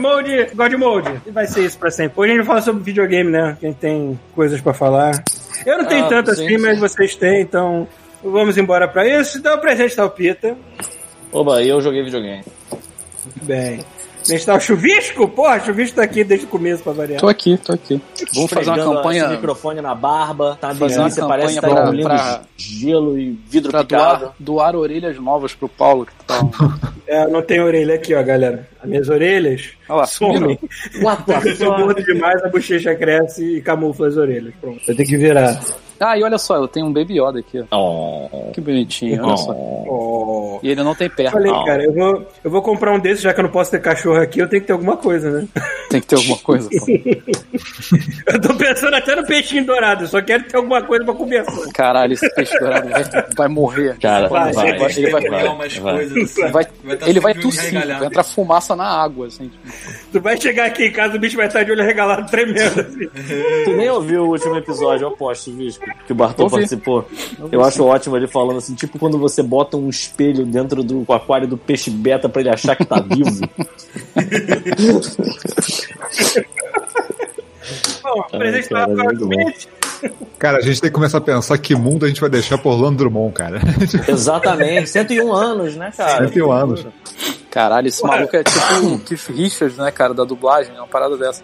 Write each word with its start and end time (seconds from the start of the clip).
Mode. 0.00 0.46
God 0.54 0.72
Mode. 0.74 1.20
E 1.26 1.30
vai 1.30 1.46
ser 1.46 1.64
isso 1.64 1.78
pra 1.78 1.90
sempre. 1.90 2.20
Hoje 2.20 2.32
a 2.32 2.34
gente 2.34 2.44
vai 2.44 2.54
falar 2.54 2.62
sobre 2.62 2.82
videogame, 2.82 3.30
né? 3.30 3.56
Quem 3.60 3.72
tem 3.72 4.18
coisas 4.34 4.60
pra 4.60 4.72
falar. 4.74 5.22
Eu 5.64 5.78
não 5.78 5.84
tenho 5.84 6.04
Ah, 6.06 6.08
tanto 6.08 6.34
sim, 6.34 6.44
assim, 6.46 6.56
sim. 6.56 6.62
mas 6.62 6.78
vocês 6.78 7.14
têm, 7.14 7.42
então 7.42 7.86
vamos 8.24 8.56
embora 8.58 8.88
pra 8.88 9.06
isso. 9.06 9.38
Então, 9.38 9.58
presente 9.58 9.94
tá 9.94 10.04
o 10.04 10.10
Pita. 10.10 10.56
Oba, 11.32 11.62
eu 11.62 11.80
joguei 11.80 12.02
videogame. 12.02 12.42
Muito 13.24 13.44
bem. 13.44 13.84
A 14.22 14.32
gente 14.32 14.44
tá 14.46 14.54
o 14.54 14.60
Chuvisco? 14.60 15.28
Porra, 15.28 15.56
o 15.56 15.60
Chuvisco 15.64 15.96
tá 15.96 16.02
aqui 16.02 16.22
desde 16.24 16.46
o 16.46 16.48
começo 16.48 16.82
pra 16.82 16.92
variar. 16.92 17.20
Tô 17.20 17.28
aqui, 17.28 17.56
tô 17.56 17.72
aqui. 17.72 18.00
Vamos 18.34 18.50
fazer 18.50 18.70
uma 18.70 18.78
campanha 18.78 19.24
esse 19.24 19.32
microfone 19.34 19.80
na 19.80 19.94
barba, 19.94 20.56
tá 20.60 20.74
Fazer 20.74 20.94
uma 20.98 21.04
delícia, 21.04 21.26
parece 21.26 21.54
que 21.54 21.60
tá 21.60 21.70
engolindo 21.70 22.08
pra- 22.08 22.40
gelo 22.56 23.18
e 23.18 23.30
vidro 23.48 23.70
pra 23.70 23.80
picado. 23.82 24.20
doar, 24.20 24.34
doar 24.38 24.76
orelhas 24.76 25.16
novas 25.18 25.54
pro 25.54 25.68
Paulo. 25.68 26.06
Que 26.06 26.24
tá... 26.24 26.40
É, 27.10 27.24
eu 27.24 27.28
não 27.30 27.42
tenho 27.42 27.64
orelha 27.64 27.96
aqui, 27.96 28.14
ó, 28.14 28.22
galera. 28.22 28.68
As 28.80 28.88
minhas 28.88 29.08
orelhas 29.08 29.70
Olha 29.88 29.98
lá, 29.98 30.06
somem. 30.06 30.56
Eu 31.44 31.56
sou 31.56 31.76
gordo 31.76 32.00
demais, 32.04 32.40
a 32.44 32.48
bochecha 32.48 32.94
cresce 32.94 33.56
e 33.56 33.60
camufla 33.60 34.06
as 34.06 34.16
orelhas. 34.16 34.54
Pronto. 34.60 34.80
Eu 34.86 34.94
tenho 34.94 35.08
que 35.08 35.16
virar. 35.16 35.60
Ah, 36.00 36.16
e 36.18 36.22
olha 36.22 36.38
só, 36.38 36.56
eu 36.56 36.66
tenho 36.66 36.86
um 36.86 36.92
Baby 36.92 37.20
Yoda 37.20 37.40
aqui. 37.40 37.62
ó. 37.70 38.28
Oh. 38.30 38.50
Que 38.52 38.60
bonitinho, 38.60 39.22
olha 39.24 39.36
só. 39.36 39.52
Oh. 39.52 40.58
E 40.62 40.70
ele 40.70 40.82
não 40.82 40.94
tem 40.94 41.08
perna. 41.10 41.30
Falei, 41.32 41.52
Não. 41.52 41.64
cara, 41.64 41.84
eu 41.84 41.92
vou, 41.92 42.26
eu 42.44 42.50
vou 42.50 42.62
comprar 42.62 42.92
um 42.92 42.98
desses, 42.98 43.22
já 43.22 43.32
que 43.34 43.40
eu 43.40 43.44
não 43.44 43.50
posso 43.50 43.70
ter 43.70 43.80
cachorro 43.80 44.20
aqui, 44.20 44.40
eu 44.40 44.48
tenho 44.48 44.62
que 44.62 44.66
ter 44.66 44.72
alguma 44.72 44.96
coisa, 44.96 45.30
né? 45.30 45.48
Tem 45.90 46.00
que 46.00 46.06
ter 46.06 46.16
alguma 46.16 46.38
coisa. 46.38 46.68
Eu 48.26 48.40
tô 48.40 48.54
pensando 48.54 48.94
até 48.94 49.14
no 49.16 49.26
peixinho 49.26 49.64
dourado, 49.66 50.04
eu 50.04 50.08
só 50.08 50.22
quero 50.22 50.44
ter 50.44 50.56
alguma 50.56 50.82
coisa 50.82 51.04
pra 51.04 51.14
comer. 51.14 51.44
Caralho, 51.74 52.12
esse 52.12 52.32
peixe 52.34 52.56
dourado 52.58 52.88
vai, 52.88 53.04
vai 53.36 53.48
morrer. 53.48 53.98
Cara, 53.98 54.28
Vai, 54.28 54.52
vai, 54.52 54.68
ele 54.70 54.78
vai, 54.78 54.92
ele 54.92 55.10
vai- 55.10 55.28
vai, 55.28 55.48
umas 55.48 55.76
vai. 55.76 55.94
coisas 55.94 56.16
assim. 56.30 56.40
Vai, 56.50 56.66
Vai 56.84 56.96
tá 56.96 57.08
ele 57.08 57.20
vai 57.20 57.34
tossir, 57.34 57.72
vai 57.98 58.06
entrar 58.06 58.22
fumaça 58.22 58.76
na 58.76 58.84
água, 58.86 59.26
assim. 59.26 59.48
tipo. 59.48 59.68
Tu 60.12 60.20
vai 60.20 60.40
chegar 60.40 60.66
aqui 60.66 60.86
em 60.86 60.92
casa, 60.92 61.16
o 61.16 61.20
bicho 61.20 61.36
vai 61.36 61.46
estar 61.46 61.62
de 61.64 61.72
olho 61.72 61.84
regalado, 61.84 62.30
tremendo. 62.30 62.80
Assim. 62.80 63.08
Tu 63.64 63.70
nem 63.76 63.90
ouviu 63.90 64.24
o 64.24 64.28
último 64.30 64.56
episódio, 64.56 65.04
eu 65.06 65.08
aposto, 65.08 65.50
Visco, 65.52 65.84
que 66.06 66.12
o 66.12 66.14
Bartol 66.14 66.44
Ouvi. 66.44 66.56
participou. 66.56 67.06
Eu 67.50 67.64
acho 67.64 67.84
ótimo 67.84 68.16
ele 68.16 68.26
falando 68.26 68.58
assim, 68.58 68.74
tipo 68.74 68.98
quando 68.98 69.18
você 69.18 69.42
bota 69.42 69.76
um 69.76 69.88
espelho 69.88 70.44
dentro 70.44 70.82
do 70.82 71.04
aquário 71.12 71.46
do 71.46 71.56
peixe 71.56 71.90
beta 71.90 72.28
pra 72.28 72.40
ele 72.40 72.50
achar 72.50 72.76
que 72.76 72.84
tá 72.84 73.00
vivo. 73.00 73.40
Bom, 78.02 78.20
o 78.20 78.38
presente 78.38 78.68
tá 78.68 78.86
frente. 78.86 79.68
Cara, 80.38 80.58
a 80.58 80.60
gente 80.62 80.80
tem 80.80 80.90
que 80.90 80.94
começar 80.94 81.18
a 81.18 81.20
pensar 81.20 81.58
que 81.58 81.74
mundo 81.74 82.06
a 82.06 82.08
gente 82.08 82.20
vai 82.20 82.30
deixar 82.30 82.56
por 82.58 82.72
Orlando 82.72 82.96
Drummond, 82.98 83.34
cara. 83.34 83.60
Exatamente, 84.08 84.88
101 84.88 85.32
anos, 85.32 85.76
né, 85.76 85.92
cara? 85.96 86.26
101 86.26 86.50
anos. 86.50 86.86
Caralho, 87.50 87.88
esse 87.88 88.02
maluco 88.04 88.36
é 88.36 88.44
tipo 88.44 88.86
o 88.86 88.98
Keith 89.04 89.28
Richards, 89.28 89.76
né, 89.76 89.90
cara, 89.90 90.14
da 90.14 90.24
dublagem, 90.24 90.72
é 90.74 90.78
uma 90.78 90.86
parada 90.86 91.16
dessa. 91.16 91.42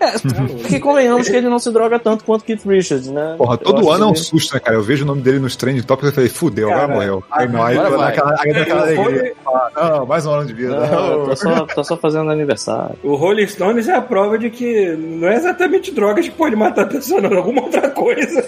Porque 0.62 0.78
convenhamos 0.78 1.28
que 1.28 1.36
ele 1.36 1.48
não 1.48 1.58
se 1.58 1.70
droga 1.72 1.98
tanto 1.98 2.24
quanto 2.24 2.44
Keith 2.44 2.64
Richards, 2.64 3.08
né? 3.08 3.34
Porra, 3.36 3.58
todo 3.58 3.90
ano 3.90 4.04
é 4.04 4.08
um 4.08 4.14
susto, 4.14 4.54
né, 4.54 4.60
cara? 4.60 4.76
Eu 4.76 4.82
vejo 4.82 5.04
o 5.04 5.06
nome 5.06 5.22
dele 5.22 5.38
nos 5.38 5.56
trending 5.56 5.82
topics 5.82 6.10
e 6.10 6.14
falei, 6.14 6.28
fudeu, 6.30 6.68
agora 6.68 6.86
Cara, 6.86 6.94
morreu. 6.94 7.24
Aí 7.30 7.48
não, 7.48 7.62
aí 7.62 7.76
agora 7.76 7.90
dá 7.90 7.96
vai. 7.96 8.08
aquela, 8.12 8.30
aí 8.38 8.50
É, 8.52 8.70
alegria. 8.72 9.32
Ah, 9.46 9.90
Não, 9.98 10.06
mais 10.06 10.24
um 10.26 10.30
ano 10.30 10.46
de 10.46 10.52
vida. 10.52 10.76
Não, 10.76 11.24
tô 11.26 11.36
só, 11.36 11.66
tô 11.66 11.84
só 11.84 11.96
fazendo 11.96 12.30
aniversário. 12.30 12.96
O 13.02 13.16
Rolling 13.16 13.46
Stones 13.46 13.88
é 13.88 13.94
a 13.94 14.00
prova 14.00 14.38
de 14.38 14.48
que 14.50 14.90
não 14.96 15.28
é 15.28 15.34
exatamente 15.36 15.92
drogas 15.92 16.24
que 16.26 16.34
pode 16.34 16.54
matar 16.54 16.82
a 16.82 16.86
pessoa, 16.86 17.20
não, 17.20 17.30
é 17.30 17.36
alguma 17.36 17.62
outra 17.62 17.90
coisa. 17.90 18.42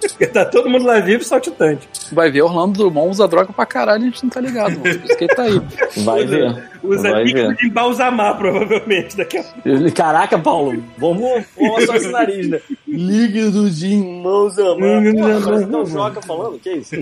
Porque 0.00 0.26
tá 0.26 0.44
todo 0.44 0.68
mundo 0.68 0.84
lá 0.84 1.00
vivo 1.00 1.22
e 1.22 1.24
saltitante. 1.24 1.88
Vai 2.12 2.30
ver, 2.30 2.42
Orlando 2.42 2.78
Drummond 2.78 3.10
usa 3.10 3.26
droga 3.28 3.52
pra 3.52 3.64
caralho, 3.66 4.02
a 4.02 4.04
gente 4.04 4.22
não 4.22 4.30
tá 4.30 4.40
ligado, 4.40 4.72
mano. 4.72 4.82
Por 4.82 5.04
isso 5.04 5.16
que 5.16 5.24
ele 5.24 5.34
tá 5.34 5.42
aí. 5.44 5.62
Vai 6.04 6.24
ver. 6.26 6.70
Usa 6.90 7.12
ver. 7.12 7.54
de 7.56 7.66
embalsamar, 7.66 8.36
provavelmente, 8.36 9.16
daqui 9.16 9.38
a 9.38 9.42
pouco. 9.44 9.92
Caraca, 9.94 10.38
Paulo, 10.38 10.82
vamos 10.98 11.44
só 11.86 11.94
esse 11.96 12.08
nariz, 12.08 12.48
né? 12.48 12.60
Líquido 12.86 13.70
de 13.70 13.96
mãos 13.96 14.58
a 14.58 14.64
mão. 14.76 15.02
Porra, 15.14 15.40
parece 15.44 15.64
que 15.66 15.70
tá 15.70 15.78
o 15.78 15.86
Joca 15.86 16.22
falando, 16.22 16.58
que 16.58 16.70
isso? 16.72 16.94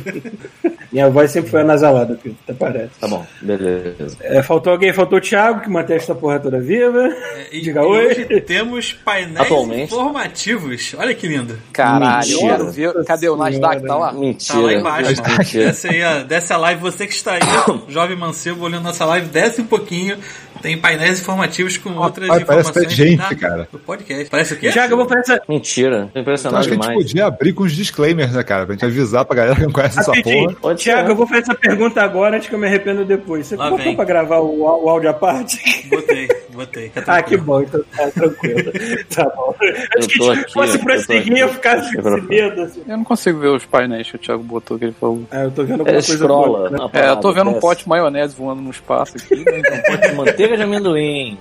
Minha 0.93 1.09
voz 1.10 1.31
sempre 1.31 1.50
foi 1.50 1.60
anasalada, 1.62 2.19
Pedro, 2.22 2.38
até 2.44 2.53
parece. 2.54 2.91
Tá 3.00 3.09
bom, 3.09 3.26
beleza. 3.43 4.16
É, 4.21 4.43
faltou 4.43 4.72
alguém, 4.72 4.93
faltou 4.93 5.19
o 5.19 5.21
Thiago, 5.21 5.60
que 5.60 5.71
mantém 5.71 5.97
essa 5.97 6.15
porra 6.15 6.38
toda 6.38 6.60
viva. 6.60 7.09
E, 7.53 7.60
Diga 7.60 7.82
e 7.82 7.84
oi. 7.84 8.06
hoje 8.06 8.41
temos 8.43 8.93
painéis 8.93 9.41
Atualmente. 9.41 9.93
informativos. 9.94 10.94
Olha 10.99 11.15
que 11.15 11.26
lindo. 11.26 11.59
Caralho, 11.72 12.28
Mentira. 12.28 12.70
viu? 12.70 13.05
cadê 13.05 13.28
o 13.28 13.37
Nasdaq? 13.37 13.87
Tá 13.87 13.97
lá? 13.97 14.12
Mentira. 14.12 14.55
Tá 14.55 14.60
lá 14.60 14.75
embaixo. 14.75 15.22
Desce 15.53 15.88
aí, 15.88 16.03
ó. 16.03 16.22
Desce 16.25 16.53
a 16.53 16.56
live. 16.56 16.81
Você 16.81 17.06
que 17.06 17.15
está 17.15 17.34
aí, 17.34 17.41
jovem 17.88 18.16
mancebo, 18.16 18.65
olhando 18.65 18.84
nossa 18.84 19.05
live, 19.05 19.28
desce 19.28 19.60
um 19.60 19.66
pouquinho 19.66 19.78
pouquinho. 19.78 20.19
Tem 20.63 20.77
painéis 20.79 21.21
informativos 21.21 21.77
com 21.79 21.91
outras 21.97 22.27
pai, 22.29 22.45
parece 22.45 22.71
informações 22.71 22.87
até 22.87 22.95
gente, 22.95 23.19
da- 23.19 23.35
cara. 23.37 23.69
do 23.71 23.79
podcast. 23.79 24.31
Parece 24.31 24.55
o 24.55 24.57
quê? 24.59 24.71
Thiago, 24.71 24.93
eu 24.93 24.97
vou 24.97 25.09
fazer 25.09 25.21
essa. 25.21 25.43
Mentira. 25.49 25.97
Tô 26.03 26.07
Então 26.09 26.23
impressionado 26.23 26.61
acho 26.61 26.69
que 26.69 26.75
a 26.79 26.83
gente 26.83 26.95
podia 26.95 27.27
abrir 27.27 27.53
com 27.53 27.63
os 27.65 27.73
disclaimers, 27.73 28.33
né, 28.33 28.43
cara? 28.43 28.67
Pra 28.67 28.75
gente 28.75 28.85
avisar 28.85 29.25
pra 29.25 29.37
galera 29.37 29.57
que 29.57 29.63
não 29.63 29.73
conhece 29.73 29.99
essa 30.01 30.13
porra. 30.13 30.77
Ser. 30.79 31.09
eu 31.09 31.15
vou 31.17 31.27
fazer 31.27 31.43
essa 31.43 31.55
pergunta 31.55 32.03
agora 32.03 32.37
antes 32.37 32.49
que 32.49 32.55
eu 32.55 32.59
me 32.59 32.67
arrependa 32.67 33.05
depois. 33.05 33.47
Você 33.47 33.57
Lá 33.57 33.71
botou 33.71 33.85
vem. 33.85 33.97
pra 33.97 34.05
gravar 34.05 34.39
o, 34.39 34.63
o 34.63 34.89
áudio 34.89 35.11
à 35.11 35.15
parte? 35.15 35.87
Botei, 35.89 36.29
botei. 36.53 36.89
Fica 36.91 37.05
Ah, 37.07 37.23
que 37.23 37.37
bom, 37.37 37.63
então 37.63 37.81
tá 37.97 38.11
tranquilo. 38.11 38.73
tá 39.15 39.25
bom. 39.37 39.55
Acho 39.99 40.09
que 40.09 40.23
se 40.23 40.31
aqui, 40.31 40.53
fosse 40.53 40.77
eu 40.77 40.85
prosseguir, 40.85 41.39
eu 41.39 41.49
ficasse 41.49 41.83
com 41.83 41.89
esse 41.89 41.97
Microfone. 42.11 42.29
medo. 42.29 42.63
Assim. 42.63 42.83
Eu 42.87 42.97
não 42.97 43.05
consigo 43.05 43.39
ver 43.39 43.49
os 43.49 43.65
painéis 43.65 44.11
que 44.11 44.17
o 44.17 44.19
Thiago 44.19 44.43
botou, 44.43 44.79
que 44.79 44.85
ele 44.87 44.95
falou. 44.99 45.23
Ah, 45.31 45.45
eu 45.45 45.51
tô 45.51 45.63
vendo 45.65 45.81
alguma 45.81 45.91
É, 45.91 45.93
coisa 45.95 46.13
escrola. 46.15 46.47
boa, 46.47 46.71
né? 46.71 46.79
É, 46.93 47.09
eu 47.11 47.17
tô 47.17 47.33
vendo 47.33 47.51
um 47.51 47.61
pote 47.61 47.83
de 47.85 47.89
maionese 47.89 48.35
voando 48.37 48.61
no 48.63 48.71
espaço 48.71 49.17
aqui. 49.17 49.37
né, 49.45 49.59
então- 49.61 49.79
Pote 49.89 50.09
de 50.09 50.15
manteiga 50.15 50.48
de 50.57 50.63
amendoim. 50.63 51.39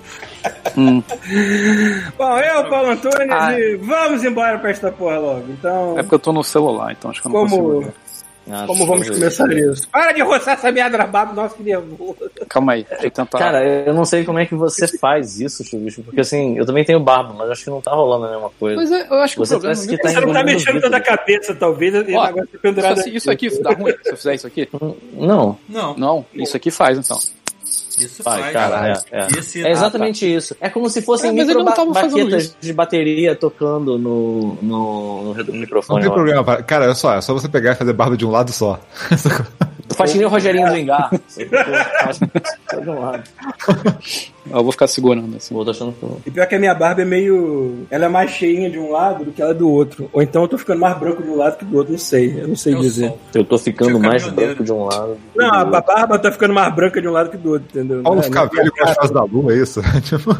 Hum. 0.77 1.01
Bom, 2.17 2.37
eu, 2.39 2.69
Paulo 2.69 2.91
Antônio, 2.91 3.27
Ah. 3.33 3.59
e 3.59 3.75
vamos 3.77 4.23
embora 4.23 4.57
pra 4.59 4.69
esta 4.69 4.91
porra 4.91 5.17
logo. 5.19 5.45
Então, 5.49 5.97
É 5.97 6.03
porque 6.03 6.15
eu 6.15 6.19
tô 6.19 6.31
no 6.33 6.43
celular, 6.43 6.91
então 6.91 7.11
acho 7.11 7.21
que 7.21 7.27
eu 7.27 7.31
não 7.31 7.41
consigo 7.41 7.61
como, 7.63 7.81
ver. 7.81 7.93
Ah, 8.49 8.63
como 8.65 8.85
vamos 8.87 9.09
começar 9.09 9.45
ver. 9.45 9.73
isso? 9.73 9.89
Para 9.89 10.13
de 10.13 10.21
roçar 10.21 10.53
essa 10.53 10.71
merda 10.71 10.97
na 10.97 11.05
barba, 11.05 11.33
nossa, 11.33 11.53
que 11.53 11.63
nervoso. 11.63 12.15
Calma 12.47 12.73
aí, 12.73 12.85
deixa 12.89 13.07
eu 13.07 13.11
tentar. 13.11 13.37
Cara, 13.37 13.61
eu 13.61 13.93
não 13.93 14.05
sei 14.05 14.23
como 14.23 14.39
é 14.39 14.45
que 14.45 14.55
você 14.55 14.87
faz 14.97 15.37
isso, 15.41 15.65
Chubicho, 15.65 16.01
porque 16.01 16.21
assim, 16.21 16.57
eu 16.57 16.65
também 16.65 16.85
tenho 16.85 16.97
barba, 17.01 17.33
mas 17.37 17.49
acho 17.49 17.65
que 17.65 17.69
não 17.69 17.81
tá 17.81 17.91
rolando 17.91 18.25
a 18.25 18.31
mesma 18.31 18.49
coisa. 18.57 18.77
Mas 18.77 18.89
é, 18.89 19.05
eu 19.09 19.15
acho 19.15 19.33
que 19.33 19.39
Você 19.41 19.55
o 19.55 19.59
problema. 19.59 19.75
parece 19.75 19.89
que 19.89 20.01
tá 20.01 20.09
Você 20.09 20.25
não 20.25 20.31
tá 20.33 20.43
mexendo 20.45 20.79
toda 20.81 20.95
a 20.95 21.01
cabeça, 21.01 21.53
talvez, 21.55 21.93
e 22.07 22.15
Ó, 22.15 22.21
agora 22.23 22.45
tá 22.45 22.51
Isso, 22.53 22.61
pendurado 22.61 23.07
isso 23.09 23.29
aqui, 23.31 23.61
dá 23.61 23.71
ruim 23.71 23.93
se 24.01 24.11
eu 24.11 24.15
fizer 24.17 24.35
isso 24.35 24.47
aqui? 24.47 24.69
Não, 25.13 25.57
Não, 25.67 25.93
Não, 25.97 26.25
isso 26.33 26.55
aqui 26.55 26.71
faz 26.71 26.97
então. 26.97 27.19
Isso 27.97 28.23
faz. 28.23 28.51
cara, 28.53 29.01
é, 29.11 29.19
é. 29.19 29.27
Esse- 29.37 29.65
É 29.65 29.71
exatamente 29.71 30.25
isso. 30.31 30.55
É 30.61 30.69
como 30.69 30.89
se 30.89 31.01
fossem 31.01 31.29
É, 31.29 31.33
micro 31.33 31.63
ba- 31.63 31.73
baquetas 31.93 32.55
de 32.61 32.73
bateria 32.73 33.35
tocando 33.35 33.97
no, 33.97 34.57
no, 34.61 35.23
no 35.23 35.33
no 35.33 35.43
Não 35.43 35.53
microfone. 35.53 36.01
tem 36.03 36.11
problema, 36.11 36.43
cara, 36.63 36.85
olha 36.85 36.95
só, 36.95 37.15
é 37.15 37.21
só 37.21 37.33
você 37.33 37.47
pegar 37.49 37.71
e 37.71 37.75
fazer 37.75 37.93
barba 37.93 38.15
de 38.15 38.25
um 38.25 38.31
lado 38.31 38.51
só. 38.51 38.79
Faz 39.95 40.11
que 40.11 40.17
nem 40.17 40.27
o 40.27 40.29
Rogerinho 40.29 40.67
do 40.69 40.75
Engar. 40.77 41.09
Só 42.69 42.79
de 42.79 42.89
um 42.89 42.99
lado. 42.99 43.23
Eu 44.51 44.63
vou 44.63 44.71
ficar 44.71 44.87
segurando 44.87 45.35
assim. 45.37 45.53
Tô 45.53 45.69
achando 45.69 45.93
que 45.93 46.03
eu- 46.03 46.21
E 46.25 46.31
pior 46.31 46.45
que 46.47 46.55
a 46.55 46.59
minha 46.59 46.73
barba 46.73 47.01
é 47.01 47.05
meio. 47.05 47.85
Ela 47.89 48.05
é 48.05 48.09
mais 48.09 48.31
cheinha 48.31 48.69
de 48.69 48.77
um 48.79 48.91
lado 48.91 49.25
do 49.25 49.31
que 49.31 49.41
ela 49.41 49.51
é 49.51 49.53
do 49.53 49.69
outro. 49.69 50.09
Ou 50.13 50.21
então 50.21 50.41
eu 50.43 50.47
tô 50.47 50.57
ficando 50.57 50.79
mais 50.79 50.97
branco 50.97 51.21
de 51.23 51.29
um 51.29 51.35
lado 51.35 51.57
que 51.57 51.65
do 51.65 51.77
outro, 51.77 51.91
não 51.93 51.99
sei. 51.99 52.39
Eu 52.41 52.47
não 52.47 52.55
sei 52.55 52.75
o 52.75 52.79
dizer. 52.81 53.07
sol. 53.07 53.19
eu 53.35 53.43
tô 53.45 53.57
ficando 53.57 53.99
mais 53.99 54.27
branco 54.27 54.63
de 54.63 54.71
um 54.71 54.83
lado. 54.85 55.17
Não, 55.35 55.53
a 55.53 55.65
barba 55.81 56.19
tá 56.19 56.31
ficando 56.31 56.53
mais 56.53 56.73
branca 56.73 57.01
de 57.01 57.07
um 57.07 57.11
lado 57.11 57.29
que 57.29 57.37
do 57.37 57.51
outro, 57.53 57.67
entendeu? 57.69 58.01
Paulo 58.03 58.21
é- 58.21 58.25
é 58.27 58.29
velho 58.29 58.71
com 58.71 58.83
as 58.83 58.95
fases 58.95 59.11
da 59.11 59.23
lua, 59.23 59.53
é 59.53 59.57
isso? 59.57 59.81
Tipo, 60.03 60.37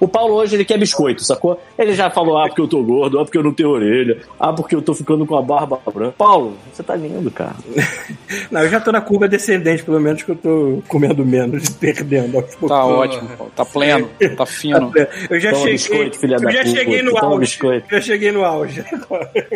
O 0.00 0.06
Paulo 0.08 0.34
hoje 0.34 0.54
ele 0.56 0.64
quer 0.64 0.78
biscoito, 0.78 1.22
sacou? 1.24 1.60
Ele 1.78 1.94
já 1.94 2.08
falou, 2.10 2.38
ah, 2.38 2.46
porque 2.46 2.60
eu 2.60 2.68
tô 2.68 2.82
gordo, 2.82 3.18
ah, 3.18 3.24
porque 3.24 3.38
eu 3.38 3.42
não 3.42 3.52
tenho 3.52 3.70
orelha, 3.70 4.18
ah, 4.38 4.52
porque 4.52 4.74
eu 4.74 4.82
tô 4.82 4.94
ficando 4.94 5.26
com 5.26 5.36
a 5.36 5.42
barba 5.42 5.78
branca. 5.92 6.14
Paulo, 6.16 6.54
você 6.72 6.82
tá 6.82 6.94
lindo, 6.94 7.30
cara. 7.30 7.54
Não, 8.50 8.62
eu 8.62 8.68
já 8.70 8.80
tô 8.80 8.90
na 8.92 9.00
curva 9.00 9.28
descendente, 9.28 9.82
pelo 9.82 10.00
menos 10.00 10.22
que 10.22 10.30
eu 10.30 10.36
tô 10.36 10.82
comendo 10.88 11.24
menos 11.24 11.64
e 11.68 11.72
perdendo. 11.76 12.42
Tá 12.66 12.84
ótimo. 12.84 13.28
Tá 13.56 13.64
pleno, 13.64 14.10
tá 14.36 14.46
fino. 14.46 14.92
Eu 15.30 15.40
já 15.40 15.50
Toma 15.50 15.60
cheguei, 15.62 15.72
biscoito, 15.74 16.18
filha 16.18 16.34
eu 16.36 16.40
da 16.40 16.50
já 16.50 16.58
puta, 16.64 16.70
cheguei 16.76 17.02
no 17.02 17.10
toma 17.12 17.26
auge. 17.26 17.40
biscoito. 17.40 17.86
Já 17.90 18.00
cheguei 18.00 18.32
no 18.32 18.44
auge. 18.44 18.84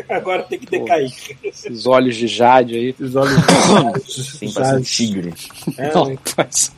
Agora 0.08 0.43
tem 0.44 0.58
que 0.58 0.67
decair. 0.67 1.11
Esses 1.43 1.87
olhos 1.87 2.17
de 2.17 2.26
Jade 2.26 2.75
aí. 2.76 2.94
Os 3.00 3.14
olhos. 3.17 3.32
Sim, 4.06 4.52
parece 4.52 4.75
um 4.76 4.81
tigre. 4.82 5.34
É, 5.78 5.93
Não, 5.94 6.17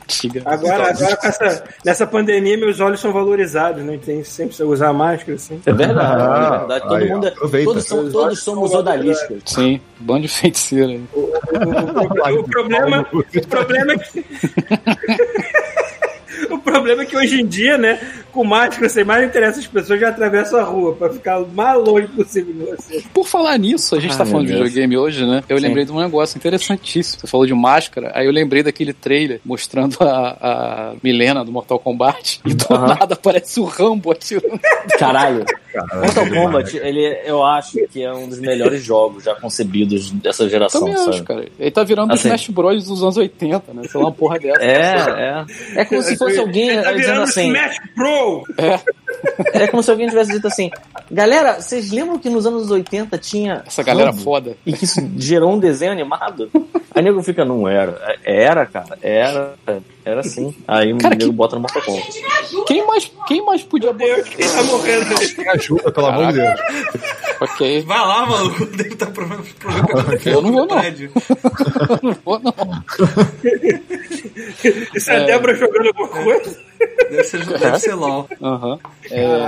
tiga. 0.07 0.41
Agora, 0.45 0.89
agora 0.89 1.15
com 1.17 1.27
essa, 1.27 1.63
nessa 1.85 2.07
pandemia, 2.07 2.57
meus 2.57 2.79
olhos 2.79 2.99
são 2.99 3.11
valorizados, 3.11 3.83
né? 3.83 3.99
Tem 4.03 4.23
sempre 4.23 4.55
que 4.55 4.63
usar 4.63 4.93
máscara, 4.93 5.35
assim. 5.35 5.61
É 5.65 5.73
verdade, 5.73 6.21
Ah, 6.21 6.53
é 6.55 6.57
verdade. 6.59 6.81
Todo 6.83 6.95
aí, 6.95 7.09
mundo 7.09 7.25
é, 7.27 7.29
aproveita. 7.29 7.65
todos, 7.71 7.85
são, 7.85 8.11
todos 8.11 8.39
somos 8.43 8.73
odaliscas. 8.73 9.41
Sim, 9.45 9.79
bando 9.99 10.21
de 10.21 10.27
feiticeiro 10.27 10.89
aí. 10.91 11.01
O, 11.13 11.19
o- 11.19 12.39
o 12.39 12.43
problema, 12.43 13.07
o 13.11 13.47
problema 13.47 13.93
é 13.93 13.97
que. 13.97 14.25
o 16.49 16.59
problema 16.59 17.03
é 17.03 17.05
que 17.05 17.17
hoje 17.17 17.41
em 17.41 17.45
dia, 17.45 17.77
né, 17.77 17.99
com 18.31 18.43
máscara, 18.43 18.87
sem 18.89 19.03
mais 19.03 19.23
interessa, 19.27 19.59
as 19.59 19.67
pessoas 19.67 19.99
já 19.99 20.09
atravessam 20.09 20.59
a 20.59 20.63
rua 20.63 20.93
pra 20.95 21.09
ficar 21.09 21.39
o 21.39 21.47
mais 21.47 21.77
longe 21.83 22.07
possível 22.07 22.53
de 22.53 22.59
você. 22.71 23.03
Por 23.13 23.25
falar 23.27 23.57
nisso, 23.57 23.95
a 23.95 23.99
gente 23.99 24.13
Ah, 24.13 24.17
tá 24.17 24.25
falando 24.25 24.47
de 24.47 24.53
videogame 24.53 24.97
hoje, 24.97 25.25
né? 25.25 25.43
Eu 25.49 25.57
Sim. 25.57 25.63
lembrei 25.63 25.85
de 25.85 25.91
um 25.91 25.99
negócio 25.99 26.37
interessantíssimo. 26.37 27.21
Você 27.21 27.27
falou 27.27 27.45
de 27.45 27.53
máscara, 27.53 28.11
aí 28.13 28.25
eu 28.25 28.31
lembrei 28.31 28.63
daquele 28.63 28.93
trailer 28.93 29.39
mostrando 29.45 29.97
a, 30.01 30.37
a 30.41 30.93
Milena 31.03 31.43
do 31.43 31.51
Mortal 31.51 31.79
Kombat 31.79 32.39
e 32.45 32.53
do 32.53 32.65
nada 32.69 33.13
aparece 33.13 33.59
o 33.59 33.65
Rambo 33.65 34.11
atirando. 34.11 34.59
Caralho. 34.97 35.45
Mortal 35.93 36.27
Kombat, 36.29 36.77
ele, 36.77 37.05
eu 37.25 37.43
acho 37.43 37.77
que 37.91 38.03
é 38.03 38.11
um 38.11 38.27
dos 38.27 38.39
melhores 38.39 38.83
jogos 38.83 39.23
já 39.23 39.35
concebidos 39.35 40.09
dessa 40.11 40.49
geração, 40.49 40.81
Também 40.81 40.97
sabe? 40.97 41.09
acho, 41.11 41.23
cara. 41.23 41.45
Ele 41.59 41.71
tá 41.71 41.83
virando 41.83 42.11
Assim. 42.13 42.23
o 42.29 42.35
Smash 42.35 42.49
Bros 42.49 42.85
dos 42.87 43.03
anos 43.03 43.17
80, 43.17 43.73
né? 43.73 43.83
Sei 43.87 43.99
lá, 43.99 44.07
uma 44.07 44.11
porra 44.11 44.39
dessa. 44.39 44.61
É, 44.61 45.45
é. 45.75 45.81
É 45.81 45.85
como 45.85 46.01
se 46.01 46.17
fosse 46.17 46.37
alguém 46.39 46.69
Ele 46.69 46.81
tá 46.81 46.91
dizendo 46.91 46.99
virando 47.05 47.23
assim. 47.23 47.47
Smash 47.47 47.77
Pro! 48.19 48.43
É 48.57 48.98
como 49.71 49.83
se 49.83 49.91
alguém 49.91 50.07
tivesse 50.07 50.31
dito 50.31 50.47
assim: 50.47 50.69
Galera, 51.11 51.59
vocês 51.61 51.91
lembram 51.91 52.17
que 52.19 52.29
nos 52.29 52.45
anos 52.45 52.69
80 52.71 53.17
tinha. 53.17 53.63
Essa 53.65 53.83
galera 53.83 54.11
Rambo? 54.11 54.21
foda. 54.23 54.57
E 54.65 54.73
que 54.73 54.85
isso 54.85 55.01
gerou 55.17 55.51
um 55.53 55.59
desenho 55.59 55.91
animado? 55.91 56.49
Aí 56.93 57.01
o 57.01 57.05
nego 57.05 57.21
fica, 57.23 57.45
não 57.45 57.67
era. 57.67 58.17
Era, 58.23 58.65
cara, 58.65 58.97
era. 59.01 59.53
Era 60.05 60.23
sim. 60.23 60.55
Aí 60.67 60.91
o 60.91 60.97
Cara, 60.97 61.15
nego 61.15 61.29
que- 61.31 61.35
bota 61.37 61.55
no 61.55 61.61
Mortal 61.61 61.81
Kombat. 61.83 62.23
Quem 62.65 62.85
mais, 62.87 63.11
quem 63.27 63.45
mais 63.45 63.63
podia 63.63 63.93
botar? 63.93 64.21
Quem 64.23 64.47
tá 64.47 64.63
morrendo? 64.63 65.05
Me 65.37 65.47
ajuda, 65.49 65.91
pelo 65.91 66.07
amor 66.07 66.27
de 66.33 66.39
Deus. 66.39 66.59
Ok. 67.41 67.81
Vai 67.83 67.99
lá, 67.99 68.25
maluco. 68.25 68.65
Deve 68.65 68.89
estar 68.93 69.05
problema 69.11 69.43
problema 69.59 70.17
Eu 70.25 70.41
não 70.41 70.51
vou, 70.51 70.65
não. 70.65 70.79
prédio. 70.79 71.11
Não 72.01 72.15
vou, 72.25 72.39
não. 72.39 72.53
Isso 74.95 75.11
é 75.11 75.15
a 75.17 75.19
Débora 75.25 75.55
jogando 75.55 75.87
alguma 75.87 76.07
coisa? 76.07 76.57
Deve 77.09 77.23
ser, 77.23 77.45
deve 77.45 77.79
ser 77.79 77.93
LOL. 77.93 78.27
Aham. 78.41 78.79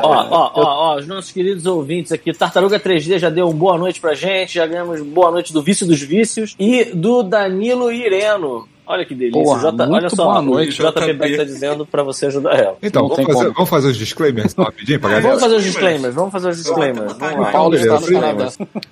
Ó, 0.04 0.10
ó, 0.10 0.52
ó, 0.56 0.62
ó, 0.64 0.96
os 0.98 1.08
nossos 1.08 1.32
queridos 1.32 1.66
ouvintes 1.66 2.12
aqui, 2.12 2.34
Tartaruga 2.34 2.80
3D 2.80 3.20
já 3.20 3.30
deu 3.30 3.48
um 3.48 3.54
boa 3.54 3.78
noite 3.78 4.00
pra 4.00 4.14
gente, 4.14 4.56
já 4.56 4.66
ganhamos 4.66 5.02
boa 5.02 5.32
noite 5.32 5.54
do 5.54 5.62
Vício 5.62 5.86
dos 5.86 6.02
Vícios 6.02 6.56
e 6.60 6.86
do 6.86 7.24
Danilo 7.24 7.92
Ireno. 7.92 8.68
Olha 8.86 9.06
que 9.06 9.16
delícia. 9.16 9.42
Porra, 9.44 9.72
J, 9.72 9.88
olha 9.90 10.10
só, 10.10 10.26
boa 10.26 10.42
noite, 10.42 10.72
JP 10.72 11.00
JP. 11.00 11.14
Beck 11.14 11.38
tá 11.38 11.44
dizendo 11.44 11.86
pra 11.86 12.04
você 12.04 12.26
ajudar 12.26 12.56
ela. 12.56 12.78
Então, 12.82 13.08
vamos 13.08 13.26
fazer, 13.26 13.52
vamos 13.52 13.70
fazer 13.70 13.88
os 13.90 13.98
disclaimers 13.98 14.54
rapidinho 14.54 15.00
pra 15.00 15.10
galera. 15.10 15.28
Vamos 15.28 15.44
fazer 15.44 15.56
os 15.56 15.64
disclaimers, 15.64 16.16
vamos 16.16 16.32
fazer 16.32 16.50
os 16.50 16.58
disclaimers. 16.58 17.14
Vamos 17.14 17.40
lá. 17.40 17.52
Paulo 17.52 17.76
está 17.76 18.00
no. 18.00 18.08
Canadá. 18.08 18.52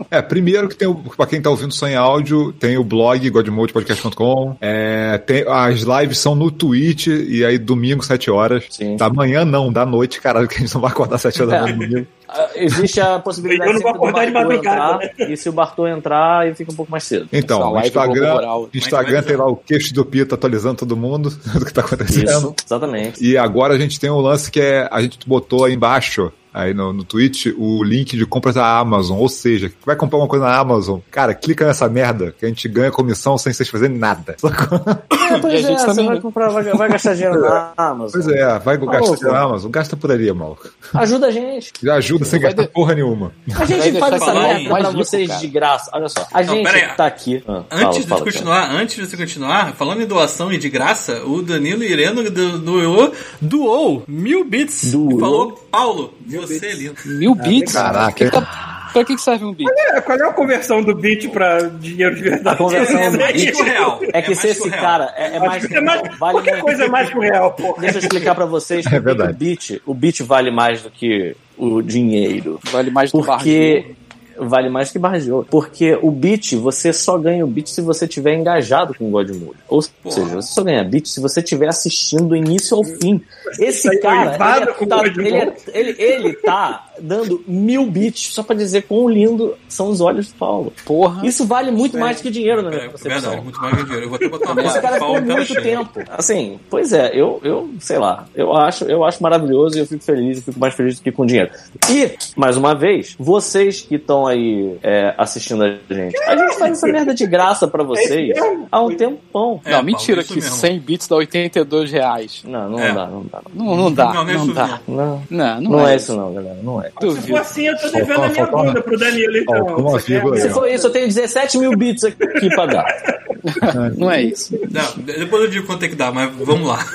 É, 0.09 0.21
primeiro 0.21 0.69
que 0.69 0.75
tem 0.75 0.87
o, 0.87 0.95
pra 0.95 1.25
quem 1.25 1.41
tá 1.41 1.49
ouvindo 1.49 1.73
só 1.73 1.87
em 1.87 1.95
áudio, 1.95 2.53
tem 2.53 2.77
o 2.77 2.83
blog 2.83 3.29
godmodepodcast.com. 3.29 4.55
É, 4.61 5.17
tem, 5.17 5.43
as 5.47 5.81
lives 5.81 6.17
são 6.19 6.35
no 6.35 6.51
Twitch 6.51 7.07
e 7.07 7.43
aí 7.43 7.57
domingo, 7.57 8.03
7 8.03 8.31
horas. 8.31 8.65
Sim. 8.69 8.95
Da 8.95 9.09
manhã 9.09 9.43
não, 9.43 9.71
da 9.71 9.85
noite, 9.85 10.21
caralho, 10.21 10.47
que 10.47 10.55
a 10.55 10.59
gente 10.59 10.73
não 10.73 10.81
vai 10.81 10.91
acordar 10.91 11.17
7 11.17 11.43
horas 11.43 11.65
da 11.65 11.75
manhã 11.75 12.05
Existe 12.55 12.99
a 13.01 13.19
possibilidade 13.19 13.69
Eu 13.69 13.73
não 13.75 13.81
vou 13.81 13.91
acordar 13.91 14.25
de 14.25 14.31
madrugada, 14.31 15.05
entrar, 15.05 15.29
e 15.31 15.37
se 15.37 15.49
o 15.49 15.51
Bartô 15.51 15.87
entrar, 15.87 16.45
ele 16.45 16.55
fica 16.55 16.71
um 16.71 16.75
pouco 16.75 16.91
mais 16.91 17.03
cedo. 17.03 17.27
Então, 17.31 17.73
o 17.73 17.79
Instagram. 17.79 18.39
Instagram 18.73 19.17
Mas- 19.17 19.25
tem 19.25 19.35
lá 19.35 19.47
o 19.47 19.55
queixo 19.55 19.93
do 19.93 20.05
Pito 20.05 20.35
atualizando 20.35 20.75
todo 20.75 20.95
mundo 20.95 21.29
do 21.57 21.65
que 21.65 21.73
tá 21.73 21.81
acontecendo. 21.81 22.29
Isso, 22.29 22.55
exatamente. 22.65 23.23
E 23.23 23.37
agora 23.37 23.73
a 23.73 23.77
gente 23.77 23.99
tem 23.99 24.09
um 24.09 24.19
lance 24.19 24.51
que 24.51 24.59
é. 24.59 24.87
A 24.91 25.01
gente 25.01 25.19
botou 25.27 25.65
aí 25.65 25.73
embaixo, 25.73 26.31
aí 26.59 26.73
no, 26.73 26.93
no 26.93 27.03
Twitch, 27.03 27.47
o 27.57 27.83
link 27.83 28.15
de 28.17 28.25
compras 28.25 28.55
da 28.55 28.77
Amazon. 28.79 29.17
Ou 29.17 29.29
seja, 29.29 29.71
vai 29.85 29.95
comprar 29.95 30.19
uma 30.19 30.27
coisa 30.27 30.45
na 30.45 30.57
Amazon, 30.57 30.99
cara, 31.11 31.33
clica 31.33 31.65
nessa 31.65 31.87
merda 31.89 32.33
que 32.37 32.45
a 32.45 32.47
gente 32.47 32.67
ganha 32.67 32.91
comissão 32.91 33.37
sem 33.37 33.51
vocês 33.53 33.69
fazerem 33.69 33.97
nada. 33.97 34.35
É, 35.29 35.37
pois 35.37 35.63
E 35.63 35.67
a 35.67 35.71
é, 35.73 35.77
você 35.77 36.03
vai, 36.03 36.15
né? 36.15 36.21
comprar, 36.21 36.49
vai, 36.49 36.63
vai 36.63 36.89
gastar 36.89 37.13
dinheiro 37.13 37.39
na 37.39 37.71
Amazon. 37.77 38.19
Pois 38.23 38.27
é, 38.35 38.57
vai 38.59 38.77
gastar 38.79 38.99
louco. 38.99 39.15
dinheiro 39.17 39.31
na 39.37 39.43
Amazon, 39.43 39.69
gasta 39.71 39.95
por 39.95 40.11
ali, 40.11 40.33
maluco. 40.33 40.69
Ajuda 40.91 41.27
a 41.27 41.31
gente. 41.31 41.71
Já 41.83 41.95
ajuda 41.97 42.25
sem 42.25 42.39
gastar 42.41 42.63
de- 42.63 42.67
porra 42.69 42.95
nenhuma. 42.95 43.31
A 43.55 43.63
gente 43.65 43.99
faz 43.99 44.13
essa 44.15 44.25
falar 44.25 44.55
merda 44.55 44.69
pra 44.79 44.89
vocês 44.89 45.27
cara. 45.27 45.39
de 45.39 45.47
graça. 45.47 45.91
Olha 45.93 46.09
só, 46.09 46.25
a 46.33 46.41
Não, 46.41 46.55
gente 46.55 46.95
tá 46.97 47.05
aqui. 47.05 47.43
Ah, 47.47 47.61
Antes 47.69 47.83
fala, 47.83 47.93
de 47.99 48.07
fala, 48.07 48.21
continuar, 48.23 48.71
antes 48.71 48.95
de 48.95 49.05
você 49.07 49.15
continuar, 49.17 49.73
falando 49.73 50.01
em 50.01 50.07
doação 50.07 50.51
e 50.51 50.57
de 50.57 50.67
graça, 50.67 51.21
o 51.23 51.43
Danilo 51.43 51.83
Ireno 51.83 52.23
do- 52.31 52.57
doou, 52.57 53.13
doou 53.39 54.03
mil 54.07 54.43
bits. 54.45 54.91
Doou? 54.91 55.11
E 55.15 55.19
falou, 55.19 55.51
Paulo, 55.71 56.13
você 56.37 56.65
é 56.65 56.73
lindo. 56.73 56.95
Mil 57.05 57.35
bits? 57.35 57.73
Caraca. 57.73 58.11
Que 58.25 58.29
tá- 58.31 58.65
Pra 58.91 59.05
que 59.05 59.15
que 59.15 59.21
serve 59.21 59.45
um 59.45 59.53
bit? 59.53 59.69
É, 59.69 60.01
Qual 60.01 60.17
é 60.17 60.23
a 60.27 60.33
conversão 60.33 60.81
do 60.81 60.95
bit 60.95 61.27
pra 61.29 61.59
dinheiro 61.59 62.15
de 62.15 62.23
verdade? 62.23 62.55
A 62.55 62.57
conversão 62.57 62.99
É 62.99 63.11
do 63.11 63.17
bit 63.19 63.51
que 63.51 63.61
o 63.61 63.63
real. 63.63 63.99
É 64.11 64.19
que 64.23 64.31
É 64.31 64.35
se 64.35 64.41
que 64.41 64.47
esse 64.47 64.69
cara 64.71 65.13
é, 65.15 65.35
é 65.35 65.39
mais, 65.39 65.63
que 65.67 65.75
é 65.75 65.79
mais- 65.81 66.01
vale 66.17 66.33
qualquer 66.33 66.51
muito. 66.53 66.63
coisa 66.65 66.85
é 66.85 66.87
mais 66.87 67.07
que 67.07 67.15
o 67.17 67.21
real, 67.21 67.51
porra. 67.53 67.81
Deixa 67.81 67.97
eu 67.97 68.01
explicar 68.01 68.33
pra 68.33 68.45
vocês 68.47 68.83
É 68.87 68.89
que 68.89 68.99
verdade. 68.99 69.31
o 69.31 69.35
bit, 69.35 69.81
o 69.85 69.93
bit 69.93 70.23
vale 70.23 70.49
mais 70.49 70.81
do 70.81 70.89
que 70.89 71.35
o 71.55 71.83
dinheiro. 71.83 72.59
Vale 72.71 72.89
mais 72.89 73.11
do 73.11 73.19
de 73.21 73.27
Porque. 73.27 73.95
Vale 74.41 74.69
mais 74.69 74.91
que 74.91 74.99
barra 74.99 75.19
de 75.19 75.31
ouro. 75.31 75.47
Porque 75.49 75.97
o 76.01 76.11
bit, 76.11 76.55
você 76.55 76.91
só 76.93 77.17
ganha 77.17 77.43
o 77.43 77.47
bit 77.47 77.69
se 77.69 77.81
você 77.81 78.07
tiver 78.07 78.35
engajado 78.35 78.93
com 78.93 79.07
o 79.07 79.11
Godmode. 79.11 79.57
Ou 79.67 79.81
seja, 79.81 80.35
você 80.35 80.53
só 80.53 80.63
ganha 80.63 80.83
bit 80.83 81.07
se 81.09 81.19
você 81.19 81.39
estiver 81.41 81.67
assistindo 81.67 82.29
do 82.29 82.35
início 82.35 82.75
ao 82.77 82.83
fim. 82.83 83.21
Esse 83.59 83.89
Tá 83.99 84.01
cara, 84.01 84.21
ele, 84.23 84.37
é- 84.63 84.85
tá, 84.87 85.03
ele, 85.05 85.35
é- 85.35 85.55
ele, 85.73 85.95
ele 86.01 86.33
tá 86.33 86.88
dando 87.01 87.43
mil 87.47 87.85
bits 87.85 88.33
só 88.33 88.43
pra 88.43 88.55
dizer 88.55 88.83
quão 88.83 89.09
lindo 89.09 89.55
são 89.67 89.89
os 89.89 90.01
olhos 90.01 90.27
do 90.27 90.33
Paulo. 90.35 90.73
Porra. 90.85 91.25
Isso 91.25 91.45
vale 91.45 91.71
muito 91.71 91.97
mais 91.97 92.21
que 92.21 92.29
dinheiro 92.29 92.61
na 92.61 92.69
minha 92.69 92.83
É 92.83 92.89
concepção. 92.89 93.21
verdade, 93.21 93.41
muito 93.43 93.59
mais 93.61 93.75
que 93.77 93.83
dinheiro. 93.83 94.05
Eu 94.05 94.09
vou 94.09 94.15
até 94.15 94.29
botar 94.29 94.51
uma 94.51 94.63
Esse 94.63 94.81
cara 94.81 94.99
Paulo 94.99 95.15
ficou 95.21 95.35
muito 95.35 95.61
tempo. 95.61 95.99
Assim, 96.09 96.59
pois 96.69 96.93
é, 96.93 97.11
eu, 97.13 97.39
eu 97.43 97.69
sei 97.79 97.97
lá, 97.97 98.25
eu 98.35 98.53
acho, 98.55 98.85
eu 98.85 99.03
acho 99.03 99.21
maravilhoso 99.23 99.77
e 99.77 99.79
eu 99.79 99.85
fico 99.87 100.03
feliz, 100.03 100.37
eu 100.37 100.43
fico 100.43 100.59
mais 100.59 100.73
feliz 100.73 100.97
do 100.99 101.03
que 101.03 101.11
com 101.11 101.25
dinheiro. 101.25 101.49
E, 101.89 102.11
mais 102.35 102.57
uma 102.57 102.73
vez, 102.75 103.15
vocês 103.19 103.81
que 103.81 103.95
estão 103.95 104.25
aí 104.27 104.77
é, 104.83 105.13
assistindo 105.17 105.63
a 105.63 105.69
gente, 105.69 106.17
a 106.23 106.35
gente 106.37 106.57
faz 106.57 106.71
essa 106.73 106.87
merda 106.87 107.13
de 107.13 107.25
graça 107.27 107.67
pra 107.67 107.83
vocês 107.89 108.37
há 108.71 108.81
um 108.81 108.95
tempão. 108.95 109.59
É, 109.63 109.69
não, 109.71 109.77
Paulo, 109.79 109.85
mentira, 109.85 110.21
isso 110.21 110.33
que 110.33 110.39
mesmo. 110.41 110.55
100 110.55 110.79
bits 110.79 111.07
dá 111.07 111.15
82 111.15 111.91
reais. 111.91 112.41
Não, 112.45 112.69
não 112.69 112.79
É. 112.79 112.93
dá, 112.93 113.05
não 113.07 113.23
dá. 113.23 113.41
Não, 113.53 113.75
não 113.75 113.91
dá, 113.93 114.13
Não, 114.13 114.23
não, 114.25 114.29
é 114.49 114.53
dá. 114.53 114.79
não. 114.87 114.95
Não, 114.95 115.23
Não, 115.29 115.61
não, 115.61 115.71
não 115.71 115.87
é, 115.87 115.93
é 115.93 115.95
isso 115.95 116.15
não, 116.15 116.33
galera, 116.33 116.57
não 116.61 116.81
é. 116.83 116.88
Se 117.01 117.27
for 117.29 117.39
assim, 117.39 117.67
eu 117.67 117.77
tô 117.77 117.89
devendo 117.89 118.07
Faltou- 118.07 118.23
a 118.25 118.29
minha 118.29 118.45
faltou- 118.47 118.65
bunda 118.65 118.81
pro 118.81 118.97
Danilo, 118.97 119.37
então. 119.37 119.99
Se 119.99 120.49
for 120.49 120.69
isso, 120.69 120.87
eu 120.87 120.91
tenho 120.91 121.07
17 121.07 121.57
mil 121.57 121.75
bits 121.77 122.03
aqui 122.03 122.49
pra 122.55 122.65
dar. 122.65 123.19
Não 123.97 124.11
é 124.11 124.21
isso. 124.21 124.53
Não, 124.69 125.03
de- 125.03 125.17
depois 125.17 125.43
eu 125.43 125.49
digo 125.49 125.65
quanto 125.65 125.83
é 125.83 125.87
que 125.87 125.95
dá, 125.95 126.11
mas 126.11 126.29
vamos 126.35 126.67
lá. 126.67 126.85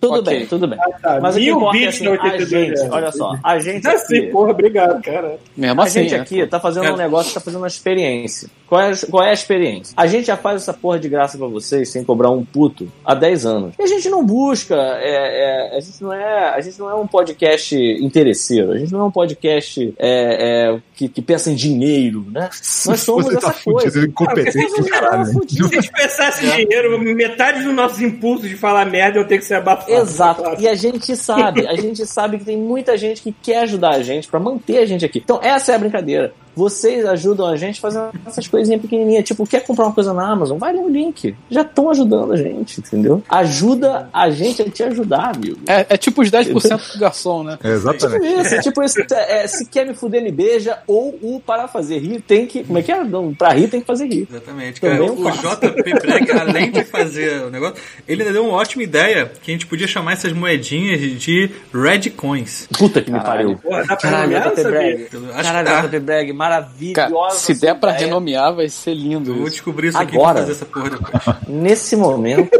Tudo 0.00 0.18
Ok. 0.20 0.22
bem, 0.38 0.46
tudo 0.46 0.66
bem. 0.66 0.78
tá. 1.00 1.20
Mas 1.20 1.36
o 1.36 1.38
que 1.38 1.44
Mil 1.44 1.68
é 1.68 1.72
bits 1.72 1.88
assim, 1.94 2.06
a 2.06 2.10
82 2.10 2.48
gente, 2.48 2.74
reais. 2.78 2.90
olha 2.92 3.12
só, 3.12 3.36
a 3.44 3.58
gente 3.60 3.86
Ah, 3.86 3.96
sim, 3.98 4.16
aqui, 4.18 4.26
porra, 4.26 4.50
obrigado, 4.50 5.00
cara. 5.02 5.36
Mesmo 5.56 5.80
A 5.80 5.84
assim, 5.84 6.00
gente 6.02 6.14
é. 6.14 6.18
aqui 6.20 6.46
tá 6.48 6.58
fazendo 6.58 6.86
É. 6.86 6.92
um 6.92 6.96
negócio, 6.96 7.32
tá 7.32 7.40
fazendo 7.40 7.60
uma 7.60 7.68
experiência. 7.68 8.48
Qual 8.66 8.80
é, 8.80 8.92
qual 9.08 9.22
é 9.24 9.30
a 9.30 9.32
experiência? 9.32 9.94
A 9.96 10.06
gente 10.08 10.26
já 10.26 10.36
faz 10.36 10.62
essa 10.62 10.74
porra 10.74 10.98
de 10.98 11.08
graça 11.08 11.38
pra 11.38 11.46
vocês 11.46 11.88
sem 11.90 12.02
cobrar 12.04 12.30
um 12.30 12.44
puto 12.44 12.90
há 13.04 13.14
10 13.14 13.46
anos. 13.46 13.74
E 13.78 13.82
a 13.82 13.86
gente 13.86 14.08
não 14.10 14.24
busca, 14.26 14.74
é, 14.74 15.70
é, 15.74 15.76
a, 15.76 15.80
gente 15.80 16.02
não 16.02 16.12
é, 16.12 16.48
a 16.50 16.60
gente 16.60 16.78
não 16.78 16.90
é 16.90 16.94
um 16.94 17.06
podcast 17.06 17.74
interesseiro, 17.76 18.72
a 18.72 18.78
gente 18.78 18.92
não 18.92 19.00
é 19.00 19.04
um 19.04 19.10
podcast 19.18 19.94
é, 19.98 20.70
é, 20.70 20.80
que, 20.98 21.08
que 21.08 21.22
pensa 21.22 21.48
em 21.50 21.54
dinheiro, 21.54 22.26
né? 22.32 22.50
Nós 22.86 23.00
somos 23.00 23.26
Você 23.26 23.36
essa 23.36 23.46
tá 23.46 23.52
fudido, 23.52 23.80
coisa. 23.82 24.04
incompetente 24.06 24.58
Ah, 24.58 24.80
do 24.82 24.86
caralho. 24.88 25.24
você 25.24 25.30
é 25.30 25.32
fudido. 25.34 25.68
Se 25.68 25.76
a 25.78 25.80
gente 25.80 25.92
pensasse 25.92 26.44
em 26.46 26.50
dinheiro, 26.66 26.98
metade 27.14 27.62
dos 27.62 27.72
nossos 27.72 28.00
impulsos 28.00 28.48
de 28.48 28.56
falar 28.56 28.84
merda 28.84 29.18
eu 29.20 29.26
tenho 29.26 29.40
que 29.40 29.46
ser 29.46 29.54
abafado. 29.54 29.92
Exato. 29.92 30.42
Claro. 30.42 30.60
E 30.60 30.66
a 30.66 30.74
gente 30.74 31.16
sabe, 31.16 31.66
a 31.68 31.76
gente 31.76 32.04
sabe 32.04 32.38
que 32.38 32.44
tem 32.44 32.56
muita 32.58 32.98
gente 32.98 33.22
que 33.22 33.30
quer 33.30 33.60
ajudar 33.60 33.90
a 33.94 34.02
gente 34.02 34.26
pra 34.26 34.40
manter 34.40 34.78
a 34.78 34.86
gente 34.86 35.04
aqui. 35.04 35.20
Então 35.24 35.38
essa 35.40 35.70
é 35.70 35.74
a 35.76 35.78
brincadeira. 35.78 36.32
Vocês 36.56 37.06
ajudam 37.06 37.46
a 37.46 37.54
gente 37.54 37.80
fazendo 37.80 38.10
essas 38.26 38.48
coisinhas 38.48 38.80
pequenininhas. 38.82 39.22
Tipo, 39.24 39.46
quer 39.46 39.60
comprar 39.64 39.84
uma 39.86 39.92
coisa 39.92 40.12
na 40.12 40.28
Amazon? 40.28 40.58
Vai 40.58 40.72
no 40.72 40.88
link. 40.88 41.32
Já 41.48 41.60
estão 41.62 41.88
ajudando 41.88 42.32
a 42.32 42.36
gente, 42.36 42.80
entendeu? 42.80 43.22
Ajuda 43.28 44.08
a 44.12 44.28
gente 44.30 44.62
a 44.62 44.68
te 44.68 44.82
ajudar, 44.82 45.36
amigo. 45.36 45.56
É, 45.68 45.86
é 45.90 45.96
tipo 45.96 46.20
os 46.20 46.28
10% 46.28 46.94
do 46.94 46.98
garçom, 46.98 47.44
né? 47.44 47.52
É, 47.52 47.56
Tipo 47.56 47.68
exatamente. 47.68 48.26
isso, 48.26 48.60
tipo 48.60 48.82
isso. 48.82 48.98
É, 49.12 49.46
se 49.46 49.66
quer 49.66 49.86
me 49.86 49.94
fuder, 49.94 50.20
me 50.20 50.32
beija. 50.32 50.78
Ou 50.88 51.18
o 51.22 51.38
para 51.38 51.68
fazer 51.68 51.98
rir 51.98 52.22
tem 52.22 52.46
que. 52.46 52.64
Como 52.64 52.78
é 52.78 52.82
que 52.82 52.90
é? 52.90 53.04
Não, 53.04 53.34
pra 53.34 53.50
rir 53.50 53.68
tem 53.68 53.80
que 53.80 53.86
fazer 53.86 54.06
rir. 54.06 54.26
Exatamente. 54.30 54.80
Cara, 54.80 54.96
eu 54.96 55.12
o. 55.12 55.30
JP 55.30 55.82
Breg, 56.00 56.32
além 56.32 56.70
de 56.70 56.82
fazer 56.84 57.42
o 57.42 57.50
negócio, 57.50 57.76
ele 58.08 58.24
deu 58.24 58.44
uma 58.46 58.54
ótima 58.54 58.82
ideia 58.82 59.30
que 59.42 59.50
a 59.50 59.54
gente 59.54 59.66
podia 59.66 59.86
chamar 59.86 60.14
essas 60.14 60.32
moedinhas 60.32 60.98
de 61.20 61.50
Red 61.74 62.08
Coins. 62.16 62.66
Puta 62.78 63.02
que 63.02 63.10
me 63.10 63.20
pariu. 63.20 63.58
Porra, 63.58 63.80
dá 63.84 63.96
pra 63.96 63.96
Caralho, 63.96 64.40
JP? 64.50 64.62
Breg. 64.64 65.08
Caralho, 65.42 65.66
dá. 65.66 65.82
JP 65.82 66.00
Breg, 66.00 66.32
maravilhosa. 66.32 67.10
Cara, 67.10 67.30
se 67.32 67.54
der 67.60 67.74
pra 67.74 67.90
ideia. 67.90 68.06
renomear, 68.06 68.54
vai 68.54 68.68
ser 68.70 68.94
lindo 68.94 69.30
Eu 69.30 69.36
vou 69.40 69.48
descobrir 69.50 69.88
isso 69.88 69.98
aqui 69.98 70.16
Agora. 70.16 70.32
pra 70.32 70.40
fazer 70.40 70.52
essa 70.52 70.64
porra 70.64 70.90
depois. 70.90 71.36
Nesse 71.46 71.96
momento, 71.96 72.50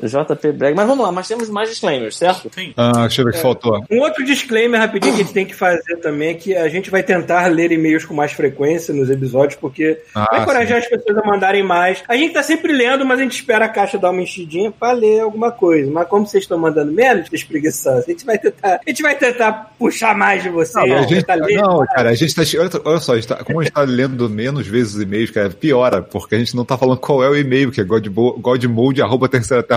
JP 0.00 0.52
Breg. 0.52 0.74
Mas 0.74 0.86
vamos 0.86 1.04
lá, 1.04 1.12
mas 1.12 1.28
temos 1.28 1.48
mais 1.50 1.68
disclaimers, 1.70 2.16
certo? 2.16 2.50
Sim. 2.54 2.72
Ah, 2.76 3.02
deixa 3.02 3.20
eu 3.20 3.24
ver 3.26 3.30
o 3.30 3.34
que 3.34 3.40
faltou. 3.40 3.84
Um 3.90 4.00
outro 4.00 4.24
disclaimer 4.24 4.80
rapidinho 4.80 5.14
que 5.14 5.20
a 5.20 5.24
gente 5.24 5.34
tem 5.34 5.46
que 5.46 5.54
fazer 5.54 5.96
também 6.00 6.30
é 6.30 6.34
que 6.34 6.54
a 6.56 6.68
gente 6.68 6.90
vai 6.90 7.02
tentar 7.02 7.46
ler 7.48 7.72
e-mails 7.72 8.04
com 8.04 8.14
mais 8.14 8.32
frequência 8.32 8.92
nos 8.94 9.10
episódios, 9.10 9.58
porque 9.60 9.98
Ah, 10.14 10.26
vai 10.30 10.42
encorajar 10.42 10.78
as 10.78 10.86
pessoas 10.86 11.18
a 11.18 11.26
mandarem 11.26 11.62
mais. 11.62 12.02
A 12.08 12.16
gente 12.16 12.32
tá 12.34 12.42
sempre 12.42 12.72
lendo, 12.72 13.04
mas 13.04 13.18
a 13.18 13.22
gente 13.22 13.34
espera 13.34 13.64
a 13.66 13.68
caixa 13.68 13.98
dar 13.98 14.10
uma 14.10 14.22
enchidinha 14.22 14.70
pra 14.70 14.92
ler 14.92 15.20
alguma 15.20 15.50
coisa. 15.50 15.90
Mas 15.90 16.08
como 16.08 16.26
vocês 16.26 16.44
estão 16.44 16.58
mandando 16.58 16.92
menos, 16.92 17.28
espreguiçosos, 17.32 18.04
a 18.06 18.10
gente 18.10 18.24
vai 18.24 18.38
tentar. 18.38 18.80
A 18.86 18.90
gente 18.90 19.02
vai 19.02 19.14
tentar 19.16 19.72
puxar 19.78 20.16
mais 20.16 20.42
de 20.42 20.48
vocês. 20.48 20.88
Não, 20.88 20.96
a 20.98 21.02
gente, 21.02 21.14
tentar 21.24 21.34
ler 21.34 21.56
não, 21.56 21.84
cara, 21.86 22.10
a 22.10 22.14
gente 22.14 22.34
tá. 22.34 22.42
Olha, 22.58 22.70
olha 22.84 22.98
só, 23.00 23.12
a 23.12 23.16
gente 23.16 23.28
tá- 23.28 23.42
como 23.44 23.60
a 23.60 23.64
gente 23.64 23.72
tá 23.72 23.82
lendo 23.82 24.28
menos 24.28 24.66
vezes 24.66 24.94
os 24.94 25.02
e-mails, 25.02 25.30
cara, 25.30 25.50
piora, 25.50 26.02
porque 26.02 26.34
a 26.34 26.38
gente 26.38 26.54
não 26.56 26.64
tá 26.64 26.76
falando 26.76 26.98
qual 26.98 27.22
é 27.22 27.28
o 27.28 27.36
e-mail, 27.36 27.70
que 27.70 27.80
é 27.80 27.84
godmo- 27.84 28.38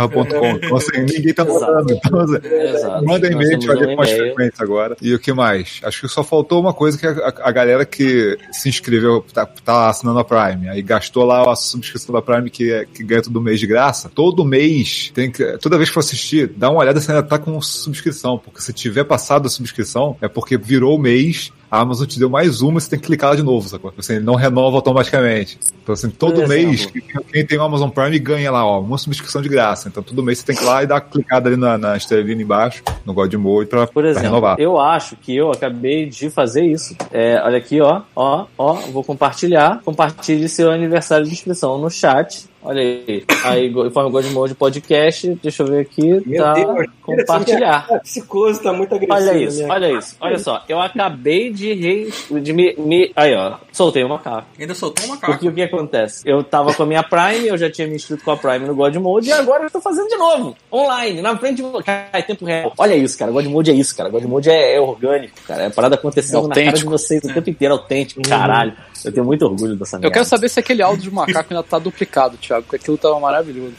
godmode.terceiraterra.com. 0.08 0.66
Então, 0.66 0.78
assim, 0.78 1.02
ninguém 1.02 1.34
tá 1.34 1.46
mandando. 1.46 1.94
Então, 1.94 2.20
assim. 2.20 3.06
Manda 3.06 3.28
e-mail, 3.28 3.50
a 3.50 3.52
gente 3.54 3.68
vai 3.68 3.76
ler 3.76 3.88
com 3.88 3.96
mais 3.96 4.12
frequência 4.12 4.64
agora. 4.64 4.98
E 5.02 5.14
o 5.14 5.20
que 5.20 5.34
mais? 5.34 5.80
Acho 5.84 6.02
que 6.02 6.08
só 6.08 6.24
faltou 6.24 6.60
uma 6.62 6.74
coisa 6.74 6.98
que 6.98 7.06
a, 7.06 7.12
a- 7.12 7.34
a 7.50 7.52
galera 7.52 7.86
que 7.86 8.38
se 8.52 8.70
inscreveu, 8.70 9.24
tá, 9.34 9.46
tá 9.46 9.90
assinando 9.90 10.20
a 10.20 10.24
Prime, 10.24 10.70
aí 10.70 10.82
gastou 10.82 11.24
lá 11.26 11.52
a 11.52 11.56
subscrição 11.56 12.14
da 12.14 12.22
Prime 12.22 12.50
que, 12.50 12.72
é- 12.72 12.86
que 12.86 13.04
ganha 13.04 13.22
todo 13.22 13.42
mês 13.42 13.60
de 13.60 13.68
graça. 13.68 14.10
Todo 14.14 14.46
mês, 14.46 15.12
tem 15.14 15.32
que, 15.32 15.58
toda 15.58 15.78
vez 15.78 15.90
que 15.90 15.94
for 15.94 16.00
assistir, 16.02 16.48
dá 16.56 16.70
uma 16.70 16.80
olhada 16.80 17.00
se 17.00 17.12
ainda 17.12 17.24
tá 17.24 17.38
com 17.38 17.60
subscrição, 17.62 18.38
porque 18.38 18.62
se 18.62 18.74
tiver 18.74 19.04
passado 19.04 19.46
a 19.46 19.50
subscrição, 19.50 20.18
é 20.22 20.28
porque 20.28 20.58
virou 20.58 20.96
o 20.96 21.00
mês, 21.00 21.52
a 21.70 21.80
Amazon 21.80 22.06
te 22.08 22.20
deu 22.20 22.30
mais 22.30 22.62
uma, 22.62 22.80
você 22.80 22.90
tem 22.90 23.00
que 23.00 23.06
clicar 23.06 23.32
lá 23.32 23.36
de 23.36 23.44
novo, 23.44 23.68
sacou? 23.68 23.94
Assim, 23.98 24.14
ele 24.16 24.24
não 24.26 24.36
renova 24.36 24.76
automaticamente. 24.78 25.58
Então, 25.84 25.94
assim, 25.94 26.10
todo 26.10 26.36
Por 26.42 26.48
mês, 26.48 26.82
exemplo. 26.82 27.02
quem- 27.32 27.46
tem 27.46 27.58
o 27.58 27.64
Amazon 27.64 27.90
Prime 27.90 28.18
ganha 28.20 28.52
lá, 28.52 28.66
ó, 28.66 28.80
uma 28.80 28.98
subscrição 28.98 29.42
de 29.42 29.50
graça. 29.50 29.88
Então, 29.88 30.02
todo 30.02 30.24
mês 30.24 30.40
você 30.40 30.46
tem 30.46 30.56
que 30.56 30.64
ir 30.64 30.66
lá 30.66 30.84
e 30.84 30.88
dar 30.88 30.96
uma 30.96 31.02
clicada 31.02 31.50
ali 31.50 31.58
na, 31.58 31.78
na 31.78 31.98
estrelinha 31.98 32.42
embaixo, 32.42 32.82
no 33.06 33.14
God 33.14 33.34
Mode, 33.36 33.70
pra, 33.70 33.86
Por 33.88 34.02
pra 34.02 34.10
exemplo, 34.10 34.28
renovar. 34.30 34.56
eu 34.60 34.80
acho 34.80 35.16
que 35.16 35.36
eu 35.36 35.52
acabei 35.52 36.08
de 36.08 36.30
fazer 36.30 36.66
isso. 36.66 36.96
É, 37.12 37.42
olha 37.44 37.58
aqui, 37.58 37.80
ó, 37.82 38.02
ó, 38.16 38.46
ó, 38.58 38.74
vou 38.92 39.04
compartilhar. 39.04 39.82
Compartilhe 39.84 40.48
seu 40.50 40.72
aniversário 40.72 41.26
de 41.26 41.32
inscrição 41.34 41.78
no 41.78 41.90
chat. 41.90 42.46
Olha 42.66 42.82
aí. 42.82 43.24
Aí, 43.44 43.68
informe 43.68 44.12
God 44.12 44.26
Mode 44.32 44.56
Podcast. 44.56 45.40
Deixa 45.42 45.64
eu 45.64 45.68
ver 45.68 45.82
aqui. 45.82 46.22
Meu 46.26 46.44
tá. 46.44 46.54
Deus, 46.54 46.88
compartilhar. 47.02 47.86
A 47.90 48.00
psicose 48.00 48.62
tá 48.62 48.74
muito 48.74 48.94
agressiva. 48.96 49.14
Olha 49.16 49.34
na 49.34 49.40
isso, 49.40 49.58
minha 49.58 49.74
olha 49.74 49.92
isso, 49.92 50.16
olha 50.20 50.40
só. 50.40 50.64
Eu 50.68 50.82
acabei 50.82 51.52
de, 51.52 51.74
re... 51.74 52.12
de 52.42 52.54
me, 52.54 52.76
me- 52.78 53.12
Aí, 53.16 53.36
ó. 53.36 53.58
Soltei 53.72 54.04
o 54.04 54.10
macaco. 54.10 54.48
Ainda 54.60 54.74
soltou 54.74 55.06
um 55.06 55.10
macaco. 55.10 55.34
Porque 55.34 55.48
o 55.48 55.54
que 55.54 55.62
acontece? 55.62 56.24
Eu 56.26 56.44
tava 56.44 56.74
com 56.74 56.84
a 56.84 56.86
minha 56.86 57.04
Prime, 57.04 57.48
eu 57.48 57.58
já 57.58 57.70
tinha 57.70 57.88
me 57.88 57.96
inscrito 57.96 58.24
com 58.24 58.32
a 58.32 58.38
Prime 58.38 58.66
no 58.66 58.76
God 58.76 58.96
Mode 58.96 59.30
e 59.30 59.32
agora 59.32 59.66
eu 59.66 59.70
tô 59.70 59.80
fazendo 59.80 60.08
de 60.08 60.18
novo. 60.18 60.56
Online, 60.72 61.22
na 61.22 61.38
frente 61.38 61.62
de. 61.62 61.84
Cara, 61.84 62.10
é 62.14 62.22
tempo 62.22 62.46
real. 62.46 62.74
Olha 62.78 62.96
isso, 62.96 63.18
cara. 63.18 63.32
God 63.32 63.46
Mode 63.46 63.70
é 63.70 63.74
isso, 63.74 63.96
cara. 63.96 64.10
God 64.10 64.24
Mode 64.24 64.50
é, 64.50 64.76
é 64.76 64.82
orgânico, 64.82 65.36
cara. 65.48 65.64
É 65.64 65.70
parada 65.70 65.96
acontecendo 65.96 66.46
É 66.46 66.48
na 66.48 66.56
cara 66.56 66.78
de 66.78 66.86
vocês 66.86 67.24
o 67.24 67.34
tempo 67.34 67.50
inteiro, 67.50 67.74
autêntico, 67.76 68.22
caralho. 68.28 68.74
Eu 69.06 69.14
tenho 69.14 69.26
muito 69.26 69.46
orgulho 69.46 69.76
dessa 69.76 69.98
merda. 69.98 70.08
Eu 70.08 70.12
quero 70.12 70.26
saber 70.26 70.50
se 70.50 70.60
aquele 70.60 70.82
áudio 70.82 71.04
de 71.04 71.12
macaco 71.12 71.54
ainda 71.54 71.64
tá 71.64 71.78
duplicado, 71.80 72.38
Thiago, 72.38 72.64
porque 72.64 72.78
aquilo 72.78 72.98
tava 72.98 73.20
maravilhoso. 73.20 73.76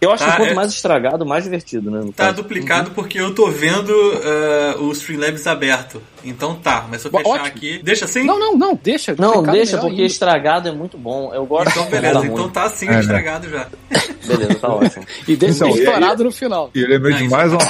Eu 0.00 0.10
acho 0.12 0.24
que 0.24 0.30
Tá, 0.30 0.36
quanto 0.36 0.50
é- 0.50 0.54
mais 0.54 0.72
estragado, 0.72 1.26
mais 1.26 1.44
divertido, 1.44 1.90
né? 1.90 2.00
Tá 2.16 2.24
caso. 2.26 2.36
duplicado 2.36 2.90
porque 2.92 3.20
eu 3.20 3.34
tô 3.34 3.50
vendo 3.50 3.90
uh, 3.90 4.82
o 4.84 4.92
Streamlabs 4.92 5.46
aberto. 5.46 6.00
Então 6.24 6.54
tá, 6.54 6.86
mas 6.90 7.02
se 7.02 7.08
eu 7.08 7.10
fechar 7.10 7.28
ótimo. 7.28 7.46
aqui. 7.46 7.80
Deixa 7.82 8.06
assim? 8.06 8.24
Não, 8.24 8.38
não, 8.38 8.56
não, 8.56 8.78
deixa. 8.82 9.14
Não, 9.18 9.28
duplicado 9.32 9.56
deixa, 9.58 9.76
porque 9.76 9.92
ainda. 9.92 10.06
estragado 10.06 10.68
é 10.68 10.72
muito 10.72 10.96
bom. 10.96 11.30
Eu 11.34 11.44
gosto 11.44 11.68
Então 11.70 11.84
beleza, 11.90 12.26
então 12.26 12.48
tá 12.48 12.64
assim 12.64 12.86
É, 12.88 12.92
né? 12.92 13.00
estragado 13.00 13.48
já. 13.50 13.66
Beleza, 14.26 14.54
tá 14.54 14.68
ótimo. 14.68 15.04
E 15.28 15.36
deixa 15.36 15.66
Então, 15.66 15.68
estourado 15.76 16.24
no 16.24 16.32
final. 16.32 16.70
E 16.74 16.80
eu 16.80 16.88
lembrei 16.88 17.12
Não, 17.12 17.18
de 17.20 17.28
mais 17.28 17.52
uma, 17.52 17.60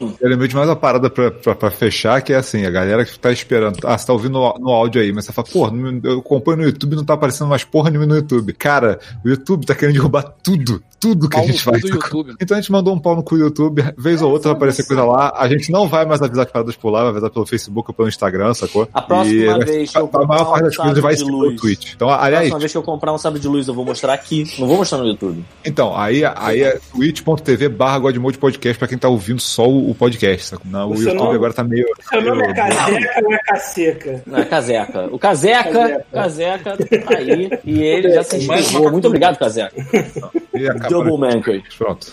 eu 0.00 0.14
lembrei 0.28 0.48
de 0.48 0.56
mais 0.56 0.66
uma 0.66 0.74
parada 0.76 1.10
pra, 1.10 1.30
pra, 1.30 1.54
pra 1.54 1.70
fechar, 1.70 2.22
que 2.22 2.32
é 2.32 2.36
assim, 2.36 2.64
a 2.64 2.70
galera 2.70 3.04
que 3.04 3.18
tá 3.18 3.30
esperando. 3.30 3.78
Ah, 3.84 3.98
você 3.98 4.06
tá 4.06 4.14
ouvindo 4.14 4.32
no, 4.32 4.54
no 4.58 4.70
áudio 4.70 5.02
aí, 5.02 5.12
mas 5.12 5.26
você 5.26 5.32
fala, 5.34 5.46
pô, 5.52 5.70
no- 5.70 6.00
eu 6.02 6.20
acompanho 6.20 6.56
no 6.58 6.64
YouTube 6.64 6.96
não 6.96 7.04
tá 7.04 7.12
aparecendo 7.12 7.48
mais 7.48 7.62
porra 7.62 7.90
nenhuma 7.90 8.06
no 8.06 8.16
YouTube. 8.16 8.54
Cara, 8.54 8.98
o 9.22 9.28
YouTube 9.28 9.66
tá 9.66 9.74
querendo 9.74 9.96
derrubar 9.96 10.22
tudo, 10.42 10.82
tudo 10.98 11.27
que 11.28 11.36
Pau 11.36 11.44
a 11.44 11.46
gente 11.46 11.64
YouTube. 11.88 12.34
Então 12.40 12.56
a 12.56 12.60
gente 12.60 12.72
mandou 12.72 12.94
um 12.94 12.98
pau 12.98 13.14
no 13.16 13.22
cu 13.22 13.36
do 13.36 13.44
YouTube, 13.44 13.82
vez 13.96 14.22
ou 14.22 14.30
outra 14.30 14.50
vai 14.50 14.56
aparecer 14.56 14.86
coisa 14.86 15.04
lá. 15.04 15.32
A 15.36 15.48
gente 15.48 15.70
não 15.70 15.88
vai 15.88 16.04
mais 16.04 16.20
avisar 16.22 16.46
as 16.46 16.52
paradas 16.52 16.76
por 16.76 16.90
lá, 16.90 17.00
vai 17.02 17.10
avisar 17.10 17.30
pelo 17.30 17.46
Facebook 17.46 17.90
ou 17.90 17.94
pelo 17.94 18.08
Instagram, 18.08 18.54
sacou? 18.54 18.88
A 18.92 19.02
próxima 19.02 19.58
vez 19.64 19.90
que 19.92 19.98
eu 19.98 20.10
a 20.12 20.26
maior 20.26 20.44
comprar 20.44 20.44
parte 20.44 20.60
um 20.60 20.66
das 20.66 20.76
coisas 20.76 20.98
vai 20.98 21.14
sabre 21.14 21.16
ser 21.18 21.24
de 21.24 21.30
pelo 21.30 21.38
luz. 21.44 21.60
Twitch. 21.60 21.92
Então, 21.94 22.08
A 22.10 22.16
aliás, 22.24 22.44
próxima 22.44 22.58
vez 22.58 22.72
que 22.72 22.78
eu 22.78 22.82
comprar 22.82 23.12
um 23.12 23.18
sabre 23.18 23.40
de 23.40 23.48
luz, 23.48 23.68
eu 23.68 23.74
vou 23.74 23.84
mostrar 23.84 24.12
aqui. 24.14 24.44
Não 24.58 24.66
vou 24.66 24.76
mostrar 24.78 24.98
no 24.98 25.06
YouTube. 25.06 25.44
Então, 25.64 25.96
aí, 25.96 26.22
aí 26.24 26.62
é 26.62 26.78
twitch.tv 26.92 27.68
barra 27.68 27.98
Godmode 27.98 28.38
Podcast 28.38 28.78
pra 28.78 28.88
quem 28.88 28.98
tá 28.98 29.08
ouvindo 29.08 29.40
só 29.40 29.66
o, 29.68 29.90
o 29.90 29.94
podcast. 29.94 30.46
sabe? 30.48 30.62
Não, 30.66 30.90
o 30.90 30.94
YouTube 30.94 31.14
nome- 31.16 31.34
agora 31.36 31.52
tá 31.52 31.64
meio. 31.64 31.86
Seu 32.08 32.20
nome 32.22 32.42
é 32.42 32.54
Caseca 32.54 33.22
ou 33.24 33.32
é 33.32 33.38
Caseca? 33.38 34.22
Não, 34.26 34.38
é 34.38 34.44
Caseca. 34.44 35.08
O 35.12 35.18
Caseca, 35.18 36.06
Caseca, 36.12 36.76
tá 36.76 37.16
aí. 37.16 37.50
E 37.64 37.80
ele 37.82 38.10
já 38.14 38.22
se 38.22 38.36
inscreveu. 38.36 38.90
Muito 38.90 39.06
obrigado, 39.08 39.38
Caseca. 39.38 39.74
Double 40.88 41.18
Mankind. 41.18 41.62
Pronto. 41.76 42.12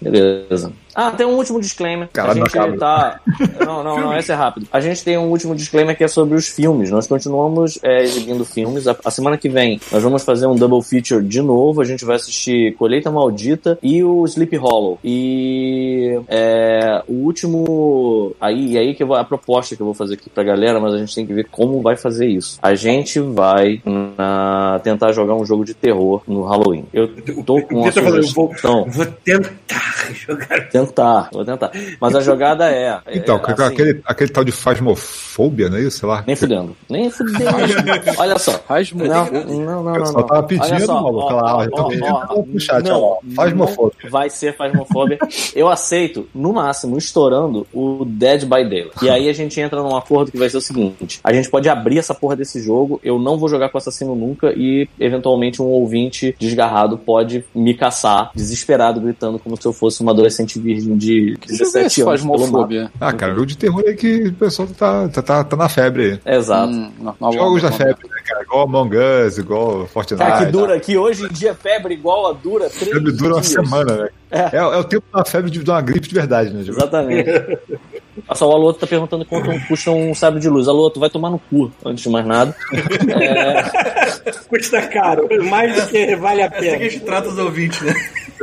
Beleza. 0.00 0.72
Ah, 0.94 1.10
tem 1.10 1.26
um 1.26 1.34
último 1.34 1.60
disclaimer. 1.60 2.08
Caralho, 2.12 2.42
a 2.42 2.44
gente 2.44 2.56
não 2.56 2.76
tá. 2.78 3.20
Não, 3.66 3.82
não, 3.82 4.00
não, 4.00 4.16
esse 4.16 4.30
é 4.30 4.34
rápido. 4.34 4.68
A 4.72 4.80
gente 4.80 5.02
tem 5.02 5.18
um 5.18 5.28
último 5.28 5.52
disclaimer 5.56 5.96
que 5.96 6.04
é 6.04 6.08
sobre 6.08 6.36
os 6.36 6.46
filmes. 6.46 6.88
Nós 6.88 7.08
continuamos 7.08 7.80
é, 7.82 8.02
exibindo 8.04 8.44
filmes. 8.44 8.86
A, 8.86 8.96
a 9.04 9.10
semana 9.10 9.36
que 9.36 9.48
vem 9.48 9.80
nós 9.90 10.02
vamos 10.04 10.22
fazer 10.22 10.46
um 10.46 10.54
double 10.54 10.82
feature 10.82 11.20
de 11.24 11.42
novo. 11.42 11.80
A 11.80 11.84
gente 11.84 12.04
vai 12.04 12.14
assistir 12.14 12.74
Colheita 12.76 13.10
Maldita 13.10 13.76
e 13.82 14.04
o 14.04 14.24
Sleep 14.24 14.56
Hollow. 14.56 15.00
E 15.02 16.20
é, 16.28 17.02
o 17.08 17.12
último. 17.14 18.34
Aí, 18.40 18.72
e 18.74 18.78
aí 18.78 18.94
que 18.94 19.02
eu 19.02 19.08
vou, 19.08 19.16
a 19.16 19.24
proposta 19.24 19.74
que 19.74 19.82
eu 19.82 19.86
vou 19.86 19.94
fazer 19.94 20.14
aqui 20.14 20.30
pra 20.30 20.44
galera, 20.44 20.78
mas 20.78 20.94
a 20.94 20.98
gente 20.98 21.12
tem 21.14 21.26
que 21.26 21.34
ver 21.34 21.48
como 21.50 21.82
vai 21.82 21.96
fazer 21.96 22.28
isso. 22.28 22.56
A 22.62 22.76
gente 22.76 23.18
vai 23.18 23.82
na- 23.84 24.80
tentar 24.84 25.10
jogar 25.10 25.34
um 25.34 25.44
jogo 25.44 25.64
de 25.64 25.74
terror 25.74 26.22
no 26.28 26.44
Halloween. 26.44 26.84
Eu 26.92 27.08
tô 27.44 27.53
com 27.62 27.90
falou, 27.92 28.16
eu 28.16 28.22
vou, 28.28 28.48
sugestão. 28.48 28.84
vou 28.88 29.06
tentar 29.06 30.12
jogar. 30.14 30.68
Tentar, 30.68 31.28
vou 31.32 31.44
tentar. 31.44 31.70
Mas 32.00 32.14
a 32.14 32.20
jogada 32.20 32.70
é. 32.70 32.98
Então, 33.12 33.36
é, 33.46 33.52
assim, 33.52 33.62
aquele, 33.62 34.00
aquele 34.04 34.30
tal 34.30 34.44
de 34.44 34.52
fasmofobia, 34.52 35.68
não 35.68 35.78
é 35.78 35.82
isso? 35.82 35.98
Sei 35.98 36.08
lá. 36.08 36.24
Nem 36.26 36.36
fudendo. 36.36 36.76
Nem 36.88 37.10
fudendo. 37.10 37.44
Olha 38.18 38.38
só. 38.38 38.60
Rasmo. 38.68 39.04
Não, 39.04 39.26
não, 39.26 39.82
não, 39.84 39.94
Eu 39.94 40.00
não. 40.00 40.06
só 40.06 40.22
tava 40.22 40.42
pedindo, 40.42 40.66
Olha 40.74 40.86
só, 40.86 40.94
maluco. 41.02 41.18
ó, 41.18 41.26
Olha 41.26 41.42
lá, 41.42 41.56
ó, 41.56 41.64
eu 41.64 41.70
tô 41.70 41.82
ó, 41.82 41.88
pedindo 41.88 42.52
no 42.52 42.60
chat, 42.60 42.84
não, 42.84 43.02
ó. 43.02 43.18
Fasmofobia. 43.34 43.98
não 44.04 44.10
Vai 44.10 44.30
ser 44.30 44.54
fasmofobia. 44.56 45.18
Eu 45.54 45.68
aceito, 45.68 46.28
no 46.34 46.52
máximo, 46.52 46.96
estourando 46.98 47.66
o 47.72 48.04
Dead 48.04 48.42
by 48.42 48.64
Daylight. 48.68 49.04
E 49.04 49.10
aí 49.10 49.28
a 49.28 49.32
gente 49.32 49.60
entra 49.60 49.82
num 49.82 49.96
acordo 49.96 50.30
que 50.30 50.38
vai 50.38 50.48
ser 50.48 50.56
o 50.56 50.60
seguinte: 50.60 51.20
a 51.22 51.32
gente 51.32 51.48
pode 51.50 51.68
abrir 51.68 51.98
essa 51.98 52.14
porra 52.14 52.36
desse 52.36 52.60
jogo, 52.60 53.00
eu 53.02 53.18
não 53.18 53.38
vou 53.38 53.48
jogar 53.48 53.68
com 53.68 53.78
assassino 53.78 54.14
nunca, 54.14 54.52
e 54.56 54.88
eventualmente 54.98 55.60
um 55.60 55.66
ouvinte 55.66 56.34
desgarrado 56.38 56.98
pode 56.98 57.43
me 57.54 57.74
caçar, 57.74 58.30
desesperado, 58.34 59.00
gritando 59.00 59.38
como 59.38 59.60
se 59.60 59.66
eu 59.66 59.72
fosse 59.72 60.00
uma 60.02 60.12
adolescente 60.12 60.58
virgem 60.58 60.96
de 60.96 61.36
Deixa 61.46 61.64
eu 61.64 61.72
ver 61.72 61.84
17 61.84 61.94
se 61.94 62.02
anos. 62.02 62.22
faz. 62.22 62.90
Ah, 63.00 63.12
cara, 63.12 63.32
jogo 63.34 63.46
de 63.46 63.56
terror 63.58 63.82
é 63.86 63.92
que 63.94 64.28
o 64.28 64.32
pessoal 64.34 64.68
tá, 64.68 65.08
tá, 65.08 65.22
tá, 65.22 65.44
tá 65.44 65.56
na 65.56 65.68
febre 65.68 66.20
aí. 66.24 66.36
Exato. 66.36 66.72
Hum, 66.72 66.90
não, 67.00 67.14
não, 67.20 67.32
Jogos 67.32 67.62
da 67.62 67.72
febre, 67.72 68.08
né, 68.08 68.16
cara? 68.26 68.42
Igual 68.42 68.62
Among 68.64 68.96
Us, 68.96 69.38
igual 69.38 69.86
Fortnite. 69.86 70.24
Cara, 70.24 70.46
que 70.46 70.52
dura, 70.52 70.80
que 70.80 70.96
hoje 70.96 71.24
em 71.24 71.28
dia 71.28 71.54
febre 71.54 71.94
igual 71.94 72.26
a 72.28 72.32
dura 72.32 72.68
três 72.70 72.92
Febre 72.92 73.12
dura 73.12 73.34
uma 73.34 73.40
dias. 73.40 73.52
semana, 73.52 73.96
né? 73.96 74.08
É. 74.34 74.56
é 74.56 74.62
o 74.76 74.84
tempo 74.84 75.04
da 75.12 75.24
febre 75.24 75.50
de 75.50 75.62
de 75.62 75.70
uma 75.70 75.80
gripe 75.80 76.08
de 76.08 76.14
verdade, 76.14 76.50
né? 76.52 76.62
Diego? 76.62 76.78
Exatamente. 76.78 77.30
Olha 77.30 78.34
só, 78.34 78.48
o 78.48 78.52
Alô 78.52 78.72
tá 78.72 78.86
perguntando 78.86 79.24
quanto 79.24 79.48
custa 79.66 79.90
um 79.90 80.14
sabre 80.14 80.40
de 80.40 80.48
luz. 80.48 80.68
Alô, 80.68 80.90
tu 80.90 81.00
vai 81.00 81.10
tomar 81.10 81.30
no 81.30 81.38
cu, 81.38 81.70
antes 81.84 82.04
de 82.04 82.10
mais 82.10 82.26
nada. 82.26 82.54
É, 82.72 84.32
Custa 84.48 84.82
caro, 84.88 85.28
mais 85.48 85.74
do 85.74 85.86
que 85.88 86.14
vale 86.16 86.42
a 86.42 86.46
É 86.46 86.48
assim 86.48 86.58
que 86.60 86.68
a 86.68 86.72
pena. 86.78 86.90
gente 86.90 87.04
trata 87.04 87.28
os 87.28 87.38
ouvintes, 87.38 87.80
né? 87.82 87.94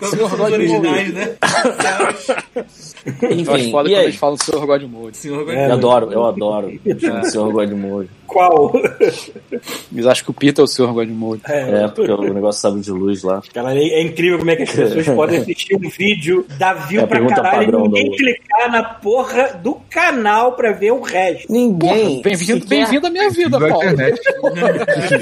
São 0.00 0.26
os 0.26 0.40
originais, 0.52 1.12
né? 1.14 1.34
enfim, 3.30 3.44
Eu 3.46 3.54
acho 3.54 3.70
foda 3.70 3.88
e 3.88 3.92
quando 3.92 3.96
aí? 3.98 4.04
eles 4.04 4.16
falam 4.16 4.36
do 4.36 4.42
seu 4.44 4.66
God 4.66 4.82
Mode. 4.82 5.16
Senhor 5.16 5.48
É. 5.50 5.68
Eu 5.68 5.72
adoro, 5.72 6.12
eu 6.12 6.24
adoro. 6.26 6.72
o 6.84 7.24
Senhor 7.30 7.52
Godmode. 7.52 8.08
Qual? 8.26 8.72
Eles 9.92 10.06
acham 10.06 10.24
que 10.24 10.30
o 10.30 10.34
Peter 10.34 10.62
é 10.62 10.64
o 10.64 10.66
Sr. 10.66 10.86
God 10.92 11.08
Mode. 11.10 11.42
É, 11.46 11.86
porque 11.88 12.10
o 12.10 12.32
negócio 12.32 12.62
sabe 12.62 12.80
de 12.80 12.90
luz 12.90 13.22
lá. 13.22 13.42
Cara, 13.52 13.74
é 13.74 13.82
é 13.82 14.02
incrível 14.02 14.38
como 14.38 14.50
é 14.50 14.56
que 14.56 14.62
as 14.62 14.70
pessoas 14.70 15.06
podem 15.14 15.38
assistir 15.40 15.76
um 15.76 15.88
vídeo, 15.90 16.46
dar 16.58 16.72
view 16.88 17.02
É 17.02 17.06
pra 17.06 17.26
caralho 17.26 17.68
e 17.78 17.82
ninguém 17.82 18.10
do- 18.10 18.16
clicar 18.16 18.70
na 18.70 18.82
porra 18.84 19.60
do 19.62 19.74
canal 19.90 20.52
pra 20.52 20.72
ver 20.72 20.92
o 20.92 21.02
resto. 21.02 21.52
Ninguém. 21.52 22.22
Bem-vindo 22.22 22.66
bem 22.66 22.84
à 22.84 23.10
minha 23.10 23.28
vida, 23.30 23.58
Da 23.58 23.68
Paulo. 23.68 23.84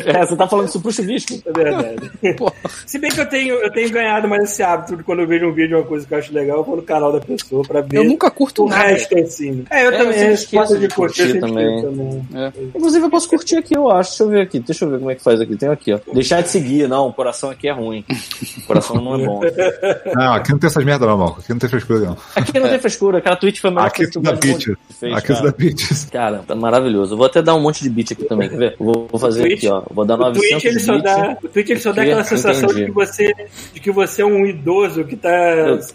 É, 0.06 0.26
você 0.26 0.36
tá 0.36 0.46
falando 0.46 0.68
isso 0.68 0.80
pro 0.80 0.92
chuvisco? 0.92 1.34
É 1.46 1.52
verdade. 1.52 2.10
Pô, 2.36 2.52
Se 2.86 2.98
bem 2.98 3.10
que 3.10 3.20
eu 3.20 3.26
tenho, 3.26 3.54
eu 3.56 3.70
tenho 3.70 3.90
ganhado 3.90 4.28
mais 4.28 4.44
esse 4.44 4.62
hábito 4.62 4.96
de 4.96 5.02
quando 5.02 5.20
eu 5.20 5.26
vejo 5.26 5.46
um 5.46 5.52
vídeo, 5.52 5.78
uma 5.78 5.84
coisa 5.86 6.06
que 6.06 6.12
eu 6.14 6.18
acho 6.18 6.32
legal, 6.32 6.58
eu 6.58 6.64
vou 6.64 6.76
no 6.76 6.82
canal 6.82 7.12
da 7.12 7.20
pessoa 7.20 7.62
pra 7.64 7.80
ver 7.80 7.96
Eu 7.98 8.04
nunca 8.04 8.30
curto 8.30 8.64
o 8.64 8.68
nada. 8.68 8.88
resto 8.88 9.16
assim. 9.18 9.64
É, 9.70 9.84
eu 9.86 9.90
É, 9.90 9.98
também. 9.98 10.18
eu 10.20 10.26
É, 10.28 10.32
esqueço 10.32 10.78
de 10.78 10.88
curtir 10.88 11.22
curtir 11.24 11.40
também. 11.40 11.82
também. 11.82 12.28
É. 12.34 12.52
Inclusive, 12.74 13.04
eu 13.06 13.10
posso 13.10 13.28
curtir 13.28 13.56
aqui, 13.56 13.76
eu 13.76 13.90
acho. 13.90 14.10
Deixa 14.10 14.22
eu 14.24 14.28
ver 14.28 14.40
aqui. 14.42 14.60
Deixa 14.60 14.84
eu 14.84 14.90
ver 14.90 14.98
como 14.98 15.10
é 15.10 15.14
que 15.14 15.22
faz 15.22 15.40
aqui. 15.40 15.56
Tem 15.56 15.68
aqui, 15.68 15.92
ó. 15.92 15.98
Deixar 16.12 16.40
de 16.42 16.48
seguir. 16.48 16.88
Não, 16.88 17.08
o 17.08 17.12
coração 17.12 17.50
aqui 17.50 17.68
é 17.68 17.72
ruim. 17.72 18.04
O 18.58 18.66
coração 18.66 18.96
não 18.96 19.14
é 19.20 19.24
bom. 19.26 19.40
Não, 20.14 20.34
aqui 20.34 20.50
não 20.52 20.58
tem 20.58 20.66
essas 20.68 20.84
merda 20.84 21.06
não, 21.06 21.16
mal. 21.18 21.36
Aqui 21.38 21.50
não 21.50 21.58
tem 21.58 21.68
frescura 21.68 22.00
não. 22.00 22.16
Aqui 22.34 22.58
não 22.58 22.68
tem 22.68 22.78
frescura. 22.78 23.18
Aquela 23.18 23.36
tweet 23.36 23.60
foi 23.60 23.70
a 23.70 23.72
melhor 23.72 23.86
Aqui 23.86 24.02
é 24.04 24.06
da 24.20 24.36
fez, 24.36 25.14
Aqui 25.16 25.32
é 25.32 25.42
da 25.42 25.52
Pitch. 25.52 26.08
Cara, 26.10 26.42
tá 26.46 26.54
maravilhoso. 26.54 27.14
Eu 27.14 27.18
vou 27.18 27.26
até 27.26 27.40
dar 27.42 27.54
um 27.54 27.60
monte 27.60 27.82
de 27.82 27.90
beat 27.90 28.12
aqui 28.12 28.24
também, 28.24 28.48
quer 28.48 28.56
ver? 28.56 28.76
Vou, 28.78 29.06
vou 29.10 29.20
fazer 29.20 29.52
aqui, 29.52 29.68
ó. 29.68 29.82
Vou 29.90 30.04
dar 30.04 30.14
O 30.14 30.18
900 30.18 30.50
Twitch, 30.50 30.64
ele 30.64 30.80
só 30.80 30.92
beats. 30.98 31.04
dá, 31.16 31.36
o 31.42 31.48
Twitch 31.48 31.70
ele 31.70 31.80
só 31.80 31.92
dá 31.92 32.02
aquela 32.02 32.24
sensação 32.24 32.69
de 32.74 32.84
que, 32.86 32.90
você, 32.90 33.34
de 33.72 33.80
que 33.80 33.90
você 33.90 34.22
é 34.22 34.26
um 34.26 34.46
idoso 34.46 35.04
que 35.04 35.16
tá 35.16 35.30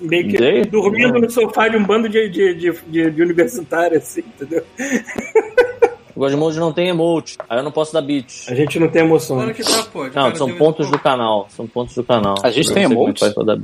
meio 0.01 0.27
que 0.27 0.70
dormindo 0.70 1.20
no 1.20 1.29
sofá 1.29 1.67
de 1.67 1.77
um 1.77 1.84
bando 1.84 2.08
de, 2.10 2.29
de, 2.29 2.53
de, 2.55 2.72
de, 2.88 3.12
de 3.12 3.22
universitário, 3.22 3.98
assim, 3.98 4.22
entendeu? 4.22 4.63
O 6.16 6.20
Godmode 6.20 6.60
não 6.60 6.72
tem 6.72 6.88
emote. 6.90 7.38
Aí 7.50 7.58
eu 7.60 7.64
não 7.64 7.72
posso 7.72 7.94
dar 7.94 8.02
beat. 8.02 8.46
A 8.48 8.56
gente 8.56 8.80
não 8.80 8.88
tem 8.88 9.02
emoção. 9.04 9.38
Claro 9.38 9.54
que 9.54 9.64
tá, 9.64 9.84
pô. 9.92 10.06
Não, 10.08 10.36
são 10.36 10.50
pontos 10.56 10.90
do 10.90 10.98
canal. 10.98 11.48
São 11.50 11.68
pontos 11.68 11.94
do 11.96 12.04
canal. 12.04 12.36
A 12.42 12.50
gente 12.50 12.70
Eu 12.70 12.74
tem 12.74 12.84
é 12.86 12.88
beat. 12.88 13.20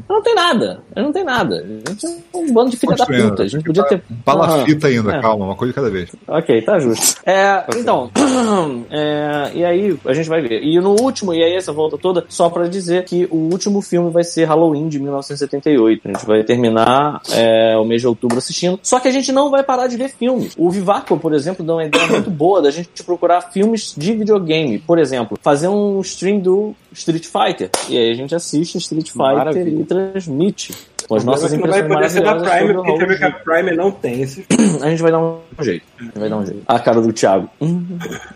Não 0.10 0.22
tem 0.22 0.36
nada. 0.36 0.82
Eu 0.96 1.04
não 1.04 1.12
tem 1.14 1.24
nada. 1.24 1.66
A 1.88 1.90
gente 1.92 2.06
é 2.06 2.38
um 2.38 2.54
bando 2.54 2.72
de 2.72 2.78
filha 2.78 2.96
da 2.96 3.06
puta. 3.06 3.44
A 3.44 3.48
gente 3.48 3.64
podia 3.64 3.84
ter. 3.86 4.04
Bala 4.26 4.66
fita 4.66 4.88
ainda, 4.88 5.16
É. 5.16 5.22
calma, 5.22 5.46
uma 5.46 5.56
coisa 5.56 5.72
de 5.72 5.76
cada 5.76 5.90
vez. 5.90 6.10
Ok, 6.28 6.62
tá 6.62 6.78
justo. 6.80 7.22
É, 7.26 7.64
então, 7.78 8.12
é, 8.92 9.52
e 9.56 9.66
aí 9.66 9.98
a 10.06 10.14
gente 10.14 10.28
vai 10.30 10.42
ver. 10.42 10.62
E 10.64 10.80
no 10.80 11.00
último, 11.02 11.34
e 11.34 11.44
aí 11.44 11.56
essa 11.56 11.72
volta 11.72 11.98
toda, 11.98 12.26
só 12.28 12.50
pra 12.50 12.68
dizer 12.68 13.06
que 13.06 13.28
o 13.32 13.38
último 13.38 13.82
filme 13.82 14.10
vai 14.12 14.24
ser 14.24 14.46
Halloween 14.46 14.90
de 14.90 15.00
1978. 15.00 16.02
A 16.06 16.12
gente 16.14 16.26
vai 16.26 16.44
terminar 16.44 17.22
é, 17.32 17.78
o 17.78 17.86
mês 17.86 18.02
de 18.02 18.08
outubro 18.08 18.38
assistindo. 18.38 18.80
Só 18.84 19.00
que 19.00 19.08
a 19.08 19.12
gente 19.12 19.32
não 19.32 19.50
vai 19.50 19.64
parar 19.64 19.88
de 19.88 19.98
ver 19.98 20.10
filmes. 20.10 20.54
O 20.58 20.70
Vivaco, 20.70 21.18
por 21.18 21.34
exemplo, 21.34 21.66
dá 21.66 21.74
uma 21.74 21.86
ideia 21.86 22.08
muito 22.08 22.30
boa 22.30 22.41
da 22.62 22.72
gente 22.72 23.04
procurar 23.04 23.42
filmes 23.52 23.94
de 23.96 24.14
videogame. 24.14 24.80
Por 24.80 24.98
exemplo, 24.98 25.38
fazer 25.42 25.68
um 25.68 26.02
stream 26.02 26.40
do 26.40 26.74
Street 26.92 27.26
Fighter. 27.26 27.70
E 27.90 27.98
aí 27.98 28.12
a 28.12 28.14
gente 28.14 28.34
assiste 28.34 28.78
Street 28.78 29.08
Fighter 29.08 29.36
Maravilha. 29.36 29.82
e 29.82 29.84
transmite. 29.84 30.74
Com 31.08 31.16
as 31.16 31.26
nossas 31.26 31.52
é 31.52 31.58
que 31.58 31.62
não 31.62 31.70
vai 31.70 31.82
impressões 31.82 31.94
poder 31.96 32.10
ser 32.10 32.24
da 32.24 32.36
Prime, 32.36 32.74
porque 32.74 33.18
que 33.18 33.24
a 33.26 33.32
Prime 33.32 33.76
não 33.76 33.92
tem 33.92 34.22
esse 34.22 34.46
a 34.82 34.90
gente 34.90 35.02
vai 35.02 35.12
dar 35.12 35.20
um 35.20 35.40
jeito. 35.60 35.84
A 36.00 36.04
gente 36.04 36.20
vai 36.20 36.30
dar 36.30 36.38
um 36.38 36.46
jeito. 36.46 36.62
A 36.66 36.80
cara 36.80 37.02
do 37.02 37.12
Thiago. 37.12 37.50
Hum, 37.60 37.86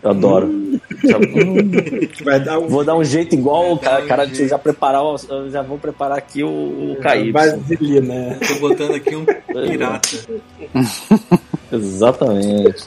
eu 0.04 0.10
adoro. 0.10 0.48
Thiago, 1.00 1.26
hum. 1.26 1.72
Vai 2.24 2.40
dar 2.42 2.60
um 2.60 2.68
Vou 2.68 2.84
dar 2.84 2.96
um 2.96 3.04
jeito 3.04 3.34
igual 3.34 3.72
o 3.72 3.80
cara, 3.80 4.06
cara 4.06 4.26
deixa 4.26 4.44
eu 4.44 4.50
já 4.50 4.60
preparar, 4.60 5.04
já 5.50 5.62
vou 5.62 5.78
preparar 5.78 6.18
aqui 6.18 6.44
o, 6.44 6.50
o 6.50 6.98
KY. 6.98 7.32
vaselina. 7.32 8.38
Tô 8.46 8.56
botando 8.56 8.96
aqui 8.96 9.16
um 9.16 9.24
pirata. 9.68 10.10
Exatamente. 11.72 12.84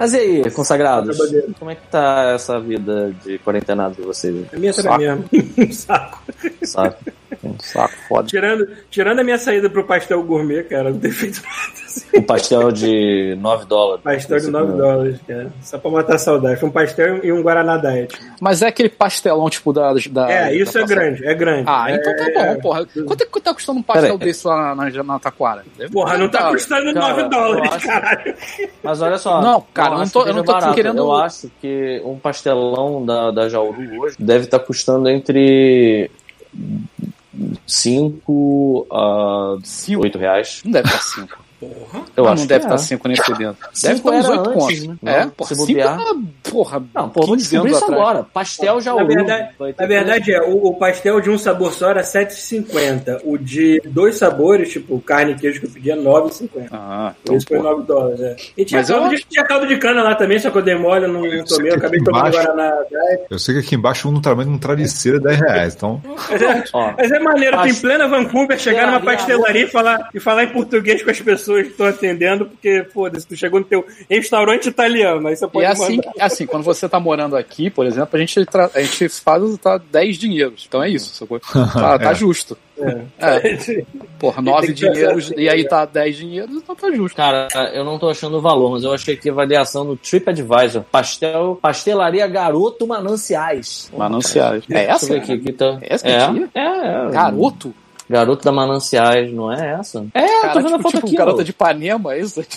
Mas 0.00 0.14
e 0.14 0.16
aí, 0.16 0.50
consagrados? 0.52 1.18
Como 1.58 1.70
é 1.70 1.74
que 1.74 1.86
tá 1.88 2.32
essa 2.34 2.58
vida 2.58 3.12
de 3.22 3.38
quarentenado 3.40 3.96
de 3.96 4.00
vocês? 4.00 4.46
A 4.50 4.56
minha 4.56 4.72
também 4.72 4.96
mesmo. 4.96 5.28
Um 5.58 5.72
saco. 5.72 6.22
Um 7.44 7.54
saco 7.60 7.94
foda. 8.08 8.26
Tirando, 8.28 8.68
tirando 8.90 9.20
a 9.20 9.24
minha 9.24 9.38
saída 9.38 9.70
pro 9.70 9.84
pastel 9.84 10.22
gourmet, 10.22 10.64
cara, 10.64 10.90
não 10.90 10.98
tem 10.98 11.10
feito 11.10 11.42
nada 11.42 11.72
assim. 11.86 12.06
Um 12.18 12.22
pastel 12.22 12.70
de 12.72 13.36
9 13.40 13.66
dólares. 13.66 14.02
Pastel 14.04 14.36
de 14.38 14.42
Esse 14.42 14.50
9 14.50 14.72
comeu. 14.72 14.78
dólares, 14.86 15.20
cara. 15.26 15.52
Só 15.62 15.78
pra 15.78 15.90
matar 15.90 16.14
a 16.16 16.18
saudade. 16.18 16.60
Foi 16.60 16.68
um 16.68 16.72
pastel 16.72 17.24
e 17.24 17.32
um 17.32 17.42
Guaraná 17.42 17.76
Diet. 17.76 18.14
Mas 18.40 18.62
é 18.62 18.68
aquele 18.68 18.88
pastelão, 18.88 19.48
tipo, 19.50 19.72
da. 19.72 19.92
da 20.10 20.30
É, 20.30 20.54
isso 20.54 20.74
da 20.74 20.80
é 20.80 20.84
grande, 20.86 21.26
é 21.26 21.34
grande. 21.34 21.64
Ah, 21.66 21.90
É- 21.90 21.96
então 21.96 22.16
tá 22.16 22.24
bom, 22.34 22.60
porra. 22.60 22.86
Quanto 23.06 23.22
é 23.22 23.26
que 23.26 23.40
tá 23.40 23.54
custando 23.54 23.78
um 23.78 23.82
pastel 23.82 24.18
Peraí. 24.18 24.18
desse 24.32 24.46
lá 24.46 24.74
na, 24.74 24.90
na, 24.90 25.02
na 25.02 25.18
Taquara? 25.18 25.64
Deve- 25.76 25.90
Porra, 25.92 26.18
não 26.18 26.28
tá 26.28 26.48
custando 26.50 26.92
cara, 26.94 27.08
9 27.08 27.22
eu 27.22 27.28
dólares, 27.28 27.72
acho- 27.72 27.86
caralho. 27.86 28.34
Mas 28.82 29.02
olha 29.02 29.18
só. 29.18 29.40
Não, 29.40 29.60
cara, 29.72 29.94
eu 29.94 29.98
não 29.98 30.08
tô- 30.08 30.26
eu 30.26 30.34
não 30.34 30.44
tô 30.44 30.52
barato. 30.52 30.74
querendo- 30.74 30.98
Eu 30.98 31.12
acho 31.12 31.50
que 31.60 32.02
um 32.04 32.18
pastelão 32.18 33.04
da, 33.04 33.30
da 33.30 33.48
Jauru 33.48 33.76
hoje 34.02 34.16
deve 34.18 34.44
estar 34.44 34.58
custando 34.60 35.08
entre 35.08 36.10
5 37.66 38.86
a 38.90 39.58
Cinco? 39.62 40.02
8 40.02 40.18
reais. 40.18 40.62
Não 40.64 40.72
deve 40.72 40.88
estar 40.88 41.00
5. 41.02 41.49
Porra. 41.60 42.04
Eu 42.16 42.24
não, 42.24 42.32
acho 42.32 42.40
não 42.40 42.46
deve 42.48 42.60
que 42.60 42.66
estar 42.66 42.74
é. 42.74 42.78
5 42.78 43.08
nem 43.08 43.16
por 43.18 43.36
dentro. 43.38 43.68
Deve 43.82 43.94
estar 43.94 44.10
uns 44.10 44.24
era 44.24 44.32
8 44.38 44.40
antes, 44.50 44.54
contos. 44.80 44.86
né? 44.86 44.96
É, 45.04 45.20
Não, 45.24 45.30
porra, 45.30 45.48
se 45.48 45.54
5 45.54 45.66
bobear. 45.68 45.98
tá, 45.98 46.14
porra, 46.50 46.82
Não, 46.94 47.08
pô, 47.10 47.20
eu 47.22 47.26
vou 47.26 47.36
15 47.36 47.48
descobrir 47.50 47.68
anos 47.70 47.76
isso 47.82 47.84
atrás. 47.92 48.02
agora. 48.08 48.26
Pastel 48.32 48.74
Na 48.76 48.80
Jauru. 48.80 49.06
verdade, 49.06 49.48
vai 49.58 49.72
ter 49.72 49.82
na 49.82 49.88
verdade 49.88 50.32
é, 50.32 50.40
o, 50.42 50.66
o 50.66 50.74
pastel 50.74 51.20
de 51.20 51.30
um 51.30 51.36
sabor 51.38 51.72
só 51.72 51.90
era 51.90 52.02
7,50. 52.02 53.20
O 53.24 53.36
de 53.38 53.80
dois 53.86 54.16
sabores, 54.16 54.70
tipo 54.72 54.98
carne 55.00 55.32
e 55.32 55.34
queijo 55.36 55.60
que 55.60 55.66
eu 55.66 55.70
pedi, 55.70 55.90
é 55.90 55.96
9,50. 55.96 56.68
Ah, 56.72 57.12
Por 57.14 57.20
então, 57.22 57.36
isso 57.36 57.46
foi 57.48 57.56
porra. 57.58 57.70
9 57.72 57.82
dólares, 57.86 58.20
é. 58.20 58.36
E 58.56 58.64
tinha 58.64 58.80
Mas 58.80 58.90
eu 58.90 58.98
caldo, 58.98 59.16
de, 59.16 59.24
tinha 59.28 59.44
caldo 59.44 59.66
de 59.66 59.76
cana 59.78 60.02
lá 60.02 60.14
também, 60.14 60.38
só 60.38 60.50
que 60.50 60.58
eu 60.58 60.62
dei 60.62 60.74
mole, 60.76 61.04
eu 61.04 61.12
não, 61.12 61.22
não 61.22 61.44
tomei, 61.44 61.70
eu 61.72 61.76
acabei 61.76 62.00
tomando 62.02 62.28
Embaixo. 62.28 62.38
Guaraná 62.48 62.70
Diet. 62.88 63.22
Eu 63.30 63.38
sei 63.38 63.54
que 63.54 63.60
aqui 63.60 63.74
embaixo 63.74 64.08
um 64.08 64.12
no 64.12 64.20
tamanho 64.22 64.48
de 64.48 64.54
um 64.54 64.58
travesseiro 64.58 65.18
é 65.18 65.20
10 65.20 65.38
reais, 65.40 65.74
então. 65.74 66.00
Mas 66.30 66.42
é, 66.42 66.64
Ó, 66.72 66.92
mas 66.96 67.10
é 67.12 67.18
maneiro, 67.18 67.56
tu 67.58 67.64
em 67.64 67.68
Past- 67.68 67.80
plena 67.82 68.08
Vancouver, 68.08 68.58
chegar 68.58 68.86
numa 68.86 69.00
Pastelaria, 69.00 69.20
pastelaria 69.36 69.62
e 69.64 69.66
falar, 69.68 70.08
e 70.14 70.20
falar 70.20 70.44
em 70.44 70.48
português 70.48 71.02
com 71.02 71.10
as 71.10 71.20
pessoas 71.20 71.49
que 71.54 71.70
estão 71.70 71.86
atendendo, 71.86 72.46
porque, 72.46 72.84
foda-se, 72.92 73.26
tu 73.26 73.36
chegou 73.36 73.60
no 73.60 73.66
teu 73.66 73.84
restaurante 74.08 74.68
italiano, 74.68 75.26
aí 75.28 75.36
você 75.36 75.44
E 75.44 75.48
pode 75.48 75.64
é 75.66 75.68
assim, 75.68 75.96
mandar. 75.96 76.12
é 76.16 76.24
assim, 76.24 76.46
quando 76.46 76.62
você 76.62 76.88
tá 76.88 76.98
morando 77.00 77.36
aqui, 77.36 77.70
por 77.70 77.86
exemplo, 77.86 78.10
a 78.12 78.18
gente, 78.18 78.44
tra- 78.46 78.70
a 78.74 78.80
gente 78.80 79.08
faz 79.08 79.58
tá 79.58 79.78
10 79.90 80.16
dinheiros. 80.18 80.64
Então 80.68 80.82
é 80.82 80.88
isso, 80.88 81.14
sacou? 81.14 81.40
Tá, 81.72 81.98
tá 81.98 82.10
É. 82.10 82.14
justo. 82.14 82.56
É, 83.18 83.84
porra, 84.18 84.40
9 84.40 84.66
Tem 84.68 84.74
que 84.74 84.80
pensar 84.80 84.92
dinheiros 84.94 85.24
assim, 85.26 85.34
e 85.36 85.48
aí 85.50 85.62
né? 85.64 85.68
tá 85.68 85.84
10 85.84 86.16
dinheiros, 86.16 86.56
então 86.56 86.74
tá 86.74 86.90
justo. 86.90 87.14
Cara, 87.14 87.48
eu 87.74 87.84
não 87.84 87.98
tô 87.98 88.08
achando 88.08 88.38
o 88.38 88.40
valor, 88.40 88.70
mas 88.70 88.84
eu 88.84 88.92
achei 88.94 89.14
aqui 89.14 89.28
a 89.28 89.32
avaliação 89.32 89.84
no 89.84 89.96
TripAdvisor. 89.98 90.82
Pastel, 90.90 91.58
pastelaria 91.60 92.26
Garoto 92.26 92.86
Mananciais. 92.86 93.90
Mananciais. 93.96 94.64
É 94.70 94.84
essa? 94.86 95.14
aqui, 95.16 95.32
aqui 95.32 95.52
tá. 95.52 95.78
É 95.82 95.94
essa 95.94 96.04
que 96.04 96.10
é, 96.10 96.26
tinha? 96.26 96.48
é, 96.54 96.60
é. 97.08 97.10
Garoto? 97.10 97.74
Garoto 98.10 98.44
da 98.44 98.50
Mananciais, 98.50 99.32
não 99.32 99.52
é 99.52 99.74
essa? 99.78 100.04
É, 100.12 100.24
eu 100.24 100.40
Cara, 100.40 100.52
tô 100.54 100.58
vendo 100.62 100.76
tipo, 100.76 100.80
a 100.80 100.82
foto 100.82 100.94
tipo 100.96 101.06
aqui. 101.06 101.16
garota 101.16 101.40
ó. 101.42 101.44
de 101.44 101.50
Ipanema, 101.52 102.14
é 102.14 102.20
isso? 102.20 102.42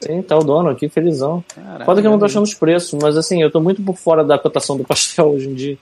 Sim, 0.00 0.22
tá 0.22 0.36
o 0.36 0.44
dono 0.44 0.68
aqui, 0.70 0.88
felizão. 0.88 1.44
Caralho, 1.54 1.84
Foda 1.84 2.00
que 2.00 2.06
eu 2.06 2.10
não 2.10 2.18
tô 2.18 2.24
achando 2.24 2.44
os 2.44 2.54
preços, 2.54 2.98
mas 3.02 3.16
assim, 3.16 3.42
eu 3.42 3.50
tô 3.50 3.60
muito 3.60 3.82
por 3.82 3.96
fora 3.96 4.24
da 4.24 4.38
cotação 4.38 4.76
do 4.76 4.84
pastel 4.84 5.30
hoje 5.34 5.48
em 5.48 5.54
dia. 5.54 5.78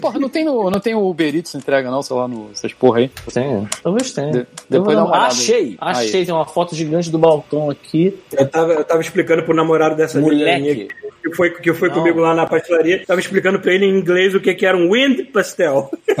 Porra, 0.00 0.18
não 0.18 0.28
tem, 0.28 0.44
no, 0.44 0.70
não 0.70 0.80
tem 0.80 0.94
o 0.94 1.08
Uber 1.08 1.34
Eats 1.34 1.54
entrega 1.54 1.90
não, 1.90 2.02
sei 2.02 2.16
lá, 2.16 2.28
no, 2.28 2.50
essas 2.52 2.72
porra 2.72 3.00
aí. 3.00 3.10
Tem? 3.32 3.68
Talvez 3.82 4.12
tenha. 4.12 4.32
De- 4.32 4.46
depois 4.68 4.96
dá 4.96 5.04
uma 5.04 5.12
olhada. 5.12 5.26
Achei! 5.26 5.76
Aí. 5.80 6.06
Achei, 6.06 6.24
tem 6.24 6.34
uma 6.34 6.46
foto 6.46 6.74
gigante 6.74 7.10
do 7.10 7.18
balcão 7.18 7.70
aqui. 7.70 8.18
Eu 8.32 8.48
tava, 8.48 8.72
eu 8.72 8.84
tava 8.84 9.00
explicando 9.00 9.42
pro 9.42 9.54
namorado 9.54 9.96
dessa 9.96 10.20
Moleque! 10.20 10.88
que 11.24 11.34
foi, 11.34 11.50
que 11.50 11.72
foi 11.72 11.88
Não. 11.88 11.96
comigo 11.96 12.20
lá 12.20 12.34
na 12.34 12.46
pastelaria, 12.46 13.02
tava 13.06 13.18
explicando 13.18 13.58
pra 13.58 13.72
ele 13.72 13.86
em 13.86 13.98
inglês 13.98 14.34
o 14.34 14.40
que, 14.40 14.52
que 14.54 14.66
era 14.66 14.76
um 14.76 14.92
wind 14.92 15.26
pastel. 15.32 15.90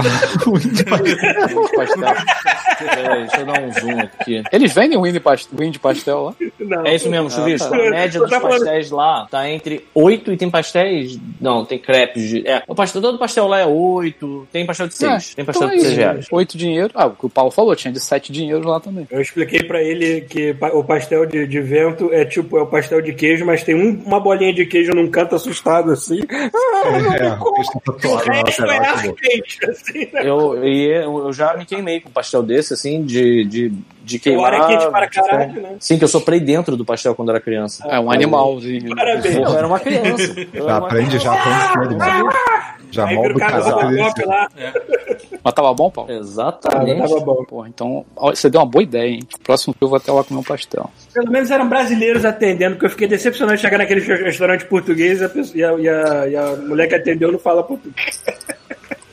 Pastel. 1.76 2.14
Peraí, 2.78 3.20
deixa 3.26 3.40
eu 3.40 3.46
dar 3.46 3.60
um 3.60 3.72
zoom 3.72 4.00
aqui. 4.00 4.42
Eles 4.50 4.72
vendem 4.72 5.20
pastel, 5.20 5.58
Windy 5.58 5.78
pastel 5.78 6.24
lá? 6.24 6.34
Não. 6.58 6.86
É 6.86 6.94
isso 7.04 7.10
mesmo, 7.10 7.30
Chuvisco. 7.30 7.68
tá. 7.70 7.76
A 7.76 7.90
média 7.90 8.20
dos 8.20 8.30
pastéis 8.30 8.90
lá 8.90 9.26
tá 9.30 9.48
entre 9.50 9.84
8 9.94 10.32
e 10.32 10.36
tem 10.36 10.50
pastéis. 10.50 11.18
Não, 11.40 11.64
tem 11.64 11.78
crepes 11.78 12.28
de. 12.28 12.46
É, 12.48 12.62
o 12.66 12.74
pastel, 12.74 13.00
todo 13.02 13.18
pastel 13.18 13.46
lá 13.46 13.60
é 13.60 13.66
8, 13.66 14.48
tem 14.52 14.66
pastel 14.66 14.88
de 14.88 14.94
6. 14.94 15.34
tem 15.34 15.44
pastel 15.44 15.66
então 15.68 15.76
de 15.76 15.82
é 15.82 15.88
6 15.88 15.92
isso. 15.92 16.00
reais. 16.00 16.26
8 16.30 16.58
dinheiro. 16.58 16.90
Ah, 16.94 17.06
o 17.06 17.10
que 17.12 17.26
o 17.26 17.30
Paulo 17.30 17.50
falou, 17.50 17.74
tinha 17.76 17.92
de 17.92 18.00
7 18.00 18.32
dinheiros 18.32 18.64
lá 18.66 18.80
também. 18.80 19.06
Eu 19.10 19.20
expliquei 19.20 19.62
pra 19.62 19.82
ele 19.82 20.22
que 20.22 20.54
o 20.72 20.82
pastel 20.84 21.26
de, 21.26 21.46
de 21.46 21.60
vento 21.60 22.12
é 22.12 22.24
tipo, 22.24 22.56
é 22.58 22.62
o 22.62 22.66
pastel 22.66 23.00
de 23.00 23.12
queijo, 23.12 23.44
mas 23.44 23.62
tem 23.62 23.74
um- 23.74 24.02
uma 24.04 24.20
bolinha 24.20 24.52
de 24.52 24.64
queijo 24.66 24.92
num 24.92 25.10
canto 25.10 25.34
assustado 25.34 25.90
assim. 25.92 26.20
É, 26.84 26.88
eles 26.88 27.66
estão 27.66 27.80
O 27.86 27.92
tatuando 27.92 28.26
na 28.26 28.32
resto 28.34 28.62
é 28.62 28.66
lateral, 28.66 28.84
ar 28.84 28.94
acabou. 28.98 29.14
quente, 29.14 29.58
assim, 29.70 29.98
né? 30.12 30.20
Eu, 30.28 30.64
e 30.64 30.84
eu, 30.86 31.18
eu 31.26 31.32
já 31.32 31.56
me 31.56 31.64
queimei 31.64 32.00
com 32.00 32.08
um 32.08 32.12
pastel 32.12 32.42
desse, 32.42 32.74
assim, 32.74 33.02
de, 33.04 33.44
de, 33.44 33.72
de 34.04 34.16
O 34.16 34.20
queimar. 34.20 34.52
ar 34.54 34.60
é 34.60 34.66
quente 34.76 34.90
para 34.90 35.08
caralho, 35.08 35.60
né? 35.62 35.76
Sim, 35.80 35.96
que 35.98 36.04
eu 36.04 36.08
soprei 36.08 36.38
dentro 36.38 36.76
do 36.76 36.84
pastel 36.84 37.14
quando 37.14 37.30
era 37.30 37.40
criança. 37.40 37.84
É 37.88 37.98
um 37.98 38.10
animalzinho. 38.10 38.94
Parabéns. 38.94 39.34
Eu 39.34 39.56
era 39.58 39.66
uma 39.66 39.80
criança. 39.80 40.34
Eu 40.52 40.64
Já 40.64 40.70
era 40.70 40.78
uma 40.78 40.86
aprende 40.86 41.18
já 41.18 41.32
aprende 41.32 41.72
tudo, 41.72 41.98
mano. 41.98 42.30
Já 42.90 43.06
vira 43.06 43.20
o 43.22 43.32
do 43.34 43.88
desse. 43.88 44.24
lá. 44.26 44.48
Mas 45.42 45.52
tava 45.54 45.74
bom, 45.74 45.90
Paulo? 45.90 46.12
Exatamente. 46.12 47.00
Tava 47.08 47.20
bom. 47.20 47.44
Porra, 47.44 47.68
então 47.68 48.04
você 48.16 48.48
deu 48.48 48.60
uma 48.60 48.66
boa 48.66 48.82
ideia, 48.84 49.08
hein? 49.08 49.20
Próximo 49.42 49.74
eu 49.80 49.88
vou 49.88 49.96
até 49.96 50.12
lá 50.12 50.22
comer 50.22 50.38
um 50.40 50.44
pastel. 50.44 50.88
Pelo 51.12 51.30
menos 51.30 51.50
eram 51.50 51.68
brasileiros 51.68 52.24
atendendo, 52.24 52.74
porque 52.76 52.86
eu 52.86 52.90
fiquei 52.90 53.08
decepcionado 53.08 53.56
de 53.56 53.62
chegar 53.62 53.78
naquele 53.78 54.00
restaurante 54.00 54.64
português 54.66 55.20
e 55.20 55.24
a, 55.24 55.28
pessoa- 55.28 55.56
e 55.58 55.64
a- 55.64 55.78
e 55.78 55.88
a- 55.88 56.28
e 56.28 56.36
a 56.36 56.56
mulher 56.56 56.86
que 56.88 56.94
atendeu 56.94 57.32
não 57.32 57.38
fala 57.38 57.62
português. 57.64 58.22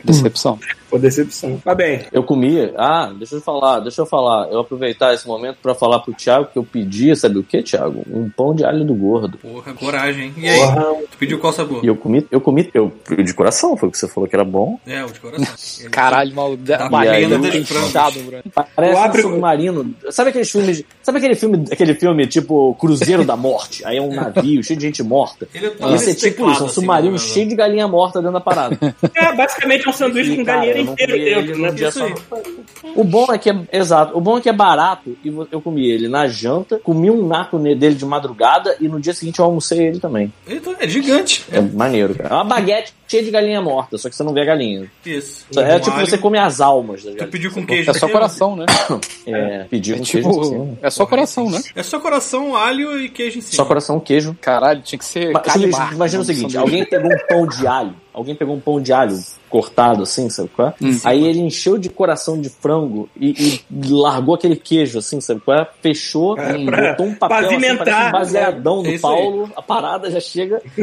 Decepção. 0.03 0.59
Pô, 0.91 0.99
decepção. 0.99 1.59
Mas 1.65 1.77
bem, 1.77 2.01
Eu 2.11 2.21
comia. 2.23 2.73
Ah, 2.77 3.11
deixa 3.17 3.35
eu 3.35 3.41
falar, 3.41 3.79
deixa 3.79 4.01
eu 4.01 4.05
falar. 4.05 4.49
Eu 4.51 4.59
aproveitar 4.59 5.13
esse 5.13 5.25
momento 5.25 5.57
pra 5.63 5.73
falar 5.73 5.99
pro 5.99 6.13
Thiago 6.13 6.49
que 6.51 6.59
eu 6.59 6.63
pedia, 6.65 7.15
sabe 7.15 7.39
o 7.39 7.43
que, 7.43 7.63
Thiago? 7.63 8.03
Um 8.11 8.29
pão 8.29 8.53
de 8.53 8.65
alho 8.65 8.83
do 8.83 8.93
gordo. 8.93 9.37
Porra, 9.37 9.73
coragem, 9.73 10.25
hein? 10.25 10.33
E 10.37 10.49
aí? 10.49 10.59
porra, 10.59 10.83
Tu 11.09 11.17
pediu 11.17 11.39
qual 11.39 11.53
sabor? 11.53 11.83
E 11.83 11.87
eu 11.87 11.95
comi, 11.95 12.27
eu 12.29 12.41
comi, 12.41 12.69
eu 12.73 12.91
de 13.23 13.33
coração, 13.33 13.75
foi 13.77 13.87
o 13.89 13.91
que 13.91 13.97
você 13.97 14.07
falou 14.07 14.27
que 14.29 14.35
era 14.35 14.43
bom. 14.43 14.77
É, 14.85 15.03
o 15.03 15.07
de 15.11 15.19
coração. 15.19 15.45
Caralho. 15.89 16.31
Da 16.57 16.89
tem 16.89 17.27
dos 17.27 17.69
frangos. 17.69 17.89
inchado, 17.89 18.19
Bruno. 18.19 18.43
Parece 18.75 18.93
O 18.93 18.97
um 18.97 19.03
abre- 19.03 19.21
submarino. 19.21 19.95
Sabe 20.09 20.29
aqueles 20.31 20.51
filmes. 20.51 20.83
Sabe 21.01 21.17
aquele 21.19 21.35
filme, 21.35 21.65
aquele 21.71 21.93
filme 21.95 22.27
tipo 22.27 22.75
Cruzeiro 22.75 23.23
da 23.23 23.37
Morte? 23.37 23.85
Aí 23.85 23.97
é 23.97 24.01
um 24.01 24.13
navio 24.13 24.61
cheio 24.61 24.77
de 24.77 24.85
gente 24.85 25.01
morta. 25.03 25.47
Ele 25.53 25.67
é 25.67 25.95
Esse 25.95 26.11
é 26.11 26.13
tipo 26.15 26.49
isso, 26.51 26.65
um 26.65 26.69
submarino 26.69 27.15
assim, 27.15 27.33
cheio 27.33 27.47
de 27.47 27.55
galinha 27.55 27.87
morta 27.87 28.19
dentro 28.19 28.33
da 28.33 28.41
parada. 28.41 28.77
é 29.15 29.33
basicamente 29.35 29.87
um 29.87 29.93
sanduíche 29.93 30.35
com 30.35 30.43
galinheiro 30.43 30.80
eu 30.81 30.85
não 30.85 30.95
ele 30.97 31.53
num 31.53 31.61
né? 31.63 31.71
dia 31.71 31.91
só. 31.91 32.05
O 32.95 33.03
bom 33.03 33.31
é 33.31 33.37
que 33.37 33.49
é, 33.49 33.55
exato, 33.71 34.17
o 34.17 34.21
bom 34.21 34.37
é 34.37 34.41
que 34.41 34.49
é 34.49 34.53
barato 34.53 35.15
e 35.23 35.33
eu 35.51 35.61
comi 35.61 35.89
ele 35.89 36.07
na 36.07 36.27
janta, 36.27 36.79
comi 36.79 37.09
um 37.09 37.27
naco 37.27 37.57
dele 37.59 37.95
de 37.95 38.05
madrugada 38.05 38.75
e 38.79 38.87
no 38.87 38.99
dia 38.99 39.13
seguinte 39.13 39.39
eu 39.39 39.45
almocei 39.45 39.79
ele 39.87 39.99
também. 39.99 40.31
Então, 40.47 40.75
é 40.79 40.87
gigante. 40.87 41.45
É 41.51 41.61
maneiro, 41.61 42.15
cara. 42.15 42.29
É 42.29 42.33
uma 42.33 42.43
baguete 42.43 42.93
cheia 43.07 43.23
de 43.23 43.29
galinha 43.31 43.61
morta, 43.61 43.97
só 43.97 44.09
que 44.09 44.15
você 44.15 44.23
não 44.23 44.33
vê 44.33 44.41
a 44.41 44.45
galinha. 44.45 44.89
Isso. 45.05 45.45
É 45.57 45.73
Com 45.73 45.79
tipo 45.81 45.97
alho. 45.97 46.07
você 46.07 46.17
come 46.17 46.37
as 46.37 46.61
almas 46.61 47.03
Tu 47.03 47.27
pediu 47.27 47.51
com 47.51 47.65
queijo. 47.65 47.91
É 47.91 47.93
só 47.93 48.07
coração, 48.07 48.55
né? 48.55 48.65
É, 49.27 49.65
pedir 49.65 49.93
É 49.93 49.97
com 49.97 50.03
queijo 50.03 50.29
em 50.29 50.33
cima. 50.33 50.65
tipo. 50.65 50.77
É 50.81 50.89
só 50.89 51.05
coração, 51.05 51.49
né? 51.49 51.61
É 51.75 51.83
só 51.83 51.99
coração, 51.99 52.55
alho 52.55 52.99
e 52.99 53.09
queijo 53.09 53.37
em 53.37 53.41
cima. 53.41 53.55
Só 53.55 53.65
coração, 53.65 53.99
queijo. 53.99 54.35
Caralho, 54.41 54.81
tinha 54.81 54.97
que 54.97 55.05
ser. 55.05 55.31
Mas, 55.31 55.55
imagina 55.93 56.23
o 56.23 56.25
do 56.25 56.33
seguinte, 56.33 56.57
alguém 56.57 56.85
pegou 56.85 57.11
um 57.11 57.17
pão 57.27 57.45
de 57.47 57.67
alho, 57.67 57.93
alguém 58.13 58.35
pegou 58.35 58.55
um 58.55 58.59
pão 58.59 58.81
de 58.81 58.91
alho 58.93 59.17
cortado 59.49 60.03
assim, 60.03 60.29
sabe 60.29 60.49
qual 60.55 60.69
é? 60.69 60.73
Hum. 60.81 60.97
Aí 61.03 61.27
ele 61.27 61.39
encheu 61.39 61.77
de 61.77 61.89
coração 61.89 62.39
de 62.39 62.49
frango 62.49 63.09
e, 63.19 63.59
e 63.69 63.87
largou 63.89 64.33
aquele 64.35 64.55
queijo 64.55 64.97
assim, 64.99 65.19
sabe 65.19 65.41
qual 65.41 65.57
é? 65.59 65.67
Fechou, 65.81 66.37
É, 66.39 66.63
pra- 66.65 66.91
botou 66.91 67.05
um 67.07 67.15
papel 67.15 67.37
assim, 67.37 67.47
pavimentar, 67.49 67.85
parece 67.85 68.07
um 68.07 68.11
baseadão 68.11 68.77
né? 68.81 68.89
do 68.89 68.95
Isso 68.95 69.07
aí. 69.07 69.13
Paulo, 69.13 69.51
a 69.55 69.61
parada 69.61 70.09
já 70.09 70.19
chega... 70.21 70.61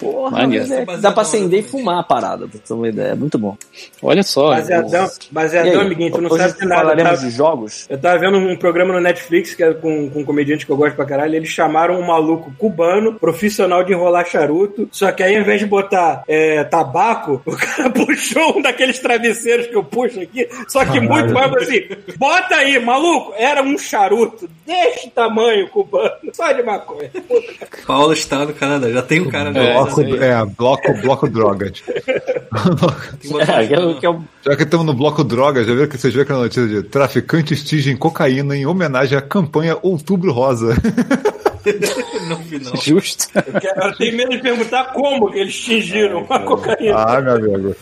Porra, 0.00 0.30
Maneiro. 0.32 0.66
mas 0.86 0.98
é- 0.98 1.00
dá 1.02 1.12
pra 1.12 1.22
acender 1.22 1.58
e 1.58 1.62
exatamente. 1.62 1.68
fumar 1.70 1.98
a 2.00 2.02
parada, 2.02 2.48
pra 2.48 2.58
ter 2.58 2.72
uma 2.74 2.88
ideia, 2.88 3.08
é 3.12 3.14
muito 3.14 3.38
bom. 3.38 3.56
Olha 4.02 4.22
só. 4.22 4.48
Baseadão, 4.50 5.08
baseadão, 5.30 5.72
aí, 5.80 5.86
amiguinho, 5.86 6.12
tu 6.12 6.20
não 6.20 6.30
sabe 6.30 6.58
de 6.58 6.66
nada. 6.66 6.80
falaremos 6.82 7.20
tá? 7.20 7.26
de 7.26 7.30
jogos? 7.30 7.86
Eu 7.88 7.98
tava 7.98 8.18
vendo 8.18 8.38
um 8.38 8.56
programa 8.56 8.92
no 8.92 9.00
Netflix 9.00 9.54
que 9.54 9.62
é 9.62 9.72
com, 9.72 10.10
com 10.10 10.20
um 10.20 10.24
comediante 10.24 10.66
que 10.66 10.72
eu 10.72 10.76
gosto 10.76 10.96
pra 10.96 11.04
caralho. 11.04 11.34
Eles 11.36 11.48
chamaram 11.50 12.00
um 12.00 12.06
maluco 12.06 12.52
cubano, 12.58 13.14
profissional 13.14 13.84
de 13.84 13.92
enrolar 13.92 14.26
charuto. 14.26 14.88
Só 14.90 15.12
que 15.12 15.22
aí, 15.22 15.36
ao 15.36 15.42
invés 15.42 15.60
de 15.60 15.66
botar 15.66 16.24
é, 16.34 16.64
tabaco, 16.64 17.40
o 17.46 17.56
cara 17.56 17.90
puxou 17.90 18.58
um 18.58 18.62
daqueles 18.62 18.98
travesseiros 18.98 19.66
que 19.66 19.76
eu 19.76 19.84
puxo 19.84 20.20
aqui. 20.20 20.48
Só 20.68 20.84
que 20.84 21.00
muito 21.00 21.32
mais 21.32 21.52
assim: 21.54 21.82
bota 22.16 22.56
aí, 22.56 22.78
maluco, 22.78 23.32
era 23.36 23.62
um 23.62 23.78
charuto 23.78 24.48
deste 24.66 25.10
tamanho 25.10 25.68
cubano, 25.68 26.10
só 26.32 26.52
de 26.52 26.62
maconha. 26.62 27.10
Paulo 27.86 28.12
está 28.12 28.44
no 28.44 28.52
Canadá. 28.54 28.90
Já 28.90 29.02
tem 29.02 29.20
um 29.20 29.30
cara 29.30 29.50
no 29.50 29.60
Bloco, 29.60 29.96
Canadá. 29.96 30.26
é, 30.26 30.44
bloco, 30.44 30.94
bloco 31.00 31.28
drogas. 31.28 31.82
É, 31.86 33.66
que 33.66 34.06
é, 34.06 34.10
é 34.10 34.18
Já 34.42 34.56
que 34.56 34.62
estamos 34.62 34.86
no 34.86 34.94
bloco 34.94 35.22
drogas, 35.22 35.66
já 35.66 35.74
viu 35.74 35.88
que 35.88 35.98
vocês 35.98 36.12
viram 36.12 36.24
aquela 36.24 36.42
notícia 36.42 36.66
de 36.66 36.82
traficantes 36.82 37.62
tingem 37.64 37.96
cocaína 37.96 38.56
em 38.56 38.66
homenagem 38.66 39.16
à 39.16 39.22
campanha 39.22 39.76
Outubro 39.82 40.32
Rosa. 40.32 40.74
no 42.28 42.36
final. 42.38 42.76
Justo. 42.76 43.26
Eu, 43.34 43.60
quero- 43.60 43.80
eu 43.82 43.96
tenho 43.96 44.16
medo 44.16 44.30
de 44.32 44.38
perguntar 44.38 44.92
como 44.92 45.30
que 45.30 45.38
eles 45.38 45.58
tingiram 45.58 46.23
a 46.30 46.38
cocaína. 46.40 46.94
ah, 46.96 47.20
meu 47.20 47.34
amigo. 47.34 47.76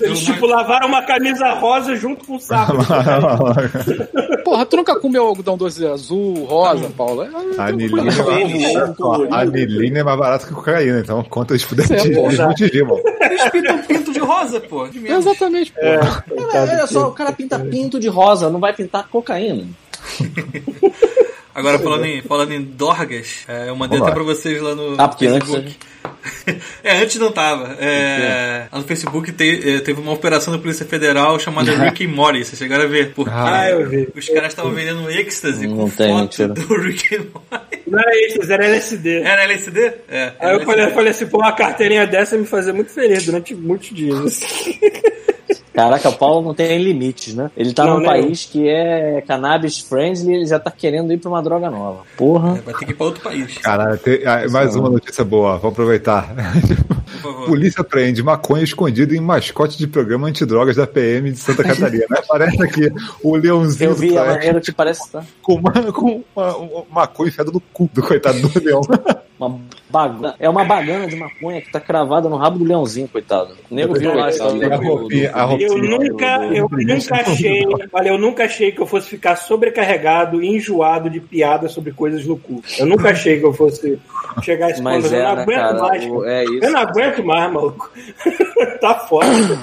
Eles, 0.00 0.24
tipo, 0.24 0.46
lavaram 0.46 0.88
uma 0.88 1.02
camisa 1.02 1.52
rosa 1.54 1.94
junto 1.94 2.24
com 2.26 2.34
o 2.36 2.40
saco. 2.40 2.72
Porra, 4.44 4.66
tu 4.66 4.76
nunca 4.76 4.98
comeu 4.98 5.24
algodão 5.26 5.56
doce 5.56 5.86
azul, 5.86 6.44
rosa, 6.44 6.90
Paulo? 6.96 7.22
É, 7.22 7.28
anilina, 7.62 8.12
a 9.30 9.40
anilina 9.40 10.00
é 10.00 10.02
mais 10.02 10.18
barato 10.18 10.46
que 10.48 10.54
cocaína, 10.54 10.98
então 11.00 11.22
conta 11.22 11.54
isso 11.54 11.68
puder 11.68 11.84
Isso 11.84 11.92
é, 11.94 11.98
te 11.98 12.08
desmentir, 12.10 12.84
mano. 12.84 13.00
Eles 13.20 13.48
pintam 13.50 13.78
pinto 13.82 14.12
de 14.12 14.18
rosa, 14.18 14.58
pô. 14.60 14.88
De 14.88 15.06
exatamente, 15.06 15.72
pô. 15.72 15.78
É, 15.80 16.00
olha 16.52 16.86
só, 16.88 17.08
o 17.08 17.12
cara 17.12 17.30
pinta 17.32 17.56
pinto 17.58 18.00
de 18.00 18.08
rosa, 18.08 18.50
não 18.50 18.58
vai 18.58 18.72
pintar 18.72 19.06
cocaína. 19.08 19.66
Agora, 21.54 21.78
falando 21.78 22.04
em, 22.06 22.22
falando 22.22 22.52
em 22.52 22.62
dorgas, 22.62 23.44
é, 23.46 23.68
eu 23.68 23.76
mandei 23.76 23.98
Vamos 23.98 24.12
até 24.12 24.18
lá. 24.20 24.24
pra 24.24 24.34
vocês 24.34 24.62
lá 24.62 24.74
no 24.74 24.94
Ah, 24.98 25.08
porque 25.08 25.28
Facebook. 25.28 25.76
é, 26.84 26.96
antes 27.02 27.16
não 27.16 27.32
tava. 27.32 27.76
É, 27.80 28.66
no 28.72 28.82
Facebook 28.82 29.32
te- 29.32 29.76
é, 29.76 29.80
teve 29.80 30.00
uma 30.00 30.12
operação 30.12 30.52
da 30.54 30.58
Polícia 30.60 30.84
Federal 30.86 31.38
chamada 31.38 31.72
Rick 31.76 32.04
and 32.06 32.08
Morty. 32.10 32.44
Vocês 32.44 32.58
chegaram 32.58 32.84
a 32.84 32.86
ver? 32.86 33.12
Porque 33.14 33.30
Ah, 33.34 33.70
eu 33.70 33.88
vi. 33.88 34.08
os 34.14 34.28
caras 34.28 34.48
estavam 34.52 34.72
vendendo 34.72 35.10
êxtase 35.10 35.66
Não 35.66 35.76
com 35.76 35.90
tem, 35.90 36.08
foto 36.08 36.20
mentira. 36.22 36.48
do 36.48 36.74
Rick 36.80 37.14
and 37.16 37.26
Morty. 37.32 37.80
Não 37.86 37.98
era 37.98 38.26
isso, 38.26 38.52
era 38.52 38.64
LSD. 38.66 39.22
Era 39.22 39.42
LSD? 39.44 39.92
É. 40.08 40.32
Aí 40.38 40.54
eu 40.54 40.60
falei, 40.64 40.84
eu 40.86 40.90
falei 40.92 41.10
assim, 41.10 41.26
pô, 41.26 41.38
uma 41.38 41.52
carteirinha 41.52 42.06
dessa 42.06 42.36
me 42.36 42.46
fazia 42.46 42.72
muito 42.72 42.90
feliz 42.92 43.24
durante 43.26 43.54
muitos 43.54 43.88
dias. 43.90 44.40
Caraca, 45.80 46.08
o 46.10 46.12
Paulo 46.16 46.42
não 46.46 46.54
tem 46.54 46.82
limites, 46.82 47.34
né? 47.34 47.50
Ele 47.56 47.72
tá 47.72 47.84
Não, 47.84 47.94
num 47.94 48.00
nem 48.00 48.08
país 48.08 48.44
que 48.44 48.68
é 48.68 49.22
cannabis 49.26 49.78
friendly 49.78 50.32
e 50.32 50.36
ele 50.36 50.46
já 50.46 50.58
tá 50.58 50.70
querendo 50.70 51.12
ir 51.12 51.18
pra 51.18 51.30
uma 51.30 51.42
droga 51.42 51.70
nova. 51.70 52.02
Porra. 52.16 52.58
É, 52.58 52.60
Vai 52.60 52.74
ter 52.74 52.84
que 52.86 52.92
ir 52.92 52.94
pra 52.94 53.06
outro 53.06 53.22
país. 53.22 53.58
Caralho, 53.58 53.98
tem- 53.98 54.26
ah, 54.26 54.46
mais 54.50 54.76
uma 54.76 54.90
notícia 54.90 55.24
boa, 55.24 55.56
vou 55.58 55.70
aproveitar. 55.70 56.34
Polícia 57.46 57.82
prende 57.82 58.22
maconha 58.22 58.62
escondida 58.62 59.14
em 59.14 59.20
mascote 59.20 59.76
de 59.78 59.86
programa 59.86 60.28
antidrogas 60.28 60.76
da 60.76 60.86
PM 60.86 61.30
de 61.30 61.38
Santa 61.38 61.64
Catarina. 61.64 62.06
Aparece 62.18 62.62
aqui 62.62 62.88
o 63.22 63.36
leãozinho 63.36 63.90
Eu 63.90 63.94
vi 63.94 64.08
do 64.08 64.18
a 64.18 64.24
Flash 64.24 64.36
maneira 64.36 64.60
que 64.60 64.72
parece 64.72 65.10
tá 65.10 65.24
com, 65.42 65.54
uma, 65.54 65.72
com 65.92 66.22
uma, 66.34 66.56
uma 66.56 66.84
maconha 66.90 67.28
enfiada 67.28 67.50
no 67.50 67.60
cu 67.72 67.88
do 67.92 68.02
coitado 68.02 68.40
do 68.40 68.64
leão. 68.64 68.80
Uma 69.40 69.58
bagana. 69.88 70.34
É 70.38 70.48
uma 70.48 70.64
bagana 70.64 71.06
de 71.06 71.16
maconha 71.16 71.60
que 71.62 71.72
tá 71.72 71.80
cravada 71.80 72.28
no 72.28 72.36
rabo 72.36 72.58
do 72.58 72.64
leãozinho, 72.64 73.08
coitado. 73.08 73.54
O 73.70 73.74
nego 73.74 73.94
viu 73.94 74.14
lá 74.14 74.26
a 74.26 74.30
história 74.30 74.66
A 74.74 74.76
do- 74.76 74.82
roupinha- 74.86 75.30
a 75.34 75.42
do- 75.46 75.48
roupinha- 75.50 75.68
Eu 75.68 75.78
nunca, 75.78 76.26
eu 76.52 76.68
nunca 76.70 77.14
achei, 77.16 77.64
olha, 77.92 78.08
eu 78.10 78.18
nunca 78.18 78.44
achei 78.44 78.70
que 78.72 78.80
eu 78.80 78.86
fosse 78.86 79.08
ficar 79.08 79.36
sobrecarregado 79.36 80.42
e 80.42 80.48
enjoado 80.56 81.08
de 81.08 81.20
piadas 81.20 81.72
sobre 81.72 81.92
coisas 81.92 82.24
no 82.26 82.36
cu. 82.36 82.62
Eu 82.78 82.86
nunca 82.86 83.10
achei 83.10 83.38
que 83.40 83.46
eu 83.46 83.52
fosse 83.52 83.98
chegar 84.42 84.66
a 84.66 84.70
esse 84.70 84.82
ponto. 84.82 85.06
Eu 85.06 85.14
é, 85.14 85.22
não 85.22 85.30
aguento 85.42 85.56
cara? 85.56 85.78
mais. 85.80 86.06
O-. 86.06 86.24
É 86.24 86.44
Eu 86.44 86.54
isso. 86.58 86.70
não 86.70 86.80
aguento 86.80 87.24
mais, 87.24 87.52
maluco. 87.52 87.90
tá 88.80 88.94
foda. 88.94 89.58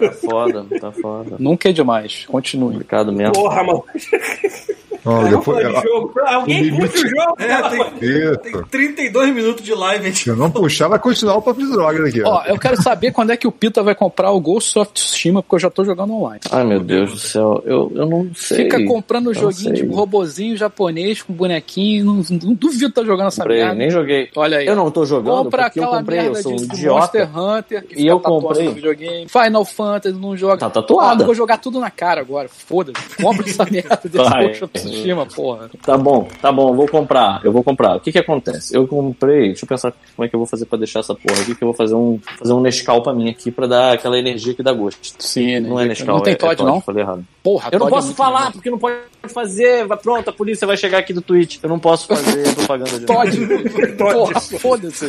Tá 0.00 0.12
foda, 0.12 0.66
tá 0.80 0.92
foda. 0.92 1.36
Nunca 1.38 1.68
é 1.68 1.72
demais. 1.72 2.26
Continue. 2.26 2.72
Complicado 2.72 3.12
mesmo. 3.12 3.32
Porra, 3.34 3.62
maluco. 3.62 3.88
Não, 5.04 5.28
depois, 5.28 5.66
de 5.66 5.82
jogo. 5.82 6.12
Alguém 6.26 6.74
puxa 6.76 7.06
o 7.06 7.08
jogo. 7.08 7.36
É, 7.38 7.68
tem, 7.68 7.90
tem 7.98 8.32
isso. 8.52 8.64
32 8.70 9.34
minutos 9.34 9.64
de 9.64 9.74
live, 9.74 10.04
gente. 10.06 10.24
Se 10.24 10.28
eu 10.30 10.36
não 10.36 10.50
puxar, 10.50 10.88
vai 10.88 10.98
continuar 10.98 11.36
o 11.36 11.42
papo 11.42 11.60
de 11.60 11.70
drogas 11.70 12.08
aqui. 12.08 12.22
Ó, 12.22 12.30
Ó. 12.36 12.42
eu 12.46 12.58
quero 12.58 12.80
saber 12.82 13.12
quando 13.12 13.30
é 13.30 13.36
que 13.36 13.46
o 13.46 13.52
Pita 13.52 13.82
vai 13.82 13.94
comprar 13.94 14.30
o 14.30 14.40
Ghost 14.40 14.78
of 14.78 14.90
Tsushima, 14.92 15.42
porque 15.42 15.56
eu 15.56 15.60
já 15.60 15.70
tô 15.70 15.84
jogando 15.84 16.12
online. 16.14 16.40
Ai, 16.50 16.64
meu 16.64 16.80
Deus 16.80 17.10
do 17.12 17.18
céu. 17.18 17.62
Eu, 17.64 17.92
eu 17.94 18.06
não 18.06 18.30
sei. 18.34 18.64
Fica 18.64 18.84
comprando 18.84 19.26
Não 19.26 19.34
joguinho 19.34 19.74
de 19.74 19.86
robozinho 19.86 20.56
japonês 20.56 21.22
com 21.22 21.32
bonequinho, 21.32 22.04
não, 22.04 22.14
não 22.42 22.54
duvido 22.54 22.92
tá 22.92 23.04
jogando 23.04 23.28
essa 23.28 23.44
merda. 23.44 23.74
nem 23.74 23.90
joguei. 23.90 24.28
Olha 24.36 24.58
aí. 24.58 24.66
Eu 24.66 24.76
não 24.76 24.90
tô 24.90 25.04
jogando 25.04 25.44
Compra 25.44 25.64
porque 25.64 25.78
eu 25.78 25.84
aquela 25.84 25.98
comprei, 25.98 26.18
eu 26.18 26.22
merda 26.24 26.42
sou 26.42 26.52
um 26.52 26.56
idiota. 26.56 27.00
Monster 27.00 27.38
Hunter 27.38 27.82
que 27.86 27.94
E 27.94 27.96
fica 27.98 28.08
eu 28.10 28.20
comprei. 28.20 28.68
videogame. 28.72 29.26
Final 29.28 29.64
Fantasy 29.64 30.16
não 30.16 30.36
joga. 30.36 30.58
Tá 30.58 30.70
tatuada. 30.70 31.22
Ah, 31.22 31.26
vou 31.26 31.34
jogar 31.34 31.58
tudo 31.58 31.78
na 31.80 31.90
cara 31.90 32.20
agora. 32.20 32.48
Foda-se. 32.48 33.22
Compra 33.22 33.48
essa 33.48 33.64
merda 33.70 34.00
desse. 34.04 34.30
Ghost 34.30 34.64
of 34.64 34.72
Tsushima, 34.72 34.89
porra. 35.34 35.70
Tá 35.84 35.96
bom, 35.98 36.28
tá 36.40 36.52
bom, 36.52 36.74
vou 36.74 36.86
comprar, 36.88 37.40
eu 37.44 37.52
vou 37.52 37.62
comprar. 37.62 37.96
O 37.96 38.00
que 38.00 38.12
que 38.12 38.18
acontece? 38.18 38.76
Eu 38.76 38.86
comprei, 38.86 39.48
deixa 39.48 39.64
eu 39.64 39.68
pensar 39.68 39.92
como 40.16 40.26
é 40.26 40.28
que 40.28 40.34
eu 40.34 40.38
vou 40.40 40.46
fazer 40.46 40.66
pra 40.66 40.78
deixar 40.78 41.00
essa 41.00 41.14
porra 41.14 41.40
aqui, 41.40 41.54
que 41.54 41.62
eu 41.62 41.68
vou 41.68 41.74
fazer 41.74 41.94
um, 41.94 42.18
fazer 42.38 42.52
um 42.52 42.60
Nescau 42.60 43.02
pra 43.02 43.12
mim 43.12 43.28
aqui 43.30 43.50
pra 43.50 43.66
dar 43.66 43.92
aquela 43.94 44.18
energia 44.18 44.54
que 44.54 44.62
dá 44.62 44.72
gosto. 44.72 45.00
Sim, 45.18 45.60
Não 45.60 45.78
é 45.80 45.86
Nescau, 45.86 46.16
Não 46.16 46.22
tem 46.22 46.32
é, 46.34 46.36
Todd, 46.36 46.60
é 46.60 46.64
não? 46.64 46.80
Falei 46.80 47.02
errado. 47.02 47.24
Porra, 47.42 47.68
Eu 47.72 47.78
não 47.78 47.86
Todd 47.86 47.92
é 47.92 47.96
posso 47.96 48.06
muito 48.08 48.16
falar, 48.16 48.38
legal. 48.38 48.52
porque 48.52 48.70
não 48.70 48.78
pode 48.78 48.96
fazer, 49.28 49.86
vai 49.86 49.96
pronto, 49.98 50.28
a 50.30 50.32
polícia 50.32 50.66
vai 50.66 50.76
chegar 50.76 50.98
aqui 50.98 51.12
do 51.12 51.22
Twitch. 51.22 51.58
Eu 51.62 51.68
não 51.68 51.78
posso 51.78 52.06
fazer 52.06 52.54
propaganda 52.56 52.98
de 52.98 53.06
Todd. 53.06 53.96
Porra, 53.96 54.40
foda-se. 54.40 55.06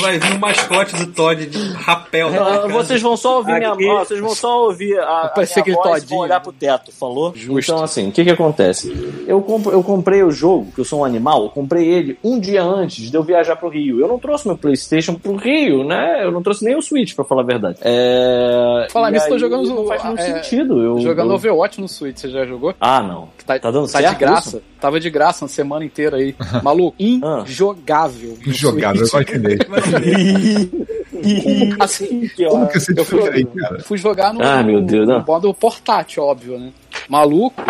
Vai 0.00 0.18
vir 0.18 0.32
um 0.34 0.38
mascote 0.38 0.96
do 0.96 1.06
Todd 1.12 1.46
de 1.46 1.72
rapel. 1.72 2.30
na 2.30 2.38
Ah, 2.38 2.44
cara. 2.60 2.68
vocês 2.68 3.00
vão 3.02 3.16
só 3.16 3.38
ouvir 3.38 3.54
minha 3.58 3.74
voz, 3.74 4.08
vocês 4.08 4.20
vão 4.20 4.34
só 4.34 4.64
ouvir 4.64 4.98
a, 4.98 5.04
a 5.04 5.32
minha 5.36 5.48
aquele 5.58 5.76
voz 5.76 6.02
e 6.02 6.06
vão 6.06 6.18
olhar 6.18 6.34
né? 6.36 6.40
pro 6.40 6.52
teto, 6.52 6.92
falou? 6.92 7.32
Justo. 7.34 7.72
Então, 7.72 7.84
assim, 7.84 8.08
o 8.08 8.12
que 8.12 8.24
que 8.24 8.30
acontece? 8.30 8.87
Eu, 9.26 9.42
compro, 9.42 9.72
eu 9.72 9.82
comprei 9.82 10.22
o 10.22 10.30
jogo, 10.30 10.72
que 10.72 10.80
eu 10.80 10.84
sou 10.84 11.00
um 11.00 11.04
animal, 11.04 11.44
eu 11.44 11.50
comprei 11.50 11.86
ele 11.86 12.18
um 12.22 12.38
dia 12.38 12.62
antes 12.62 13.10
de 13.10 13.16
eu 13.16 13.22
viajar 13.22 13.56
pro 13.56 13.68
Rio. 13.68 14.00
Eu 14.00 14.08
não 14.08 14.18
trouxe 14.18 14.46
meu 14.46 14.56
Playstation 14.56 15.14
pro 15.14 15.36
Rio, 15.36 15.84
né? 15.84 16.24
Eu 16.24 16.32
não 16.32 16.42
trouxe 16.42 16.64
nem 16.64 16.76
o 16.76 16.82
Switch, 16.82 17.14
pra 17.14 17.24
falar 17.24 17.42
a 17.42 17.46
verdade. 17.46 17.78
É... 17.82 18.86
Falar 18.90 19.10
nisso, 19.10 19.28
tô 19.28 19.38
jogando 19.38 19.68
Não 19.68 19.86
faz 19.86 20.04
muito 20.04 20.20
é, 20.20 20.42
sentido. 20.42 20.82
Eu, 20.82 21.00
Jogando 21.00 21.30
eu... 21.30 21.36
Overwatch 21.36 21.80
no 21.80 21.88
Switch, 21.88 22.18
você 22.18 22.28
já 22.28 22.44
jogou? 22.44 22.74
Ah, 22.80 23.02
não. 23.02 23.28
Tá, 23.48 23.58
Tá 23.58 23.70
dando 23.70 23.86
tá 23.90 23.98
certo 23.98 24.12
de 24.12 24.18
graça. 24.20 24.48
isso? 24.50 24.62
Tava 24.78 25.00
de 25.00 25.08
graça 25.08 25.44
uma 25.46 25.48
semana 25.48 25.82
inteira 25.82 26.18
aí. 26.18 26.34
Maluco, 26.62 26.94
Ah. 27.24 27.44
injogável. 27.48 28.36
no 28.46 28.52
Jogável, 28.52 29.02
eu 29.02 29.66
imaginei. 29.66 30.70
Assim, 31.80 32.28
Como 32.48 32.68
que 32.68 32.78
você 32.78 32.92
eu 32.96 33.04
fui, 33.04 33.28
aí, 33.28 33.44
cara? 33.44 33.80
fui 33.82 33.98
jogar 33.98 34.32
no, 34.32 34.42
Ah, 34.42 34.62
meu 34.62 34.80
Deus, 34.82 35.06
no 35.08 35.14
não. 35.18 35.24
modo 35.24 35.52
portátil, 35.54 36.22
óbvio, 36.22 36.58
né? 36.58 36.70
Maluco. 37.08 37.60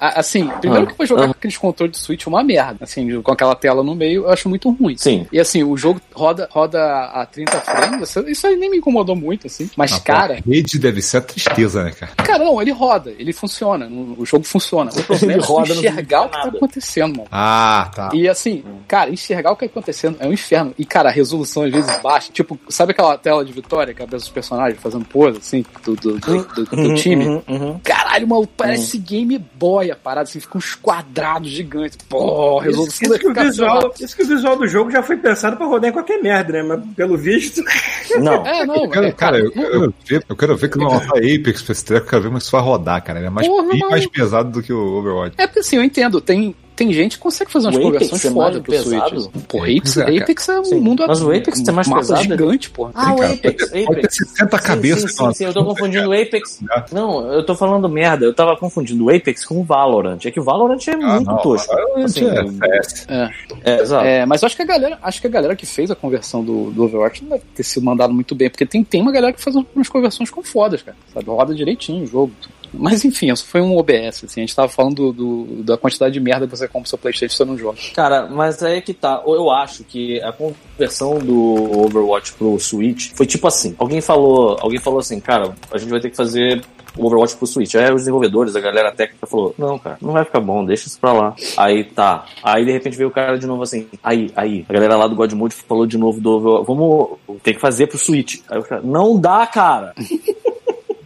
Assim, 0.00 0.48
primeiro 0.60 0.84
Ah, 0.84 0.88
que 0.90 0.96
foi 0.96 1.06
jogar 1.06 1.22
ah. 1.22 1.26
com 1.26 1.30
aqueles 1.32 1.56
controles 1.56 1.96
de 1.96 2.02
Switch 2.02 2.26
é 2.26 2.28
uma 2.28 2.42
merda. 2.42 2.78
Assim, 2.82 3.20
com 3.22 3.32
aquela 3.32 3.54
tela 3.54 3.82
no 3.82 3.94
meio, 3.94 4.24
eu 4.24 4.30
acho 4.30 4.48
muito 4.48 4.70
ruim. 4.70 4.96
Sim. 4.96 5.26
E 5.32 5.38
assim, 5.40 5.62
o 5.62 5.76
jogo 5.76 6.00
roda, 6.12 6.48
roda 6.50 6.80
a 7.06 7.24
30 7.26 7.60
frames, 7.60 8.14
isso- 8.26 8.46
aí 8.46 8.56
nem 8.56 8.70
me 8.70 8.78
incomodou 8.78 9.14
muito, 9.16 9.46
assim. 9.46 9.70
Mas, 9.76 9.92
Ah, 9.92 10.00
cara, 10.00 10.34
pô, 10.42 10.50
rede 10.50 10.78
deve 10.78 11.00
ser 11.00 11.18
a 11.18 11.20
tristeza, 11.20 11.84
né, 11.84 11.92
cara? 11.92 12.12
cara, 12.16 12.44
não, 12.44 12.60
ele 12.60 12.72
roda, 12.72 13.12
ele 13.18 13.32
funciona, 13.32 13.86
o 13.88 14.24
jogo 14.26 14.44
funciona. 14.44 14.90
O 14.90 15.02
problema 15.04 15.27
Ele 15.32 15.40
roda, 15.40 15.72
é 15.72 15.76
enxergar 15.76 16.22
o 16.22 16.28
que 16.28 16.42
tá 16.42 16.48
acontecendo, 16.48 17.16
mano. 17.16 17.28
Ah, 17.30 17.90
tá. 17.94 18.10
E 18.12 18.28
assim, 18.28 18.64
cara, 18.86 19.10
enxergar 19.10 19.52
o 19.52 19.56
que 19.56 19.66
tá 19.66 19.70
acontecendo 19.70 20.16
é 20.20 20.26
um 20.26 20.32
inferno. 20.32 20.74
E, 20.78 20.84
cara, 20.84 21.08
a 21.08 21.12
resolução 21.12 21.62
às 21.64 21.72
vezes 21.72 21.98
baixa. 22.00 22.30
Tipo, 22.32 22.58
sabe 22.68 22.92
aquela 22.92 23.16
tela 23.18 23.44
de 23.44 23.52
vitória 23.52 23.92
que 23.94 24.02
aparece 24.02 24.24
os 24.24 24.30
personagens 24.30 24.80
fazendo 24.80 25.04
pose, 25.04 25.38
assim, 25.38 25.64
do, 25.84 25.94
do, 25.96 26.18
do, 26.18 26.42
do- 26.44 26.64
do 26.64 26.94
time? 26.94 27.26
Uhum, 27.26 27.42
uhum. 27.48 27.80
Caralho, 27.84 28.26
mano, 28.28 28.46
parece 28.56 28.98
Game 28.98 29.38
Boy 29.54 29.90
a 29.90 29.96
parada, 29.96 30.28
assim, 30.28 30.40
fica 30.40 30.56
uns 30.58 30.74
quadrados 30.74 31.48
gigantes. 31.50 31.98
Pô, 32.08 32.58
a 32.60 32.62
Isso, 32.62 32.70
resolução 32.70 33.08
isso, 33.10 33.18
que 33.18 33.28
o 33.28 33.34
visual, 33.34 33.94
isso 34.00 34.16
que 34.16 34.22
o 34.22 34.26
visual 34.26 34.56
do 34.56 34.66
jogo 34.66 34.90
já 34.90 35.02
foi 35.02 35.16
pensado 35.16 35.56
pra 35.56 35.66
rodar 35.66 35.90
em 35.90 35.92
qualquer 35.92 36.22
merda, 36.22 36.52
né? 36.52 36.62
Mas 36.62 36.80
pelo 36.94 37.16
visto. 37.16 37.62
Não. 38.18 38.46
É, 38.46 38.64
não, 38.64 38.76
Eu 38.84 38.90
quero, 38.90 39.06
é, 39.06 39.12
cara, 39.12 39.38
eu, 39.38 39.46
eu 39.46 39.52
quero 39.52 39.94
ver, 40.06 40.24
eu 40.28 40.36
quero 40.36 40.56
ver 40.56 40.70
que 40.70 40.78
não 40.78 40.88
lançar 40.88 41.18
Apex 41.18 41.62
pra 41.62 41.72
esse 41.72 41.84
treco, 41.84 42.06
eu 42.06 42.10
quero 42.10 42.30
ver 42.30 42.38
isso 42.38 42.50
vai 42.50 42.60
rodar, 42.62 43.02
cara. 43.04 43.18
Ele 43.18 43.26
é 43.26 43.30
mais, 43.30 43.46
Porra, 43.46 43.68
bem 43.68 43.80
mais 43.90 44.06
pesado 44.06 44.50
do 44.50 44.62
que 44.62 44.72
o 44.72 44.78
Overwatch. 44.98 45.17
É 45.36 45.46
porque 45.46 45.60
assim, 45.60 45.76
eu 45.76 45.84
entendo, 45.84 46.20
tem, 46.20 46.54
tem 46.78 46.92
gente 46.92 47.16
que 47.16 47.22
consegue 47.24 47.50
fazer 47.50 47.66
umas 47.66 47.76
O 47.76 47.88
Apex 47.88 48.08
conversões 48.08 48.24
é 48.24 48.30
mais 48.30 48.52
foda 48.52 48.60
pro 48.62 48.72
pesado? 48.72 49.20
Switch. 49.20 49.46
Pô, 49.48 49.58
Apex 49.58 49.98
Apex, 49.98 50.16
é. 50.16 50.22
Apex 50.22 50.48
é 50.48 50.60
um 50.60 50.64
Sim. 50.64 50.80
mundo 50.80 51.04
Mas 51.08 51.20
o 51.20 51.30
Apex 51.30 51.66
é 51.66 51.72
mais 51.72 51.88
pesado, 51.88 52.22
gigante, 52.22 52.70
porra. 52.70 52.92
Ah, 52.94 53.14
o 53.14 53.22
Apex, 53.22 53.70
pode 53.70 53.72
ter 53.72 53.98
Apex. 53.98 54.16
60 54.16 54.58
cabeças, 54.60 55.12
Sim, 55.12 55.32
sim, 55.32 55.44
eu 55.44 55.52
tô 55.52 55.64
confundindo 55.64 56.08
o 56.08 56.12
Apex. 56.12 56.60
Não, 56.92 57.32
eu 57.32 57.44
tô 57.44 57.56
falando 57.56 57.88
merda. 57.88 58.24
Eu 58.24 58.32
tava 58.32 58.56
confundindo 58.56 59.06
o 59.06 59.10
Apex 59.10 59.44
com 59.44 59.60
o 59.60 59.64
Valorant. 59.64 60.24
É 60.24 60.30
que 60.30 60.38
o 60.38 60.44
Valorant 60.44 60.78
é 60.86 60.92
Ah, 60.92 61.14
muito 61.14 61.26
não, 61.26 61.38
tosco. 61.38 61.74
Valorant 61.74 62.04
Assim, 62.04 62.24
é. 62.28 63.08
É. 63.08 63.30
é, 63.64 63.80
exato. 63.82 64.04
É, 64.06 64.24
mas 64.24 64.42
eu 64.42 64.46
acho 64.46 64.54
que 64.54 64.62
a 64.62 64.66
galera, 64.66 64.98
acho 65.02 65.20
que 65.20 65.26
a 65.26 65.30
galera 65.30 65.56
que 65.56 65.66
fez 65.66 65.90
a 65.90 65.96
conversão 65.96 66.44
do, 66.44 66.70
do 66.70 66.84
Overwatch 66.84 67.24
não 67.24 67.30
deve 67.30 67.42
ter 67.56 67.64
sido 67.64 67.84
mandado 67.84 68.14
muito 68.14 68.36
bem, 68.36 68.48
porque 68.48 68.64
tem, 68.64 68.84
tem 68.84 69.02
uma 69.02 69.10
galera 69.10 69.32
que 69.32 69.40
faz 69.42 69.56
umas 69.56 69.88
conversões 69.88 70.30
com 70.30 70.44
fodas, 70.44 70.80
cara. 70.80 70.96
Sabe? 71.12 71.26
Roda 71.26 71.52
direitinho 71.52 72.04
o 72.04 72.06
jogo. 72.06 72.32
Mas 72.72 73.04
enfim, 73.04 73.30
isso 73.32 73.46
foi 73.46 73.60
um 73.60 73.76
OBS, 73.76 74.24
assim. 74.24 74.40
A 74.40 74.46
gente 74.46 74.54
tava 74.56 74.68
falando 74.68 75.12
do, 75.12 75.12
do- 75.12 75.62
da 75.62 75.76
quantidade 75.76 76.12
de 76.14 76.20
merda 76.20 76.46
que 76.46 76.56
você 76.56 76.66
compra 76.66 76.80
no 76.82 76.86
seu 76.88 76.98
Playstation 76.98 77.34
e 77.34 77.36
você 77.36 77.44
não 77.44 77.56
joga. 77.58 77.78
Cara, 77.94 78.26
mas 78.26 78.62
aí 78.62 78.78
é 78.78 78.80
que 78.80 78.94
tá. 78.94 79.22
Eu 79.26 79.50
acho 79.50 79.84
que 79.84 80.20
a 80.22 80.32
conversão 80.32 81.18
do 81.18 81.80
Overwatch 81.84 82.32
pro 82.34 82.58
Switch 82.58 83.10
foi 83.14 83.26
tipo 83.26 83.46
assim. 83.46 83.74
Alguém 83.78 84.00
falou, 84.00 84.56
alguém 84.60 84.78
falou 84.80 85.00
assim, 85.00 85.18
cara, 85.20 85.54
a 85.72 85.78
gente 85.78 85.90
vai 85.90 86.00
ter 86.00 86.10
que 86.10 86.16
fazer 86.16 86.62
o 86.96 87.06
Overwatch 87.06 87.36
pro 87.36 87.46
Switch. 87.46 87.74
Aí 87.74 87.86
os 87.92 88.02
desenvolvedores, 88.02 88.56
a 88.56 88.60
galera 88.60 88.90
técnica 88.92 89.26
falou, 89.26 89.54
não, 89.56 89.78
cara, 89.78 89.98
não 90.00 90.12
vai 90.12 90.24
ficar 90.24 90.40
bom, 90.40 90.64
deixa 90.64 90.88
isso 90.88 90.98
pra 91.00 91.12
lá. 91.12 91.34
Aí 91.56 91.84
tá. 91.84 92.26
Aí 92.42 92.64
de 92.64 92.72
repente 92.72 92.96
veio 92.96 93.08
o 93.08 93.12
cara 93.12 93.38
de 93.38 93.46
novo 93.46 93.62
assim, 93.62 93.86
aí, 94.02 94.30
aí. 94.34 94.64
A 94.68 94.72
galera 94.72 94.96
lá 94.96 95.06
do 95.06 95.14
God 95.14 95.32
Mode 95.32 95.54
falou 95.54 95.86
de 95.86 95.96
novo 95.98 96.20
do 96.20 96.30
Overwatch, 96.30 96.66
vamos 96.66 97.08
ter 97.42 97.54
que 97.54 97.60
fazer 97.60 97.86
pro 97.86 97.98
Switch. 97.98 98.40
Aí 98.48 98.58
o 98.58 98.62
cara, 98.62 98.82
não 98.82 99.18
dá, 99.20 99.46
cara. 99.46 99.94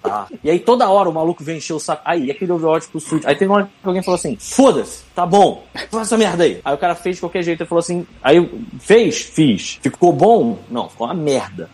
Tá. 0.02 0.26
E 0.42 0.50
aí 0.50 0.58
toda 0.58 0.88
hora 0.88 1.08
o 1.08 1.14
maluco 1.14 1.44
vem 1.44 1.58
encher 1.58 1.74
o 1.74 1.78
saco. 1.78 2.02
Aí, 2.04 2.30
aquele 2.30 2.50
Overwatch 2.52 2.88
pro 2.88 3.00
Switch. 3.00 3.24
Aí 3.24 3.36
tem 3.36 3.46
uma 3.46 3.58
hora 3.58 3.64
que 3.66 3.86
alguém 3.86 4.02
falou 4.02 4.16
assim: 4.16 4.36
foda-se, 4.38 5.04
tá 5.14 5.24
bom, 5.26 5.64
faz 5.90 6.06
essa 6.08 6.16
merda 6.18 6.44
aí. 6.44 6.60
Aí 6.64 6.74
o 6.74 6.78
cara 6.78 6.94
fez 6.94 7.16
de 7.16 7.20
qualquer 7.22 7.42
jeito 7.42 7.62
e 7.62 7.66
falou 7.66 7.80
assim: 7.80 8.06
aí 8.22 8.48
fez, 8.80 9.20
fiz. 9.20 9.78
Ficou 9.82 10.12
bom? 10.12 10.58
Não, 10.70 10.88
ficou 10.88 11.06
uma 11.06 11.14
merda. 11.14 11.68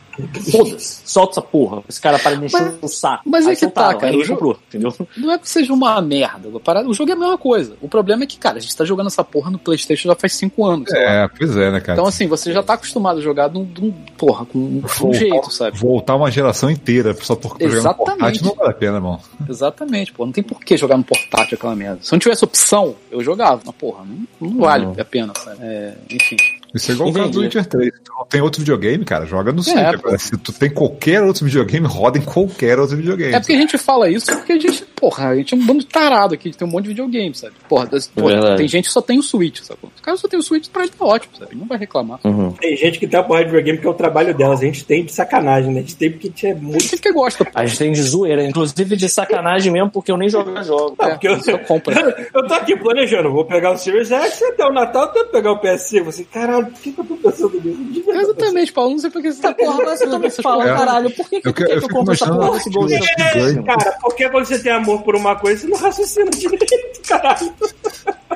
Foda-se, 0.51 1.01
solta 1.05 1.35
essa 1.35 1.43
porra. 1.43 1.81
Esse 1.89 2.01
cara 2.01 2.19
para 2.19 2.35
de 2.37 2.47
encher 2.47 2.61
Mas- 2.61 2.75
o 2.83 2.89
saco. 2.89 3.23
mas 3.25 3.47
aí 3.47 3.53
é 3.53 3.57
que 3.57 3.69
tá, 3.69 3.95
cara, 3.95 4.13
o 4.13 4.17
ele 4.17 4.25
jogo- 4.25 4.41
comprou. 4.41 4.59
entendeu? 4.69 4.93
Não 5.17 5.31
é 5.33 5.39
que 5.39 5.49
seja 5.49 5.73
uma 5.73 6.01
merda. 6.03 6.49
O 6.49 6.93
jogo 6.95 7.11
é 7.11 7.15
a 7.15 7.17
mesma 7.17 7.39
coisa. 7.39 7.77
O 7.81 7.89
problema 7.89 8.25
é 8.25 8.27
que, 8.27 8.37
cara, 8.37 8.59
a 8.59 8.61
gente 8.61 8.77
tá 8.77 8.85
jogando 8.85 9.07
essa 9.07 9.23
porra 9.23 9.49
no 9.49 9.59
Playstation 9.61 10.09
já 10.09 10.17
faz 10.17 10.33
cinco 10.35 10.67
anos. 10.67 10.91
sei 10.91 11.05
lá. 11.05 11.11
É, 11.13 11.29
pois 11.29 11.57
é, 11.57 11.71
né, 11.71 11.81
cara? 11.81 11.93
Então, 11.99 12.09
assim, 12.09 12.27
você 12.27 12.53
já 12.53 12.65
tá 12.65 12.75
acostumado 12.75 13.19
a 13.19 13.23
jogar 13.23 13.47
de 13.49 13.59
um, 13.59 13.65
de 13.65 13.81
um- 13.85 13.93
porra, 14.17 14.45
com 14.45 14.59
um, 14.59 14.83
um 15.05 15.15
jeito, 15.15 15.53
sabe? 15.53 15.79
Voltar 15.79 16.17
uma 16.17 16.31
geração 16.33 16.69
inteira 16.69 17.17
só 17.23 17.37
porque 17.37 17.65
jogar 17.69 17.75
no 17.75 17.81
Exatamente. 17.81 18.19
portátil 18.19 18.47
não 18.47 18.55
vale 18.57 18.71
a 18.71 18.75
pena, 18.75 18.97
irmão. 18.97 19.21
Exatamente, 19.49 20.13
pô. 20.13 20.27
Não 20.27 20.33
tem 20.33 20.43
por 20.43 20.59
que 20.61 20.77
jogar 20.77 20.97
no 20.97 21.05
portátil 21.05 21.55
aquela 21.57 21.77
merda. 21.77 22.01
Se 22.03 22.11
não 22.11 22.19
tivesse 22.19 22.43
opção, 22.45 22.97
eu 23.11 23.23
jogava. 23.29 23.63
Mas, 23.65 23.75
porra, 23.75 24.05
não, 24.05 24.27
não 24.41 24.59
vale 24.61 25.01
a 25.01 25.05
pena, 25.05 25.33
sabe? 25.37 25.59
É, 25.61 25.95
enfim. 26.11 26.37
Isso 26.75 26.91
é 26.91 26.95
igual 26.95 27.09
o 27.09 27.13
caso 27.13 27.31
do 27.31 27.45
Entendi. 27.45 27.59
Witcher 27.59 27.67
3. 27.67 27.93
Tu 28.05 28.13
não 28.19 28.27
tem 28.27 28.41
outro 28.41 28.61
videogame, 28.61 29.05
cara, 29.05 29.25
joga 29.27 29.53
no 29.53 29.63
Switch. 29.63 29.77
É, 29.77 29.87
Agora, 29.87 30.19
se 30.19 30.37
tu 30.37 30.53
tem 30.53 30.69
qualquer 30.71 31.23
outro 31.23 31.45
videogame, 31.45 31.87
roda 31.87 32.19
em 32.19 32.23
qualquer 32.23 32.79
outro 32.79 32.97
videogame. 32.97 33.35
É 33.35 33.41
porque 33.41 33.53
a 33.55 33.59
gente 33.59 33.79
fala 33.79 34.09
isso 34.11 34.27
porque 34.27 34.53
a 34.53 34.59
gente, 34.59 34.85
porra, 34.97 35.29
a 35.29 35.37
gente 35.37 35.55
é 35.55 35.57
um 35.57 35.65
bando 35.65 35.81
de 35.81 35.87
tarado 35.87 36.35
aqui, 36.35 36.51
tem 36.51 36.67
um 36.69 36.71
monte 36.71 36.85
de 36.85 36.89
videogame, 36.91 37.35
sabe? 37.35 37.55
Porra, 37.69 37.87
das- 37.87 38.07
porra, 38.09 38.57
tem 38.57 38.69
gente 38.69 38.87
que 38.87 38.93
só 38.93 39.01
tem 39.01 39.19
o 39.19 39.23
Switch, 39.23 39.61
sabe? 39.63 39.81
Os 39.95 40.01
caras 40.03 40.21
só 40.21 40.29
tem 40.29 40.39
o 40.39 40.43
Switch, 40.43 40.69
pra 40.69 40.83
ele 40.83 40.93
tá 40.93 41.05
ótimo, 41.05 41.33
sabe? 41.39 41.55
Não 41.57 41.67
vai 41.67 41.79
reclamar. 41.79 42.21
Uhum. 42.25 42.53
Tem 42.53 42.77
gente 42.77 42.99
que 42.99 43.07
tem 43.07 43.19
a 43.19 43.23
porra 43.23 43.41
de 43.41 43.47
videogame 43.47 43.79
que 43.79 43.87
é 43.87 43.91
o 43.91 43.95
trabalho 43.95 44.35
delas. 44.35 44.61
A 44.61 44.65
gente 44.65 44.85
tem 44.85 45.05
de 45.05 45.13
sacanagem, 45.13 45.73
né? 45.73 45.79
A 45.79 45.83
gente 45.83 45.97
tem 45.97 46.11
porque 46.11 46.27
a 46.27 46.31
gente 46.31 46.47
é 46.47 46.55
muito. 46.55 46.83
gente 46.83 46.99
que 47.01 47.13
gosta, 47.13 47.45
pô. 47.45 47.51
A 47.55 47.65
gente 47.67 47.79
tem 47.79 47.93
de 47.93 48.03
zoeira, 48.03 48.45
inclusive 48.45 48.95
de 48.97 49.09
sacanagem 49.09 49.73
mesmo, 49.73 49.91
porque 49.91 50.13
eu 50.13 50.17
nem 50.17 50.29
jogo 50.29 50.49
jogo. 50.63 50.95
Ah, 50.99 51.09
É, 51.09 51.11
porque 51.13 51.29
eu, 51.29 51.41
só 51.43 51.57
compra. 51.59 51.95
eu 52.35 52.47
tô 52.47 52.55
aqui 52.55 52.77
planejando, 52.77 53.31
vou 53.33 53.45
pegar 53.45 53.73
o 53.73 53.77
Series 53.79 54.11
X 54.11 54.43
até 54.43 54.67
o 54.67 54.73
Natal, 54.73 55.05
até 55.05 55.25
pegar 55.25 55.53
o 55.53 55.61
PS5. 55.61 56.03
Você, 56.05 56.25
caralho, 56.25 56.68
por 56.69 56.81
que, 56.81 56.93
que 56.93 57.01
eu 57.01 57.05
tô 57.05 57.17
pensando 57.17 57.61
nisso? 57.61 57.85
De. 57.85 58.11
Exatamente, 58.11 58.73
Paulo. 58.73 58.91
Não 58.93 58.99
sei 58.99 59.11
por 59.11 59.23
que 59.23 59.33
você 59.33 59.41
tá 59.43 59.53
Porra, 59.55 59.85
mas 59.85 60.01
eu 60.01 60.11
também 60.11 60.31
falo, 60.31 60.63
É. 60.63 60.77
caralho, 60.77 61.11
por 61.11 61.29
que, 61.29 61.41
que, 61.41 61.49
Eu 61.49 61.53
que, 61.55 61.63
que- 61.65 61.69
que 61.69 61.77
eu 61.77 61.81
fico 61.83 61.95
compro 61.95 62.15
essa 62.15 62.27
porra 62.33 62.51
desse 62.53 62.71
Ghost 62.71 62.95
of 62.95 63.07
que 63.15 63.23
É, 63.23 63.63
cara, 63.63 63.99
porque 64.01 64.29
quando 64.31 64.45
você 64.45 64.59
tem 64.59 64.73
amor 64.73 65.03
por 65.03 65.17
uma 65.17 65.37
coisa, 65.37 65.61
você 65.63 65.69
não 65.69 65.79
raciocina 65.79 66.31
direito, 66.31 67.01
caralho. 67.09 67.53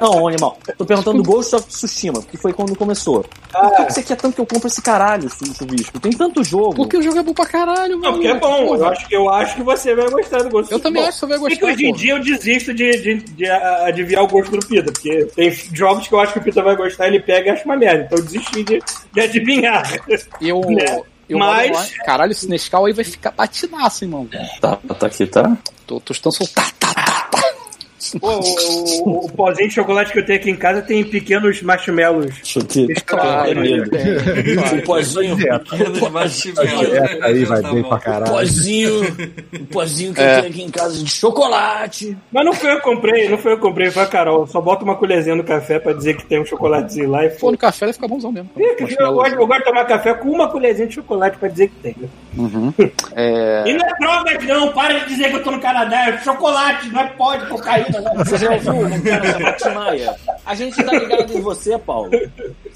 Não, 0.01 0.27
animal. 0.27 0.59
Tô 0.77 0.85
perguntando 0.85 1.23
Ghost 1.23 1.55
of 1.55 1.67
Tsushima, 1.69 2.23
que 2.23 2.37
foi 2.37 2.53
quando 2.53 2.75
começou. 2.75 3.25
Por 3.53 3.77
que, 3.77 3.85
que 3.85 3.93
você 3.93 4.03
quer 4.03 4.17
tanto 4.17 4.35
que 4.35 4.41
eu 4.41 4.47
compre 4.47 4.67
esse 4.67 4.83
caralho, 4.83 5.29
chuvisco? 5.29 6.01
Tem 6.01 6.11
tanto 6.13 6.43
jogo. 6.43 6.75
Porque 6.75 6.97
o 6.97 7.03
jogo 7.03 7.19
é 7.19 7.23
bom 7.23 7.33
pra 7.35 7.47
caralho, 7.47 7.93
Não, 7.97 8.01
mano. 8.01 8.13
porque 8.15 8.29
é 8.29 8.35
bom. 8.39 8.67
Porra. 8.67 8.79
Eu 8.79 8.87
acho, 8.89 9.09
que, 9.09 9.15
eu 9.17 9.31
acho 9.31 9.55
que 9.57 9.63
você 9.63 9.95
vai 9.95 10.11
gostar 10.11 10.43
do 10.43 10.51
gosto 10.51 10.73
Eu 10.73 10.81
também 10.81 11.03
Bom, 11.03 11.09
acho 11.09 11.21
que 11.21 11.27
você 11.27 11.27
vai 11.27 11.39
Por 11.39 11.49
que 11.51 11.55
gostar, 11.57 11.67
que 11.67 11.73
hoje 11.75 11.85
em 11.87 11.91
porra. 11.91 12.03
dia 12.03 12.13
eu 12.15 12.21
desisto 12.39 12.75
de, 12.75 12.91
de, 13.01 13.15
de 13.23 13.47
a- 13.47 13.87
adivinhar 13.87 14.25
o 14.25 14.29
gosto 14.29 14.57
do 14.57 14.67
Pita? 14.67 14.91
Porque 14.91 15.25
tem 15.37 15.53
jogos 15.73 16.09
que 16.09 16.15
eu 16.15 16.21
acho 16.21 16.33
que 16.33 16.39
o 16.39 16.43
Pita 16.43 16.63
vai 16.63 16.75
gostar, 16.75 17.07
ele 17.07 17.21
pega 17.21 17.49
e 17.49 17.51
acha 17.51 17.65
uma 17.65 17.77
merda. 17.77 18.09
Eu 18.13 18.23
desisti 18.23 18.63
de, 18.63 18.83
de 19.13 19.21
adivinhar. 19.21 19.83
Eu. 20.41 20.61
Né? 20.73 21.03
eu 21.29 21.39
Mas- 21.39 21.93
Caralho, 22.05 22.33
esse 22.33 22.47
Nescau 22.47 22.85
aí 22.85 22.93
vai 22.93 23.05
ficar 23.05 23.31
batidaço, 23.31 24.05
irmão. 24.05 24.29
Tá, 24.61 24.77
tá 24.77 25.07
aqui, 25.07 25.27
tá? 25.27 25.57
Tô, 25.87 25.99
tô 25.99 26.13
tão 26.15 26.31
soltar. 26.31 26.71
Tá, 26.73 26.93
tá, 26.93 27.29
tá. 27.31 27.52
O, 28.21 28.29
o- 28.29 29.27
o 29.27 29.33
pozinho 29.33 29.69
de 29.69 29.75
chocolate 29.75 30.13
que 30.13 30.19
eu 30.19 30.27
tenho 30.27 30.39
aqui 30.39 30.51
em 30.51 30.57
casa 30.57 30.83
tem 30.83 31.05
pequenos 31.05 31.63
marshmallows. 31.63 32.35
Tem 32.73 32.87
medo. 33.55 33.91
O 34.79 34.83
pozinho. 34.83 35.37
Pequenos 35.37 36.01
marshmallows. 36.11 37.23
Aí 37.23 37.45
vai 37.45 37.63
Tá 37.63 37.73
bem 37.73 37.83
pra 37.85 37.99
caralho. 37.99 38.33
Pozinho. 38.33 39.03
O 39.61 39.67
pozinho 39.67 40.13
que 40.15 40.21
É. 40.21 40.39
eu 40.39 40.41
tenho 40.43 40.53
aqui 40.53 40.63
em 40.63 40.71
casa 40.71 40.99
de 40.99 41.09
chocolate. 41.09 42.17
Mas 42.33 42.45
não 42.45 42.53
foi 42.53 42.73
eu 42.73 42.77
que 42.77 42.83
comprei, 42.83 43.29
não 43.29 43.39
foi 43.39 43.53
eu 43.53 43.57
que 43.57 43.63
comprei, 43.63 43.91
foi 43.91 44.03
a 44.03 44.07
Carol. 44.07 44.47
Só 44.47 44.61
bota 44.61 44.85
uma 44.85 44.97
colherzinha 44.97 45.37
no 45.37 45.45
café 45.45 45.79
pra 45.79 45.93
dizer 45.93 46.17
que 46.17 46.25
tem 46.25 46.41
um 46.41 46.45
chocolatezinho 46.45 47.09
lá 47.11 47.25
e 47.25 47.31
Pô, 47.31 47.51
no 47.53 47.59
café 47.59 47.87
vai 47.87 47.93
ficar 47.93 48.09
bonzão 48.09 48.33
mesmo. 48.33 48.51
Eu 48.57 49.13
gosto, 49.15 49.35
eu 49.35 49.47
gosto 49.47 49.61
de 49.61 49.65
tomar 49.67 49.85
café 49.85 50.15
com 50.15 50.29
uma 50.31 50.49
colherzinha 50.49 50.89
de 50.89 50.95
chocolate 50.95 51.37
pra 51.39 51.49
dizer 51.49 51.69
que 51.69 51.75
tem. 51.77 51.97
É, 53.15 53.65
E 53.67 53.75
não 53.75 53.87
é 53.87 53.93
droga, 54.01 54.39
não. 54.47 54.73
Para 54.73 55.01
de 55.01 55.09
dizer 55.09 55.29
que 55.29 55.37
eu 55.37 55.43
tô 55.45 55.51
no 55.51 55.61
Canadá. 55.61 56.09
É 56.09 56.19
chocolate, 56.19 56.89
não 56.89 57.01
é 57.01 57.07
pó 57.09 57.37
de 57.37 57.47
cocaína. 57.47 57.92
Você 58.17 58.37
já 58.39 58.51
ouviu 58.53 58.73
o 58.79 59.57
Tim 59.57 59.75
Maia? 59.75 60.15
A 60.45 60.55
gente 60.55 60.83
tá 60.83 60.93
ligado 60.93 61.33
em 61.33 61.41
você, 61.41 61.79
Paulo. 61.79 62.11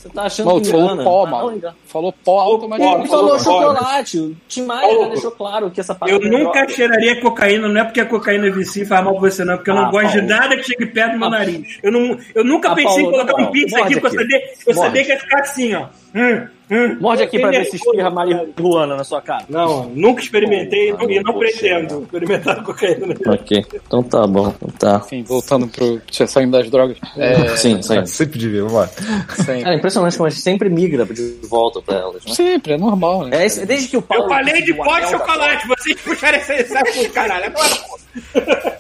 Você 0.07 0.15
tá 0.15 0.23
achando 0.23 0.47
Mano, 0.47 0.61
que 0.61 0.67
tu 0.67 0.71
falou 0.73 0.87
engana. 0.87 1.05
pó, 1.05 1.27
Ah, 1.27 1.31
mano. 1.31 1.57
engana. 1.57 1.77
Falou 1.87 2.15
pó 2.25 2.41
automaticamente. 2.41 3.01
Ele 3.01 3.09
falou 3.09 3.27
Paulo, 3.39 3.43
chocolate. 3.45 4.19
O 4.19 4.37
Tim 4.49 4.63
Maia 4.65 4.99
já 5.03 5.09
deixou 5.09 5.31
claro 5.33 5.71
que 5.71 5.81
essa 5.81 5.93
Eu 5.93 5.97
parada 5.97 6.25
é 6.27 6.29
nunca 6.31 6.53
droga. 6.61 6.69
cheiraria 6.69 7.21
cocaína, 7.21 7.69
não 7.69 7.81
é 7.81 7.85
porque 7.85 8.01
a 8.01 8.07
cocaína 8.07 8.51
vicia 8.51 8.83
e 8.83 8.87
faz 8.87 9.05
mal 9.05 9.13
pra 9.19 9.31
você, 9.31 9.45
não, 9.45 9.55
é 9.55 9.57
porque 9.57 9.71
eu 9.71 9.75
não 9.75 9.87
Ah, 9.87 9.91
gosto 9.91 10.13
de 10.13 10.19
Paulo. 10.19 10.29
nada 10.29 10.57
que 10.57 10.63
chegue 10.65 10.87
perto 10.87 11.13
do 11.13 11.19
meu 11.19 11.31
nariz. 11.31 11.79
Eu, 11.83 11.93
não, 11.93 12.19
eu 12.35 12.45
nunca 12.45 12.71
Ah, 12.71 12.75
pensei 12.75 13.03
Paulo, 13.03 13.09
em 13.09 13.11
colocar 13.13 13.43
não, 13.43 13.49
um 13.49 13.53
pizza 13.53 13.79
morde 13.79 13.93
aqui, 13.95 14.01
porque 14.01 14.17
eu 14.17 14.21
sabia, 14.21 14.43
eu 14.67 14.75
sabia 14.75 15.05
que 15.05 15.11
ia 15.11 15.19
ficar 15.19 15.41
assim, 15.41 15.75
ó. 15.75 15.87
Hum, 16.15 16.47
hum. 16.71 16.97
Morde 16.99 17.23
aqui 17.25 17.37
Eu 17.37 17.43
pra 17.43 17.51
ver 17.51 17.65
se 17.67 17.77
espirra 17.77 18.09
marihuana 18.09 18.97
na 18.97 19.05
sua 19.05 19.21
cara. 19.21 19.45
Não, 19.51 19.85
nunca 19.91 20.23
experimentei 20.23 20.91
Ah, 20.99 21.05
e 21.07 21.21
não 21.23 21.39
pretendo 21.39 22.03
experimentar 22.05 22.63
cocaína. 22.65 23.15
Ok, 23.27 23.65
então 23.87 24.03
tá 24.03 24.27
bom. 24.27 24.55
Tá. 24.79 25.03
Enfim, 25.05 25.23
voltando 25.25 25.69
pro. 25.69 26.01
Saindo 26.27 26.53
das 26.53 26.71
drogas. 26.71 26.97
É, 27.19 27.49
Sim, 27.57 27.83
sim. 27.83 27.99
É, 27.99 28.07
sempre 28.07 28.39
de 28.39 28.49
ver, 28.49 28.63
vamos 28.63 28.77
lá. 28.79 28.87
sempre. 28.89 29.63
Cara, 29.65 29.75
é 29.75 29.79
impressionante 29.97 30.17
como 30.17 30.27
a 30.27 30.31
gente 30.31 30.43
sempre 30.43 30.69
migra 30.69 31.05
de 31.07 31.39
volta 31.49 31.81
pra 31.83 31.97
elas, 31.97 32.25
né? 32.25 32.33
Sempre, 32.35 32.73
é 32.75 32.79
normal, 32.79 33.25
né? 33.27 33.47
É, 33.47 33.49
desde 33.67 33.89
que 33.89 33.97
o 33.97 34.03
Paulo. 34.03 34.25
Eu 34.25 34.29
falei 34.29 34.63
de 34.63 34.75
pó 34.75 34.99
de 34.99 35.11
chocolate, 35.11 35.67
vocês 35.69 36.01
puxaram 36.01 36.39
esse 36.39 36.65
saco, 36.65 37.11
caralho. 37.13 37.47
Agora, 37.47 37.69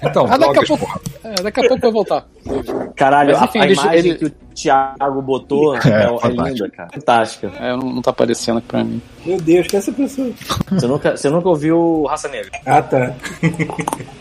Então, 0.03 0.27
Ah, 0.31 0.37
daqui 0.39 0.59
a 0.59 0.67
pouco. 0.67 1.01
É, 1.25 1.35
daqui 1.43 1.61
a 1.61 1.69
pouco 1.69 1.81
vai 1.83 1.93
voltar. 1.93 2.27
Caralho, 2.95 3.33
Mas, 3.39 3.43
enfim, 3.49 3.59
a, 3.59 3.63
a 3.63 3.69
imagem 3.71 3.99
ele- 3.99 4.15
que 4.17 4.25
o 4.27 4.33
Thiago 4.57 5.21
botou 5.23 5.77
é, 5.79 5.79
É, 5.85 6.27
é, 6.27 6.29
linda, 6.29 6.69
cara. 6.71 6.89
Fantástica. 6.93 7.53
É, 7.61 7.71
não, 7.77 7.93
não 7.93 8.03
tá 8.03 8.11
aparecendo 8.11 8.59
aqui 8.59 8.67
pra 8.69 8.83
mim. 8.83 9.01
Meu 9.25 9.39
Deus, 9.41 9.67
que 9.67 9.77
é 9.77 9.79
essa 9.79 9.93
pessoa? 9.93 10.31
Você 10.71 10.87
nunca, 10.87 11.17
você 11.17 11.29
nunca 11.31 11.49
ouviu 11.49 12.05
Raça 12.09 12.29
Negra? 12.29 12.51
Ah, 12.65 12.81
tá. 12.83 13.15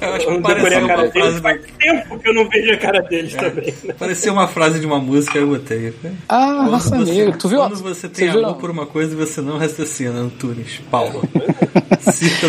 Eu 0.00 0.14
acho 0.14 0.24
Eu 0.24 0.28
que 0.36 0.40
não 0.40 0.42
decorei 0.42 0.62
pareceu 0.80 0.84
a 0.84 0.88
cara 0.88 1.02
uma 1.02 1.08
deles. 1.12 1.12
frase, 1.12 1.40
Faz 1.42 1.60
tempo 1.78 2.18
que 2.18 2.28
eu 2.28 2.34
não 2.34 2.48
vejo 2.48 2.72
a 2.72 2.76
cara 2.78 3.02
deles 3.02 3.34
É. 3.34 3.36
também. 3.50 3.74
né? 3.84 3.94
pareceu 3.98 4.32
uma 4.32 4.48
frase 4.48 4.80
de 4.80 4.86
uma 4.86 4.98
música, 4.98 5.38
eu 5.38 5.46
botei. 5.48 5.92
Ah, 6.26 6.54
Quando 6.56 6.70
raça 6.70 6.96
você- 6.96 7.12
negra. 7.12 7.36
Tu 7.38 7.48
viu? 7.48 7.58
Quando 7.58 7.76
você 7.76 8.08
tem 8.08 8.28
amor 8.30 8.54
por 8.56 8.70
uma 8.70 8.86
coisa 8.86 9.12
e 9.12 9.16
você 9.16 9.42
não 9.42 9.58
raciocina, 9.58 10.20
Antunes, 10.20 10.80
Paulo. 10.90 11.22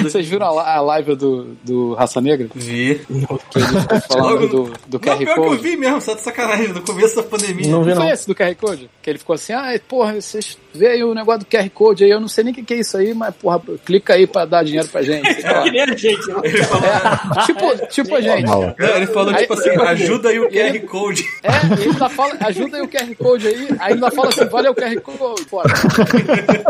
Vocês 0.04 0.28
viram 0.28 0.58
a, 0.60 0.75
a 0.75 0.82
live 0.82 1.15
do, 1.15 1.56
do 1.63 1.93
Raça 1.93 2.19
Negra? 2.21 2.47
Vi. 2.54 3.02
Que 3.06 3.60
ele 3.60 3.65
ficou 3.67 4.02
falando 4.08 4.30
Logo- 4.41 4.47
do, 4.47 4.63
do 4.88 4.93
Não, 4.93 4.99
QR 4.99 5.17
pior 5.17 5.34
que 5.36 5.39
eu 5.41 5.58
vi 5.58 5.78
mesmo, 5.78 6.02
só 6.02 6.13
de 6.13 6.21
sacanagem, 6.21 6.69
no 6.69 6.82
começo 6.82 7.15
da 7.15 7.23
pandemia. 7.23 7.69
Não 7.69 7.84
vi, 7.84 7.89
Não 7.89 7.95
não. 7.97 8.04
foi 8.04 8.12
esse 8.13 8.28
do 8.28 8.36
QR 8.36 8.56
Code? 8.56 8.89
Que 9.02 9.10
ele 9.10 9.19
ficou 9.19 9.34
assim, 9.34 9.54
ah, 9.54 9.80
porra, 9.88 10.13
vocês 10.21 10.58
veem 10.73 11.04
o 11.04 11.13
negócio 11.13 11.39
do 11.41 11.45
QR 11.45 11.69
Code 11.69 12.04
aí, 12.04 12.10
eu 12.12 12.19
não 12.19 12.28
sei 12.28 12.43
nem 12.43 12.54
o 12.54 12.56
que, 12.56 12.63
que 12.63 12.73
é 12.73 12.80
isso 12.80 12.97
aí, 12.97 13.13
mas, 13.13 13.34
porra, 13.36 13.62
clica 13.86 14.13
aí 14.13 14.28
pra 14.28 14.45
dar 14.45 14.63
dinheiro 14.63 14.88
pra 14.88 15.02
gente. 15.02 15.41
lá. 15.43 15.63
Que 15.63 15.71
nem 15.71 15.82
a 15.82 15.95
gente, 15.95 16.28
né? 16.28 16.36
Ele 16.43 16.63
falou, 16.63 16.86
É, 16.89 17.45
tipo, 17.45 17.88
tipo 17.88 18.15
a 18.15 18.21
gente. 18.21 18.45
Não, 18.45 18.73
ele 18.95 19.08
falou 19.08 19.34
tipo 19.34 19.54
Aí- 19.54 19.60
assim, 19.60 19.69
ajuda 19.82 20.30
aí 20.30 20.39
o 20.39 20.45
ele- 20.52 20.80
QR 20.80 20.88
Code. 20.88 21.23
É, 21.43 21.49
ele 21.82 21.89
ainda 21.91 22.10
fala, 22.10 22.34
ajuda 22.41 22.78
aí 22.78 22.84
o 22.84 22.88
QR 22.88 23.15
Code 23.15 23.47
aí, 23.47 23.67
aí 23.80 23.93
ainda 23.93 24.12
fala 24.12 24.30
assim, 24.30 24.45
valeu 24.45 24.71
o 24.71 24.75
QR 24.75 25.02
Code, 25.02 25.45
foda. 25.45 25.69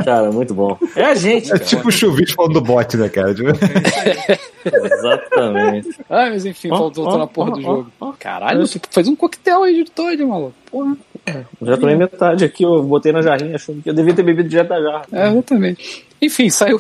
Cara, 0.04 0.32
muito 0.32 0.54
bom. 0.54 0.78
É 0.96 1.04
a 1.06 1.16
gente, 1.16 1.48
É 1.48 1.54
cara. 1.54 1.64
tipo 1.66 1.90
o 1.90 1.92
chuvisco 1.92 2.36
falando 2.36 2.59
do 2.60 2.66
bot, 2.66 2.98
né, 2.98 3.10
cara? 3.10 3.34
Tipo, 3.34 3.50
Exatamente. 4.66 5.90
Ah, 6.10 6.30
mas 6.30 6.46
enfim, 6.46 6.70
Ó, 6.72 6.78
faltou 6.78 7.08
ó, 7.08 7.18
na 7.18 7.28
porra 7.28 7.52
ó, 7.52 7.56
do 7.56 7.62
jogo. 7.62 7.92
Caralho, 8.20 8.66
você 8.66 8.80
fez 8.90 9.08
um 9.08 9.16
coquetel 9.16 9.64
aí 9.64 9.84
de 9.84 9.92
Toad, 9.92 10.24
maluco. 10.24 10.54
Porra. 10.70 10.98
Já 11.62 11.78
tô 11.78 11.90
em 11.90 11.98
metade 11.98 12.46
aqui, 12.46 12.64
eu 12.64 12.82
botei 12.84 13.12
na 13.12 13.22
jarrinha 13.22 13.56
achando 13.56 13.82
que 13.82 13.90
eu 13.90 13.94
devia 13.94 14.14
ter 14.14 14.24
bebido 14.24 14.50
direto 14.50 14.70
da 14.70 14.82
jarra. 14.82 15.06
É, 15.12 15.28
exatamente. 15.30 16.09
Enfim, 16.22 16.50
saiu, 16.52 16.80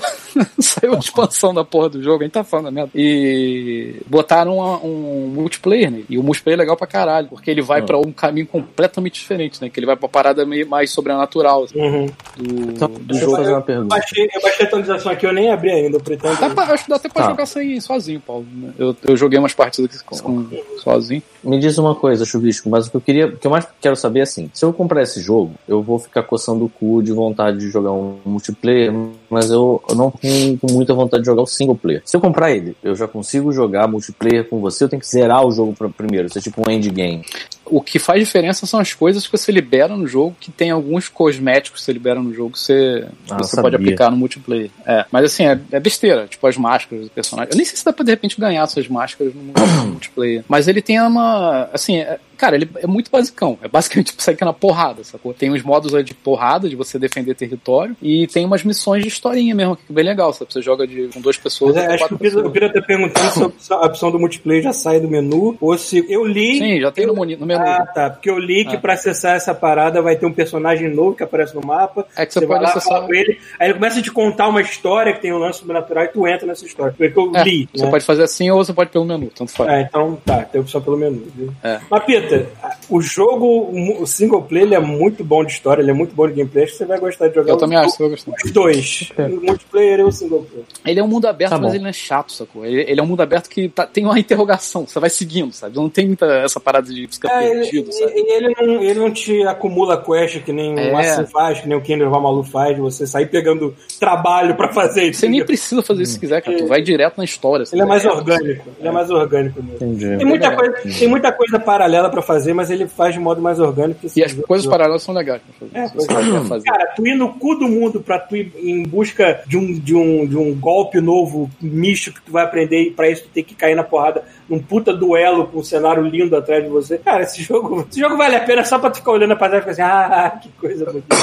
saiu 0.60 0.96
a 0.96 1.00
expansão 1.00 1.54
da 1.54 1.64
porra 1.64 1.90
do 1.90 2.04
jogo, 2.04 2.22
a 2.22 2.24
gente 2.26 2.34
tá 2.34 2.44
falando 2.44 2.66
da 2.66 2.72
merda. 2.72 2.92
E 2.96 3.96
botaram 4.08 4.58
uma- 4.58 4.78
um 4.84 5.28
multiplayer, 5.34 5.90
né? 5.92 6.02
E 6.10 6.18
o 6.18 6.24
multiplayer 6.24 6.58
é 6.60 6.62
legal 6.64 6.76
pra 6.76 6.86
caralho, 6.88 7.28
porque 7.30 7.50
ele 7.50 7.62
vai 7.62 7.80
Ah. 7.82 7.84
pra 7.84 7.98
um 7.98 8.12
caminho 8.12 8.46
completamente 8.48 9.14
diferente, 9.14 9.62
né? 9.62 9.70
Que 9.70 9.80
ele 9.80 9.86
vai 9.86 9.96
pra 9.96 10.10
parada 10.10 10.46
meio 10.46 10.68
mais 10.68 10.92
sobrenatural 10.92 11.64
assim, 11.64 11.80
Uhum. 11.80 12.06
do, 12.38 12.72
Então, 12.72 12.88
do 12.90 13.00
deixa 13.00 13.24
eu 13.24 13.30
jogo. 13.30 13.38
fazer 13.38 13.52
uma 13.52 13.60
Eu 13.60 13.64
pergunta. 13.64 13.96
baixei, 13.96 14.30
eu 14.34 14.42
baixei 14.42 14.66
a 14.66 14.68
atualização 14.68 15.12
aqui, 15.12 15.26
eu 15.26 15.34
nem 15.34 15.52
abri 15.52 15.72
ainda, 15.72 15.98
eu 15.98 16.02
pretendo. 16.02 16.38
Dá 16.40 16.50
pra, 16.50 16.64
acho 16.66 16.84
que 16.84 16.90
dá 16.90 16.96
até 16.98 17.10
pra 17.10 17.24
Tá. 17.24 17.30
jogar 17.30 17.46
sem, 17.46 17.80
sozinho, 17.82 18.20
Paulo. 18.20 18.46
né? 18.54 18.74
Eu, 18.78 18.96
eu 19.08 19.18
joguei 19.18 19.40
umas 19.40 19.54
partidas 19.54 20.02
com, 20.02 20.18
com- 20.18 20.48
sozinho. 20.80 21.22
Me 21.44 21.58
diz 21.60 21.78
uma 21.78 21.96
coisa, 21.96 22.26
Chubisco, 22.26 22.70
mas 22.70 22.88
o 22.88 22.92
que 22.92 22.98
eu 22.98 23.02
queria, 23.02 23.28
o 23.28 23.38
que 23.38 23.48
eu 23.48 23.52
mais 23.52 23.66
quero 23.80 23.96
saber 23.96 24.20
é 24.20 24.24
assim, 24.24 24.50
se 24.54 24.66
eu 24.66 24.74
comprar 24.74 25.02
esse 25.04 25.22
jogo, 25.22 25.54
eu 25.68 25.82
vou 25.82 25.98
ficar 25.98 26.24
coçando 26.24 26.66
o 26.66 26.70
cu 26.70 27.02
de 27.02 27.12
vontade 27.14 27.60
de 27.60 27.70
jogar 27.70 27.92
um 27.92 28.18
multiplayer, 28.26 28.92
mas 29.30 29.50
eu, 29.50 29.82
eu 29.90 29.96
não 29.96 30.12
tenho 30.12 30.58
com 30.58 30.72
muita 30.72 30.94
vontade 30.94 31.24
de 31.24 31.28
jogar 31.28 31.42
o 31.44 31.48
single 31.48 31.76
player. 31.76 32.02
Se 32.06 32.16
eu 32.18 32.22
comprar 32.22 32.52
ele, 32.52 32.76
eu 32.84 32.96
já 32.96 33.08
consigo 33.08 33.52
jogar 33.52 33.88
multiplayer 33.88 34.46
com 34.48 34.60
você, 34.60 34.84
eu 34.84 34.90
tenho 34.90 35.00
que 35.02 35.08
zerar 35.08 35.46
o 35.46 35.52
jogo 35.52 35.74
pra- 35.74 35.90
primeiro, 35.90 36.28
isso 36.28 36.38
é 36.38 36.42
tipo 36.42 36.62
um 36.68 36.72
endgame. 36.72 37.24
O 37.66 37.82
que 37.82 38.00
faz 38.00 38.20
diferença 38.20 38.66
são 38.66 38.80
as 38.80 38.94
coisas 38.94 39.28
que 39.28 39.32
você 39.38 39.52
libera 39.52 39.96
no 39.96 40.08
jogo, 40.08 40.36
que 40.40 40.50
tem 40.52 40.72
alguns 40.72 41.08
cosméticos 41.08 41.80
que 41.82 41.86
você 41.86 41.94
libera 41.94 42.20
no 42.20 42.34
jogo 42.34 42.52
que 42.54 42.60
você, 42.60 43.06
Ah, 43.30 43.38
você 43.38 43.56
sabia. 43.56 43.62
pode 43.64 43.76
aplicar 43.76 44.10
no 44.10 44.18
multiplayer. 44.18 44.72
É, 44.86 45.06
mas 45.12 45.26
assim, 45.26 45.46
é, 45.46 45.60
é 45.72 45.80
besteira, 45.80 46.26
tipo 46.28 46.46
as 46.48 46.58
máscaras 46.58 47.06
do 47.06 47.12
personagem. 47.12 47.52
Eu 47.52 47.58
nem 47.58 47.66
sei 47.66 47.78
se 47.78 47.86
dá 47.86 47.94
pra 47.94 48.04
de 48.04 48.10
repente 48.12 48.40
ganhar 48.42 48.64
essas 48.64 48.88
máscaras 48.88 49.34
no, 49.36 49.44
no 49.44 49.86
multiplayer. 49.92 50.44
Mas 50.48 50.68
ele 50.68 50.82
tem 50.82 51.00
uma. 51.00 51.70
Assim, 51.72 51.98
é- 51.98 52.20
cara, 52.40 52.56
ele 52.56 52.70
é 52.78 52.88
muito 52.88 53.12
basicão. 53.12 53.58
É 53.62 53.68
basicamente 53.68 54.08
tipo, 54.12 54.22
sair 54.24 54.38
na 54.42 54.54
porrada, 54.54 55.04
sacou? 55.04 55.34
Tem 55.34 55.52
uns 55.52 55.62
modos 55.62 55.94
aí 55.94 56.04
de 56.04 56.14
porrada, 56.14 56.68
de 56.70 56.76
você 56.76 56.98
defender 56.98 57.36
território, 57.36 57.96
e 58.02 58.26
tem 58.28 58.46
umas 58.46 58.64
missões 58.64 59.02
de 59.04 59.10
historinha 59.10 59.54
mesmo, 59.54 59.76
que 59.76 59.84
é 59.90 59.94
bem 59.94 60.04
legal, 60.06 60.32
sabe? 60.34 60.52
Você 60.54 60.62
joga 60.62 60.88
de, 60.88 61.10
com 61.14 61.22
duas 61.22 61.38
pessoas. 61.38 61.76
Mas 61.76 61.84
é, 61.86 61.94
acho 61.96 62.08
que 62.08 62.14
o 62.14 62.18
Pira, 62.18 62.40
o. 62.48 62.52
Pira 62.52 62.72
tá 62.74 62.82
perguntando 62.82 63.54
se 63.58 63.74
a 63.74 63.78
opção, 63.86 64.10
do 64.12 64.20
multiplayer 64.20 64.64
já 64.64 64.74
sai 64.74 65.00
do 65.00 65.08
menu, 65.08 65.58
ou 65.60 65.78
se 65.78 66.06
eu 66.10 66.26
li. 66.26 66.58
Sim, 66.58 66.80
já 66.82 66.92
tem 66.92 67.06
eu- 67.06 67.14
no, 67.14 67.46
menu. 67.46 67.62
Ah, 67.62 67.86
tá. 67.86 68.10
Porque 68.10 68.30
eu 68.30 68.40
li 68.40 68.66
que 68.66 68.76
Ah. 68.76 68.80
pra 68.80 68.94
acessar 68.94 69.36
essa 69.36 69.54
parada 69.54 70.02
vai 70.02 70.16
ter 70.16 70.26
um 70.26 70.32
personagem 70.34 70.90
novo 70.90 71.16
que 71.16 71.24
aparece 71.24 71.54
no 71.56 71.62
mapa. 71.66 72.06
É 72.16 72.26
que 72.26 72.34
você 72.34 72.40
vai 72.40 72.48
pode 72.58 72.64
lá, 72.64 72.70
acessar- 72.70 72.94
fala 72.94 73.06
com 73.08 73.14
ele, 73.14 73.38
aí 73.60 73.68
ele 73.68 73.74
começa 73.76 74.00
a 74.00 74.02
te 74.02 74.12
contar 74.12 74.48
uma 74.48 74.62
história 74.62 75.14
que 75.14 75.22
tem 75.22 75.34
um 75.34 75.38
lance 75.38 75.60
sobrenatural 75.60 76.06
e 76.06 76.08
tu 76.08 76.28
entra 76.28 76.48
nessa 76.48 76.66
história. 76.66 76.94
Foi 76.98 77.10
que 77.10 77.18
eu 77.20 77.32
É, 77.36 77.44
li. 77.44 77.68
você 77.74 77.86
né? 77.86 77.92
pode 77.92 78.06
fazer 78.06 78.24
assim 78.24 78.50
ou 78.50 78.64
você 78.64 78.74
pode 78.74 78.90
pelo 78.90 79.06
menu, 79.06 79.28
tanto 79.36 79.52
faz. 79.52 79.70
É, 79.70 79.82
então 79.82 80.18
tá, 80.26 80.44
tem 80.44 80.62
opção 80.62 80.82
pelo 80.82 80.98
menu. 80.98 81.24
Viu? 81.36 81.54
É. 81.64 81.80
Mas, 81.90 82.04
Peter, 82.30 82.48
o 82.90 83.02
jogo, 83.02 83.70
o 84.02 84.06
single 84.06 84.42
player, 84.44 84.68
ele 84.68 84.76
é 84.76 84.80
muito 84.80 85.24
bom 85.24 85.44
de 85.44 85.52
história, 85.52 85.82
ele 85.82 85.92
é 85.92 85.94
muito 85.94 86.14
bom 86.16 86.28
de 86.28 86.34
gameplay, 86.34 86.64
acho 86.64 86.74
que 86.74 86.78
você 86.80 86.86
vai 86.86 87.00
gostar 87.00 87.28
de 87.28 87.36
jogar 87.36 87.50
Eu 87.52 87.56
os- 87.56 87.62
também 87.62 87.78
acho, 87.78 87.90
você 87.92 88.04
vai 88.04 88.10
gostar. 88.12 88.32
os 88.46 88.52
dois. 88.52 89.12
O 89.18 89.46
multiplayer 89.46 90.00
e 90.00 90.04
o 90.04 90.12
single 90.12 90.44
player. 90.44 90.66
Ele 90.86 91.00
é 91.00 91.04
um 91.04 91.08
mundo 91.08 91.26
aberto, 91.28 91.52
Tá 91.52 91.58
mas 91.60 91.74
ele 91.74 91.84
não 91.84 91.90
é 91.90 91.94
chato, 91.94 92.32
sacou? 92.32 92.66
Ele, 92.66 92.82
ele 92.82 93.00
é 93.00 93.04
um 93.04 93.08
mundo 93.08 93.22
aberto 93.22 93.50
que 93.50 93.70
tá- 93.70 93.86
tem 93.88 94.06
uma 94.06 94.20
interrogação, 94.20 94.86
você 94.88 95.00
vai 95.00 95.10
seguindo, 95.10 95.52
sabe? 95.54 95.76
Não 95.76 95.90
tem 95.90 96.08
muita 96.08 96.26
essa 96.26 96.60
parada 96.60 96.92
de 96.92 97.08
ficar 97.08 97.42
É, 97.44 97.50
ele, 97.50 97.62
perdido, 97.62 97.92
sabe? 97.92 98.12
e- 98.16 98.32
ele 98.34 98.50
não, 98.56 98.84
ele 98.84 99.00
não 99.00 99.12
te 99.12 99.42
acumula 99.44 100.02
quest 100.02 100.40
que 100.44 100.52
nem 100.52 100.78
É. 100.80 100.92
o 100.94 100.98
Assassin 100.98 101.26
faz, 101.32 101.60
que 101.62 101.68
nem 101.68 101.78
o 101.78 101.82
Kinder 101.82 102.10
Malu 102.10 102.44
faz, 102.44 102.76
de 102.76 102.82
você 102.82 103.06
sair 103.08 103.28
pegando 103.28 103.76
trabalho 104.00 104.56
pra 104.56 104.72
fazer 104.74 105.04
isso. 105.04 105.20
Você 105.22 105.28
nem 105.30 105.44
precisa 105.46 105.82
fazer 105.82 106.04
isso 106.04 106.14
se 106.14 106.20
quiser, 106.20 106.42
cara. 106.42 106.58
Tu 106.58 106.68
vai 106.68 106.82
direto 106.82 107.18
na 107.18 107.24
história. 107.24 107.64
Ele 107.72 107.82
é 107.82 107.86
mais 107.86 108.06
orgânico. 108.06 108.66
Ele 108.80 108.88
é 108.88 108.92
mais 108.92 109.10
orgânico 109.10 109.62
mesmo. 109.62 109.76
Entendi. 109.76 110.18
Tem 110.18 110.26
muita, 110.26 110.56
coisa, 110.56 110.74
tem 111.00 111.08
muita 111.08 111.32
coisa 111.32 111.60
paralela 111.60 112.10
pra 112.10 112.19
fazer, 112.22 112.54
mas 112.54 112.70
ele 112.70 112.88
faz 112.88 113.14
de 113.14 113.20
modo 113.20 113.42
mais 113.42 113.60
orgânico. 113.60 114.00
E 114.16 114.24
as 114.24 114.32
jogo- 114.32 114.48
coisas 114.48 114.66
paralelas 114.68 115.02
são 115.04 115.14
legais 115.14 115.42
pra 115.42 115.68
fazer. 115.68 115.78
É, 115.78 116.38
é. 116.40 116.44
fazer. 116.46 116.64
Cara, 116.66 116.88
tu 116.96 117.06
ir 117.08 117.16
no 117.16 117.34
cu 117.34 117.56
do 117.56 117.68
mundo 117.68 118.00
pra 118.02 118.20
tu 118.20 118.36
ir 118.36 118.52
em 118.58 118.84
busca 118.84 119.42
de 119.46 119.58
um, 119.58 119.74
de 119.80 119.96
um, 119.96 120.26
de 120.26 120.38
um 120.38 120.54
golpe 120.56 121.00
novo, 121.02 121.50
místico 121.62 122.20
que 122.20 122.26
tu 122.26 122.32
vai 122.32 122.44
aprender 122.44 122.82
e 122.82 122.92
pra 122.92 123.10
isso 123.10 123.24
tu 123.24 123.30
tem 123.30 123.44
que 123.44 123.56
cair 123.56 123.76
na 123.76 123.84
porrada 123.84 124.24
num 124.50 124.60
puta 124.60 124.92
duelo 124.94 125.48
com 125.48 125.60
um 125.60 125.64
cenário 125.64 126.04
lindo 126.04 126.36
atrás 126.36 126.64
de 126.64 126.70
você. 126.70 126.98
Cara, 126.98 127.24
esse 127.24 127.42
jogo, 127.44 127.86
esse 127.90 128.00
jogo 128.00 128.18
vale 128.18 128.36
a 128.36 128.42
pena 128.42 128.64
só 128.66 128.80
pra 128.80 128.90
tu 128.90 128.98
ficar 128.98 129.12
olhando 129.12 129.36
pra 129.38 129.48
trás 129.50 129.64
e 129.66 129.70
ficar 129.70 129.72
assim, 129.72 129.82
ah, 129.94 130.40
que 130.42 130.50
coisa 130.60 130.86
bonita. 130.86 131.16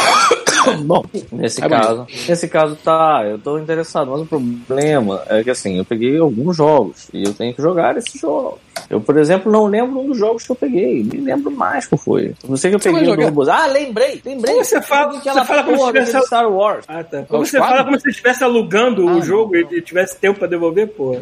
Bom, 0.85 1.05
nesse 1.33 1.63
É 1.65 1.69
caso, 1.69 2.07
nesse 2.29 2.49
caso 2.49 2.77
tá, 2.83 3.23
eu 3.25 3.39
tô 3.39 3.59
interessado, 3.59 4.11
mas 4.11 4.21
o 4.23 4.27
problema 4.27 5.23
é 5.29 5.43
que 5.43 5.51
assim, 5.51 5.79
eu 5.79 5.85
peguei 5.85 6.19
alguns 6.19 6.57
jogos 6.57 7.09
e 7.13 7.23
eu 7.25 7.33
tenho 7.35 7.55
que 7.55 7.63
jogar 7.63 7.97
esses 7.97 8.21
jogos. 8.21 8.59
Eu, 8.91 9.01
por 9.01 9.17
exemplo, 9.17 9.51
não 9.51 9.67
lembro 9.67 9.99
um 10.01 10.09
dos 10.09 10.19
jogos 10.19 10.45
que 10.45 10.53
eu 10.53 10.57
peguei, 10.57 11.03
nem 11.03 11.21
lembro 11.23 11.51
mais 11.51 11.87
qual 11.87 11.99
foi. 11.99 12.35
Não 12.47 12.57
sei 12.57 12.71
que 12.71 12.77
eu 12.77 12.81
Você 12.81 12.91
peguei 12.91 13.03
o 13.09 13.11
jogar? 13.15 13.31
do 13.31 13.51
Ah, 13.51 13.67
lembrei, 13.67 14.21
lembrei. 14.25 14.53
Como 14.55 14.65
você 14.65 14.81
fala- 14.83 15.07
peguei 15.07 15.21
aquela 15.21 15.41
você 15.41 15.47
fala 15.47 15.63
como 15.65 15.77
se 15.77 15.81
porra 15.81 15.93
tivesse- 15.93 16.27
Star 16.27 16.53
Wars. 16.53 16.85
Ah, 16.87 17.03
tá. 17.03 17.23
Como 17.23 17.45
você 17.47 17.59
fala 17.59 17.85
como 17.85 17.97
se 17.97 18.03
você 18.03 18.11
estivesse 18.11 18.45
alugando 18.45 19.09
Ah, 19.09 19.13
o 19.17 19.23
jogo 19.23 19.55
não. 19.59 19.73
e 19.73 19.81
tivesse 19.81 20.17
tempo 20.19 20.39
pra 20.39 20.47
devolver, 20.47 20.89
pô. 20.89 21.17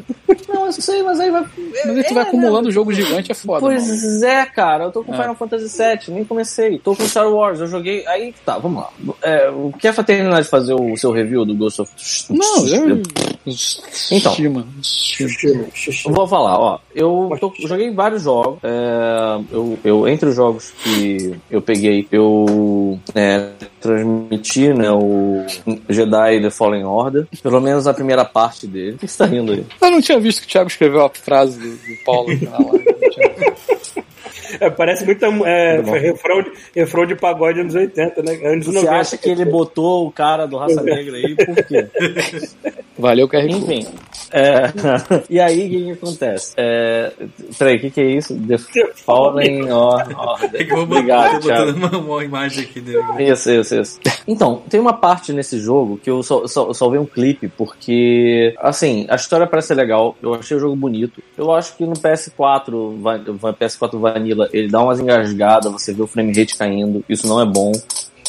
Não, 0.52 0.66
eu 0.66 0.72
sei, 0.72 1.02
mas 1.02 1.20
aí 1.20 1.30
vai. 1.30 1.44
Mas 1.86 1.96
aí 1.96 2.04
tu 2.04 2.14
vai 2.14 2.24
É, 2.24 2.26
acumulando 2.26 2.66
né? 2.66 2.72
jogo 2.72 2.92
gigante, 2.92 3.30
é 3.32 3.34
foda. 3.34 3.64
mano. 3.64 3.76
Pois 3.78 4.22
é, 4.22 4.44
cara, 4.46 4.84
eu 4.84 4.90
tô 4.92 5.02
com 5.04 5.14
É. 5.14 5.16
Final 5.16 5.34
Fantasy 5.36 5.68
VII, 5.78 6.14
nem 6.14 6.24
comecei. 6.24 6.78
Tô 6.78 6.94
com 6.94 7.04
Star 7.06 7.28
Wars, 7.32 7.60
eu 7.60 7.66
joguei. 7.66 8.06
Aí 8.06 8.34
tá, 8.44 8.58
vamos 8.58 8.82
lá. 8.82 8.90
É, 9.22 9.33
quer 9.78 9.94
terminar 10.04 10.42
de 10.42 10.48
fazer 10.48 10.74
o 10.74 10.96
seu 10.96 11.10
review 11.12 11.44
do 11.44 11.54
Ghost 11.54 11.82
of 11.82 11.92
Não, 12.30 12.66
já. 12.66 12.76
Então. 14.10 14.32
Estima. 14.32 14.66
Xixi, 14.82 15.66
xixi. 15.74 16.08
Eu 16.08 16.14
vou 16.14 16.26
falar, 16.26 16.58
ó. 16.58 16.78
Eu 16.94 17.30
tô- 17.40 17.52
joguei 17.66 17.90
vários 17.90 18.22
jogos. 18.22 18.58
é, 18.62 19.40
eu, 19.52 19.78
eu, 19.84 20.08
entre 20.08 20.28
os 20.30 20.36
jogos 20.36 20.72
que 20.82 21.34
eu 21.50 21.60
peguei, 21.60 22.06
eu 22.10 22.98
é, 23.14 23.48
transmiti 23.80 24.72
né, 24.72 24.90
o 24.90 25.44
Jedi 25.88 26.40
The 26.40 26.50
Fallen 26.50 26.84
Order. 26.84 27.26
Pelo 27.42 27.60
menos 27.60 27.86
a 27.86 27.94
primeira 27.94 28.24
parte 28.24 28.66
dele. 28.66 28.92
O 28.92 28.98
que 28.98 29.06
você 29.08 29.18
tá 29.18 29.26
rindo 29.26 29.52
aí? 29.52 29.64
Eu 29.80 29.90
não 29.90 30.00
tinha 30.00 30.18
visto 30.18 30.40
que 30.40 30.46
o 30.46 30.50
Thiago 30.50 30.68
escreveu 30.70 31.04
a 31.04 31.10
frase 31.10 31.58
do, 31.58 31.68
do 31.70 32.04
Paulo 32.04 32.30
aqui 32.32 32.46
na 32.46 32.58
live. 32.58 33.53
É, 34.60 34.70
parece 34.70 35.04
muito 35.04 35.24
é, 35.44 35.80
refrão, 35.80 36.42
de, 36.42 36.52
refrão 36.74 37.06
de 37.06 37.14
pagode 37.14 37.60
anos 37.60 37.74
80, 37.74 38.22
né? 38.22 38.40
Anos 38.44 38.66
Você 38.66 38.72
90. 38.78 38.92
acha 38.92 39.16
que 39.18 39.28
ele 39.30 39.44
botou 39.44 40.06
o 40.06 40.12
cara 40.12 40.46
do 40.46 40.56
Raça 40.56 40.82
Negra 40.82 41.16
aí? 41.16 41.34
Por 41.34 41.54
quê? 41.64 41.86
Valeu, 42.96 43.28
QR. 43.28 43.44
Enfim. 43.50 43.86
é, 44.32 44.70
e 45.28 45.40
aí, 45.40 45.66
o 45.66 45.70
que, 45.70 45.84
que 45.84 45.90
acontece? 45.92 46.54
É, 46.56 47.12
peraí, 47.58 47.76
o 47.76 47.80
que, 47.80 47.90
que 47.90 48.00
é 48.00 48.04
isso? 48.04 48.38
The 48.46 48.56
Fallen 49.04 49.70
Order. 49.72 50.16
É 50.54 50.64
que 50.64 50.72
eu 50.72 50.76
vou 50.86 50.86
botar, 50.86 50.98
Obrigado, 51.36 51.42
botando 51.42 51.76
uma, 51.76 51.98
uma 51.98 52.24
imagem 52.24 52.62
aqui 52.64 52.80
dele. 52.80 53.02
Isso, 53.18 53.50
isso, 53.50 53.74
isso. 53.80 54.00
Então, 54.28 54.62
tem 54.70 54.78
uma 54.78 54.92
parte 54.92 55.32
nesse 55.32 55.58
jogo 55.58 55.98
que 56.02 56.08
eu 56.08 56.22
só, 56.22 56.46
só, 56.46 56.72
só 56.72 56.88
vi 56.88 56.98
um 56.98 57.04
clipe, 57.04 57.48
porque, 57.48 58.54
assim, 58.58 59.06
a 59.08 59.16
história 59.16 59.46
parece 59.46 59.68
ser 59.68 59.74
legal, 59.74 60.16
eu 60.22 60.32
achei 60.34 60.56
o 60.56 60.60
jogo 60.60 60.76
bonito. 60.76 61.20
Eu 61.36 61.50
acho 61.52 61.76
que 61.76 61.84
no 61.84 61.94
PS4, 61.94 63.00
va- 63.00 63.20
va- 63.26 63.52
PS4 63.52 63.98
Vanilla, 63.98 64.43
ele 64.52 64.68
dá 64.68 64.80
umas 64.80 65.00
engasgadas, 65.00 65.70
você 65.72 65.92
vê 65.92 66.02
o 66.02 66.06
frame 66.06 66.32
rate 66.32 66.56
caindo, 66.56 67.04
isso 67.08 67.26
não 67.26 67.40
é 67.40 67.46
bom. 67.46 67.72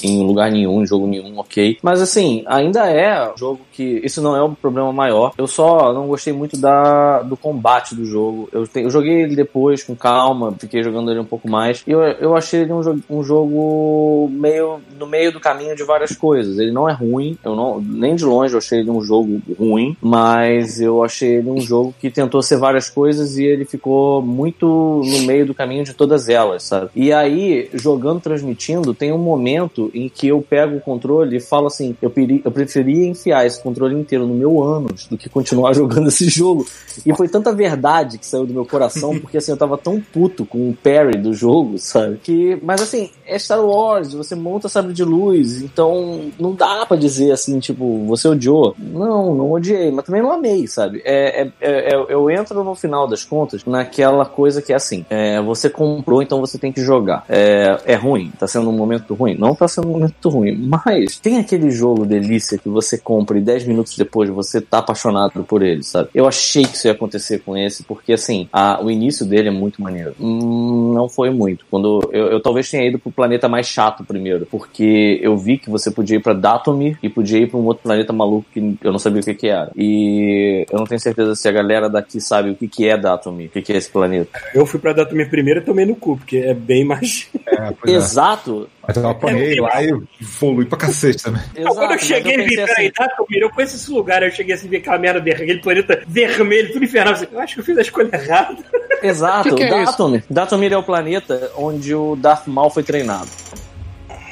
Em 0.03 0.25
lugar 0.25 0.51
nenhum, 0.51 0.81
em 0.81 0.85
jogo 0.85 1.07
nenhum, 1.07 1.37
ok. 1.37 1.77
Mas 1.81 2.01
assim, 2.01 2.43
ainda 2.47 2.89
é 2.89 3.31
um 3.31 3.37
jogo 3.37 3.61
que. 3.71 4.01
Isso 4.03 4.21
não 4.21 4.35
é 4.35 4.43
um 4.43 4.53
problema 4.53 4.91
maior. 4.91 5.33
Eu 5.37 5.47
só 5.47 5.93
não 5.93 6.07
gostei 6.07 6.33
muito 6.33 6.57
da, 6.57 7.21
do 7.21 7.37
combate 7.37 7.95
do 7.95 8.05
jogo. 8.05 8.49
Eu, 8.51 8.67
te, 8.67 8.81
eu 8.81 8.89
joguei 8.89 9.21
ele 9.21 9.35
depois 9.35 9.83
com 9.83 9.95
calma, 9.95 10.53
fiquei 10.59 10.83
jogando 10.83 11.11
ele 11.11 11.19
um 11.19 11.25
pouco 11.25 11.49
mais. 11.49 11.83
E 11.87 11.91
eu, 11.91 12.01
eu 12.01 12.35
achei 12.35 12.61
ele 12.61 12.73
um, 12.73 13.01
um 13.09 13.23
jogo 13.23 14.29
meio 14.31 14.79
no 14.97 15.07
meio 15.07 15.31
do 15.31 15.39
caminho 15.39 15.75
de 15.75 15.83
várias 15.83 16.15
coisas. 16.15 16.57
Ele 16.57 16.71
não 16.71 16.89
é 16.89 16.93
ruim, 16.93 17.37
eu 17.43 17.55
não, 17.55 17.79
nem 17.79 18.15
de 18.15 18.25
longe 18.25 18.53
eu 18.53 18.59
achei 18.59 18.79
ele 18.79 18.89
um 18.89 19.01
jogo 19.01 19.41
ruim, 19.57 19.95
mas 20.01 20.79
eu 20.79 21.03
achei 21.03 21.35
ele 21.35 21.49
um 21.49 21.59
jogo 21.59 21.93
que 21.99 22.09
tentou 22.09 22.41
ser 22.41 22.57
várias 22.57 22.89
coisas 22.89 23.37
e 23.37 23.43
ele 23.43 23.65
ficou 23.65 24.21
muito 24.21 25.01
no 25.03 25.23
meio 25.23 25.45
do 25.45 25.53
caminho 25.53 25.83
de 25.83 25.93
todas 25.93 26.29
elas, 26.29 26.63
sabe? 26.63 26.89
E 26.95 27.11
aí, 27.11 27.69
jogando, 27.73 28.21
transmitindo, 28.21 28.93
tem 28.93 29.11
um 29.11 29.17
momento 29.17 29.84
em 29.93 30.09
que 30.09 30.27
eu 30.27 30.41
pego 30.41 30.77
o 30.77 30.81
controle 30.81 31.37
e 31.37 31.39
falo 31.39 31.67
assim: 31.67 31.95
eu, 32.01 32.11
eu 32.43 32.51
preferia 32.51 33.07
enfiar 33.07 33.45
esse 33.45 33.61
controle 33.61 33.95
inteiro 33.95 34.25
no 34.25 34.33
meu 34.33 34.61
ânus 34.61 35.07
do 35.07 35.17
que 35.17 35.29
continuar 35.29 35.73
jogando 35.75 36.07
esse 36.07 36.27
jogo. 36.29 36.65
E 37.05 37.13
foi 37.15 37.27
tanta 37.27 37.53
verdade 37.53 38.17
que 38.17 38.25
saiu 38.25 38.45
do 38.45 38.53
meu 38.53 38.65
coração, 38.65 39.17
porque 39.19 39.37
assim, 39.37 39.51
eu 39.51 39.57
tava 39.57 39.77
tão 39.77 39.99
puto 39.99 40.45
com 40.45 40.69
o 40.69 40.75
parry 40.75 41.17
do 41.17 41.33
jogo, 41.33 41.77
sabe? 41.77 42.17
Que, 42.17 42.57
mas 42.61 42.81
assim, 42.81 43.09
é 43.25 43.37
Star 43.37 43.63
Wars, 43.63 44.13
você 44.13 44.35
monta 44.35 44.69
sabre 44.69 44.93
de 44.93 45.03
luz, 45.03 45.61
então 45.61 46.31
não 46.39 46.53
dá 46.53 46.85
para 46.85 46.97
dizer 46.97 47.31
assim, 47.31 47.59
tipo, 47.59 48.05
você 48.05 48.27
odiou. 48.27 48.75
Não, 48.77 49.35
não 49.35 49.51
odiei, 49.51 49.91
mas 49.91 50.05
também 50.05 50.21
não 50.21 50.31
amei, 50.31 50.67
sabe? 50.67 51.01
É, 51.03 51.41
é, 51.41 51.51
é, 51.61 51.93
é 51.93 52.05
eu 52.09 52.29
entro 52.29 52.63
no 52.63 52.75
final 52.75 53.07
das 53.07 53.23
contas 53.23 53.63
naquela 53.65 54.25
coisa 54.25 54.61
que 54.61 54.73
é 54.73 54.75
assim: 54.75 55.05
é, 55.09 55.41
você 55.41 55.69
comprou, 55.69 56.21
então 56.21 56.39
você 56.39 56.57
tem 56.57 56.71
que 56.71 56.81
jogar. 56.81 57.25
É, 57.29 57.77
é 57.85 57.95
ruim, 57.95 58.31
tá 58.37 58.47
sendo 58.47 58.69
um 58.69 58.73
momento 58.73 59.13
ruim? 59.13 59.35
Não 59.37 59.55
tá 59.55 59.67
sendo 59.75 59.89
um 59.89 59.91
momento 59.91 60.29
ruim, 60.29 60.55
mas 60.57 61.19
tem 61.19 61.37
aquele 61.37 61.69
jogo 61.69 62.05
delícia 62.05 62.57
que 62.57 62.69
você 62.69 62.97
compra 62.97 63.37
e 63.37 63.41
10 63.41 63.67
minutos 63.67 63.97
depois 63.97 64.29
você 64.29 64.61
tá 64.61 64.79
apaixonado 64.79 65.43
por 65.43 65.61
ele, 65.61 65.83
sabe? 65.83 66.09
Eu 66.13 66.27
achei 66.27 66.63
que 66.63 66.75
isso 66.75 66.87
ia 66.87 66.93
acontecer 66.93 67.39
com 67.39 67.57
esse, 67.57 67.83
porque 67.83 68.13
assim, 68.13 68.47
a, 68.51 68.81
o 68.83 68.89
início 68.89 69.25
dele 69.25 69.49
é 69.49 69.51
muito 69.51 69.81
maneiro. 69.81 70.15
Hum, 70.19 70.93
não 70.93 71.09
foi 71.09 71.29
muito. 71.29 71.65
Quando 71.69 72.09
eu, 72.11 72.27
eu 72.27 72.39
talvez 72.39 72.69
tenha 72.69 72.87
ido 72.87 72.99
pro 72.99 73.11
planeta 73.11 73.47
mais 73.47 73.67
chato 73.67 74.03
primeiro, 74.03 74.45
porque 74.49 75.19
eu 75.21 75.37
vi 75.37 75.57
que 75.57 75.69
você 75.69 75.91
podia 75.91 76.17
ir 76.17 76.21
pra 76.21 76.33
Datomir 76.33 76.97
e 77.01 77.09
podia 77.09 77.39
ir 77.39 77.49
pra 77.49 77.59
um 77.59 77.65
outro 77.65 77.83
planeta 77.83 78.13
maluco 78.13 78.45
que 78.53 78.77
eu 78.81 78.91
não 78.91 78.99
sabia 78.99 79.21
o 79.21 79.23
que 79.23 79.33
que 79.33 79.47
era. 79.47 79.71
E 79.75 80.65
eu 80.71 80.79
não 80.79 80.85
tenho 80.85 80.99
certeza 80.99 81.35
se 81.35 81.47
a 81.47 81.51
galera 81.51 81.89
daqui 81.89 82.19
sabe 82.21 82.49
o 82.51 82.55
que 82.55 82.67
que 82.67 82.87
é 82.87 82.97
Datomir, 82.97 83.47
o 83.47 83.51
que 83.51 83.61
que 83.61 83.73
é 83.73 83.77
esse 83.77 83.89
planeta. 83.89 84.39
Eu 84.53 84.65
fui 84.65 84.79
pra 84.79 84.93
Datomir 84.93 85.29
primeiro 85.29 85.59
e 85.59 85.63
tomei 85.63 85.85
no 85.85 85.95
cu, 85.95 86.17
porque 86.17 86.37
é 86.37 86.53
bem 86.53 86.85
mais... 86.85 87.29
É, 87.45 87.73
é. 87.91 87.91
Exato. 87.91 88.69
Mas 88.87 88.97
eu 88.97 89.09
apanhei 89.09 89.59
lá 89.59 89.83
e 89.83 89.89
evolui 90.21 90.65
pra 90.65 90.77
cacete 90.77 91.23
também. 91.23 91.41
Não, 91.57 91.73
quando 91.73 91.91
eu 91.91 91.97
Exato, 91.97 92.05
cheguei 92.05 92.37
mas 92.37 92.45
e 92.45 92.49
vi, 92.49 92.55
peraí, 92.55 92.87
assim, 92.87 92.91
Datomir, 92.97 93.41
eu 93.41 93.49
conheço 93.49 93.75
esse 93.75 93.91
lugar, 93.91 94.23
eu 94.23 94.31
cheguei 94.31 94.55
assim, 94.55 94.67
vi 94.67 94.77
aquela 94.77 94.97
merda, 94.97 95.19
aquele 95.19 95.59
planeta 95.59 96.03
vermelho, 96.07 96.71
tudo 96.71 96.85
infernal, 96.85 97.13
assim, 97.13 97.27
eu 97.31 97.39
acho 97.39 97.53
que 97.55 97.59
eu 97.61 97.63
fiz 97.65 97.77
a 97.77 97.81
escolha 97.81 98.09
errada. 98.13 98.57
Exato, 99.01 99.49
Que 99.49 99.55
que 99.55 99.63
é 99.63 99.69
Datomir. 99.69 100.23
Datomir 100.29 100.73
é 100.73 100.77
o 100.77 100.83
planeta 100.83 101.51
onde 101.57 101.93
o 101.93 102.15
Darth 102.15 102.47
Maul 102.47 102.69
foi 102.69 102.83
treinado. 102.83 103.29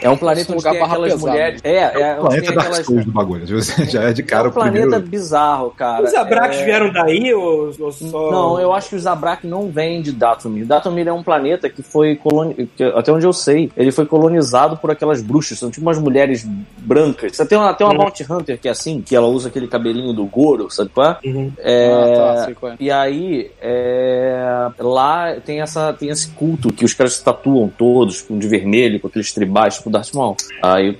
É 0.04 0.10
um 0.10 0.18
planeta 0.18 0.41
Esse 0.41 0.51
onde 0.51 0.58
lugar 0.60 0.74
tem 0.74 0.84
aquelas 0.84 1.14
pesada. 1.14 1.32
mulheres. 1.32 1.62
É, 1.64 1.78
é, 1.78 2.20
O 2.20 2.26
onde 2.26 2.41
tem 2.41 2.41
planeta 2.41 2.54
Dark 2.54 2.68
aquelas. 2.68 2.86
Souls 2.86 3.06
do 3.06 3.12
bagulho. 3.12 3.43
Já 3.89 4.04
é 4.04 4.14
de 4.14 4.22
É 4.22 4.26
cara 4.26 4.47
um 4.47 4.51
o 4.51 4.54
planeta 4.54 4.82
primeiro. 4.82 5.08
bizarro, 5.08 5.72
cara. 5.72 6.04
Os 6.04 6.14
Abrax 6.14 6.58
É- 6.58 6.66
vieram 6.66 6.91
daí 6.91 7.34
ou, 7.34 7.72
ou 7.80 7.91
só... 7.91 8.32
Não, 8.32 8.60
eu 8.60 8.74
acho 8.74 8.89
que 8.89 8.95
o 8.95 8.99
Zabrak 8.99 9.45
não 9.47 9.70
vem 9.70 10.01
de 10.01 10.12
Datomir. 10.12 10.66
Datomir 10.66 11.08
é 11.08 11.14
um 11.14 11.24
planeta 11.24 11.70
que 11.70 11.82
foi 11.82 12.16
colonizado, 12.16 12.70
até 12.95 13.12
onde 13.12 13.26
eu 13.26 13.34
sei, 13.34 13.72
ele 13.78 13.91
foi 13.91 14.06
colonizado 14.06 14.78
por 14.78 14.91
aquelas 14.91 15.22
bruxas, 15.22 15.58
são 15.60 15.70
tipo 15.72 15.86
umas 15.86 15.99
mulheres 15.99 16.45
brancas. 16.78 17.36
Você 17.36 17.45
tem 17.45 17.58
uma, 17.58 17.74
tem 17.74 17.86
uma 17.88 17.93
Uhum. 17.93 17.99
Bounty 17.99 18.26
Hunter 18.30 18.60
que 18.60 18.68
é 18.68 18.72
assim, 18.72 19.01
que 19.01 19.16
ela 19.16 19.28
usa 19.28 19.47
aquele 19.49 19.68
cabelinho 19.68 20.14
do 20.14 20.26
Goro, 20.26 20.70
sabe 20.70 20.89
qual 20.93 21.12
é? 21.12 21.18
Uhum. 21.28 21.51
É, 21.60 21.91
Ah, 21.93 22.34
tá, 22.36 22.45
sei 22.45 22.54
qual 22.56 22.72
é. 22.74 22.76
E 22.80 22.91
aí, 22.91 23.51
é, 23.62 24.68
lá 24.80 25.36
tem, 25.45 25.62
essa, 25.62 25.93
tem 25.93 26.10
esse 26.10 26.30
culto 26.30 26.72
que 26.74 26.86
os 26.86 26.93
caras 26.93 27.14
se 27.14 27.24
tatuam 27.24 27.70
todos 27.78 28.26
de 28.30 28.47
vermelho, 28.47 28.99
com 28.99 29.08
aqueles 29.08 29.32
tribais, 29.32 29.76
tipo 29.76 29.89
Darth 29.93 30.13
Maul. 30.13 30.35
Aí, 30.61 30.97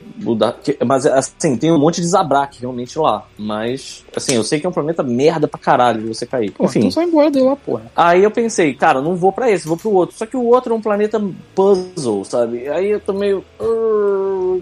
que- 0.63 0.78
mas 0.86 1.05
assim, 1.05 1.55
tem 1.57 1.71
um 1.71 1.78
monte 1.80 2.01
de 2.01 2.07
Zabrak 2.07 2.59
realmente 2.59 2.97
lá. 2.97 3.26
Mas, 3.38 4.03
assim, 4.15 4.36
eu 4.36 4.43
sei 4.43 4.59
que 4.59 4.65
é 4.65 4.69
um 4.69 4.74
planeta 4.74 5.03
merda 5.03 5.47
pra 5.47 5.59
caralho 5.59 6.01
de 6.01 6.07
você 6.07 6.26
cair. 6.26 6.51
Pô, 6.51 6.65
Enfim, 6.65 6.80
então 6.80 6.91
só 6.91 7.01
embora 7.03 7.30
dele 7.32 7.45
lá, 7.45 7.55
porra. 7.55 7.84
Aí 7.95 8.24
eu 8.24 8.32
pensei, 8.32 8.74
cara, 8.74 9.01
não 9.01 9.15
vou 9.15 9.32
pra 9.32 9.49
esse, 9.51 9.67
vou 9.67 9.78
pro 9.78 9.91
outro. 9.91 10.15
Só 10.17 10.26
que 10.26 10.38
o 10.38 10.43
outro 10.45 10.74
é 10.74 10.78
um 10.78 10.82
planeta 10.82 11.21
puzzle, 11.55 12.24
sabe? 12.26 12.67
Aí 12.69 12.89
eu 12.91 12.99
tô 12.99 13.13
meio. 13.13 13.43
"Ah, 13.59 13.63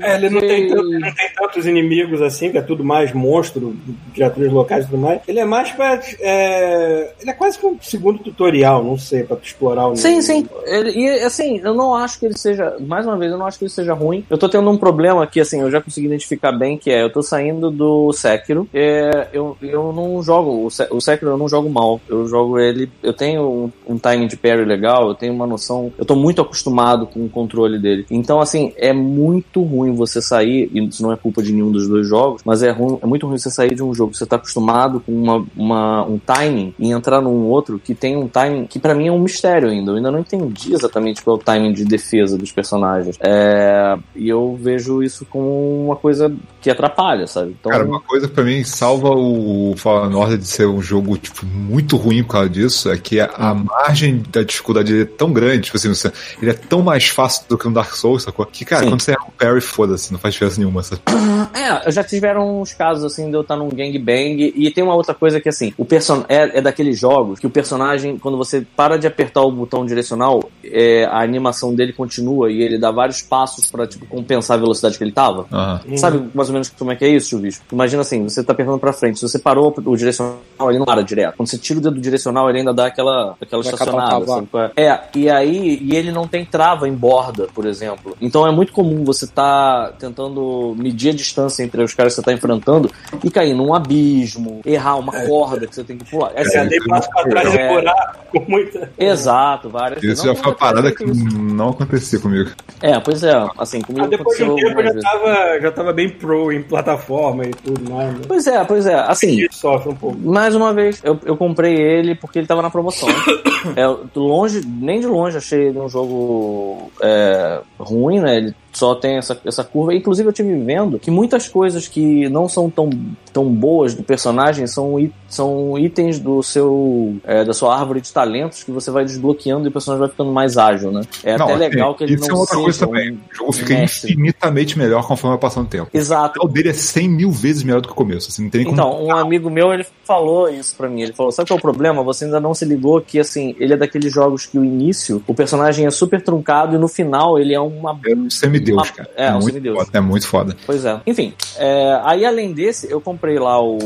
É, 0.01 0.15
ele 0.15 0.29
não 0.29 0.37
ok." 0.37 0.47
tem, 0.49 0.67
tanto- 0.69 0.89
não 0.89 1.13
tem 1.13 1.29
tantos 1.35 1.65
inimigos 1.65 2.21
assim, 2.21 2.51
que 2.51 2.57
é 2.57 2.61
tudo 2.61 2.83
mais 2.83 3.13
monstro, 3.13 3.75
criaturas 4.13 4.51
locais 4.51 4.85
e 4.85 4.87
tudo 4.89 4.99
mais. 4.99 5.21
Ele 5.27 5.39
é 5.39 5.45
mais 5.45 5.71
pra. 5.71 5.99
é, 6.19 7.13
ele 7.19 7.29
é 7.29 7.33
quase 7.33 7.57
que 7.57 7.65
um 7.65 7.77
segundo 7.81 8.19
tutorial, 8.19 8.83
não 8.83 8.97
sei, 8.97 9.23
pra 9.23 9.35
tu 9.37 9.45
explorar 9.45 9.87
o 9.87 9.95
Sim, 9.95 10.21
sim. 10.21 10.47
Ele, 10.65 10.91
e 10.91 11.09
assim, 11.23 11.59
eu 11.63 11.73
não 11.73 11.93
acho 11.95 12.19
que 12.19 12.25
ele 12.25 12.37
seja. 12.37 12.75
Mais 12.79 13.05
uma 13.05 13.17
vez, 13.17 13.31
eu 13.31 13.37
não 13.37 13.45
acho 13.45 13.57
que 13.59 13.65
ele 13.65 13.71
seja 13.71 13.93
ruim. 13.93 14.25
Eu 14.29 14.37
tô 14.37 14.47
tendo 14.49 14.69
um 14.69 14.77
problema 14.77 15.25
que, 15.27 15.39
assim, 15.39 15.50
eu 15.59 15.69
já 15.69 15.81
consegui 15.81 16.07
identificar 16.07 16.51
bem, 16.51 16.77
que 16.77 16.89
é 16.89 17.03
eu 17.03 17.11
tô 17.11 17.21
saindo 17.21 17.69
do 17.69 18.11
Sekiro. 18.13 18.67
É, 18.73 19.27
eu, 19.33 19.57
eu 19.61 19.91
não 19.93 20.21
jogo. 20.23 20.65
O, 20.65 20.69
Se- 20.71 20.87
o 20.89 21.01
Sekiro 21.01 21.31
eu 21.31 21.37
não 21.37 21.47
jogo 21.49 21.69
mal. 21.69 21.99
Eu 22.07 22.27
jogo 22.27 22.59
ele. 22.59 22.89
Eu 23.03 23.13
tenho 23.13 23.71
um, 23.87 23.93
um 23.93 23.97
timing 23.97 24.27
de 24.27 24.37
parry 24.37 24.63
legal, 24.65 25.07
eu 25.09 25.15
tenho 25.15 25.33
uma 25.33 25.47
noção. 25.47 25.91
Eu 25.97 26.05
tô 26.05 26.15
muito 26.15 26.41
acostumado 26.41 27.05
com 27.05 27.25
o 27.25 27.29
controle 27.29 27.77
dele. 27.79 28.05
Então, 28.09 28.39
assim, 28.39 28.73
é 28.77 28.93
muito 28.93 29.61
ruim 29.61 29.93
você 29.93 30.21
sair, 30.21 30.69
e 30.73 30.83
isso 30.87 31.01
não 31.03 31.11
é 31.11 31.15
culpa 31.17 31.41
de 31.41 31.51
nenhum 31.51 31.71
dos 31.71 31.87
dois 31.87 32.07
jogos, 32.07 32.41
mas 32.45 32.61
é, 32.63 32.71
ruim, 32.71 32.97
é 33.01 33.05
muito 33.05 33.27
ruim 33.27 33.37
você 33.37 33.49
sair 33.49 33.73
de 33.75 33.83
um 33.83 33.93
jogo 33.93 34.11
que 34.11 34.17
você 34.17 34.25
tá 34.25 34.35
acostumado 34.35 34.99
com 34.99 35.11
uma, 35.11 35.45
uma- 35.55 36.05
um 36.05 36.17
timing 36.17 36.73
e 36.79 36.91
entrar 36.91 37.21
num 37.21 37.45
outro 37.47 37.79
que 37.79 37.93
tem 37.95 38.15
um 38.15 38.27
timing 38.27 38.65
que 38.65 38.79
pra 38.79 38.93
mim 38.95 39.07
é 39.07 39.11
um 39.11 39.19
mistério 39.19 39.69
ainda. 39.69 39.91
Eu 39.91 39.95
ainda 39.97 40.11
não 40.11 40.19
entendi 40.19 40.73
exatamente 40.73 41.23
qual 41.23 41.37
é 41.37 41.39
o 41.39 41.43
timing 41.43 41.73
de 41.73 41.85
defesa 41.85 42.37
dos 42.37 42.51
personagens. 42.51 43.17
É, 43.21 43.97
e 44.15 44.29
eu 44.29 44.57
vejo 44.61 45.01
isso 45.03 45.25
como 45.41 45.85
uma 45.85 45.95
coisa 45.95 46.31
que 46.61 46.69
atrapalha, 46.69 47.25
sabe? 47.25 47.55
Então, 47.59 47.71
Cara, 47.71 47.83
uma 47.83 47.99
coisa 47.99 48.27
que 48.27 48.33
pra 48.33 48.43
mim 48.43 48.63
salva 48.63 49.09
o 49.09 49.73
Fallen 49.75 50.15
Order 50.15 50.37
de 50.37 50.45
ser 50.47 50.67
um 50.67 50.81
jogo, 50.81 51.17
tipo, 51.17 51.45
muito 51.45 51.97
ruim 51.97 52.23
por 52.23 52.33
causa 52.33 52.49
disso, 52.49 52.91
é 52.91 52.97
que 52.97 53.19
a, 53.19 53.25
a 53.35 53.53
margem 53.55 54.21
da 54.31 54.43
dificuldade 54.43 55.01
é 55.01 55.05
tão 55.05 55.33
grande, 55.33 55.63
tipo 55.63 55.77
assim, 55.77 55.89
você- 55.89 56.11
ele 56.41 56.51
é 56.51 56.53
tão 56.53 56.81
mais 56.83 57.07
fácil 57.07 57.43
do 57.49 57.57
que 57.57 57.67
um 57.67 57.73
Dark 57.73 57.93
Souls, 57.95 58.23
sacou? 58.23 58.45
Que, 58.45 58.63
cara, 58.63 58.83
Sim. 58.83 58.89
quando 58.89 59.01
você 59.01 59.11
erra 59.11 59.23
um 59.27 59.31
parry, 59.31 59.61
foda-se, 59.61 60.11
não 60.11 60.19
faz 60.19 60.33
diferença 60.35 60.59
nenhuma, 60.59 60.83
sabe? 60.83 61.01
É, 61.53 61.91
já 61.91 62.03
tiveram 62.03 62.61
uns 62.61 62.73
casos 62.73 63.03
assim 63.03 63.29
de 63.29 63.35
eu 63.35 63.41
estar 63.41 63.55
num 63.55 63.67
gangbang. 63.69 64.53
E 64.55 64.69
tem 64.71 64.83
uma 64.83 64.95
outra 64.95 65.13
coisa 65.13 65.39
que 65.41 65.49
assim, 65.49 65.73
o 65.77 65.83
person 65.85 66.23
é, 66.29 66.59
é 66.59 66.61
daqueles 66.61 66.99
jogos 66.99 67.39
que 67.39 67.47
o 67.47 67.49
personagem, 67.49 68.17
quando 68.17 68.37
você 68.37 68.65
para 68.75 68.97
de 68.97 69.07
apertar 69.07 69.41
o 69.41 69.51
botão 69.51 69.85
direcional, 69.85 70.49
é, 70.63 71.05
a 71.05 71.21
animação 71.21 71.73
dele 71.73 71.93
continua 71.93 72.51
e 72.51 72.61
ele 72.61 72.77
dá 72.77 72.91
vários 72.91 73.21
passos 73.21 73.69
pra 73.69 73.87
tipo, 73.87 74.05
compensar 74.05 74.57
a 74.57 74.59
velocidade 74.59 74.97
que 74.97 75.03
ele 75.03 75.11
tava. 75.21 75.45
Aham. 75.51 75.97
Sabe 75.97 76.29
mais 76.33 76.49
ou 76.49 76.53
menos 76.53 76.69
como 76.69 76.91
é 76.91 76.95
que 76.95 77.05
é 77.05 77.09
isso, 77.09 77.29
Chuvisco? 77.31 77.63
Imagina 77.71 78.01
assim, 78.01 78.23
você 78.23 78.43
tá 78.43 78.53
apertando 78.53 78.79
pra 78.79 78.91
frente, 78.93 79.19
se 79.19 79.27
você 79.27 79.37
parou 79.39 79.73
o 79.85 79.95
direcional, 79.95 80.39
ele 80.69 80.79
não 80.79 80.85
para 80.85 81.01
direto. 81.03 81.35
Quando 81.37 81.47
você 81.49 81.57
tira 81.57 81.79
o 81.79 81.81
dedo 81.81 81.95
do 81.95 82.01
direcional, 82.01 82.49
ele 82.49 82.59
ainda 82.59 82.73
dá 82.73 82.87
aquela, 82.87 83.35
aquela 83.41 83.61
Vai 83.63 83.73
estacionada. 83.73 84.25
qual 84.25 84.63
é? 84.63 84.71
É, 84.75 84.99
e 85.15 85.29
aí, 85.29 85.79
e 85.81 85.95
ele 85.95 86.11
não 86.11 86.27
tem 86.27 86.43
trava 86.45 86.87
em 86.87 86.93
borda, 86.93 87.47
por 87.53 87.65
exemplo. 87.65 88.15
Então 88.21 88.45
é 88.47 88.51
muito 88.51 88.71
comum 88.73 89.03
você 89.03 89.27
tá 89.27 89.91
tentando 89.99 90.75
medir 90.77 91.09
a 91.09 91.13
distância 91.13 91.63
entre 91.63 91.83
os 91.83 91.93
caras 91.93 92.13
que 92.13 92.21
você 92.21 92.25
tá 92.25 92.33
enfrentando 92.33 92.89
e 93.23 93.29
cair 93.29 93.53
num 93.53 93.73
abismo, 93.73 94.61
errar 94.65 94.95
uma 94.97 95.11
corda 95.25 95.67
que 95.67 95.75
você 95.75 95.83
tem 95.83 95.97
que 95.97 96.05
pular. 96.09 96.31
É, 96.35 96.41
Essa- 96.41 96.65
dei 96.65 96.79
passo 96.81 97.09
pra 97.09 97.23
trás 97.23 97.55
É. 97.55 97.65
e 97.71 97.73
buraco 97.75 98.17
com 98.31 98.39
muita. 98.51 98.91
Exato, 98.97 99.69
várias 99.69 100.03
Isso 100.03 100.25
não, 100.25 100.33
já 100.35 100.41
foi 100.41 100.51
uma 100.51 100.57
parada 100.57 100.91
que 100.91 101.03
isso. 101.03 101.37
não 101.37 101.69
acontecia 101.69 102.19
comigo. 102.19 102.51
É, 102.81 102.99
pois 102.99 103.23
é, 103.23 103.33
assim, 103.57 103.81
comigo 103.81 104.05
Ah, 104.05 104.09
depois 104.09 104.37
de 104.37 104.43
um 104.43 104.47
aconteceu 104.47 104.55
tempo 104.55 104.81
já 104.81 104.89
algumas 104.89 104.93
vezes. 104.93 105.10
Tava, 105.11 105.59
já 105.59 105.71
tava 105.71 105.93
bem 105.93 106.09
pro 106.09 106.51
em 106.51 106.61
plataforma 106.61 107.45
e 107.45 107.51
tudo 107.51 107.91
mais. 107.91 108.13
Né? 108.13 108.21
Pois 108.27 108.47
é, 108.47 108.63
pois 108.63 108.85
é, 108.85 108.95
assim, 108.95 109.47
sofre 109.51 109.89
um 109.89 109.95
pouco. 109.95 110.17
Mais 110.17 110.55
uma 110.55 110.73
vez, 110.73 111.01
eu, 111.03 111.19
eu 111.25 111.37
comprei 111.37 111.75
ele 111.75 112.15
porque 112.15 112.39
ele 112.39 112.47
tava 112.47 112.61
na 112.61 112.69
promoção. 112.69 113.09
é, 113.75 113.85
longe, 114.15 114.61
nem 114.65 114.99
de 114.99 115.07
longe 115.07 115.37
achei 115.37 115.67
ele 115.67 115.79
um 115.79 115.89
jogo 115.89 116.91
é, 117.01 117.61
ruim, 117.79 118.19
né? 118.19 118.37
Ele 118.37 118.55
só 118.71 118.95
tem 118.95 119.17
essa, 119.17 119.39
essa 119.45 119.63
curva. 119.63 119.93
Inclusive, 119.93 120.29
eu 120.29 120.33
tive 120.33 120.55
vendo 120.63 120.97
que 120.97 121.11
muitas 121.11 121.47
coisas 121.47 121.87
que 121.87 122.29
não 122.29 122.47
são 122.47 122.69
tão, 122.69 122.89
tão 123.33 123.45
boas 123.45 123.93
do 123.93 124.03
personagem 124.03 124.65
são, 124.67 124.95
são 125.27 125.77
itens 125.77 126.19
do 126.19 126.41
seu 126.41 127.15
é, 127.23 127.43
da 127.43 127.53
sua 127.53 127.77
árvore 127.77 128.01
de 128.01 128.11
talentos 128.11 128.63
que 128.63 128.71
você 128.71 128.89
vai 128.89 129.03
desbloqueando 129.03 129.65
e 129.65 129.69
o 129.69 129.71
personagem 129.71 129.99
vai 129.99 130.09
ficando 130.09 130.31
mais 130.31 130.57
ágil, 130.57 130.91
né? 130.91 131.01
É 131.23 131.37
Não, 131.37 131.45
até 131.45 131.53
assim, 131.53 131.63
legal 131.63 131.95
que 131.95 132.03
ele 132.03 132.15
isso 132.15 132.27
não 132.27 132.37
é 132.37 132.39
outra 132.39 132.57
coisa 132.57 132.87
também. 132.87 133.11
O 133.11 133.35
jogo 133.35 133.51
fica 133.51 133.73
mestre. 133.73 134.11
infinitamente 134.11 134.77
melhor 134.77 135.05
conforme 135.05 135.37
vai 135.37 135.41
passando 135.41 135.65
o 135.65 135.69
tempo. 135.69 135.89
Exato. 135.93 136.39
O 136.43 136.47
dele 136.47 136.69
é 136.69 136.73
100 136.73 137.09
mil 137.09 137.31
vezes 137.31 137.63
melhor 137.63 137.81
do 137.81 137.87
que 137.87 137.93
o 137.93 137.97
começo. 137.97 138.29
Assim, 138.29 138.43
não 138.43 138.49
tem 138.49 138.63
nem 138.63 138.73
como. 138.73 138.81
Então, 138.81 139.05
um 139.05 139.15
amigo 139.15 139.49
meu, 139.49 139.73
ele 139.73 139.85
falou 140.05 140.49
isso 140.49 140.75
pra 140.75 140.87
mim. 140.87 141.01
Ele 141.01 141.13
falou: 141.13 141.31
Sabe 141.31 141.47
qual 141.49 141.57
é 141.57 141.59
o 141.59 141.61
problema? 141.61 142.03
Você 142.03 142.25
ainda 142.25 142.39
não 142.39 142.53
se 142.53 142.63
ligou 142.63 143.01
que, 143.01 143.19
assim, 143.19 143.55
ele 143.59 143.73
é 143.73 143.77
daqueles 143.77 144.13
jogos 144.13 144.45
que 144.45 144.57
o 144.57 144.63
início, 144.63 145.23
o 145.27 145.33
personagem 145.33 145.85
é 145.85 145.91
super 145.91 146.21
truncado 146.21 146.75
e 146.75 146.79
no 146.79 146.87
final 146.87 147.37
ele 147.37 147.53
é 147.53 147.59
um 147.59 147.81
uma. 147.81 147.99
É 148.05 148.13
um 148.13 148.29
semideus, 148.65 148.77
Uma- 148.89 148.95
cara. 148.95 149.09
é, 149.15 149.29
um 149.29 149.33
muito 149.33 149.45
semideus. 149.47 149.77
Foda, 149.77 149.89
é 149.97 150.01
muito 150.01 150.27
foda. 150.27 150.57
Pois 150.65 150.85
é. 150.85 150.99
Enfim, 151.05 151.33
é, 151.57 151.99
aí 152.03 152.25
além 152.25 152.53
desse, 152.53 152.89
eu 152.91 153.01
comprei 153.01 153.37
lá 153.39 153.61
o. 153.61 153.77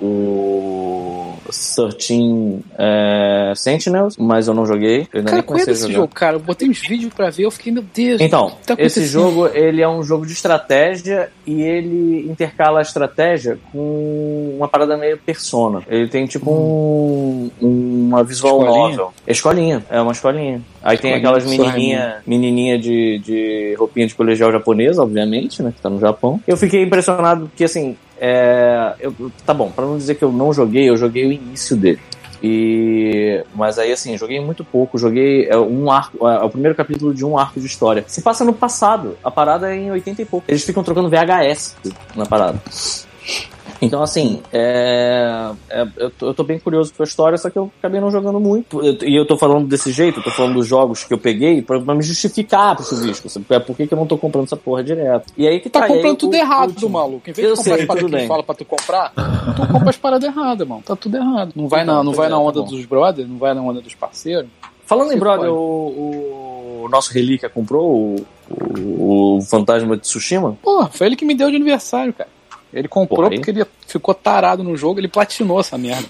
o 0.00 1.34
13 1.44 2.60
é, 2.78 3.52
Sentinels, 3.54 4.16
mas 4.16 4.48
eu 4.48 4.54
não 4.54 4.66
joguei. 4.66 5.06
Eu 5.12 5.18
ainda 5.18 5.30
Cara, 5.30 5.36
nem 5.36 5.42
qual 5.42 5.58
é 5.58 5.74
jogar. 5.74 5.92
jogo, 5.92 6.14
cara? 6.14 6.36
Eu 6.36 6.40
botei 6.40 6.68
uns 6.68 6.78
vídeos 6.78 7.12
pra 7.12 7.30
ver, 7.30 7.44
eu 7.44 7.50
fiquei, 7.50 7.72
meu 7.72 7.84
Deus. 7.94 8.20
Então, 8.20 8.52
tá 8.66 8.74
esse 8.78 9.06
jogo 9.06 9.46
ele 9.48 9.82
é 9.82 9.88
um 9.88 10.02
jogo 10.02 10.26
de 10.26 10.32
estratégia 10.32 11.30
e 11.46 11.60
ele 11.62 12.26
intercala 12.28 12.78
a 12.78 12.82
estratégia 12.82 13.58
com 13.70 14.54
uma 14.56 14.68
parada 14.68 14.96
meio 14.96 15.18
persona. 15.18 15.82
Ele 15.88 16.08
tem 16.08 16.26
tipo 16.26 16.50
um, 16.50 17.50
uma 17.60 18.24
visual 18.24 18.60
Escolinha? 18.62 18.88
novel. 18.88 19.14
Escolinha, 19.26 19.84
é 19.90 20.00
uma 20.00 20.12
escolinha. 20.12 20.62
Aí 20.84 20.98
tem 20.98 21.12
Escolinha 21.14 21.16
aquelas 21.16 21.44
menininha, 21.50 22.16
menininha 22.26 22.78
de, 22.78 23.18
de 23.20 23.74
roupinha 23.78 24.06
de 24.06 24.14
colegial 24.14 24.52
japonesa, 24.52 25.02
obviamente, 25.02 25.62
né, 25.62 25.72
que 25.74 25.80
tá 25.80 25.88
no 25.88 25.98
Japão. 25.98 26.38
Eu 26.46 26.58
fiquei 26.58 26.82
impressionado 26.82 27.46
porque 27.48 27.64
assim, 27.64 27.96
é, 28.20 28.92
eu- 29.00 29.14
tá 29.46 29.54
bom, 29.54 29.70
pra 29.70 29.86
não 29.86 29.96
dizer 29.96 30.14
que 30.16 30.22
eu 30.22 30.30
não 30.30 30.52
joguei, 30.52 30.88
eu 30.90 30.96
joguei 30.98 31.26
o 31.26 31.32
início 31.32 31.74
dele. 31.74 31.98
E 32.42 33.42
mas 33.54 33.78
aí 33.78 33.90
assim, 33.90 34.18
joguei 34.18 34.38
muito 34.38 34.62
pouco, 34.62 34.98
joguei 34.98 35.46
é, 35.48 35.56
um 35.56 35.90
arco, 35.90 36.28
é, 36.28 36.44
o 36.44 36.50
primeiro 36.50 36.74
capítulo 36.76 37.14
de 37.14 37.24
um 37.24 37.38
arco 37.38 37.58
de 37.58 37.64
história. 37.66 38.04
Se 38.06 38.20
passa 38.20 38.44
no 38.44 38.52
passado, 38.52 39.16
a 39.24 39.30
parada 39.30 39.74
é 39.74 39.78
em 39.78 39.90
80 39.90 40.20
e 40.20 40.24
pouco. 40.26 40.44
Eles 40.46 40.62
ficam 40.62 40.82
trocando 40.84 41.08
VHS 41.08 41.74
na 42.14 42.26
parada. 42.26 42.60
Então, 43.82 44.02
assim, 44.02 44.40
é, 44.52 45.50
é, 45.68 45.86
eu, 45.96 46.10
tô, 46.10 46.26
eu 46.28 46.34
tô 46.34 46.44
bem 46.44 46.58
curioso 46.58 46.92
com 46.96 47.02
a 47.02 47.06
história, 47.06 47.36
só 47.36 47.50
que 47.50 47.58
eu 47.58 47.70
acabei 47.78 48.00
não 48.00 48.10
jogando 48.10 48.38
muito. 48.40 48.82
Eu- 48.82 48.96
e 49.06 49.14
eu 49.14 49.26
tô 49.26 49.36
falando 49.36 49.66
desse 49.66 49.90
jeito, 49.92 50.20
eu 50.20 50.22
tô 50.24 50.30
falando 50.30 50.54
dos 50.54 50.66
jogos 50.66 51.04
que 51.04 51.12
eu 51.12 51.18
peguei 51.18 51.60
pra, 51.60 51.78
pra 51.80 51.94
me 51.94 52.02
justificar 52.02 52.76
pro 52.76 52.84
chuvisco. 52.84 53.28
sabe? 53.28 53.44
É 53.50 53.58
por 53.58 53.76
que 53.76 53.86
que 53.86 53.92
eu 53.92 53.98
não 53.98 54.06
tô 54.06 54.16
comprando 54.16 54.44
essa 54.46 54.56
porra 54.56 54.82
direto. 54.82 55.32
E 55.36 55.46
aí 55.46 55.60
que 55.60 55.68
Tá 55.68 55.80
tá, 55.80 55.86
aí 55.86 55.92
comprando 55.92 56.14
o- 56.14 56.18
tudo 56.18 56.32
o 56.32 56.36
errado, 56.36 56.68
último. 56.70 56.90
maluco. 56.90 57.28
Em 57.28 57.32
vez 57.32 57.46
Eu 57.48 57.52
de 57.54 57.58
comprar 57.58 57.74
sei, 57.74 57.82
as 57.82 57.86
paradas 57.88 58.10
que 58.10 58.16
bem. 58.16 58.28
fala 58.28 58.42
pra 58.42 58.54
tu 58.54 58.64
comprar, 58.64 59.12
tu 59.56 59.66
compra 59.72 59.90
as 59.90 59.96
paradas 59.96 60.28
erradas, 60.30 60.66
mano. 60.68 60.82
Tá 60.84 60.96
tudo 60.96 61.16
errado. 61.16 61.52
Não 61.54 61.68
vai 61.68 61.84
na, 61.84 62.02
não 62.02 62.12
vai 62.12 62.28
na 62.28 62.38
onda 62.38 62.62
tá 62.62 62.68
dos 62.70 62.84
brothers, 62.86 63.28
não 63.28 63.38
vai 63.38 63.52
na 63.54 63.60
onda 63.60 63.80
dos 63.82 63.94
parceiros. 63.94 64.48
Falando 64.86 65.12
em 65.12 65.18
brother, 65.18 65.48
pode. 65.50 65.58
o, 65.58 66.82
o 66.84 66.88
nosso 66.90 67.12
Relíquia 67.12 67.48
comprou 67.48 67.90
o, 67.90 68.26
o, 68.50 69.36
o 69.38 69.42
Fantasma 69.42 69.96
de 69.96 70.02
Tsushima? 70.02 70.56
Pô, 70.62 70.86
foi 70.90 71.06
ele 71.08 71.16
que 71.16 71.24
me 71.24 71.34
deu 71.34 71.50
de 71.50 71.56
aniversário, 71.56 72.12
cara. 72.12 72.28
Ele 72.74 72.88
comprou 72.88 73.18
Porra, 73.18 73.30
porque 73.30 73.50
ele 73.50 73.64
ficou 73.86 74.12
tarado 74.14 74.62
no 74.64 74.76
jogo, 74.76 74.98
ele 75.00 75.08
platinou 75.08 75.60
essa 75.60 75.78
merda. 75.78 76.06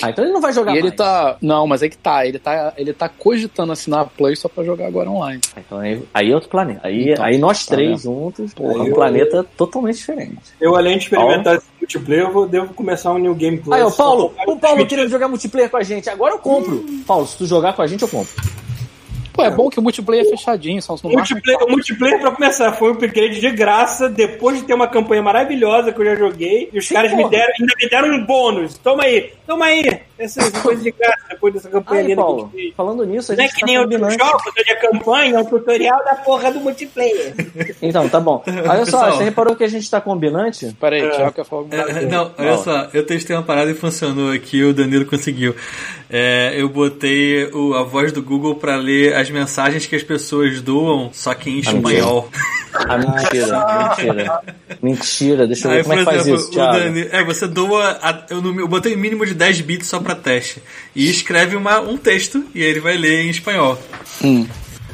Ah, 0.00 0.10
então 0.10 0.22
ele 0.24 0.32
não 0.32 0.40
vai 0.40 0.52
jogar 0.52 0.74
e 0.74 0.78
ele 0.78 0.82
mais. 0.88 0.94
tá. 0.96 1.36
Não, 1.42 1.66
mas 1.66 1.82
aí 1.82 1.90
que 1.90 1.96
tá. 1.98 2.24
Ele 2.24 2.38
tá, 2.38 2.72
ele 2.76 2.92
tá 2.92 3.08
cogitando 3.08 3.72
assinar 3.72 4.02
a 4.02 4.04
Play 4.04 4.36
só 4.36 4.48
pra 4.48 4.62
jogar 4.62 4.86
agora 4.86 5.10
online. 5.10 5.40
Ah, 5.56 5.60
Então 5.66 5.78
aí, 5.80 6.00
aí 6.14 6.30
é 6.30 6.34
outro 6.36 6.48
planeta. 6.48 6.80
Aí, 6.84 7.10
Então, 7.10 7.24
aí 7.24 7.36
nós 7.36 7.66
tá 7.66 7.74
três 7.74 8.02
juntos, 8.02 8.54
porra, 8.54 8.78
um 8.84 8.86
eu- 8.86 8.94
planeta 8.94 9.44
totalmente 9.56 9.96
diferente. 9.96 10.38
Eu, 10.60 10.76
além 10.76 10.98
de 10.98 11.04
experimentar 11.04 11.56
esse 11.56 11.66
multiplayer, 11.80 12.26
eu 12.26 12.32
vou, 12.32 12.46
devo 12.46 12.72
começar 12.74 13.10
um 13.12 13.18
New 13.18 13.34
Game 13.34 13.58
Plus. 13.58 13.74
Aí, 13.74 13.82
o 13.82 13.90
Paulo, 13.90 14.32
o 14.46 14.56
Paulo 14.56 14.86
queria 14.86 15.08
jogar 15.08 15.26
multiplayer 15.26 15.68
com 15.68 15.78
a 15.78 15.82
gente. 15.82 16.08
Agora 16.08 16.34
eu 16.34 16.38
compro. 16.38 16.84
Paulo, 17.04 17.26
se 17.26 17.36
tu 17.38 17.44
jogar 17.44 17.72
com 17.72 17.82
a 17.82 17.86
gente, 17.88 18.02
eu 18.02 18.08
compro. 18.08 18.32
Pô, 19.32 19.42
é 19.42 19.50
bom 19.50 19.70
que 19.70 19.78
o 19.78 19.82
multiplayer 19.82 20.26
é 20.26 20.28
fechadinho, 20.30 20.82
só 20.82 20.94
O 21.02 21.08
multiplayer, 21.10 21.62
o 21.64 21.70
multiplayer, 21.70 22.20
pra 22.20 22.30
começar, 22.32 22.72
foi 22.72 22.90
um 22.90 22.94
upgrade 22.94 23.40
de 23.40 23.50
graça, 23.50 24.08
depois 24.08 24.58
de 24.58 24.64
ter 24.64 24.74
uma 24.74 24.86
campanha 24.86 25.22
maravilhosa 25.22 25.92
que 25.92 26.00
eu 26.00 26.04
já 26.04 26.14
joguei, 26.16 26.68
e 26.72 26.78
os 26.78 26.88
caras 26.88 27.12
me 27.14 27.28
deram, 27.30 27.52
ainda 27.58 27.74
me 27.80 27.88
deram 27.88 28.08
um 28.14 28.24
bônus. 28.26 28.76
Toma 28.78 29.04
aí, 29.04 29.32
toma 29.46 29.64
aí, 29.66 30.00
essa 30.18 30.40
essa 30.42 30.50
coisa 30.60 30.82
de 30.82 30.90
graça, 30.90 31.18
depois 31.30 31.54
dessa 31.54 31.68
campanha 31.70 32.02
Aí, 32.02 32.06
que 32.08 32.16
Paulo, 32.16 32.50
fiz. 32.54 32.74
falando 32.74 33.04
nisso, 33.06 33.32
a 33.32 33.36
Não 33.36 33.42
é 33.44 33.46
gente 33.46 33.54
que 33.54 33.60
tá 33.60 33.66
nem 33.66 33.78
combinando. 33.82 34.14
onde 34.14 34.70
a 34.70 34.76
campanha 34.80 35.34
é 35.36 35.38
um 35.38 35.44
tutorial 35.44 36.04
da 36.04 36.14
porra 36.16 36.50
do 36.52 36.60
multiplayer. 36.60 37.34
Então, 37.82 38.08
tá 38.08 38.20
bom. 38.20 38.42
Olha 38.46 38.84
só, 38.86 38.98
Pessoal. 39.00 39.12
você 39.12 39.24
reparou 39.24 39.56
que 39.56 39.64
a 39.64 39.68
gente 39.68 39.90
tá 39.90 40.00
combinante? 40.00 40.74
Pera 40.80 40.96
aí, 40.96 41.10
Thiago 41.10 41.32
quer 41.32 41.44
falar 41.44 41.62
alguma 41.62 41.80
É, 41.82 41.84
coisa. 41.84 42.08
não, 42.08 42.30
olha 42.38 42.56
só, 42.58 42.88
eu 42.94 43.04
testei 43.04 43.34
uma 43.34 43.42
parada 43.42 43.70
e 43.70 43.74
funcionou 43.74 44.30
aqui, 44.30 44.62
o 44.62 44.72
Danilo 44.72 45.04
conseguiu. 45.06 45.54
É, 46.08 46.52
eu 46.56 46.68
botei 46.68 47.46
o, 47.46 47.74
a 47.74 47.82
voz 47.82 48.12
do 48.12 48.22
Google 48.22 48.54
pra 48.54 48.76
ler 48.76 49.14
as 49.22 49.30
mensagens 49.30 49.86
que 49.86 49.96
as 49.96 50.02
pessoas 50.02 50.60
doam, 50.60 51.10
só 51.12 51.32
que 51.34 51.48
em 51.50 51.58
espanhol. 51.60 52.28
Ah, 52.74 52.96
mentira, 52.98 53.88
mentira. 53.88 54.40
Mentira, 54.82 55.46
deixa 55.46 55.66
eu 55.66 55.70
ver 55.70 55.76
Aí, 55.78 55.82
como 55.82 55.94
é 55.94 55.98
que 55.98 56.04
faz 56.04 56.20
exemplo, 56.22 56.40
isso, 56.40 56.50
Thiago. 56.50 56.78
Danilo, 56.78 57.08
é, 57.12 57.24
você 57.24 57.46
doa. 57.46 57.98
a- 58.02 58.26
eu, 58.30 58.40
no- 58.42 58.60
eu 58.60 58.68
botei 58.68 58.96
mínimo 58.96 59.24
de 59.26 59.34
10 59.34 59.60
bits 59.60 59.86
só 59.88 60.00
pra 60.00 60.14
teste. 60.14 60.62
E 60.94 61.08
escreve 61.10 61.54
uma, 61.56 61.80
um 61.80 61.96
texto 61.96 62.44
e 62.54 62.62
ele 62.62 62.80
vai 62.80 62.96
ler 62.96 63.24
em 63.26 63.30
espanhol. 63.30 63.80
Hum. 64.24 64.46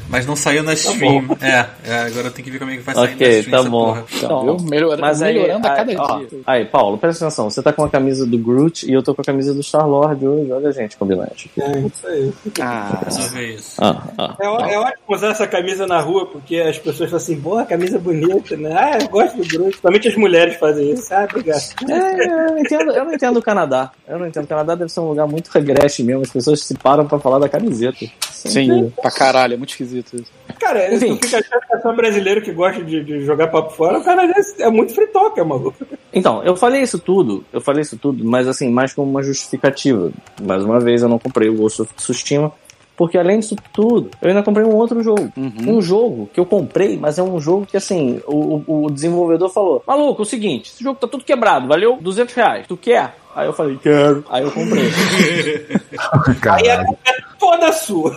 Mas 0.09 0.25
não 0.25 0.35
saiu 0.35 0.63
na 0.63 0.73
stream. 0.73 1.37
é, 1.39 1.65
é, 1.85 1.93
agora 2.07 2.27
eu 2.27 2.31
tenho 2.31 2.43
que 2.45 2.49
ver 2.51 2.57
como 2.59 2.71
é 2.71 2.77
que 2.77 2.81
vai 2.81 2.95
sair 2.95 3.07
na 3.09 3.13
Ok, 3.13 3.39
stream 3.39 3.51
tá 3.51 3.59
essa 3.59 3.69
bom. 3.69 3.85
porra. 3.85 4.05
Então, 4.17 4.41
viu? 4.57 4.67
Melhora- 4.67 5.13
melhorando 5.15 5.67
a 5.67 5.75
cada 5.75 6.01
ó, 6.01 6.17
dia. 6.17 6.27
Aí, 6.47 6.65
Paulo, 6.65 6.97
presta 6.97 7.25
atenção. 7.25 7.49
Você 7.49 7.61
tá 7.61 7.71
com 7.71 7.83
a 7.83 7.89
camisa 7.89 8.25
do 8.25 8.37
Groot 8.37 8.89
e 8.89 8.93
eu 8.93 9.03
tô 9.03 9.13
com 9.13 9.21
a 9.21 9.25
camisa 9.25 9.53
do 9.53 9.61
Star-Lord 9.61 10.25
hoje. 10.27 10.51
Olha 10.51 10.69
a 10.69 10.71
gente 10.71 10.97
combinante. 10.97 11.51
É, 11.59 11.79
isso 11.79 12.07
aí. 12.07 12.33
Ah, 12.59 13.01
Resolver 13.05 13.53
isso. 13.53 13.75
Ah, 13.79 14.03
ah. 14.17 14.35
É, 14.41 14.47
ó- 14.47 14.59
é 14.65 14.79
ótimo 14.79 15.03
usar 15.15 15.27
essa 15.29 15.45
camisa 15.47 15.85
na 15.85 15.99
rua, 16.01 16.25
porque 16.25 16.55
as 16.57 16.77
pessoas 16.79 17.09
falam 17.09 17.17
assim, 17.23 17.39
porra, 17.39 17.65
camisa 17.65 17.99
bonita, 17.99 18.57
né? 18.57 18.75
Ah, 18.75 18.97
eu 18.99 19.09
gosto 19.09 19.37
do 19.37 19.47
Groot. 19.47 19.77
Somente 19.79 20.07
as 20.07 20.15
mulheres 20.15 20.55
fazem 20.55 20.91
isso. 20.91 21.13
Ah, 21.13 21.27
obrigado. 21.29 21.61
É, 21.87 22.23
eu 22.25 22.47
não, 22.47 22.57
entendo, 22.57 22.91
eu 22.91 23.05
não 23.05 23.13
entendo 23.13 23.37
o 23.37 23.43
Canadá. 23.43 23.91
Eu 24.07 24.17
não 24.17 24.25
entendo. 24.25 24.45
O 24.45 24.47
Canadá 24.47 24.73
deve 24.73 24.91
ser 24.91 25.01
um 25.01 25.09
lugar 25.09 25.27
muito 25.27 25.49
regreste 25.49 26.01
mesmo. 26.03 26.23
As 26.23 26.31
pessoas 26.31 26.61
se 26.61 26.73
param 26.75 27.05
pra 27.05 27.19
falar 27.19 27.37
da 27.37 27.47
camiseta. 27.47 28.05
sim, 28.31 28.91
pra 29.01 29.11
caralho, 29.11 29.53
é 29.53 29.57
muito 29.57 29.69
esquisito 29.71 29.98
isso. 30.13 30.31
Cara, 30.59 30.93
Enfim. 30.93 31.15
tu 31.17 31.25
fica 31.27 31.39
achando 31.39 31.61
que 31.67 31.75
é 31.75 31.79
só 31.79 31.93
brasileiro 31.93 32.41
que 32.41 32.51
gosta 32.51 32.83
de, 32.83 33.03
de 33.03 33.21
jogar 33.25 33.47
papo 33.47 33.71
fora, 33.71 33.99
o 33.99 34.03
cara 34.03 34.25
é, 34.25 34.63
é 34.63 34.69
muito 34.69 34.93
fritoca, 34.93 35.43
maluco. 35.43 35.75
Então, 36.13 36.43
eu 36.43 36.55
falei 36.55 36.81
isso 36.81 36.99
tudo, 36.99 37.43
eu 37.53 37.61
falei 37.61 37.81
isso 37.81 37.97
tudo, 37.97 38.23
mas 38.25 38.47
assim, 38.47 38.69
mais 38.69 38.93
como 38.93 39.09
uma 39.09 39.21
justificativa. 39.23 40.11
Mais 40.41 40.63
uma 40.63 40.79
vez, 40.79 41.01
eu 41.01 41.09
não 41.09 41.19
comprei 41.19 41.49
o 41.49 41.55
Ghost 41.55 41.81
of 41.83 41.93
Tsushima, 41.93 42.51
porque 42.97 43.17
além 43.17 43.39
disso 43.39 43.55
tudo, 43.71 44.09
eu 44.21 44.27
ainda 44.29 44.43
comprei 44.43 44.65
um 44.65 44.75
outro 44.75 45.01
jogo. 45.01 45.31
Um 45.37 45.81
jogo 45.81 46.29
que 46.33 46.39
eu 46.39 46.45
comprei, 46.45 46.97
mas 46.97 47.17
é 47.17 47.23
um 47.23 47.39
jogo 47.39 47.65
que 47.65 47.77
assim, 47.77 48.19
o, 48.27 48.61
o- 48.67 48.85
o 48.85 48.91
desenvolvedor 48.91 49.49
falou: 49.49 49.81
Maluco, 49.87 50.21
é 50.21 50.23
o 50.23 50.25
seguinte, 50.25 50.71
esse 50.73 50.83
jogo 50.83 50.99
tá 50.99 51.07
tudo 51.07 51.23
quebrado, 51.23 51.65
valeu 51.67 51.97
200 52.01 52.33
reais, 52.33 52.67
tu 52.67 52.75
quer? 52.75 53.15
Aí 53.35 53.47
eu 53.47 53.53
falei: 53.53 53.77
Quero. 53.81 54.23
Aí 54.29 54.43
eu 54.43 54.51
comprei. 54.51 54.89
Aí 56.51 56.69
a 56.69 56.83
culpa 56.85 56.99
é 57.09 57.17
toda 57.39 57.71
sua. 57.71 58.15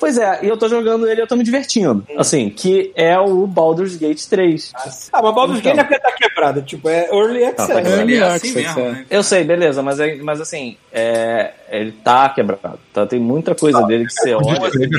pois 0.00 0.18
é, 0.18 0.40
e 0.42 0.48
eu 0.48 0.56
tô 0.56 0.68
jogando 0.68 1.06
ele 1.08 1.20
e 1.20 1.22
eu 1.22 1.26
tô 1.26 1.36
me 1.36 1.44
divertindo. 1.44 2.04
Assim, 2.16 2.50
que 2.50 2.92
é 2.96 3.18
o 3.18 3.46
Baldur's 3.46 3.96
Gate 3.96 4.24
3. 4.26 4.72
Ah, 5.12 5.22
mas 5.22 5.34
Baldur's 5.34 5.60
Então. 5.60 5.74
Gate 5.74 5.76
não 5.76 5.80
é 5.80 5.84
porque 5.84 6.00
tá 6.00 6.12
quebrado, 6.12 6.62
tipo, 6.62 6.88
é 6.88 7.08
Early 7.12 7.44
Access. 7.44 7.68
tá 7.68 7.74
né? 7.74 7.80
Ele 7.80 7.88
é 7.90 7.98
Early 8.00 8.18
assim 8.22 8.34
access, 8.34 8.54
mesmo, 8.54 8.80
é. 8.80 8.90
né? 8.92 9.06
Eu 9.10 9.22
sei, 9.22 9.44
beleza, 9.44 9.82
mas, 9.82 10.00
é, 10.00 10.16
mas 10.16 10.40
assim, 10.40 10.76
é, 10.92 11.52
ele 11.70 11.92
tá 11.92 12.28
quebrado. 12.30 12.78
Tá, 12.92 13.06
tem 13.06 13.20
muita 13.20 13.54
coisa 13.54 13.82
dele 13.82 14.06
que 14.06 14.12
você 14.12 14.34
olha. 14.34 14.56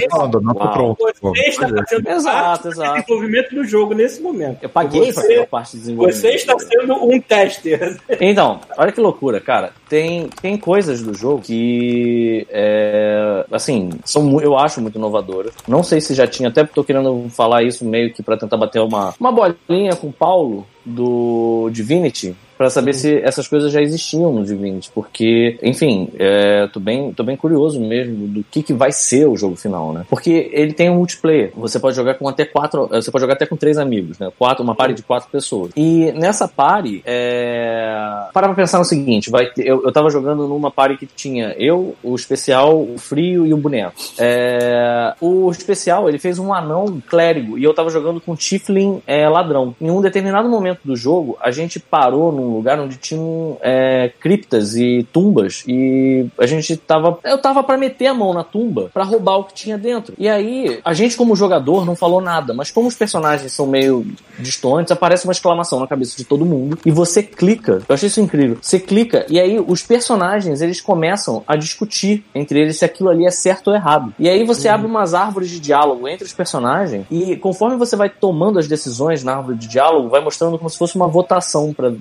falando, 0.09 0.39
não 0.41 0.53
tô 0.53 0.67
pronto. 0.71 0.97
Você 1.21 1.41
está 1.49 1.67
fazendo 1.67 2.07
Exato, 2.09 2.37
parte 2.37 2.63
do 2.63 2.69
exato. 2.69 2.93
desenvolvimento 3.01 3.55
do 3.55 3.65
jogo 3.65 3.93
nesse 3.93 4.21
momento. 4.21 4.59
Eu 4.61 4.69
paguei 4.69 5.11
pra 5.11 5.21
Você- 5.21 5.27
ter 5.27 5.41
a 5.41 5.47
parte 5.47 5.71
de 5.73 5.79
desenvolvimento. 5.79 6.21
Você 6.21 6.29
está 6.29 6.57
sendo 6.59 6.93
um 7.03 7.19
tester. 7.19 7.97
Então, 8.21 8.61
olha 8.77 8.91
que 8.91 9.01
loucura, 9.07 9.39
cara. 9.39 9.71
Tem, 9.89 10.27
tem 10.41 10.57
coisas 10.57 11.01
do 11.01 11.13
jogo 11.13 11.41
que, 11.41 12.45
é, 12.49 13.45
assim, 13.51 13.89
são, 14.05 14.39
eu 14.41 14.57
acho 14.57 14.81
muito 14.81 14.97
inovadoras. 14.97 15.53
Não 15.67 15.83
sei 15.83 16.01
se 16.01 16.13
já 16.13 16.27
tinha, 16.27 16.49
até 16.49 16.63
tô 16.63 16.83
querendo 16.83 17.27
falar 17.29 17.63
isso 17.63 17.85
meio 17.85 18.13
que 18.13 18.21
pra 18.21 18.37
tentar 18.37 18.57
bater 18.57 18.81
uma, 18.81 19.13
uma 19.19 19.31
bolinha 19.31 19.95
com 19.95 20.07
o 20.07 20.13
Paulo 20.13 20.65
do 20.85 21.69
Divinity. 21.71 22.35
Pra 22.57 22.69
saber 22.69 22.93
se 22.93 23.19
essas 23.21 23.47
coisas 23.47 23.71
já 23.71 23.81
existiam 23.81 24.33
no 24.33 24.43
Divinity, 24.43 24.89
porque, 24.93 25.59
enfim, 25.61 26.09
é, 26.17 26.67
tô, 26.67 26.79
bem, 26.79 27.13
tô 27.13 27.23
bem 27.23 27.37
curioso 27.37 27.79
mesmo 27.79 28.27
do 28.27 28.43
que, 28.43 28.63
que 28.63 28.73
vai 28.73 28.91
ser 28.91 29.27
o 29.27 29.37
jogo 29.37 29.55
final, 29.55 29.93
né? 29.93 30.05
Porque 30.09 30.49
ele 30.51 30.73
tem 30.73 30.89
um 30.89 30.95
multiplayer, 30.95 31.51
você 31.55 31.79
pode 31.79 31.95
jogar 31.95 32.15
com 32.15 32.27
até 32.27 32.45
quatro, 32.45 32.87
você 32.87 33.11
pode 33.11 33.21
jogar 33.21 33.33
até 33.33 33.45
com 33.45 33.55
três 33.55 33.77
amigos, 33.77 34.17
né? 34.17 34.31
Quatro, 34.37 34.63
uma 34.63 34.75
party 34.75 34.95
de 34.95 35.03
quatro 35.03 35.29
pessoas. 35.29 35.71
E 35.75 36.11
nessa 36.13 36.47
party, 36.47 37.03
é... 37.05 38.27
para 38.33 38.47
pra 38.47 38.55
pensar 38.55 38.79
no 38.79 38.85
seguinte, 38.85 39.29
vai 39.29 39.47
ter, 39.47 39.67
eu, 39.67 39.83
eu 39.83 39.91
tava 39.91 40.09
jogando 40.09 40.47
numa 40.47 40.71
party 40.71 40.97
que 40.97 41.05
tinha 41.05 41.55
eu, 41.57 41.95
o 42.01 42.15
especial, 42.15 42.81
o 42.81 42.97
frio 42.97 43.45
e 43.45 43.53
o 43.53 43.57
boneco. 43.57 43.93
É, 44.17 45.13
o 45.21 45.49
especial, 45.51 46.09
ele 46.09 46.17
fez 46.17 46.39
um 46.39 46.53
anão 46.53 47.01
clérigo 47.07 47.57
e 47.57 47.63
eu 47.63 47.73
tava 47.73 47.89
jogando 47.89 48.19
com 48.19 48.31
um 48.31 48.35
Tiflin 48.35 49.01
é, 49.05 49.27
ladrão. 49.27 49.75
Em 49.79 49.89
um 49.89 50.01
determinado 50.01 50.49
momento 50.49 50.79
do 50.83 50.95
jogo, 50.95 51.37
a 51.41 51.51
gente 51.51 51.79
parou 51.79 52.31
num 52.31 52.46
num 52.47 52.55
lugar 52.55 52.79
onde 52.79 52.97
tinham 52.97 53.57
é, 53.61 54.11
criptas 54.19 54.75
e 54.75 55.05
tumbas 55.11 55.63
e 55.67 56.25
a 56.39 56.45
gente 56.45 56.77
tava. 56.77 57.19
Eu 57.23 57.37
tava 57.37 57.63
pra 57.63 57.77
meter 57.77 58.07
a 58.07 58.13
mão 58.13 58.33
na 58.33 58.43
tumba 58.43 58.89
pra 58.93 59.03
roubar 59.03 59.37
o 59.37 59.43
que 59.43 59.53
tinha 59.53 59.77
dentro. 59.77 60.13
E 60.17 60.27
aí, 60.29 60.79
a 60.83 60.93
gente, 60.93 61.17
como 61.17 61.35
jogador, 61.35 61.85
não 61.85 61.95
falou 61.95 62.21
nada, 62.21 62.53
mas 62.53 62.71
como 62.71 62.87
os 62.87 62.95
personagens 62.95 63.51
são 63.51 63.67
meio 63.67 64.05
distantes, 64.39 64.91
aparece 64.91 65.25
uma 65.25 65.33
exclamação 65.33 65.79
na 65.79 65.87
cabeça 65.87 66.15
de 66.15 66.23
todo 66.23 66.45
mundo 66.45 66.77
e 66.85 66.91
você 66.91 67.21
clica. 67.21 67.83
Eu 67.87 67.95
achei 67.95 68.07
isso 68.07 68.21
incrível. 68.21 68.57
Você 68.61 68.79
clica 68.79 69.25
e 69.29 69.39
aí 69.39 69.59
os 69.59 69.83
personagens 69.83 70.61
eles 70.61 70.79
começam 70.79 71.43
a 71.47 71.55
discutir 71.55 72.23
entre 72.33 72.59
eles 72.59 72.77
se 72.77 72.85
aquilo 72.85 73.09
ali 73.09 73.25
é 73.25 73.31
certo 73.31 73.67
ou 73.69 73.75
errado. 73.75 74.13
E 74.17 74.29
aí 74.29 74.45
você 74.45 74.67
abre 74.67 74.87
umas 74.87 75.13
árvores 75.13 75.49
de 75.49 75.59
diálogo 75.59 76.07
entre 76.07 76.25
os 76.25 76.33
personagens 76.33 77.05
e 77.09 77.35
conforme 77.35 77.75
você 77.75 77.95
vai 77.95 78.09
tomando 78.09 78.59
as 78.59 78.67
decisões 78.67 79.23
na 79.23 79.35
árvore 79.35 79.57
de 79.57 79.67
diálogo, 79.67 80.09
vai 80.09 80.21
mostrando 80.21 80.57
como 80.57 80.69
se 80.69 80.77
fosse 80.77 80.95
uma 80.95 81.07
votação 81.07 81.73
para 81.73 81.91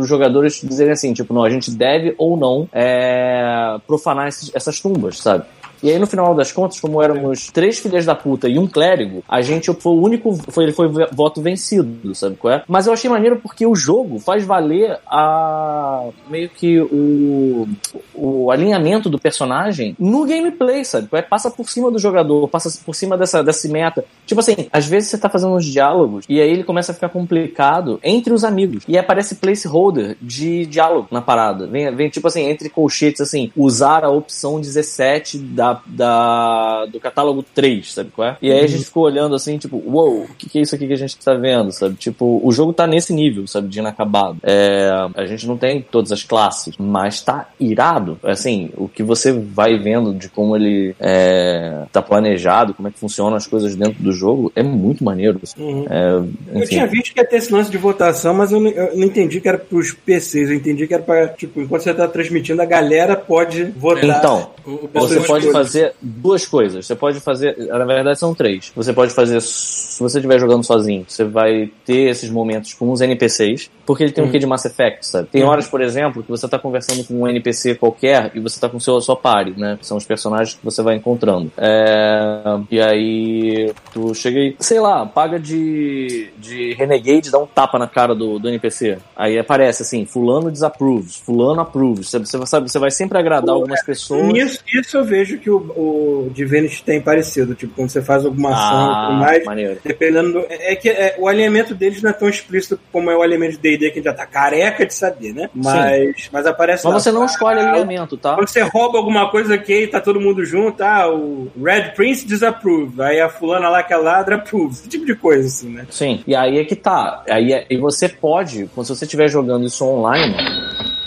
os 0.00 0.08
jogadores 0.08 0.60
dizerem 0.62 0.92
assim, 0.92 1.12
tipo, 1.12 1.32
não, 1.34 1.44
a 1.44 1.50
gente 1.50 1.70
deve 1.70 2.14
ou 2.18 2.36
não 2.36 2.68
é, 2.72 3.76
profanar 3.86 4.28
esses- 4.28 4.50
essas 4.54 4.80
tumbas, 4.80 5.18
sabe? 5.18 5.44
E 5.84 5.90
aí, 5.90 5.98
no 5.98 6.06
final 6.06 6.34
das 6.34 6.50
contas, 6.50 6.80
como 6.80 7.02
éramos 7.02 7.48
três 7.48 7.78
filhas 7.78 8.06
da 8.06 8.14
puta 8.14 8.48
e 8.48 8.58
um 8.58 8.66
clérigo, 8.66 9.22
a 9.28 9.42
gente 9.42 9.70
foi 9.74 9.92
o 9.92 10.00
único. 10.00 10.32
Foi, 10.50 10.64
ele 10.64 10.72
foi 10.72 10.88
voto 11.12 11.42
vencido, 11.42 12.14
sabe 12.14 12.36
qual 12.36 12.54
é? 12.54 12.64
Mas 12.66 12.86
eu 12.86 12.92
achei 12.94 13.10
maneiro 13.10 13.36
porque 13.36 13.66
o 13.66 13.76
jogo 13.76 14.18
faz 14.18 14.46
valer 14.46 14.98
a. 15.06 16.08
meio 16.30 16.48
que 16.48 16.80
o. 16.80 17.68
o 18.14 18.50
alinhamento 18.50 19.10
do 19.10 19.18
personagem 19.18 19.94
no 19.98 20.24
gameplay, 20.24 20.86
sabe? 20.86 21.06
qual 21.06 21.20
é? 21.20 21.22
Passa 21.22 21.50
por 21.50 21.68
cima 21.68 21.90
do 21.90 21.98
jogador, 21.98 22.48
passa 22.48 22.80
por 22.82 22.94
cima 22.94 23.18
dessa, 23.18 23.44
dessa 23.44 23.68
meta. 23.68 24.06
Tipo 24.24 24.40
assim, 24.40 24.66
às 24.72 24.86
vezes 24.86 25.10
você 25.10 25.18
tá 25.18 25.28
fazendo 25.28 25.54
uns 25.54 25.66
diálogos 25.66 26.24
e 26.30 26.40
aí 26.40 26.50
ele 26.50 26.64
começa 26.64 26.92
a 26.92 26.94
ficar 26.94 27.10
complicado 27.10 28.00
entre 28.02 28.32
os 28.32 28.42
amigos. 28.42 28.84
E 28.88 28.96
aparece 28.96 29.34
placeholder 29.34 30.16
de 30.18 30.64
diálogo 30.64 31.08
na 31.10 31.20
parada. 31.20 31.66
Vem, 31.66 31.94
vem 31.94 32.08
tipo 32.08 32.26
assim, 32.26 32.48
entre 32.48 32.70
colchetes, 32.70 33.20
assim, 33.20 33.52
usar 33.54 34.02
a 34.02 34.08
opção 34.08 34.58
17 34.58 35.36
da, 35.36 35.73
da, 35.86 36.86
do 36.86 37.00
catálogo 37.00 37.44
3, 37.54 37.92
sabe 37.92 38.10
qual 38.10 38.28
é? 38.28 38.36
E 38.40 38.50
aí 38.50 38.60
a 38.60 38.66
gente 38.66 38.84
ficou 38.84 39.04
olhando 39.04 39.34
assim, 39.34 39.58
tipo, 39.58 39.82
uou, 39.86 40.24
o 40.24 40.34
que, 40.36 40.48
que 40.48 40.58
é 40.58 40.62
isso 40.62 40.74
aqui 40.74 40.86
que 40.86 40.92
a 40.92 40.96
gente 40.96 41.16
tá 41.18 41.34
vendo, 41.34 41.72
sabe? 41.72 41.94
Tipo, 41.96 42.40
o 42.42 42.52
jogo 42.52 42.72
tá 42.72 42.86
nesse 42.86 43.12
nível, 43.12 43.46
sabe, 43.46 43.68
de 43.68 43.78
inacabado. 43.78 44.38
É, 44.42 44.90
a 45.14 45.26
gente 45.26 45.46
não 45.46 45.56
tem 45.56 45.82
todas 45.82 46.12
as 46.12 46.22
classes, 46.22 46.74
mas 46.78 47.20
tá 47.20 47.48
irado. 47.58 48.18
Assim, 48.22 48.70
o 48.76 48.88
que 48.88 49.02
você 49.02 49.32
vai 49.32 49.78
vendo 49.78 50.14
de 50.14 50.28
como 50.28 50.56
ele 50.56 50.94
é, 51.00 51.84
tá 51.92 52.02
planejado, 52.02 52.74
como 52.74 52.88
é 52.88 52.90
que 52.90 52.98
funcionam 52.98 53.36
as 53.36 53.46
coisas 53.46 53.74
dentro 53.76 54.02
do 54.02 54.12
jogo, 54.12 54.52
é 54.54 54.62
muito 54.62 55.04
maneiro. 55.04 55.40
assim. 55.42 55.60
Uhum. 55.62 55.86
É, 55.88 56.60
Eu 56.60 56.68
tinha 56.68 56.86
visto 56.86 57.12
que 57.12 57.20
ia 57.20 57.26
ter 57.26 57.36
esse 57.36 57.52
lance 57.52 57.70
de 57.70 57.78
votação, 57.78 58.34
mas 58.34 58.52
eu 58.52 58.60
não, 58.60 58.70
eu 58.70 58.96
não 58.96 59.04
entendi 59.04 59.40
que 59.40 59.48
era 59.48 59.58
pros 59.58 59.92
PCs. 59.92 60.50
Eu 60.50 60.56
entendi 60.56 60.86
que 60.86 60.94
era 60.94 61.02
pra, 61.02 61.28
tipo, 61.28 61.60
enquanto 61.60 61.82
você 61.82 61.94
tá 61.94 62.06
transmitindo, 62.08 62.60
a 62.62 62.66
galera 62.66 63.16
pode 63.16 63.64
votar. 63.64 64.04
Então, 64.04 64.50
O, 64.66 64.70
o 64.70 64.88
Você 64.92 65.20
pode 65.20 65.46
escolhe. 65.46 65.63
Fazer 65.64 65.94
duas 66.00 66.46
coisas. 66.46 66.86
Você 66.86 66.94
pode 66.94 67.20
fazer, 67.20 67.56
na 67.58 67.84
verdade 67.84 68.18
são 68.18 68.34
três. 68.34 68.72
Você 68.74 68.92
pode 68.92 69.12
fazer, 69.12 69.40
se 69.40 70.02
você 70.02 70.18
estiver 70.18 70.38
jogando 70.38 70.64
sozinho, 70.64 71.04
você 71.06 71.24
vai 71.24 71.70
ter 71.84 72.08
esses 72.10 72.30
momentos 72.30 72.74
com 72.74 72.90
os 72.90 73.00
NPCs, 73.00 73.70
porque 73.86 74.04
ele 74.04 74.12
tem 74.12 74.24
um 74.24 74.30
quê 74.30 74.38
de 74.38 74.46
Mass 74.46 74.64
Effect, 74.64 75.06
sabe? 75.06 75.28
Tem 75.28 75.42
horas, 75.44 75.68
por 75.68 75.80
exemplo, 75.80 76.22
que 76.22 76.30
você 76.30 76.48
tá 76.48 76.58
conversando 76.58 77.04
com 77.04 77.22
um 77.22 77.28
NPC 77.28 77.74
qualquer 77.74 78.30
e 78.34 78.40
você 78.40 78.58
tá 78.58 78.68
com 78.68 78.80
seu, 78.80 79.00
sua 79.00 79.16
party, 79.16 79.58
né? 79.58 79.78
São 79.82 79.96
os 79.96 80.04
personagens 80.04 80.54
que 80.54 80.64
você 80.64 80.82
vai 80.82 80.96
encontrando. 80.96 81.52
É, 81.56 82.42
e 82.70 82.80
aí, 82.80 83.72
tu 83.92 84.14
chega 84.14 84.38
e, 84.38 84.56
sei 84.58 84.80
lá, 84.80 85.04
paga 85.04 85.38
de, 85.38 86.28
de 86.38 86.74
Renegade, 86.74 87.30
dá 87.30 87.38
um 87.38 87.46
tapa 87.46 87.78
na 87.78 87.86
cara 87.86 88.14
do, 88.14 88.38
do 88.38 88.48
NPC. 88.48 88.98
Aí 89.16 89.38
aparece 89.38 89.82
assim, 89.82 90.06
fulano 90.06 90.50
disapproves, 90.50 91.16
fulano 91.16 91.60
approves. 91.60 92.08
Você, 92.08 92.18
você, 92.18 92.46
sabe, 92.46 92.70
você 92.70 92.78
vai 92.78 92.90
sempre 92.90 93.18
agradar 93.18 93.54
algumas 93.54 93.82
pessoas. 93.84 94.26
Nisso, 94.32 94.60
isso 94.72 94.96
eu 94.96 95.04
vejo 95.04 95.38
que 95.44 95.50
o, 95.50 95.56
o 95.58 96.30
Divinity 96.32 96.82
tem 96.82 97.00
parecido. 97.00 97.54
Tipo, 97.54 97.74
quando 97.74 97.90
você 97.90 98.00
faz 98.00 98.24
alguma 98.24 98.50
ação 98.52 98.92
e 98.92 99.06
tudo 99.06 99.18
mais, 99.20 99.44
maneiro. 99.44 99.78
dependendo 99.84 100.32
do, 100.32 100.46
É 100.48 100.74
que 100.74 100.88
é, 100.88 101.16
o 101.18 101.28
alinhamento 101.28 101.74
deles 101.74 102.00
não 102.02 102.10
é 102.10 102.12
tão 102.14 102.28
explícito 102.28 102.80
como 102.90 103.10
é 103.10 103.16
o 103.16 103.20
alinhamento 103.22 103.52
de 103.52 103.58
D&D, 103.58 103.90
que 103.90 103.98
a 103.98 104.02
gente 104.02 104.04
já 104.04 104.14
tá 104.14 104.24
careca 104.26 104.86
de 104.86 104.94
saber, 104.94 105.34
né? 105.34 105.50
Mas, 105.54 106.28
mas 106.32 106.46
aparece 106.46 106.86
lá. 106.86 106.94
Mas 106.94 107.02
você 107.02 107.12
não 107.12 107.26
escolhe 107.26 107.60
Ah, 107.60 107.68
alinhamento, 107.70 108.16
tá? 108.16 108.34
Quando 108.36 108.48
você 108.48 108.62
rouba 108.62 108.96
alguma 108.98 109.30
coisa, 109.30 109.54
ok, 109.54 109.86
tá 109.88 110.00
todo 110.00 110.18
mundo 110.20 110.44
junto, 110.44 110.82
ah, 110.82 111.12
o 111.12 111.48
Red 111.62 111.90
Prince 111.94 112.26
disapprove, 112.26 113.00
aí 113.02 113.20
a 113.20 113.28
fulana 113.28 113.68
lá 113.68 113.82
que 113.82 113.92
é 113.92 113.96
ladra 113.96 114.36
approve, 114.36 114.72
esse 114.72 114.88
tipo 114.88 115.04
de 115.04 115.14
coisa, 115.14 115.46
assim, 115.46 115.68
né? 115.68 115.86
Sim. 115.90 116.22
E 116.26 116.34
aí 116.34 116.58
é 116.58 116.64
que 116.64 116.74
tá. 116.76 117.22
Aí 117.28 117.52
é- 117.52 117.66
e 117.68 117.76
você 117.76 118.08
pode, 118.08 118.68
quando 118.74 118.86
você 118.86 119.04
estiver 119.04 119.28
jogando 119.28 119.66
isso 119.66 119.84
online 119.84 120.34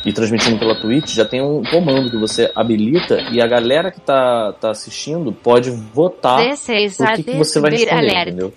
e 0.05 0.13
transmitindo 0.13 0.57
pela 0.57 0.75
Twitch, 0.79 1.13
já 1.15 1.25
tem 1.25 1.41
um 1.41 1.61
comando 1.63 2.09
que 2.09 2.17
você 2.17 2.51
habilita 2.55 3.19
e 3.31 3.41
a 3.41 3.47
galera 3.47 3.91
que 3.91 3.99
tá, 4.01 4.53
tá 4.53 4.71
assistindo 4.71 5.31
pode 5.31 5.69
votar 5.71 6.39
o 7.03 7.15
que, 7.17 7.23
que 7.23 7.37
você 7.37 7.59
vai 7.59 7.71
responder? 7.71 8.07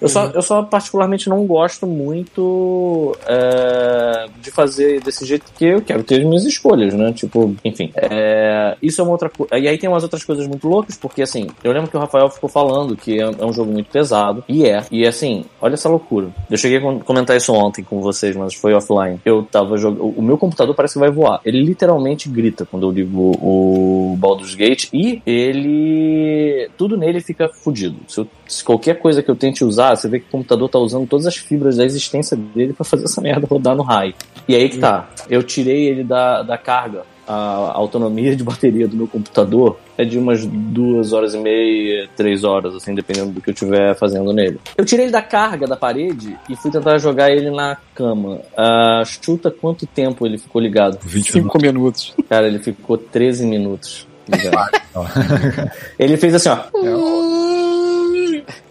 Eu 0.01 0.09
só, 0.09 0.26
eu 0.26 0.43
só 0.43 0.62
particularmente 0.62 1.28
não 1.28 1.45
gosto 1.47 1.86
muito 1.86 3.16
é, 3.26 4.26
de 4.41 4.51
fazer 4.51 5.01
desse 5.01 5.24
jeito 5.24 5.45
porque 5.45 5.64
eu 5.64 5.82
quero 5.82 6.03
ter 6.03 6.16
as 6.20 6.24
minhas 6.24 6.45
escolhas, 6.45 6.95
né? 6.95 7.12
Tipo, 7.12 7.55
enfim. 7.64 7.91
É, 7.95 8.76
isso 8.82 9.01
é 9.01 9.05
uma 9.05 9.12
outra 9.12 9.28
coisa. 9.28 9.59
E 9.59 9.68
aí 9.68 9.78
tem 9.78 9.88
umas 9.88 10.03
outras 10.03 10.24
coisas 10.24 10.47
muito 10.47 10.68
loucas, 10.68 10.97
porque 10.97 11.22
assim, 11.22 11.49
eu 11.64 11.72
lembro 11.72 11.91
que 11.91 11.97
o 11.97 12.01
Rafael 12.01 12.28
ficou 12.30 12.49
falando 12.49 12.97
que 12.97 13.20
é, 13.20 13.22
é 13.22 13.45
um 13.45 13.53
jogo 13.53 13.72
muito 13.72 13.91
pesado, 13.91 14.45
e 14.49 14.66
é. 14.66 14.84
E 14.91 15.07
assim, 15.07 15.45
olha 15.61 15.74
essa 15.74 15.88
loucura. 15.88 16.28
Eu 16.51 16.57
cheguei 16.57 16.78
a 16.78 16.80
com- 16.80 17.01
comentar 17.01 17.36
isso 17.36 17.53
ontem 17.53 17.82
com 17.82 18.01
vocês, 18.01 18.36
mas 18.36 18.55
foi 18.55 18.74
offline. 18.74 19.20
Eu 19.24 19.43
tava 19.43 19.76
jogando. 19.76 20.05
O 20.07 20.22
meu 20.22 20.36
computador 20.38 20.74
parece 20.74 20.95
que 20.95 21.01
vai 21.01 21.11
voar. 21.11 21.29
Ele 21.44 21.62
literalmente 21.62 22.28
grita 22.28 22.64
quando 22.64 22.86
eu 22.86 22.90
ligo 22.90 23.32
o 23.40 24.16
Baldur's 24.18 24.54
Gate 24.54 24.88
e 24.92 25.22
ele. 25.26 26.70
Tudo 26.76 26.96
nele 26.96 27.20
fica 27.20 27.48
fudido. 27.48 27.96
Se, 28.08 28.26
se 28.46 28.64
qualquer 28.64 28.98
coisa 28.98 29.22
que 29.22 29.30
eu 29.30 29.36
tente 29.36 29.64
usar, 29.64 29.96
você 29.96 30.08
vê 30.08 30.20
que 30.20 30.26
o 30.26 30.30
computador 30.30 30.68
tá 30.68 30.78
usando 30.78 31.06
todas 31.06 31.26
as 31.26 31.36
fibras 31.36 31.76
da 31.76 31.84
existência 31.84 32.36
dele 32.36 32.72
pra 32.72 32.84
fazer 32.84 33.04
essa 33.04 33.20
merda 33.20 33.46
rodar 33.46 33.76
no 33.76 33.82
raio. 33.82 34.14
E 34.48 34.54
aí 34.54 34.68
que 34.68 34.78
tá. 34.78 35.10
Eu 35.28 35.42
tirei 35.42 35.86
ele 35.86 36.04
da, 36.04 36.42
da 36.42 36.58
carga. 36.58 37.04
A 37.32 37.72
autonomia 37.76 38.34
de 38.34 38.42
bateria 38.42 38.88
do 38.88 38.96
meu 38.96 39.06
computador 39.06 39.78
é 39.96 40.04
de 40.04 40.18
umas 40.18 40.44
duas 40.44 41.12
horas 41.12 41.32
e 41.32 41.38
meia, 41.38 42.08
três 42.16 42.42
horas, 42.42 42.74
assim, 42.74 42.92
dependendo 42.92 43.30
do 43.30 43.40
que 43.40 43.50
eu 43.50 43.54
estiver 43.54 43.94
fazendo 43.94 44.32
nele. 44.32 44.58
Eu 44.76 44.84
tirei 44.84 45.04
ele 45.04 45.12
da 45.12 45.22
carga 45.22 45.64
da 45.64 45.76
parede 45.76 46.36
e 46.48 46.56
fui 46.56 46.72
tentar 46.72 46.98
jogar 46.98 47.30
ele 47.30 47.50
na 47.50 47.76
cama. 47.94 48.40
Ah, 48.56 49.02
chuta 49.06 49.48
quanto 49.48 49.86
tempo 49.86 50.26
ele 50.26 50.38
ficou 50.38 50.60
ligado. 50.60 50.98
20 51.02 51.12
minutos. 51.12 51.32
Cinco 51.32 51.58
minutos. 51.62 52.14
Cara, 52.28 52.48
ele 52.48 52.58
ficou 52.58 52.98
13 52.98 53.46
minutos. 53.46 54.09
ele 55.98 56.16
fez 56.16 56.34
assim, 56.34 56.48
ó. 56.48 56.58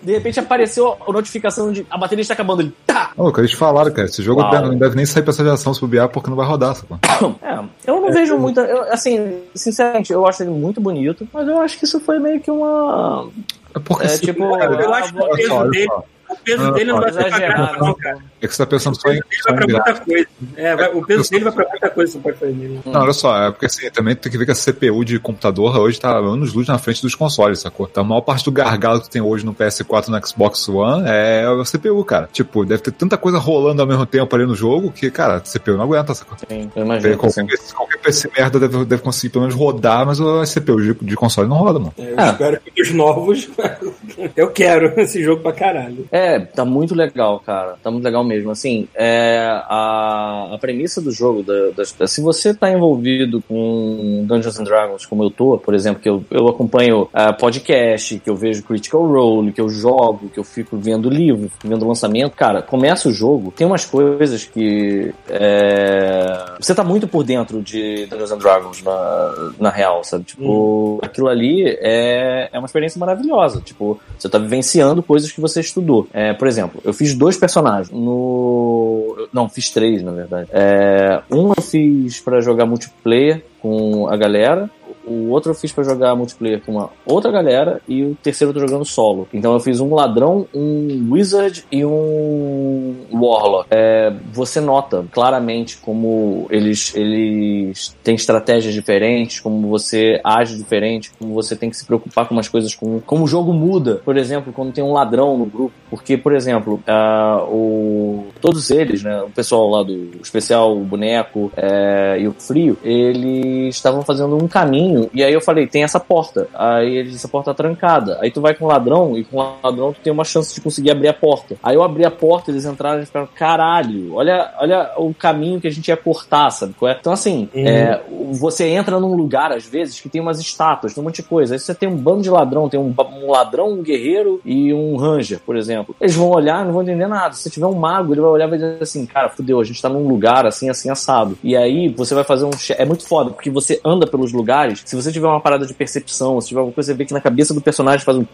De 0.01 0.13
repente 0.13 0.39
apareceu 0.39 0.97
a 1.07 1.11
notificação 1.11 1.71
de 1.71 1.85
a 1.89 1.97
bateria 1.97 2.21
está 2.21 2.33
acabando. 2.33 2.61
Ele 2.61 2.73
tá! 2.85 3.11
Ô, 3.17 3.31
cara, 3.31 3.45
eles 3.45 3.57
falaram, 3.57 3.91
cara, 3.91 4.07
esse 4.07 4.23
jogo 4.23 4.41
Uau. 4.41 4.61
não 4.61 4.77
deve 4.77 4.95
nem 4.95 5.05
sair 5.05 5.23
pra 5.23 5.31
essa 5.31 5.43
geração 5.43 5.73
se 5.73 5.81
bobear 5.81 6.09
porque 6.09 6.29
não 6.29 6.37
vai 6.37 6.47
rodar, 6.47 6.75
sacou? 6.75 6.99
É, 7.41 7.59
eu 7.85 8.01
não 8.01 8.11
vejo 8.11 8.37
muita. 8.37 8.61
eu, 8.61 8.91
assim, 8.91 9.41
sinceramente, 9.53 10.11
eu 10.11 10.25
acho 10.25 10.43
ele 10.43 10.51
muito 10.51 10.79
bonito, 10.79 11.27
mas 11.33 11.47
eu 11.47 11.59
acho 11.59 11.77
que 11.77 11.85
isso 11.85 11.99
foi 11.99 12.19
meio 12.19 12.39
que 12.39 12.49
uma. 12.49 13.29
É 13.75 13.79
porque 13.79 14.07
É, 14.07 14.17
tipo, 14.17 14.57
cara, 14.57 14.81
Eu 14.81 14.93
acho 14.93 15.13
que 15.13 15.19
o 15.19 15.29
peso 15.35 15.69
dele, 15.69 15.85
só. 15.87 16.03
O 16.29 16.35
peso 16.43 16.63
Ah, 16.63 16.71
dele 16.71 16.91
não 16.91 16.99
vai 17.01 17.11
ser 17.13 17.23
pra 17.25 17.77
não, 17.79 17.93
cara. 17.95 18.17
É 18.41 18.47
que 18.47 18.55
você 18.55 18.63
tá 18.63 18.69
pensando 18.69 18.99
só 18.99 19.09
em. 19.09 19.15
Ele 19.15 19.23
vai 19.45 19.55
pra 19.55 19.67
muita 19.67 19.93
coisa. 20.05 20.27
É, 20.55 20.75
vai- 20.75 20.89
o 20.93 21.05
peso 21.05 21.29
dele 21.29 21.43
vai 21.45 21.53
pra 21.53 21.67
muita 21.69 21.89
coisa, 21.89 22.11
você 22.13 22.19
pode 22.19 22.37
fazer 22.37 22.53
nele. 22.53 22.79
Não, 22.85 23.01
olha 23.01 23.13
só, 23.13 23.47
é 23.47 23.51
porque 23.51 23.65
assim, 23.65 23.89
também 23.91 24.15
tem 24.15 24.31
que 24.31 24.37
ver 24.37 24.45
que 24.45 24.51
a 24.51 24.55
CPU 24.55 25.03
de 25.03 25.19
computador 25.19 25.77
hoje 25.77 25.99
tá 25.99 26.15
anos 26.17 26.53
luz 26.53 26.67
na 26.67 26.77
frente 26.77 27.01
dos 27.01 27.15
consoles, 27.15 27.59
sacou? 27.59 27.87
Então, 27.89 28.03
a 28.03 28.07
maior 28.07 28.21
parte 28.21 28.45
do 28.45 28.51
gargalo 28.51 29.01
que 29.01 29.09
tem 29.09 29.21
hoje 29.21 29.45
no 29.45 29.53
PS4 29.53 30.07
e 30.07 30.11
no 30.11 30.25
Xbox 30.27 30.67
One 30.69 31.03
é 31.07 31.45
a 31.45 31.63
CPU, 31.65 32.03
cara. 32.05 32.29
Tipo, 32.31 32.65
deve 32.65 32.81
ter 32.83 32.91
tanta 32.91 33.17
coisa 33.17 33.37
rolando 33.37 33.81
ao 33.81 33.87
mesmo 33.87 34.05
tempo 34.05 34.33
ali 34.35 34.45
no 34.45 34.55
jogo 34.55 34.91
que, 34.91 35.09
cara, 35.11 35.35
a 35.37 35.39
CPU 35.41 35.75
não 35.77 35.83
aguenta, 35.83 36.13
sacou? 36.13 36.37
Sim, 36.49 36.71
eu 36.75 36.85
imagino. 36.85 37.13
que 37.13 37.19
Qualquer, 37.19 37.41
sim. 37.41 37.47
PC 37.47 37.73
qualquer 37.75 37.97
PC 37.99 38.29
merda 38.37 38.59
deve, 38.59 38.85
deve 38.85 39.01
conseguir 39.01 39.29
pelo 39.33 39.43
menos 39.45 39.55
rodar, 39.59 40.05
mas 40.05 40.19
a 40.21 40.45
CPU 40.45 40.81
de, 40.81 40.93
de 41.05 41.15
console 41.15 41.47
não 41.49 41.57
roda, 41.57 41.79
mano. 41.79 41.93
É, 41.97 42.11
eu 42.11 42.15
Ah. 42.17 42.29
espero 42.31 42.59
que 42.73 42.81
os 42.81 42.91
novos. 42.91 43.49
eu 44.35 44.49
quero 44.51 44.99
esse 44.99 45.21
jogo 45.23 45.41
pra 45.41 45.51
caralho. 45.51 46.07
É, 46.11 46.18
tá 46.53 46.65
muito 46.65 46.93
legal, 46.95 47.39
cara. 47.39 47.75
Tá 47.81 47.89
muito 47.91 48.03
legal 48.03 48.23
mesmo. 48.23 48.51
Assim, 48.51 48.87
é, 48.95 49.39
a, 49.67 50.49
a 50.53 50.57
premissa 50.59 51.01
do 51.01 51.11
jogo, 51.11 51.43
da, 51.43 51.69
das- 51.75 51.95
se 52.11 52.21
você 52.21 52.53
tá 52.53 52.71
envolvido 52.71 53.41
com 53.47 54.23
Dungeons 54.27 54.59
and 54.59 54.63
Dragons, 54.63 55.05
como 55.05 55.23
eu 55.23 55.29
tô, 55.29 55.57
por 55.57 55.73
exemplo, 55.73 56.01
que 56.01 56.09
eu, 56.09 56.23
eu 56.31 56.47
acompanho 56.47 57.07
ah, 57.13 57.33
podcast, 57.33 58.19
que 58.19 58.29
eu 58.29 58.35
vejo 58.35 58.63
Critical 58.63 59.05
Role, 59.05 59.51
que 59.51 59.61
eu 59.61 59.69
jogo, 59.69 60.29
que 60.29 60.39
eu 60.39 60.43
fico 60.43 60.77
vendo 60.77 61.09
livro, 61.09 61.49
vendo 61.63 61.87
lançamento, 61.87 62.35
cara, 62.35 62.61
começa 62.61 63.09
o 63.09 63.11
jogo, 63.11 63.51
tem 63.55 63.65
umas 63.65 63.85
coisas 63.85 64.45
que 64.45 65.13
é, 65.29 66.45
você 66.59 66.73
tá 66.75 66.83
muito 66.83 67.07
por 67.07 67.23
dentro 67.23 67.61
de 67.61 68.05
Dungeons 68.07 68.31
and 68.31 68.37
Dragons 68.37 68.83
na, 68.83 69.51
na 69.59 69.69
real, 69.69 70.03
sabe? 70.03 70.23
Tipo, 70.25 70.99
aquilo 71.01 71.27
ali 71.27 71.63
é, 71.79 72.49
é 72.51 72.59
uma 72.59 72.65
experiência 72.65 72.99
maravilhosa. 72.99 73.61
Tipo. 73.61 73.99
Você 74.17 74.27
tá 74.27 74.37
vivenciando 74.37 75.01
coisas 75.01 75.31
que 75.31 75.39
você 75.39 75.61
estudou. 75.61 76.07
É, 76.13 76.33
por 76.33 76.47
exemplo, 76.47 76.81
eu 76.83 76.93
fiz 76.93 77.13
dois 77.13 77.37
personagens. 77.37 77.91
No. 77.91 79.27
Não, 79.31 79.47
fiz 79.47 79.69
três, 79.69 80.01
na 80.01 80.11
verdade. 80.11 80.49
É, 80.51 81.21
um 81.31 81.53
eu 81.55 81.61
fiz 81.61 82.19
para 82.19 82.41
jogar 82.41 82.65
multiplayer 82.65 83.43
com 83.61 84.07
a 84.07 84.17
galera 84.17 84.69
o 85.09 85.29
outro 85.29 85.51
eu 85.51 85.55
fiz 85.55 85.71
para 85.71 85.83
jogar 85.83 86.15
multiplayer 86.15 86.61
com 86.61 86.73
uma 86.73 86.89
outra 87.05 87.31
galera 87.31 87.81
e 87.87 88.03
o 88.03 88.15
terceiro 88.21 88.51
eu 88.51 88.53
tô 88.53 88.59
jogando 88.67 88.85
solo. 88.85 89.27
Então 89.33 89.53
eu 89.53 89.59
fiz 89.59 89.79
um 89.79 89.93
ladrão, 89.93 90.47
um 90.53 91.09
wizard 91.11 91.65
e 91.71 91.83
um 91.83 92.95
warlock. 93.11 93.67
É, 93.71 94.13
você 94.31 94.61
nota 94.61 95.05
claramente 95.11 95.77
como 95.77 96.47
eles, 96.49 96.93
eles 96.95 97.95
têm 98.03 98.15
estratégias 98.15 98.73
diferentes, 98.73 99.39
como 99.39 99.67
você 99.67 100.19
age 100.23 100.57
diferente, 100.57 101.11
como 101.17 101.33
você 101.33 101.55
tem 101.55 101.69
que 101.69 101.77
se 101.77 101.85
preocupar 101.85 102.27
com 102.27 102.35
umas 102.35 102.47
coisas, 102.47 102.75
com, 102.75 102.99
como 102.99 103.23
o 103.23 103.27
jogo 103.27 103.53
muda. 103.53 104.01
Por 104.05 104.17
exemplo, 104.17 104.53
quando 104.53 104.73
tem 104.73 104.83
um 104.83 104.93
ladrão 104.93 105.37
no 105.37 105.45
grupo, 105.45 105.73
porque, 105.89 106.17
por 106.17 106.33
exemplo, 106.33 106.81
uh, 106.87 107.43
o, 107.45 108.27
todos 108.39 108.69
eles, 108.69 109.03
né, 109.03 109.21
o 109.21 109.29
pessoal 109.29 109.69
lá 109.69 109.83
do 109.83 110.11
especial, 110.21 110.75
o 110.77 110.83
boneco 110.83 111.51
é, 111.55 112.17
e 112.19 112.27
o 112.27 112.33
frio, 112.33 112.77
eles 112.83 113.75
estavam 113.75 114.01
fazendo 114.01 114.35
um 114.35 114.47
caminho 114.47 114.98
caminho. 114.99 115.09
E 115.13 115.23
aí 115.23 115.33
eu 115.33 115.41
falei, 115.41 115.67
tem 115.67 115.83
essa 115.83 115.99
porta. 115.99 116.47
Aí 116.53 116.97
ele 116.97 117.09
disse, 117.11 117.25
a 117.25 117.29
porta 117.29 117.53
tá 117.53 117.63
trancada. 117.63 118.17
Aí 118.21 118.31
tu 118.31 118.41
vai 118.41 118.53
com 118.53 118.65
o 118.65 118.67
ladrão 118.67 119.17
e 119.17 119.23
com 119.23 119.37
o 119.37 119.55
ladrão 119.63 119.93
tu 119.93 120.01
tem 120.01 120.11
uma 120.11 120.23
chance 120.23 120.53
de 120.53 120.61
conseguir 120.61 120.91
abrir 120.91 121.07
a 121.07 121.13
porta. 121.13 121.55
Aí 121.63 121.75
eu 121.75 121.83
abri 121.83 122.05
a 122.05 122.11
porta, 122.11 122.51
eles 122.51 122.65
entraram 122.65 123.01
e 123.01 123.05
ficaram, 123.05 123.27
caralho, 123.33 124.15
olha, 124.15 124.53
olha 124.59 124.91
o 124.97 125.13
caminho 125.13 125.61
que 125.61 125.67
a 125.67 125.71
gente 125.71 125.87
ia 125.87 125.97
cortar, 125.97 126.49
sabe? 126.51 126.73
É? 126.83 126.97
Então 126.99 127.13
assim, 127.13 127.49
uhum. 127.53 127.67
é, 127.67 128.01
você 128.33 128.67
entra 128.67 128.99
num 128.99 129.15
lugar, 129.15 129.51
às 129.51 129.65
vezes, 129.65 129.99
que 129.99 130.09
tem 130.09 130.21
umas 130.21 130.39
estátuas, 130.39 130.93
tem 130.93 131.01
um 131.01 131.05
monte 131.05 131.17
de 131.17 131.23
coisa. 131.23 131.55
Aí 131.55 131.59
você 131.59 131.73
tem 131.73 131.89
um 131.89 131.95
bando 131.95 132.21
de 132.21 132.29
ladrão, 132.29 132.69
tem 132.69 132.79
um, 132.79 132.93
um 132.97 133.31
ladrão, 133.31 133.73
um 133.73 133.81
guerreiro 133.81 134.41
e 134.43 134.73
um 134.73 134.95
ranger, 134.95 135.39
por 135.45 135.55
exemplo. 135.55 135.95
Eles 135.99 136.15
vão 136.15 136.29
olhar 136.29 136.65
não 136.65 136.73
vão 136.73 136.81
entender 136.81 137.07
nada. 137.07 137.33
Se 137.33 137.49
tiver 137.49 137.67
um 137.67 137.73
mago, 137.73 138.13
ele 138.13 138.21
vai 138.21 138.29
olhar 138.29 138.47
e 138.47 138.49
vai 138.49 138.59
dizer 138.59 138.77
assim, 138.81 139.05
cara, 139.05 139.29
fudeu, 139.29 139.59
a 139.59 139.63
gente 139.63 139.81
tá 139.81 139.89
num 139.89 140.07
lugar 140.07 140.45
assim, 140.45 140.69
assim, 140.69 140.89
assado. 140.89 141.37
E 141.43 141.55
aí 141.55 141.89
você 141.89 142.13
vai 142.13 142.23
fazer 142.23 142.45
um... 142.45 142.51
É 142.77 142.85
muito 142.85 143.07
foda, 143.07 143.31
porque 143.31 143.49
você 143.49 143.79
anda 143.83 144.05
pelos 144.07 144.31
lugares 144.33 144.78
se 144.85 144.95
você 144.95 145.11
tiver 145.11 145.27
uma 145.27 145.41
parada 145.41 145.65
de 145.65 145.73
percepção, 145.73 146.39
se 146.41 146.49
tiver 146.49 146.59
alguma 146.59 146.73
coisa, 146.73 146.91
você 146.91 146.97
vê 146.97 147.05
que 147.05 147.13
na 147.13 147.21
cabeça 147.21 147.53
do 147.53 147.61
personagem 147.61 148.05
faz 148.05 148.17
um. 148.17 148.25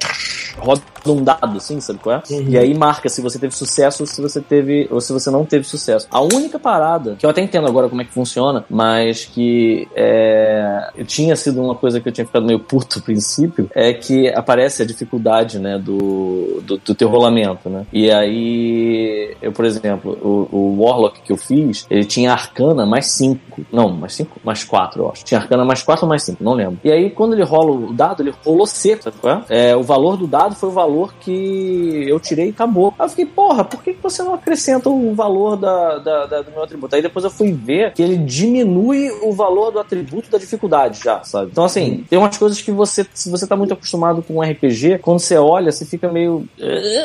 roda 0.58 0.82
um 1.08 1.24
dado, 1.24 1.58
assim, 1.58 1.80
sabe 1.80 2.00
qual 2.00 2.16
é? 2.16 2.34
Uhum. 2.34 2.50
E 2.50 2.58
aí 2.58 2.74
marca 2.74 3.08
se 3.10 3.22
você 3.22 3.38
teve 3.38 3.56
sucesso 3.56 4.04
ou 4.04 4.08
se 4.08 4.22
você 4.22 4.42
teve. 4.42 4.88
ou 4.92 5.00
se 5.00 5.14
você 5.14 5.30
não 5.30 5.46
teve 5.46 5.66
sucesso. 5.66 6.08
A 6.10 6.22
única 6.22 6.58
parada, 6.58 7.16
que 7.16 7.26
eu 7.26 7.30
até 7.30 7.42
entendo 7.42 7.68
agora 7.68 7.90
como 7.90 8.02
é 8.02 8.06
que 8.06 8.12
funciona, 8.12 8.66
mas 8.70 9.26
que 9.26 9.88
é, 9.96 10.92
tinha 11.06 11.36
sido 11.36 11.62
uma 11.62 11.76
coisa 11.76 12.00
que 12.00 12.08
eu 12.10 12.14
tinha 12.14 12.26
ficado 12.26 12.46
meio 12.46 12.60
puto 12.60 13.00
no 13.00 13.04
princípio, 13.04 13.70
é 13.74 13.94
que 13.94 14.30
aparece 14.30 14.82
a 14.82 14.86
dificuldade, 14.86 15.60
né, 15.60 15.78
do, 15.78 16.62
do, 16.64 16.78
do 16.78 16.96
teu 16.96 17.10
rolamento, 17.10 17.70
né? 17.70 17.86
E 17.92 18.12
aí, 18.12 19.36
eu, 19.42 19.52
por 19.52 19.66
exemplo, 19.66 20.18
o, 20.22 20.56
o 20.56 20.84
Warlock 20.84 21.22
que 21.22 21.32
eu 21.32 21.38
fiz, 21.38 21.86
ele 21.90 22.06
tinha 22.06 22.32
arcana 22.32 22.86
mais 22.86 23.08
5. 23.08 23.66
Não, 23.72 23.90
mais 23.90 24.14
5? 24.14 24.40
Mais 24.44 24.64
4, 24.64 25.02
eu 25.02 25.12
acho. 25.12 25.24
Tinha 25.24 25.40
arcana 25.40 25.66
mais 25.66 25.84
4 25.84 26.06
ou 26.06 26.10
mais 26.10 26.24
5, 26.24 26.35
não 26.40 26.54
lembro. 26.54 26.80
E 26.84 26.92
aí, 26.92 27.10
quando 27.10 27.34
ele 27.34 27.44
rola 27.44 27.72
o 27.72 27.94
dado, 27.94 28.22
ele 28.24 28.34
rolou 28.44 28.66
seco, 28.66 29.04
sabe 29.04 29.18
qual 29.20 29.44
é? 29.50 29.70
é? 29.72 29.76
O 29.76 29.84
valor 29.84 30.18
do 30.18 30.28
dado 30.28 30.56
foi 30.56 30.70
o 30.70 30.72
valor 30.72 31.14
que 31.20 32.06
eu 32.08 32.20
tirei 32.20 32.48
e 32.48 32.50
acabou. 32.50 32.94
Aí 32.98 33.06
eu 33.06 33.10
fiquei, 33.10 33.26
porra, 33.26 33.64
por 33.64 33.84
que 33.84 33.96
você 34.02 34.24
não 34.24 34.34
acrescenta 34.34 34.90
o 34.90 35.14
valor 35.14 35.56
da, 35.58 35.98
da, 35.98 36.26
da, 36.26 36.42
do 36.42 36.52
meu 36.52 36.64
atributo? 36.64 36.96
Aí 36.96 37.02
depois 37.02 37.24
eu 37.24 37.32
fui 37.32 37.52
ver 37.52 37.94
que 37.94 38.02
ele 38.02 38.18
diminui 38.18 39.10
o 39.22 39.32
valor 39.32 39.72
do 39.72 39.80
atributo 39.80 40.30
da 40.30 40.38
dificuldade 40.38 41.02
já, 41.04 41.24
sabe? 41.24 41.50
Então, 41.52 41.66
assim, 41.66 42.06
tem 42.10 42.18
umas 42.20 42.38
coisas 42.38 42.62
que 42.62 42.72
você, 42.72 43.06
se 43.14 43.30
você 43.30 43.48
tá 43.48 43.56
muito 43.56 43.74
acostumado 43.74 44.22
com 44.22 44.36
um 44.36 44.42
RPG, 44.42 45.00
quando 45.00 45.20
você 45.20 45.38
olha, 45.38 45.72
você 45.72 45.86
fica 45.86 46.12
meio. 46.12 46.48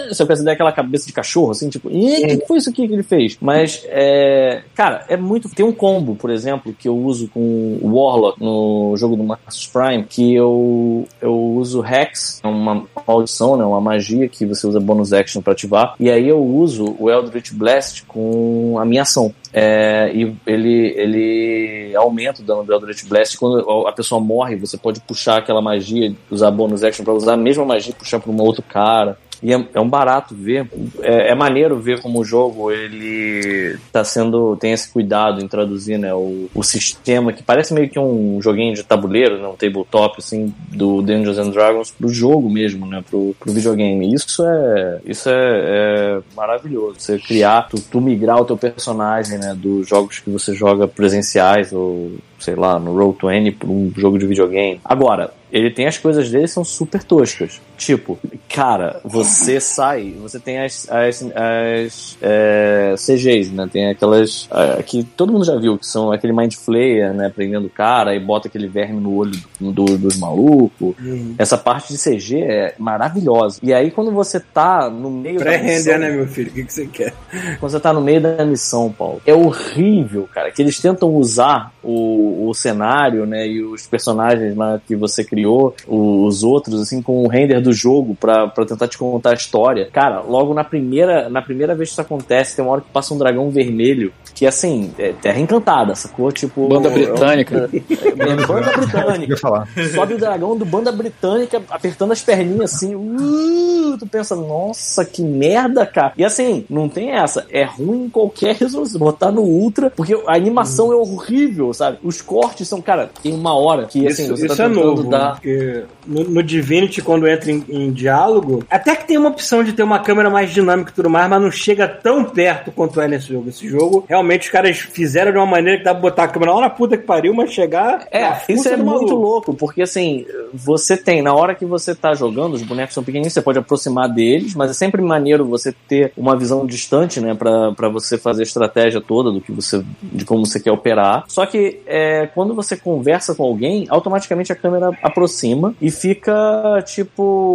Você 0.09 0.24
pensa 0.24 0.43
daquela 0.43 0.72
cabeça 0.72 1.07
de 1.07 1.12
cachorro, 1.12 1.51
assim, 1.51 1.68
tipo, 1.68 1.91
e 1.91 2.39
que 2.39 2.47
foi 2.47 2.59
isso 2.59 2.70
aqui 2.70 2.87
que 2.87 2.95
ele 2.95 3.03
fez? 3.03 3.37
Mas, 3.41 3.85
é. 3.89 4.62
Cara, 4.74 5.05
é 5.09 5.16
muito. 5.16 5.49
Tem 5.49 5.64
um 5.64 5.72
combo, 5.72 6.14
por 6.14 6.31
exemplo, 6.31 6.74
que 6.78 6.89
eu 6.89 6.97
uso 6.97 7.28
com 7.28 7.78
o 7.81 7.95
Warlock 7.95 8.41
no 8.41 8.95
jogo 8.97 9.16
do 9.20 9.26
Marcus 9.26 9.66
Prime, 9.66 10.04
que 10.04 10.34
eu, 10.34 11.06
eu 11.20 11.34
uso 11.34 11.84
Hex, 11.84 12.40
é 12.42 12.46
uma 12.46 12.84
maldição, 13.06 13.56
né? 13.56 13.64
Uma 13.64 13.80
magia 13.80 14.28
que 14.28 14.46
você 14.46 14.66
usa 14.66 14.80
bonus 14.80 15.12
action 15.12 15.42
para 15.42 15.52
ativar. 15.52 15.94
E 16.00 16.10
aí 16.10 16.28
eu 16.28 16.42
uso 16.42 16.96
o 16.98 17.10
Eldritch 17.10 17.52
Blast 17.52 18.04
com 18.06 18.78
a 18.78 18.84
minha 18.84 19.02
ação. 19.02 19.34
É, 19.52 20.10
e 20.14 20.34
ele, 20.46 20.94
ele 20.96 21.96
aumenta 21.96 22.40
o 22.40 22.44
dano 22.44 22.64
do 22.64 22.72
Eldritch 22.72 23.04
Blast. 23.06 23.36
Quando 23.38 23.86
a 23.86 23.92
pessoa 23.92 24.20
morre, 24.20 24.56
você 24.56 24.76
pode 24.76 25.00
puxar 25.00 25.38
aquela 25.38 25.60
magia, 25.60 26.14
usar 26.30 26.50
bonus 26.50 26.82
action 26.82 27.04
para 27.04 27.14
usar 27.14 27.34
a 27.34 27.36
mesma 27.36 27.64
magia 27.64 27.92
e 27.92 27.94
puxar 27.94 28.20
para 28.20 28.30
um 28.30 28.40
outro 28.40 28.62
cara. 28.62 29.18
E 29.43 29.53
é, 29.53 29.66
é 29.74 29.80
um 29.80 29.88
barato 29.88 30.34
ver. 30.34 30.68
É, 31.01 31.30
é, 31.30 31.34
maneiro 31.34 31.78
ver 31.78 32.01
como 32.01 32.20
o 32.20 32.24
jogo 32.24 32.70
ele 32.70 33.78
tá 33.93 34.05
sendo. 34.05 34.57
tem 34.57 34.72
esse 34.72 34.91
cuidado 34.93 35.43
em 35.43 35.49
traduzir 35.49 35.99
né, 35.99 36.12
o, 36.12 36.49
o 36.55 36.62
sistema 36.62 37.32
que 37.32 37.43
parece 37.43 37.72
meio 37.72 37.88
que 37.88 37.99
um 37.99 38.41
joguinho 38.43 38.74
de 38.74 38.82
tabuleiro, 38.82 39.41
né, 39.41 39.49
um 39.49 39.57
tabletop 39.57 40.16
assim, 40.18 40.55
do 40.68 41.01
Dungeons 41.03 41.38
and 41.38 41.51
Dragons 41.51 41.91
pro 41.91 42.09
jogo 42.09 42.51
mesmo, 42.51 42.86
né? 42.86 43.03
Pro, 43.09 43.34
pro 43.38 43.53
videogame. 43.53 44.12
Isso 44.12 44.45
é. 44.45 45.01
Isso 45.05 45.28
é, 45.28 45.32
é 45.32 46.20
maravilhoso. 46.36 46.97
Você 46.99 47.18
criar, 47.18 47.68
tu, 47.68 47.80
tu 47.80 48.01
migrar 48.01 48.41
o 48.41 48.45
teu 48.45 48.57
personagem, 48.57 49.38
né? 49.38 49.55
Dos 49.57 49.88
jogos 49.88 50.18
que 50.18 50.30
você 50.30 50.55
joga 50.55 50.86
presenciais 50.86 51.72
ou 51.72 52.12
sei 52.41 52.55
lá, 52.55 52.78
no 52.78 52.95
Roll20 52.95 53.57
para 53.59 53.68
um 53.68 53.93
jogo 53.97 54.18
de 54.18 54.26
videogame. 54.26 54.80
Agora, 54.84 55.32
ele 55.53 55.70
tem 55.70 55.86
as 55.86 55.99
coisas 55.99 56.30
dele 56.30 56.49
são 56.49 56.64
super 56.64 57.05
toscas. 57.05 57.61
Tipo, 57.81 58.18
cara, 58.49 59.01
você 59.05 59.59
sai, 59.61 60.14
você 60.20 60.39
tem 60.39 60.61
as, 60.61 60.89
as, 60.91 61.22
as 61.35 62.18
é, 62.22 62.95
CGs, 62.97 63.53
né? 63.53 63.68
Tem 63.72 63.89
aquelas 63.89 64.49
é, 64.53 64.83
que 64.83 65.03
todo 65.03 65.33
mundo 65.33 65.45
já 65.45 65.57
viu, 65.57 65.76
que 65.76 65.87
são 65.87 66.12
aquele 66.12 66.33
Mind 66.33 66.55
Flayer, 66.55 67.12
né? 67.12 67.33
Prendendo 67.35 67.66
o 67.66 67.70
cara 67.70 68.14
e 68.14 68.20
bota 68.20 68.49
aquele 68.49 68.68
verme 68.68 69.01
no 69.01 69.14
olho 69.14 69.33
do, 69.59 69.72
do, 69.72 69.99
dos 69.99 70.16
malucos. 70.18 70.95
Uhum. 71.01 71.35
Essa 71.39 71.59
parte 71.59 71.93
de 71.93 71.99
CG 71.99 72.41
é 72.41 72.74
maravilhosa. 72.78 73.59
E 73.62 73.72
aí, 73.74 73.91
quando 73.91 74.12
você 74.12 74.39
tá 74.39 74.89
no 74.89 75.11
meio 75.11 75.41
Pré-render, 75.41 75.99
né, 75.99 76.11
meu 76.11 76.26
filho? 76.26 76.51
O 76.51 76.55
que, 76.55 76.64
que 76.64 76.72
você 76.72 76.87
quer? 76.87 77.14
Quando 77.59 77.72
você 77.72 77.81
tá 77.81 77.93
no 77.93 78.01
meio 78.01 78.20
da 78.20 78.45
missão, 78.45 78.93
Paulo, 78.93 79.20
é 79.26 79.35
horrível, 79.35 80.28
cara, 80.33 80.51
que 80.51 80.62
eles 80.62 80.78
tentam 80.78 81.14
usar 81.14 81.72
o, 81.83 82.49
o 82.49 82.55
cenário, 82.55 83.26
né? 83.26 83.47
E 83.47 83.62
os 83.62 83.87
personagens 83.87 84.57
lá 84.57 84.81
que 84.87 84.95
você 84.95 85.24
criou 85.24 85.41
criou 85.41 85.74
os 85.87 86.43
outros, 86.43 86.81
assim, 86.81 87.01
com 87.01 87.24
o 87.24 87.28
render 87.28 87.61
do 87.61 87.69
jogo 87.72 88.14
pra, 88.14 88.48
tentar 88.48 88.88
te 88.88 88.98
contar 88.98 89.30
a 89.30 89.34
história. 89.34 89.88
Cara, 89.92 90.20
logo 90.20 90.54
na 90.54 90.64
primeira, 90.64 91.28
na 91.28 91.42
primeira 91.42 91.74
vez 91.74 91.90
que 91.90 91.92
isso 91.94 92.00
acontece, 92.00 92.56
tem 92.56 92.64
uma 92.64 92.72
hora 92.72 92.80
que 92.80 92.90
passa 92.90 93.14
um 93.14 93.18
dragão 93.18 93.50
vermelho, 93.50 94.12
que 94.34 94.46
assim, 94.46 94.92
é 94.98 95.12
terra 95.12 95.40
encantada, 95.40 95.94
sacou? 95.94 96.30
Tipo. 96.32 96.68
Banda 96.68 96.90
britânica. 96.90 97.68
É, 98.00 98.32
é, 98.32 98.46
banda 98.46 98.72
britânica. 98.76 99.36
falar. 99.36 99.68
Sobe 99.94 100.14
o 100.14 100.18
dragão 100.18 100.56
do 100.56 100.64
banda 100.64 100.92
britânica 100.92 101.62
apertando 101.70 102.12
as 102.12 102.22
perninhas 102.22 102.74
assim. 102.74 102.94
Uh, 102.94 103.96
tu 103.98 104.06
pensa, 104.06 104.36
nossa, 104.36 105.04
que 105.04 105.22
merda, 105.22 105.86
cara. 105.86 106.12
E 106.16 106.24
assim, 106.24 106.64
não 106.68 106.88
tem 106.88 107.10
essa. 107.10 107.46
É 107.50 107.64
ruim 107.64 108.04
em 108.04 108.08
qualquer 108.08 108.56
resolução. 108.56 108.98
Botar 108.98 109.30
no 109.30 109.42
Ultra, 109.42 109.90
porque 109.90 110.14
a 110.26 110.34
animação 110.34 110.88
hum. 110.88 110.92
é 110.92 110.96
horrível, 110.96 111.72
sabe? 111.72 111.98
Os 112.02 112.20
cortes 112.20 112.68
são, 112.68 112.80
cara, 112.80 113.10
tem 113.22 113.32
uma 113.34 113.54
hora 113.54 113.86
que 113.86 114.06
assim, 114.06 114.24
isso, 114.24 114.36
você 114.36 114.46
tá 114.46 114.54
isso 114.54 114.56
tá 114.56 114.68
tentando 114.68 114.80
é 114.80 114.84
novo, 114.84 115.10
dar 115.10 115.40
porque 115.40 115.84
no, 116.06 116.24
no 116.24 116.42
Divinity, 116.42 117.02
quando 117.02 117.26
entra 117.26 117.50
em, 117.50 117.59
em, 117.68 117.90
diálogo, 117.92 118.64
até 118.70 118.94
que 118.94 119.06
tem 119.06 119.18
uma 119.18 119.28
opção 119.28 119.62
de 119.62 119.72
ter 119.72 119.82
uma 119.82 119.98
câmera 119.98 120.30
mais 120.30 120.50
dinâmica 120.50 120.90
e 120.90 120.94
tudo 120.94 121.11
mais, 121.11 121.28
mas 121.28 121.42
não 121.42 121.50
chega 121.50 121.86
tão 121.88 122.24
perto 122.24 122.72
quanto 122.72 123.00
é 123.00 123.08
nesse 123.08 123.28
jogo. 123.28 123.48
Esse 123.48 123.68
jogo, 123.68 124.04
realmente, 124.08 124.42
os 124.42 124.50
caras 124.50 124.78
fizeram 124.78 125.32
de 125.32 125.38
uma 125.38 125.46
maneira 125.46 125.78
que 125.78 125.84
dá 125.84 125.92
pra 125.92 126.00
botar 126.00 126.24
a 126.24 126.28
câmera 126.28 126.54
lá 126.54 126.61
na 126.62 126.70
puta 126.70 126.96
que 126.96 127.04
pariu, 127.04 127.34
mas 127.34 127.52
chegar. 127.52 128.06
É, 128.11 128.30
isso 128.48 128.68
é 128.68 128.76
muito 128.76 129.14
louco, 129.14 129.54
porque 129.54 129.82
assim, 129.82 130.24
você 130.52 130.96
tem, 130.96 131.22
na 131.22 131.34
hora 131.34 131.54
que 131.54 131.64
você 131.64 131.94
tá 131.94 132.14
jogando, 132.14 132.54
os 132.54 132.62
bonecos 132.62 132.94
são 132.94 133.02
pequenininhos, 133.02 133.32
você 133.32 133.42
pode 133.42 133.58
aproximar 133.58 134.08
deles, 134.08 134.54
mas 134.54 134.70
é 134.70 134.74
sempre 134.74 135.02
maneiro 135.02 135.44
você 135.44 135.74
ter 135.88 136.12
uma 136.16 136.36
visão 136.36 136.66
distante, 136.66 137.20
né, 137.20 137.34
pra, 137.34 137.72
pra 137.72 137.88
você 137.88 138.16
fazer 138.16 138.42
a 138.42 138.44
estratégia 138.44 139.00
toda 139.00 139.30
do 139.30 139.40
que 139.40 139.52
você, 139.52 139.82
de 140.02 140.24
como 140.24 140.46
você 140.46 140.61
quer 140.61 140.72
operar. 140.72 141.24
Só 141.28 141.46
que 141.46 141.80
é, 141.86 142.26
quando 142.34 142.54
você 142.54 142.76
conversa 142.76 143.34
com 143.34 143.42
alguém, 143.42 143.86
automaticamente 143.88 144.52
a 144.52 144.56
câmera 144.56 144.90
aproxima 145.02 145.74
e 145.80 145.90
fica, 145.90 146.82
tipo, 146.86 147.49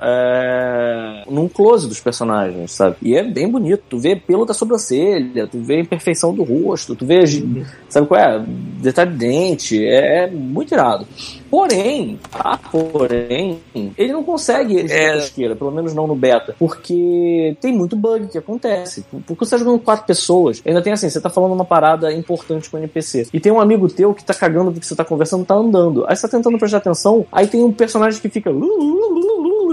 é, 0.00 1.24
num 1.30 1.48
close 1.48 1.88
dos 1.88 2.00
personagens, 2.00 2.72
sabe? 2.72 2.96
E 3.02 3.16
é 3.16 3.22
bem 3.22 3.48
bonito. 3.48 3.82
Tu 3.88 3.98
vê 3.98 4.16
pelo 4.16 4.44
da 4.44 4.54
sobrancelha, 4.54 5.46
tu 5.46 5.60
vê 5.60 5.76
a 5.76 5.80
imperfeição 5.80 6.34
do 6.34 6.42
rosto, 6.42 6.94
tu 6.94 7.06
vê, 7.06 7.24
sabe 7.88 8.06
qual 8.06 8.20
é? 8.20 8.44
Detalhe 8.80 9.12
de 9.12 9.16
dente, 9.16 9.84
é, 9.84 10.24
é 10.24 10.30
muito 10.30 10.72
irado. 10.72 11.06
Porém, 11.50 12.18
ah, 12.32 12.58
porém, 12.58 13.60
ele 13.96 14.12
não 14.12 14.22
consegue 14.22 14.80
é... 14.90 15.18
esquerda, 15.18 15.56
pelo 15.56 15.70
menos 15.70 15.94
não 15.94 16.06
no 16.06 16.14
beta, 16.14 16.54
porque 16.58 17.56
tem 17.60 17.72
muito 17.72 17.96
bug 17.96 18.28
que 18.28 18.38
acontece. 18.38 19.04
Porque 19.26 19.44
você 19.44 19.52
tá 19.52 19.58
jogando 19.58 19.78
quatro 19.80 20.06
pessoas, 20.06 20.62
ainda 20.64 20.82
tem 20.82 20.92
assim, 20.92 21.08
você 21.08 21.20
tá 21.20 21.30
falando 21.30 21.52
uma 21.52 21.64
parada 21.64 22.12
importante 22.12 22.68
com 22.68 22.76
o 22.76 22.80
NPC. 22.80 23.28
E 23.32 23.40
tem 23.40 23.52
um 23.52 23.60
amigo 23.60 23.88
teu 23.88 24.14
que 24.14 24.24
tá 24.24 24.34
cagando 24.34 24.72
porque 24.72 24.86
você 24.86 24.96
tá 24.96 25.04
conversando, 25.04 25.44
tá 25.44 25.54
andando. 25.54 26.04
Aí 26.06 26.16
você 26.16 26.22
tá 26.22 26.36
tentando 26.36 26.58
prestar 26.58 26.78
atenção, 26.78 27.26
aí 27.32 27.46
tem 27.46 27.62
um 27.62 27.72
personagem 27.72 28.20
que 28.20 28.28
fica 28.28 28.50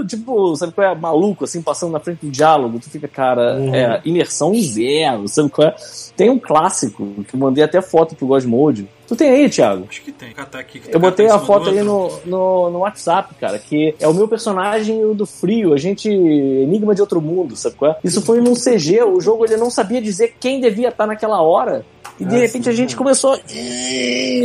tipo, 0.06 0.54
sabe 0.56 0.72
qual 0.72 0.86
é? 0.86 0.94
Maluco, 0.94 1.44
assim, 1.44 1.60
passando 1.60 1.92
na 1.92 2.00
frente 2.00 2.24
do 2.24 2.30
diálogo. 2.30 2.78
Tu 2.78 2.88
fica, 2.88 3.08
cara, 3.08 3.58
é, 3.74 4.00
imersão 4.04 4.54
zero, 4.54 5.28
sabe 5.28 5.50
qual 5.50 5.68
é? 5.68 5.74
Tem 6.16 6.30
um 6.30 6.38
clássico, 6.38 7.06
que 7.24 7.34
eu 7.34 7.40
mandei 7.40 7.62
até 7.62 7.82
foto 7.82 8.14
pro 8.14 8.26
Godmode. 8.26 8.88
Tu 9.06 9.14
tem 9.16 9.30
aí, 9.30 9.48
Thiago? 9.48 9.86
Acho 9.88 10.02
que 10.02 10.10
tem. 10.12 10.32
Catar 10.32 10.58
aqui, 10.58 10.82
Eu 10.86 10.92
tá 10.92 10.98
botei 10.98 11.26
a 11.28 11.38
foto 11.38 11.70
aí 11.70 11.80
outro. 11.80 12.20
no, 12.26 12.64
no, 12.64 12.70
no 12.70 12.78
WhatsApp, 12.80 13.34
cara, 13.36 13.58
que 13.58 13.94
é 14.00 14.08
o 14.08 14.12
meu 14.14 14.26
personagem 14.26 15.00
e 15.00 15.04
o 15.04 15.14
do 15.14 15.24
Frio, 15.26 15.72
a 15.72 15.76
gente 15.76 16.08
enigma 16.08 16.94
de 16.94 17.00
outro 17.00 17.20
mundo, 17.20 17.56
sabe 17.56 17.76
qual 17.76 17.92
é? 17.92 17.96
Isso 18.02 18.20
foi 18.22 18.40
num 18.40 18.54
CG, 18.54 19.02
o 19.04 19.20
jogo 19.20 19.44
ele 19.44 19.56
não 19.56 19.70
sabia 19.70 20.00
dizer 20.02 20.34
quem 20.40 20.60
devia 20.60 20.88
estar 20.88 21.06
naquela 21.06 21.40
hora. 21.40 21.84
E 22.18 22.24
de 22.24 22.34
Ah, 22.34 22.38
repente 22.38 22.64
sim. 22.64 22.70
a 22.70 22.72
gente 22.72 22.96
começou 22.96 23.34
a 23.34 23.38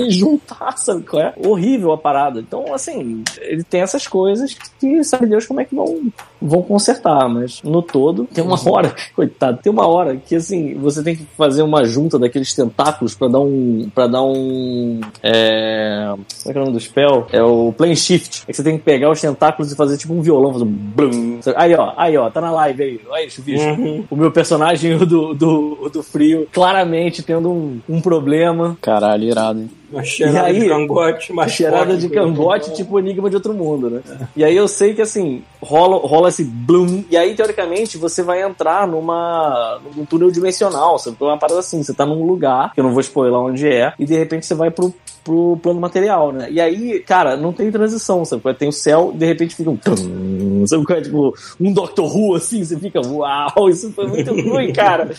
juntar, 0.09 0.77
sabe 0.77 1.03
qual 1.03 1.21
é? 1.23 1.33
Horrível 1.37 1.91
a 1.93 1.97
parada. 1.97 2.39
Então, 2.39 2.73
assim, 2.73 3.23
ele 3.39 3.63
tem 3.63 3.81
essas 3.81 4.07
coisas 4.07 4.55
que 4.79 5.03
sabe 5.03 5.25
Deus 5.27 5.45
como 5.45 5.61
é 5.61 5.65
que 5.65 5.73
vão, 5.75 6.11
vão 6.41 6.61
consertar, 6.61 7.29
mas 7.29 7.61
no 7.61 7.81
todo, 7.81 8.25
tem 8.25 8.43
uma 8.43 8.57
hora, 8.69 8.95
coitado, 9.15 9.59
tem 9.61 9.71
uma 9.71 9.87
hora 9.87 10.17
que 10.17 10.35
assim, 10.35 10.75
você 10.75 11.03
tem 11.03 11.15
que 11.15 11.23
fazer 11.37 11.61
uma 11.61 11.83
junta 11.85 12.17
daqueles 12.17 12.53
tentáculos 12.53 13.13
pra 13.13 13.27
dar 13.27 13.39
um. 13.39 13.89
para 13.93 14.07
dar 14.07 14.23
um. 14.23 14.99
É, 15.21 16.11
como 16.13 16.49
é 16.49 16.51
que 16.51 16.57
é 16.57 16.61
o 16.61 16.65
nome 16.65 16.77
do 16.77 16.79
spell? 16.79 17.27
É 17.31 17.43
o 17.43 17.73
plane 17.73 17.95
shift. 17.95 18.43
É 18.47 18.51
que 18.51 18.57
você 18.57 18.63
tem 18.63 18.77
que 18.77 18.83
pegar 18.83 19.09
os 19.09 19.21
tentáculos 19.21 19.71
e 19.71 19.75
fazer 19.75 19.97
tipo 19.97 20.13
um 20.13 20.21
violão, 20.21 20.53
fazer 20.53 20.65
um 20.65 20.67
blum. 20.67 21.39
Aí, 21.55 21.75
ó, 21.75 21.93
aí, 21.95 22.17
ó, 22.17 22.29
tá 22.29 22.41
na 22.41 22.51
live 22.51 22.83
aí. 22.83 23.01
Olha 23.07 23.25
isso, 23.25 23.41
bicho. 23.41 23.63
Uhum. 23.63 24.05
O 24.09 24.15
meu 24.15 24.31
personagem, 24.31 24.97
do, 25.05 25.33
do, 25.33 25.89
do 25.89 26.03
frio, 26.03 26.47
claramente 26.51 27.21
tendo 27.21 27.51
um, 27.51 27.79
um 27.87 28.01
problema. 28.01 28.77
Caralho, 28.81 29.23
irado, 29.23 29.59
hein? 29.59 29.69
Uma 29.91 30.03
cheirada 30.03 30.47
aí, 30.47 30.59
de 30.59 30.67
cangote, 30.69 31.31
uma 31.31 31.47
cheirada 31.47 31.97
de 31.97 32.09
cangote, 32.09 32.73
tipo 32.73 32.97
enigma 32.97 33.29
de 33.29 33.35
outro 33.35 33.53
mundo, 33.53 33.89
né? 33.89 34.01
E 34.35 34.43
aí 34.43 34.55
eu 34.55 34.67
sei 34.67 34.93
que 34.93 35.01
assim, 35.01 35.43
rola, 35.61 35.97
rola 35.97 36.29
esse 36.29 36.43
bloom, 36.43 37.03
e 37.09 37.17
aí 37.17 37.35
teoricamente 37.35 37.97
você 37.97 38.23
vai 38.23 38.41
entrar 38.41 38.87
numa 38.87 39.79
num 39.95 40.05
túnel 40.05 40.31
dimensional, 40.31 40.97
sabe? 40.97 41.17
Uma 41.19 41.37
parada 41.37 41.59
assim, 41.59 41.83
você 41.83 41.93
tá 41.93 42.05
num 42.05 42.25
lugar, 42.25 42.73
que 42.73 42.79
eu 42.79 42.83
não 42.83 42.91
vou 42.91 43.01
spoiler 43.01 43.37
onde 43.37 43.67
é, 43.67 43.93
e 43.99 44.05
de 44.05 44.17
repente 44.17 44.45
você 44.45 44.55
vai 44.55 44.71
pro, 44.71 44.93
pro 45.23 45.57
plano 45.61 45.79
material, 45.79 46.31
né? 46.31 46.47
E 46.49 46.59
aí, 46.59 46.99
cara, 46.99 47.37
não 47.37 47.53
tem 47.53 47.71
transição, 47.71 48.25
sabe? 48.25 48.41
Tem 48.53 48.67
o 48.67 48.73
céu, 48.73 49.11
de 49.13 49.25
repente 49.25 49.55
fica 49.55 49.69
um 49.69 49.77
tum, 49.77 50.65
sabe? 50.65 50.85
é? 50.89 51.01
Tipo, 51.01 51.33
um 51.59 51.73
Doctor 51.73 52.15
Who, 52.15 52.35
assim, 52.35 52.63
você 52.63 52.77
fica, 52.77 52.99
uau, 53.05 53.69
isso 53.69 53.91
foi 53.91 54.07
muito 54.07 54.33
ruim, 54.33 54.71
cara. 54.73 55.09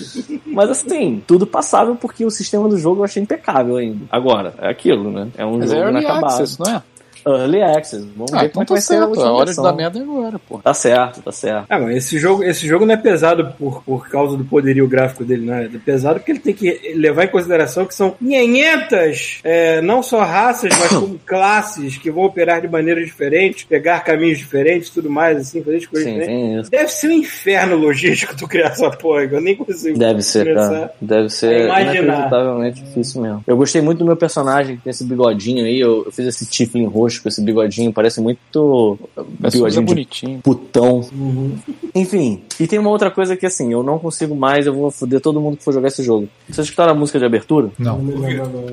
Mas 0.47 0.71
assim, 0.71 1.23
tudo 1.27 1.47
passável 1.47 1.97
porque 1.97 2.25
o 2.25 2.31
sistema 2.31 2.69
do 2.69 2.79
jogo 2.79 3.01
eu 3.01 3.05
achei 3.05 3.23
impecável 3.23 3.77
ainda. 3.77 4.05
Agora, 4.11 4.55
é 4.59 4.69
aquilo, 4.69 5.11
né? 5.11 5.29
É 5.37 5.45
um 5.45 5.59
Mas 5.59 5.73
é 5.73 5.77
jogo 5.77 5.89
Early 5.89 6.05
inacabado. 6.05 6.27
Access, 6.27 6.59
não 6.59 6.75
é? 6.75 6.83
Early 7.27 7.63
Access. 7.63 8.07
Vamos 8.17 8.33
Ah, 8.33 8.41
ver 8.41 8.47
então 8.47 8.53
como 8.53 8.63
é 8.63 8.65
que 8.65 8.69
tá 8.69 8.75
vai 8.75 8.81
ser 8.83 8.95
a 8.95 9.07
certo. 9.07 9.23
A 9.23 9.33
hora 9.33 9.51
de 9.51 9.57
dar 9.63 9.73
merda 9.73 9.99
é 9.99 10.03
agora, 10.03 10.39
pô. 10.39 10.59
Tá 10.59 10.75
certo, 10.75 11.23
tá 11.23 11.33
certo. 11.33 11.67
Ah, 11.69 11.79
mas 11.79 11.97
esse 11.97 12.19
jogo, 12.19 12.43
esse 12.45 12.67
jogo 12.67 12.85
não 12.87 12.95
é 12.95 12.97
pesado 12.97 13.53
por, 13.59 13.83
por 13.85 14.09
causa 14.09 14.37
do 14.37 14.45
poderio 14.45 14.87
gráfico 14.89 15.25
dele, 15.25 15.47
não 15.47 15.55
é? 15.55 15.65
É 15.65 15.69
pesado 15.85 16.19
porque 16.21 16.33
ele 16.33 16.39
tem 16.41 16.55
que 16.55 16.93
levar 16.95 17.25
em 17.25 17.29
consideração 17.29 17.85
que 17.87 17.95
são 17.95 18.11
500, 18.13 19.41
é, 19.45 19.81
não 19.81 20.03
só 20.03 20.21
raças, 20.23 20.71
mas 20.79 20.89
como 20.89 21.19
classes 21.27 21.97
que 21.99 22.11
vão 22.11 22.25
operar 22.25 22.61
de 22.61 22.69
maneiras 22.69 23.05
diferentes, 23.07 23.65
pegar 23.65 24.01
caminhos 24.01 24.39
diferentes, 24.39 24.91
tudo 24.91 25.11
mais, 25.11 25.39
assim, 25.39 25.63
fazer 25.63 25.77
as 25.79 25.87
coisas 25.87 26.09
Sim, 26.09 26.19
diferentes. 26.19 26.45
tem 26.51 26.61
isso. 26.61 26.71
Deve 26.71 26.89
ser 26.89 27.09
um 27.09 27.13
inferno 27.13 27.77
logístico 27.77 28.37
tu 28.37 28.47
criar 28.49 28.69
essa 28.69 28.91
porra, 28.91 29.23
eu 29.25 29.41
nem 29.41 29.57
consigo 29.57 29.99
Deve 29.99 30.23
ser, 30.23 30.55
cara. 30.55 30.93
Deve 31.01 31.29
ser 31.29 31.53
É 31.53 31.65
imaginar. 31.67 31.95
inacreditavelmente 32.03 32.83
difícil 32.83 33.23
mesmo. 33.23 33.45
Eu 33.47 33.57
gostei 33.57 33.81
muito 33.83 33.99
do 33.99 34.05
meu 34.05 34.17
personagem, 34.17 34.77
que 34.77 34.83
tem 34.83 34.91
esse 34.91 35.05
bigodinho 35.05 35.65
aí. 35.65 35.81
Eu, 35.81 36.05
eu 36.07 36.13
fiz 36.13 36.27
esse 36.27 36.47
Tiflin 36.47 36.87
roxo 36.87 37.12
com 37.21 37.29
esse 37.29 37.43
bigodinho. 37.43 37.93
Parece 37.93 38.21
muito 38.21 38.99
Mas 39.39 39.55
bigodinho 39.55 39.81
de 39.83 39.87
bonitinho. 39.87 40.41
putão. 40.41 41.01
Uhum. 41.13 41.57
Enfim, 41.95 42.43
e 42.59 42.67
tem 42.67 42.79
uma 42.79 42.91
outra 42.91 43.11
coisa 43.11 43.37
que 43.37 43.47
assim, 43.47 43.73
eu 43.73 43.83
não 43.83 43.99
consigo 43.99 44.35
mais, 44.35 44.67
eu 44.67 44.75
vou 44.75 44.91
foder 44.91 45.21
todo 45.21 45.41
mundo 45.41 45.57
que 45.57 45.65
for 45.65 45.73
jogar 45.73 45.89
esse 45.89 46.03
jogo. 46.03 46.29
Vocês 46.49 46.67
escutaram 46.67 46.93
a 46.93 46.95
música 46.95 47.19
de 47.19 47.25
abertura? 47.25 47.71
Não. 47.79 48.01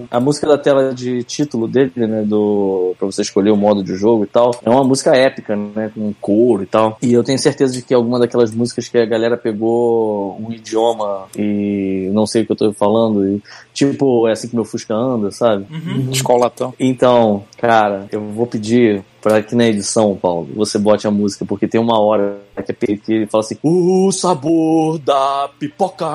A 0.10 0.20
música 0.20 0.48
da 0.48 0.58
tela 0.58 0.94
de 0.94 1.24
título 1.24 1.68
dele, 1.68 1.92
né, 1.96 2.24
do 2.24 2.96
pra 2.98 3.06
você 3.06 3.22
escolher 3.22 3.52
o 3.52 3.58
modo 3.58 3.84
de 3.84 3.96
jogo 3.96 4.24
e 4.24 4.28
tal, 4.28 4.52
é 4.64 4.70
uma 4.70 4.84
música 4.84 5.16
épica, 5.16 5.56
né, 5.56 5.92
com 5.94 6.14
coro 6.20 6.64
e 6.64 6.66
tal. 6.66 6.98
E 7.02 7.14
eu 7.14 7.24
tenho 7.24 7.40
certeza 7.40 7.74
de 7.74 7.82
que 7.82 7.94
é 7.94 7.98
alguma 7.98 8.20
daquelas 8.20 8.54
músicas 8.54 8.88
que 8.88 8.98
a 8.98 9.06
galera 9.06 9.38
pegou 9.38 10.40
um 10.40 10.52
idioma 10.52 11.26
e 11.38 12.10
não 12.14 12.26
sei 12.26 12.44
o 12.44 12.46
que 12.46 12.52
eu 12.52 12.56
tô 12.56 12.74
falando 12.74 13.28
e 13.28 13.42
tipo, 13.74 14.28
é 14.28 14.34
assim 14.34 14.48
que 14.50 14.56
meu 14.56 14.66
Fusca 14.66 14.94
anda, 14.94 15.32
sabe? 15.32 15.66
Escolatão. 16.12 16.74
Então, 16.80 17.44
cara, 17.58 18.08
eu 18.12 18.22
vou 18.30 18.48
pedir 18.48 19.04
pra 19.22 19.42
que 19.42 19.56
na 19.56 19.66
edição, 19.66 20.16
Paulo, 20.16 20.50
você 20.56 20.78
bote 20.78 21.08
a 21.08 21.12
música, 21.12 21.46
porque 21.46 21.68
tem 21.68 21.80
uma 21.80 22.00
hora 22.00 22.38
que, 22.66 22.72
é 22.72 22.98
que 22.98 23.14
ele 23.14 23.28
fala 23.28 23.44
assim, 23.44 23.58
o 23.62 24.12
sabor 24.12 24.98
da 25.00 25.50
pipoca. 25.60 26.06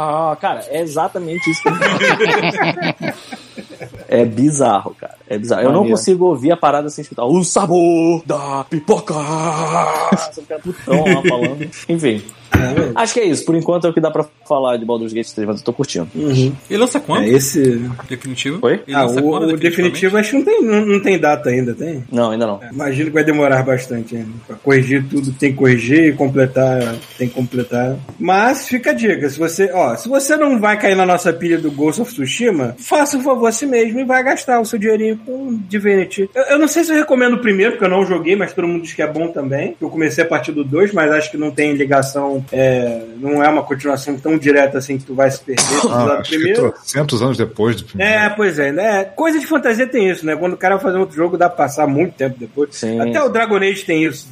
Cara, 0.41 0.65
é 0.69 0.81
exatamente 0.81 1.51
isso 1.51 1.63
que 1.63 1.69
ele 1.69 3.15
É 4.09 4.25
bizarro, 4.25 4.95
cara. 4.95 5.17
É 5.29 5.39
bizarro. 5.39 5.63
Eu 5.63 5.73
não 5.73 5.89
consigo 5.89 6.27
ouvir 6.27 6.53
a 6.53 6.57
parada 6.57 6.89
sem 6.89 7.03
escutar 7.03 7.25
o 7.25 7.45
sabor 7.45 8.23
da 8.25 8.65
pipoca. 8.65 9.15
Você 10.13 10.43
fica 10.43 10.59
putão 10.59 11.05
lá 11.05 11.23
falando. 11.29 11.69
Enfim. 11.89 12.23
Acho 12.95 13.15
que 13.15 13.21
é 13.21 13.25
isso. 13.25 13.45
Por 13.45 13.55
enquanto 13.55 13.87
é 13.87 13.91
o 13.91 13.93
que 13.93 14.01
dá 14.01 14.11
pra 14.11 14.25
falar 14.47 14.77
de 14.77 14.85
Baldur's 14.85 15.13
Gate 15.13 15.31
3, 15.31 15.49
mas 15.49 15.59
eu 15.59 15.65
tô 15.65 15.73
curtindo. 15.73 16.09
Uhum. 16.15 16.53
E 16.69 16.77
lança 16.77 17.01
quando? 17.01 17.25
É 17.25 17.29
esse. 17.29 17.81
Definitivo? 18.09 18.59
Oi? 18.63 18.81
Ah, 18.93 19.03
lança 19.03 19.21
o, 19.21 19.31
quando, 19.31 19.49
o 19.49 19.57
definitivo 19.57 20.17
acho 20.17 20.31
que 20.31 20.37
não 20.37 20.45
tem, 20.45 20.63
não, 20.63 20.87
não 20.87 21.01
tem 21.01 21.19
data 21.19 21.49
ainda, 21.49 21.75
tem? 21.75 22.05
Não, 22.11 22.31
ainda 22.31 22.47
não. 22.47 22.61
Imagino 22.73 23.07
que 23.07 23.15
vai 23.15 23.25
demorar 23.25 23.63
bastante 23.63 24.17
ainda. 24.17 24.31
Pra 24.47 24.57
corrigir 24.57 25.05
tudo, 25.09 25.33
tem 25.33 25.53
que 25.53 25.59
corrigir 25.59 26.05
e 26.09 26.13
completar, 26.13 26.97
tem 27.19 27.29
que 27.29 27.35
completar. 27.35 27.97
Mas 28.19 28.69
fica 28.69 28.91
a 28.91 28.95
dica, 28.95 29.29
se 29.29 29.39
você, 29.39 29.71
ó, 29.73 29.97
se 29.97 30.09
você 30.09 30.37
não 30.37 30.59
vai 30.59 30.79
cair 30.79 30.97
na 30.97 31.07
nossa 31.07 31.33
pilha 31.33 31.59
do 31.59 31.71
Ghost 31.71 32.01
of 32.01 32.13
Tsushima, 32.13 32.77
faça 32.79 33.17
o 33.17 33.23
favor 33.23 33.47
a 33.47 33.53
si 33.53 33.67
mesmo 33.67 34.01
e 34.01 34.05
vai 34.05 34.23
gastar 34.23 34.61
o 34.61 34.65
seu 34.65 34.79
dinheirinho 34.79 35.19
com 35.19 35.59
Divinity. 35.69 36.29
Eu, 36.35 36.43
eu 36.43 36.59
não 36.59 36.69
sei 36.69 36.85
se 36.85 36.93
eu 36.93 36.97
recomendo 36.97 37.35
o 37.35 37.41
primeiro, 37.41 37.73
porque 37.73 37.85
eu 37.85 37.91
não 37.91 38.05
joguei, 38.05 38.37
mas 38.37 38.53
todo 38.53 38.69
mundo 38.69 38.83
diz 38.83 38.93
que 38.93 39.03
é 39.03 39.07
bom 39.07 39.29
também. 39.29 39.77
Eu 39.81 39.91
comecei 39.91 40.25
a 40.25 40.27
partir 40.27 40.53
do 40.53 40.65
2, 40.65 40.93
mas 40.93 41.11
acho 41.11 41.31
que 41.31 41.37
não 41.37 41.51
tem 41.51 41.75
ligação, 41.75 42.44
é, 42.53 43.05
não 43.17 43.43
é 43.43 43.49
uma 43.49 43.63
continuação 43.63 44.17
tão 44.19 44.37
direta 44.39 44.79
assim 44.79 44.99
que 44.99 45.05
tu 45.05 45.15
vai 45.15 45.31
se 45.31 45.41
perder. 45.41 45.63
Ah, 45.91 46.05
do 46.05 46.13
acho 46.13 46.31
que 46.31 46.37
primeiro. 46.37 46.75
anos 47.23 47.37
depois 47.37 47.77
do 47.77 47.85
primeiro. 47.85 48.13
É, 48.13 48.31
pois 48.31 48.59
é, 48.59 48.73
né? 48.73 49.05
Coisa 49.05 49.39
de 49.39 49.47
fantasia 49.47 49.87
tem 49.87 50.11
isso, 50.11 50.25
né? 50.25 50.37
Quando 50.37 50.55
o 50.55 50.57
cara 50.57 50.77
vai 50.77 50.85
fazer 50.85 50.99
outro 50.99 51.17
jogo, 51.17 51.37
dá 51.37 51.49
pra 51.49 51.65
passar 51.65 51.87
muito 51.87 52.15
tempo 52.15 52.37
depois. 52.39 52.75
Sim. 52.77 53.01
Até 53.01 53.23
o 53.23 53.29
Dragon 53.29 53.57
Age 53.57 53.85
tem 53.85 54.05
isso, 54.05 54.29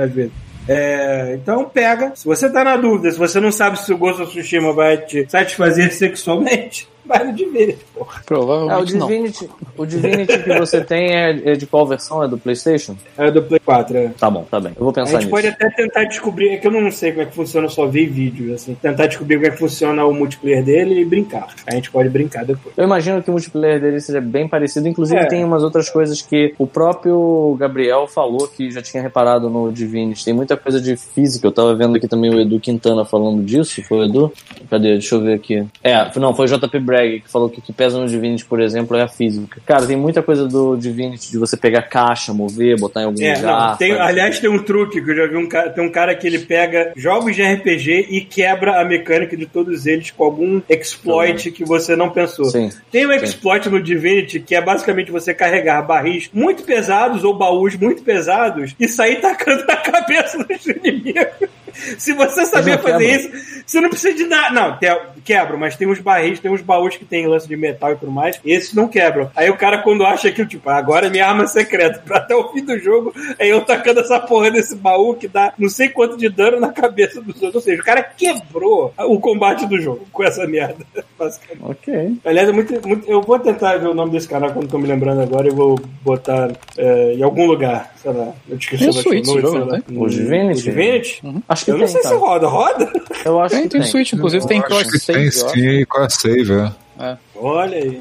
às 0.00 0.12
vezes. 0.12 0.32
É, 0.68 1.34
então 1.34 1.64
pega. 1.64 2.12
Se 2.14 2.26
você 2.26 2.50
tá 2.50 2.62
na 2.62 2.76
dúvida, 2.76 3.10
se 3.10 3.18
você 3.18 3.40
não 3.40 3.50
sabe 3.50 3.80
se 3.80 3.90
o 3.92 3.96
Ghost 3.96 4.22
of 4.22 4.30
Tsushima 4.30 4.72
vai 4.74 4.98
te 4.98 5.26
satisfazer 5.28 5.90
sexualmente, 5.94 6.86
vai 7.08 7.24
no 7.24 7.32
Divinity, 7.32 7.78
porra. 7.94 8.18
É, 8.18 8.20
o 8.20 8.24
Provavelmente 8.26 8.94
não. 8.96 9.06
Divinity, 9.06 9.50
o 9.76 9.86
Divinity 9.86 10.38
que 10.42 10.58
você 10.58 10.84
tem 10.84 11.14
é, 11.16 11.52
é 11.52 11.54
de 11.54 11.66
qual 11.66 11.86
versão? 11.86 12.22
É 12.22 12.28
do 12.28 12.36
PlayStation? 12.38 12.96
É 13.16 13.30
do 13.30 13.42
Play 13.42 13.58
4, 13.64 13.96
é. 13.96 14.08
Tá 14.18 14.30
bom, 14.30 14.44
tá 14.50 14.60
bem. 14.60 14.72
Eu 14.76 14.80
vou 14.82 14.90
A 14.90 14.92
pensar 14.92 15.12
gente 15.12 15.20
nisso. 15.22 15.30
pode 15.30 15.46
até 15.48 15.70
tentar 15.70 16.04
descobrir, 16.04 16.50
é 16.50 16.56
que 16.58 16.66
eu 16.66 16.70
não 16.70 16.90
sei 16.90 17.10
como 17.12 17.22
é 17.22 17.26
que 17.26 17.34
funciona, 17.34 17.66
eu 17.66 17.70
só 17.70 17.86
vi 17.86 18.06
vídeos, 18.06 18.52
assim. 18.52 18.74
Tentar 18.80 19.06
descobrir 19.06 19.36
como 19.36 19.46
é 19.46 19.50
que 19.50 19.56
funciona 19.58 20.04
o 20.04 20.12
multiplayer 20.12 20.62
dele 20.64 21.00
e 21.00 21.04
brincar. 21.04 21.48
A 21.66 21.74
gente 21.74 21.90
pode 21.90 22.08
brincar 22.08 22.44
depois. 22.44 22.74
Eu 22.76 22.84
imagino 22.84 23.22
que 23.22 23.30
o 23.30 23.32
multiplayer 23.32 23.80
dele 23.80 24.00
seja 24.00 24.20
bem 24.20 24.46
parecido. 24.46 24.86
Inclusive, 24.88 25.20
É. 25.20 25.26
tem 25.26 25.42
umas 25.44 25.62
outras 25.62 25.88
coisas 25.88 26.20
que 26.20 26.54
o 26.58 26.66
próprio 26.66 27.56
Gabriel 27.58 28.06
falou 28.06 28.46
que 28.48 28.70
já 28.70 28.82
tinha 28.82 29.02
reparado 29.02 29.48
no 29.48 29.72
Divinity. 29.72 30.24
Tem 30.24 30.34
muita 30.34 30.56
coisa 30.56 30.80
de 30.80 30.96
física. 30.96 31.46
Eu 31.46 31.52
tava 31.52 31.74
vendo 31.74 31.96
aqui 31.96 32.06
também 32.08 32.30
o 32.34 32.40
Edu 32.40 32.58
Quintana 32.60 33.04
falando 33.04 33.42
disso. 33.42 33.82
Foi 33.84 33.98
o 33.98 34.04
Edu? 34.04 34.32
Cadê? 34.70 34.92
Deixa 34.92 35.14
eu 35.14 35.20
ver 35.22 35.34
aqui. 35.34 35.64
É, 35.82 36.10
não, 36.18 36.34
foi 36.34 36.46
o 36.46 36.48
JP 36.58 36.78
Bragg 36.98 37.20
que 37.20 37.30
falou 37.30 37.48
que 37.48 37.58
o 37.58 37.62
que 37.62 37.72
pesa 37.72 37.98
no 37.98 38.06
Divinity, 38.06 38.44
por 38.44 38.60
exemplo, 38.60 38.96
é 38.96 39.02
a 39.02 39.08
física. 39.08 39.60
Cara, 39.64 39.86
tem 39.86 39.96
muita 39.96 40.22
coisa 40.22 40.46
do 40.46 40.76
Divinity 40.76 41.30
de 41.30 41.38
você 41.38 41.56
pegar 41.56 41.82
caixa, 41.82 42.32
mover, 42.32 42.78
botar 42.78 43.02
em 43.02 43.04
algum 43.04 43.22
É, 43.22 43.36
lugar. 43.36 43.70
não, 43.70 43.76
tem, 43.76 43.92
aliás, 43.92 44.38
tem 44.38 44.50
um 44.50 44.58
truque 44.62 45.00
que 45.00 45.10
eu 45.10 45.16
já 45.16 45.26
vi 45.26 45.36
um 45.36 45.48
cara, 45.48 45.70
tem 45.70 45.84
um 45.84 45.90
cara 45.90 46.14
que 46.14 46.26
ele 46.26 46.40
pega 46.40 46.92
jogos 46.96 47.34
de 47.36 47.42
RPG 47.42 48.06
e 48.10 48.20
quebra 48.22 48.80
a 48.80 48.84
mecânica 48.84 49.36
de 49.36 49.46
todos 49.46 49.86
eles 49.86 50.10
com 50.10 50.24
algum 50.24 50.60
exploit 50.68 51.50
que 51.50 51.64
você 51.64 51.94
não 51.96 52.10
pensou. 52.10 52.46
Sim. 52.46 52.70
Tem 52.90 53.06
um 53.06 53.12
exploit 53.12 53.68
no 53.68 53.82
Divinity 53.82 54.40
que 54.40 54.54
é 54.54 54.60
basicamente 54.60 55.10
você 55.10 55.32
carregar 55.34 55.82
barris 55.82 56.28
muito 56.32 56.62
pesados 56.64 57.24
ou 57.24 57.36
baús 57.36 57.76
muito 57.76 58.02
pesados 58.02 58.74
e 58.78 58.88
sair 58.88 59.16
tacando 59.20 59.64
na 59.66 59.76
cabeça 59.78 60.38
dos 60.44 60.66
inimigos. 60.66 61.48
Se 61.98 62.12
você 62.12 62.46
saber 62.46 62.78
fazer 62.80 62.98
quebra. 62.98 63.04
isso, 63.38 63.62
você 63.66 63.80
não 63.80 63.88
precisa 63.90 64.14
de 64.14 64.24
nada. 64.24 64.50
Não, 64.54 64.76
te- 64.78 65.20
quebra, 65.24 65.56
mas 65.56 65.76
tem 65.76 65.88
uns 65.88 66.00
barris, 66.00 66.40
tem 66.40 66.50
uns 66.50 66.62
baús 66.62 66.96
que 66.96 67.04
tem 67.04 67.26
lance 67.26 67.46
de 67.48 67.56
metal 67.56 67.92
e 67.92 67.96
tudo 67.96 68.10
mais. 68.12 68.40
Esses 68.44 68.72
não 68.74 68.88
quebram. 68.88 69.30
Aí 69.36 69.50
o 69.50 69.56
cara, 69.56 69.78
quando 69.78 70.04
acha 70.06 70.30
que, 70.32 70.44
tipo, 70.46 70.68
agora 70.70 71.06
é 71.06 71.10
minha 71.10 71.26
arma 71.26 71.46
secreta, 71.46 72.00
pra 72.06 72.18
até 72.18 72.34
o 72.34 72.48
fim 72.52 72.64
do 72.64 72.78
jogo, 72.78 73.12
é 73.38 73.46
eu 73.46 73.60
tacando 73.62 74.00
essa 74.00 74.18
porra 74.20 74.50
desse 74.50 74.74
baú 74.76 75.14
que 75.14 75.28
dá 75.28 75.52
não 75.58 75.68
sei 75.68 75.88
quanto 75.88 76.16
de 76.16 76.28
dano 76.28 76.58
na 76.60 76.72
cabeça 76.72 77.20
dos 77.20 77.34
outros. 77.36 77.56
Ou 77.56 77.60
seja, 77.60 77.80
o 77.80 77.84
cara 77.84 78.02
quebrou 78.02 78.92
o 78.98 79.20
combate 79.20 79.66
do 79.66 79.80
jogo 79.80 80.06
com 80.12 80.24
essa 80.24 80.46
merda. 80.46 80.84
basicamente. 81.18 81.64
Ok. 81.64 82.12
Aliás, 82.24 82.48
é 82.48 82.52
muito, 82.52 82.88
muito- 82.88 83.08
eu 83.10 83.20
vou 83.20 83.38
tentar 83.38 83.76
ver 83.78 83.88
o 83.88 83.94
nome 83.94 84.12
desse 84.12 84.28
canal 84.28 84.52
quando 84.52 84.68
tô 84.68 84.78
me 84.78 84.86
lembrando 84.86 85.20
agora 85.20 85.48
e 85.48 85.50
vou 85.50 85.78
botar 86.02 86.50
é, 86.76 87.14
em 87.14 87.22
algum 87.22 87.44
lugar, 87.46 87.92
sei 88.00 88.12
lá, 88.12 88.32
Keynote, 88.46 88.74
esse 88.74 88.92
sei 89.32 89.40
jogo, 89.40 89.58
lá. 89.58 89.66
né? 89.78 89.82
O 89.90 90.06
Divinity? 90.08 90.60
O 90.60 90.62
Divinity? 90.62 91.22
Acho 91.58 91.64
que 91.64 91.70
Eu 91.72 91.78
não 91.78 91.86
tem, 91.86 91.94
sei 91.94 92.02
se 92.02 92.14
roda. 92.14 92.46
Roda? 92.46 92.92
Eu 93.24 93.40
acho 93.40 93.54
Tem, 93.54 93.64
que 93.64 93.68
tem 93.70 93.80
tem. 93.80 93.90
Switch, 93.90 94.12
inclusive 94.12 94.46
tem 94.46 94.62
cross 94.62 94.86
tem 94.86 95.00
save. 95.00 95.32
Steam 95.32 95.72
e 95.80 95.86
cross 95.86 96.14
save, 96.14 96.52
é. 97.00 97.16
Olha 97.36 97.78
aí. 97.78 98.00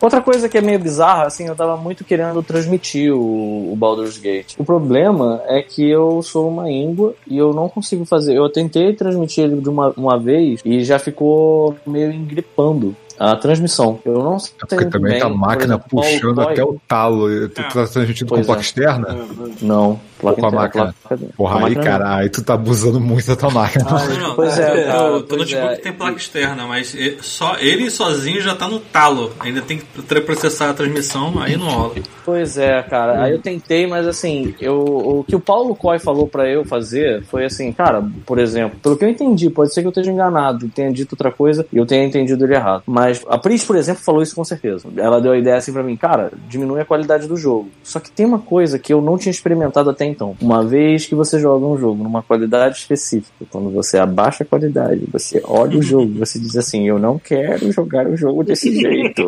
Outra 0.00 0.20
coisa 0.20 0.48
que 0.48 0.56
é 0.56 0.60
meio 0.60 0.78
bizarra, 0.78 1.26
assim, 1.26 1.46
eu 1.46 1.56
tava 1.56 1.76
muito 1.76 2.04
querendo 2.04 2.40
transmitir 2.42 3.12
o, 3.12 3.72
o 3.72 3.76
Baldur's 3.76 4.18
Gate. 4.18 4.54
O 4.58 4.64
problema 4.64 5.42
é 5.46 5.60
que 5.62 5.88
eu 5.88 6.22
sou 6.22 6.48
uma 6.48 6.70
íngua 6.70 7.14
e 7.26 7.36
eu 7.36 7.52
não 7.52 7.68
consigo 7.68 8.04
fazer. 8.04 8.36
Eu 8.36 8.48
tentei 8.48 8.92
transmitir 8.94 9.44
ele 9.44 9.60
de 9.60 9.68
uma, 9.68 9.92
uma 9.96 10.18
vez 10.18 10.60
e 10.64 10.84
já 10.84 10.98
ficou 10.98 11.76
meio 11.84 12.12
engripando 12.12 12.96
a 13.30 13.36
transmissão. 13.36 13.98
Eu 14.04 14.22
não 14.22 14.38
sei 14.38 14.52
É 14.56 14.58
porque 14.60 14.74
muito 14.76 14.90
também 14.92 15.12
bem, 15.12 15.20
tá 15.20 15.26
a 15.26 15.30
máquina 15.30 15.74
exemplo, 15.74 15.88
puxando 15.90 16.34
qual- 16.34 16.48
até 16.48 16.64
o 16.64 16.76
talo. 16.88 17.28
Tu 17.48 17.62
tu 17.62 17.74
tá 17.74 17.86
transmitindo 17.86 18.28
com 18.30 18.34
Pois 18.36 18.46
placa 18.46 18.60
é. 18.60 18.64
externa? 18.64 19.18
Não, 19.60 20.00
placa 20.20 20.40
Com 20.40 20.46
a 20.46 20.48
interna, 20.48 20.62
máquina. 20.62 20.94
placa- 21.08 21.24
Porra, 21.36 21.52
a 21.54 21.56
aí, 21.58 21.62
máquina 21.62 21.82
cara, 21.84 22.16
aí 22.16 22.28
tu 22.28 22.42
tá 22.42 22.54
abusando 22.54 23.00
muito 23.00 23.26
da 23.26 23.36
tua 23.36 23.50
máquina. 23.50 23.84
Não, 23.84 24.28
não, 24.28 24.34
Pois 24.34 24.58
é, 24.58 24.72
o- 24.72 24.86
cara, 24.86 25.12
o 25.16 25.22
teu 25.22 25.38
notebook 25.38 25.72
é. 25.72 25.76
tem 25.76 25.92
placa 25.92 26.16
externa, 26.16 26.66
mas 26.66 26.96
só 27.20 27.56
ele 27.58 27.90
sozinho 27.90 28.40
já 28.40 28.54
tá 28.54 28.66
no 28.68 28.78
talo. 28.80 29.32
Ainda 29.40 29.60
tem 29.62 29.78
que 29.78 30.20
processar 30.22 30.70
a 30.70 30.74
transmissão, 30.74 31.34
aí 31.40 31.56
não 31.56 31.68
rola. 31.68 31.94
Pois 32.24 32.56
é, 32.56 32.82
cara. 32.82 33.22
Aí 33.22 33.32
eu 33.32 33.38
tentei, 33.40 33.86
mas 33.86 34.06
assim, 34.06 34.54
eu, 34.60 34.80
o 34.80 35.24
que 35.26 35.34
o 35.34 35.40
Paulo 35.40 35.74
Coy 35.74 35.98
falou 35.98 36.26
pra 36.26 36.48
eu 36.48 36.64
fazer 36.64 37.22
foi 37.24 37.44
assim, 37.44 37.72
cara, 37.72 38.02
por 38.24 38.38
exemplo, 38.38 38.78
pelo 38.82 38.96
que 38.96 39.04
eu 39.04 39.08
entendi, 39.08 39.50
pode 39.50 39.72
ser 39.74 39.80
que 39.80 39.86
eu 39.86 39.90
esteja 39.90 40.10
enganado, 40.12 40.68
tenha 40.68 40.92
dito 40.92 41.12
outra 41.14 41.30
coisa 41.32 41.66
e 41.72 41.76
eu 41.76 41.84
tenha 41.86 42.04
entendido 42.04 42.44
ele 42.44 42.54
errado. 42.54 42.82
Mas 42.86 43.11
a 43.28 43.38
Pris, 43.38 43.64
por 43.64 43.76
exemplo, 43.76 44.02
falou 44.02 44.22
isso 44.22 44.34
com 44.34 44.44
certeza. 44.44 44.88
Ela 44.96 45.20
deu 45.20 45.32
a 45.32 45.38
ideia 45.38 45.56
assim 45.56 45.72
pra 45.72 45.82
mim, 45.82 45.96
cara, 45.96 46.30
diminui 46.48 46.80
a 46.80 46.84
qualidade 46.84 47.26
do 47.26 47.36
jogo. 47.36 47.68
Só 47.82 47.98
que 48.00 48.10
tem 48.10 48.24
uma 48.26 48.38
coisa 48.38 48.78
que 48.78 48.92
eu 48.92 49.00
não 49.00 49.16
tinha 49.18 49.30
experimentado 49.30 49.90
até 49.90 50.04
então. 50.04 50.36
Uma 50.40 50.64
vez 50.64 51.06
que 51.06 51.14
você 51.14 51.38
joga 51.40 51.64
um 51.66 51.76
jogo 51.78 52.02
numa 52.02 52.22
qualidade 52.22 52.78
específica, 52.78 53.32
quando 53.50 53.70
você 53.70 53.98
abaixa 53.98 54.42
a 54.44 54.46
qualidade, 54.46 55.02
você 55.12 55.40
olha 55.44 55.78
o 55.78 55.82
jogo, 55.82 56.18
você 56.18 56.38
diz 56.38 56.56
assim, 56.56 56.86
eu 56.88 56.98
não 56.98 57.18
quero 57.18 57.70
jogar 57.72 58.06
o 58.06 58.16
jogo 58.16 58.42
desse 58.44 58.72
jeito. 58.78 59.22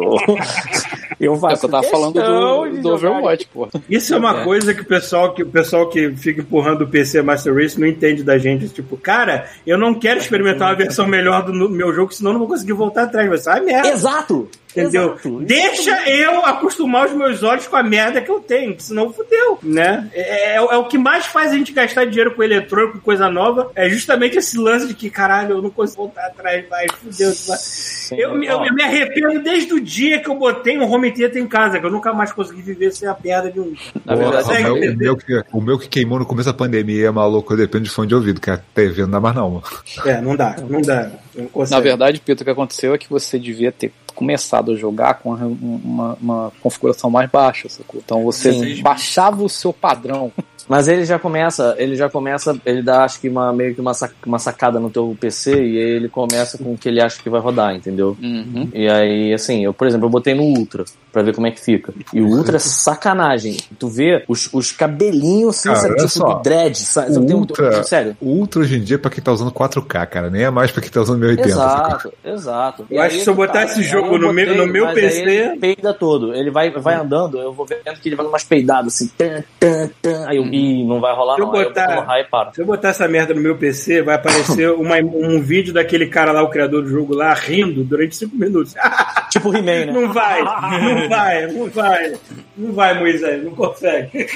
eu 1.21 1.35
É, 1.35 1.39
faço 1.39 1.63
você 1.63 1.69
tava 1.69 1.83
falando 1.85 2.15
do, 2.15 2.81
do 2.81 2.89
Overwatch, 2.95 3.49
pô. 3.53 3.69
Isso 3.89 4.15
é 4.15 4.19
uma 4.19 4.41
É. 4.41 4.45
coisa 4.45 4.75
que 4.75 4.81
o 4.83 4.85
pessoal 4.85 5.33
que 5.33 5.43
o 5.43 5.47
pessoal 5.49 5.89
que 5.89 6.15
fica 6.17 6.41
empurrando 6.41 6.83
o 6.83 6.89
PC 6.89 7.23
Master 7.23 7.55
Race 7.55 7.79
não 7.79 7.87
entende 7.87 8.23
da 8.23 8.37
gente. 8.39 8.69
Tipo, 8.69 8.97
cara, 8.97 9.47
eu 9.67 9.79
não 9.79 9.95
quero 9.95 10.19
experimentar 10.19 10.69
uma 10.71 10.77
versão 10.77 11.07
melhor 11.07 11.45
do 11.45 11.69
meu 11.71 11.93
jogo, 11.93 12.13
senão 12.13 12.31
eu 12.31 12.33
não 12.35 12.41
vou 12.41 12.49
conseguir 12.49 12.73
voltar 12.73 13.05
atrás. 13.05 13.27
Uma 13.29 13.37
merda. 13.65 13.89
Exato! 13.89 14.49
Entendeu? 14.77 15.13
Exato. 15.13 15.41
Deixa 15.41 16.09
eu 16.11 16.45
acostumar 16.45 17.07
os 17.07 17.13
meus 17.13 17.43
olhos 17.43 17.67
com 17.69 17.77
a 17.77 17.83
merda 17.83 18.21
que 18.21 18.31
eu 18.31 18.41
tenho, 18.41 18.75
senão 18.79 19.13
fudeu, 19.13 19.59
né? 19.63 20.11
É, 20.13 20.55
é- 20.55 20.57
é 20.57 20.77
o 20.77 20.89
que 20.89 20.99
mais 20.99 21.27
faz 21.27 21.53
a 21.53 21.55
gente 21.57 21.73
gastar 21.73 22.05
dinheiro 22.07 22.35
com 22.35 22.43
eletrônico, 22.43 23.01
coisa 23.01 23.31
nova, 23.31 23.71
é 23.77 23.89
justamente 23.89 24.37
esse 24.39 24.59
lance 24.59 24.89
de 24.89 24.95
que, 24.95 25.09
caralho, 25.11 25.53
eu 25.57 25.63
não 25.63 25.71
consigo 25.71 26.03
voltar 26.03 26.27
atrás 26.27 26.65
mais, 26.69 26.91
fudeu. 26.93 27.33
Sim. 27.33 28.17
Eu, 28.19 28.35
me- 28.37 28.47
eu 28.47 28.57
Ó, 28.59 28.73
me 28.73 28.83
arrependo 28.83 29.41
desde 29.43 29.73
o 29.73 29.81
dia 29.81 30.21
que 30.21 30.29
eu 30.29 30.35
botei 30.35 30.77
um 30.79 30.91
home 30.91 31.11
theater 31.13 31.41
em 31.43 31.47
casa, 31.47 31.79
que 31.79 31.87
eu 31.87 31.91
nunca 31.91 32.13
mais 32.13 32.33
consegui 32.33 32.63
viver 32.63 32.93
sem 32.93 33.09
a 33.09 33.17
merda 33.23 33.51
de 33.51 33.61
um. 33.61 33.75
Na 34.05 34.15
verdade, 34.15 34.49
o, 34.71 34.75
meu, 34.75 34.93
o, 34.93 34.97
meu 34.97 35.17
que, 35.17 35.43
o 35.53 35.61
meu 35.61 35.79
que 35.79 35.89
queimou 35.89 36.19
no 36.19 36.27
começo 36.27 36.49
da 36.49 36.55
pandemia 36.55 37.07
é 37.07 37.11
maluco, 37.11 37.53
eu 37.53 37.57
dependo 37.57 37.85
de 37.85 37.91
fone 37.91 38.09
de 38.09 38.15
ouvido, 38.15 38.41
que 38.41 38.51
a 38.51 38.57
TV 38.59 39.03
não 39.03 39.11
dá 39.11 39.21
mais 39.21 39.35
não. 39.37 39.51
mano. 39.51 39.63
É, 40.05 40.21
não 40.21 40.37
dá, 40.37 40.57
não 40.69 40.81
dá. 40.81 41.11
Não. 41.35 41.65
Na 41.71 41.81
verdade, 41.81 42.21
Pedro, 42.25 42.43
o 42.43 42.45
que 42.45 42.51
aconteceu 42.51 42.95
é 42.95 42.99
que 42.99 43.09
você 43.11 43.39
devia 43.39 43.73
ter 43.73 43.93
começado 44.15 44.73
a 44.73 44.77
jogar 44.77 45.15
com 45.15 45.35
uma, 45.35 46.17
uma 46.21 46.53
configuração 46.61 47.11
mais 47.11 47.31
baixa, 47.31 47.69
sacou? 47.69 48.01
Então 48.05 48.25
você 48.25 48.53
Sim. 48.53 48.83
baixava 48.83 49.43
o 49.43 49.49
seu 49.49 49.73
padrão. 49.73 50.33
Mas 50.69 50.89
ele 50.89 51.05
já 51.05 51.19
começa, 51.19 51.75
ele 51.79 51.95
já 51.97 52.09
começa, 52.09 52.57
ele 52.65 52.83
dá 52.83 53.05
acho 53.05 53.21
que 53.21 53.29
uma, 53.29 53.53
meio 53.53 53.75
que 53.75 53.81
uma, 53.81 53.93
sac- 53.95 54.15
uma 54.27 54.39
sacada 54.39 54.81
no 54.81 54.89
teu 54.91 55.17
PC 55.21 55.53
e 55.53 55.57
aí 55.79 55.91
ele 55.97 56.09
começa 56.09 56.57
com 56.59 56.73
o 56.73 56.79
que 56.79 56.89
ele 56.89 57.01
acha 57.03 57.23
que 57.23 57.29
vai 57.29 57.41
rodar, 57.41 57.75
entendeu? 57.75 58.17
Uhum. 58.23 58.69
E 58.73 58.89
aí, 58.89 59.33
assim, 59.35 59.65
eu, 59.65 59.75
por 59.75 59.87
exemplo, 59.87 60.07
eu 60.07 60.11
botei 60.11 60.35
no 60.35 60.43
Ultra 60.43 60.85
pra 61.13 61.23
ver 61.23 61.35
como 61.35 61.47
é 61.47 61.51
que 61.51 61.61
fica. 61.61 61.93
E 62.13 62.21
o 62.21 62.27
Ultra 62.27 62.57
é 62.57 62.59
sacanagem. 62.59 63.57
Tu 63.79 63.89
vê 63.89 64.25
os, 64.29 64.49
os 64.53 64.73
cabelinhos 64.73 65.59
assim, 65.59 65.69
Cara, 65.69 65.81
sabe, 65.81 66.07
tipo 66.07 66.43
dread, 66.43 66.79
sabe? 66.79 67.19
O 67.19 67.27
Tem 67.27 67.37
um- 67.37 67.41
Ultra- 67.41 67.83
sério. 67.85 68.17
O 68.21 68.27
Ultra 68.31 68.61
hoje 68.63 68.77
em 68.77 68.81
dia 68.81 68.97
é 68.97 68.99
pra 68.99 69.11
quem 69.11 69.23
tá 69.23 69.33
usando 69.33 69.51
4K, 69.53 70.07
cara, 70.07 70.31
nem 70.31 70.43
é 70.45 70.51
mais 70.51 70.71
pra 70.71 70.81
quem 70.81 70.91
tá 70.91 71.01
usando 71.03 71.19
1080. 71.19 71.49
sacou? 71.51 71.75
Exato, 71.85 72.13
exato. 72.25 72.87
Eu 72.91 72.97
E 72.97 73.01
acho 73.01 73.17
que 73.19 73.23
se 73.25 73.31
eu 73.31 73.35
botar 73.35 73.53
tá, 73.53 73.65
esse 73.65 73.79
aí 73.81 73.85
jogo 73.85 74.19
no 74.19 74.33
meu- 74.33 74.57
no 74.57 74.67
meu 74.67 74.87
PC 74.93 75.21
ele 75.23 75.59
peida 75.59 75.93
todo. 75.95 76.35
Ele 76.35 76.51
vai, 76.51 76.71
vai 76.71 76.95
andando, 76.95 77.39
eu 77.39 77.53
vou 77.53 77.67
vendo 77.67 77.83
que 78.01 78.09
ele 78.09 78.17
vai 78.17 78.27
umas 78.27 78.45
peidadas 78.45 78.95
assim. 78.95 79.11
Tan, 79.17 79.43
tan, 79.59 79.91
tan, 80.03 80.27
aí 80.29 80.37
eu, 80.37 80.45
ih, 80.55 80.85
não 80.85 81.01
vai 81.01 81.15
rolar 81.15 81.35
Se 81.37 81.41
eu 81.41 81.47
não. 81.47 81.55
Aí 81.55 81.65
botar- 81.65 81.97
eu 81.97 82.03
e. 82.51 82.55
Se 82.55 82.61
eu 82.63 82.67
botar 82.67 82.89
essa 82.89 83.09
merda 83.09 83.35
no 83.35 83.41
meu 83.41 83.57
PC, 83.57 84.03
vai 84.03 84.15
aparecer 84.17 84.71
uma- 84.75 84.97
um 84.99 85.41
vídeo 85.41 85.73
daquele 85.73 86.07
cara 86.07 86.33
lá, 86.33 86.43
o 86.43 86.49
criador 86.51 86.83
do 86.83 86.89
jogo 86.89 87.15
lá, 87.15 87.33
rindo 87.35 87.83
durante 87.85 88.17
cinco 88.17 88.37
minutos. 88.37 88.75
Tipo 89.31 89.49
o 89.51 89.57
He-Man, 89.57 89.87
né? 89.87 89.93
Não 89.93 90.13
vai, 90.13 90.43
não 90.43 91.09
vai, 91.09 91.47
não 91.49 91.67
vai. 91.71 92.13
Não 92.57 92.73
vai, 92.73 92.99
Moisés, 92.99 93.43
não 93.43 93.51
consegue. 93.53 94.27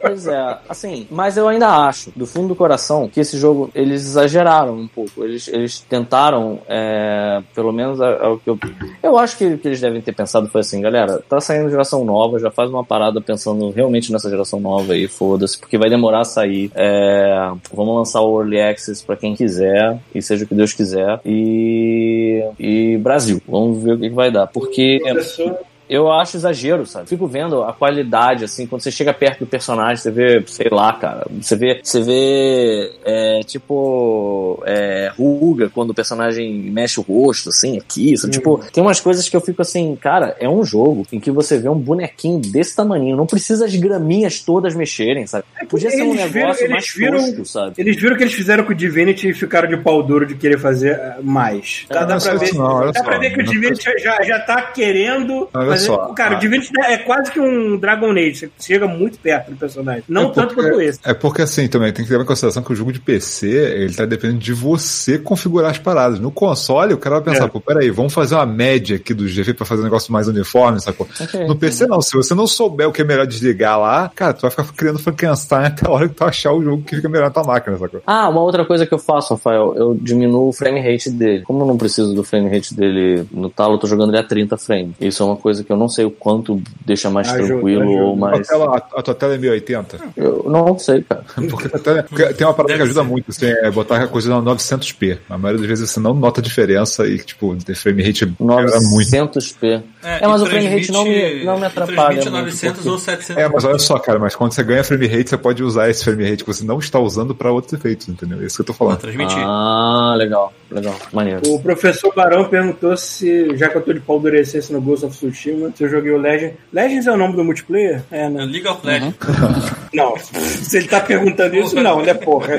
Pois 0.00 0.26
é, 0.26 0.58
assim, 0.68 1.06
mas 1.10 1.36
eu 1.36 1.46
ainda 1.48 1.68
acho, 1.86 2.10
do 2.14 2.26
fundo 2.26 2.48
do 2.48 2.56
coração, 2.56 3.08
que 3.08 3.20
esse 3.20 3.36
jogo, 3.38 3.70
eles 3.74 4.02
exageraram 4.04 4.74
um 4.74 4.88
pouco. 4.88 5.22
Eles, 5.24 5.46
eles 5.48 5.80
tentaram, 5.80 6.60
é, 6.68 7.40
pelo 7.54 7.72
menos 7.72 8.00
é, 8.00 8.04
é 8.20 8.26
o 8.28 8.36
que 8.38 8.50
eu. 8.50 8.58
Eu 9.02 9.16
acho 9.18 9.36
que 9.38 9.44
o 9.46 9.58
que 9.58 9.68
eles 9.68 9.80
devem 9.80 10.00
ter 10.00 10.12
pensado 10.12 10.48
foi 10.48 10.60
assim, 10.60 10.80
galera, 10.80 11.22
tá 11.28 11.40
saindo 11.40 11.70
geração 11.70 12.04
nova, 12.04 12.38
já 12.38 12.50
faz 12.50 12.68
uma 12.70 12.84
parada 12.84 13.20
pensando 13.20 13.70
realmente 13.70 14.12
nessa 14.12 14.28
geração 14.28 14.58
nova 14.60 14.92
aí, 14.92 15.06
foda-se, 15.32 15.58
porque 15.58 15.78
vai 15.78 15.88
demorar 15.88 16.20
a 16.20 16.24
sair. 16.24 16.70
É, 16.74 17.50
vamos 17.72 17.96
lançar 17.96 18.20
o 18.20 18.40
Early 18.40 18.60
Access 18.60 19.02
pra 19.02 19.16
quem 19.16 19.34
quiser, 19.34 19.98
e 20.14 20.20
seja 20.20 20.44
o 20.44 20.48
que 20.48 20.54
Deus 20.54 20.72
quiser. 20.72 21.20
E. 21.24 22.44
E 22.58 22.98
Brasil, 22.98 23.40
vamos 23.48 23.82
ver 23.82 23.94
o 23.94 23.98
que 23.98 24.08
que 24.08 24.14
vai 24.14 24.30
dar. 24.30 24.46
Porque. 24.46 25.00
Professor, 25.02 25.58
Eu 25.92 26.10
acho 26.10 26.36
exagero, 26.36 26.86
sabe? 26.86 27.08
Fico 27.08 27.26
vendo 27.26 27.62
a 27.62 27.72
qualidade, 27.72 28.44
assim, 28.44 28.66
quando 28.66 28.82
você 28.82 28.90
chega 28.90 29.12
perto 29.12 29.40
do 29.40 29.46
personagem, 29.46 29.96
você 29.96 30.10
vê, 30.10 30.42
sei 30.46 30.68
lá, 30.70 30.92
cara. 30.94 31.26
Você 31.40 31.54
vê, 31.56 31.80
você 31.82 32.00
vê, 32.00 32.92
é, 33.04 33.40
tipo, 33.44 34.62
é, 34.66 35.10
ruga 35.16 35.68
quando 35.68 35.90
o 35.90 35.94
personagem 35.94 36.50
mexe 36.70 36.98
o 36.98 37.02
rosto, 37.02 37.50
assim, 37.50 37.78
aqui. 37.78 38.16
Sabe? 38.16 38.32
Tipo, 38.32 38.60
tem 38.72 38.82
umas 38.82 39.00
coisas 39.00 39.28
que 39.28 39.36
eu 39.36 39.40
fico 39.40 39.62
assim, 39.62 39.94
cara, 39.96 40.36
é 40.40 40.48
um 40.48 40.64
jogo 40.64 41.06
em 41.12 41.20
que 41.20 41.30
você 41.30 41.58
vê 41.58 41.68
um 41.68 41.78
bonequinho 41.78 42.38
desse 42.38 42.74
tamanho. 42.74 43.16
Não 43.16 43.26
precisa 43.26 43.64
as 43.66 43.74
graminhas 43.76 44.40
todas 44.40 44.74
mexerem, 44.74 45.26
sabe? 45.26 45.44
Podia 45.68 45.90
ser 45.90 46.02
um 46.02 46.12
viram- 46.12 46.30
negócio 46.32 46.62
eles 46.62 46.70
mais 46.72 46.92
viram- 46.94 47.18
tosco, 47.18 47.44
sabe? 47.44 47.74
Eles 47.78 47.96
viram 48.00 48.16
que 48.16 48.22
eles 48.22 48.34
fizeram 48.34 48.64
com 48.64 48.72
o 48.72 48.74
Divinity 48.74 49.28
e 49.28 49.34
ficaram 49.34 49.68
de 49.68 49.76
pau 49.76 50.02
duro 50.02 50.26
de 50.26 50.34
querer 50.34 50.58
fazer 50.58 50.94
ah, 50.94 51.18
mais. 51.22 51.84
Dá, 51.88 52.00
Não, 52.00 52.08
dá 52.08 52.16
é 52.16 52.20
pra 52.20 52.34
ver, 52.34 52.44
isso 52.46 52.58
não, 52.58 52.90
dá 52.92 53.02
pra 53.02 53.18
ver 53.18 53.34
que 53.34 53.40
o 53.40 53.44
Divinity 53.44 53.84
já, 53.98 54.22
já 54.22 54.38
tá 54.40 54.62
querendo 54.62 55.48
fazer. 55.52 55.72
Só, 55.86 56.12
Cara, 56.14 56.36
o 56.36 56.38
Divinity 56.40 56.70
é 56.84 56.98
quase 56.98 57.30
que 57.30 57.40
um 57.40 57.76
Dragon 57.78 58.10
Age. 58.12 58.34
Você 58.34 58.50
chega 58.74 58.86
muito 58.86 59.18
perto 59.18 59.50
do 59.50 59.56
personagem. 59.56 60.02
Não 60.08 60.30
É 60.30 60.32
tanto 60.32 60.54
porque- 60.54 60.70
quanto 60.70 60.80
esse. 60.82 61.00
É 61.04 61.14
porque 61.14 61.42
assim 61.42 61.68
também 61.68 61.92
tem 61.92 62.04
que 62.04 62.10
levar 62.10 62.24
em 62.24 62.26
consideração 62.26 62.62
que 62.62 62.72
o 62.72 62.76
jogo 62.76 62.92
de 62.92 63.00
PC 63.00 63.46
ele 63.48 63.94
tá 63.94 64.04
dependendo 64.04 64.38
de 64.40 64.52
você 64.52 65.18
configurar 65.18 65.70
as 65.70 65.78
paradas. 65.78 66.18
No 66.20 66.30
console, 66.30 66.94
o 66.94 66.98
cara 66.98 67.16
vai 67.20 67.32
pensar, 67.32 67.44
É. 67.46 67.48
pô, 67.48 67.60
peraí, 67.60 67.90
vamos 67.90 68.12
fazer 68.12 68.34
uma 68.34 68.46
média 68.46 68.96
aqui 68.96 69.12
do 69.14 69.24
GV 69.26 69.54
pra 69.54 69.66
fazer 69.66 69.80
um 69.82 69.84
negócio 69.84 70.12
mais 70.12 70.28
uniforme, 70.28 70.80
sacou? 70.80 71.06
Ok. 71.20 71.44
No 71.46 71.56
PC 71.56 71.86
não, 71.86 72.00
se 72.00 72.12
você 72.16 72.34
não 72.34 72.46
souber 72.46 72.88
o 72.88 72.92
que 72.92 73.02
é 73.02 73.04
melhor 73.04 73.26
desligar 73.26 73.78
lá, 73.78 74.10
cara, 74.14 74.32
tu 74.32 74.42
vai 74.42 74.50
ficar 74.50 74.64
criando 74.74 74.98
Frankenstein 74.98 75.66
até 75.66 75.86
a 75.86 75.90
hora 75.90 76.08
que 76.08 76.14
tu 76.14 76.24
achar 76.24 76.52
o 76.52 76.62
jogo 76.62 76.82
que 76.82 76.96
fica 76.96 77.08
melhor 77.08 77.24
na 77.26 77.30
tua 77.30 77.44
máquina, 77.44 77.76
sacou? 77.78 78.00
Ah, 78.06 78.28
uma 78.28 78.40
outra 78.42 78.64
coisa 78.64 78.86
que 78.86 78.92
eu 78.94 78.98
faço, 78.98 79.34
Rafael, 79.34 79.74
eu 79.76 79.94
diminuo 80.00 80.48
o 80.48 80.52
frame 80.52 80.80
rate 80.80 81.10
dele. 81.10 81.42
Como 81.44 81.62
eu 81.62 81.66
não 81.66 81.76
preciso 81.76 82.14
do 82.14 82.22
frame 82.24 82.48
rate 82.48 82.74
dele 82.74 83.24
no 83.32 83.48
talo, 83.50 83.74
eu 83.74 83.78
tô 83.78 83.86
jogando 83.86 84.10
ele 84.10 84.18
a 84.18 84.24
30 84.24 84.56
frames. 84.56 84.94
Isso 85.00 85.22
é 85.22 85.26
uma 85.26 85.36
coisa 85.36 85.61
coisa 85.62 85.66
que 85.66 85.72
eu 85.72 85.76
não 85.76 85.88
sei 85.88 86.04
o 86.04 86.10
quanto 86.10 86.60
deixa 86.84 87.08
mais 87.10 87.28
Ajuda, 87.28 87.46
tranquilo 87.48 87.82
ajuda. 87.82 88.02
ou 88.02 88.12
A 88.12 88.16
mais. 88.16 88.46
tua 88.48 88.58
tela, 88.58 88.76
a 88.96 89.02
tua 89.02 89.14
tela 89.14 89.34
é 89.34 89.38
1080? 89.38 89.98
Eu 90.16 90.44
não 90.48 90.78
sei, 90.78 91.02
cara. 91.02 91.24
Porque, 91.48 91.66
a 91.68 91.78
tela- 91.78 92.02
porque 92.02 92.24
tem 92.34 92.46
uma 92.46 92.54
parada 92.54 92.74
que 92.76 92.82
ajuda 92.82 93.02
ser. 93.02 93.08
muito, 93.08 93.30
assim, 93.30 93.46
é 93.46 93.70
botar 93.70 94.02
a 94.02 94.06
coisa 94.08 94.28
no 94.34 94.42
900p. 94.54 95.18
A 95.28 95.38
maioria 95.38 95.60
das 95.60 95.68
vezes 95.68 95.90
você 95.90 96.00
não 96.00 96.14
nota 96.14 96.40
a 96.40 96.42
diferença 96.44 97.06
e, 97.06 97.18
tipo, 97.18 97.54
o 97.54 97.74
frame 97.74 98.02
rate 98.02 98.26
piora 98.26 98.80
muito. 98.80 99.10
900p. 99.10 99.82
É, 100.04 100.24
e 100.24 100.26
mas 100.28 100.42
o 100.42 100.46
frame 100.46 100.66
rate 100.68 100.90
não 100.92 101.04
me, 101.04 101.44
não 101.44 101.58
me 101.58 101.66
atrapalha. 101.66 101.96
Transmite 102.20 102.30
muito, 102.30 102.44
900 102.44 102.76
porque- 102.76 102.88
ou 102.90 102.98
700. 102.98 103.42
É, 103.42 103.48
mas 103.48 103.64
olha 103.64 103.78
só, 103.78 103.98
cara, 103.98 104.18
mas 104.18 104.34
quando 104.34 104.52
você 104.52 104.62
ganha 104.62 104.82
frame 104.84 105.06
rate, 105.06 105.30
você 105.30 105.36
pode 105.36 105.62
usar 105.62 105.88
esse 105.90 106.04
frame 106.04 106.28
rate 106.28 106.44
que 106.44 106.52
você 106.52 106.64
não 106.64 106.78
está 106.78 106.98
usando 106.98 107.34
pra 107.34 107.52
outros 107.52 107.72
efeitos, 107.72 108.08
entendeu? 108.08 108.40
É 108.42 108.46
isso 108.46 108.56
que 108.56 108.62
eu 108.62 108.66
tô 108.66 108.72
falando. 108.74 108.98
transmitir. 108.98 109.38
Ah, 109.38 110.14
legal, 110.16 110.52
legal, 110.70 110.94
maneiro. 111.12 111.40
O 111.46 111.60
professor 111.60 112.12
Barão 112.14 112.44
perguntou 112.48 112.96
se, 112.96 113.56
já 113.56 113.68
que 113.68 113.76
eu 113.76 113.82
tô 113.82 113.92
de 113.92 114.00
pau 114.00 114.18
durecesse 114.18 114.72
no 114.72 114.80
Ghost 114.80 115.04
of 115.06 115.16
Tsushima, 115.16 115.51
se 115.74 115.84
eu 115.84 115.88
joguei 115.88 116.10
o 116.12 116.18
Legend. 116.18 116.54
Legends 116.72 117.06
é 117.06 117.12
o 117.12 117.16
nome 117.16 117.34
do 117.36 117.44
multiplayer? 117.44 118.02
É, 118.10 118.28
né? 118.28 118.44
League 118.44 118.66
of 118.68 118.86
Legends. 118.86 119.14
Não. 119.94 120.16
Se 120.18 120.78
ele 120.78 120.88
tá 120.88 121.00
perguntando 121.00 121.54
isso, 121.56 121.74
não, 121.76 122.00
né, 122.02 122.14
porra? 122.14 122.58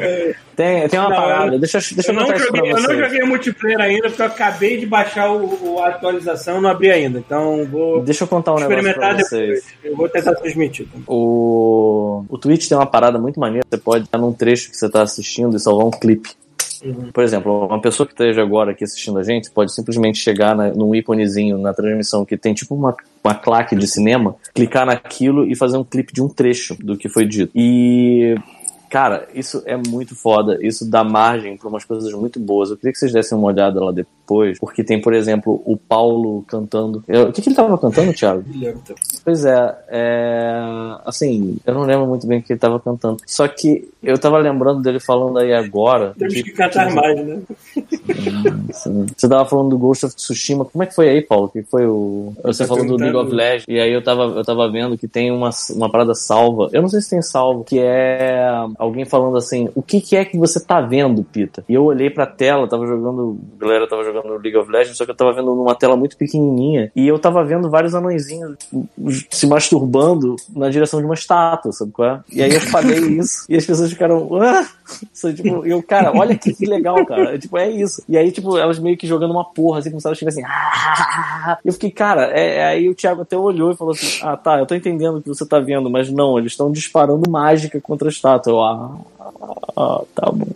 Tem, 0.56 0.88
tem 0.88 1.00
uma 1.00 1.10
Não, 1.10 1.16
parada, 1.16 1.56
eu- 1.56 1.60
deixa, 1.60 1.80
deixa 1.80 2.12
eu 2.12 2.16
Eu 2.16 2.22
não, 2.28 2.38
joguei, 2.38 2.72
eu 2.72 2.80
não 2.80 2.96
joguei 2.96 3.24
multiplayer 3.24 3.80
ainda, 3.82 4.08
porque 4.08 4.22
eu 4.22 4.26
acabei 4.28 4.78
de 4.78 4.86
baixar 4.86 5.32
o, 5.32 5.74
o- 5.74 5.80
a 5.80 5.88
atualização 5.88 6.62
não 6.62 6.70
abri 6.70 6.92
ainda. 6.92 7.18
Então 7.18 7.66
vou 7.66 8.02
Deixa 8.04 8.24
eu 8.24 8.28
contar 8.28 8.52
um 8.52 8.60
negócio 8.60 8.78
experimentar 8.78 9.16
pra 9.16 9.26
vocês. 9.26 9.48
depois. 9.48 9.64
Eu 9.84 9.96
vou 9.98 10.08
tentar 10.10 10.36
transmitir. 10.36 10.86
O, 11.08 12.24
o 12.30 12.38
Twitch 12.38 12.68
tem 12.68 12.78
uma 12.78 12.86
parada 12.86 13.18
muito 13.18 13.40
maneira. 13.40 13.66
Você 13.68 13.78
pode 13.80 14.04
estar 14.06 14.20
num 14.20 14.32
trecho 14.32 14.70
que 14.70 14.78
você 14.78 14.86
está 14.86 15.02
assistindo 15.02 15.58
e 15.58 15.60
salvar 15.60 15.88
um 15.88 15.92
clipe. 15.92 16.30
Por 17.14 17.24
exemplo, 17.24 17.66
uma 17.66 17.80
pessoa 17.80 18.06
que 18.06 18.14
esteja 18.14 18.42
agora 18.42 18.72
aqui 18.72 18.84
assistindo 18.84 19.18
a 19.18 19.24
gente 19.24 19.50
pode 19.52 19.74
simplesmente 19.74 20.18
chegar 20.18 20.56
na, 20.56 20.72
num 20.72 20.94
íconezinho 20.94 21.58
na 21.58 21.74
transmissão 21.74 22.26
que 22.26 22.38
tem 22.38 22.54
tipo 22.54 22.76
uma, 22.76 22.96
uma 23.24 23.34
claque 23.34 23.76
de 23.76 23.88
cinema, 23.88 24.36
clicar 24.54 24.86
naquilo 24.86 25.46
e 25.50 25.56
fazer 25.56 25.78
um 25.78 25.84
clipe 25.84 26.14
de 26.14 26.22
um 26.22 26.28
trecho 26.28 26.76
do 26.84 26.98
que 26.98 27.08
foi 27.08 27.26
dito. 27.26 27.52
E. 27.56 28.36
Cara, 28.94 29.28
isso 29.34 29.64
é 29.66 29.76
muito 29.76 30.16
foda. 30.16 30.60
Isso 30.62 30.88
dá 30.88 31.04
margem 31.04 31.58
para 31.58 31.68
umas 31.68 31.84
coisas 31.84 32.14
muito 32.14 32.40
boas. 32.40 32.70
Eu 32.70 32.78
queria 32.78 32.92
que 32.92 33.00
vocês 33.00 33.12
dessem 33.12 33.36
uma 33.36 33.48
olhada 33.48 33.84
lá 33.84 33.92
depois, 33.92 34.60
porque 34.60 34.84
tem, 34.84 35.02
por 35.02 35.16
exemplo, 35.16 35.60
o 35.66 35.76
Paulo 35.76 36.44
cantando. 36.48 37.04
Eu- 37.08 37.30
o 37.30 37.34
que, 37.34 37.42
que 37.42 37.50
ele 37.50 37.56
tava 37.56 37.76
cantando, 37.76 38.14
Thiago? 38.14 38.44
Pois 39.26 39.46
é, 39.46 39.76
é, 39.90 40.62
assim, 41.08 41.58
eu 41.66 41.74
não 41.74 41.82
lembro 41.86 42.06
muito 42.06 42.28
bem 42.28 42.38
o 42.38 42.44
que 42.44 42.54
ele 42.54 42.60
tava 42.60 42.80
cantando. 42.80 43.18
Só 43.26 43.48
que 43.48 43.90
eu 44.04 44.16
tava 44.20 44.38
lembrando 44.38 44.84
dele 44.84 45.00
falando 45.00 45.40
aí 45.40 45.52
agora. 45.56 46.14
Temos 46.16 46.36
de- 46.36 46.44
que 46.44 46.52
cantar 46.52 46.94
mais, 46.94 47.26
né? 47.26 47.42
Você 49.18 49.28
tava 49.28 49.46
falando 49.46 49.70
do 49.70 49.78
Ghost 49.78 50.06
of 50.06 50.16
Tsushima. 50.16 50.66
Como 50.66 50.84
é 50.84 50.88
que 50.88 50.94
foi 50.96 51.10
aí, 51.10 51.22
Paulo? 51.22 51.50
Que 51.50 51.64
foi 51.64 51.86
o. 51.88 52.34
Você 52.44 52.64
tô 52.64 52.70
falou 52.76 52.86
do 52.86 52.96
League 52.98 53.12
tentando- 53.14 53.28
of 53.28 53.36
Legends. 53.36 53.66
E 53.68 53.80
aí 53.80 53.92
eu 53.92 54.04
tava, 54.04 54.24
eu 54.24 54.44
tava 54.44 54.70
vendo 54.70 54.98
que 54.98 55.08
tem 55.08 55.32
uma, 55.32 55.50
uma 55.72 55.90
parada 55.90 56.14
salva. 56.14 56.70
Eu 56.72 56.82
não 56.82 56.90
sei 56.90 57.02
se 57.02 57.10
tem 57.10 57.22
salvo, 57.22 57.64
que 57.64 57.80
é 57.80 58.46
alguém 58.84 59.06
falando 59.06 59.38
assim: 59.38 59.70
o 59.76 59.82
que, 59.82 60.02
que 60.02 60.16
é 60.16 60.26
que 60.26 60.38
você 60.38 60.60
tá 60.60 60.82
vendo, 60.82 61.24
Pita? 61.24 61.64
E 61.68 61.74
eu 61.74 61.84
olhei 61.84 62.10
pra 62.10 62.26
tela, 62.26 62.68
tava 62.68 62.86
jogando. 62.86 63.38
A 63.58 63.62
galera 63.62 63.88
tava 63.88 64.04
jogando 64.04 64.38
League 64.38 64.58
of 64.58 64.70
Legends, 64.72 64.98
só 64.98 65.06
que 65.06 65.12
eu 65.12 65.16
tava 65.16 65.34
vendo 65.34 65.56
numa 65.56 65.76
tela 65.76 65.96
muito 65.96 66.18
pequenininha. 66.18 66.92
E 66.96 67.08
eu 67.08 67.18
tava 67.18 67.44
vendo 67.44 67.70
vários 67.70 67.96
anõezinhos 67.96 68.56
se 69.30 69.48
masturbando 69.48 70.36
na 70.56 70.70
direção 70.70 71.00
de 71.00 71.06
uma 71.06 71.16
estátua, 71.16 71.72
sabe 71.72 71.92
qual 71.92 72.08
é? 72.10 72.22
E 72.32 72.44
aí 72.44 72.54
eu 72.54 72.62
falei 72.62 73.00
isso. 73.18 73.46
E 73.50 73.56
as 73.56 73.66
pessoas 73.66 73.92
ficaram. 73.92 74.30
Ah! 74.42 74.68
Tipo, 75.36 75.66
eu, 75.66 75.82
cara, 75.82 76.12
olha 76.16 76.38
que, 76.38 76.54
que 76.54 76.66
legal, 76.66 77.06
cara. 77.06 77.36
É, 77.36 77.38
tipo, 77.38 77.58
é 77.58 77.70
isso. 77.70 78.04
E 78.10 78.18
aí, 78.18 78.32
tipo, 78.32 78.58
elas 78.58 78.80
meio 78.80 78.98
que 78.98 79.08
jogando 79.08 79.32
uma 79.32 79.46
porra, 79.46 79.80
assim, 79.80 79.90
começaram 79.90 80.14
a 80.14 80.16
chegar 80.16 80.30
assim. 80.30 80.44
"Ah!" 80.46 81.58
Eu 81.64 81.72
fiquei, 81.74 81.92
cara, 81.92 82.28
é, 82.38 82.58
é- 82.58 82.66
aí 82.66 82.90
o 82.90 82.96
Thiago 82.96 83.22
até 83.22 83.38
olhou 83.38 83.72
e 83.72 83.76
falou 83.76 83.94
assim: 83.94 84.20
Ah, 84.22 84.36
tá, 84.36 84.60
eu 84.60 84.66
tô 84.66 84.76
entendendo 84.76 85.18
o 85.18 85.22
que 85.22 85.30
você 85.30 85.46
tá 85.46 85.60
vendo, 85.60 85.90
mas 85.90 86.10
não, 86.12 86.38
eles 86.38 86.52
estão 86.54 86.72
disparando 86.72 87.30
mágica 87.30 87.80
contra 87.82 88.08
a 88.08 88.12
estátua. 88.12 88.52
Eu, 88.52 88.62
ah, 88.62 88.98
ah, 89.78 90.02
tá 90.16 90.32
bom. 90.32 90.48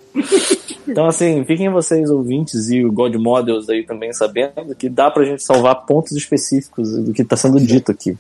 Então, 0.88 1.06
assim, 1.08 1.44
fiquem 1.46 1.70
vocês 1.70 2.10
ouvintes 2.10 2.70
e 2.70 2.84
o 2.84 2.92
God 2.92 3.14
Models 3.16 3.70
aí 3.70 3.84
também 3.86 4.14
sabendo 4.14 4.76
que 4.76 4.88
dá 4.90 5.12
pra 5.12 5.26
gente 5.26 5.44
salvar 5.44 5.86
pontos 5.86 6.14
específicos 6.14 6.92
do 6.98 7.14
que 7.14 7.24
tá 7.24 7.36
sendo 7.36 7.60
dito 7.60 7.92
aqui. 7.92 8.16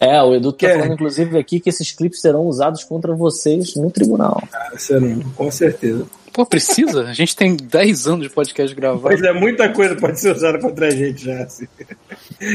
É, 0.00 0.22
o 0.22 0.34
Edu 0.34 0.52
tá 0.52 0.58
Que- 0.58 0.72
falando, 0.74 0.92
inclusive, 0.94 1.38
aqui 1.38 1.60
que 1.60 1.68
esses 1.68 1.92
clipes 1.92 2.20
serão 2.20 2.46
usados 2.46 2.82
contra 2.84 3.14
vocês 3.14 3.74
no 3.76 3.90
tribunal. 3.90 4.42
Você 4.72 4.98
não, 4.98 5.20
com 5.36 5.50
certeza. 5.50 6.04
Pô, 6.34 6.44
precisa? 6.44 7.04
A 7.04 7.12
gente 7.12 7.36
tem 7.36 7.56
10 7.56 8.08
anos 8.08 8.22
de 8.26 8.28
podcast 8.34 8.74
gravado. 8.74 9.02
Pois 9.02 9.22
é, 9.22 9.32
muita 9.32 9.68
coisa 9.68 9.94
pode 9.94 10.18
ser 10.18 10.32
usada 10.34 10.58
contra 10.58 10.88
a 10.88 10.90
gente 10.90 11.24
já. 11.26 11.44
assim. 11.44 11.66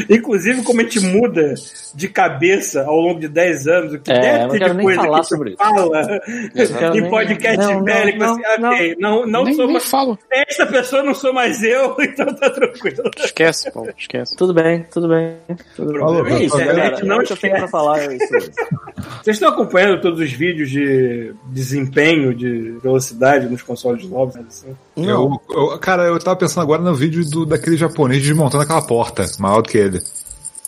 Inclusive, 0.10 0.62
como 0.64 0.82
a 0.82 0.84
gente 0.84 1.00
muda 1.00 1.54
de 1.96 2.10
cabeça 2.10 2.84
ao 2.84 3.00
longo 3.00 3.22
de 3.22 3.30
10 3.30 3.68
anos, 3.68 3.94
o 3.94 4.00
que 4.00 4.12
É, 4.12 4.44
eu 4.44 4.48
deve 4.50 4.60
ter 4.60 4.70
de 4.70 4.74
nem 4.76 4.84
coisa 4.86 5.02
falar 5.02 5.20
que 5.22 5.28
sobre 5.28 5.50
isso. 5.52 5.58
fala 5.58 6.20
quero 6.78 6.98
em 6.98 7.02
nem- 7.02 7.10
podcast 7.10 7.58
não, 7.58 7.74
não, 7.76 7.84
velho, 7.86 8.12
que 8.12 8.18
não, 8.20 8.36
você, 8.36 8.42
ok, 8.66 8.96
não, 9.00 9.26
não 9.26 9.44
nem, 9.46 9.54
sou 9.54 9.64
nem 9.66 9.74
mais. 9.74 9.86
falo. 9.86 10.20
Esta 10.30 10.66
pessoa 10.66 11.02
não 11.04 11.14
sou 11.16 11.34
mais 11.34 11.64
eu, 11.64 11.96
então 12.04 12.26
tá 12.36 12.50
tranquilo. 12.50 13.04
Esquece, 13.18 13.72
Paulo, 13.72 13.90
esquece. 13.98 14.36
Tudo 14.36 14.54
bem, 14.54 14.86
tudo 14.92 15.08
bem. 15.08 15.38
Tudo 15.76 15.94
bem. 16.24 16.34
É 16.34 16.44
isso, 16.44 16.58
falou, 16.58 16.76
cara. 16.76 16.90
gente, 16.98 17.06
não 17.06 17.24
que 17.24 17.32
eu 17.34 17.38
tenho 17.38 17.56
pra 17.56 17.68
falar 17.70 18.00
é 18.02 18.16
isso. 18.18 18.28
Vocês 19.24 19.38
estão 19.38 19.50
acompanhando 19.50 20.02
todos 20.02 20.20
os 20.20 20.32
vídeos 20.32 20.70
de 20.70 21.34
desempenho, 21.46 22.34
de 22.36 22.78
velocidade 22.84 23.48
nos 23.48 23.62
consoles 23.70 24.04
novos? 24.10 24.36
Assim? 24.36 24.76
Não. 24.96 25.40
Eu, 25.50 25.72
eu- 25.72 25.80
cara, 25.80 26.04
eu 26.04 26.20
tava 26.20 26.36
pensando 26.38 26.64
agora 26.64 26.82
no 26.82 26.94
vídeo 26.96 27.24
do, 27.30 27.46
daquele 27.46 27.78
japonês 27.78 28.22
desmontando 28.22 28.64
aquela 28.64 28.82
porta, 28.82 29.26
maior 29.40 29.62
do 29.62 29.70
que 29.70 29.78
ele. 29.78 30.00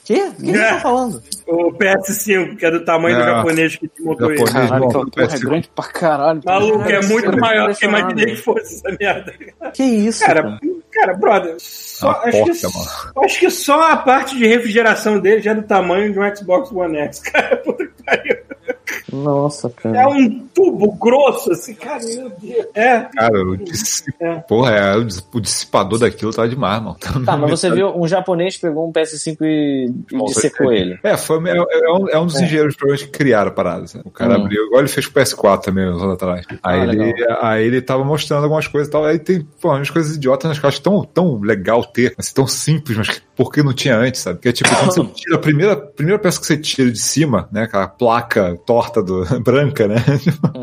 Quê? 0.04 0.24
O 0.30 0.34
que 0.36 0.52
você 0.52 0.58
tá 0.58 0.80
falando? 0.80 1.22
O 1.48 1.72
PS5, 1.74 2.58
que 2.58 2.66
é 2.66 2.72
do 2.72 2.84
tamanho 2.84 3.16
do 3.18 3.22
É. 3.22 3.26
japonês 3.26 3.76
que 3.76 3.88
desmontou 3.96 4.32
ele. 4.32 4.44
Caralho, 4.44 4.74
aquela 4.74 4.80
Bom, 5.06 5.06
porra 5.12 5.36
é 5.36 5.40
grande 5.40 5.72
pra 5.76 5.84
caralho. 5.86 6.42
Maluco, 6.44 6.82
é 6.82 6.86
Caralho, 6.86 7.08
muito 7.10 7.32
é 7.32 7.36
maior 7.36 7.70
do 7.72 7.76
que 7.78 7.86
eu 7.86 7.90
imaginei 7.90 8.26
que 8.26 8.36
fosse 8.38 8.76
essa 8.76 8.98
merda. 9.00 9.34
Que 9.74 9.84
isso? 9.84 10.26
Cara, 10.26 10.42
cara? 10.44 10.60
cara, 10.92 11.14
brother, 11.14 11.56
só, 11.60 12.12
acho, 12.26 12.32
porta, 12.32 12.52
que, 12.54 12.64
mano. 12.78 13.26
acho 13.26 13.40
que 13.40 13.50
só 13.52 13.92
a 13.92 13.98
parte 13.98 14.36
de 14.36 14.48
refrigeração 14.48 15.20
dele 15.20 15.42
já 15.42 15.52
é 15.52 15.56
do 15.56 15.64
tamanho 15.64 16.12
de 16.12 16.20
um 16.20 16.36
Xbox 16.36 16.72
One 16.72 16.98
X, 16.98 17.20
cara. 17.32 17.58
Puta 17.58 17.86
que 17.86 18.04
pariu. 18.04 18.31
Nossa, 19.12 19.68
É 19.68 19.72
cara. 19.92 20.10
um 20.10 20.48
tubo 20.54 20.92
grosso, 20.94 21.52
assim, 21.52 21.74
cara, 21.76 22.04
meu 22.04 22.32
Deus. 22.42 22.66
É, 22.74 23.00
Cara, 23.02 23.44
o, 23.44 23.58
dissi- 23.58 24.14
É. 24.20 24.36
porra, 24.36 24.72
é, 24.72 24.96
o 24.96 25.04
dis- 25.04 25.28
o 25.34 25.40
dissipador 25.40 26.00
daquilo 26.00 26.32
tava 26.34 26.48
demais, 26.48 26.82
mano. 26.82 26.96
Tá, 27.26 27.36
mas 27.38 27.50
você 27.52 27.70
viu, 27.72 27.90
um 27.98 28.08
japonês 28.08 28.58
pegou 28.58 28.88
um 28.88 28.92
PS5 28.92 29.38
e, 29.42 29.92
e 30.12 30.26
dissecou 30.26 30.72
ele. 30.72 31.00
É, 31.04 31.18
foi, 31.18 31.38
é, 31.50 31.58
é 31.58 31.92
um, 31.92 32.10
é 32.10 32.20
um 32.20 32.26
dos 32.26 32.40
engenheiros 32.40 32.76
provavelmente 32.76 33.12
que 33.12 33.18
criaram 33.18 33.50
a 33.50 33.54
parada. 33.54 33.88
sabe? 33.88 34.04
O 34.08 34.12
cara 34.12 34.38
Hum. 34.38 34.46
abriu, 34.46 34.66
igual 34.66 34.80
ele 34.82 34.88
fez 34.90 35.06
com 35.08 35.12
o 35.20 35.22
PS4 35.22 35.62
também, 35.62 35.88
uns 35.90 36.02
anos 36.02 36.14
atrás. 36.16 36.46
Aí, 36.64 36.80
Ah, 36.82 36.84
ele, 36.84 37.14
aí 37.42 37.66
ele 37.66 37.82
tava 37.82 38.04
mostrando 38.04 38.44
algumas 38.44 38.68
coisas 38.68 38.88
e 38.88 38.92
tal. 38.92 39.06
Aí 39.06 39.20
tem 39.20 39.46
pô, 39.62 39.70
umas 39.70 39.90
coisas 39.90 40.16
idiotas, 40.16 40.48
mas 40.50 40.60
que 40.60 40.66
eu 40.66 40.70
acho 40.70 40.82
tão, 40.82 41.04
tão 41.04 41.40
legal 41.42 41.84
ter, 41.84 42.14
assim, 42.18 42.34
tão 42.34 42.48
simples, 42.48 42.98
mas 42.98 43.10
que- 43.10 43.22
por 43.36 43.52
que 43.52 43.64
não 43.64 43.74
tinha 43.74 43.98
antes, 43.98 44.22
sabe? 44.22 44.40
Que 44.40 44.50
é 44.50 44.52
tipo, 44.52 44.70
quando 44.76 44.94
você 44.94 45.04
tira 45.16 45.36
a 45.36 45.40
primeira, 45.40 45.76
primeira 45.76 46.20
peça 46.20 46.40
que 46.40 46.46
você 46.46 46.58
tira 46.58 46.92
de 46.92 47.00
cima, 47.00 47.50
né? 47.52 47.64
Aquela 47.64 47.88
placa 47.88 48.56
torta 48.66 49.02
do, 49.02 49.11
branca, 49.44 49.88
né? 49.88 49.96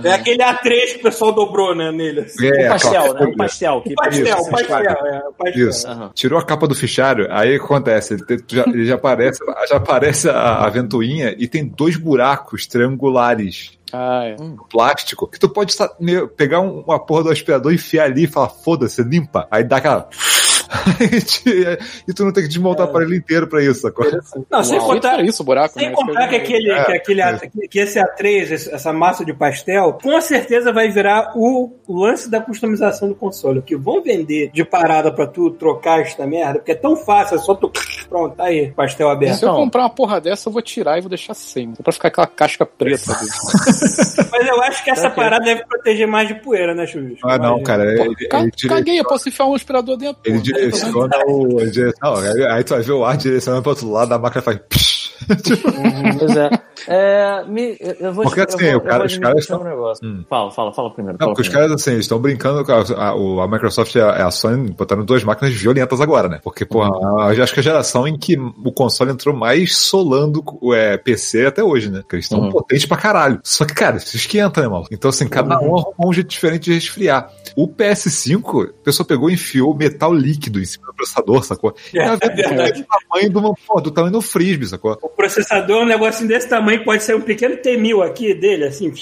é 0.05 0.13
aquele 0.13 0.43
A3 0.43 0.93
que 0.95 0.97
o 0.99 1.03
pessoal 1.03 1.33
dobrou, 1.33 1.75
né, 1.75 1.91
nele. 1.93 2.21
assim. 2.21 2.47
É, 2.47 2.67
Um 2.67 2.69
pastel, 2.69 2.91
aquela 3.01 3.15
né? 3.15 3.21
Um 3.21 3.25
folha. 3.25 3.37
pastel. 3.37 3.81
Que 3.83 3.93
O 3.93 3.95
pastel, 3.97 4.25
Isso, 4.25 4.49
o 4.49 4.51
pastel, 4.51 4.79
é, 4.79 5.19
o 5.29 5.33
pastel. 5.33 5.69
Isso. 5.69 5.89
Aham. 5.89 6.11
Tirou 6.15 6.39
a 6.39 6.45
capa 6.45 6.67
do 6.69 6.75
fichário, 6.75 7.27
aí 7.31 7.57
o 7.57 7.59
que 7.59 7.65
acontece? 7.65 8.15
Ele, 8.15 8.45
já, 8.49 8.65
ele 8.67 8.87
já 8.87 8.95
aparece, 8.95 9.41
já 9.69 9.77
aparece 9.77 10.29
a, 10.29 10.65
a 10.65 10.69
ventoinha 10.71 11.35
e 11.39 11.47
tem 11.49 11.67
dois 11.67 11.97
buracos 11.97 12.67
triangulares 12.67 13.73
Ah, 13.93 14.25
é. 14.25 14.37
no 14.37 14.67
plástico 14.69 15.27
que 15.29 15.39
tu 15.39 15.49
pode 15.49 15.75
pegar 16.37 16.61
um- 16.61 16.81
uma 16.81 16.99
porra 16.99 17.25
do 17.25 17.31
aspirador, 17.31 17.73
enfiar 17.73 18.05
ali 18.05 18.25
e 18.25 18.27
falar, 18.29 18.49
foda-se, 18.49 19.03
limpa. 19.03 19.47
Aí 19.51 19.65
dá 19.65 19.77
aquela. 19.79 20.09
e 21.01 21.21
te- 21.21 21.79
e 22.09 22.13
tu 22.13 22.25
não 22.25 22.33
tem 22.33 22.43
que 22.43 22.49
desmontar 22.49 22.87
o 22.87 22.91
aparelho 22.91 23.15
inteiro 23.15 23.47
pra 23.47 23.63
isso, 23.63 23.81
sacou? 23.81 24.07
Não, 24.51 24.63
sem 24.63 24.79
Uau. 24.79 24.87
contar, 24.89 25.25
isso 25.25 25.43
buraco, 25.45 25.75
Sem 25.79 25.89
né? 25.89 25.95
contar 25.95 26.29
que, 26.29 26.37
aquele, 26.37 26.71
É, 26.71 26.85
que, 26.85 26.93
aquele, 26.93 27.21
é. 27.23 27.39
que 27.71 27.79
esse 27.79 27.99
A3, 27.99 28.53
esse- 28.53 28.75
essa 28.75 28.93
massa 28.93 29.25
de 29.25 29.33
pastel, 29.33 29.99
com 30.03 30.21
certeza 30.21 30.73
vai 30.73 30.89
virar 30.91 31.33
o 31.37 31.73
lance 31.89 32.31
da 32.31 32.41
customização 32.41 33.09
do 33.09 33.15
console. 33.15 33.61
O 33.61 33.63
que 33.63 33.77
vão 33.77 34.03
vender 34.03 34.51
de 34.53 34.65
parada 34.65 35.13
pra 35.13 35.27
tu 35.27 35.51
trocar 35.51 36.01
esta 36.01 36.27
merda, 36.27 36.55
porque 36.59 36.73
é 36.73 36.77
tão 36.77 36.97
fácil, 36.97 37.37
é 37.37 37.39
só 37.39 37.55
tu. 37.55 37.71
Pronto, 38.09 38.37
tá 38.37 38.45
aí, 38.45 38.71
pastel 38.73 39.09
aberto. 39.11 39.37
Se 39.39 39.45
eu 39.45 39.49
Então. 39.51 39.61
comprar 39.65 39.83
uma 39.83 39.91
porra 39.91 40.21
dessa, 40.21 40.49
eu 40.49 40.53
vou 40.53 40.63
tirar 40.63 40.99
e 40.99 41.01
vou 41.01 41.09
deixar 41.11 41.35
sem. 41.35 41.73
Pra 41.75 41.93
ficar 41.93 42.09
aquela 42.09 42.27
casca 42.27 42.65
preta. 42.67 43.13
Mas 44.31 44.47
eu 44.49 44.61
acho 44.63 44.85
que 44.85 44.91
essa 44.91 45.11
parada 45.11 45.45
deve 45.45 45.65
proteger 45.67 46.07
mais 46.07 46.29
de 46.29 46.35
poeira, 46.35 46.75
né, 46.75 46.87
Chuvisco? 46.87 47.27
Ah, 47.29 47.39
não, 47.39 47.63
cara. 47.63 47.85
Pô, 47.97 48.05
Ele, 48.05 48.29
ca- 48.29 48.41
ele 48.41 48.51
dire- 48.55 48.69
Caguei, 48.75 49.01
eu 49.01 49.05
posso 49.05 49.29
enfiar 49.29 49.47
um 49.47 49.55
aspirador 49.55 49.97
dentro. 49.97 50.21
ele. 50.25 50.39
Direciona 50.59 51.17
o. 51.27 51.59
Não, 52.03 52.17
aí, 52.17 52.47
aí 52.47 52.65
tu 52.65 52.75
vai 52.75 52.83
ver 52.83 52.93
o 52.93 53.05
ar 53.05 53.17
direcionando 53.17 53.63
pro 53.63 53.71
outro 53.71 53.91
lado, 53.91 54.13
a 54.13 54.19
máquina 54.19 54.43
faz. 54.43 54.98
Pois 56.19 56.37
é. 56.37 56.51
É, 56.87 57.45
me, 57.47 57.77
eu- 57.81 57.97
eu 58.01 58.13
vou 58.15 58.25
Porque, 58.25 58.41
eu 58.41 58.45
assim, 58.45 58.57
vou- 58.57 58.67
o 58.67 58.73
eu 58.73 58.81
cara- 58.81 58.99
vou 58.99 59.07
os 59.07 59.19
caras 59.19 59.51
um 59.51 59.65
negócio. 59.65 60.25
Fala, 60.29 60.51
fala, 60.53 60.73
fala 60.73 60.91
primeiro. 60.95 61.19
Não, 61.19 61.27
fala 61.27 61.33
porque 61.35 61.43
os 61.43 61.49
primeiro. 61.49 61.71
caras, 61.71 61.83
assim, 61.89 61.99
estão 61.99 62.19
brincando 62.19 62.65
com 62.65 62.73
a, 62.73 62.77
a- 62.81 63.45
a 63.45 63.49
Microsoft 63.49 63.95
e 63.95 64.01
a, 64.01 64.27
a 64.27 64.31
Sony 64.31 64.71
botaram 64.71 65.05
duas 65.05 65.23
máquinas 65.25 65.53
violentas 65.55 66.01
agora, 66.01 66.29
né? 66.29 66.41
Porque, 66.43 66.65
pô, 66.65 66.83
a- 66.83 67.27
acho 67.31 67.53
que 67.53 67.61
a 67.61 67.63
geração 67.63 68.07
em 68.07 68.17
que 68.17 68.37
o 68.39 68.73
console 68.73 69.11
entrou 69.11 69.35
mais 69.35 69.77
solando 69.77 70.43
o 70.63 70.73
é, 70.73 70.97
PC 70.97 71.47
até 71.47 71.63
hoje, 71.63 71.91
né? 71.91 72.01
Porque 72.01 72.17
eles 72.17 72.25
estão 72.27 72.41
Uhum. 72.41 72.51
potentes 72.51 72.87
pra 72.87 72.97
caralho. 72.97 73.41
Só 73.43 73.65
que, 73.65 73.75
cara, 73.75 73.97
isso 73.97 74.17
esquenta, 74.17 74.61
né, 74.63 74.69
maluco? 74.69 74.89
Então, 74.93 75.09
assim, 75.11 75.29
cada 75.29 75.57
um 75.61 75.77
arrumou 75.77 75.95
um 76.09 76.13
jeito 76.13 76.29
diferente 76.29 76.65
de 76.65 76.75
resfriar. 76.75 77.31
O 77.57 77.67
PS5, 77.69 78.71
a 78.71 78.85
pessoa 78.85 79.07
pegou 79.07 79.29
e 79.29 79.35
enfiou 79.35 79.75
metal 79.75 80.15
líquido 80.15 80.61
em 80.61 80.65
cima 80.65 80.87
do 80.87 80.95
processador, 80.95 81.43
sacou? 81.45 81.75
E 81.93 81.99
a 81.99 82.13
é 82.13 82.17
do 82.73 82.85
tamanho 82.85 83.31
do, 83.31 83.81
do 83.83 83.91
tamanho 83.91 84.13
do 84.13 84.23
frisbee, 84.23 84.67
sacou? 84.67 84.97
O 85.09 85.17
processador 85.17 85.81
é 85.81 85.85
um 85.85 85.87
negocinho 85.87 86.29
desse 86.29 86.49
tamanho, 86.49 86.85
pode 86.85 87.03
ser 87.03 87.17
um 87.17 87.21
pequeno 87.21 87.57
T1000 87.57 88.07
aqui 88.07 88.35
dele, 88.35 88.67
assim, 88.67 88.93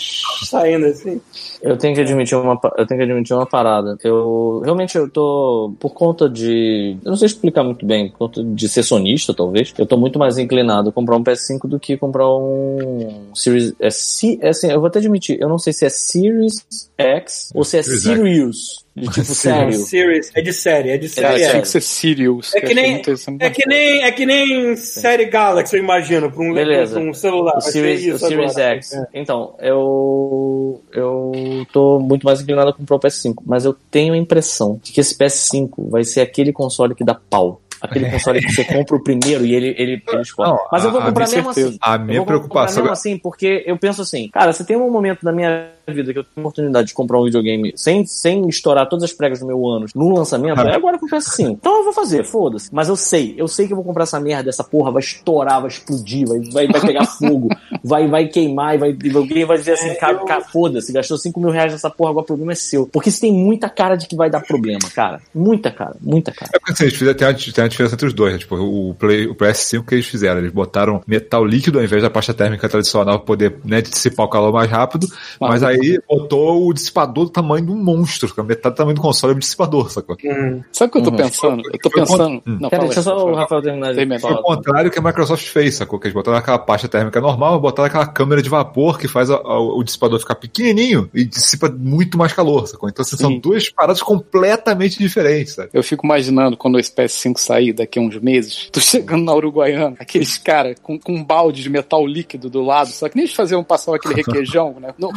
saindo 0.44 0.86
assim. 0.86 1.20
Eu 1.66 1.76
tenho 1.76 1.94
que 1.94 2.00
admitir 2.00 2.36
uma, 2.36 2.58
eu 2.78 2.86
tenho 2.86 2.98
que 3.00 3.04
admitir 3.10 3.34
uma 3.34 3.46
parada. 3.46 3.96
Eu 4.04 4.60
realmente 4.64 4.96
eu 4.96 5.08
tô 5.10 5.72
por 5.80 5.92
conta 5.92 6.28
de, 6.28 6.96
eu 7.04 7.10
não 7.10 7.16
sei 7.16 7.26
explicar 7.26 7.64
muito 7.64 7.84
bem, 7.84 8.10
por 8.10 8.18
conta 8.18 8.42
de 8.44 8.68
ser 8.68 8.82
sonista 8.82 9.34
talvez. 9.34 9.74
Eu 9.76 9.86
tô 9.86 9.96
muito 9.96 10.18
mais 10.18 10.38
inclinado 10.38 10.88
a 10.90 10.92
comprar 10.92 11.16
um 11.16 11.24
PS5 11.24 11.66
do 11.68 11.78
que 11.80 11.96
comprar 11.96 12.28
um 12.28 13.30
Series 13.34 13.74
é, 13.80 13.90
C- 13.90 14.38
é 14.40 14.48
assim, 14.50 14.70
eu 14.70 14.78
vou 14.80 14.86
até 14.88 14.98
admitir, 14.98 15.38
eu 15.40 15.48
não 15.48 15.58
sei 15.58 15.72
se 15.72 15.84
é 15.84 15.88
Series 15.88 16.64
X 16.96 17.50
ou 17.54 17.64
se 17.64 17.78
é 17.78 17.82
Series 17.82 18.02
X. 18.02 18.06
Sirius, 18.16 18.86
de 18.96 19.08
tipo 19.10 19.34
sério. 19.34 19.72
Series, 19.74 20.32
é 20.34 20.40
de 20.42 20.52
série, 20.52 20.90
é 20.90 20.96
de 20.98 21.06
É, 21.06 21.08
série. 21.08 21.36
tinha 21.36 21.48
É, 21.56 21.60
que 21.60 21.68
ser 21.68 21.80
Sirius. 21.82 22.54
É 22.54 22.60
que 22.60 22.74
nem- 22.74 23.02
é 23.40 23.50
que 23.50 23.66
nem, 23.68 24.02
é 24.02 24.10
que 24.12 24.24
nem 24.26 24.76
série 24.76 25.26
Galaxy, 25.26 25.76
eu 25.76 25.82
imagino, 25.82 26.30
pra 26.30 26.42
um, 26.42 26.54
Beleza. 26.54 26.98
pra 27.00 27.08
um 27.10 27.12
celular. 27.12 27.56
O 27.58 27.60
Series, 27.60 28.14
o 28.14 28.18
Series 28.18 28.56
agora. 28.56 28.76
X. 28.76 28.90
Então, 29.12 29.54
eu 29.60 30.80
eu 30.92 31.55
tô 31.64 31.98
muito 31.98 32.24
mais 32.24 32.40
inclinado 32.40 32.70
a 32.70 32.72
comprar 32.72 32.96
o 32.96 33.00
PS5, 33.00 33.36
mas 33.46 33.64
eu 33.64 33.74
tenho 33.90 34.12
a 34.14 34.16
impressão 34.16 34.78
de 34.82 34.92
que 34.92 35.00
esse 35.00 35.16
PS5 35.16 35.88
vai 35.90 36.04
ser 36.04 36.20
aquele 36.20 36.52
console 36.52 36.94
que 36.94 37.04
dá 37.04 37.14
pau. 37.14 37.60
Aquele 37.80 38.10
console 38.10 38.40
que 38.40 38.50
você 38.52 38.64
compra 38.64 38.96
o 38.96 39.02
primeiro 39.02 39.44
e 39.44 39.54
ele, 39.54 39.68
ele, 39.78 40.02
ele 40.08 40.22
explode. 40.22 40.50
Não, 40.50 40.58
Mas 40.72 40.84
eu 40.84 40.90
vou 40.90 41.00
a- 41.00 41.04
a 41.04 41.06
comprar 41.08 41.26
minha 41.28 41.36
mesmo 41.38 41.52
certeza. 41.52 41.68
assim. 41.68 41.78
A 41.82 41.94
Eu 41.94 41.98
minha 42.00 42.16
vou 42.18 42.26
comprar 42.26 42.38
preocupação. 42.38 42.82
mesmo 42.82 42.92
assim, 42.92 43.18
porque 43.18 43.62
eu 43.66 43.78
penso 43.78 44.02
assim, 44.02 44.28
cara, 44.28 44.52
se 44.52 44.64
tem 44.64 44.76
um 44.76 44.90
momento 44.90 45.22
da 45.24 45.30
minha 45.32 45.70
vida 45.92 46.12
que 46.12 46.18
eu 46.18 46.24
tenho 46.24 46.34
a 46.36 46.40
oportunidade 46.40 46.88
de 46.88 46.94
comprar 46.94 47.20
um 47.20 47.24
videogame 47.24 47.72
sem, 47.76 48.04
sem 48.06 48.48
estourar 48.48 48.88
todas 48.88 49.04
as 49.04 49.12
pregas 49.12 49.40
do 49.40 49.46
meu 49.46 49.66
ânus 49.66 49.92
no 49.94 50.14
lançamento, 50.14 50.60
é 50.60 50.74
agora 50.74 50.98
que 50.98 51.04
eu 51.04 51.08
penso 51.08 51.28
assim. 51.28 51.52
Então 51.52 51.78
eu 51.78 51.84
vou 51.84 51.92
fazer, 51.92 52.24
foda-se. 52.24 52.68
Mas 52.72 52.88
eu 52.88 52.96
sei, 52.96 53.34
eu 53.36 53.48
sei 53.48 53.66
que 53.66 53.72
eu 53.72 53.76
vou 53.76 53.84
comprar 53.84 54.04
essa 54.04 54.20
merda, 54.20 54.50
essa 54.50 54.64
porra 54.64 54.90
vai 54.90 55.00
estourar, 55.00 55.60
vai 55.60 55.70
explodir, 55.70 56.26
vai, 56.26 56.40
vai, 56.40 56.66
vai 56.68 56.80
pegar 56.80 57.06
fogo, 57.06 57.48
vai, 57.82 58.08
vai 58.08 58.28
queimar, 58.28 58.74
e 58.74 58.78
vai, 58.78 58.96
alguém 59.14 59.44
vai 59.44 59.58
dizer 59.58 59.72
assim, 59.72 59.94
cara, 59.94 60.18
cara, 60.24 60.40
foda-se, 60.42 60.92
gastou 60.92 61.16
5 61.16 61.38
mil 61.40 61.50
reais 61.50 61.72
nessa 61.72 61.90
porra, 61.90 62.10
agora 62.10 62.24
o 62.24 62.26
problema 62.26 62.52
é 62.52 62.56
seu. 62.56 62.86
Porque 62.86 63.08
isso 63.08 63.20
tem 63.20 63.32
muita 63.32 63.68
cara 63.68 63.96
de 63.96 64.06
que 64.06 64.16
vai 64.16 64.30
dar 64.30 64.40
problema, 64.40 64.88
cara. 64.94 65.20
Muita 65.34 65.70
cara, 65.70 65.96
muita 66.00 66.32
cara. 66.32 66.50
É 66.54 66.58
porque 66.58 66.72
assim, 66.72 66.84
eles 66.84 66.96
fizeram, 66.96 67.16
tem, 67.16 67.28
uma, 67.28 67.34
tem 67.34 67.64
uma 67.64 67.68
diferença 67.68 67.94
entre 67.94 68.06
os 68.06 68.14
dois, 68.14 68.32
né? 68.32 68.38
Tipo, 68.38 68.56
o, 68.56 68.94
Play, 68.94 69.26
o 69.26 69.34
PS5 69.34 69.84
que 69.84 69.94
eles 69.94 70.06
fizeram, 70.06 70.38
eles 70.38 70.52
botaram 70.52 71.02
metal 71.06 71.44
líquido 71.44 71.78
ao 71.78 71.84
invés 71.84 72.02
da 72.02 72.10
pasta 72.10 72.34
térmica 72.34 72.68
tradicional 72.68 73.18
pra 73.18 73.26
poder 73.26 73.58
né, 73.64 73.80
dissipar 73.80 74.26
o 74.26 74.28
calor 74.28 74.52
mais 74.52 74.70
rápido, 74.70 75.06
mas 75.40 75.62
aí 75.62 75.75
botou 76.08 76.66
o 76.68 76.72
dissipador 76.72 77.24
do 77.24 77.30
tamanho 77.30 77.66
de 77.66 77.72
um 77.72 77.76
monstro, 77.76 78.32
a 78.36 78.42
metade 78.42 78.74
do 78.74 78.78
tamanho 78.78 78.94
do 78.96 79.00
console 79.02 79.32
é 79.32 79.36
um 79.36 79.38
dissipador, 79.38 79.90
sacou? 79.90 80.16
Hum. 80.24 80.62
Sabe 80.72 80.88
o 80.88 80.92
que 80.92 80.98
eu 80.98 81.02
tô 81.02 81.10
Uhum. 81.10 81.16
pensando? 81.16 81.62
Eu 81.72 81.78
tô 81.80 81.90
pensando. 81.90 82.42
Hum. 82.46 82.58
Não, 82.60 82.68
Pera, 82.70 82.82
deixa 82.84 83.00
aí, 83.00 83.04
só 83.04 83.26
o. 83.26 83.34
Rafael 83.34 83.62
terminar 83.62 83.94
de. 83.94 84.18
Foi 84.20 84.32
o 84.32 84.42
contrário 84.42 84.90
que 84.90 84.98
a 84.98 85.02
Microsoft 85.02 85.46
fez, 85.48 85.74
sacou? 85.76 85.98
Que 85.98 86.06
eles 86.06 86.14
botaram 86.14 86.38
aquela 86.38 86.58
pasta 86.58 86.88
térmica 86.88 87.20
normal, 87.20 87.60
botaram 87.60 87.86
aquela 87.88 88.06
câmera 88.06 88.42
de 88.42 88.48
vapor 88.48 88.98
que 88.98 89.08
faz 89.08 89.30
a- 89.30 89.36
a- 89.36 89.58
o 89.60 89.82
dissipador 89.82 90.18
ficar 90.20 90.34
pequenininho 90.36 91.10
e 91.14 91.24
dissipa 91.24 91.68
muito 91.68 92.16
mais 92.18 92.32
calor, 92.32 92.66
sacou? 92.66 92.88
Então 92.88 93.02
assim, 93.02 93.16
são 93.16 93.30
Sim. 93.30 93.40
duas 93.40 93.68
paradas 93.70 94.02
completamente 94.02 94.98
diferentes, 94.98 95.54
sabe? 95.54 95.70
Eu 95.72 95.82
fico 95.82 96.04
imaginando 96.06 96.56
quando 96.56 96.78
esse 96.78 96.92
PS5 96.92 97.38
sair 97.38 97.72
daqui 97.72 97.98
a 97.98 98.02
uns 98.02 98.16
meses, 98.20 98.68
tu 98.72 98.80
chegando 98.80 99.24
na 99.24 99.34
Uruguaiana, 99.34 99.96
aqueles 99.98 100.36
caras 100.38 100.76
com, 100.82 100.98
com 100.98 101.12
um 101.14 101.24
balde 101.24 101.62
de 101.62 101.70
metal 101.70 102.06
líquido 102.06 102.48
do 102.50 102.62
lado, 102.62 102.88
só 102.90 103.08
que 103.08 103.16
nem 103.16 103.24
eles 103.24 103.34
faziam 103.34 103.62
passar 103.64 103.94
aquele 103.94 104.14
requeijão, 104.14 104.76
né? 104.80 104.94
No 104.98 105.10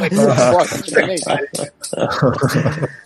Xbox 0.51 0.73
antigamente. 0.79 1.23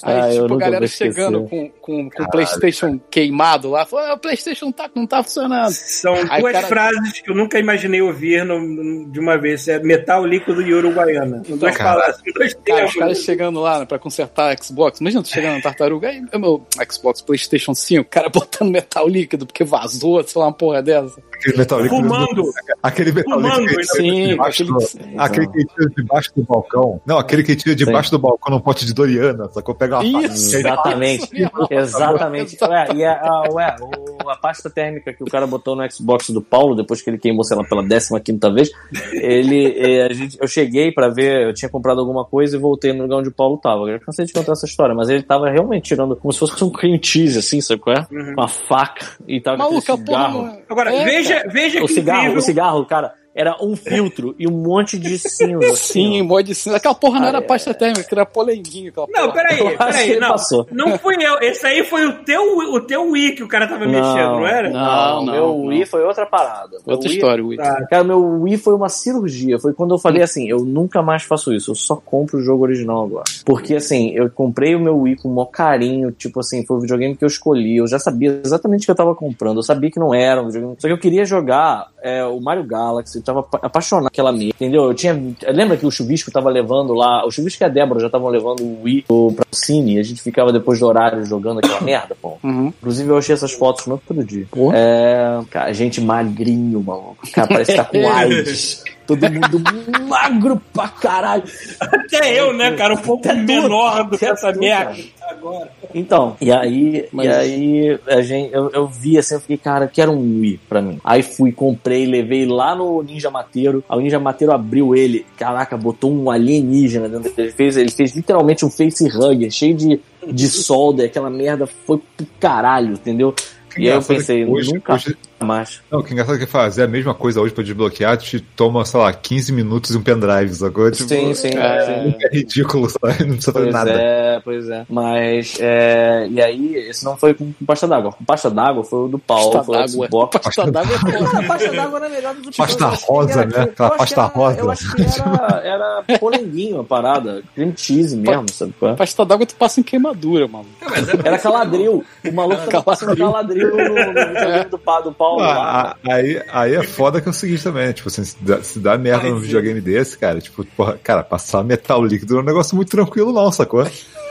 Aí, 0.03 0.19
Ah, 0.19 0.29
tipo, 0.31 0.53
a 0.53 0.57
galera 0.57 0.87
chegando 0.87 1.43
com, 1.47 1.69
com, 1.81 2.09
com 2.09 2.23
o 2.23 2.29
PlayStation 2.29 2.99
queimado 3.09 3.69
lá, 3.69 3.85
falou: 3.85 4.05
ah, 4.05 4.13
o 4.15 4.17
PlayStation 4.17 4.71
tá, 4.71 4.89
não 4.93 5.07
tá 5.07 5.23
funcionando. 5.23 5.71
São 5.71 6.13
Aí, 6.29 6.41
duas 6.41 6.53
cara- 6.53 6.67
frases 6.67 7.21
que 7.21 7.31
eu 7.31 7.35
nunca 7.35 7.57
imaginei 7.59 8.01
ouvir 8.01 8.43
no- 8.45 8.59
no- 8.59 9.09
de 9.09 9.19
uma 9.19 9.37
vez. 9.37 9.67
É 9.67 9.79
metal 9.79 10.25
líquido 10.25 10.61
e 10.61 10.73
uruguaiana. 10.73 11.41
Duas 11.47 11.77
Cara. 11.77 11.91
palavras, 12.01 12.21
dois 12.35 12.53
Cara, 12.65 12.85
os 12.85 12.93
caras 12.93 13.17
chegando 13.19 13.61
lá 13.61 13.79
né, 13.79 13.85
pra 13.85 13.97
consertar 13.97 14.55
Xbox. 14.61 14.99
Imagina 14.99 15.23
tu 15.23 15.29
chegando 15.29 15.55
na 15.55 15.61
tartaruga, 15.61 16.09
aí 16.09 16.21
é 16.31 16.37
meu 16.37 16.65
Xbox 16.91 17.21
PlayStation 17.21 17.73
5, 17.73 18.01
o 18.01 18.05
cara 18.05 18.27
botando 18.29 18.69
metal 18.69 19.07
líquido 19.07 19.45
porque 19.45 19.63
vazou, 19.63 20.21
sei 20.23 20.39
lá, 20.41 20.47
uma 20.47 20.53
porra 20.53 20.81
dessa. 20.83 21.21
Aquele 21.33 21.57
metal 21.57 21.79
líquido. 21.79 22.01
Fumando. 22.01 22.43
Aquele 22.81 23.11
metal 23.13 23.33
Fumando, 23.33 23.59
líquido. 23.61 23.81
tira 23.81 23.85
sim, 23.93 24.37
aquele- 24.39 24.69
Aquele 25.17 25.47
que 25.47 25.65
tira 25.65 25.89
debaixo 25.95 26.31
do 26.35 26.43
balcão. 26.43 27.01
Não, 27.05 27.17
aquele 27.17 27.32
que 27.41 27.55
tira 27.55 27.73
debaixo 27.73 28.11
do 28.11 28.19
balcão 28.19 28.53
num 28.53 28.59
pote 28.59 28.85
de 28.85 28.93
Doriana, 28.93 29.47
sacou? 29.53 29.73
Pega 29.73 29.99
uma 30.01 30.11
faca. 30.21 30.33
Isso. 30.33 30.57
Exatamente, 30.57 31.29
exatamente. 31.71 32.57
Ué, 32.63 32.87
e 32.95 33.03
a, 33.05 33.13
a- 33.21 33.49
ué, 33.53 33.75
o- 33.81 34.29
a 34.29 34.35
pasta 34.35 34.69
térmica 34.69 35.13
que 35.13 35.23
o 35.23 35.27
cara 35.27 35.47
botou 35.47 35.75
no 35.75 35.89
Xbox 35.91 36.29
do 36.31 36.41
Paulo, 36.41 36.75
depois 36.75 37.01
que 37.01 37.09
ele 37.09 37.17
queimou, 37.17 37.43
sei 37.43 37.55
lá, 37.57 37.63
pela 37.63 37.83
15 37.83 38.09
vez, 38.53 38.69
ele, 39.13 39.73
eh, 39.77 40.05
a 40.09 40.13
gente, 40.13 40.37
eu 40.39 40.47
cheguei 40.47 40.91
pra 40.91 41.09
ver, 41.09 41.47
eu 41.47 41.53
tinha 41.53 41.69
comprado 41.69 41.99
alguma 41.99 42.25
coisa 42.25 42.55
e 42.55 42.59
voltei 42.59 42.93
no 42.93 43.03
lugar 43.03 43.17
onde 43.17 43.29
o 43.29 43.33
Paulo 43.33 43.57
tava. 43.57 43.81
Eu 43.83 43.93
já 43.93 43.99
cansei 43.99 44.25
de 44.25 44.33
contar 44.33 44.53
essa 44.53 44.65
história, 44.65 44.93
mas 44.95 45.09
ele 45.09 45.23
tava 45.23 45.49
realmente 45.49 45.83
tirando 45.85 46.15
como 46.15 46.31
se 46.31 46.39
fosse 46.39 46.63
um 46.63 46.69
cream 46.69 46.99
cheese, 47.01 47.37
assim, 47.39 47.61
sabe 47.61 47.81
qual 47.81 47.95
é? 47.95 48.05
Com 48.33 48.41
a 48.41 48.47
faca 48.47 49.05
e 49.27 49.39
tava 49.41 49.57
com 49.57 49.63
Maluco, 49.63 49.77
a 49.91 49.93
aquele 49.93 50.05
porra 50.05 50.27
cigarro. 50.27 50.47
é- 50.47 50.63
Agora, 50.69 50.93
É, 50.95 51.03
veja, 51.05 51.35
cara. 51.35 51.49
veja 51.49 51.83
O 51.83 51.87
que 51.87 51.93
cigarro, 51.93 52.19
incrível. 52.21 52.39
o 52.39 52.41
cigarro, 52.41 52.85
cara, 52.85 53.13
era 53.35 53.55
um 53.61 53.75
filtro 53.75 54.35
e 54.37 54.47
um 54.47 54.51
monte 54.51 54.97
de 54.97 55.17
cinza. 55.17 55.65
assim, 55.71 55.75
Sim, 55.75 56.21
ó. 56.21 56.25
mod 56.25 56.53
sim. 56.55 56.73
Aquela 56.73 56.93
porra 56.95 57.19
não 57.19 57.25
Ah, 57.25 57.29
era 57.29 57.37
é. 57.39 57.41
pasta 57.41 57.73
térmica, 57.73 58.07
era 58.11 58.25
polenguinho. 58.25 58.89
Aquela 58.89 59.07
Não, 59.09 59.31
porra. 59.31 59.33
peraí, 59.33 59.77
peraí. 59.77 60.19
Não, 60.19 60.29
passou. 60.29 60.67
não 60.71 60.97
fui 60.99 61.15
eu. 61.19 61.39
Esse 61.39 61.65
aí 61.65 61.83
foi 61.83 62.05
o 62.05 62.23
teu, 62.23 62.41
o 62.73 62.79
teu 62.81 63.09
Wii 63.09 63.35
que 63.35 63.43
o 63.43 63.47
cara 63.47 63.67
tava 63.67 63.85
mexendo, 63.85 64.03
não 64.33 64.47
era? 64.47 64.69
Não, 64.69 65.25
Não, 65.25 65.33
meu 65.33 65.47
não, 65.47 65.65
Wii 65.65 65.79
não. 65.79 65.87
foi 65.87 66.03
outra 66.03 66.25
parada. 66.25 66.77
Outra 66.85 67.07
Wii- 67.09 67.15
história, 67.15 67.43
Wii. 67.45 67.57
Tá. 67.57 67.87
Cara, 67.89 68.03
meu 68.03 68.21
Wii 68.41 68.57
foi 68.57 68.73
uma 68.75 68.89
cirurgia. 68.89 69.59
Foi 69.59 69.73
quando 69.73 69.93
eu 69.95 69.99
falei 69.99 70.21
assim: 70.21 70.47
eu 70.47 70.59
nunca 70.59 71.01
mais 71.01 71.23
faço 71.23 71.53
isso, 71.53 71.71
eu 71.71 71.75
só 71.75 71.95
compro 71.95 72.37
o 72.37 72.41
jogo 72.41 72.63
original 72.63 73.03
agora. 73.05 73.23
Porque 73.45 73.75
assim, 73.75 74.11
eu 74.11 74.29
comprei 74.29 74.75
o 74.75 74.79
meu 74.79 74.97
Wii 74.99 75.17
com 75.17 75.29
o 75.29 75.33
maior 75.35 75.47
carinho, 75.47 76.11
tipo 76.11 76.39
assim, 76.39 76.65
foi 76.65 76.77
o 76.77 76.79
videogame 76.81 77.15
que 77.15 77.23
eu 77.23 77.27
escolhi. 77.27 77.77
Eu 77.77 77.87
já 77.87 77.97
sabia 77.99 78.41
exatamente 78.43 78.83
o 78.83 78.85
que 78.85 78.91
eu 78.91 78.95
tava 78.95 79.15
comprando. 79.15 79.57
Eu 79.57 79.63
sabia 79.63 79.89
que 79.89 79.99
não 79.99 80.13
era 80.13 80.41
um 80.41 80.45
videogame. 80.47 80.75
Só 80.79 80.87
que 80.87 80.93
eu 80.93 80.99
queria 80.99 81.25
jogar 81.25 81.87
é, 82.01 82.23
o 82.25 82.39
Mario 82.39 82.63
Galaxy, 82.63 83.21
eu 83.23 83.25
tava 83.25 83.39
apa- 83.39 83.59
apaixonado 83.61 84.11
pela 84.11 84.31
minha, 84.31 84.49
entendeu? 84.49 84.83
Eu 84.83 84.93
tinha. 84.93 85.13
Lembra 85.47 85.77
que 85.77 85.85
o 85.85 85.91
Chuvisco 85.91 86.29
tava 86.31 86.49
levando 86.49 86.93
lá. 86.93 87.25
O 87.25 87.31
Chuvisco 87.31 87.63
e 87.63 87.65
a 87.65 87.69
Débora 87.69 87.99
já 87.99 88.07
estavam 88.07 88.27
levando 88.29 88.61
o 88.61 88.81
Wii 88.83 89.05
pra 89.35 89.45
Cine. 89.51 89.99
A 89.99 90.03
gente 90.03 90.21
ficava 90.21 90.51
depois 90.51 90.79
do 90.79 90.85
horário 90.87 91.25
jogando 91.25 91.59
aquela 91.59 91.79
merda, 91.81 92.15
pô. 92.21 92.37
Uhum. 92.43 92.67
Inclusive, 92.67 93.09
eu 93.09 93.17
achei 93.17 93.33
essas 93.33 93.53
fotos 93.53 93.85
no 93.87 93.93
outro 93.93 94.23
dia. 94.23 94.45
Pô. 94.51 94.71
É, 94.73 95.41
cara, 95.49 95.73
gente 95.73 96.01
magrinho, 96.01 96.81
maluco. 96.83 97.17
Cara, 97.31 97.47
parece 97.47 97.71
que 97.71 97.77
tá 97.77 97.85
com 97.85 98.07
AIDS. 98.11 98.83
Todo 99.05 99.29
mundo 99.31 99.61
magro 100.07 100.61
pra 100.73 100.87
caralho. 100.87 101.43
Até 101.79 102.39
eu, 102.39 102.53
né, 102.53 102.71
cara? 102.73 102.93
Um 102.93 102.97
pouco 102.97 103.27
Até 103.27 103.33
menor 103.41 104.03
do 104.09 104.17
que 104.17 104.25
essa 104.25 104.51
merda 104.53 104.93
cara. 104.95 104.97
agora. 105.31 105.69
Então, 105.93 106.35
e 106.41 106.51
aí, 106.51 107.07
Mas- 107.11 107.25
e 107.25 107.29
aí 107.29 107.99
a 108.07 108.21
gente, 108.21 108.53
eu, 108.53 108.69
eu 108.71 108.87
vi 108.87 109.17
assim, 109.17 109.35
eu 109.35 109.41
fiquei, 109.41 109.57
cara, 109.57 109.87
quero 109.87 110.11
um 110.11 110.39
Wii 110.39 110.59
pra 110.69 110.81
mim. 110.81 110.99
Aí 111.03 111.21
fui, 111.21 111.51
comprei, 111.51 112.05
levei 112.05 112.45
lá 112.45 112.73
no 112.75 113.03
Ninja 113.03 113.29
Mateiro. 113.29 113.83
Aí 113.89 113.97
o 113.97 114.01
Ninja 114.01 114.19
Mateiro 114.19 114.53
abriu 114.53 114.95
ele, 114.95 115.25
caraca, 115.37 115.75
botou 115.77 116.11
um 116.11 116.31
alienígena 116.31 117.07
dentro 117.09 117.23
dele. 117.33 117.49
Ele 117.49 117.51
fez, 117.51 117.77
ele 117.77 117.91
fez 117.91 118.15
literalmente 118.15 118.65
um 118.65 118.69
face 118.71 119.05
hugger, 119.07 119.51
cheio 119.51 119.75
de, 119.75 119.99
de 120.25 120.47
solda, 120.47 121.03
aquela 121.05 121.29
merda 121.29 121.67
foi 121.67 121.99
pro 122.17 122.25
caralho, 122.39 122.93
entendeu? 122.93 123.35
E 123.77 123.89
aí 123.89 123.95
eu 123.95 124.01
pensei, 124.03 124.45
hoje- 124.45 124.73
nunca 124.73 124.93
hoje- 124.93 125.17
mais. 125.43 125.81
Não, 125.91 125.99
o 125.99 126.03
que 126.03 126.09
é 126.09 126.13
engraçado 126.13 126.35
é 126.35 126.39
que 126.39 126.45
fazer 126.45 126.83
a 126.83 126.87
mesma 126.87 127.13
coisa 127.13 127.41
hoje 127.41 127.53
pra 127.53 127.63
desbloquear 127.63 128.17
te 128.17 128.39
toma, 128.39 128.83
sei 128.85 128.99
lá, 128.99 129.13
15 129.13 129.51
minutos 129.51 129.91
e 129.93 129.97
um 129.97 130.01
pendrive, 130.01 130.53
sacou? 130.55 130.89
Tipo, 130.89 131.09
Sim, 131.09 131.33
sim, 131.33 131.49
é, 131.49 131.85
sim. 131.85 132.15
É 132.21 132.35
ridículo, 132.35 132.89
sabe? 132.89 133.23
Não 133.25 133.33
precisa 133.35 133.51
fazer 133.53 133.65
Pois 133.65 133.73
nada. 133.73 133.91
é, 133.91 134.41
pois 134.43 134.69
é. 134.69 134.85
Mas, 134.89 135.57
é, 135.59 136.27
e 136.29 136.41
aí, 136.41 136.75
esse 136.89 137.03
não 137.05 137.15
foi 137.17 137.33
com 137.33 137.51
pasta 137.65 137.87
d'água. 137.87 138.11
Com 138.11 138.23
pasta 138.23 138.49
d'água 138.49 138.83
foi 138.83 138.99
o 139.05 139.07
do 139.07 139.19
Paulo, 139.19 139.51
Pasta 139.51 139.63
foi 139.63 139.75
o 139.75 139.79
d'água. 139.79 140.07
Xbox. 140.07 140.39
Pasta 140.43 140.71
d'água 140.71 140.95
é 140.95 140.99
foda. 140.99 141.11
Cara, 141.29 141.39
a 141.39 141.47
pasta 141.47 141.71
d'água 141.71 141.99
era 141.99 142.09
melhor 142.09 142.35
do 142.35 142.41
que 142.51 142.57
Pasta 142.57 142.83
eu 142.83 142.87
acho 142.87 143.05
que 143.05 143.11
rosa, 143.11 143.39
era- 143.41 143.49
né? 143.49 143.63
Aquela 143.63 143.89
pasta 143.91 144.21
era- 144.21 144.29
rosa. 144.29 144.59
Eu 144.59 144.71
acho 144.71 144.95
que 144.95 145.01
era, 145.01 145.61
era 145.63 146.19
polenguinho 146.19 146.79
a 146.79 146.83
parada. 146.83 147.43
Cream 147.55 147.73
cheese 147.75 148.15
mesmo, 148.15 148.45
sabe 148.51 148.73
qual 148.79 148.93
é? 148.93 148.95
Pasta 148.95 149.25
d'água 149.25 149.45
tu 149.45 149.55
passa 149.55 149.79
em 149.79 149.83
queimadura, 149.83 150.47
mano. 150.47 150.65
É, 150.81 150.89
mas 150.89 151.09
é 151.09 151.13
Era 151.25 151.37
caladril. 151.39 152.03
O 152.25 152.31
maluco 152.31 152.67
tava 152.69 152.83
passando 152.83 153.15
Caladril. 153.17 153.69
no, 153.69 153.77
no, 153.77 153.93
no 154.13 154.13
videogame 154.13 154.65
do, 154.69 154.77
pa- 154.79 155.01
do 155.01 155.11
Paulo. 155.37 155.41
lá. 155.43 155.95
Ah, 156.03 156.13
aí, 156.13 156.41
aí 156.51 156.75
é 156.75 156.83
foda 156.83 157.21
que 157.21 157.27
é 157.27 157.31
o 157.31 157.33
seguinte 157.33 157.63
também, 157.63 157.87
né? 157.87 157.93
Tipo 157.93 158.09
assim, 158.09 158.23
se 158.23 158.35
dá, 158.41 158.61
se 158.63 158.79
dá 158.79 158.97
merda 158.97 159.29
num 159.29 159.39
videogame 159.39 159.81
desse, 159.81 160.17
cara, 160.17 160.39
tipo, 160.41 160.63
porra, 160.77 160.99
cara, 161.03 161.23
passar 161.23 161.63
metal 161.63 162.03
líquido 162.03 162.33
não 162.33 162.39
é 162.41 162.43
um 162.43 162.47
negócio 162.47 162.75
muito 162.75 162.89
tranquilo, 162.89 163.31
não, 163.33 163.51
sacou? 163.51 163.85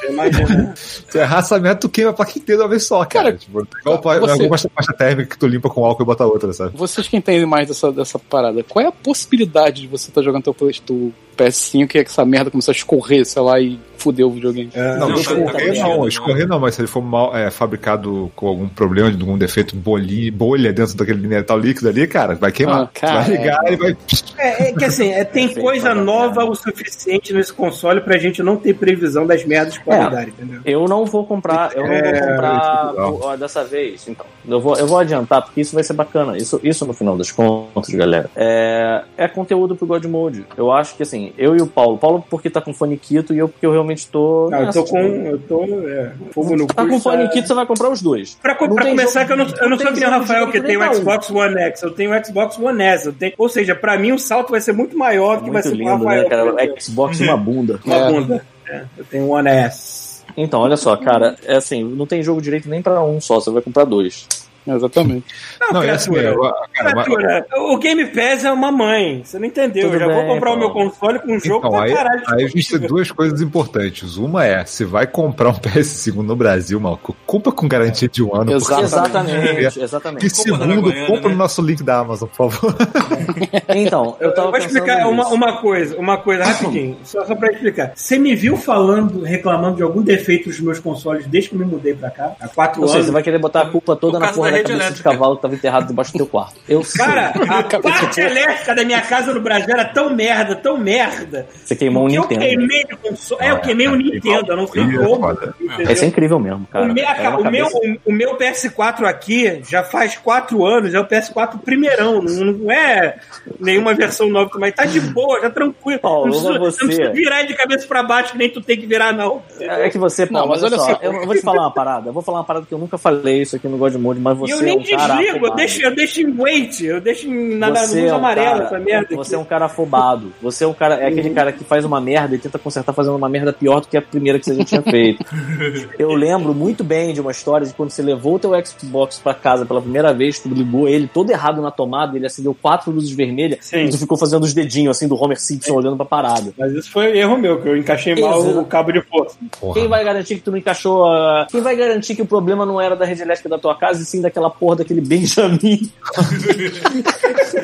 Imagina. 0.08 0.74
Se 0.76 1.16
errar 1.18 1.38
essa 1.38 1.60
merda, 1.60 1.78
tu 1.80 1.88
queima 1.88 2.12
pra 2.12 2.26
inteiro 2.28 2.58
de 2.58 2.62
uma 2.64 2.68
vez 2.68 2.84
só, 2.84 3.04
cara. 3.04 3.26
Cara, 3.26 3.36
tipo, 3.36 3.64
igual 3.80 4.00
pa- 4.00 4.18
você- 4.18 4.32
alguma 4.32 4.48
pasta, 4.50 4.68
pasta 4.68 4.92
térmica 4.92 5.28
que 5.30 5.38
tu 5.38 5.46
limpa 5.46 5.70
com 5.70 5.84
álcool 5.84 6.02
e 6.02 6.06
bota 6.06 6.26
outra, 6.26 6.52
sabe? 6.52 6.76
Vocês 6.76 7.06
que 7.06 7.16
entendem 7.16 7.46
mais 7.46 7.68
dessa, 7.68 7.92
dessa 7.92 8.18
parada, 8.18 8.64
qual 8.64 8.84
é 8.84 8.88
a 8.88 8.92
possibilidade 8.92 9.82
de 9.82 9.86
você 9.86 10.08
estar 10.10 10.20
jogando 10.22 10.42
teu, 10.42 10.54
teu 10.84 11.12
PS5 11.36 11.94
e 11.94 11.98
essa 11.98 12.24
merda 12.24 12.50
começar 12.50 12.72
a 12.72 12.74
escorrer, 12.74 13.24
sei 13.24 13.42
lá, 13.42 13.60
e 13.60 13.78
fuder 14.02 14.26
o 14.26 14.30
videogame? 14.30 14.70
Não, 14.74 15.08
Não, 15.08 15.14
escorrer 15.14 15.78
não, 15.78 16.08
escorrer 16.08 16.48
não, 16.48 16.60
mas 16.60 16.74
se 16.74 16.80
ele 16.80 16.88
for 16.88 17.02
mal 17.02 17.36
é, 17.36 17.50
fabricado 17.50 18.30
com 18.34 18.48
algum 18.48 18.68
problema, 18.68 19.10
de 19.10 19.20
algum 19.20 19.38
defeito, 19.38 19.76
bolinha, 19.76 20.32
bolha 20.32 20.72
dentro 20.72 20.96
daquele 20.96 21.26
metal 21.26 21.58
líquido 21.58 21.88
ali, 21.88 22.06
cara, 22.06 22.34
vai 22.34 22.50
queimar. 22.50 22.82
Ah, 22.82 22.90
cara, 22.92 23.20
vai 23.22 23.30
ligar 23.30 23.72
e 23.72 23.76
vai. 23.76 23.96
É, 24.38 24.68
é 24.68 24.72
que 24.72 24.84
assim, 24.84 25.10
é, 25.10 25.24
tem 25.24 25.54
coisa 25.54 25.94
nova 25.94 26.44
o 26.44 26.54
suficiente 26.54 27.32
nesse 27.32 27.52
console 27.52 28.00
pra 28.00 28.18
gente 28.18 28.42
não 28.42 28.56
ter 28.56 28.74
previsão 28.74 29.26
das 29.26 29.44
merdas 29.44 29.74
de 29.74 29.80
qualidade, 29.80 30.30
entendeu? 30.30 30.60
Eu 30.64 30.84
não 30.86 31.04
vou 31.04 31.24
comprar, 31.24 31.72
eu 31.74 31.82
não 31.82 31.88
vou 31.88 31.96
É, 31.96 32.20
comprar 32.20 32.92
é 33.34 33.36
dessa 33.36 33.64
vez, 33.64 34.08
então. 34.08 34.26
Eu 34.46 34.60
vou, 34.60 34.76
eu 34.76 34.86
vou 34.86 34.98
adiantar, 34.98 35.42
porque 35.42 35.60
isso 35.60 35.74
vai 35.74 35.84
ser 35.84 35.92
bacana. 35.92 36.36
Isso, 36.36 36.60
isso 36.62 36.84
no 36.84 36.92
final 36.92 37.16
das 37.16 37.30
contas, 37.30 37.94
galera. 37.94 38.28
É, 38.34 39.02
é 39.16 39.28
conteúdo 39.28 39.76
pro 39.76 39.86
God 39.86 40.04
Mode. 40.06 40.44
Eu 40.56 40.72
acho 40.72 40.96
que 40.96 41.02
assim, 41.02 41.32
eu 41.38 41.56
e 41.56 41.60
o 41.60 41.66
Paulo. 41.66 41.98
Paulo 41.98 42.24
porque 42.28 42.50
tá 42.50 42.60
com 42.60 42.74
fone 42.74 42.96
Quito 42.96 43.32
e 43.34 43.38
eu 43.38 43.48
porque 43.48 43.66
eu 43.66 43.72
realmente 43.72 43.91
tô. 44.10 44.48
Não, 44.50 44.62
eu 44.64 44.72
tô 44.72 44.84
com. 44.84 44.98
Eu 44.98 45.38
tô. 45.38 45.64
É, 45.88 46.12
fogo 46.32 46.56
no 46.56 46.66
Tá 46.66 46.82
cu, 46.82 46.88
com 46.88 46.94
isso 46.94 47.02
fone 47.02 47.28
Quito, 47.30 47.48
você 47.48 47.54
vai 47.54 47.66
comprar 47.66 47.90
os 47.90 48.02
dois. 48.02 48.34
Pra, 48.42 48.54
pra 48.54 48.68
começar, 48.68 49.20
jogo- 49.20 49.26
que 49.26 49.32
eu 49.32 49.36
não, 49.36 49.62
eu 49.64 49.70
não 49.70 49.78
sou 49.78 49.92
que 49.92 50.00
nem 50.00 50.08
o 50.08 50.10
Rafael, 50.12 50.50
que 50.50 50.60
tem 50.60 50.76
o. 50.76 50.94
Xbox 50.94 51.30
One 51.30 51.58
X, 51.60 51.82
eu 51.82 51.90
tenho 51.90 52.10
o 52.16 52.24
Xbox 52.24 52.58
One 52.58 52.82
S. 52.82 53.06
Eu 53.06 53.12
tenho, 53.12 53.32
ou 53.38 53.48
seja, 53.48 53.74
pra 53.74 53.98
mim 53.98 54.12
o 54.12 54.18
salto 54.18 54.50
vai 54.50 54.60
ser 54.60 54.72
muito 54.72 54.96
maior 54.96 55.38
do 55.38 55.44
que 55.44 55.50
vai 55.50 55.62
ser 55.62 55.74
lindo, 55.74 55.90
Rafael. 56.04 56.22
né, 56.22 56.28
cara? 56.28 56.80
Xbox 56.80 57.20
uma 57.20 57.36
bunda. 57.36 57.80
Uma 57.84 57.96
É. 57.96 58.10
bunda. 58.12 58.46
É, 58.68 58.82
eu 58.98 59.04
tenho 59.04 59.24
o 59.24 59.30
One 59.30 59.48
S. 59.50 60.22
Então, 60.36 60.60
olha 60.60 60.76
só, 60.76 60.96
cara, 60.96 61.36
é 61.44 61.56
assim, 61.56 61.84
não 61.84 62.06
tem 62.06 62.22
jogo 62.22 62.40
direito 62.40 62.68
nem 62.68 62.80
pra 62.80 63.02
um 63.04 63.20
só, 63.20 63.38
você 63.40 63.50
vai 63.50 63.60
comprar 63.60 63.84
dois. 63.84 64.26
Exatamente. 64.66 65.26
Não, 65.60 65.72
Não, 65.72 65.82
é 65.82 65.90
assim, 65.90 66.12
criatura. 66.12 66.48
eu- 66.48 66.54
cara, 66.72 66.94
mas- 66.94 67.04
Criatura, 67.06 67.46
o 67.72 67.78
Game 67.78 68.06
Pass 68.06 68.44
é 68.44 68.52
uma 68.52 68.70
mãe. 68.70 69.22
Você 69.24 69.38
não 69.38 69.46
entendeu. 69.46 69.84
Tudo 69.84 69.94
eu 69.94 70.00
já 70.00 70.06
vou 70.06 70.16
bem, 70.22 70.26
comprar 70.28 70.52
o 70.52 70.56
meu 70.58 70.70
Paulo. 70.72 70.90
console 70.90 71.18
com 71.18 71.32
um 71.34 71.40
jogo 71.40 71.58
Então, 71.66 71.70
pra 71.70 71.82
aí, 71.82 71.92
caralho. 71.94 72.22
aí 72.28 72.44
a 72.44 72.48
gente 72.48 72.68
tem 72.78 72.88
duas 72.88 73.10
coisas 73.10 73.40
importantes. 73.40 74.16
Uma 74.16 74.46
é, 74.46 74.64
se 74.64 74.84
vai 74.84 75.06
comprar 75.06 75.48
um 75.50 75.54
PS5 75.58 76.22
no 76.22 76.36
Brasil, 76.36 76.78
maluco, 76.78 77.16
compra 77.26 77.50
com 77.52 77.66
garantia 77.66 78.08
de 78.08 78.22
um 78.22 78.34
ano. 78.34 78.52
Exatamente, 78.52 79.78
E 79.78 79.82
exatamente. 79.82 80.24
Na 80.24 80.30
segundo, 80.30 80.80
Guaiana, 80.82 81.06
compra 81.06 81.28
né? 81.28 81.28
no 81.30 81.36
nosso 81.36 81.60
link 81.62 81.82
da 81.82 81.98
Amazon, 81.98 82.28
por 82.28 82.50
favor. 82.50 82.74
Então, 83.74 84.16
eu 84.20 84.34
tava 84.34 84.48
Eu 84.48 84.50
vou 84.52 84.60
explicar 84.60 85.08
uma, 85.08 85.28
uma 85.28 85.60
coisa, 85.60 85.96
uma 85.98 86.18
coisa 86.18 86.44
rapidinho, 86.44 86.96
só, 87.04 87.24
só 87.24 87.34
pra 87.34 87.50
explicar. 87.52 87.92
Você 87.94 88.18
me 88.18 88.34
viu 88.34 88.56
falando, 88.56 89.22
reclamando 89.22 89.76
de 89.76 89.82
algum 89.82 90.02
defeito 90.02 90.48
dos 90.48 90.60
meus 90.60 90.78
consoles 90.78 91.26
desde 91.26 91.50
que 91.50 91.54
eu 91.54 91.58
me 91.58 91.64
mudei 91.64 91.94
pra 91.94 92.10
cá, 92.10 92.32
há 92.40 92.48
quatro 92.48 92.82
Ou 92.82 92.86
seja, 92.88 92.98
anos. 92.98 93.06
você 93.06 93.12
vai 93.12 93.22
querer 93.22 93.38
botar 93.38 93.62
a 93.62 93.66
culpa 93.70 93.96
toda 93.96 94.18
na 94.18 94.28
porra 94.32 94.51
da 94.52 94.58
rede 94.58 94.72
elétrica. 94.72 95.10
cavalo 95.10 95.36
que 95.36 95.42
tava 95.42 95.54
enterrado 95.54 95.86
debaixo 95.86 96.12
do 96.12 96.16
teu 96.18 96.26
quarto. 96.26 96.54
Eu 96.68 96.82
sei. 96.84 97.04
Cara, 97.04 97.32
a 97.48 97.62
parte 97.80 98.20
elétrica 98.20 98.74
da 98.74 98.84
minha 98.84 99.00
casa 99.02 99.32
no 99.34 99.40
Brasil 99.40 99.68
era 99.70 99.84
tão 99.86 100.14
merda, 100.14 100.54
tão 100.56 100.76
merda. 100.78 101.46
Você 101.64 101.74
queimou 101.76 102.04
um 102.04 102.08
que 102.08 102.16
eu 102.16 102.22
Nintendo. 102.22 102.40
queimei 102.40 102.84
o 102.92 102.96
console. 102.96 103.42
É, 103.44 103.50
eu 103.50 103.58
queimei 103.60 103.88
o 103.88 103.96
Nintendo, 103.96 104.52
eu 104.52 104.56
não 104.56 104.64
é 104.64 104.66
como. 104.66 105.82
Isso 105.92 106.04
é 106.04 106.08
incrível 106.08 106.38
mesmo, 106.38 106.66
cara. 106.70 106.84
O 106.84 106.92
meu, 106.92 107.04
É 107.04 107.28
uma 107.28 107.38
o, 107.40 107.50
meu, 107.50 107.68
o 108.06 108.12
meu 108.12 108.36
PS4 108.38 109.04
aqui 109.04 109.62
já 109.68 109.82
faz 109.82 110.16
quatro 110.16 110.64
anos, 110.64 110.94
é 110.94 111.00
o 111.00 111.06
PS4 111.06 111.58
primeirão, 111.60 112.20
não, 112.22 112.44
não 112.52 112.70
é 112.72 113.16
nenhuma 113.60 113.94
versão 113.94 114.28
nova, 114.28 114.50
mas 114.58 114.74
tá 114.74 114.84
de 114.84 115.00
boa, 115.00 115.40
tá 115.40 115.50
tranquilo. 115.50 116.00
Paulo, 116.00 116.26
não, 116.26 116.32
precisa, 116.32 116.58
você- 116.58 116.80
não 116.82 116.86
precisa 116.88 117.10
virar 117.12 117.42
de 117.42 117.54
cabeça 117.54 117.86
pra 117.86 118.02
baixo, 118.02 118.32
que 118.32 118.38
nem 118.38 118.50
tu 118.50 118.60
tem 118.60 118.76
que 118.78 118.86
virar, 118.86 119.12
não. 119.12 119.42
É 119.60 119.88
que 119.90 119.98
você, 119.98 120.26
Paulo, 120.26 120.46
Não, 120.48 120.54
mas 120.54 120.62
olha 120.62 120.78
só. 120.78 120.98
eu 121.02 121.24
vou 121.26 121.34
te 121.34 121.40
falar 121.42 121.62
uma 121.62 121.70
parada. 121.70 122.08
Eu 122.08 122.12
vou 122.12 122.22
falar 122.22 122.38
uma 122.38 122.44
parada 122.44 122.66
que 122.66 122.72
eu 122.74 122.78
nunca 122.78 122.98
falei 122.98 123.42
isso 123.42 123.56
aqui 123.56 123.68
no 123.68 123.76
God 123.78 123.94
Mode, 123.96 124.20
mas 124.20 124.36
E 124.44 124.52
você 124.52 124.52
eu 124.54 124.58
é 124.60 124.62
nem 124.62 124.78
um 124.78 124.84
cara 124.96 125.16
desligo, 125.16 125.46
eu 125.46 125.54
deixo, 125.54 125.82
eu 125.82 125.94
deixo 125.94 126.20
em 126.20 126.36
wait, 126.36 126.80
eu 126.82 127.00
deixo 127.00 127.28
em, 127.28 127.56
na, 127.56 127.70
na 127.70 127.80
Você 127.84 128.00
luz 128.00 128.10
é 128.10 128.12
um 128.12 128.16
amarela 128.16 128.50
cara- 128.52 128.64
essa 128.64 128.78
merda. 128.78 129.16
Você 129.16 129.34
é 129.34 129.38
aqui. 129.38 129.44
um 129.44 129.48
cara 129.48 129.64
afobado. 129.66 130.32
Você 130.42 130.64
é 130.64 130.66
um 130.66 130.74
cara, 130.74 130.94
é 130.96 131.06
aquele 131.08 131.30
cara 131.30 131.52
que 131.52 131.64
faz 131.64 131.84
uma 131.84 132.00
merda 132.00 132.34
e 132.34 132.38
tenta 132.38 132.58
consertar 132.58 132.92
fazendo 132.92 133.16
uma 133.16 133.28
merda 133.28 133.52
pior 133.52 133.80
do 133.80 133.88
que 133.88 133.96
a 133.96 134.02
primeira 134.02 134.38
que 134.38 134.44
você 134.46 134.54
já 134.56 134.64
tinha 134.64 134.82
feito. 134.82 135.24
Eu 135.98 136.12
lembro 136.12 136.54
muito 136.54 136.82
bem 136.84 137.12
de 137.12 137.20
uma 137.20 137.30
história 137.30 137.66
de 137.66 137.72
quando 137.74 137.90
você 137.90 138.02
levou 138.02 138.34
o 138.34 138.38
teu 138.38 138.52
Xbox 138.64 139.18
pra 139.18 139.34
casa 139.34 139.64
pela 139.66 139.80
primeira 139.80 140.12
vez, 140.12 140.38
tu 140.40 140.48
ligou 140.48 140.88
ele 140.88 141.08
todo 141.12 141.30
errado 141.30 141.60
na 141.62 141.70
tomada, 141.70 142.16
ele 142.16 142.26
acendeu 142.26 142.54
quatro 142.60 142.90
luzes 142.90 143.10
vermelhas 143.10 143.58
Sim. 143.66 143.84
e 143.84 143.90
tu 143.90 143.98
ficou 143.98 144.16
fazendo 144.16 144.42
os 144.44 144.52
dedinhos 144.52 144.96
assim 144.96 145.08
do 145.08 145.14
Homer 145.20 145.40
Simpson 145.40 145.74
olhando 145.74 145.96
pra 145.96 146.06
parada. 146.06 146.52
Mas 146.58 146.72
isso 146.72 146.90
foi 146.90 147.16
erro 147.18 147.36
meu, 147.38 147.60
que 147.60 147.68
eu 147.68 147.76
encaixei 147.76 148.14
mal 148.20 148.40
Exato. 148.40 148.60
o 148.60 148.64
cabo 148.64 148.92
de 148.92 149.00
força. 149.02 149.36
Porra. 149.60 149.74
Quem 149.74 149.88
vai 149.88 150.04
garantir 150.04 150.36
que 150.36 150.40
tu 150.42 150.50
não 150.50 150.58
encaixou 150.58 151.04
a... 151.06 151.46
Quem 151.50 151.60
vai 151.60 151.76
garantir 151.76 152.14
que 152.14 152.22
o 152.22 152.26
problema 152.26 152.64
não 152.66 152.80
era 152.80 152.96
da 152.96 153.04
rede 153.04 153.22
elétrica 153.22 153.48
da 153.48 153.58
tua 153.58 153.74
casa 153.76 154.02
e 154.02 154.04
sim 154.04 154.20
daquela 154.32 154.50
porra 154.50 154.76
daquele 154.76 155.02
Benjamin? 155.02 155.60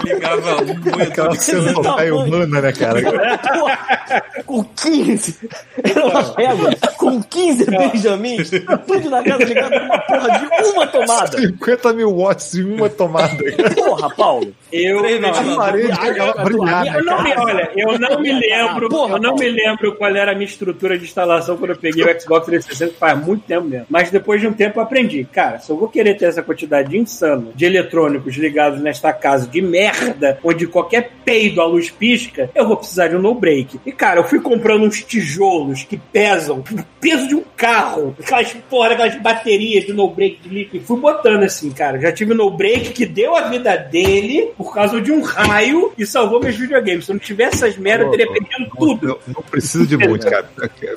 Ligava 0.04 0.62
um 0.62 1.02
Aquela 1.02 1.34
cena 1.34 1.72
humana, 2.12 2.60
né, 2.60 2.72
cara? 2.72 3.00
Porra, 3.02 3.97
com 4.46 4.64
15. 4.64 5.50
Era 5.84 6.06
uma 6.06 6.22
régua 6.36 6.70
com 6.96 7.22
15 7.22 7.66
Benjamins. 7.66 8.50
Tudo 8.86 9.10
na 9.10 9.22
casa 9.22 9.44
ligado 9.44 9.70
com 9.70 9.84
uma 9.84 9.98
porra 9.98 10.38
de 10.38 10.68
uma 10.70 10.86
tomada. 10.86 11.38
50 11.38 11.92
mil 11.92 12.10
watts 12.16 12.54
em 12.54 12.64
uma 12.64 12.88
tomada. 12.88 13.36
Porra, 13.74 14.10
Paulo. 14.14 14.54
Eu 14.72 14.96
não, 14.96 15.02
vezes 15.02 15.52
A 15.52 15.56
parede 15.56 16.00
chegava 16.00 16.40
a 16.40 16.44
brilhar, 16.44 16.86
eu 16.96 17.04
não 17.04 17.22
me, 17.22 17.34
olha, 17.36 17.70
eu 17.74 17.98
não 17.98 18.20
me 18.20 18.32
lembro, 18.32 18.88
Porra, 18.88 19.14
eu 19.14 19.18
não 19.18 19.30
Paulo. 19.30 19.38
me 19.38 19.50
lembro 19.50 19.94
qual 19.96 20.14
era 20.14 20.32
a 20.32 20.34
minha 20.34 20.46
estrutura 20.46 20.98
de 20.98 21.04
instalação 21.04 21.56
quando 21.56 21.70
eu 21.70 21.76
peguei 21.76 22.04
o 22.04 22.20
Xbox 22.20 22.46
360, 22.46 22.94
faz 22.98 23.18
muito 23.24 23.44
tempo 23.46 23.66
mesmo. 23.66 23.86
Mas 23.88 24.10
depois 24.10 24.40
de 24.40 24.46
um 24.46 24.52
tempo 24.52 24.78
eu 24.78 24.82
aprendi, 24.82 25.24
cara, 25.24 25.58
se 25.58 25.70
eu 25.70 25.76
vou 25.76 25.88
querer 25.88 26.14
ter 26.16 26.26
essa 26.26 26.42
quantidade 26.42 26.96
insana 26.96 27.48
de 27.54 27.64
eletrônicos 27.64 28.36
ligados 28.36 28.80
nesta 28.80 29.12
casa 29.12 29.46
de 29.46 29.62
merda, 29.62 30.38
onde 30.44 30.66
qualquer 30.66 31.10
peido 31.24 31.60
a 31.60 31.66
luz 31.66 31.90
pisca, 31.90 32.50
eu 32.54 32.66
vou 32.66 32.76
precisar 32.76 33.08
de 33.08 33.16
um 33.16 33.20
no 33.20 33.34
break. 33.34 33.80
E 33.86 33.92
cara, 33.98 34.20
eu 34.20 34.24
fui 34.24 34.40
comprando 34.40 34.84
uns 34.84 35.02
tijolos 35.02 35.82
que 35.82 35.96
pesam 35.96 36.60
o 36.60 36.84
peso 37.00 37.26
de 37.28 37.34
um 37.34 37.42
carro, 37.56 38.14
aquelas 38.18 38.52
porra, 38.70 38.92
aquelas 38.92 39.16
baterias 39.20 39.84
de 39.84 39.92
no 39.92 40.08
break 40.08 40.40
de 40.40 40.48
líquido, 40.48 40.84
fui 40.84 40.98
botando 41.00 41.42
assim, 41.42 41.70
cara. 41.70 42.00
Já 42.00 42.12
tive 42.12 42.32
no 42.32 42.50
break 42.50 42.92
que 42.92 43.04
deu 43.04 43.34
a 43.36 43.48
vida 43.48 43.76
dele 43.76 44.52
por 44.56 44.72
causa 44.72 45.00
de 45.00 45.10
um 45.10 45.20
raio 45.22 45.92
e 45.98 46.06
salvou 46.06 46.40
meus 46.40 46.56
videogames. 46.56 47.04
Se 47.04 47.10
eu 47.10 47.14
não 47.14 47.20
tivesse 47.20 47.56
essas 47.56 47.76
merdas, 47.76 48.06
eu 48.06 48.10
teria 48.12 48.32
perdido 48.32 48.70
tudo. 48.78 49.06
Não, 49.08 49.34
não 49.34 49.42
precisa 49.42 49.84
de 49.84 49.96
muito, 49.96 50.28
cara. 50.28 50.48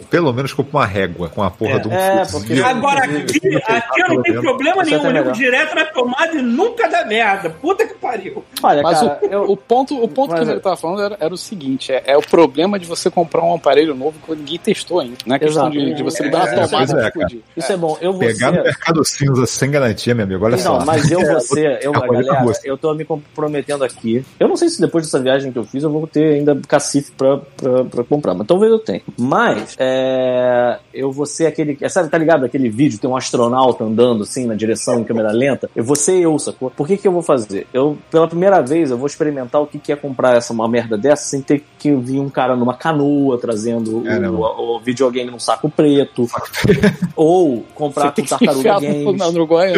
Pelo 0.10 0.32
menos 0.32 0.54
compra 0.54 0.78
uma 0.80 0.86
régua 0.86 1.30
com 1.30 1.42
a 1.42 1.50
porra 1.50 1.80
de 1.80 1.88
um 1.88 1.92
É, 1.92 2.24
fuzil. 2.26 2.66
Agora 2.66 3.04
aqui, 3.06 3.40
aqui 3.66 4.02
eu 4.02 4.08
não 4.10 4.22
tenho 4.22 4.42
problema 4.42 4.84
nenhum. 4.84 5.06
Eu 5.06 5.12
ligo 5.12 5.32
direto 5.32 5.76
na 5.76 5.86
tomada 5.86 6.38
e 6.38 6.42
nunca 6.42 6.88
dá 6.88 7.04
merda. 7.06 7.50
Puta 7.50 7.88
que 7.88 7.96
pariu. 7.96 8.44
Olha, 8.62 8.84
Mas 8.84 9.00
cara, 9.00 9.20
o, 9.22 9.26
eu... 9.26 9.44
o 9.52 9.58
ponto, 9.58 10.02
o 10.02 10.08
ponto 10.08 10.32
Mas 10.32 10.40
que 10.44 10.50
é- 10.50 10.52
ele 10.54 10.60
tava 10.62 10.78
falando 10.78 11.02
era, 11.02 11.18
era 11.20 11.34
o 11.34 11.38
seguinte: 11.38 11.92
é, 11.92 12.04
é 12.06 12.18
o 12.18 12.22
problema 12.22 12.78
de 12.78 12.86
você 12.96 13.10
comprar 13.10 13.44
um 13.44 13.56
aparelho 13.56 13.96
novo 13.96 14.14
que 14.26 14.36
ninguém 14.36 14.60
testou 14.60 15.00
ainda. 15.00 15.18
Não 15.26 15.36
é 15.36 15.40
questão 15.40 15.70
de, 15.70 15.94
de 15.94 16.04
você 16.04 16.24
ligar 16.24 16.48
É, 16.48 16.56
pois 16.56 16.70
tomada 16.70 17.04
é, 17.04 17.08
explodir. 17.08 17.40
Isso 17.56 17.72
é 17.72 17.78
bom. 17.78 17.98
Eu 18.02 18.12
vou 18.12 18.20
Pegar 18.22 18.52
no 18.52 18.58
ser... 18.58 18.64
mercado 18.64 19.06
cinza 19.06 19.46
sem 19.46 19.72
garantia, 19.72 20.14
meu 20.14 20.26
amigo, 20.26 20.46
olha 20.46 20.58
Não, 20.58 20.64
só. 20.80 20.86
mas 20.86 21.10
eu 21.10 21.20
vou 21.26 21.40
ser, 21.40 21.80
eu, 21.84 21.92
É, 21.96 22.08
galera, 22.08 22.54
eu 22.64 22.78
tô 22.78 22.94
me 22.94 23.06
comprometendo 23.06 23.84
aqui. 23.84 24.24
Eu 24.40 24.48
não 24.48 24.56
sei 24.56 24.70
se 24.70 24.80
depois 24.80 25.06
dessa 25.06 25.20
viagem 25.20 25.52
que 25.52 25.58
eu 25.58 25.64
fiz 25.64 25.84
eu 25.84 25.90
vou 25.92 26.06
ter 26.08 26.36
ainda 26.36 26.60
cacife 26.68 27.12
pra, 27.12 27.38
pra, 27.38 27.84
pra 27.86 28.04
comprar, 28.04 28.34
mas 28.34 28.48
talvez 28.48 28.72
eu 28.72 28.80
tenha. 28.80 29.02
Mas, 29.18 29.76
é, 29.80 30.80
eu 30.94 31.12
vou 31.12 31.26
ser 31.26 31.48
aquele, 31.48 31.78
é, 31.82 31.90
sabe, 31.90 32.10
tá 32.10 32.18
ligado? 32.18 32.46
Aquele 32.46 32.70
vídeo, 32.70 33.00
tem 33.00 33.10
um 33.10 33.16
astronauta 33.16 33.84
andando 33.84 34.24
assim 34.24 34.46
na 34.46 34.56
direção 34.56 35.00
em 35.00 35.04
câmera 35.04 35.32
lenta. 35.32 35.70
Eu 35.76 35.84
vou 35.84 35.96
ser 35.96 36.20
eu, 36.20 36.38
sacou? 36.38 36.70
Por 36.70 36.88
que 36.88 36.98
que 36.98 37.08
eu 37.08 37.12
vou 37.12 37.22
fazer? 37.22 37.68
Eu, 37.74 37.98
pela 38.10 38.28
primeira 38.28 38.62
vez, 38.62 38.92
eu 38.92 38.98
vou 38.98 39.08
experimentar 39.08 39.62
o 39.62 39.68
que 39.68 39.80
que 39.80 39.92
é 39.92 39.96
comprar 39.96 40.36
essa, 40.36 40.54
uma 40.54 40.68
merda 40.68 40.98
dessa 40.98 41.24
sem 41.24 41.42
ter 41.42 41.64
que 41.80 41.94
vir 41.96 42.20
um 42.20 42.30
cara 42.30 42.56
numa 42.56 42.71
canoa 42.74 43.38
trazendo 43.38 44.08
É, 44.08 44.20
né, 44.20 44.30
o, 44.30 44.42
o 44.42 44.80
videogame 44.80 45.30
num 45.30 45.40
saco 45.40 45.70
preto. 45.70 46.28
ou 47.16 47.64
comprar 47.76 48.12
com 48.12 48.24
tartaruga 48.24 48.80
games. 48.80 49.18
na, 49.18 49.28
ué, 49.28 49.74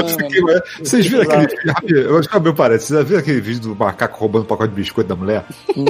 Vocês 0.79 1.05
viram 1.05 1.23
aquele 1.23 1.47
vídeo? 1.47 1.97
Eu 2.01 2.19
acho 2.19 2.29
que 2.29 2.35
abriu 2.35 2.53
parede. 2.53 2.83
Vocês 2.83 2.99
já 2.99 3.05
viram 3.05 3.19
aquele 3.19 3.41
vídeo 3.41 3.61
do 3.61 3.75
macaco 3.75 4.19
roubando 4.19 4.43
um 4.43 4.47
pacote 4.47 4.69
de 4.69 4.75
biscoito 4.75 5.09
da 5.09 5.15
mulher? 5.15 5.45
Hum, 5.75 5.85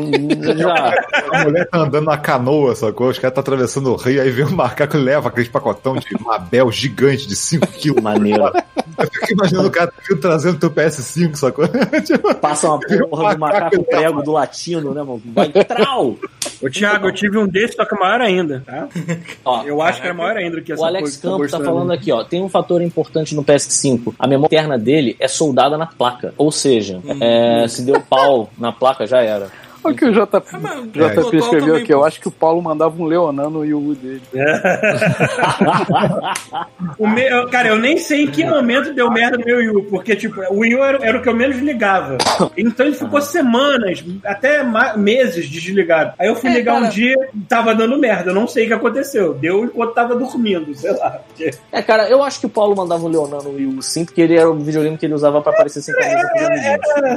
Já. 0.58 0.94
A 1.32 1.44
mulher 1.44 1.70
tá 1.70 1.80
andando 1.80 2.06
na 2.06 2.18
canoa, 2.18 2.76
sacou? 2.76 3.10
Os 3.10 3.20
caras 3.20 3.36
tá 3.36 3.42
atravessando 3.42 3.92
o 3.92 3.96
rio, 3.96 4.22
aí 4.22 4.30
vem 4.30 4.46
o 4.46 4.52
macaco 4.52 4.98
e 4.98 5.00
leva 5.00 5.30
aquele 5.30 5.50
pacotão 5.50 5.96
de 5.96 6.08
Mabel 6.22 6.72
gigante 6.72 7.28
de 7.28 7.36
5 7.36 7.68
quilos. 7.68 8.04
Maneiro. 8.04 8.52
Eu 8.98 9.08
fico 9.08 9.32
imaginando 9.32 9.68
o 9.68 9.72
cara 9.72 9.94
trazendo 10.22 10.60
teu 10.60 10.72
PS5, 10.72 11.36
sacou? 11.36 11.66
Tipo, 12.06 12.34
Passa 12.36 12.68
uma 12.68 12.80
porra 12.80 13.34
do 13.34 13.40
macaco 13.40 13.84
prego 13.84 14.22
do 14.22 14.32
latino, 14.32 14.94
né, 14.94 15.02
mano? 15.04 15.22
Vai 15.26 15.50
trau! 15.50 16.18
Ô, 16.62 16.70
Thiago, 16.70 17.08
eu 17.08 17.14
tive 17.14 17.38
um 17.38 17.48
desse, 17.48 17.76
só 17.76 17.86
que 17.86 17.96
maior 17.96 18.22
ainda, 18.22 18.64
tá? 18.66 18.88
Ó, 19.44 19.64
Eu 19.64 19.82
acho 19.82 20.00
que 20.02 20.08
era 20.08 20.14
maior 20.14 20.38
ainda 20.38 20.58
do 20.58 20.64
que 20.64 20.74
essa 20.74 20.82
O 20.82 20.86
Alex 20.86 21.18
Campos 21.18 21.52
tá 21.52 21.60
falando 21.60 21.92
aqui, 21.92 22.12
ó. 22.12 22.24
Tem 22.24 22.42
um 22.42 22.50
fator 22.50 22.82
importante 22.82 23.36
no 23.36 23.44
PS5. 23.44 24.16
A 24.18 24.28
memória 24.28 24.56
interna 24.56 24.78
dele 24.78 25.16
é 25.20 25.28
soldada 25.28 25.78
na 25.78 25.86
placa. 25.86 26.34
Ou 26.38 26.52
seja, 26.52 27.02
é, 27.22 27.68
se 27.68 27.82
deu 27.84 28.00
pau 28.02 28.50
na 28.58 28.72
placa, 28.72 29.06
já 29.06 29.22
era. 29.22 29.50
Olha 29.84 29.94
o 29.94 29.98
que 29.98 30.06
o 30.06 30.12
JP, 30.14 30.38
Ah, 30.54 30.60
mas- 30.60 30.84
JP 30.92 31.36
é. 31.36 31.40
escreveu 31.40 31.76
aqui. 31.76 31.94
Eu 31.94 32.04
acho 32.06 32.20
que 32.22 32.28
o 32.28 32.32
Paulo 32.32 32.62
mandava 32.62 33.02
um 33.02 33.06
Leonano 33.06 33.50
no 33.50 33.66
Yu 33.66 33.96
dele. 33.96 34.22
O 36.98 37.08
me- 37.08 37.28
eu- 37.28 37.48
Cara, 37.50 37.70
eu 37.70 37.78
nem 37.78 37.98
sei 37.98 38.24
em 38.24 38.28
que 38.28 38.44
momento 38.46 38.94
deu 38.94 39.10
merda 39.12 39.38
no 39.38 39.46
meu 39.46 39.58
Wii 39.58 39.70
U, 39.70 39.84
porque, 39.84 40.16
tipo, 40.16 40.42
o 40.50 40.60
Wii 40.60 40.76
U 40.76 40.84
era, 40.84 41.00
era 41.06 41.18
o 41.18 41.22
que 41.22 41.30
eu 41.30 41.36
menos 41.36 41.58
ligava. 41.58 42.18
Então 42.58 42.86
ele 42.86 42.96
ficou 42.96 43.22
semanas, 43.22 44.04
até 44.26 44.64
meses 44.96 45.48
desligado. 45.50 46.14
Aí 46.18 46.28
eu 46.28 46.36
fui 46.36 46.50
É, 46.50 46.54
ligar 46.54 46.74
cara. 46.76 46.86
um 46.86 46.90
dia, 46.90 47.16
tava 47.48 47.74
dando 47.76 47.98
merda, 47.98 48.32
eu 48.32 48.36
não 48.36 48.48
sei 48.48 48.66
o 48.66 48.68
que 48.68 48.74
aconteceu. 48.74 49.34
Deu 49.34 49.66
enquanto 49.66 49.94
tava 49.94 50.16
dormindo, 50.16 50.74
sei 50.76 50.92
lá. 50.92 51.20
É, 51.72 51.82
cara, 51.82 52.10
eu 52.10 52.24
acho 52.24 52.40
que 52.40 52.46
o 52.46 52.50
Paulo 52.50 52.76
mandava 52.76 53.04
o 53.04 53.08
Leonardo 53.08 53.50
no 53.50 53.56
Wii 53.58 53.66
U 53.78 53.82
sim, 53.82 54.06
porque 54.06 54.22
ele 54.22 54.38
era 54.38 54.50
o 54.50 54.56
videogame 54.56 54.98
que 54.98 55.06
ele 55.06 55.14
usava 55.14 55.42
pra 55.42 55.52
aparecer 55.54 55.82
sem 55.82 55.94
camisa 55.96 56.28
com 56.30 56.36
os 56.38 56.44
amiguinhos. 56.44 56.80
Era, 56.96 57.10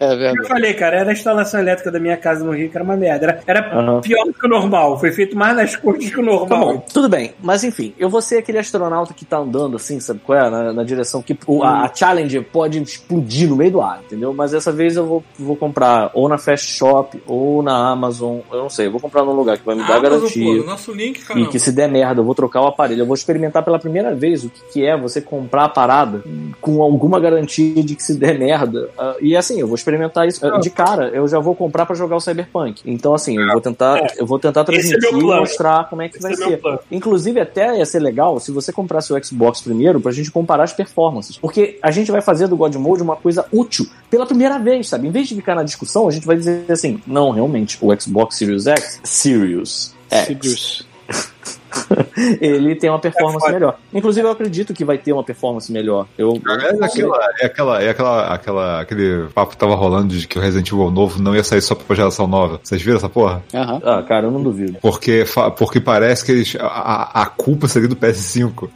era, 0.00 0.30
É 0.30 0.32
eu 0.38 0.44
falei, 0.46 0.74
cara, 0.74 0.96
era 0.98 1.10
a 1.10 1.12
instalação 1.12 1.60
elétrica 1.60 1.83
da 1.90 1.98
minha 2.00 2.16
casa 2.16 2.44
no 2.44 2.52
Rio, 2.52 2.70
que 2.70 2.76
era 2.76 2.84
uma 2.84 2.96
merda. 2.96 3.26
Era, 3.26 3.40
era 3.46 3.78
Aham. 3.78 4.00
pior 4.00 4.24
do 4.24 4.32
que 4.32 4.46
o 4.46 4.48
normal. 4.48 4.98
Foi 4.98 5.12
feito 5.12 5.36
mais 5.36 5.56
nas 5.56 5.76
costas 5.76 6.10
que 6.10 6.20
o 6.20 6.24
Tá 6.24 6.30
normal. 6.30 6.58
bom, 6.74 6.84
tudo 6.92 7.08
bem. 7.08 7.32
Mas 7.42 7.64
enfim, 7.64 7.92
eu 7.98 8.08
vou 8.08 8.20
ser 8.20 8.38
aquele 8.38 8.58
astronauta 8.58 9.14
que 9.14 9.24
tá 9.24 9.38
andando 9.38 9.76
assim, 9.76 9.98
sabe 10.00 10.20
qual 10.24 10.38
é? 10.38 10.50
Na, 10.50 10.72
na 10.72 10.82
direção 10.84 11.22
que 11.22 11.36
o- 11.46 11.62
a, 11.62 11.84
a 11.84 11.94
Challenger 11.94 12.42
pode 12.44 12.80
explodir 12.82 13.48
no 13.48 13.56
meio 13.56 13.70
do 13.72 13.80
ar, 13.80 14.00
entendeu? 14.04 14.32
Mas 14.32 14.50
dessa 14.52 14.72
vez 14.72 14.96
eu 14.96 15.06
vou, 15.06 15.24
vou 15.38 15.56
comprar 15.56 16.10
ou 16.14 16.28
na 16.28 16.38
Fast 16.38 16.66
Shop 16.70 17.20
ou 17.26 17.62
na 17.62 17.90
Amazon, 17.90 18.38
eu 18.52 18.58
não 18.58 18.70
sei, 18.70 18.86
eu 18.86 18.90
vou 18.92 19.00
comprar 19.00 19.24
num 19.24 19.32
lugar 19.32 19.58
que 19.58 19.64
vai 19.64 19.74
me 19.74 19.82
dar 19.82 19.96
Amazon, 19.96 20.20
garantia. 20.20 20.62
pô, 20.62 20.66
nosso 20.70 20.92
link, 20.92 21.18
E 21.20 21.24
caramba. 21.24 21.48
que 21.48 21.58
se 21.58 21.72
der 21.72 21.88
merda, 21.88 22.20
eu 22.20 22.24
vou 22.24 22.34
trocar 22.34 22.62
o 22.62 22.66
aparelho. 22.66 23.02
Eu 23.02 23.06
vou 23.06 23.14
experimentar 23.14 23.62
pela 23.64 23.78
primeira 23.78 24.14
vez 24.14 24.44
o 24.44 24.50
que, 24.50 24.60
que 24.72 24.86
é 24.86 24.96
você 24.96 25.20
comprar 25.20 25.64
a 25.64 25.68
parada 25.68 26.22
com 26.60 26.82
alguma 26.82 27.18
garantia 27.20 27.82
de 27.82 27.94
que 27.94 28.02
se 28.02 28.14
der 28.18 28.38
merda. 28.38 28.88
Ah, 28.98 29.14
e 29.20 29.36
assim, 29.36 29.60
eu 29.60 29.66
vou 29.66 29.74
experimentar 29.74 30.26
isso 30.26 30.46
ah, 30.46 30.58
de 30.58 30.70
cara. 30.70 31.08
Eu 31.08 31.26
já 31.28 31.38
vou 31.38 31.54
comprar 31.54 31.73
pra 31.84 31.94
jogar 31.94 32.16
o 32.16 32.20
Cyberpunk. 32.20 32.82
Então 32.84 33.14
assim, 33.14 33.38
eu 33.38 33.48
vou 33.48 33.60
tentar, 33.60 34.14
eu 34.16 34.26
vou 34.26 34.38
tentar 34.38 34.60
é 34.60 34.64
transmitir 34.64 35.12
meu 35.12 35.20
e 35.20 35.40
mostrar 35.40 35.88
como 35.88 36.02
é 36.02 36.08
que 36.08 36.16
Esse 36.16 36.22
vai 36.22 36.32
é 36.32 36.36
ser. 36.36 36.60
Inclusive 36.90 37.40
até 37.40 37.78
ia 37.78 37.86
ser 37.86 38.00
legal 38.00 38.38
se 38.38 38.52
você 38.52 38.72
comprasse 38.72 39.12
o 39.12 39.24
Xbox 39.24 39.60
primeiro 39.60 40.00
pra 40.00 40.12
gente 40.12 40.30
comparar 40.30 40.64
as 40.64 40.72
performances, 40.72 41.36
porque 41.36 41.78
a 41.82 41.90
gente 41.90 42.10
vai 42.10 42.20
fazer 42.20 42.48
do 42.48 42.56
God 42.56 42.74
Mode 42.76 43.02
uma 43.02 43.16
coisa 43.16 43.46
útil 43.52 43.86
pela 44.10 44.26
primeira 44.26 44.58
vez, 44.58 44.88
sabe? 44.88 45.08
Em 45.08 45.10
vez 45.10 45.28
de 45.28 45.34
ficar 45.34 45.54
na 45.54 45.62
discussão, 45.62 46.06
a 46.06 46.10
gente 46.10 46.26
vai 46.26 46.36
dizer 46.36 46.70
assim: 46.70 47.00
"Não, 47.06 47.30
realmente, 47.30 47.78
o 47.80 47.98
Xbox 48.00 48.36
Series 48.36 48.66
X, 48.66 49.00
Sirius 49.02 49.94
X 50.10 50.26
Sirius. 50.26 50.86
ele 52.40 52.74
tem 52.74 52.90
uma 52.90 52.98
performance 52.98 53.46
É 53.48 53.52
melhor. 53.52 53.78
Inclusive, 53.92 54.26
eu 54.26 54.30
acredito 54.32 54.72
que 54.74 54.84
vai 54.84 54.98
ter 54.98 55.12
uma 55.12 55.24
performance 55.24 55.70
melhor. 55.72 56.06
Eu, 56.16 56.40
É 56.46 56.84
aquela, 56.84 57.28
é 57.40 57.46
aquela, 57.46 57.82
é 57.82 57.88
aquela, 57.90 58.34
aquela, 58.34 58.80
aquele 58.80 59.26
papo 59.34 59.52
que 59.52 59.56
tava 59.58 59.74
rolando 59.74 60.16
de 60.16 60.26
que 60.26 60.38
o 60.38 60.42
Resident 60.42 60.68
Evil 60.70 60.90
novo 60.90 61.20
não 61.22 61.34
ia 61.34 61.44
sair 61.44 61.60
só 61.60 61.74
pra 61.74 61.94
geração 61.96 62.26
nova. 62.26 62.60
Vocês 62.62 62.80
viram 62.82 62.96
essa 62.98 63.08
porra? 63.08 63.42
Aham. 63.54 63.80
Ah, 63.84 64.02
cara, 64.02 64.26
eu 64.26 64.30
não 64.30 64.42
duvido. 64.42 64.78
Porque, 64.80 65.24
porque 65.58 65.80
parece 65.80 66.24
que 66.24 66.32
eles, 66.32 66.56
a, 66.60 67.22
a 67.22 67.26
culpa 67.26 67.68
seria 67.68 67.88
do 67.88 67.96
PS5. 67.96 68.68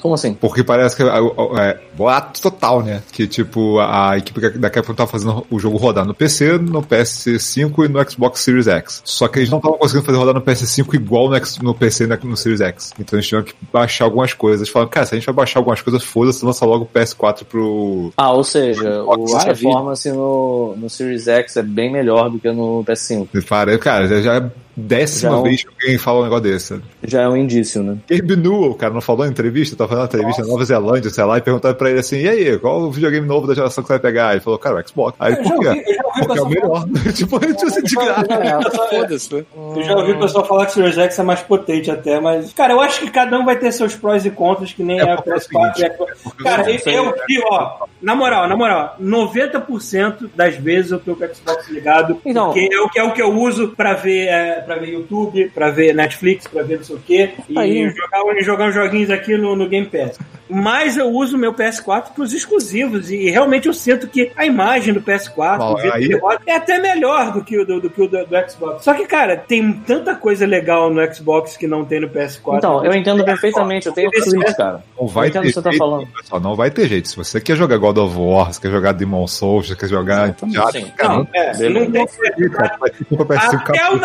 Como 0.00 0.14
assim? 0.14 0.34
Porque 0.34 0.64
parece 0.64 0.96
que. 0.96 1.02
É, 1.02 1.78
boato 1.94 2.40
total, 2.40 2.82
né? 2.82 3.02
Que 3.12 3.26
tipo, 3.26 3.78
a, 3.78 4.10
a 4.10 4.18
equipe 4.18 4.40
da 4.58 4.70
Capcom 4.70 4.94
tava 4.94 5.10
fazendo 5.10 5.46
o 5.50 5.58
jogo 5.58 5.76
rodar 5.76 6.04
no 6.06 6.14
PC, 6.14 6.58
no 6.58 6.82
PS5 6.82 7.84
e 7.84 7.88
no 7.88 8.10
Xbox 8.10 8.40
Series 8.40 8.66
X. 8.66 9.02
Só 9.04 9.28
que 9.28 9.38
eles 9.40 9.50
não 9.50 9.58
estavam 9.58 9.78
conseguindo 9.78 10.06
fazer 10.06 10.18
rodar 10.18 10.34
no 10.34 10.40
PS5 10.40 10.94
igual 10.94 11.28
no, 11.28 11.36
X- 11.36 11.58
no 11.58 11.74
PC 11.74 12.04
e 12.04 12.06
na- 12.06 12.18
no 12.22 12.36
Series 12.42 12.60
X. 12.60 12.92
Então 12.98 13.16
eles 13.18 13.26
tinham 13.26 13.42
que 13.42 13.54
baixar 13.72 14.04
algumas 14.04 14.32
coisas. 14.34 14.60
Eles 14.60 14.68
falaram, 14.72 14.90
cara, 14.90 15.06
se 15.06 15.14
a 15.14 15.18
gente 15.18 15.26
vai 15.26 15.34
baixar 15.34 15.60
algumas 15.60 15.80
coisas, 15.80 16.02
foda-se, 16.02 16.44
lança 16.44 16.64
logo 16.66 16.84
o 16.84 16.98
PS4 16.98 17.44
pro. 17.44 18.12
Ah, 18.16 18.32
ou 18.32 18.44
seja, 18.44 19.02
o, 19.04 19.12
a 19.36 19.44
performance 19.44 20.10
no, 20.10 20.74
no 20.76 20.90
Series 20.90 21.26
X 21.28 21.56
é 21.56 21.62
bem 21.62 21.90
melhor 21.90 22.28
do 22.30 22.38
que 22.38 22.50
no 22.50 22.84
PS5. 22.84 23.28
E 23.34 23.40
Para, 23.42 23.76
cara, 23.78 24.06
já- 24.08 24.20
já 24.20 24.36
é 24.36 24.50
décima 24.76 25.30
Já 25.32 25.36
é 25.36 25.40
um- 25.40 25.42
vez 25.42 25.62
que 25.62 25.68
alguém 25.68 25.98
fala 25.98 26.20
um 26.20 26.22
negócio 26.24 26.42
desse. 26.44 26.80
Já 27.04 27.22
é 27.22 27.28
um 27.28 27.36
indício, 27.36 27.82
né? 27.82 27.96
Gabe 28.08 28.36
Newell, 28.36 28.74
cara, 28.74 28.92
não 28.94 29.00
falou 29.00 29.26
em 29.26 29.30
entrevista, 29.30 29.76
tava 29.76 29.88
fazendo 29.88 30.02
uma 30.02 30.06
entrevista 30.08 30.42
na 30.42 30.48
Nova 30.48 30.64
Zelândia, 30.64 31.10
sei 31.10 31.24
lá, 31.24 31.38
e 31.38 31.40
perguntaram 31.40 31.74
pra 31.76 31.90
ele 31.90 32.00
assim, 32.00 32.18
e 32.20 32.28
aí, 32.28 32.58
qual 32.58 32.80
o 32.82 32.90
videogame 32.90 33.26
novo 33.26 33.46
da 33.46 33.54
geração 33.54 33.82
que 33.82 33.88
você 33.88 33.94
vai 33.94 34.00
pegar? 34.00 34.32
Ele 34.32 34.40
falou, 34.40 34.58
cara, 34.58 34.76
o 34.80 34.88
Xbox. 34.88 35.16
Aí, 35.20 35.32
Eu 35.34 35.44
já 35.44 35.50
por 35.50 35.60
quê? 35.60 35.66
eu 35.68 36.04
ouvi 36.06 36.26
Porque 36.26 36.38
é 36.38 36.42
o 36.42 36.46
melhor. 36.48 36.84
tipo, 37.14 37.36
a 37.36 37.46
gente 37.48 37.64
usa 37.66 37.82
de 37.82 37.94
graça. 37.94 38.70
Foda-se, 38.90 39.34
né? 39.34 39.44
Eu 39.76 39.82
já 39.82 39.96
ouvi 39.96 40.12
o 40.12 40.18
pessoal 40.20 40.44
falar 40.46 40.66
que 40.66 40.72
o 40.72 40.74
Series 40.74 40.98
X 40.98 41.18
é 41.18 41.22
mais 41.22 41.40
potente 41.40 41.90
até, 41.90 42.20
mas. 42.20 42.52
Cara, 42.52 42.72
eu 42.72 42.80
acho 42.80 43.00
que 43.00 43.10
cada 43.10 43.38
um 43.38 43.44
vai 43.44 43.56
ter 43.56 43.72
seus 43.72 43.94
prós 43.94 44.24
e 44.24 44.30
contras, 44.30 44.72
que 44.72 44.82
nem 44.82 45.00
É, 45.00 45.02
é, 45.02 45.06
o 45.06 45.08
é 45.08 45.14
o 45.16 45.22
PS4 45.22 45.78
e 45.78 45.84
a... 45.84 46.44
Cara, 46.44 46.70
eu, 46.70 46.78
sei. 46.78 46.98
eu 46.98 47.14
vi, 47.28 47.40
ó, 47.44 47.86
na 48.00 48.14
moral, 48.14 48.48
na 48.48 48.56
moral, 48.56 48.96
90% 49.00 50.30
das 50.34 50.56
vezes 50.56 50.90
eu 50.92 50.98
tô 50.98 51.14
com 51.16 51.24
o 51.24 51.34
Xbox 51.34 51.68
ligado, 51.68 52.18
Então- 52.24 52.46
porque 52.46 52.68
é 52.72 52.80
o, 52.80 52.88
que, 52.88 52.98
é 52.98 53.02
o 53.04 53.12
que 53.12 53.22
eu 53.22 53.32
uso 53.32 53.68
pra 53.76 53.94
ver, 53.94 54.26
é, 54.28 54.61
pra 54.62 54.76
ver 54.76 54.90
YouTube, 54.90 55.50
pra 55.54 55.70
ver 55.70 55.94
Netflix, 55.94 56.46
pra 56.46 56.62
ver 56.62 56.78
não 56.78 56.84
sei 56.84 56.96
o 56.96 56.98
quê, 57.00 57.30
e 57.48 57.58
Aí. 57.58 57.88
jogar, 57.90 58.36
e 58.36 58.42
jogar 58.42 58.68
uns 58.68 58.74
joguinhos 58.74 59.10
aqui 59.10 59.36
no, 59.36 59.54
no 59.56 59.68
Game 59.68 59.86
Pass. 59.86 60.18
Mas 60.54 60.98
eu 60.98 61.08
uso 61.08 61.36
o 61.36 61.38
meu 61.38 61.54
PS4 61.54 62.12
pros 62.14 62.32
exclusivos, 62.34 63.10
e, 63.10 63.30
realmente 63.30 63.68
eu 63.68 63.72
sinto 63.74 64.06
que 64.06 64.30
a 64.36 64.44
imagem 64.44 64.92
do 64.92 65.00
PS4, 65.00 65.58
Bom, 65.58 65.76
aí- 65.78 66.10
é 66.46 66.56
até 66.56 66.78
melhor 66.78 67.32
do 67.32 67.42
que 67.42 67.58
o 67.58 67.64
do, 67.64 67.80
do, 67.80 67.88
do, 67.88 68.06
do 68.08 68.50
Xbox. 68.50 68.84
Só 68.84 68.92
que, 68.92 69.06
cara, 69.06 69.36
tem 69.36 69.72
tanta 69.72 70.14
coisa 70.14 70.44
legal 70.46 70.90
no 70.90 71.14
Xbox 71.14 71.56
que 71.56 71.66
não 71.66 71.84
tem 71.86 72.00
no 72.00 72.08
PS4. 72.08 72.58
Então, 72.58 72.84
eu 72.84 72.92
entendo 72.92 73.24
perfeitamente, 73.24 73.86
eu 73.86 73.92
tenho 73.94 74.10
Switch, 74.22 74.54
cara. 74.56 74.82
Não 75.00 75.06
vai 75.06 75.26
Eu 75.26 75.30
entendo 75.30 75.42
ter 75.42 75.48
o 75.48 75.50
que 75.50 75.54
você 75.54 75.62
tá 75.62 75.70
jeito, 75.70 75.78
falando. 75.82 76.06
pessoal, 76.08 76.40
não 76.40 76.54
vai 76.54 76.70
ter 76.70 76.86
jeito. 76.88 77.08
Se 77.08 77.16
você 77.16 77.40
quer 77.40 77.56
jogar 77.56 77.78
God 77.78 77.96
of 77.98 78.14
War, 78.18 78.52
se 78.52 78.60
quer 78.60 78.70
jogar 78.70 78.92
Demon 78.92 79.26
Souls, 79.26 79.68
se 79.68 79.76
quer 79.76 79.88
jogar... 79.88 80.34
Sim. 80.72 80.90
cara, 80.96 81.14
Não, 81.14 81.28
É, 81.32 81.68
não 81.70 81.90
tem 81.90 82.06
jeito, 82.36 82.52
cara, 82.52 82.76
vai 82.78 82.90
ter 82.90 82.98
que 82.98 83.04
comprar 83.16 83.38
PS5 83.40 83.54
Até 83.54 83.88
o 83.90 83.98
capuz. 83.98 84.00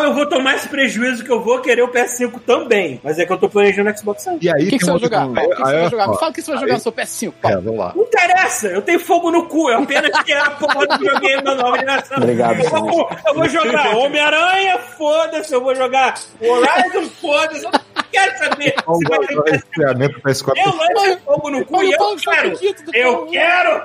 Natal 0.00 0.04
eu 0.04 0.14
vou 0.14 0.26
tomar 0.26 0.56
esse 0.56 0.68
prejuízo 0.68 1.24
que 1.24 1.30
eu 1.30 1.42
vou 1.42 1.60
querer 1.60 1.82
o 1.82 1.88
PS5 1.88 2.40
também. 2.46 3.00
Mas 3.04 3.18
é 3.18 3.26
que 3.26 3.32
eu 3.32 3.38
tô 3.38 3.48
planejando 3.48 3.90
o 3.90 3.96
Xbox 3.96 4.26
One. 4.26 4.38
E 4.40 4.48
aí 4.48 4.54
O 4.54 4.70
que, 4.70 4.78
que 4.78 4.84
tem 4.84 4.86
você 4.86 4.90
vai 4.90 5.00
jogar? 5.00 5.26
O 5.26 5.34
que, 5.34 5.40
que 5.40 5.56
você 5.56 5.62
vai 5.62 5.90
jogar? 5.90 6.08
Me 6.08 6.16
fala 6.16 6.30
o 6.30 6.34
que 6.34 6.42
você 6.42 6.50
vai 6.50 6.60
jogar 6.60 6.74
no 6.74 6.80
seu 6.80 6.92
PS5, 6.92 7.32
É, 7.42 7.56
vamos 7.56 7.78
lá. 7.78 7.92
Não 7.94 8.02
interessa, 8.02 8.68
eu 8.68 8.82
tenho 8.82 9.00
fogo 9.00 9.30
no 9.30 9.46
cu, 9.46 9.70
eu 9.70 9.82
apenas 9.82 10.22
quero 10.22 10.44
a 10.44 10.50
porra 10.50 10.86
do 10.86 10.98
videogame 10.98 11.42
da 11.42 11.54
nova 11.54 11.78
geração. 11.78 12.16
Obrigado, 12.16 12.60
eu 12.60 12.70
vou, 12.70 13.10
eu 13.26 13.34
vou 13.34 13.48
jogar 13.48 13.96
Homem-Aranha, 13.96 14.78
foda-se, 14.96 15.52
eu 15.52 15.62
vou 15.62 15.74
jogar 15.74 16.14
Horizon, 16.40 17.10
foda-se, 17.20 17.64
eu 17.64 17.70
quero 18.12 18.38
saber 18.38 18.74
se 18.76 19.08
vai 19.08 19.18
ter 19.26 19.34
vai 19.36 19.42
PS5. 19.44 19.50
resfriamento 19.52 20.14
do 20.14 20.20
PS4. 20.20 20.52
Eu 20.56 20.76
lanço 20.76 21.20
fogo 21.24 21.50
no 21.50 21.64
cu 21.64 21.82
e 21.82 21.92
eu 21.92 22.16
quero. 22.16 22.58
Eu 22.94 23.12
Paulo. 23.12 23.30
quero. 23.30 23.82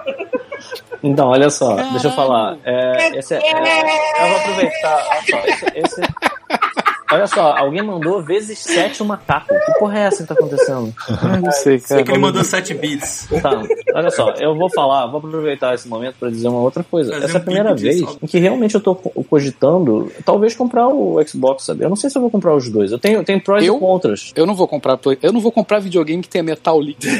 Então, 1.04 1.28
olha 1.30 1.50
só, 1.50 1.76
deixa 1.76 2.08
eu 2.08 2.12
falar. 2.14 2.58
É, 2.64 3.18
esse 3.18 3.36
é- 3.36 3.38
é- 3.38 4.24
eu 4.24 4.28
vou 4.30 4.38
aproveitar. 4.38 5.08
Olha 5.10 5.22
só, 5.30 5.40
esse- 5.48 5.80
esse- 5.80 6.02
olha 7.12 7.28
só, 7.28 7.56
alguém 7.58 7.82
mandou 7.84 8.22
vezes 8.22 8.60
7 8.60 9.02
o 9.02 9.06
macaco. 9.06 9.48
Que 9.66 9.80
porra 9.80 10.00
é 10.00 10.02
essa 10.04 10.24
que 10.24 10.28
tá 10.30 10.34
acontecendo? 10.34 10.94
Ah, 11.10 11.38
não 11.42 11.52
sei, 11.52 11.80
Sei 11.80 11.88
cara. 11.98 12.04
que 12.04 12.12
ele 12.12 12.20
mandou 12.20 12.44
7 12.44 12.74
bits. 12.74 13.28
Tá, 13.42 13.62
olha 13.94 14.10
só, 14.12 14.32
eu 14.40 14.56
vou 14.56 14.70
falar, 14.70 15.08
vou 15.08 15.20
aproveitar 15.20 15.74
esse 15.76 15.88
momento 15.88 16.16
pra 16.20 16.30
dizer 16.30 16.48
uma 16.48 16.60
outra 16.60 16.84
coisa. 16.84 17.12
Fazer 17.14 17.26
Essa 17.26 17.38
é 17.38 17.42
a 17.42 17.44
primeira 17.44 17.76
vez 17.76 18.02
em 18.22 18.28
que 18.28 18.40
realmente 18.40 18.76
eu 18.76 18.82
tô 18.82 18.96
co- 18.96 19.24
cogitando, 19.24 20.12
talvez 20.26 20.56
comprar 20.56 20.88
o 20.88 21.22
Xbox, 21.28 21.64
sabe? 21.66 21.84
Eu 21.84 21.90
não 21.90 21.96
sei 21.96 22.10
se 22.10 22.18
eu 22.18 22.22
vou 22.22 22.30
comprar 22.32 22.56
os 22.56 22.70
dois. 22.70 22.92
Eu 22.92 23.00
tenho, 23.00 23.24
tenho 23.24 23.42
prós 23.42 23.64
Eu? 23.64 23.76
e 23.78 23.80
contras. 23.80 24.32
Eu 24.36 24.46
não 24.46 24.56
vou 24.56 24.68
comprar 24.68 24.98
Play- 24.98 25.18
eu 25.22 25.32
não 25.34 25.40
vou 25.42 25.52
comprar 25.52 25.80
videogame 25.80 26.22
que 26.22 26.30
tenha 26.30 26.44
metal 26.44 26.80
líquido. 26.82 27.16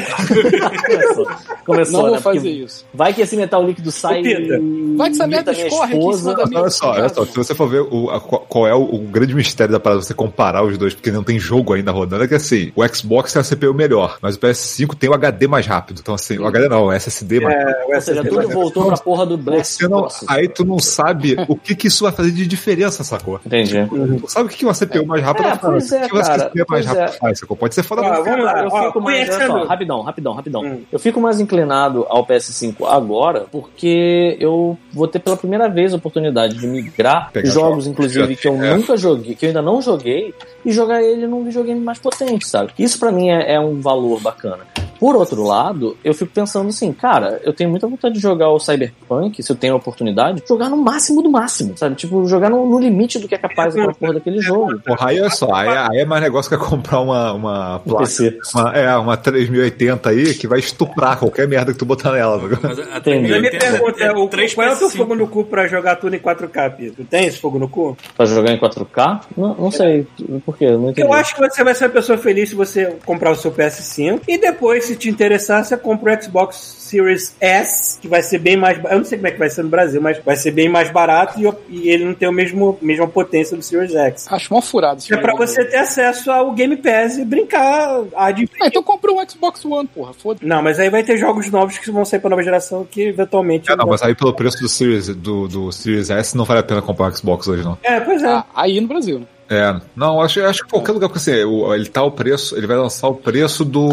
Começou, 0.86 1.26
Começou, 1.64 1.92
Não 1.98 2.02
né? 2.04 2.10
vou 2.14 2.20
fazer 2.20 2.38
Porque 2.40 2.48
isso. 2.64 2.86
Vai 2.94 3.12
que 3.12 3.22
esse 3.22 3.36
metal 3.36 3.62
líquido 3.64 3.90
sai. 3.90 4.22
Pita, 4.22 4.58
Vai 4.96 5.08
que 5.10 5.14
essa 5.16 5.26
merda 5.26 5.52
escorre 5.52 5.94
aqui 5.94 6.04
em 6.06 6.12
cima 6.12 6.34
da 6.34 6.46
minha 6.46 6.60
Olha 6.60 6.70
só, 6.70 6.90
olha 6.92 7.08
só, 7.08 7.24
se 7.24 7.36
você 7.36 7.54
for 7.54 7.68
ver 7.68 7.80
o, 7.82 8.10
a- 8.10 8.20
qual 8.20 8.40
qual 8.48 8.66
é 8.66 8.74
o, 8.74 8.82
o 8.82 8.98
grande 9.00 9.34
mistério 9.34 9.75
da 9.76 9.80
parada, 9.80 10.02
você 10.02 10.14
comparar 10.14 10.64
os 10.64 10.76
dois, 10.78 10.94
porque 10.94 11.10
não 11.10 11.22
tem 11.22 11.38
jogo 11.38 11.72
ainda 11.72 11.90
rodando, 11.92 12.24
é 12.24 12.28
que 12.28 12.34
assim, 12.34 12.72
o 12.74 12.86
Xbox 12.88 13.32
tem 13.32 13.40
a 13.40 13.44
CPU 13.44 13.74
melhor, 13.74 14.18
mas 14.20 14.36
o 14.36 14.40
PS5 14.40 14.94
tem 14.94 15.10
o 15.10 15.14
HD 15.14 15.46
mais 15.46 15.66
rápido. 15.66 16.00
Então 16.00 16.14
assim, 16.14 16.38
o 16.38 16.46
HD 16.46 16.68
não, 16.68 16.86
o 16.86 16.92
SSD 16.92 17.40
mais 17.40 17.56
rápido. 17.56 17.76
É, 17.76 17.94
Ou 17.94 18.00
seja, 18.00 18.24
tudo 18.24 18.48
voltou 18.48 18.86
pra 18.86 18.96
porra 18.96 19.26
do 19.26 19.36
Black. 19.36 19.66
Você 19.66 19.88
não, 19.88 20.08
aí 20.28 20.48
tu 20.48 20.64
não 20.64 20.78
sabe 20.78 21.36
o 21.48 21.56
que, 21.56 21.74
que 21.74 21.88
isso 21.88 22.04
vai 22.04 22.12
fazer 22.12 22.30
de 22.30 22.46
diferença, 22.46 23.04
sacou? 23.04 23.40
Entendi. 23.44 23.74
Tu 24.20 24.30
sabe 24.30 24.46
o 24.46 24.48
que 24.48 24.56
que 24.56 24.64
uma 24.64 24.74
CPU 24.74 25.06
mais 25.06 25.22
rápida 25.22 25.48
É, 25.48 25.56
faz? 25.56 25.92
é, 25.92 26.06
o 26.06 26.08
que 26.08 26.14
uma 26.14 26.24
CPU 26.24 26.38
mais 26.56 26.66
pois 26.66 26.86
rápida 26.86 27.04
é. 27.04 27.08
faz, 27.08 27.38
sacou? 27.38 27.56
Pode 27.56 27.74
ser 27.74 27.82
foda 27.82 28.02
Ah, 28.02 28.20
vamos 28.20 28.44
lá. 28.44 28.62
Eu 28.62 28.68
ó, 28.68 28.86
fico 28.86 29.00
mais. 29.00 29.34
Só, 29.34 29.64
rapidão, 29.64 30.02
rapidão, 30.02 30.32
rapidão. 30.32 30.62
Hum. 30.62 30.82
Eu 30.90 30.98
fico 30.98 31.20
mais 31.20 31.40
inclinado 31.40 32.06
ao 32.08 32.26
PS5 32.26 32.86
agora, 32.86 33.46
porque 33.50 34.36
eu 34.40 34.78
vou 34.92 35.06
ter 35.06 35.18
pela 35.18 35.36
primeira 35.36 35.68
vez 35.68 35.92
a 35.92 35.96
oportunidade 35.96 36.54
de 36.54 36.66
migrar 36.66 37.30
Pegar 37.32 37.50
jogos, 37.50 37.84
jogos, 37.84 37.86
inclusive, 37.86 38.36
que 38.36 38.48
eu 38.48 38.62
é. 38.62 38.74
nunca 38.74 38.96
joguei, 38.96 39.34
que 39.34 39.46
eu 39.46 39.48
ainda 39.48 39.62
não 39.66 39.82
joguei, 39.82 40.32
e 40.64 40.70
jogar 40.70 41.02
ele 41.02 41.26
num 41.26 41.44
videogame 41.44 41.80
mais 41.80 41.98
potente, 41.98 42.46
sabe? 42.46 42.72
Isso 42.78 42.98
pra 42.98 43.10
mim 43.10 43.28
é, 43.28 43.54
é 43.54 43.60
um 43.60 43.80
valor 43.80 44.20
bacana. 44.20 44.64
Por 44.98 45.16
outro 45.16 45.42
lado, 45.42 45.96
eu 46.04 46.14
fico 46.14 46.30
pensando 46.32 46.68
assim, 46.68 46.92
cara, 46.92 47.40
eu 47.44 47.52
tenho 47.52 47.70
muita 47.70 47.86
vontade 47.86 48.14
de 48.14 48.20
jogar 48.20 48.50
o 48.50 48.58
Cyberpunk, 48.58 49.42
se 49.42 49.50
eu 49.50 49.56
tenho 49.56 49.74
a 49.74 49.76
oportunidade, 49.76 50.42
jogar 50.48 50.68
no 50.68 50.76
máximo 50.76 51.22
do 51.22 51.30
máximo, 51.30 51.76
sabe? 51.76 51.94
Tipo, 51.94 52.26
jogar 52.26 52.50
no, 52.50 52.66
no 52.68 52.78
limite 52.78 53.18
do 53.18 53.28
que 53.28 53.34
é 53.34 53.38
capaz 53.38 53.74
aquela 53.76 53.94
porra 53.94 54.14
daquele 54.14 54.40
jogo. 54.40 54.78
Porra, 54.86 55.08
aí 55.10 55.18
é 55.18 55.30
só, 55.30 55.52
aí, 55.52 55.68
é- 55.68 55.78
aí 55.90 55.98
é 56.00 56.04
mais 56.04 56.22
negócio 56.22 56.48
que 56.48 56.54
é 56.54 56.58
comprar 56.58 57.00
uma, 57.00 57.32
uma 57.32 57.78
placa, 57.80 58.00
PC. 58.04 58.38
uma, 58.54 58.72
é, 58.72 58.96
uma 58.96 59.16
3080 59.16 60.10
aí, 60.10 60.34
que 60.34 60.46
vai 60.46 60.58
estuprar 60.58 61.18
qualquer 61.18 61.46
merda 61.48 61.72
que 61.72 61.78
tu 61.78 61.84
botar 61.84 62.12
nela. 62.12 62.38
tá 62.38 62.58
Mas 62.62 62.78
a 62.78 62.98
Entendi. 62.98 63.30
Mas 63.30 63.42
me 63.42 63.50
3080 63.50 63.70
pergunta, 63.70 64.04
é 64.04 64.12
o, 64.12 64.28
3 64.28 64.54
qual 64.54 64.66
é 64.66 64.72
o 64.72 64.76
teu 64.76 64.88
PS5. 64.88 64.96
fogo 64.96 65.14
no 65.14 65.26
cu 65.28 65.44
pra 65.44 65.66
jogar 65.66 65.96
tudo 65.96 66.14
em 66.14 66.18
4K, 66.18 66.70
Pito? 66.76 66.96
Tu 66.96 67.04
tem 67.04 67.26
esse 67.26 67.38
fogo 67.38 67.58
no 67.58 67.68
cu? 67.68 67.96
Pra 68.16 68.26
jogar 68.26 68.52
em 68.52 68.58
4K? 68.58 69.20
Não, 69.36 69.54
não 69.54 69.70
sei. 69.70 70.06
Por 70.44 70.56
quê? 70.56 70.70
Não. 70.70 70.92
Eu 70.96 71.12
acho 71.12 71.34
que 71.34 71.40
você 71.40 71.62
vai 71.64 71.74
ser 71.74 71.84
uma 71.84 71.90
pessoa 71.90 72.18
feliz 72.18 72.48
se 72.50 72.54
você 72.54 72.96
comprar 73.04 73.30
o 73.30 73.36
seu 73.36 73.50
PS5 73.52 74.20
e 74.26 74.38
depois, 74.38 74.85
se 74.86 74.96
te 74.96 75.08
interessar, 75.08 75.64
você 75.64 75.76
compra 75.76 76.14
o 76.14 76.22
Xbox 76.22 76.56
Series 76.56 77.34
S, 77.40 77.98
que 78.00 78.08
vai 78.08 78.22
ser 78.22 78.38
bem 78.38 78.56
mais. 78.56 78.82
Eu 78.84 78.98
não 78.98 79.04
sei 79.04 79.18
como 79.18 79.28
é 79.28 79.30
que 79.32 79.38
vai 79.38 79.50
ser 79.50 79.62
no 79.62 79.68
Brasil, 79.68 80.00
mas 80.00 80.18
vai 80.24 80.36
ser 80.36 80.52
bem 80.52 80.68
mais 80.68 80.90
barato 80.90 81.40
e, 81.40 81.52
e 81.68 81.90
ele 81.90 82.04
não 82.04 82.14
tem 82.14 82.28
a 82.28 82.32
mesmo, 82.32 82.78
mesma 82.80 83.08
potência 83.08 83.56
do 83.56 83.62
Series 83.62 83.94
X. 83.94 84.26
Acho 84.30 84.52
mal 84.52 84.62
furado 84.62 85.02
É 85.10 85.16
pra 85.16 85.34
você 85.34 85.64
ter 85.64 85.78
acesso 85.78 86.30
ao 86.30 86.52
Game 86.52 86.76
Pass 86.76 87.18
e 87.18 87.24
brincar. 87.24 88.04
A 88.14 88.30
de... 88.30 88.48
Ah, 88.60 88.68
então 88.68 88.82
compra 88.82 89.12
um 89.12 89.28
Xbox 89.28 89.64
One, 89.64 89.88
porra. 89.88 90.12
Foda-se. 90.14 90.46
Não, 90.46 90.62
mas 90.62 90.78
aí 90.78 90.88
vai 90.88 91.02
ter 91.02 91.16
jogos 91.18 91.50
novos 91.50 91.78
que 91.78 91.90
vão 91.90 92.04
sair 92.04 92.20
pra 92.20 92.30
nova 92.30 92.42
geração 92.42 92.86
que 92.88 93.02
eventualmente. 93.02 93.70
É, 93.70 93.76
não, 93.76 93.86
mas 93.86 94.02
aí 94.02 94.14
pelo 94.14 94.32
preço 94.32 94.58
do 94.60 94.68
Series, 94.68 95.08
do, 95.08 95.48
do 95.48 95.72
Series 95.72 96.10
S 96.10 96.36
não 96.36 96.44
vale 96.44 96.60
a 96.60 96.62
pena 96.62 96.80
comprar 96.80 97.10
o 97.10 97.16
Xbox 97.16 97.48
hoje, 97.48 97.64
não. 97.64 97.76
É, 97.82 98.00
pois 98.00 98.22
é. 98.22 98.28
Ah, 98.28 98.44
aí 98.54 98.80
no 98.80 98.88
Brasil, 98.88 99.20
né? 99.20 99.26
É, 99.48 99.76
não, 99.94 100.20
acho, 100.20 100.42
acho 100.42 100.64
que 100.64 100.70
qualquer 100.70 100.92
lugar, 100.92 101.08
porque 101.08 101.18
assim, 101.30 101.44
o- 101.44 101.72
ele 101.74 101.86
tá 101.88 102.02
o 102.02 102.10
preço, 102.10 102.56
ele 102.56 102.66
vai 102.66 102.76
lançar 102.76 103.08
o 103.08 103.14
preço 103.14 103.64
do, 103.64 103.88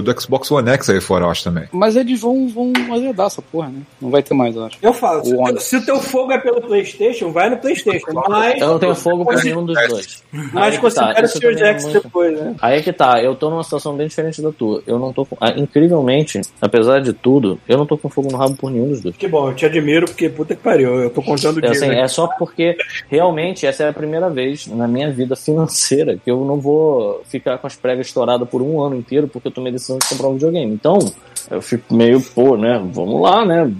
do 0.00 0.20
Xbox 0.20 0.50
One 0.50 0.68
X 0.70 0.90
aí 0.90 1.00
fora, 1.00 1.24
eu 1.24 1.30
acho 1.30 1.44
também. 1.44 1.64
Mas 1.72 1.96
eles 1.96 2.20
vão, 2.20 2.48
vão 2.48 2.72
azedar 2.92 3.26
essa 3.26 3.42
porra, 3.42 3.68
né? 3.68 3.80
Não 4.00 4.10
vai 4.10 4.22
ter 4.22 4.34
mais, 4.34 4.54
eu 4.54 4.64
acho. 4.64 4.78
Eu 4.80 4.92
falo, 4.92 5.24
se, 5.24 5.34
O 5.34 5.58
se 5.60 5.76
o 5.76 5.84
teu 5.84 6.00
fogo 6.00 6.32
é 6.32 6.38
pelo 6.38 6.60
PlayStation, 6.60 7.32
vai 7.32 7.50
no 7.50 7.56
PlayStation. 7.56 8.06
Mas, 8.28 8.60
Eu 8.60 8.68
não 8.68 8.78
tenho 8.78 8.94
fogo 8.94 9.24
pra 9.24 9.42
nenhum 9.42 9.64
dos 9.64 9.76
dois. 9.88 10.22
Mas 10.52 10.76
que 10.76 10.76
tá, 10.76 10.80
considera 10.82 11.22
o 11.22 11.24
isso 11.24 11.38
Series 11.38 11.56
também 11.58 11.70
é 11.70 11.74
X 11.74 11.84
muito- 11.84 12.02
depois, 12.02 12.40
né? 12.40 12.54
Aí 12.62 12.78
é 12.78 12.82
que 12.82 12.92
tá, 12.92 13.22
eu 13.22 13.34
tô 13.34 13.50
numa 13.50 13.64
situação 13.64 13.96
bem 13.96 14.06
diferente 14.06 14.40
da 14.40 14.52
tua. 14.52 14.82
Eu 14.86 14.98
não 14.98 15.12
tô 15.12 15.24
com. 15.26 15.36
ah, 15.40 15.50
incrivelmente, 15.56 16.40
apesar 16.60 17.00
de 17.00 17.12
tudo, 17.12 17.58
eu 17.68 17.76
não 17.76 17.86
tô 17.86 17.98
com 17.98 18.08
fogo 18.08 18.30
no 18.30 18.36
rabo 18.38 18.54
por 18.56 18.70
nenhum 18.70 18.88
dos 18.88 19.00
dois. 19.02 19.16
Que 19.16 19.26
bom, 19.28 19.48
eu 19.50 19.54
te 19.54 19.66
admiro, 19.66 20.06
porque 20.06 20.28
puta 20.28 20.54
que 20.54 20.62
pariu, 20.62 20.94
eu 21.02 21.10
tô 21.10 21.22
contando 21.22 21.58
É, 21.58 21.62
dias. 21.70 21.82
assim, 21.82 21.90
é 21.92 22.06
só 22.08 22.26
porque 22.26 22.76
realmente 23.08 23.66
essa 23.66 23.84
é 23.84 23.88
a 23.88 23.92
primeira 23.92 24.28
vez 24.30 24.66
na 24.76 24.86
minha 24.86 25.10
vida 25.10 25.34
financeira 25.34 26.16
que 26.16 26.30
eu 26.30 26.44
não 26.44 26.60
vou 26.60 27.22
ficar 27.24 27.58
com 27.58 27.66
as 27.66 27.74
pregas 27.74 28.06
estouradas 28.06 28.48
por 28.48 28.62
um 28.62 28.80
ano 28.80 28.96
inteiro 28.96 29.26
porque 29.28 29.48
eu 29.48 29.52
tomei 29.52 29.72
decisão 29.72 29.98
de 29.98 30.08
comprar 30.08 30.28
um 30.28 30.34
videogame. 30.34 30.72
Então, 30.72 30.98
eu 31.50 31.62
fico 31.62 31.94
meio, 31.94 32.20
pô, 32.20 32.56
né? 32.56 32.78
Vamos 32.92 33.20
lá, 33.20 33.44
né? 33.44 33.72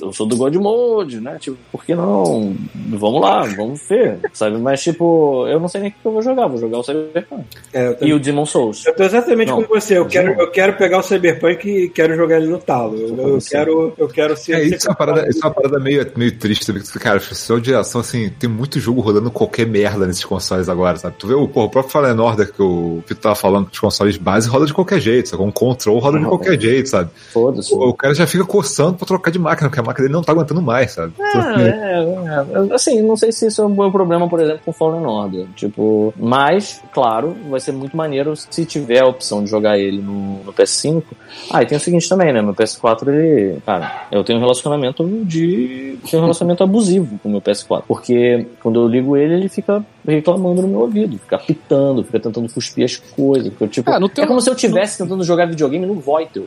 Eu 0.00 0.12
sou 0.12 0.26
do 0.26 0.36
God 0.36 0.54
Mode, 0.56 1.20
né? 1.20 1.36
Tipo, 1.40 1.56
por 1.72 1.84
que 1.84 1.94
não? 1.94 2.54
Vamos 2.74 3.20
lá, 3.20 3.42
vamos 3.44 3.80
ver, 3.88 4.18
sabe? 4.32 4.58
Mas, 4.58 4.82
tipo, 4.82 5.46
eu 5.48 5.58
não 5.58 5.68
sei 5.68 5.80
nem 5.80 5.90
o 5.90 5.92
que 5.92 5.98
eu 6.04 6.12
vou 6.12 6.22
jogar. 6.22 6.46
Vou 6.46 6.58
jogar 6.58 6.78
o 6.78 6.82
Cyberpunk. 6.82 7.44
É, 7.72 7.96
E 8.00 8.12
o 8.12 8.20
Demon 8.20 8.46
Souls. 8.46 8.84
eu 8.86 8.94
tô 8.94 9.02
exatamente 9.04 9.48
Não, 9.48 9.56
como 9.56 9.68
você. 9.68 9.96
Eu 9.96 10.02
não. 10.02 10.08
quero, 10.08 10.32
eu 10.40 10.50
quero 10.50 10.76
pegar 10.76 10.98
o 10.98 11.02
Cyberpunk 11.02 11.68
e 11.68 11.88
quero 11.88 12.14
jogar 12.16 12.36
ele 12.36 12.46
no 12.48 12.58
talo. 12.58 12.96
Eu, 12.96 13.28
eu 13.34 13.38
quero, 13.40 13.92
eu 13.98 14.08
quero 14.08 14.36
ser. 14.36 14.52
É, 14.52 14.68
ser 14.68 14.76
isso 14.76 14.86
é 14.86 14.90
uma 14.90 14.96
parada, 14.96 15.28
isso 15.28 15.40
é 15.42 15.46
uma 15.46 15.54
parada 15.54 15.78
meio, 15.80 16.06
meio 16.16 16.38
triste, 16.38 16.64
sabe? 16.64 16.80
Cara, 17.00 17.18
só 17.20 17.58
de 17.58 17.74
ação, 17.74 18.00
assim, 18.00 18.30
tem 18.38 18.48
muito 18.48 18.78
jogo 18.78 19.00
rodando 19.00 19.30
qualquer 19.30 19.66
merda 19.66 20.06
nesses 20.06 20.24
consoles 20.24 20.68
agora, 20.68 20.96
sabe? 20.96 21.16
Tu 21.18 21.26
vê 21.26 21.34
o, 21.34 21.48
porra, 21.48 21.66
o 21.66 21.70
próprio 21.70 21.92
Fallen 21.92 22.18
Order 22.18 22.52
que 22.52 22.62
o 22.62 23.02
Pito 23.06 23.20
tava 23.20 23.34
falando, 23.34 23.66
que 23.66 23.72
os 23.72 23.80
consoles 23.80 24.16
base 24.16 24.48
roda 24.48 24.66
de 24.66 24.74
qualquer 24.74 25.00
jeito, 25.00 25.28
sabe? 25.30 25.42
Um 25.42 25.50
control 25.50 25.98
roda 25.98 26.18
de 26.18 26.22
Não. 26.22 26.30
qualquer 26.30 26.60
jeito, 26.60 26.88
sabe? 26.88 27.10
Foda-se. 27.32 27.74
O, 27.74 27.88
o 27.88 27.94
cara 27.94 28.14
já 28.14 28.26
fica 28.26 28.44
coçando 28.44 28.94
pra 28.94 29.06
trocar 29.06 29.30
de 29.30 29.39
máquina, 29.40 29.68
porque 29.68 29.80
a 29.80 29.82
máquina 29.82 30.06
dele 30.06 30.14
não 30.14 30.22
tá 30.22 30.32
aguentando 30.32 30.62
mais, 30.62 30.92
sabe? 30.92 31.12
É, 31.18 31.38
é, 31.60 32.70
é, 32.70 32.74
assim, 32.74 33.02
não 33.02 33.16
sei 33.16 33.32
se 33.32 33.46
isso 33.46 33.62
é 33.62 33.64
um 33.66 33.74
bom 33.74 33.90
problema, 33.90 34.28
por 34.28 34.40
exemplo, 34.40 34.60
com 34.64 34.72
Fallen 34.72 35.04
Order. 35.04 35.46
Tipo, 35.56 36.14
mas, 36.16 36.82
claro, 36.92 37.36
vai 37.48 37.60
ser 37.60 37.72
muito 37.72 37.96
maneiro 37.96 38.34
se 38.36 38.64
tiver 38.64 39.00
a 39.00 39.06
opção 39.06 39.42
de 39.42 39.50
jogar 39.50 39.78
ele 39.78 40.00
no, 40.00 40.44
no 40.44 40.52
PS5. 40.52 41.02
Ah, 41.50 41.62
e 41.62 41.66
tem 41.66 41.76
o 41.76 41.80
seguinte 41.80 42.08
também, 42.08 42.32
né? 42.32 42.42
Meu 42.42 42.54
PS4, 42.54 43.08
ele. 43.08 43.58
Cara, 43.64 44.06
eu 44.12 44.22
tenho 44.22 44.38
um 44.38 44.42
relacionamento 44.42 45.06
de. 45.24 45.98
Tenho 46.08 46.22
um 46.22 46.26
relacionamento 46.26 46.62
abusivo 46.62 47.18
com 47.22 47.28
o 47.28 47.32
meu 47.32 47.40
PS4. 47.40 47.84
Porque 47.86 48.46
quando 48.62 48.80
eu 48.80 48.88
ligo 48.88 49.16
ele, 49.16 49.34
ele 49.34 49.48
fica 49.48 49.84
reclamando 50.10 50.62
no 50.62 50.68
meu 50.68 50.80
ouvido, 50.80 51.18
fica 51.18 51.38
pitando, 51.38 52.04
fica 52.04 52.20
tentando 52.20 52.52
cuspir 52.52 52.84
as 52.84 52.96
coisas. 52.96 53.52
Fica, 53.52 53.66
tipo, 53.68 53.90
Ah, 53.90 53.98
no 54.00 54.08
teu- 54.08 54.24
é 54.24 54.26
como 54.26 54.40
se 54.40 54.50
eu 54.50 54.54
estivesse 54.54 54.98
tentando 54.98 55.22
jogar 55.24 55.46
videogame 55.46 55.86
no 55.86 55.94
Voitel. 55.94 56.44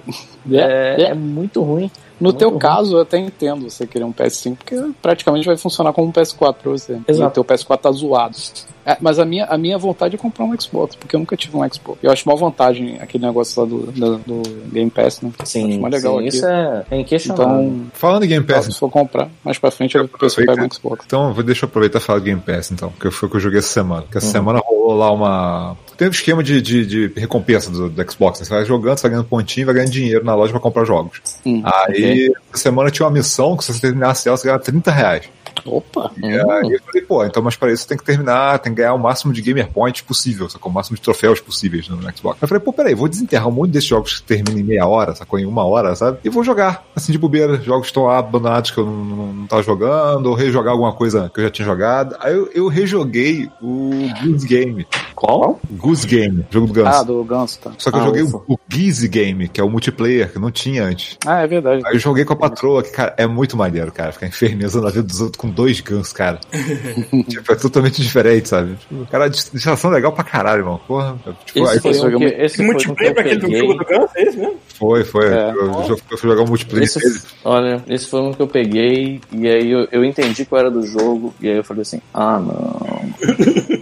É, 0.51 1.01
É, 1.01 1.01
é 1.09 1.13
muito 1.13 1.61
ruim. 1.61 1.89
No 2.19 2.27
Muito 2.29 2.37
teu 2.37 2.49
ruim. 2.51 2.59
caso, 2.59 2.95
eu 2.97 3.01
até 3.01 3.17
entendo 3.17 3.69
você 3.69 3.85
querer 3.87 4.05
um 4.05 4.13
PS5, 4.13 4.55
porque 4.55 4.75
praticamente 5.01 5.45
vai 5.45 5.57
funcionar 5.57 5.91
como 5.91 6.07
um 6.07 6.11
PS4 6.11 6.55
pra 6.61 6.71
você. 6.71 6.93
Exato. 7.07 7.39
E 7.39 7.41
o 7.41 7.43
teu 7.43 7.43
PS4 7.43 7.81
tá 7.81 7.91
zoado. 7.91 8.37
É, 8.85 8.97
mas 9.01 9.17
a 9.17 9.25
minha, 9.25 9.45
a 9.45 9.57
minha 9.57 9.77
vontade 9.77 10.15
é 10.15 10.17
comprar 10.17 10.43
um 10.45 10.57
Xbox, 10.59 10.95
porque 10.95 11.15
eu 11.15 11.19
nunca 11.19 11.35
tive 11.35 11.57
um 11.57 11.67
Xbox. 11.73 11.99
Eu 12.03 12.11
acho 12.11 12.29
uma 12.29 12.35
vantagem 12.35 12.97
aquele 13.01 13.25
negócio 13.25 13.61
lá 13.61 13.67
do, 13.67 13.79
do, 13.91 14.17
do 14.19 14.41
Game 14.71 14.89
Pass, 14.91 15.21
né? 15.21 15.31
Sim, 15.43 15.71
acho 15.71 15.81
mais 15.81 15.93
legal 15.95 16.13
sim, 16.19 16.19
aqui. 16.27 16.35
isso 16.37 16.45
é, 16.45 16.85
é 16.91 16.99
inquestionável. 16.99 17.63
Então, 17.63 17.85
Falando 17.93 18.23
em 18.23 18.27
Game 18.27 18.45
Pass, 18.45 18.65
se 18.65 18.77
for 18.79 18.89
comprar, 18.89 19.29
mais 19.43 19.57
pra 19.57 19.71
frente 19.71 19.95
eu 19.97 20.07
penso 20.07 20.35
que 20.35 20.41
eu 20.43 20.45
pego 20.45 20.65
um 20.65 20.71
Xbox. 20.71 21.03
Então, 21.05 21.33
vou- 21.33 21.43
deixa 21.43 21.65
eu 21.65 21.67
aproveitar 21.69 21.99
e 21.99 22.01
falar 22.01 22.19
do 22.19 22.25
Game 22.25 22.41
Pass, 22.41 22.71
então, 22.71 22.91
que 22.99 23.09
foi 23.09 23.27
o 23.27 23.29
que 23.31 23.37
eu 23.37 23.41
joguei 23.41 23.52
essa 23.57 23.67
semana. 23.67 24.01
Porque 24.03 24.17
essa 24.17 24.27
Uhum. 24.27 24.31
semana 24.33 24.59
rolou 24.65 24.95
lá 24.97 25.11
uma. 25.11 25.77
Tem 25.97 26.07
um 26.07 26.11
esquema 26.11 26.43
de, 26.43 26.61
de, 26.61 26.85
de 26.85 27.19
recompensa 27.19 27.69
do, 27.71 27.89
do 27.89 28.11
Xbox. 28.11 28.39
né? 28.39 28.45
Você 28.45 28.53
vai 28.53 28.65
jogando, 28.65 28.97
você 28.97 29.03
vai 29.03 29.11
ganhando 29.11 29.27
pontinho 29.27 29.65
vai 29.65 29.75
ganhando 29.75 29.91
dinheiro 29.91 30.25
na 30.25 30.35
loja 30.35 30.51
pra 30.51 30.59
comprar 30.59 30.85
jogos. 30.85 31.19
Hum, 31.45 31.61
Aí, 31.63 32.31
essa 32.53 32.63
semana 32.63 32.89
tinha 32.89 33.05
uma 33.05 33.11
missão 33.13 33.55
que 33.55 33.63
se 33.63 33.73
você 33.73 33.79
terminasse 33.81 34.27
ela, 34.27 34.35
você 34.37 34.47
ganhava 34.47 34.63
30 34.63 34.91
reais. 34.91 35.25
Opa! 35.65 36.11
E 36.21 36.25
aí 36.25 36.71
eu 36.71 36.81
falei, 36.85 37.01
pô, 37.07 37.23
então, 37.25 37.41
mas 37.43 37.55
para 37.55 37.71
isso 37.71 37.87
tem 37.87 37.97
que 37.97 38.03
terminar, 38.03 38.59
tem 38.59 38.73
que 38.73 38.77
ganhar 38.81 38.93
o 38.93 38.99
máximo 38.99 39.31
de 39.33 39.41
gamer 39.41 39.67
points 39.69 40.01
possível, 40.01 40.49
sacou? 40.49 40.71
O 40.71 40.75
máximo 40.75 40.95
de 40.95 41.01
troféus 41.01 41.39
possíveis 41.39 41.87
no 41.87 41.97
Xbox. 42.15 42.41
Eu 42.41 42.47
falei, 42.47 42.61
pô, 42.63 42.73
peraí, 42.73 42.93
vou 42.95 43.07
desenterrar 43.07 43.47
um 43.47 43.51
monte 43.51 43.71
desses 43.71 43.89
jogos 43.89 44.19
que 44.19 44.23
terminam 44.23 44.59
em 44.59 44.63
meia 44.63 44.85
hora, 44.87 45.15
sacou? 45.15 45.39
Em 45.39 45.45
uma 45.45 45.63
hora, 45.65 45.95
sabe? 45.95 46.17
E 46.23 46.29
vou 46.29 46.43
jogar, 46.43 46.85
assim, 46.95 47.11
de 47.11 47.17
bobeira. 47.17 47.57
Jogos 47.61 47.83
que 47.83 47.91
estão 47.91 48.03
lá 48.03 48.19
abandonados 48.19 48.71
que 48.71 48.77
eu 48.77 48.85
não, 48.85 48.93
não, 49.03 49.33
não 49.33 49.47
tava 49.47 49.63
jogando, 49.63 50.27
ou 50.27 50.33
rejogar 50.35 50.71
alguma 50.73 50.93
coisa 50.93 51.29
que 51.33 51.39
eu 51.39 51.43
já 51.45 51.49
tinha 51.49 51.65
jogado. 51.65 52.15
Aí 52.19 52.33
eu, 52.33 52.49
eu 52.53 52.67
rejoguei 52.67 53.49
o 53.61 53.91
Goose 54.23 54.47
Game. 54.47 54.85
Qual? 55.15 55.59
Goose 55.71 56.05
Game, 56.07 56.45
jogo 56.49 56.67
do 56.67 56.73
Ganso. 56.73 56.99
Ah, 56.99 57.03
do 57.03 57.23
Ganso, 57.23 57.59
tá. 57.59 57.71
Só 57.77 57.91
que 57.91 57.97
eu 57.97 58.01
Ah, 58.01 58.05
joguei 58.05 58.21
ufa. 58.23 58.37
o, 58.47 58.53
o 58.55 58.59
Geese 58.69 59.07
Game, 59.07 59.47
que 59.47 59.61
é 59.61 59.63
o 59.63 59.69
multiplayer, 59.69 60.31
que 60.31 60.39
não 60.39 60.51
tinha 60.51 60.83
antes. 60.83 61.17
Ah, 61.25 61.41
é 61.41 61.47
verdade. 61.47 61.83
Aí 61.85 61.93
eu 61.95 61.99
joguei 61.99 62.25
com 62.25 62.33
a 62.33 62.35
patroa, 62.35 62.83
que, 62.83 62.89
cara, 62.91 63.13
é 63.17 63.25
muito 63.27 63.55
maneiro, 63.55 63.91
cara. 63.91 64.11
Ficar 64.11 64.27
infernizando 64.27 64.87
a 64.87 64.89
vida 64.89 65.03
dos 65.03 65.21
outros 65.21 65.39
com 65.43 65.49
dois 65.49 65.81
gansos, 65.81 66.13
cara. 66.13 66.39
tipo, 67.29 67.51
é 67.51 67.55
totalmente 67.55 68.01
diferente, 68.01 68.47
sabe? 68.47 68.75
Tipo, 68.75 69.05
cara, 69.07 69.27
distração 69.29 69.91
legal 69.91 70.13
pra 70.13 70.23
caralho, 70.23 70.61
irmão. 70.61 70.79
Porra. 70.87 71.15
Tipo, 71.45 71.67
aí 71.67 71.73
Esse 71.77 71.79
foi, 71.81 71.91
esse 71.91 71.99
um 71.99 72.11
jogo 72.11 72.17
que, 72.19 72.25
é 72.25 72.45
esse 72.45 72.45
Esse 72.45 72.55
foi 72.55 72.65
um 72.65 72.67
que 72.67 72.73
multiplayer 72.87 73.09
eu 73.11 73.13
pra 73.13 73.21
aquele 73.23 73.39
do 73.39 73.45
peguei. 73.47 73.59
jogo 73.59 73.73
do 73.73 73.85
Ganso, 73.85 74.13
é 74.15 74.23
isso 74.23 74.37
mesmo? 74.39 74.55
foi, 74.79 75.03
foi. 75.03 75.25
É. 75.27 75.49
Eu, 75.51 75.55
eu, 75.71 75.99
eu 76.11 76.17
fui 76.17 76.29
jogar 76.29 76.41
o 76.43 76.47
multiplayer 76.47 76.83
Esse, 76.85 76.99
dele. 76.99 77.19
olha, 77.43 77.83
esse 77.89 78.07
foi 78.07 78.21
um 78.21 78.33
que 78.33 78.41
eu 78.41 78.47
peguei 78.47 79.21
e 79.31 79.47
aí 79.47 79.69
eu, 79.71 79.87
eu 79.91 80.03
entendi 80.05 80.45
qual 80.45 80.59
era 80.61 80.71
do 80.71 80.85
jogo 80.85 81.33
e 81.41 81.49
aí 81.49 81.57
eu 81.57 81.63
falei 81.63 81.81
assim, 81.81 81.99
ah 82.13 82.39
não. 82.39 83.13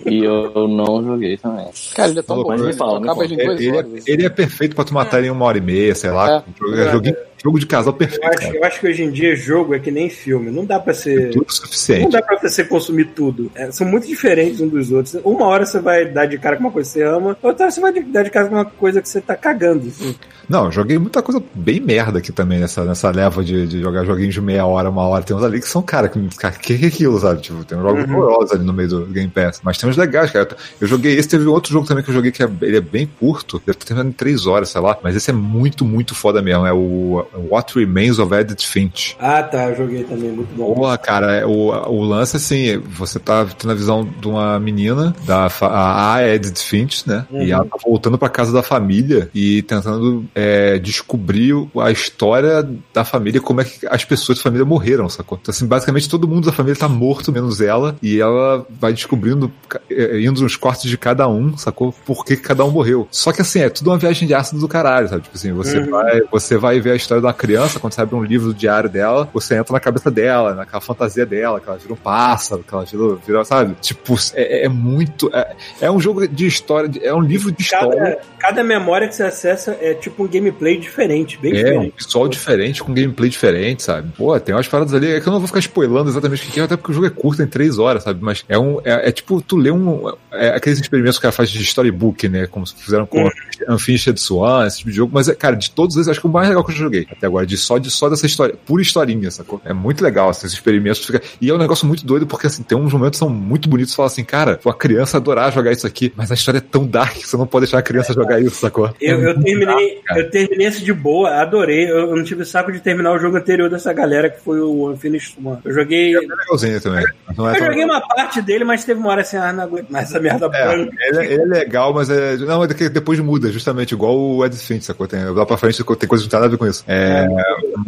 e 0.05 0.23
eu 0.23 0.67
não 0.67 1.03
joguei 1.03 1.37
também. 1.37 1.67
Cara, 1.95 2.09
ele 2.09 2.19
é 2.19 2.23
tão 2.23 2.43
Mas 2.43 2.59
bom. 2.59 2.65
me 2.65 2.71
né? 2.71 2.77
fala, 2.77 2.99
me 2.99 3.07
fala. 3.07 3.23
ele 3.25 3.41
Ele, 3.41 3.77
é, 3.77 3.85
ele 4.07 4.25
é 4.25 4.29
perfeito 4.29 4.75
pra 4.75 4.83
tu 4.83 4.93
matar 4.93 5.19
ele 5.19 5.27
em 5.27 5.31
uma 5.31 5.45
hora 5.45 5.57
e 5.57 5.61
meia, 5.61 5.93
sei 5.95 6.09
lá. 6.11 6.43
É. 6.75 6.81
É 6.81 6.91
joguinho- 6.91 7.15
jogo 7.43 7.59
de 7.59 7.65
casal 7.65 7.93
perfeito, 7.93 8.23
Eu 8.23 8.29
acho, 8.29 8.55
eu 8.57 8.63
acho 8.63 8.79
que 8.79 8.87
hoje 8.87 9.03
em 9.03 9.11
dia 9.11 9.35
jogo 9.35 9.73
é 9.73 9.79
que 9.79 9.91
nem 9.91 10.09
filme. 10.09 10.51
Não 10.51 10.65
dá 10.65 10.79
pra 10.79 10.93
ser. 10.93 11.29
Tudo 11.31 11.45
Não 11.47 11.49
suficiente. 11.49 12.11
dá 12.11 12.21
pra 12.21 12.37
você 12.37 12.63
consumir 12.63 13.05
tudo. 13.05 13.51
É, 13.55 13.71
são 13.71 13.87
muito 13.87 14.07
diferentes 14.07 14.61
um 14.61 14.67
dos 14.67 14.91
outros. 14.91 15.15
Uma 15.23 15.45
hora 15.45 15.65
você 15.65 15.79
vai 15.79 16.05
dar 16.05 16.25
de 16.25 16.37
cara 16.37 16.55
com 16.57 16.63
uma 16.63 16.71
coisa 16.71 16.89
que 16.89 16.93
você 16.99 17.03
ama, 17.03 17.37
outra 17.41 17.65
hora 17.65 17.71
você 17.71 17.81
vai 17.81 17.93
dar 18.03 18.23
de 18.23 18.29
cara 18.29 18.47
com 18.47 18.55
uma 18.55 18.65
coisa 18.65 19.01
que 19.01 19.09
você 19.09 19.21
tá 19.21 19.35
cagando. 19.35 19.87
assim. 19.87 20.15
Não, 20.49 20.65
eu 20.65 20.71
joguei 20.71 20.97
muita 20.97 21.21
coisa 21.21 21.41
bem 21.53 21.79
merda 21.79 22.19
aqui 22.19 22.31
também 22.31 22.59
nessa, 22.59 22.83
nessa 22.83 23.09
leva 23.09 23.43
de, 23.43 23.65
de 23.67 23.79
jogar 23.79 24.03
joguinhos 24.03 24.33
de 24.33 24.41
meia 24.41 24.65
hora, 24.65 24.89
uma 24.89 25.03
hora. 25.07 25.23
Tem 25.23 25.35
uns 25.35 25.43
ali 25.43 25.59
que 25.61 25.67
são, 25.67 25.81
cara, 25.81 26.09
que, 26.09 26.19
cara, 26.35 26.53
que 26.55 26.73
é 26.73 26.87
aquilo, 26.87 27.17
sabe? 27.19 27.41
Tipo, 27.41 27.63
tem 27.63 27.77
uns 27.77 27.83
jogos 27.83 28.03
horrorosos 28.03 28.51
ali 28.51 28.63
no 28.65 28.73
meio 28.73 28.89
do 28.89 29.05
Game 29.05 29.29
Pass. 29.29 29.61
Mas 29.63 29.77
tem 29.77 29.89
uns 29.89 29.95
legais, 29.95 30.29
cara. 30.29 30.49
Eu 30.79 30.87
joguei 30.87 31.15
esse, 31.17 31.29
teve 31.29 31.45
outro 31.45 31.71
jogo 31.71 31.87
também 31.87 32.03
que 32.03 32.09
eu 32.09 32.13
joguei 32.13 32.31
que 32.31 32.43
é, 32.43 32.49
ele 32.61 32.77
é 32.77 32.81
bem 32.81 33.09
curto, 33.19 33.61
deve 33.65 33.77
ter 33.77 33.85
terminado 33.85 34.09
em 34.09 34.13
três 34.13 34.45
horas, 34.45 34.69
sei 34.69 34.81
lá. 34.81 34.97
Mas 35.01 35.15
esse 35.15 35.29
é 35.29 35.33
muito, 35.33 35.85
muito 35.85 36.13
foda 36.13 36.41
mesmo. 36.41 36.65
É 36.65 36.73
o 36.73 37.25
What 37.33 37.77
Remains 37.77 38.19
of 38.19 38.33
Edith 38.33 38.63
Finch. 38.65 39.15
Ah, 39.19 39.41
tá, 39.43 39.69
eu 39.69 39.75
joguei 39.77 40.03
também, 40.03 40.31
muito 40.31 40.53
bom. 40.55 40.73
Porra, 40.73 40.97
cara, 40.97 41.35
é, 41.37 41.45
o, 41.45 41.69
o 41.69 42.03
lance 42.03 42.37
assim, 42.37 42.77
você 42.77 43.19
tá 43.19 43.45
tendo 43.57 43.71
a 43.71 43.75
visão 43.75 44.03
de 44.19 44.27
uma 44.27 44.59
menina, 44.59 45.15
da 45.25 45.49
a 45.61 46.17
Edith 46.23 46.59
Finch, 46.59 47.07
né? 47.07 47.25
Uhum. 47.31 47.41
E 47.43 47.51
ela 47.51 47.65
tá 47.65 47.77
voltando 47.83 48.17
pra 48.17 48.29
casa 48.29 48.51
da 48.51 48.61
família 48.63 49.29
e 49.33 49.61
tentando 49.63 50.25
é, 50.35 50.77
descobrir 50.79 51.53
a 51.79 51.91
história 51.91 52.67
da 52.93 53.03
família, 53.03 53.41
como 53.41 53.61
é 53.61 53.63
que 53.65 53.85
as 53.87 54.03
pessoas 54.05 54.37
da 54.37 54.43
família 54.43 54.65
morreram, 54.65 55.07
sacou? 55.09 55.37
Então, 55.41 55.51
assim, 55.51 55.65
basicamente 55.65 56.09
todo 56.09 56.27
mundo 56.27 56.45
da 56.45 56.51
família 56.51 56.77
tá 56.77 56.87
morto, 56.89 57.31
menos 57.31 57.61
ela, 57.61 57.95
e 58.01 58.19
ela 58.19 58.65
vai 58.79 58.93
descobrindo, 58.93 59.51
é, 59.89 60.19
indo 60.21 60.41
nos 60.41 60.55
cortes 60.55 60.89
de 60.89 60.97
cada 60.97 61.27
um, 61.27 61.57
sacou? 61.57 61.93
Por 62.05 62.25
que 62.25 62.35
que 62.35 62.43
cada 62.43 62.63
um 62.65 62.71
morreu. 62.71 63.07
Só 63.11 63.31
que 63.31 63.41
assim, 63.41 63.59
é 63.59 63.69
tudo 63.69 63.89
uma 63.89 63.97
viagem 63.97 64.27
de 64.27 64.33
ácido 64.33 64.59
do 64.59 64.67
caralho, 64.67 65.07
sabe? 65.07 65.23
Tipo 65.23 65.35
assim, 65.35 65.51
você, 65.53 65.77
Uhum. 65.79 65.89
vai, 65.91 66.21
você 66.31 66.57
vai 66.57 66.79
ver 66.79 66.91
a 66.91 66.95
história 66.95 67.20
de 67.21 67.27
uma 67.27 67.33
criança, 67.33 67.79
quando 67.79 67.93
você 67.93 68.01
abre 68.01 68.15
um 68.15 68.23
livro 68.23 68.47
do 68.47 68.53
diário 68.53 68.89
dela, 68.89 69.29
você 69.33 69.55
entra 69.55 69.73
na 69.73 69.79
cabeça 69.79 70.09
dela, 70.11 70.53
naquela 70.53 70.81
fantasia 70.81 71.25
dela, 71.25 71.59
que 71.59 71.69
ela 71.69 71.77
vira 71.77 71.93
um 71.93 71.97
pássaro, 71.97 72.63
que 72.63 72.73
ela 72.73 72.85
vira, 72.85 73.15
vira 73.25 73.45
sabe? 73.45 73.75
Tipo, 73.81 74.15
é, 74.33 74.65
é 74.65 74.69
muito. 74.69 75.29
É, 75.33 75.55
é 75.81 75.91
um 75.91 75.99
jogo 75.99 76.27
de 76.27 76.47
história, 76.47 76.89
é 77.01 77.13
um 77.13 77.21
livro 77.21 77.51
de 77.51 77.61
história. 77.61 77.97
Cada, 77.97 78.21
cada 78.39 78.63
memória 78.63 79.07
que 79.07 79.15
você 79.15 79.23
acessa 79.23 79.77
é 79.81 79.93
tipo 79.93 80.23
um 80.23 80.27
gameplay 80.27 80.77
diferente, 80.77 81.37
bem 81.37 81.51
É, 81.51 81.55
um 81.55 81.63
diferente. 81.63 81.93
visual 81.97 82.27
diferente, 82.27 82.83
com 82.83 82.93
gameplay 82.93 83.29
diferente, 83.29 83.83
sabe? 83.83 84.11
Pô, 84.17 84.37
tem 84.39 84.53
umas 84.55 84.67
paradas 84.67 84.93
ali, 84.93 85.11
é 85.11 85.19
que 85.21 85.27
eu 85.27 85.31
não 85.31 85.39
vou 85.39 85.47
ficar 85.47 85.59
spoilando 85.59 86.09
exatamente 86.09 86.47
o 86.47 86.51
que 86.51 86.59
é, 86.59 86.63
até 86.63 86.75
porque 86.75 86.91
o 86.91 86.93
jogo 86.93 87.07
é 87.07 87.09
curto, 87.09 87.37
tem 87.37 87.47
três 87.47 87.77
horas, 87.77 88.03
sabe? 88.03 88.19
Mas 88.21 88.43
é 88.47 88.57
um. 88.57 88.79
É, 88.83 89.09
é 89.09 89.11
tipo, 89.11 89.41
tu 89.41 89.55
lê 89.57 89.71
um. 89.71 90.11
É, 90.31 90.49
aqueles 90.49 90.79
experimentos 90.79 91.19
que 91.19 91.25
ela 91.25 91.33
faz 91.33 91.49
de 91.49 91.61
storybook, 91.61 92.27
né? 92.27 92.47
Como 92.47 92.65
se 92.65 92.75
fizeram 92.75 93.05
com 93.05 93.29
Unfinished 93.69 94.17
Swan, 94.19 94.65
esse 94.65 94.79
tipo 94.79 94.89
de 94.89 94.95
jogo. 94.95 95.11
Mas, 95.13 95.27
é, 95.27 95.35
cara, 95.35 95.55
de 95.55 95.71
todos 95.71 95.95
eles, 95.95 96.07
acho 96.07 96.19
que 96.19 96.27
o 96.27 96.29
mais 96.29 96.47
legal 96.47 96.63
que 96.63 96.71
eu 96.71 96.75
joguei 96.75 97.07
até 97.11 97.27
agora, 97.27 97.45
de 97.45 97.57
só, 97.57 97.77
de 97.77 97.89
só 97.91 98.09
dessa 98.09 98.25
história, 98.25 98.55
pura 98.65 98.81
historinha, 98.81 99.29
sacou? 99.31 99.61
É 99.65 99.73
muito 99.73 100.03
legal, 100.03 100.29
assim, 100.29 100.45
esses 100.45 100.57
experimentos. 100.57 101.05
Fica... 101.05 101.21
E 101.39 101.49
é 101.49 101.53
um 101.53 101.57
negócio 101.57 101.85
muito 101.87 102.05
doido, 102.05 102.25
porque, 102.27 102.47
assim, 102.47 102.63
tem 102.63 102.77
uns 102.77 102.93
momentos 102.93 103.19
que 103.19 103.25
são 103.25 103.29
muito 103.29 103.67
bonitos. 103.69 103.93
Fala 103.95 104.07
assim, 104.07 104.23
cara, 104.23 104.59
uma 104.63 104.73
criança 104.73 105.17
adorar 105.17 105.51
jogar 105.51 105.71
isso 105.71 105.85
aqui, 105.87 106.11
mas 106.15 106.31
a 106.31 106.33
história 106.33 106.57
é 106.59 106.61
tão 106.61 106.85
dark 106.85 107.13
que 107.13 107.27
você 107.27 107.37
não 107.37 107.47
pode 107.47 107.65
deixar 107.65 107.79
a 107.79 107.81
criança 107.81 108.13
jogar 108.13 108.39
isso, 108.41 108.55
sacou? 108.55 108.93
Eu, 109.01 109.19
É 109.19 109.29
eu 109.31 109.41
terminei, 109.41 110.01
dark, 110.07 110.17
eu 110.19 110.29
terminei 110.31 110.67
esse 110.67 110.83
de 110.83 110.93
boa, 110.93 111.29
adorei. 111.41 111.89
Eu, 111.89 112.09
eu 112.09 112.15
não 112.15 112.23
tive 112.23 112.45
saco 112.45 112.71
de 112.71 112.79
terminar 112.79 113.13
o 113.13 113.19
jogo 113.19 113.37
anterior 113.37 113.69
dessa 113.69 113.91
galera, 113.93 114.29
que 114.29 114.39
foi 114.41 114.59
o 114.59 114.89
Unfinished 114.91 115.35
One. 115.43 115.59
Eu 115.63 115.73
joguei. 115.73 116.15
É 116.15 116.19
legalzinho 116.19 116.81
também. 116.81 117.03
é 117.05 117.61
Eu 117.61 117.65
joguei 117.65 117.83
uma 117.85 118.01
parte 118.01 118.41
dele, 118.41 118.63
mas 118.63 118.83
teve 118.85 118.99
uma 118.99 119.09
hora 119.09 119.21
assim, 119.21 119.37
ah, 119.37 119.51
não 119.53 119.63
aguento 119.63 119.89
mais 119.89 120.09
essa 120.09 120.19
merda 120.19 120.45
É, 120.47 120.49
branca. 120.49 120.95
ele, 120.99 121.17
é- 121.17 121.33
ele 121.33 121.41
é 121.41 121.45
legal, 121.45 121.93
mas 121.93 122.09
é. 122.09 122.37
Não, 122.37 122.63
é 122.63 122.67
que 122.67 122.89
depois 122.89 123.19
muda, 123.19 123.51
justamente, 123.51 123.93
igual 123.93 124.17
o 124.17 124.45
Edith 124.45 124.59
Finch, 124.65 124.85
sacou? 124.85 125.07
Tem, 125.07 125.23
lá 125.25 125.45
pra 125.45 125.57
frente 125.57 125.77
tem 125.77 125.85
coisa 125.85 125.99
que 126.07 126.11
não 126.27 126.29
tem 126.29 126.39
nada 126.39 126.45
a 126.45 126.49
ver 126.49 126.57
com 126.57 126.67
isso. 126.67 126.83
É, 126.87 127.00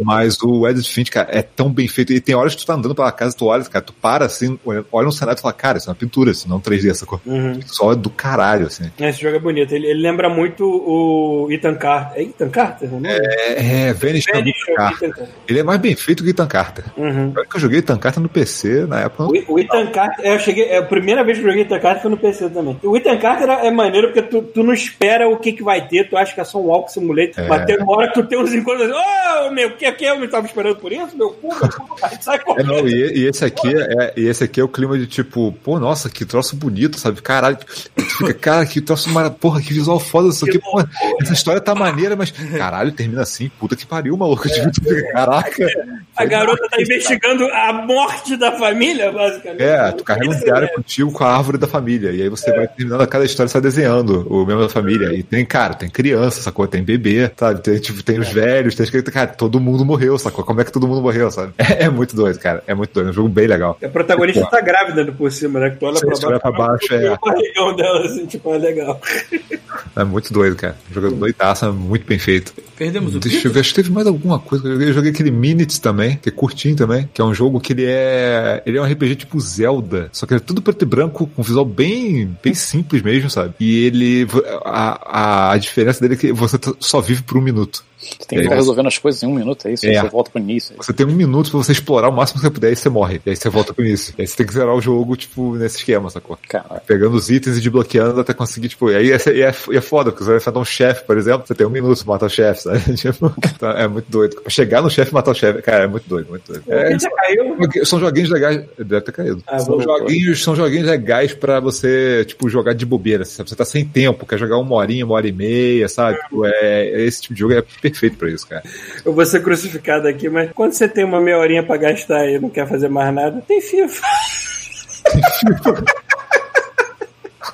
mas 0.04 0.38
o 0.42 0.68
Edith 0.68 0.88
Finch, 0.88 1.12
cara, 1.12 1.30
é 1.32 1.42
tão 1.42 1.72
bem 1.72 1.88
feito. 1.88 2.14
E 2.14 2.20
tem 2.20 2.36
horas 2.36 2.56
que 2.56 2.62
tu 2.62 2.68
tá 2.68 2.74
andando 2.74 2.96
pela 2.96 3.12
casa, 3.12 3.36
tu 3.36 3.46
olha, 3.46 3.64
cara, 3.66 3.84
tu 3.84 3.94
para 3.94 4.26
assim, 4.26 4.58
olha 4.92 5.08
um 5.08 5.12
cenário 5.12 5.40
e 5.40 5.42
fala, 5.42 5.54
cara, 5.54 5.78
isso 5.78 5.90
é 5.90 5.92
uma 5.92 5.96
pintura, 5.96 6.32
isso 6.32 6.48
não 6.48 6.56
é 6.58 6.60
um 6.60 6.62
3D, 6.62 6.94
sacou? 6.94 7.22
Uhum. 7.26 7.60
Só 7.66 7.92
é 7.92 7.96
do 7.96 8.10
caralho, 8.10 8.68
assim. 8.68 8.92
Esse 9.00 9.22
jogo 9.22 9.36
é 9.36 9.40
bonito. 9.40 9.74
Ele, 9.74 9.88
ele 9.88 10.02
lembra 10.02 10.30
muito 10.30 10.66
o 10.66 11.48
Ethan 11.52 11.76
Carter. 11.76 12.22
É 12.22 12.24
Ethan 12.24 12.50
Carter? 12.50 12.92
nome? 12.92 13.10
É, 13.10 13.90
é 13.90 13.94
caro. 13.94 14.96
Ethan 14.96 15.12
Carter. 15.12 15.28
Ele 15.48 15.60
é 15.60 15.64
mais 15.64 15.80
bem 15.80 15.96
feito 15.96 16.24
que 16.24 16.30
Ethan 16.30 16.48
Carter. 16.48 16.86
Uhum. 16.98 17.34
Eu 17.54 17.60
joguei 17.60 17.80
Ethan 17.80 17.98
Carter 17.98 18.22
no 18.22 18.30
PC 18.30 18.86
na 18.86 19.02
época. 19.02 19.24
O, 19.24 19.54
o 19.54 19.60
Ethan 19.60 19.88
Carter, 19.88 20.26
eu 20.26 20.40
cheguei, 20.40 20.66
é 20.66 20.78
a 20.78 20.84
primeira 20.84 21.24
vez 21.24 21.38
que 21.38 21.44
eu 21.44 21.50
joguei 21.50 21.64
Ethan 21.64 21.80
Carter 21.80 22.02
foi 22.02 22.12
no 22.12 22.18
PC 22.18 22.50
também. 22.50 22.80
O 22.84 22.96
Ethan 22.96 23.18
Carter 23.18 23.50
é 23.50 23.72
maneiro 23.72 24.08
porque 24.08 24.22
tu, 24.22 24.42
tu 24.42 24.64
não 24.64 24.74
espera 24.74 25.28
o 25.28 25.38
que, 25.38 25.54
que 25.54 25.64
vai 25.64 25.88
ter, 25.88 26.10
tu 26.10 26.18
acha 26.18 26.34
que 26.34 26.42
é 26.42 26.44
só 26.44 26.60
um 26.60 26.68
walk 26.68 26.92
simulator, 26.92 27.44
É. 27.44 27.48
mas 27.48 27.66
tem 27.66 27.78
uma 27.78 27.92
hora 27.98 28.08
que 28.08 28.14
tu 28.14 28.24
tem 28.26 28.40
uns 28.40 28.54
encontros 28.54 28.90
ô 28.94 29.52
meu, 29.52 29.70
o 29.70 29.78
que 29.78 29.86
é 29.86 29.92
que 29.92 30.06
eu 30.06 30.20
não 30.20 30.28
tava 30.28 30.46
esperando 30.46 30.76
por 30.78 30.92
isso? 30.92 31.16
Meu 31.18 31.30
cu, 31.32 31.48
meu 31.48 31.70
cu, 31.70 31.98
sai 32.22 32.36
É, 32.36 32.40
correndo. 32.40 32.68
não, 32.68 32.88
e, 32.88 33.20
e 33.20 33.28
esse 33.28 33.44
aqui 33.46 33.68
é, 33.76 34.14
e 34.16 34.28
esse 34.28 34.44
aqui 34.44 34.60
é 34.60 34.64
o 34.64 34.68
clima 34.68 34.98
de 34.98 35.08
tipo, 35.08 35.52
pô, 35.64 35.80
nossa, 35.80 36.10
que 36.10 36.26
troço 36.26 36.56
bonito, 36.56 37.00
sabe? 37.00 37.22
Caralho, 37.22 37.58
fica, 37.98 38.34
cara, 38.34 38.66
que 38.66 38.82
troço 38.82 39.10
mara, 39.10 39.30
porra, 39.30 39.62
que 39.62 39.74
visual 39.74 40.00
foda 40.00 40.30
isso 40.30 40.46
aqui, 40.46 40.60
porra, 40.60 40.90
essa 41.22 41.34
história 41.34 41.62
tá 41.62 41.74
maneira, 41.76 42.16
mas 42.16 42.32
caralho, 42.32 42.92
termina 42.92 43.22
assim, 43.22 43.50
puta 43.60 43.76
que 43.76 43.86
pariu, 43.86 44.16
maluco. 44.18 44.48
Tipo, 44.48 44.72
tu 44.72 44.84
fica, 44.84 45.12
caraca. 45.14 45.68
A 46.16 46.26
garota 46.26 46.68
tá 46.70 46.82
investigando 46.82 47.46
a 47.46 47.74
morte 47.74 48.38
da 48.38 48.52
família, 48.52 49.12
basicamente. 49.12 49.64
É, 49.64 49.92
tu 49.92 50.04
carrega 50.04 50.30
um 50.30 50.40
diário 50.40 50.68
né? 50.68 50.74
contigo 50.76 51.12
com 51.12 51.24
a 51.24 51.36
árvore 51.36 51.58
da 51.58 51.68
família. 51.68 52.12
E 52.12 52.22
aí 52.22 52.30
você 52.30 52.52
vai 52.52 52.68
terminando 52.68 53.08
cada 53.08 53.26
história, 53.26 53.48
você 53.48 53.54
vai 53.54 53.62
desenhando 53.64 54.28
o 54.32 54.46
membro 54.46 54.64
da 54.64 54.70
família. 54.70 55.14
E 55.14 55.24
tem, 55.24 55.44
cara, 55.44 55.74
tem 55.74 55.90
criança, 55.90 56.42
sacou? 56.42 56.68
Tem 56.68 56.84
bebê, 56.84 57.32
sabe? 57.36 57.62
Tem, 57.62 57.80
tipo, 57.80 58.04
tem 58.04 58.20
os 58.20 58.30
velhos, 58.32 58.76
tem 58.76 58.83
escrito, 58.84 59.12
cara, 59.12 59.28
todo 59.28 59.60
mundo 59.60 59.86
morreu, 59.86 60.18
sacou? 60.18 60.44
Como 60.44 60.62
é 60.62 60.64
que 60.64 60.72
todo 60.72 60.88
mundo 60.88 61.02
morreu, 61.02 61.30
sabe? 61.32 61.54
É, 61.64 61.86
é 61.86 61.90
muito 61.90 62.16
doido, 62.16 62.38
cara. 62.40 62.62
É 62.68 62.74
muito 62.74 62.94
doido. 62.94 63.08
É 63.08 63.10
um 63.12 63.14
jogo 63.14 63.30
bem 63.30 63.48
legal. 63.48 63.78
A 63.82 63.88
protagonista 63.88 64.46
tá 64.46 64.60
grávida 64.60 65.10
por 65.12 65.32
cima, 65.32 65.60
né? 65.60 65.70
Que 65.70 65.78
tu 65.78 65.86
olha 65.86 66.00
pra 66.00 66.10
você 66.10 66.22
baixo, 66.22 66.28
olha 66.28 66.40
pra 66.40 66.52
baixo, 66.52 66.94
é. 66.94 67.14
o 67.14 67.18
barrigão 67.18 67.76
dela, 67.76 68.06
assim, 68.06 68.26
tipo, 68.26 68.54
é 68.54 68.58
legal. 68.58 69.02
É 69.96 70.04
muito 70.04 70.34
doido, 70.34 70.56
cara. 70.56 70.76
Um 70.90 70.94
jogo 70.94 71.16
doidaço, 71.16 71.66
é 71.66 71.72
muito 71.72 72.06
bem 72.06 72.18
feito. 72.18 72.54
Perdemos 72.76 73.16
o 73.16 73.20
Deixa 73.20 73.48
eu 73.48 73.52
ver, 73.52 73.60
acho 73.60 73.70
que 73.70 73.76
teve 73.76 73.92
mais 73.92 74.08
alguma 74.08 74.40
coisa 74.40 74.68
eu 74.68 74.94
joguei. 74.94 75.12
Aquele 75.12 75.30
Minutes 75.30 75.78
também, 75.78 76.18
que 76.18 76.30
é 76.30 76.32
curtinho 76.32 76.76
também, 76.76 77.08
que 77.14 77.22
é 77.22 77.24
um 77.24 77.34
jogo 77.34 77.60
que 77.60 77.74
ele 77.74 77.86
é. 77.86 78.64
Ele 78.66 78.78
é 78.78 78.82
um 78.82 78.86
RPG 78.86 79.16
tipo 79.16 79.40
Zelda. 79.40 80.10
Só 80.12 80.26
que 80.26 80.34
ele 80.34 80.42
é 80.42 80.44
tudo 80.44 80.62
preto 80.62 80.82
e 80.82 80.86
branco, 80.86 81.28
com 81.28 81.42
um 81.42 81.46
visual 81.46 81.66
bem, 81.66 82.36
bem 82.42 82.54
simples 82.54 83.02
mesmo, 83.02 83.30
sabe? 83.30 83.54
E 83.60 83.86
ele. 83.86 84.28
A, 84.66 85.00
a, 85.04 85.52
a 85.52 85.58
diferença 85.58 86.02
dele 86.02 86.16
é 86.16 86.18
que 86.18 86.34
você 86.34 86.58
só 86.80 87.00
vive 87.00 87.22
por 87.22 87.38
um 87.38 87.42
minuto. 87.42 87.84
Você 88.04 88.28
tem 88.28 88.38
que 88.38 88.44
ficar 88.44 88.56
É. 88.56 88.58
resolvendo 88.58 88.88
as 88.88 88.98
coisas 88.98 89.24
em 89.24 89.28
um 89.28 89.34
minuto, 89.36 89.68
é 89.68 89.74
isso? 89.74 89.86
É. 89.86 90.02
Você 90.02 90.10
volta 90.10 90.32
pro 90.32 90.42
início. 90.42 90.76
Você 90.78 90.94
tem 90.94 91.06
um 91.06 91.12
minuto 91.14 91.50
pra 91.50 91.58
você 91.60 91.72
explorar 91.72 92.10
o 92.10 92.12
máximo 92.12 92.40
que 92.40 92.48
você 92.48 92.52
puder 92.52 92.72
e 92.72 92.76
você 92.76 92.90
morre. 92.90 93.22
E 93.26 93.30
aí 93.30 93.36
você 93.36 93.50
volta 93.50 93.74
pro 93.74 93.86
início. 93.86 94.14
E 94.18 94.22
aí 94.22 94.28
você 94.28 94.36
tem 94.36 94.46
que 94.46 94.54
zerar 94.54 94.74
o 94.76 94.82
jogo, 94.82 95.16
tipo, 95.16 95.56
nesse 95.56 95.78
esquema, 95.78 96.10
sacou? 96.10 96.38
Cara, 96.48 96.82
Pegando 96.86 97.16
os 97.16 97.30
itens 97.30 97.58
e 97.58 97.62
desbloqueando 97.62 98.20
até 98.20 98.34
conseguir, 98.34 98.70
tipo, 98.70 98.90
e 98.92 98.96
aí 98.96 99.12
é, 99.12 99.18
e 99.34 99.42
é, 99.42 99.48
é 99.78 99.82
foda, 99.82 100.12
porque 100.12 100.24
você 100.24 100.30
vai 100.32 100.38
enfrentar 100.38 100.60
um 100.60 100.66
chefe, 100.66 101.06
por 101.06 101.18
exemplo, 101.18 101.48
você 101.48 101.56
tem 101.56 101.66
um 101.66 101.70
minuto 101.70 102.04
pra 102.04 102.14
matar 102.14 102.26
o 102.26 102.30
chefe, 102.30 102.62
sabe? 102.64 102.80
Tipo, 103.04 103.34
então, 103.38 103.72
é 103.72 103.88
muito 103.88 104.10
doido. 104.10 104.42
Pra 104.42 104.50
chegar 104.50 104.82
no 104.82 104.90
chefe 104.90 105.12
e 105.12 105.14
matar 105.14 105.32
o 105.32 105.36
chefe, 105.36 105.62
cara, 105.62 105.84
é 105.84 105.88
muito 105.88 106.08
doido, 106.08 106.30
muito 106.30 106.52
doido. 106.52 106.64
É, 106.68 106.98
já 106.98 107.10
caiu? 107.10 107.86
são 107.86 108.00
joguinhos 108.00 108.30
legais. 108.30 108.64
Deve 108.78 109.02
ter 109.02 109.12
caído. 109.12 109.44
Ah, 109.48 109.60
são, 109.60 109.80
joguinhos, 109.82 110.42
são 110.44 110.56
joguinhos 110.56 110.88
legais 110.88 111.34
pra 111.34 111.60
você, 111.60 112.24
tipo, 112.26 112.50
jogar 112.50 112.74
de 112.74 112.86
bobeira. 112.86 113.26
Sabe? 113.26 113.50
Você 113.50 113.56
tá 113.56 113.66
sem 113.66 113.86
tempo, 113.86 114.26
quer 114.26 114.38
jogar 114.38 114.58
uma 114.58 114.76
horinha, 114.76 115.06
uma 115.06 115.16
hora 115.16 115.28
e 115.28 115.32
meia, 115.32 115.88
sabe? 115.90 116.18
Tipo, 116.24 116.46
é, 116.46 117.02
esse 117.04 117.22
tipo 117.22 117.34
de 117.34 117.40
jogo 117.42 117.54
é 117.54 117.62
perfeito 117.62 117.93
pra 118.18 118.30
isso, 118.30 118.48
cara. 118.48 118.64
Eu 119.06 119.14
vou 119.14 119.26
ser 119.26 119.42
crucificado 119.42 120.08
aqui, 120.08 120.30
mas 120.30 120.52
quando 120.54 120.74
você 120.74 120.88
tem 120.88 121.04
uma 121.04 121.22
meia 121.22 121.38
horinha 121.38 121.64
pra 121.64 121.78
gastar 121.78 122.28
e 122.28 122.40
não 122.40 122.50
quer 122.50 122.68
fazer 122.68 122.90
mais 122.90 123.14
nada, 123.14 123.42
tem 123.48 123.62
FIFA. 123.62 124.02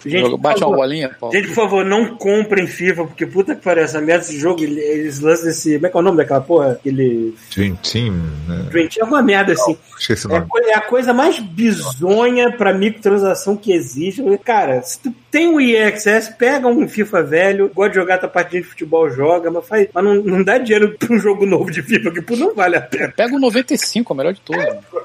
Gente, 0.05 0.37
bate 0.37 0.59
por 0.59 0.67
uma 0.67 0.71
favor, 0.71 0.75
bolinha, 0.77 1.09
pô. 1.19 1.31
gente, 1.31 1.47
por 1.49 1.55
favor, 1.55 1.85
não 1.85 2.15
comprem 2.15 2.67
FIFA, 2.67 3.05
porque 3.05 3.25
puta 3.25 3.55
que 3.55 3.61
pariu, 3.61 3.83
essa 3.83 3.99
merda 4.01 4.19
desse 4.25 4.37
jogo, 4.39 4.63
ele- 4.63 4.79
eles 4.79 5.19
lançam 5.19 5.49
esse. 5.49 5.73
Como 5.75 5.87
é 5.87 5.89
que 5.89 5.97
é 5.97 5.99
o 5.99 6.03
nome 6.03 6.17
daquela 6.17 6.41
porra? 6.41 6.71
Aquele. 6.73 7.33
Dream 7.55 7.75
Team, 7.77 8.13
né? 8.47 8.65
Dream 8.69 8.87
Team, 8.87 9.05
alguma 9.05 9.21
merda 9.21 9.53
assim. 9.53 9.77
Esqueci 9.99 10.27
o 10.27 10.31
É, 10.31 10.35
a 10.35 10.39
nome. 10.39 10.49
coi- 10.49 10.63
é 10.69 10.73
a 10.75 10.81
coisa 10.81 11.13
mais 11.13 11.39
bizonha 11.39 12.51
pra 12.51 12.73
microtransação 12.73 13.55
que 13.57 13.71
existe. 13.73 14.21
Cara, 14.43 14.81
se 14.81 14.99
tu 14.99 15.13
tem 15.31 15.47
um 15.47 15.59
EXS, 15.59 16.29
pega 16.37 16.67
um 16.67 16.87
FIFA 16.87 17.23
velho, 17.23 17.71
gosta 17.73 17.89
de 17.91 17.95
jogar 17.95 18.17
tua 18.17 18.29
partida 18.29 18.63
de 18.63 18.67
futebol, 18.69 19.09
joga, 19.09 19.51
mas, 19.51 19.67
faz, 19.67 19.87
mas 19.93 20.03
não, 20.03 20.15
não 20.15 20.43
dá 20.43 20.57
dinheiro 20.57 20.95
pra 20.97 21.13
um 21.13 21.19
jogo 21.19 21.45
novo 21.45 21.69
de 21.71 21.81
FIFA, 21.81 22.11
que 22.11 22.21
pô, 22.21 22.35
não 22.35 22.53
vale 22.55 22.75
a 22.77 22.81
pena. 22.81 23.13
Pega 23.15 23.35
o 23.35 23.39
95, 23.39 24.11
é 24.11 24.13
o 24.13 24.17
melhor 24.17 24.33
de 24.33 24.41
todos. 24.41 24.63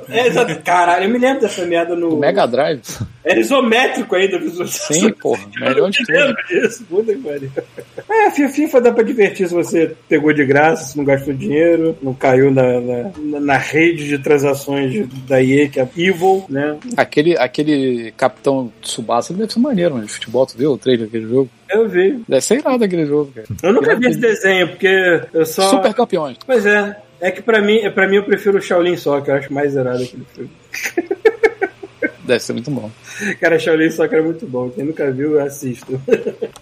É, 0.09 0.27
exato. 0.29 0.61
Caralho, 0.63 1.05
eu 1.05 1.11
me 1.11 1.19
lembro 1.19 1.41
dessa 1.43 1.65
merda 1.67 1.95
no. 1.97 2.15
O 2.15 2.19
Mega 2.21 2.47
Drive. 2.47 2.81
Era 3.25 3.41
isométrico 3.41 4.15
ainda, 4.15 4.39
visualização. 4.39 4.74
Sim, 4.75 5.11
porra. 5.21 5.43
Melhor 5.59 5.91
de 5.91 5.99
Eu 6.09 6.27
lembro 6.27 6.43
disso, 6.49 6.85
puta 6.89 7.15
que 7.15 7.21
pariu. 7.21 7.51
É, 8.11 8.31
fi- 8.31 8.49
FIFA 8.49 8.81
dá 8.81 8.93
pra 8.93 9.03
divertir 9.05 9.49
se 9.49 9.55
você 9.55 9.95
pegou 10.09 10.33
de 10.33 10.45
graça, 10.45 10.85
se 10.93 10.97
não 10.97 11.05
gastou 11.05 11.33
dinheiro, 11.35 11.97
não 12.03 12.13
caiu 12.15 12.51
na, 12.51 12.81
na, 12.81 13.41
na 13.41 13.57
rede 13.57 14.07
de 14.09 14.19
transações 14.19 15.07
da 15.29 15.43
EA, 15.43 15.69
que 15.69 15.81
é 15.81 15.89
Evil, 15.97 16.45
né? 16.49 16.77
Aquele, 16.97 17.37
aquele 17.39 18.13
Capitão 18.17 18.73
Tsubasa 18.83 19.33
deve 19.33 19.53
ser 19.53 19.59
maneiro, 19.61 19.95
mano. 19.95 20.07
De 20.07 20.13
futebol, 20.13 20.47
tu 20.47 20.57
viu 20.59 20.73
o 20.73 20.79
trailer 20.79 21.07
daquele 21.07 21.29
jogo? 21.29 21.49
Eu 21.71 21.89
vi. 21.89 22.23
Deve 22.29 22.41
ser 22.43 22.59
irado 22.59 22.85
aquele 22.85 23.07
jogo, 23.07 23.33
cara. 23.35 23.47
Eu 23.63 23.73
nunca 23.73 23.97
vi 23.97 24.07
esse 24.09 24.19
desenho, 24.19 24.69
porque 24.69 25.23
eu 25.33 25.47
só. 25.47 25.69
Super 25.71 25.95
campeões. 25.95 26.37
Pois 26.47 26.65
é. 26.67 26.97
É 27.21 27.31
que 27.31 27.41
pra 27.41 27.63
mim, 27.63 27.81
pra 27.93 28.07
mim 28.07 28.17
eu 28.17 28.25
prefiro 28.25 28.59
o 28.59 28.61
Shaolin 28.61 28.97
só, 28.97 29.21
que 29.21 29.31
eu 29.31 29.35
acho 29.37 29.53
mais 29.53 29.73
zerado 29.73 30.03
aquele 30.03 30.25
filme. 30.35 30.51
Deve 32.25 32.41
ser 32.43 32.53
muito 32.55 32.71
bom. 32.71 32.91
Cara, 33.41 33.59
Shaolin 33.59 33.91
Soccer 33.91 34.19
é 34.19 34.23
muito 34.23 34.47
bom. 34.47 34.71
Quem 34.71 34.85
nunca 34.85 35.11
viu, 35.11 35.39
assista. 35.41 35.87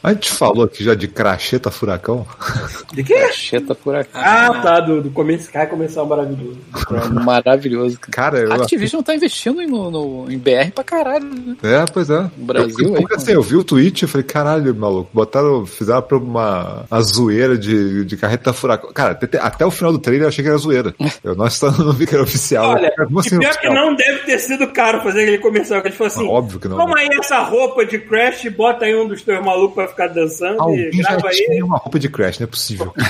A 0.02 0.12
gente 0.12 0.30
falou 0.32 0.64
aqui 0.64 0.82
já 0.82 0.94
de 0.94 1.06
cracheta 1.08 1.70
furacão. 1.70 2.26
De 2.92 3.02
quê? 3.02 3.32
Cheta 3.32 3.74
por 3.74 3.94
aqui. 3.94 4.10
Ah, 4.12 4.60
tá, 4.62 4.80
do, 4.80 5.00
do 5.00 5.10
comercial, 5.10 5.52
cara, 5.52 5.66
comercial 5.66 6.04
maravilhoso. 6.06 6.58
Maravilhoso. 7.24 7.98
cara. 8.00 8.38
Eu. 8.40 8.52
A 8.52 8.56
Activision 8.56 9.02
tá 9.02 9.14
investindo 9.14 9.60
em, 9.62 9.66
no, 9.66 9.90
no- 9.90 10.30
em 10.30 10.38
BR 10.38 10.70
pra 10.74 10.84
caralho, 10.84 11.24
né? 11.24 11.56
É, 11.62 11.84
pois 11.92 12.10
é. 12.10 12.20
No 12.36 12.44
Brasil 12.44 12.88
eu, 12.88 12.94
aí. 12.96 13.00
porque, 13.00 13.14
assim, 13.14 13.32
eu 13.32 13.42
vi 13.42 13.56
o 13.56 13.64
tweet 13.64 14.04
e 14.04 14.08
falei, 14.08 14.26
caralho, 14.26 14.74
maluco, 14.74 15.10
botaram, 15.12 15.64
fizeram 15.66 16.02
pra 16.02 16.16
uma, 16.18 16.84
uma 16.90 17.00
zoeira 17.02 17.56
de, 17.56 18.04
de 18.04 18.16
carreta 18.16 18.52
furacão. 18.52 18.92
Cara, 18.92 19.12
até, 19.12 19.38
até 19.38 19.64
o 19.66 19.70
final 19.70 19.92
do 19.92 19.98
trailer 19.98 20.24
eu 20.24 20.28
achei 20.28 20.42
que 20.42 20.48
era 20.48 20.58
zoeira. 20.58 20.94
Eu 21.22 21.34
não, 21.36 21.46
não 21.78 21.92
vi 21.92 22.06
que 22.06 22.14
era 22.14 22.24
oficial. 22.24 22.70
Olha, 22.72 22.92
como 22.96 23.18
e 23.18 23.20
assim 23.20 23.38
pior 23.38 23.50
oficial? 23.50 23.72
que 23.74 23.80
não 23.80 23.94
deve 23.94 24.18
ter 24.20 24.38
sido 24.38 24.66
caro 24.72 25.00
fazer 25.02 25.22
aquele 25.22 25.38
comercial. 25.52 25.80
Que 25.82 25.88
ele 25.88 25.94
falou 25.96 26.12
assim: 26.12 26.28
Óbvio 26.28 26.58
que 26.60 26.68
não. 26.68 26.76
Toma 26.76 26.98
aí 26.98 27.08
essa 27.12 27.40
roupa 27.40 27.84
de 27.84 27.98
Crash, 27.98 28.48
bota 28.56 28.84
aí 28.84 28.94
um 28.96 29.06
dos 29.06 29.22
teus 29.22 29.44
malucos 29.44 29.74
pra 29.74 29.88
ficar 29.88 30.08
dançando 30.08 30.56
e 30.56 30.60
Alguém 30.60 30.92
já 30.92 31.08
grava 31.10 31.28
aí. 31.28 31.34
tinha 31.36 31.64
uma 31.64 31.78
roupa 31.78 31.98
de 31.98 32.08
Crash, 32.08 32.38
não 32.38 32.44
é 32.44 32.48
possível. 32.48 32.92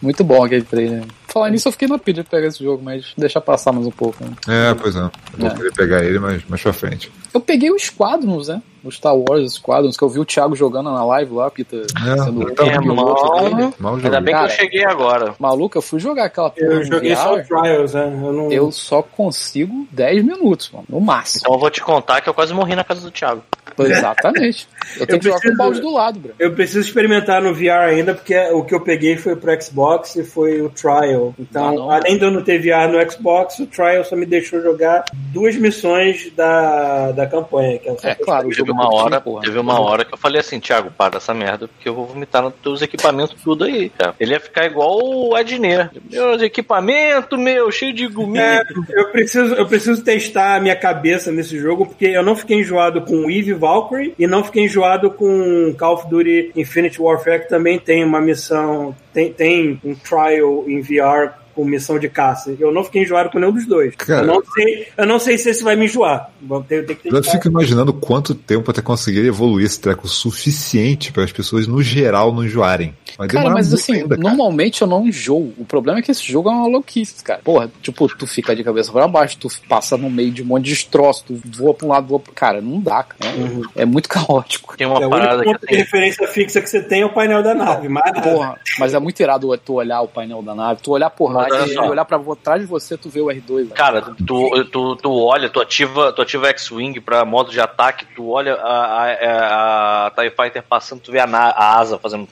Muito 0.00 0.22
bom 0.22 0.44
aquele 0.44 0.62
trailer. 0.62 1.04
Falar 1.26 1.50
nisso, 1.50 1.68
eu 1.68 1.72
fiquei 1.72 1.88
na 1.88 1.98
pilha 1.98 2.22
de 2.22 2.28
pegar 2.28 2.46
esse 2.46 2.62
jogo, 2.62 2.82
mas 2.82 3.12
deixa 3.16 3.40
passar 3.40 3.72
mais 3.72 3.86
um 3.86 3.90
pouco. 3.90 4.22
né? 4.24 4.30
é, 4.70 4.74
pois 4.74 4.94
é. 4.94 5.00
Eu 5.00 5.10
vou 5.38 5.48
É. 5.48 5.54
querer 5.54 5.72
pegar 5.72 6.04
ele 6.04 6.18
mais, 6.18 6.42
mais 6.48 6.62
pra 6.62 6.72
frente. 6.72 7.10
Eu 7.34 7.40
peguei 7.40 7.70
o 7.70 7.78
Squadrons, 7.78 8.48
né? 8.48 8.62
O 8.86 8.92
Star 8.92 9.14
Wars 9.16 9.54
Squadrons, 9.54 9.96
que 9.96 10.02
eu 10.04 10.08
vi 10.08 10.20
o 10.20 10.24
Thiago 10.24 10.54
jogando 10.54 10.90
na 10.92 11.04
live 11.04 11.34
lá, 11.34 11.50
Pita, 11.50 11.76
É, 11.76 12.16
sendo 12.18 12.46
piloto 12.46 12.62
Irmão. 12.64 13.54
dele. 13.54 13.74
Mal 13.78 13.94
Ainda 13.96 14.20
bem 14.20 14.34
Cara. 14.34 14.46
que 14.48 14.52
eu 14.52 14.56
cheguei 14.56 14.84
agora. 14.84 15.34
Maluco, 15.38 15.76
eu 15.78 15.82
fui 15.82 15.98
jogar 15.98 16.24
aquela 16.26 16.50
porra 16.50 16.66
Eu 16.66 16.84
joguei 16.84 17.16
só 17.16 17.34
o 17.34 17.36
VR, 17.38 17.46
Trials, 17.46 17.94
né? 17.94 18.04
Eu 18.22 18.32
não. 18.32 18.52
eu 18.52 18.70
só 18.70 19.02
consigo 19.02 19.86
10 19.90 20.24
minutos, 20.24 20.70
mano, 20.72 20.84
no 20.88 21.00
máximo. 21.00 21.40
Então 21.42 21.54
eu 21.54 21.58
vou 21.60 21.70
te 21.70 21.80
contar 21.82 22.20
que 22.20 22.28
eu 22.28 22.34
quase 22.34 22.54
morri 22.54 22.74
na 22.76 22.84
casa 22.84 23.00
do 23.00 23.10
Thiago. 23.10 23.42
Exatamente. 23.78 24.68
Eu 24.98 25.06
tenho 25.06 25.16
Eu 25.16 25.20
que 25.20 25.24
jogar 25.26 25.34
com 25.34 25.38
o 25.38 25.40
preciso- 25.40 25.56
balde 25.58 25.80
do 25.80 25.92
lado, 25.92 26.18
bro. 26.20 26.32
Eu 26.38 26.52
preciso 26.54 26.80
experimentar 26.80 27.42
no 27.42 27.52
VR 27.52 27.88
ainda, 27.90 28.14
porque 28.14 28.34
o 28.52 28.62
que 28.64 28.74
eu 28.74 28.80
peguei 28.80 29.16
foi 29.16 29.36
pro 29.36 29.60
Xbox 29.60 30.16
e 30.16 30.24
foi 30.24 30.62
o 30.62 30.70
Trial. 30.70 31.34
Então, 31.38 31.68
Ah, 31.68 31.72
não. 31.72 31.90
além 31.90 32.16
de 32.16 32.24
eu 32.24 32.30
não 32.30 32.42
ter 32.42 32.58
VR 32.58 32.88
no 32.90 33.10
Xbox, 33.10 33.58
o 33.58 33.66
Trial 33.66 34.02
só 34.04 34.16
me 34.16 34.24
deixou 34.24 34.62
jogar 34.62 35.04
duas 35.32 35.56
missões 35.56 36.30
da, 36.34 37.12
da 37.12 37.26
campanha. 37.26 37.78
Que 37.78 37.88
é, 37.88 37.96
É 38.10 38.14
claro, 38.14 38.48
o 38.48 38.52
jogo 38.52 38.72
uma 38.76 38.94
hora, 38.94 39.20
porra. 39.20 39.42
teve 39.42 39.58
uma 39.58 39.80
hora 39.80 40.04
que 40.04 40.14
eu 40.14 40.18
falei 40.18 40.40
assim, 40.40 40.60
Thiago, 40.60 40.90
para 40.90 41.16
essa 41.16 41.32
merda, 41.32 41.68
porque 41.68 41.88
eu 41.88 41.94
vou 41.94 42.06
vomitar 42.06 42.42
nos 42.42 42.54
teus 42.62 42.82
equipamentos 42.82 43.36
tudo 43.42 43.64
aí, 43.64 43.90
cara. 43.90 44.14
Ele 44.20 44.32
ia 44.32 44.40
ficar 44.40 44.66
igual 44.66 44.98
o 45.02 45.36
Edner. 45.36 45.90
Meus 46.10 46.42
equipamentos, 46.42 47.38
meu, 47.38 47.70
cheio 47.70 47.92
de 47.92 48.06
gomito. 48.06 48.40
É, 48.40 48.62
eu 48.90 49.10
preciso, 49.10 49.54
eu 49.54 49.66
preciso 49.66 50.02
testar 50.02 50.56
a 50.56 50.60
minha 50.60 50.76
cabeça 50.76 51.32
nesse 51.32 51.58
jogo, 51.58 51.86
porque 51.86 52.06
eu 52.06 52.22
não 52.22 52.36
fiquei 52.36 52.60
enjoado 52.60 53.02
com 53.02 53.30
Eve 53.30 53.54
Valkyrie 53.54 54.14
e 54.18 54.26
não 54.26 54.44
fiquei 54.44 54.64
enjoado 54.64 55.10
com 55.10 55.74
Call 55.78 55.94
of 55.94 56.08
Duty 56.08 56.52
Infinite 56.54 57.00
Warfare, 57.00 57.40
que 57.40 57.48
também 57.48 57.78
tem 57.78 58.04
uma 58.04 58.20
missão, 58.20 58.94
tem, 59.12 59.32
tem 59.32 59.80
um 59.84 59.94
trial 59.94 60.64
em 60.66 60.80
VR 60.80 61.45
com 61.56 61.64
missão 61.64 61.98
de 61.98 62.08
caça. 62.08 62.54
Eu 62.60 62.70
não 62.70 62.84
fiquei 62.84 63.02
enjoado 63.02 63.30
com 63.30 63.38
nenhum 63.38 63.52
dos 63.52 63.66
dois. 63.66 63.96
Cara. 63.96 64.22
Eu, 64.22 64.26
não 64.26 64.42
sei, 64.44 64.88
eu 64.96 65.06
não 65.06 65.18
sei 65.18 65.38
se 65.38 65.48
esse 65.48 65.64
vai 65.64 65.74
me 65.74 65.86
enjoar. 65.86 66.30
Eu 67.04 67.24
fico 67.24 67.48
imaginando 67.48 67.94
quanto 67.94 68.34
tempo 68.34 68.70
até 68.70 68.82
conseguir 68.82 69.24
evoluir 69.24 69.64
esse 69.64 69.80
treco 69.80 70.06
suficiente 70.06 71.10
para 71.10 71.24
as 71.24 71.32
pessoas 71.32 71.66
no 71.66 71.82
geral 71.82 72.32
não 72.32 72.44
enjoarem. 72.44 72.94
Vai 73.16 73.28
Cara, 73.28 73.50
mas 73.50 73.72
assim, 73.72 73.94
ainda, 73.94 74.16
cara. 74.16 74.20
normalmente 74.20 74.82
eu 74.82 74.88
não 74.88 75.06
enjoo. 75.06 75.54
O 75.56 75.64
problema 75.64 75.98
é 75.98 76.02
que 76.02 76.10
esse 76.10 76.30
jogo 76.30 76.50
é 76.50 76.52
uma 76.52 76.66
louquice, 76.66 77.22
cara. 77.24 77.40
Porra, 77.42 77.70
tipo, 77.82 78.08
tu 78.08 78.26
fica 78.26 78.54
de 78.54 78.62
cabeça 78.62 78.92
pra 78.92 79.08
baixo, 79.08 79.38
tu 79.38 79.48
passa 79.68 79.96
no 79.96 80.10
meio 80.10 80.30
de 80.30 80.42
um 80.42 80.46
monte 80.46 80.64
de 80.64 80.70
destroço, 80.70 81.24
tu 81.26 81.40
voa 81.56 81.72
pra 81.72 81.86
um 81.86 81.90
lado, 81.90 82.06
voa 82.06 82.20
pro... 82.20 82.32
Cara, 82.32 82.60
não 82.60 82.80
dá, 82.80 83.02
cara. 83.02 83.34
É 83.74 83.84
muito 83.84 84.08
caótico. 84.08 84.76
Tem 84.76 84.86
uma 84.86 85.00
É, 85.00 85.06
o 85.06 85.10
parada 85.10 85.36
único 85.36 85.44
que 85.44 85.58
ponto 85.58 85.66
de 85.66 85.76
referência 85.76 86.28
fixa 86.28 86.60
que 86.60 86.68
você 86.68 86.82
tem 86.82 87.02
é 87.02 87.06
o 87.06 87.12
painel 87.12 87.42
da 87.42 87.54
nave, 87.54 87.88
mas. 87.88 88.10
Porra, 88.22 88.58
mas 88.78 88.94
é 88.94 88.98
muito 88.98 89.20
irado 89.20 89.56
tu 89.58 89.74
olhar 89.74 90.00
o 90.02 90.08
painel 90.08 90.42
da 90.42 90.54
nave, 90.54 90.80
tu 90.82 90.92
olhar 90.92 91.10
por 91.10 91.32
lá 91.32 91.46
e 91.48 91.78
olhar 91.78 92.04
pra 92.04 92.20
trás 92.42 92.60
de 92.60 92.66
você, 92.66 92.96
tu 92.96 93.08
vê 93.08 93.20
o 93.20 93.26
R2. 93.26 93.56
velho. 93.56 93.68
Cara, 93.70 94.02
tu, 94.02 94.64
tu, 94.66 94.96
tu 94.96 95.12
olha, 95.12 95.48
tu 95.48 95.60
ativa, 95.60 96.12
tu 96.12 96.22
ativa 96.22 96.48
X-Wing 96.48 97.00
pra 97.00 97.24
modo 97.24 97.50
de 97.50 97.60
ataque, 97.60 98.06
tu 98.14 98.28
olha 98.30 98.54
a, 98.54 99.04
a, 99.04 100.06
a 100.06 100.10
TIE 100.10 100.30
Fighter 100.30 100.62
passando, 100.62 101.00
tu 101.00 101.12
vê 101.12 101.20
a, 101.20 101.24
a 101.24 101.78
asa 101.78 101.98
fazendo. 101.98 102.28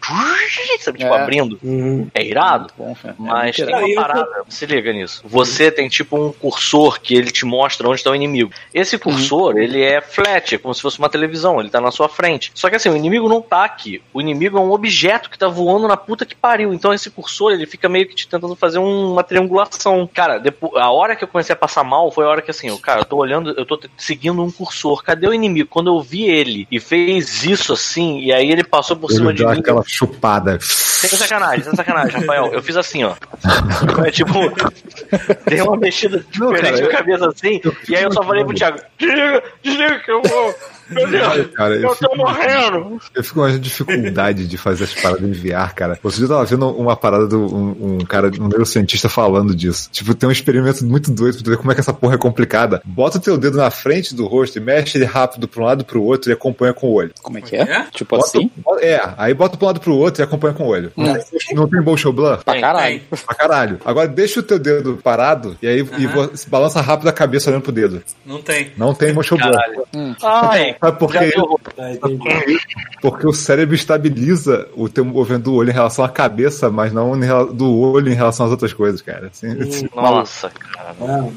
Sabe, 0.78 0.98
tipo, 0.98 1.12
É. 1.12 1.20
abrindo. 1.20 1.58
Uhum. 1.62 2.08
É 2.14 2.22
irado. 2.24 2.68
Bom. 2.76 2.96
É 3.04 3.14
Mas 3.18 3.56
tem 3.56 3.68
eu 3.70 3.78
uma 3.78 3.94
parada, 4.02 4.26
se 4.48 4.66
liga 4.66 4.92
nisso. 4.92 5.22
Você 5.24 5.70
tem 5.70 5.88
tipo 5.88 6.16
um 6.16 6.32
cursor 6.32 7.00
que 7.00 7.14
ele 7.14 7.30
te 7.30 7.44
mostra 7.44 7.88
onde 7.88 8.00
está 8.00 8.10
o 8.10 8.14
inimigo. 8.14 8.50
Esse 8.72 8.98
cursor, 8.98 9.56
ele 9.56 9.82
é 9.82 10.00
flat, 10.00 10.54
é 10.54 10.58
como 10.58 10.74
se 10.74 10.82
fosse 10.82 10.98
uma 10.98 11.08
televisão, 11.08 11.60
ele 11.60 11.70
tá 11.70 11.80
na 11.80 11.90
sua 11.90 12.08
frente. 12.08 12.50
Só 12.54 12.68
que 12.68 12.76
assim, 12.76 12.88
o 12.88 12.96
inimigo 12.96 13.28
não 13.28 13.40
tá 13.40 13.64
aqui. 13.64 14.02
O 14.12 14.20
inimigo 14.20 14.58
é 14.58 14.60
um 14.60 14.72
objeto 14.72 15.30
que 15.30 15.38
tá 15.38 15.48
voando 15.48 15.86
na 15.88 15.96
puta 15.96 16.24
que 16.26 16.34
pariu. 16.34 16.72
Então 16.74 16.92
esse 16.92 17.10
cursor, 17.10 17.52
ele 17.52 17.66
fica 17.66 17.88
meio 17.88 18.06
que 18.06 18.14
te 18.14 18.28
tentando 18.28 18.54
fazer 18.56 18.78
um- 18.78 19.12
uma 19.12 19.22
triangulação. 19.22 20.08
Cara, 20.12 20.38
depois, 20.38 20.74
a 20.82 20.90
hora 20.90 21.14
que 21.16 21.24
eu 21.24 21.28
comecei 21.28 21.52
a 21.52 21.56
passar 21.56 21.84
mal 21.84 22.10
foi 22.10 22.24
a 22.24 22.28
hora 22.28 22.42
que 22.42 22.50
assim, 22.50 22.68
eu, 22.68 22.78
cara, 22.78 23.00
eu 23.00 23.04
tô 23.04 23.16
olhando, 23.16 23.50
eu 23.56 23.64
tô 23.64 23.78
seguindo 23.96 24.42
um 24.42 24.50
cursor. 24.50 25.02
Cadê 25.02 25.26
o 25.28 25.34
inimigo? 25.34 25.68
Quando 25.68 25.88
eu 25.96 26.00
vi 26.00 26.24
ele 26.24 26.66
e 26.70 26.80
fez 26.80 27.44
isso 27.44 27.72
assim, 27.72 28.20
e 28.20 28.32
aí 28.32 28.50
ele 28.50 28.64
passou 28.64 28.96
por 28.96 29.10
cima 29.10 29.30
Ele 29.30 29.38
de 29.38 29.44
dá 29.44 29.52
mim. 29.52 29.58
aquela 29.60 29.82
chupada. 29.86 30.58
Sem 30.64 31.18
sacanagem, 31.18 31.62
sem 31.64 31.74
sacanagem, 31.76 32.18
Rafael. 32.20 32.50
Eu 32.52 32.62
fiz 32.62 32.76
assim, 32.76 33.04
ó. 33.04 33.14
É 34.06 34.10
tipo, 34.10 34.32
dei 35.46 35.60
uma 35.60 35.76
mexida 35.76 36.24
Não, 36.38 36.48
diferente 36.52 36.72
cara, 36.80 36.82
na 36.82 36.88
eu- 36.88 36.96
cabeça 36.96 37.28
assim, 37.28 37.60
e 37.88 37.94
aí 37.96 38.02
eu 38.04 38.12
só 38.12 38.22
falei 38.22 38.44
pro 38.44 38.54
Thiago: 38.54 38.78
desliga, 38.98 39.42
desliga 39.62 39.98
que 40.00 40.10
eu 40.10 40.22
vou. 40.22 40.54
Meu 40.90 41.08
Deus, 41.10 41.26
Ai, 41.28 41.44
cara, 41.54 41.74
eu 41.76 41.82
eu 41.82 41.88
tô 41.90 41.94
fico- 41.96 42.16
morrendo. 42.16 43.00
Eu 43.14 43.22
fico 43.24 43.34
com 43.34 43.40
uma 43.40 43.58
dificuldade 43.58 44.46
de 44.46 44.56
fazer 44.58 44.84
as 44.84 44.94
paradas 44.94 45.22
em 45.28 45.32
VR, 45.32 45.74
cara. 45.74 45.98
Você 46.02 46.20
já 46.22 46.28
tava 46.28 46.44
vendo 46.44 46.68
uma 46.70 46.96
parada 46.96 47.26
do 47.26 47.40
um, 47.54 47.96
um 47.96 47.98
cara, 48.04 48.30
um 48.40 48.48
neurocientista 48.48 49.08
falando 49.08 49.54
disso. 49.54 49.88
Tipo, 49.90 50.14
tem 50.14 50.28
um 50.28 50.32
experimento 50.32 50.84
muito 50.84 51.10
doido 51.10 51.34
pra 51.36 51.44
tu 51.44 51.50
ver 51.50 51.56
como 51.56 51.72
é 51.72 51.74
que 51.74 51.80
essa 51.80 51.92
porra 51.92 52.14
é 52.14 52.18
complicada. 52.18 52.82
Bota 52.84 53.18
o 53.18 53.20
teu 53.20 53.36
dedo 53.38 53.56
na 53.56 53.70
frente 53.70 54.14
do 54.14 54.26
rosto 54.26 54.58
e 54.58 54.60
mexe 54.60 54.98
ele 54.98 55.04
rápido 55.04 55.48
pra 55.48 55.62
um 55.62 55.64
lado 55.64 55.82
e 55.82 55.84
pro 55.84 56.02
outro 56.02 56.30
e 56.30 56.32
acompanha 56.32 56.72
com 56.72 56.88
o 56.88 56.92
olho. 56.92 57.12
Como 57.22 57.38
é 57.38 57.40
que 57.40 57.56
é? 57.56 57.60
É? 57.62 57.86
Tipo 57.92 58.16
Bota- 58.16 58.28
assim? 58.28 58.50
bota- 58.56 58.84
é, 58.84 59.14
aí 59.16 59.32
bota 59.34 59.56
pro 59.56 59.66
lado 59.66 59.76
e 59.78 59.80
pro 59.80 59.94
outro 59.96 60.22
e 60.22 60.24
acompanha 60.24 60.54
com 60.54 60.64
o 60.64 60.68
olho. 60.68 60.92
Não 61.54 61.68
tem 61.68 61.80
motion 61.82 62.12
blur? 62.12 62.38
Pra 62.44 62.60
caralho. 62.60 63.00
Pra 63.26 63.34
caralho. 63.34 63.80
Agora 63.84 64.08
deixa 64.08 64.40
o 64.40 64.42
teu 64.42 64.58
dedo 64.58 64.98
parado 65.02 65.56
e 65.62 65.66
aí 65.66 65.78
e 65.78 66.06
vo- 66.06 66.30
balança 66.48 66.80
rápido 66.80 67.08
a 67.08 67.12
cabeça 67.12 67.50
olhando 67.50 67.62
pro 67.62 67.72
dedo. 67.72 68.02
Não 68.24 68.42
tem. 68.42 68.72
Não 68.76 68.94
tem 68.94 69.12
motion 69.12 69.36
blur. 69.36 69.50
Caralho. 69.52 69.84
Ai, 70.22 70.74
Sabe 70.84 70.98
por 70.98 71.12
já 71.12 71.20
quê? 71.20 71.32
Porque 73.00 73.26
o 73.26 73.32
cérebro 73.32 73.74
estabiliza 73.74 74.68
o 74.74 74.88
teu 74.88 75.04
movimento 75.04 75.44
do 75.44 75.54
olho 75.54 75.70
em 75.70 75.72
relação 75.72 76.04
à 76.04 76.08
cabeça, 76.08 76.70
mas 76.70 76.92
não 76.92 77.18
do 77.52 77.78
olho 77.78 78.10
em 78.10 78.14
relação 78.14 78.44
às 78.46 78.52
outras 78.52 78.72
coisas, 78.72 79.00
cara. 79.00 79.28
Assim, 79.28 79.50
assim, 79.62 79.88
Nossa, 79.94 80.50
cara. 80.50 80.94
Não. 81.00 81.32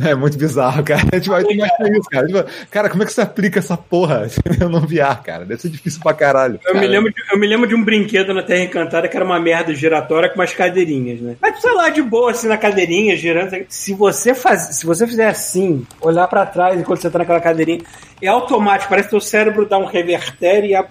É 0.00 0.14
muito 0.14 0.38
bizarro, 0.38 0.84
cara. 0.84 1.02
A 1.12 1.16
gente 1.16 1.28
vai 1.28 1.44
ter 1.44 1.54
isso, 1.54 2.10
cara. 2.10 2.26
Tipo, 2.26 2.44
cara, 2.70 2.88
como 2.88 3.02
é 3.02 3.06
que 3.06 3.12
você 3.12 3.20
aplica 3.20 3.58
essa 3.58 3.76
porra 3.76 4.26
eu 4.60 4.68
não 4.68 4.80
VR, 4.80 5.22
cara? 5.22 5.44
Deve 5.44 5.60
ser 5.60 5.68
difícil 5.68 6.00
pra 6.02 6.14
caralho. 6.14 6.58
Eu 6.64 6.78
me, 6.78 6.86
lembro 6.86 7.12
de, 7.12 7.22
eu 7.32 7.38
me 7.38 7.46
lembro 7.46 7.66
de 7.66 7.74
um 7.74 7.84
brinquedo 7.84 8.34
na 8.34 8.42
Terra 8.42 8.64
Encantada 8.64 9.08
que 9.08 9.16
era 9.16 9.24
uma 9.24 9.40
merda 9.40 9.74
giratória 9.74 10.28
com 10.28 10.36
umas 10.36 10.52
cadeirinhas, 10.52 11.20
né? 11.20 11.36
Mas 11.40 11.60
sei 11.60 11.72
lá, 11.72 11.88
de 11.88 12.02
boa, 12.02 12.30
assim, 12.30 12.48
na 12.48 12.56
cadeirinha, 12.56 13.16
girando. 13.16 13.56
Se 13.68 13.94
você, 13.94 14.34
faz, 14.34 14.76
se 14.76 14.86
você 14.86 15.06
fizer 15.06 15.28
assim, 15.28 15.86
olhar 16.00 16.26
pra 16.28 16.46
trás 16.46 16.78
enquanto 16.78 17.00
você 17.00 17.10
tá 17.10 17.18
naquela 17.18 17.40
cadeirinha, 17.40 17.80
é 18.20 18.28
automático, 18.28 18.88
parece 18.88 19.08
que 19.08 19.10
teu 19.10 19.20
cérebro 19.20 19.66
dá 19.66 19.78
um 19.78 19.86
reverter 19.86 20.64
e 20.64 20.74
a, 20.74 20.84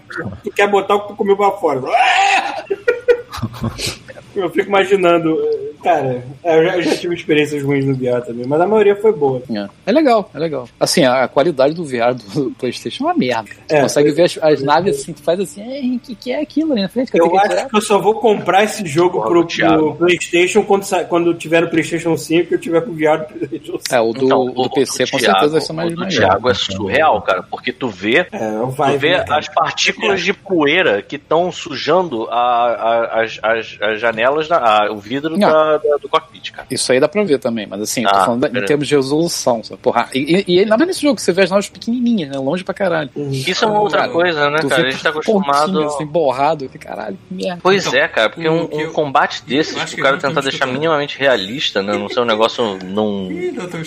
tu 0.44 0.52
quer 0.52 0.68
botar 0.68 0.96
o 0.96 1.02
que 1.02 1.08
tu 1.10 1.16
comeu 1.16 1.36
pra 1.36 1.52
fora. 1.52 1.82
Eu 4.36 4.50
fico 4.50 4.68
imaginando, 4.68 5.38
cara, 5.86 6.24
eu 6.44 6.64
já, 6.66 6.76
eu 6.78 6.82
já 6.82 6.96
tive 6.98 7.16
experiências 7.16 7.64
ruins 7.64 7.86
no 7.86 7.94
VR 7.96 8.22
também, 8.26 8.46
mas 8.48 8.60
a 8.60 8.66
maioria 8.68 8.96
foi 8.96 9.14
boa. 9.14 9.42
É. 9.54 9.68
É 9.86 9.92
legal, 9.92 10.30
é 10.34 10.40
legal. 10.40 10.68
Assim, 10.80 11.06
a 11.06 11.28
qualidade 11.28 11.74
do 11.76 11.86
VR 11.86 12.14
do 12.16 12.52
PlayStation 12.52 13.04
é 13.04 13.08
uma 13.08 13.14
merda. 13.16 13.50
Tu 13.68 13.76
É, 13.76 13.82
consegue 13.82 14.12
ver 14.12 14.24
as, 14.24 14.38
as 14.42 14.64
naves 14.64 15.00
assim, 15.02 15.14
tu 15.14 15.22
faz 15.22 15.40
assim, 15.40 15.96
o 15.96 16.00
que, 16.00 16.16
que 16.16 16.32
é 16.32 16.42
aquilo 16.42 16.72
ali 16.74 16.82
na 16.82 16.90
frente? 16.90 17.12
Cadê 17.12 17.24
Eu 17.24 17.30
que 17.30 17.38
acho 17.38 17.68
que 17.70 17.78
eu 17.78 17.82
só 17.82 18.00
vou 18.00 18.16
comprar 18.16 18.64
esse 18.64 18.86
jogo 18.86 19.20
Porra, 19.22 19.30
pro, 19.30 19.46
pro 19.48 19.96
PlayStation 19.96 20.64
quando, 20.64 20.86
quando 21.08 21.34
tiver 21.36 21.62
no 21.62 21.70
PlayStation 21.70 22.18
5 22.18 22.52
e 22.52 22.56
eu 22.56 22.60
tiver 22.60 22.82
com 22.82 22.92
o 22.92 22.96
VR 22.96 23.20
do 23.20 23.26
PlayStation 23.48 23.78
5. 23.80 23.84
É, 23.92 24.02
o 24.02 24.12
do, 24.14 24.26
Então, 24.26 24.46
do 24.46 24.62
o- 24.62 24.70
PC 24.70 25.04
o 25.04 25.12
com 25.12 25.18
Thiago- 25.18 25.34
certeza 25.40 25.52
vai 25.52 25.62
ser 25.62 25.74
mais 25.74 25.92
O 25.92 25.96
do 25.96 26.02
mais 26.02 26.16
Thiago 26.16 26.50
é 26.50 26.54
surreal, 26.56 27.22
cara, 27.22 27.44
porque 27.44 27.72
tu 27.72 27.88
vê 27.90 28.26
É, 28.32 28.50
o 28.60 28.72
Tu 28.72 28.98
vê 28.98 29.16
as 29.30 29.48
partículas 29.50 30.22
de 30.22 30.34
poeira 30.34 31.02
que 31.02 31.16
estão 31.18 31.52
sujando 31.52 32.28
a- 32.30 32.36
a- 32.36 33.22
as, 33.24 33.40
as- 33.44 33.78
as 33.82 34.00
janelas, 34.00 34.48
da- 34.48 34.58
a- 34.86 34.92
o 34.92 34.98
vidro 34.98 35.38
Não. 35.38 35.50
da, 35.52 35.75
da- 35.78 35.90
da- 35.90 35.98
do 35.98 36.10
cockpit, 36.10 36.52
cara. 36.52 36.68
Isso 36.72 36.92
aí 36.92 37.00
dá 37.00 37.08
pra 37.08 37.24
ver 37.24 37.40
também, 37.40 37.66
mas 37.68 37.82
assim, 37.82 38.04
eu 38.04 38.10
tô 38.10 38.16
Ah, 38.16 38.26
falando 38.26 38.42
da- 38.50 38.60
em 38.60 38.66
termos 38.66 38.88
de 38.88 38.96
resolução, 38.96 39.64
sabe? 39.64 39.80
Porra, 39.82 40.10
e, 40.14 40.44
e, 40.48 40.56
e 40.56 40.60
ainda 40.60 40.78
mais 40.78 40.88
nesse 40.88 41.02
jogo, 41.02 41.20
você 41.20 41.32
vê 41.32 41.44
as 41.44 41.50
naves 41.52 41.70
pequenininhas, 41.70 42.30
né? 42.32 42.38
Longe 42.38 42.64
pra 42.64 42.74
caralho. 42.74 43.10
Isso 43.16 43.66
é 43.66 43.68
uma 43.68 43.80
outra 43.82 44.00
Cara, 44.02 44.12
coisa, 44.12 44.50
né, 44.50 44.60
cara? 44.68 44.88
A 44.88 44.92
gente 44.92 45.04
tá 45.04 45.10
acostumado. 45.10 45.84
assim, 45.84 46.06
borrado, 46.06 46.70
que 46.70 46.78
caralho, 46.78 47.18
que 47.28 47.34
merda. 47.34 47.60
Pois 47.62 47.86
Então, 47.86 48.00
é, 48.00 48.08
cara, 48.08 48.30
porque 48.30 48.48
um, 48.50 48.66
um 48.74 48.80
eu- 48.82 48.92
combate 48.92 49.44
desses, 49.46 49.78
acho 49.78 49.96
o 49.96 50.02
cara 50.02 50.18
tentar 50.18 50.42
deixar 50.42 50.66
minimamente 50.66 51.18
realista, 51.18 51.82
né? 51.82 51.98
Não 51.98 52.10
ser 52.10 52.20
um 52.22 52.26
negócio 52.26 52.78
num 52.84 53.30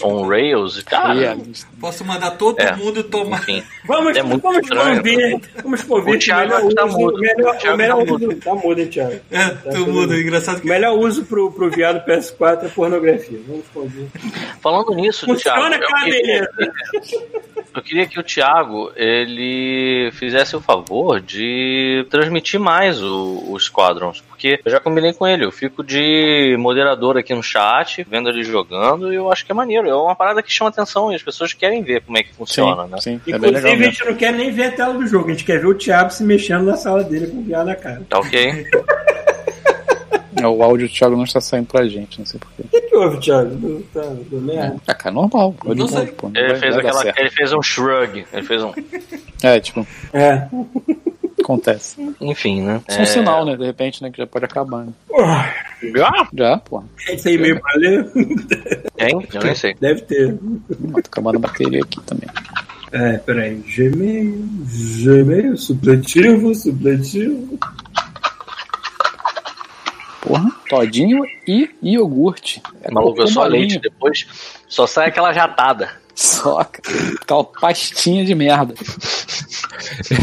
on 0.03 0.27
rails, 0.27 0.83
cara. 0.83 1.13
Realista. 1.15 1.67
Posso 1.81 2.05
mandar 2.05 2.33
todo 2.33 2.59
É. 2.61 2.75
mundo 2.77 3.03
tomar. 3.05 3.39
Enfim. 3.41 3.63
Vamos, 3.87 4.17
É 4.17 4.23
muito 4.23 4.43
vamos 4.43 4.59
estranho. 4.63 4.97
convir, 4.97 5.41
vamos 5.63 5.83
convir 5.83 6.15
O 6.15 6.19
Thiago 6.19 6.41
melhor 6.55 6.75
tá 6.75 6.85
uso, 6.85 6.99
mudo. 6.99 7.19
melhor, 7.21 7.55
O 7.55 7.59
Thiago 7.59 7.77
melhor 7.79 8.05
tá 8.07 8.13
uso, 8.15 8.35
tá 8.37 8.55
mudo, 8.55 8.81
hein, 8.81 8.87
Thiago? 8.87 9.15
É, 9.31 9.49
tu 9.73 9.87
muda. 9.87 10.17
Engraçado 10.21 10.59
O 10.59 10.61
que. 10.61 10.69
melhor 10.69 10.99
uso 10.99 11.25
pro, 11.25 11.51
pro 11.53 11.68
viado 11.71 12.05
PS4 12.05 12.65
é 12.65 12.69
pornografia. 12.69 13.39
Vamos 13.47 13.67
convir. 13.73 14.09
Falando 14.61 14.95
nisso, 14.95 15.27
Thiago, 15.37 15.75
eu 15.75 15.81
queria, 16.05 16.49
eu 17.75 17.83
queria 17.83 18.07
que 18.07 18.19
o 18.19 18.23
Thiago 18.23 18.91
ele 18.97 20.11
fizesse 20.13 20.57
o 20.57 20.61
favor 20.61 21.21
de 21.21 22.07
transmitir 22.11 22.59
mais 22.59 23.03
o, 23.03 23.53
o 23.53 23.59
Squadrons, 23.59 24.21
porque 24.21 24.61
eu 24.65 24.71
já 24.71 24.81
combinei 24.81 25.13
com 25.13 25.27
ele, 25.27 25.45
eu 25.45 25.53
fico 25.53 25.85
de 25.85 26.57
moderador 26.59 27.17
aqui 27.17 27.35
no 27.35 27.43
chat, 27.43 28.05
vendo 28.09 28.29
ele 28.29 28.43
jogando, 28.43 29.13
e 29.13 29.17
eu 29.17 29.31
acho 29.31 29.45
que 29.45 29.53
é 29.53 29.55
maneiro, 29.55 29.89
é 29.89 29.95
uma 29.95 30.17
parada 30.17 30.43
que 30.43 30.53
chama 30.53 30.71
atenção 30.71 31.13
e 31.13 31.15
as 31.15 31.23
pessoas 31.23 31.53
querem 31.53 31.83
ver 31.83 32.03
como 32.03 32.19
é 32.19 32.23
que 32.23 32.35
funciona, 32.35 32.87
né? 32.87 32.99
Sim, 33.01 33.21
é 33.27 33.39
bem 33.39 33.51
Inclusive, 33.51 33.69
legal 33.69 33.73
a 33.73 33.91
gente 33.91 34.05
não 34.05 34.15
quer 34.15 34.33
nem 34.33 34.51
ver 34.51 34.65
a 34.65 34.73
tela 34.73 34.95
do 34.95 35.07
jogo, 35.07 35.29
a 35.29 35.31
gente 35.31 35.45
quer 35.45 35.61
ver 35.61 35.67
o 35.67 35.75
Thiago 35.75 36.11
se 36.11 36.25
mexendo 36.25 36.65
na 36.65 36.77
sala 36.77 37.05
dele 37.05 37.29
com 37.29 37.39
o 37.39 37.43
viado 37.43 37.67
na 37.67 37.77
cara. 37.77 38.03
Tá 38.09 38.19
ok? 38.19 38.67
É, 40.41 40.47
O 40.47 40.63
áudio 40.63 40.89
do 40.89 40.93
Thiago 40.95 41.17
não 41.17 41.25
está 41.25 41.41
saindo 41.41 41.67
pra 41.67 41.87
gente, 41.87 42.19
não 42.19 42.27
sei 42.27 42.39
porquê. 42.41 42.63
O 42.65 42.69
que, 42.69 42.81
que 42.83 42.97
houve, 42.97 43.19
Thiago? 43.21 43.55
Do, 43.57 43.81
tá, 43.93 44.01
do 44.03 44.41
merda? 44.41 44.77
É, 44.87 44.95
cara, 44.95 45.15
normal. 45.15 45.55
Sei. 45.89 46.07
pô, 46.09 46.31
Ele 46.35 46.49
vai- 46.49 46.57
fez, 46.61 46.77
aquela, 46.77 47.05
ele 47.17 47.31
fez 47.31 47.53
um 47.53 47.63
shrug, 47.63 48.25
ele 48.33 48.43
fez 48.47 48.63
um. 48.63 48.73
É, 49.43 49.61
tipo, 49.61 49.87
É. 50.13 50.49
acontece. 51.41 51.97
Enfim, 52.21 52.63
né? 52.63 52.81
Isso 52.89 52.99
é 52.99 53.03
um 53.03 53.07
sinal, 53.07 53.45
né? 53.45 53.57
De 53.57 53.65
repente, 53.65 54.03
né? 54.03 54.11
Que 54.11 54.19
já 54.19 54.27
pode 54.27 54.45
acabar. 54.45 54.85
Né? 54.85 54.93
Porra, 55.09 55.55
Já, 56.35 56.57
porra. 56.59 56.85
Esse 57.09 57.31
e-mail 57.33 57.61
pra 57.61 57.73
ler? 57.77 58.11
Tem? 58.97 59.29
Eu 59.33 59.43
nem 59.43 59.55
sei. 59.55 59.75
Deve 59.81 60.03
ter. 60.03 60.33
Hum, 60.35 60.61
Tá 60.95 61.01
acabando 61.07 61.37
a 61.37 61.41
bateria 61.41 61.81
aqui 61.83 62.01
também. 62.03 62.29
É, 62.91 63.19
peraí. 63.19 63.55
Gmail, 63.67 64.45
Gmail, 65.05 65.57
supletivo, 65.57 66.55
supletivo. 66.55 67.59
Porra, 70.29 70.51
todinho 70.69 71.25
e 71.47 71.71
iogurte. 71.83 72.63
É 72.83 72.91
Maluco, 72.91 73.23
eu 73.23 73.27
só 73.27 73.45
leite 73.45 73.79
depois, 73.79 74.27
só 74.69 74.87
sai 74.87 75.09
aquela 75.09 75.33
jatada. 75.33 75.91
Só, 76.19 76.65
cara. 76.65 76.99
Aquela 77.23 77.45
pastinha 77.45 78.25
de 78.25 78.35
merda. 78.35 78.75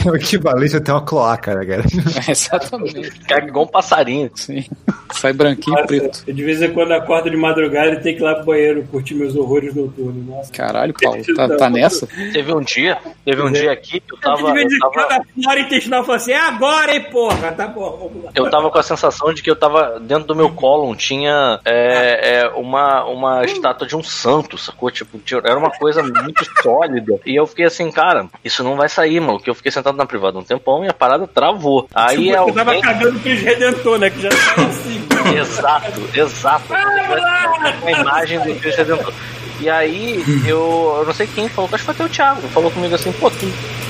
É 0.05 0.09
o 0.09 0.15
equivalente 0.15 0.75
a 0.75 0.81
ter 0.81 0.91
uma 0.91 1.01
cloaca, 1.01 1.55
né, 1.55 1.65
cara? 1.65 1.83
É, 2.27 2.31
exatamente. 2.31 3.11
Caga 3.21 3.47
igual 3.47 3.63
um 3.63 3.67
passarinho. 3.67 4.29
Sim. 4.35 4.65
Sai 5.13 5.31
branquinho 5.31 5.79
e 5.79 5.87
preto. 5.87 6.05
Nossa, 6.07 6.33
de 6.33 6.43
vez 6.43 6.61
em 6.61 6.73
quando 6.73 6.91
acordo 6.91 7.29
de 7.29 7.37
madrugada 7.37 7.91
e 7.91 8.01
tenho 8.01 8.17
que 8.17 8.21
ir 8.21 8.25
lá 8.25 8.35
pro 8.35 8.45
banheiro 8.45 8.85
curtir 8.91 9.15
meus 9.15 9.35
horrores 9.35 9.73
noturnos. 9.73 10.25
Nossa. 10.25 10.51
Caralho, 10.51 10.93
Paulo, 10.93 11.23
tá, 11.35 11.55
tá 11.55 11.69
nessa? 11.69 12.07
Teve 12.07 12.53
um 12.53 12.61
dia, 12.61 12.97
teve 13.23 13.41
um 13.41 13.51
dia 13.51 13.71
aqui 13.71 14.01
que 14.01 14.13
eu 14.13 14.17
tava. 14.17 14.47
de 14.47 14.51
vez 14.51 14.71
Eu 14.71 14.77
em 14.77 14.79
quando 14.81 15.07
tava, 15.07 15.21
a 15.21 15.41
flora 15.43 15.59
intestinal 15.61 16.03
fala 16.03 16.17
assim: 16.17 16.31
é 16.31 16.39
agora, 16.39 16.93
hein, 16.93 17.05
porra? 17.09 17.51
Tá 17.53 17.67
bom, 17.67 17.97
vamos 17.97 18.25
lá. 18.25 18.31
eu 18.35 18.49
tava 18.49 18.69
com 18.69 18.77
a 18.77 18.83
sensação 18.83 19.33
de 19.33 19.41
que 19.41 19.49
eu 19.49 19.55
tava. 19.55 19.99
Dentro 20.01 20.25
do 20.25 20.35
meu 20.35 20.49
colo 20.49 20.93
tinha 20.95 21.59
é, 21.63 22.41
é, 22.41 22.47
uma, 22.49 23.05
uma 23.05 23.45
estátua 23.45 23.87
de 23.87 23.95
um 23.95 24.03
santo, 24.03 24.57
sacou? 24.57 24.91
Tipo, 24.91 25.19
era 25.43 25.57
uma 25.57 25.71
coisa 25.71 25.84
muito 25.93 26.45
sólida. 26.61 27.19
E 27.25 27.35
eu 27.35 27.45
fiquei 27.47 27.65
assim, 27.65 27.91
cara, 27.91 28.27
isso 28.43 28.63
não 28.63 28.75
vai 28.75 28.89
sair, 28.89 29.19
mano. 29.19 29.39
Que 29.39 29.49
eu 29.49 29.55
fiquei 29.55 29.71
sentado 29.71 29.95
na 29.97 30.05
privada 30.05 30.37
um 30.37 30.43
tempão 30.43 30.83
e 30.83 30.89
a 30.89 30.93
parada 30.93 31.27
travou. 31.27 31.87
Aí 31.93 32.31
Você 32.31 32.51
tava 32.53 32.79
cagando 32.81 33.19
pro 33.19 33.31
Redentor, 33.31 33.99
né? 33.99 34.09
Que 34.09 34.21
já 34.21 34.29
tava 34.29 34.67
assim. 34.67 35.05
Exato, 35.39 36.01
exato. 36.13 36.65
a 36.73 37.91
imagem 37.91 38.39
do 38.39 38.53
Cristo 38.59 38.77
Redentor. 38.77 39.13
E 39.59 39.69
aí, 39.69 40.23
eu, 40.45 40.95
eu 40.99 41.05
não 41.05 41.13
sei 41.13 41.25
quem 41.27 41.47
falou, 41.47 41.69
acho 41.73 41.83
que 41.83 41.85
foi 41.85 41.93
até 41.95 42.03
o 42.03 42.09
Thiago. 42.09 42.41
Falou 42.49 42.69
comigo 42.69 42.93
assim, 42.93 43.11
pô, 43.13 43.31
tu 43.31 43.45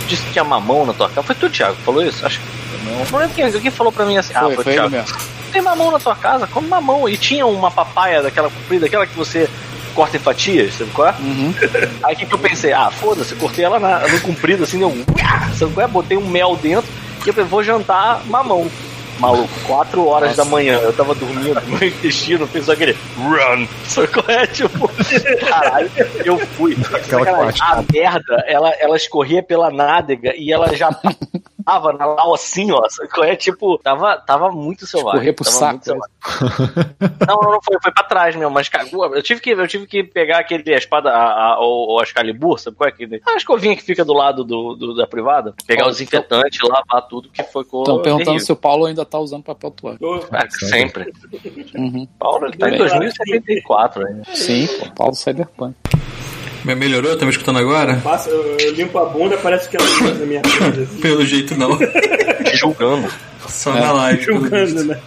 disse 0.07 0.23
que 0.23 0.31
tinha 0.31 0.43
mamão 0.43 0.85
na 0.85 0.93
tua 0.93 1.09
casa. 1.09 1.23
Foi 1.23 1.35
tu, 1.35 1.49
Thiago, 1.49 1.75
que 1.75 1.81
falou 1.81 2.03
isso? 2.03 2.25
Acho 2.25 2.39
que. 2.39 2.45
Não, 2.85 3.03
não 3.11 3.19
lembro 3.19 3.35
quem, 3.35 3.51
quem 3.51 3.71
falou 3.71 3.91
pra 3.91 4.05
mim 4.05 4.17
assim. 4.17 4.31
ah, 4.35 4.41
Foi, 4.41 4.55
foi, 4.55 4.63
foi 4.63 4.73
o 4.73 4.75
Thiago. 4.75 4.89
mesmo. 4.91 5.17
Tem 5.51 5.61
mamão 5.61 5.91
na 5.91 5.99
tua 5.99 6.15
casa? 6.15 6.45
Come 6.47 6.67
mamão. 6.67 7.09
E 7.09 7.17
tinha 7.17 7.45
uma 7.47 7.71
papaya 7.71 8.21
daquela 8.21 8.49
comprida, 8.49 8.85
aquela 8.85 9.07
que 9.07 9.17
você 9.17 9.49
corta 9.95 10.17
em 10.17 10.19
fatias, 10.19 10.75
sabe 10.75 10.91
qual 10.91 11.07
é? 11.07 11.15
Uhum. 11.19 11.53
Aí 12.03 12.13
o 12.13 12.17
que, 12.17 12.25
que 12.25 12.33
eu 12.35 12.39
pensei? 12.39 12.73
Ah, 12.73 12.91
foda-se, 12.91 13.33
cortei 13.35 13.65
ela 13.65 13.79
na, 13.79 14.07
no 14.07 14.21
comprido, 14.21 14.63
assim, 14.63 14.77
deu. 14.77 14.89
um 14.89 15.03
Sabe 15.55 15.73
qual 15.73 15.85
é? 15.85 15.89
Botei 15.89 16.17
um 16.17 16.27
mel 16.27 16.55
dentro 16.61 16.91
e 17.25 17.29
eu 17.29 17.33
falei, 17.33 17.49
vou 17.49 17.63
jantar 17.63 18.23
mamão. 18.25 18.69
Maluco, 19.19 19.59
4 19.65 20.05
horas 20.05 20.35
da 20.35 20.43
manhã, 20.43 20.77
eu 20.79 20.91
tava 20.91 21.15
dormindo, 21.15 21.61
meu 21.67 21.87
intestino 21.87 22.45
fez 22.45 22.69
aquele 22.69 22.97
run. 23.17 23.65
Sabe 23.85 24.07
qual 24.09 24.25
é? 24.27 24.45
Tipo, 24.55 24.91
caralho, 25.47 25.89
eu 26.25 26.37
fui. 26.37 26.75
Sacanagem, 26.75 27.61
a 27.61 27.83
merda, 27.93 28.43
ela, 28.45 28.69
ela 28.71 28.97
escorria 28.97 29.41
pela 29.41 29.71
nádega 29.71 30.33
e 30.35 30.51
ela 30.51 30.75
já 30.75 30.89
tava 31.65 31.93
na 31.93 32.05
lá 32.05 32.23
assim, 32.33 32.71
ó. 32.71 32.81
É? 33.23 33.35
Tipo, 33.35 33.77
tava, 33.79 34.17
tava 34.17 34.51
muito 34.51 34.85
selvagem. 34.85 35.29
Escorrer 35.31 35.33
pro 35.35 35.43
tava 35.45 35.57
saco, 35.57 35.71
muito 35.73 35.85
selvagem. 35.85 36.15
Não, 37.27 37.35
não, 37.41 37.51
não 37.53 37.61
foi, 37.61 37.77
foi 37.81 37.91
pra 37.91 38.03
trás 38.03 38.35
mesmo, 38.35 38.51
mas 38.51 38.69
cagou. 38.69 39.13
Eu 39.15 39.21
tive 39.23 39.41
que, 39.41 39.49
eu 39.51 39.67
tive 39.67 39.87
que 39.87 40.03
pegar 40.03 40.39
aquele 40.39 40.73
a 40.73 40.77
espada, 40.77 41.09
a, 41.11 41.53
a, 41.53 41.59
o, 41.59 41.95
o 41.97 42.01
Excalibur, 42.03 42.59
sabe 42.59 42.77
qual 42.77 42.87
é 42.87 42.91
aquele? 42.91 43.21
A 43.25 43.35
escovinha 43.35 43.75
que 43.75 43.81
fica 43.83 44.05
do 44.05 44.13
lado 44.13 44.43
do, 44.43 44.75
do- 44.75 44.95
da 44.95 45.07
privada. 45.07 45.53
Pegar 45.65 45.85
Ó, 45.85 45.87
o 45.87 45.91
desinfetante, 45.91 46.59
lavar 46.65 47.07
tudo 47.07 47.29
que 47.29 47.43
foi 47.43 47.63
com 47.65 47.79
Estão 47.81 48.01
perguntando 48.01 48.39
se 48.39 48.51
o 48.51 48.55
Paulo 48.55 48.85
ainda 48.85 49.05
tá 49.05 49.17
usando 49.19 49.43
papel 49.43 49.71
toalha. 49.71 49.97
Ah, 50.31 50.45
sempre. 50.49 51.11
Uhum. 51.75 52.07
Paulo, 52.19 52.45
ele 52.47 52.57
tá 52.57 52.67
em 52.67 52.71
Bem, 52.71 52.79
2074 52.79 54.07
ainda. 54.07 54.23
Sim, 54.33 54.67
pô, 54.79 54.91
Paulo 54.95 55.15
Cyberpunk. 55.15 55.75
Mas 56.65 56.77
melhorou? 56.77 57.15
Tá 57.15 57.25
me 57.25 57.31
escutando 57.31 57.59
agora? 57.59 57.95
Passa, 58.03 58.29
eu, 58.29 58.57
eu 58.59 58.71
limpo 58.73 58.97
a 58.97 59.05
bunda, 59.05 59.37
parece 59.37 59.69
que 59.69 59.77
ela 59.77 59.87
tá 59.87 60.03
na 60.19 60.25
minha 60.25 60.41
casa, 60.59 60.81
assim, 60.81 60.99
Pelo 60.99 61.25
jeito 61.25 61.55
não. 61.55 61.77
Julgando. 62.55 63.07
Só 63.47 63.71
na 63.73 63.91
live. 63.91 64.23
julgando, 64.23 64.83
né? 64.85 64.97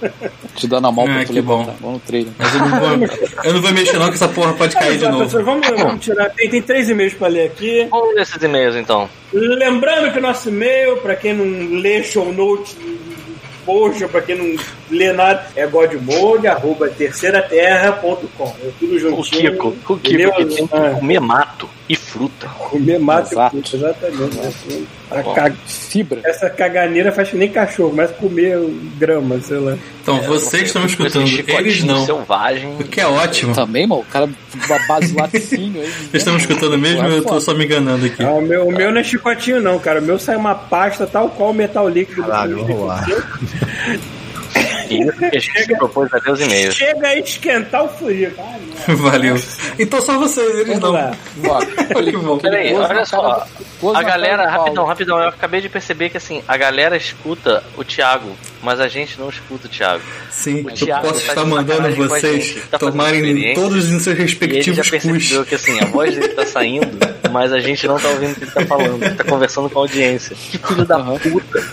Te 0.54 0.68
dando 0.68 0.86
a 0.86 0.92
mão 0.92 1.04
Ah, 1.08 1.14
pra 1.14 1.24
tu 1.24 1.32
que 1.32 1.40
bom. 1.42 1.58
levantar. 1.58 1.76
Vamos 1.80 1.94
no 1.94 2.00
trailer. 2.06 2.32
Mas 2.38 2.54
eu 2.54 2.60
não 2.60 2.80
vou, 2.80 3.08
eu 3.44 3.52
não 3.54 3.62
vou 3.62 3.72
mexer 3.72 3.98
não, 3.98 4.08
que 4.08 4.14
essa 4.14 4.28
porra 4.28 4.52
pode 4.54 4.74
cair 4.76 4.96
de 4.98 5.08
novo. 5.08 5.42
vamos, 5.44 5.66
vamos 5.66 6.04
tirar. 6.04 6.30
Tem, 6.30 6.48
tem 6.48 6.62
três 6.62 6.88
e-mails 6.88 7.14
pra 7.14 7.26
ler 7.28 7.46
aqui. 7.46 7.86
Vamos 7.90 8.14
ler 8.14 8.22
esses 8.22 8.40
e-mails 8.42 8.76
então. 8.76 9.10
Lembrando 9.32 10.12
que 10.12 10.18
o 10.18 10.22
nosso 10.22 10.48
e-mail, 10.50 10.98
pra 10.98 11.16
quem 11.16 11.34
não 11.34 11.80
lê 11.80 12.02
show 12.04 12.32
notes 12.32 12.76
post, 13.68 14.08
pra 14.08 14.22
quem 14.22 14.34
não 14.34 14.64
lê 14.90 15.12
nada, 15.12 15.46
é 15.54 15.66
godmode, 15.66 16.46
arroba 16.46 16.88
terceiraterra.com. 16.88 18.56
É 18.62 18.70
tudo 18.80 18.94
O 18.94 18.98
juntinho. 18.98 19.52
Kiko, 19.52 19.68
o 19.68 19.98
Kiko 19.98 20.36
que 20.36 20.46
tem 20.46 20.66
que 20.66 20.90
comer 20.98 21.20
mato 21.20 21.68
e 21.88 21.96
fruta. 21.96 22.46
comer 22.58 22.98
mato 22.98 23.32
Exato. 23.32 23.56
e 23.56 23.62
fruta, 23.62 23.76
exatamente. 23.76 24.86
A 25.10 25.22
Bom. 25.22 25.34
ca- 25.34 25.52
Fibra. 25.66 26.20
Essa 26.24 26.50
caganeira 26.50 27.10
faz 27.10 27.30
que 27.30 27.36
nem 27.36 27.48
cachorro, 27.48 27.92
mas 27.96 28.10
comer 28.10 28.58
grama, 28.98 29.40
sei 29.40 29.56
lá. 29.58 29.76
Então, 30.02 30.20
vocês 30.22 30.64
estão 30.64 30.84
escutando, 30.84 31.26
eles 31.48 31.82
não. 31.82 32.04
Selvagem. 32.04 32.74
O 32.78 32.84
que 32.84 33.00
é 33.00 33.06
ótimo. 33.06 33.54
Também, 33.54 33.86
mano, 33.86 34.02
o 34.02 34.04
cara 34.04 34.28
base 34.86 35.14
laticínio 35.16 35.80
aí. 35.80 35.88
Vocês 35.88 36.14
estão 36.14 36.36
escutando 36.36 36.76
mesmo 36.76 37.04
ou 37.04 37.10
eu 37.10 37.24
tô 37.24 37.40
só 37.40 37.54
me 37.54 37.64
enganando 37.64 38.04
aqui? 38.04 38.22
Ah, 38.22 38.32
o, 38.32 38.42
meu, 38.42 38.68
o 38.68 38.72
meu 38.72 38.90
não 38.92 39.00
é 39.00 39.04
chicotinho, 39.04 39.60
não, 39.62 39.78
cara. 39.78 40.00
O 40.00 40.02
meu 40.02 40.18
sai 40.18 40.36
uma 40.36 40.54
pasta 40.54 41.06
tal 41.06 41.30
qual 41.30 41.50
o 41.50 41.54
metal 41.54 41.88
líquido. 41.88 42.22
do 42.22 42.28
Caralho, 42.28 42.64
vamos 42.66 42.86
lá. 42.86 43.06
Isso 44.90 45.12
que 45.18 45.24
a 45.24 45.30
gente 45.38 45.64
se 45.64 45.76
propôs 45.76 46.12
a 46.12 46.20
ter 46.20 46.30
os 46.30 46.40
e-mails. 46.40 46.74
Chega 46.74 47.08
a 47.08 47.16
esquentar 47.18 47.84
o 47.84 47.88
frio. 47.88 48.32
Ah. 48.38 48.58
Valeu. 48.94 49.36
Então 49.78 50.00
só 50.00 50.18
vocês, 50.18 50.48
eles 50.54 50.78
Vamos 50.78 50.82
não. 50.82 50.92
lá. 50.92 51.12
Bora. 51.36 51.66
Que 51.66 52.16
bom. 52.16 52.38
Peraí, 52.38 52.74
olha 52.74 53.04
só. 53.04 53.46
A 53.94 54.02
galera, 54.02 54.48
rapidão, 54.48 54.84
rapidão, 54.84 55.18
eu 55.20 55.28
acabei 55.28 55.60
de 55.60 55.68
perceber 55.68 56.08
que 56.10 56.16
assim, 56.16 56.42
a 56.48 56.56
galera 56.56 56.96
escuta 56.96 57.62
o 57.76 57.84
Thiago, 57.84 58.30
mas 58.62 58.80
a 58.80 58.88
gente 58.88 59.18
não 59.20 59.28
escuta 59.28 59.66
o 59.66 59.70
Thiago. 59.70 60.02
Sim, 60.30 60.64
O 60.64 60.70
eu 60.70 60.74
Thiago 60.74 61.06
posso 61.08 61.20
tá 61.26 61.32
estar 61.32 61.44
mandando 61.44 61.94
vocês 61.96 62.56
tá 62.70 62.78
tomarem 62.78 63.54
todos 63.54 63.90
os 63.92 64.02
seus 64.02 64.06
E 64.06 64.10
ele 64.10 64.22
já 64.22 64.22
respectivos 64.22 64.90
percebeu 64.90 65.40
cus. 65.40 65.48
que 65.48 65.54
assim, 65.54 65.80
a 65.80 65.84
voz 65.86 66.14
dele 66.14 66.28
tá 66.34 66.46
saindo, 66.46 66.98
mas 67.30 67.52
a 67.52 67.60
gente 67.60 67.86
não 67.86 67.98
tá 67.98 68.08
ouvindo 68.08 68.32
o 68.32 68.34
que 68.36 68.44
ele 68.44 68.50
tá 68.52 68.66
falando, 68.66 69.02
ele 69.02 69.14
tá 69.14 69.24
conversando 69.24 69.70
com 69.70 69.78
a 69.78 69.82
audiência. 69.82 70.36
Que 70.50 70.58
filho 70.58 70.84
da 70.84 70.98
puta. 70.98 71.64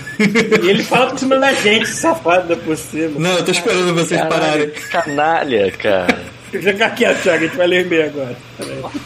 E 0.64 0.70
ele 0.70 0.84
fala 0.84 1.08
por 1.08 1.18
cima 1.20 1.38
da 1.40 1.54
gente, 1.54 1.88
safado 1.88 2.48
da 2.50 2.56
por 2.56 2.78
Não, 3.10 3.32
eu 3.32 3.46
tô 3.46 3.52
esperando 3.52 3.94
vocês 3.94 4.20
Caralho, 4.22 4.40
pararem. 4.42 4.72
canalha, 4.92 5.72
cara. 5.72 6.36
Fica 6.52 6.90
quieto, 6.92 7.22
Thiago, 7.22 7.44
a 7.44 7.48
gente 7.48 7.58
vai 7.58 7.68
ler 7.68 7.86
e-mail 7.86 8.06
agora. 8.06 8.38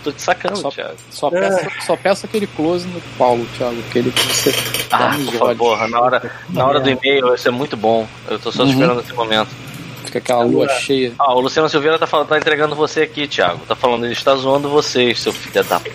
Tô 0.03 0.11
te 0.11 0.21
sacando, 0.21 0.57
Só, 0.57 0.69
Thiago. 0.69 0.93
só, 1.09 1.29
peça, 1.31 1.67
só 1.85 1.95
peça 1.95 2.27
aquele 2.27 2.45
close 2.45 2.85
no 2.87 3.01
Paulo, 3.17 3.47
Thiago. 3.57 3.77
Aquele 3.89 4.11
que 4.11 4.21
você 4.27 4.53
Ah, 4.91 5.15
por 5.25 5.33
favor, 5.33 5.89
na 5.89 5.99
hora, 5.99 6.31
na 6.49 6.65
hora 6.65 6.79
do 6.79 6.89
e-mail, 6.91 7.33
isso 7.33 7.47
é 7.47 7.51
muito 7.51 7.75
bom. 7.75 8.07
Eu 8.29 8.37
tô 8.37 8.51
só 8.51 8.63
Uhum. 8.63 8.69
esperando 8.69 9.01
esse 9.01 9.13
momento. 9.13 9.49
Fica 10.05 10.19
aquela 10.19 10.43
lua 10.43 10.67
cheia. 10.69 11.11
Ah, 11.19 11.33
o 11.33 11.39
Luciano 11.39 11.67
Silveira 11.69 11.97
tá, 11.97 12.05
falando, 12.07 12.27
tá 12.27 12.37
entregando 12.37 12.75
você 12.75 13.01
aqui, 13.01 13.27
Thiago. 13.27 13.59
Tá 13.67 13.75
falando, 13.75 14.05
ele 14.05 14.13
está 14.13 14.35
zoando 14.35 14.69
vocês, 14.69 15.19
seu 15.19 15.31
filho 15.33 15.63
da 15.63 15.79
puta. 15.79 15.91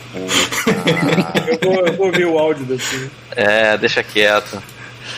Eu 1.49 1.59
vou, 1.73 1.87
eu 1.87 1.93
vou 1.95 2.07
ouvir 2.07 2.27
o 2.27 2.39
áudio 2.39 2.65
desse. 2.65 3.11
é, 3.37 3.77
deixa 3.79 4.03
quieto. 4.03 4.61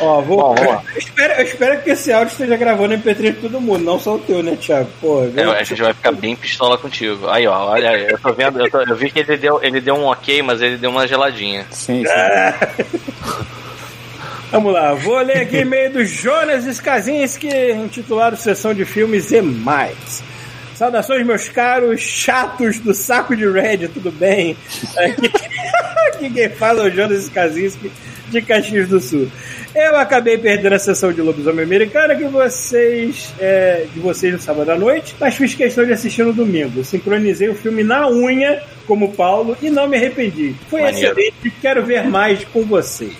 Ó, 0.01 0.21
vou. 0.21 0.37
Bom, 0.39 0.55
vamos 0.55 0.73
lá. 0.75 0.83
eu, 0.95 0.99
espero, 0.99 1.33
eu 1.35 1.45
espero 1.45 1.83
que 1.83 1.91
esse 1.91 2.13
áudio 2.13 2.33
esteja 2.33 2.57
gravando 2.57 2.95
MP3 2.95 3.33
pra 3.33 3.43
todo 3.43 3.61
mundo, 3.61 3.85
não 3.85 3.99
só 3.99 4.15
o 4.17 4.19
teu, 4.19 4.43
né, 4.43 4.57
Thiago? 4.61 4.89
Pô, 5.01 5.23
É, 5.37 5.43
a 5.61 5.63
gente 5.63 5.81
vai 5.83 5.93
ficar 5.95 6.13
bem 6.13 6.37
pistola 6.37 6.77
contigo. 6.79 7.29
Aí, 7.29 7.47
ó, 7.47 7.71
olha, 7.71 7.97
eu 8.11 8.19
tô 8.19 8.33
vendo, 8.33 8.61
eu, 8.61 8.71
tô- 8.71 8.81
eu 8.83 8.97
vi 8.97 9.11
que 9.11 9.21
ele 9.21 9.37
deu, 9.37 9.59
ele 9.63 9.81
deu 9.81 9.95
um 9.95 10.05
ok, 10.07 10.43
mas 10.43 10.61
ele 10.61 10.77
deu 10.77 10.91
uma 10.91 11.07
geladinha. 11.09 11.67
Sim, 11.71 12.05
sim. 12.05 12.13
Vamos 14.51 14.73
lá, 14.73 14.95
vou 14.95 15.19
ler 15.21 15.39
aqui 15.39 15.59
e-mail 15.59 15.93
do 15.93 16.05
Jonas 16.05 16.65
Skazinski, 16.67 17.49
intitulado 17.73 18.37
Sessão 18.37 18.73
de 18.73 18.85
Filmes 18.85 19.33
e 19.33 19.43
Mais. 19.43 20.23
Saudações, 20.77 21.25
meus 21.25 21.49
caros 21.49 22.03
chatos 22.03 22.79
do 22.79 22.93
saco 22.93 23.35
de 23.35 23.49
Red, 23.49 23.89
tudo 23.89 24.13
bem? 24.13 24.55
Aqui, 24.95 25.31
aqui 26.13 26.31
quem 26.31 26.51
fala 26.51 26.83
é 26.83 26.89
o 26.89 26.95
Jonas 26.95 27.25
Skazinski, 27.25 27.91
de 28.29 28.43
Caxias 28.43 28.87
do 28.87 29.01
Sul. 29.01 29.27
Eu 29.75 29.97
acabei 29.97 30.37
perdendo 30.37 30.75
a 30.75 30.79
sessão 30.79 31.15
de 31.15 31.23
Lobisomem 31.23 31.65
Americana 31.65 32.15
que 32.15 32.25
vocês, 32.25 33.33
é, 33.41 33.87
de 33.91 33.99
vocês 34.01 34.35
no 34.35 34.39
sábado 34.39 34.71
à 34.71 34.77
noite, 34.77 35.17
mas 35.19 35.35
fiz 35.35 35.55
questão 35.55 35.83
de 35.83 35.95
assistir 35.95 36.27
no 36.27 36.35
domingo. 36.35 36.85
Sincronizei 36.85 37.49
o 37.49 37.55
filme 37.55 37.83
na 37.83 38.07
unha, 38.11 38.63
como 38.87 39.15
Paulo, 39.15 39.57
e 39.63 39.71
não 39.71 39.89
me 39.89 39.97
arrependi. 39.97 40.55
Foi 40.69 40.83
Maneiro. 40.83 41.09
excelente 41.09 41.37
e 41.43 41.51
quero 41.51 41.87
ver 41.87 42.05
mais 42.05 42.45
com 42.45 42.63
vocês. 42.67 43.17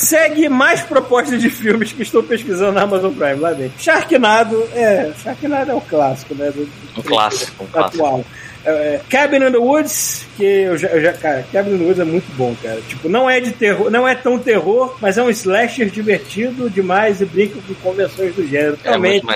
Segue 0.00 0.48
mais 0.48 0.80
propostas 0.80 1.40
de 1.42 1.50
filmes 1.50 1.92
que 1.92 2.02
estou 2.02 2.22
pesquisando 2.22 2.72
na 2.72 2.82
Amazon 2.82 3.12
Prime, 3.12 3.34
lá 3.38 3.52
dentro. 3.52 3.78
Sharknado, 3.78 4.66
é, 4.72 5.12
Sharknado 5.22 5.72
é 5.72 5.74
o 5.74 5.80
clássico, 5.82 6.34
né? 6.34 6.50
Do, 6.50 6.66
Um 6.96 7.02
clássico, 7.02 7.64
um 7.64 7.66
clássico. 7.66 8.04
atual. 8.06 8.24
É, 8.64 8.70
é, 8.70 9.00
Cabin 9.08 9.36
in 9.46 9.52
the 9.52 9.58
Woods, 9.58 10.26
que 10.36 10.44
eu 10.44 10.76
já, 10.76 10.88
eu 10.88 11.00
já- 11.00 11.12
Cara, 11.14 11.44
Cabin 11.52 11.70
in 11.74 11.78
the 11.78 11.84
Woods 11.84 11.98
é 12.00 12.04
muito 12.04 12.26
bom, 12.36 12.54
cara. 12.62 12.78
Tipo, 12.88 13.08
não 13.08 13.28
é 13.28 13.40
de 13.40 13.52
terror, 13.52 13.90
não 13.90 14.06
é 14.06 14.14
tão 14.14 14.38
terror, 14.38 14.96
mas 15.00 15.16
é 15.16 15.22
um 15.22 15.30
slasher 15.30 15.88
divertido 15.88 16.68
demais 16.68 17.20
e 17.20 17.24
brinca 17.24 17.56
com 17.66 17.74
convenções 17.74 18.34
do 18.34 18.46
gênero. 18.46 18.78
É 18.84 18.88
Realmente, 18.88 19.26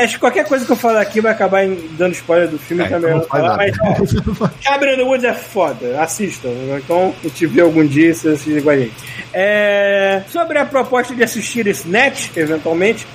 acho 0.00 0.14
que 0.14 0.18
qualquer 0.18 0.44
coisa 0.46 0.64
que 0.66 0.72
eu 0.72 0.76
falar 0.76 1.00
aqui 1.02 1.20
vai 1.20 1.30
acabar 1.32 1.64
em- 1.64 1.88
dando 1.96 2.12
spoiler 2.14 2.48
do 2.48 2.58
filme 2.58 2.82
É, 2.84 2.88
também. 2.88 3.10
então 3.10 3.18
não 3.20 3.26
falar, 3.28 3.56
mas, 3.56 3.76
ó, 3.80 4.48
Cabin 4.64 4.92
in 4.92 4.96
the 4.96 5.02
Woods 5.04 5.24
é 5.24 5.34
foda, 5.34 6.00
assistam. 6.02 6.48
Então, 6.76 7.14
se 7.22 7.30
tiver 7.30 7.62
algum 7.62 7.86
dia, 7.86 8.12
você 8.12 8.28
assiste 8.30 8.60
com 8.60 8.70
a 8.70 8.76
gente. 8.76 8.92
É, 9.32 10.22
sobre 10.28 10.58
a 10.58 10.64
proposta 10.64 11.14
de 11.14 11.22
assistir 11.22 11.66
Snatch, 11.68 12.30
eventualmente, 12.36 13.06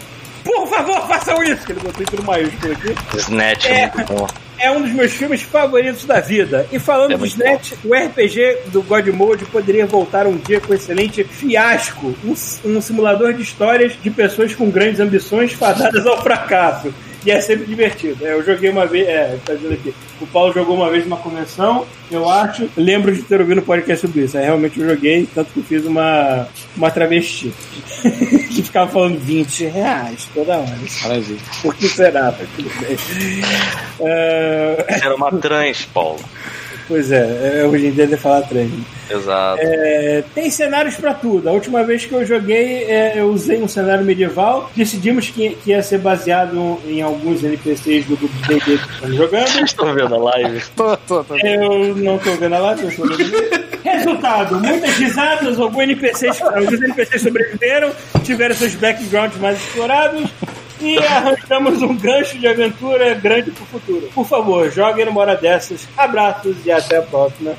por 0.44 0.68
favor, 0.68 1.06
façam 1.08 1.42
isso! 1.44 1.66
Que 1.66 1.74
ele 1.74 1.80
botou 1.82 2.06
tudo 2.06 2.24
maiúsculo 2.24 2.74
aqui. 2.74 2.96
Snatch 3.18 3.66
é 3.66 3.82
É. 3.82 3.92
muito 3.94 4.14
bom. 4.14 4.28
É 4.60 4.72
um 4.72 4.82
dos 4.82 4.92
meus 4.92 5.12
filmes 5.14 5.42
favoritos 5.42 6.06
da 6.06 6.20
vida. 6.20 6.68
E 6.72 6.80
falando 6.80 7.12
É 7.12 7.18
muito 7.18 7.32
Snatch, 7.32 7.74
o 7.84 7.94
RPG 7.94 8.64
do 8.68 8.82
God 8.82 9.08
Mode 9.08 9.46
poderia 9.46 9.86
voltar 9.86 10.28
um 10.28 10.38
dia 10.38 10.60
com 10.60 10.74
excelente 10.74 11.24
fiasco 11.24 12.16
um, 12.24 12.34
um 12.66 12.82
simulador 12.82 13.34
de 13.34 13.42
histórias 13.42 13.94
de 14.02 14.10
pessoas 14.10 14.54
com 14.54 14.70
grandes 14.70 15.00
ambições 15.00 15.54
fadadas 15.54 16.06
ao 16.06 16.22
fracasso. 16.22 16.94
E 17.26 17.32
é 17.32 17.42
sempre 17.42 17.66
divertido. 17.66 18.26
Eu 18.26 18.44
joguei 18.44 18.70
uma 18.70 18.86
vez, 18.86 19.08
é, 19.08 19.38
tá 19.46 19.54
dizendo 19.54 19.74
aqui. 19.74 19.94
O 20.22 20.28
Paulo 20.28 20.54
jogou 20.54 20.76
uma 20.76 20.90
vez 20.90 21.04
numa 21.04 21.18
convenção, 21.18 21.86
eu 22.10 22.30
acho. 22.30 22.70
Lembro 22.78 23.14
de 23.14 23.22
ter 23.24 23.40
ouvido 23.42 23.60
um 23.60 23.64
podcast 23.64 24.06
sobre 24.08 24.24
isso. 24.24 24.38
Aí 24.38 24.46
realmente 24.46 24.80
eu 24.80 24.90
joguei, 24.90 25.28
tanto 25.34 25.52
que 25.52 25.60
eu 25.60 25.64
fiz 25.64 25.86
uma, 25.86 26.48
uma 26.76 26.90
travesti. 26.90 27.54
que 28.50 28.64
ficava 28.64 28.90
falando 28.90 29.20
20 29.20 29.66
reais 29.66 30.28
toda 30.34 30.58
hora. 30.58 30.78
Maravilha. 31.04 31.40
Por 31.62 31.76
que 31.76 31.88
será? 31.88 32.34
Mas 32.38 32.50
tudo 32.56 32.70
bem. 32.80 32.98
É, 34.02 34.86
Era 35.04 35.16
uma 35.16 35.32
trans, 35.32 35.86
Paulo. 35.86 36.20
Pois 36.90 37.12
é, 37.12 37.62
é, 37.62 37.66
hoje 37.68 37.86
em 37.86 37.92
dia 37.92 38.08
deve 38.08 38.20
falar 38.20 38.42
trans. 38.42 38.68
né? 38.72 38.84
Exato. 39.12 39.60
É, 39.62 40.24
tem 40.34 40.50
cenários 40.50 40.96
pra 40.96 41.14
tudo. 41.14 41.48
A 41.48 41.52
última 41.52 41.84
vez 41.84 42.04
que 42.04 42.14
eu 42.14 42.26
joguei, 42.26 42.84
é, 42.86 43.14
eu 43.16 43.28
usei 43.28 43.62
um 43.62 43.68
cenário 43.68 44.04
medieval. 44.04 44.72
Decidimos 44.76 45.30
que, 45.30 45.52
que 45.64 45.70
ia 45.70 45.84
ser 45.84 46.00
baseado 46.00 46.80
em 46.88 47.00
alguns 47.02 47.44
NPCs 47.44 48.06
do 48.08 48.18
grupo 48.18 48.34
D&D 48.48 48.60
que 48.60 48.92
estamos 48.92 49.16
jogando. 49.16 49.48
Vocês 49.48 49.66
estão 49.70 49.94
vendo 49.94 50.16
a 50.16 50.18
live? 50.18 50.62
Tô, 50.76 50.98
tô, 50.98 51.24
tô. 51.24 51.38
Eu 51.38 51.96
não 51.96 52.18
tô 52.18 52.32
vendo 52.34 52.56
a 52.56 52.60
live, 52.60 52.82
eu 52.84 52.90
estou 52.90 53.08
vendo. 53.08 53.70
Resultado: 53.84 54.60
muitas 54.60 54.98
risadas, 54.98 55.60
alguns 55.60 55.84
NPCs, 55.84 56.42
alguns 56.42 56.74
NPCs 56.82 57.22
sobreviveram, 57.22 57.92
tiveram 58.24 58.56
seus 58.56 58.74
backgrounds 58.76 59.38
mais 59.40 59.58
explorados. 59.60 60.28
E 60.82 60.98
arrancamos 60.98 61.82
um 61.82 61.96
gancho 61.96 62.38
de 62.38 62.48
aventura 62.48 63.14
grande 63.16 63.52
pro 63.52 63.66
futuro. 63.66 64.10
Por 64.14 64.26
favor, 64.26 64.72
joguem 64.72 65.06
numa 65.06 65.22
hora 65.22 65.36
dessas. 65.36 65.88
Abraços 65.98 66.56
e 66.66 66.72
até 66.72 66.98
a 66.98 67.02
próxima. 67.02 67.56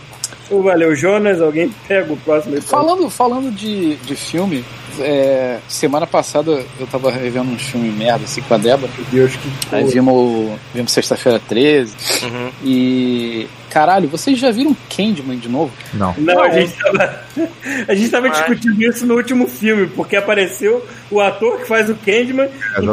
Valeu, 0.50 0.94
Jonas. 0.94 1.40
Alguém 1.40 1.70
pega 1.86 2.12
o 2.12 2.16
próximo 2.16 2.54
aí. 2.56 2.60
Falando, 2.60 3.08
falando 3.08 3.50
de, 3.50 3.96
de 3.96 4.16
filme, 4.16 4.64
é, 4.98 5.58
semana 5.68 6.06
passada 6.06 6.64
eu 6.78 6.86
tava 6.86 7.10
revendo 7.10 7.50
um 7.50 7.58
filme 7.58 7.90
merda 7.90 8.24
assim 8.24 8.42
com 8.42 8.54
a 8.54 8.58
Débora. 8.58 8.90
Meu 8.96 9.06
Deus, 9.10 9.36
que 9.36 9.74
Aí 9.74 9.84
vimos, 9.84 10.58
vimos 10.74 10.92
Sexta-feira 10.92 11.40
13. 11.48 11.94
Uhum. 12.24 12.50
E. 12.64 13.46
Caralho, 13.70 14.08
vocês 14.08 14.36
já 14.36 14.50
viram 14.50 14.76
Candyman 14.94 15.38
de 15.38 15.48
novo? 15.48 15.72
Não. 15.94 16.12
Não, 16.18 16.42
a 16.42 16.50
gente 16.50 16.72
tava, 16.76 17.20
a 17.86 17.94
gente 17.94 18.10
tava 18.10 18.26
Mas- 18.26 18.38
discutindo 18.38 18.82
isso 18.82 19.06
no 19.06 19.14
último 19.14 19.46
filme, 19.46 19.86
porque 19.86 20.16
apareceu 20.16 20.84
o 21.08 21.20
ator 21.20 21.58
que 21.58 21.68
faz 21.68 21.88
o 21.88 21.94
Candyman 21.94 22.48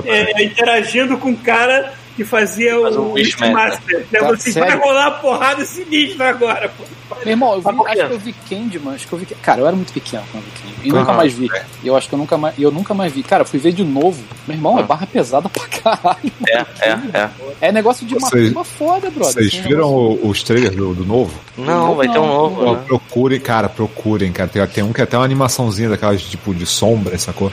é, 0.05 0.43
interagindo 0.43 1.17
com 1.17 1.31
o 1.31 1.37
cara 1.37 1.93
que 2.17 2.25
fazia 2.25 2.71
Faz 2.81 2.95
o 2.97 3.01
o 3.01 3.13
Wishmaster. 3.13 3.55
Wishmaster. 3.55 4.05
Então, 4.11 4.27
Tá, 4.27 4.33
assim, 4.33 4.51
sério? 4.51 4.69
vai 4.69 4.77
rolar 4.87 5.11
porrada 5.21 5.63
sinistra 5.63 6.29
agora. 6.29 6.69
Pô. 6.77 6.83
Meu 7.23 7.29
irmão, 7.31 7.53
eu 7.53 7.61
vi, 7.61 7.69
acho 7.69 8.07
que 8.07 8.13
eu 8.13 8.19
vi 8.19 8.33
Candyman, 8.49 8.93
acho 8.95 9.07
que 9.07 9.13
eu 9.13 9.19
vi. 9.19 9.25
Cara, 9.41 9.61
eu 9.61 9.67
era 9.67 9.75
muito 9.75 9.93
pequeno 9.93 10.23
quando 10.31 10.43
eu 10.43 10.49
vi 10.49 10.57
Candyman. 10.61 10.77
E 10.83 10.89
Aham. 10.91 10.99
nunca 10.99 11.13
mais 11.13 11.33
vi. 11.33 11.49
E 11.83 11.87
eu 11.87 11.95
acho 11.95 12.09
que 12.09 12.13
eu 12.15 12.19
nunca 12.19 12.37
mais. 12.37 12.59
Eu 12.59 12.71
nunca 12.71 12.93
mais 12.93 13.13
vi. 13.13 13.23
Cara, 13.23 13.43
eu 13.43 13.45
fui 13.45 13.59
ver 13.59 13.71
de 13.71 13.83
novo. 13.83 14.21
Meu 14.47 14.57
irmão, 14.57 14.77
é 14.79 14.83
barra 14.83 15.05
pesada 15.07 15.47
pra 15.47 15.65
caralho. 15.67 16.31
É, 16.49 16.57
é, 16.81 16.89
é. 17.13 17.29
É 17.61 17.71
negócio 17.71 18.05
de 18.05 18.13
Vocês- 18.15 18.49
macumba 18.51 18.63
foda, 18.65 19.09
brother. 19.09 19.33
Vocês 19.33 19.47
Esse 19.53 19.61
viram 19.61 19.89
o- 19.93 20.27
os 20.27 20.43
trailers 20.43 20.75
do, 20.75 20.93
do 20.93 21.05
novo? 21.05 21.31
Não, 21.57 21.95
vai 21.95 22.07
ter 22.09 22.19
um 22.19 22.25
novo, 22.27 22.73
né? 22.73 22.83
Procurem, 22.85 23.39
cara, 23.39 23.69
procurem, 23.69 24.31
cara. 24.31 24.49
Tem, 24.49 24.65
tem 24.67 24.83
um 24.83 24.91
que 24.91 24.99
é 25.01 25.03
até 25.05 25.17
uma 25.17 25.23
animaçãozinha 25.25 25.89
daquelas 25.89 26.21
tipo 26.21 26.53
de 26.53 26.65
sombra, 26.65 27.17
sacou? 27.17 27.51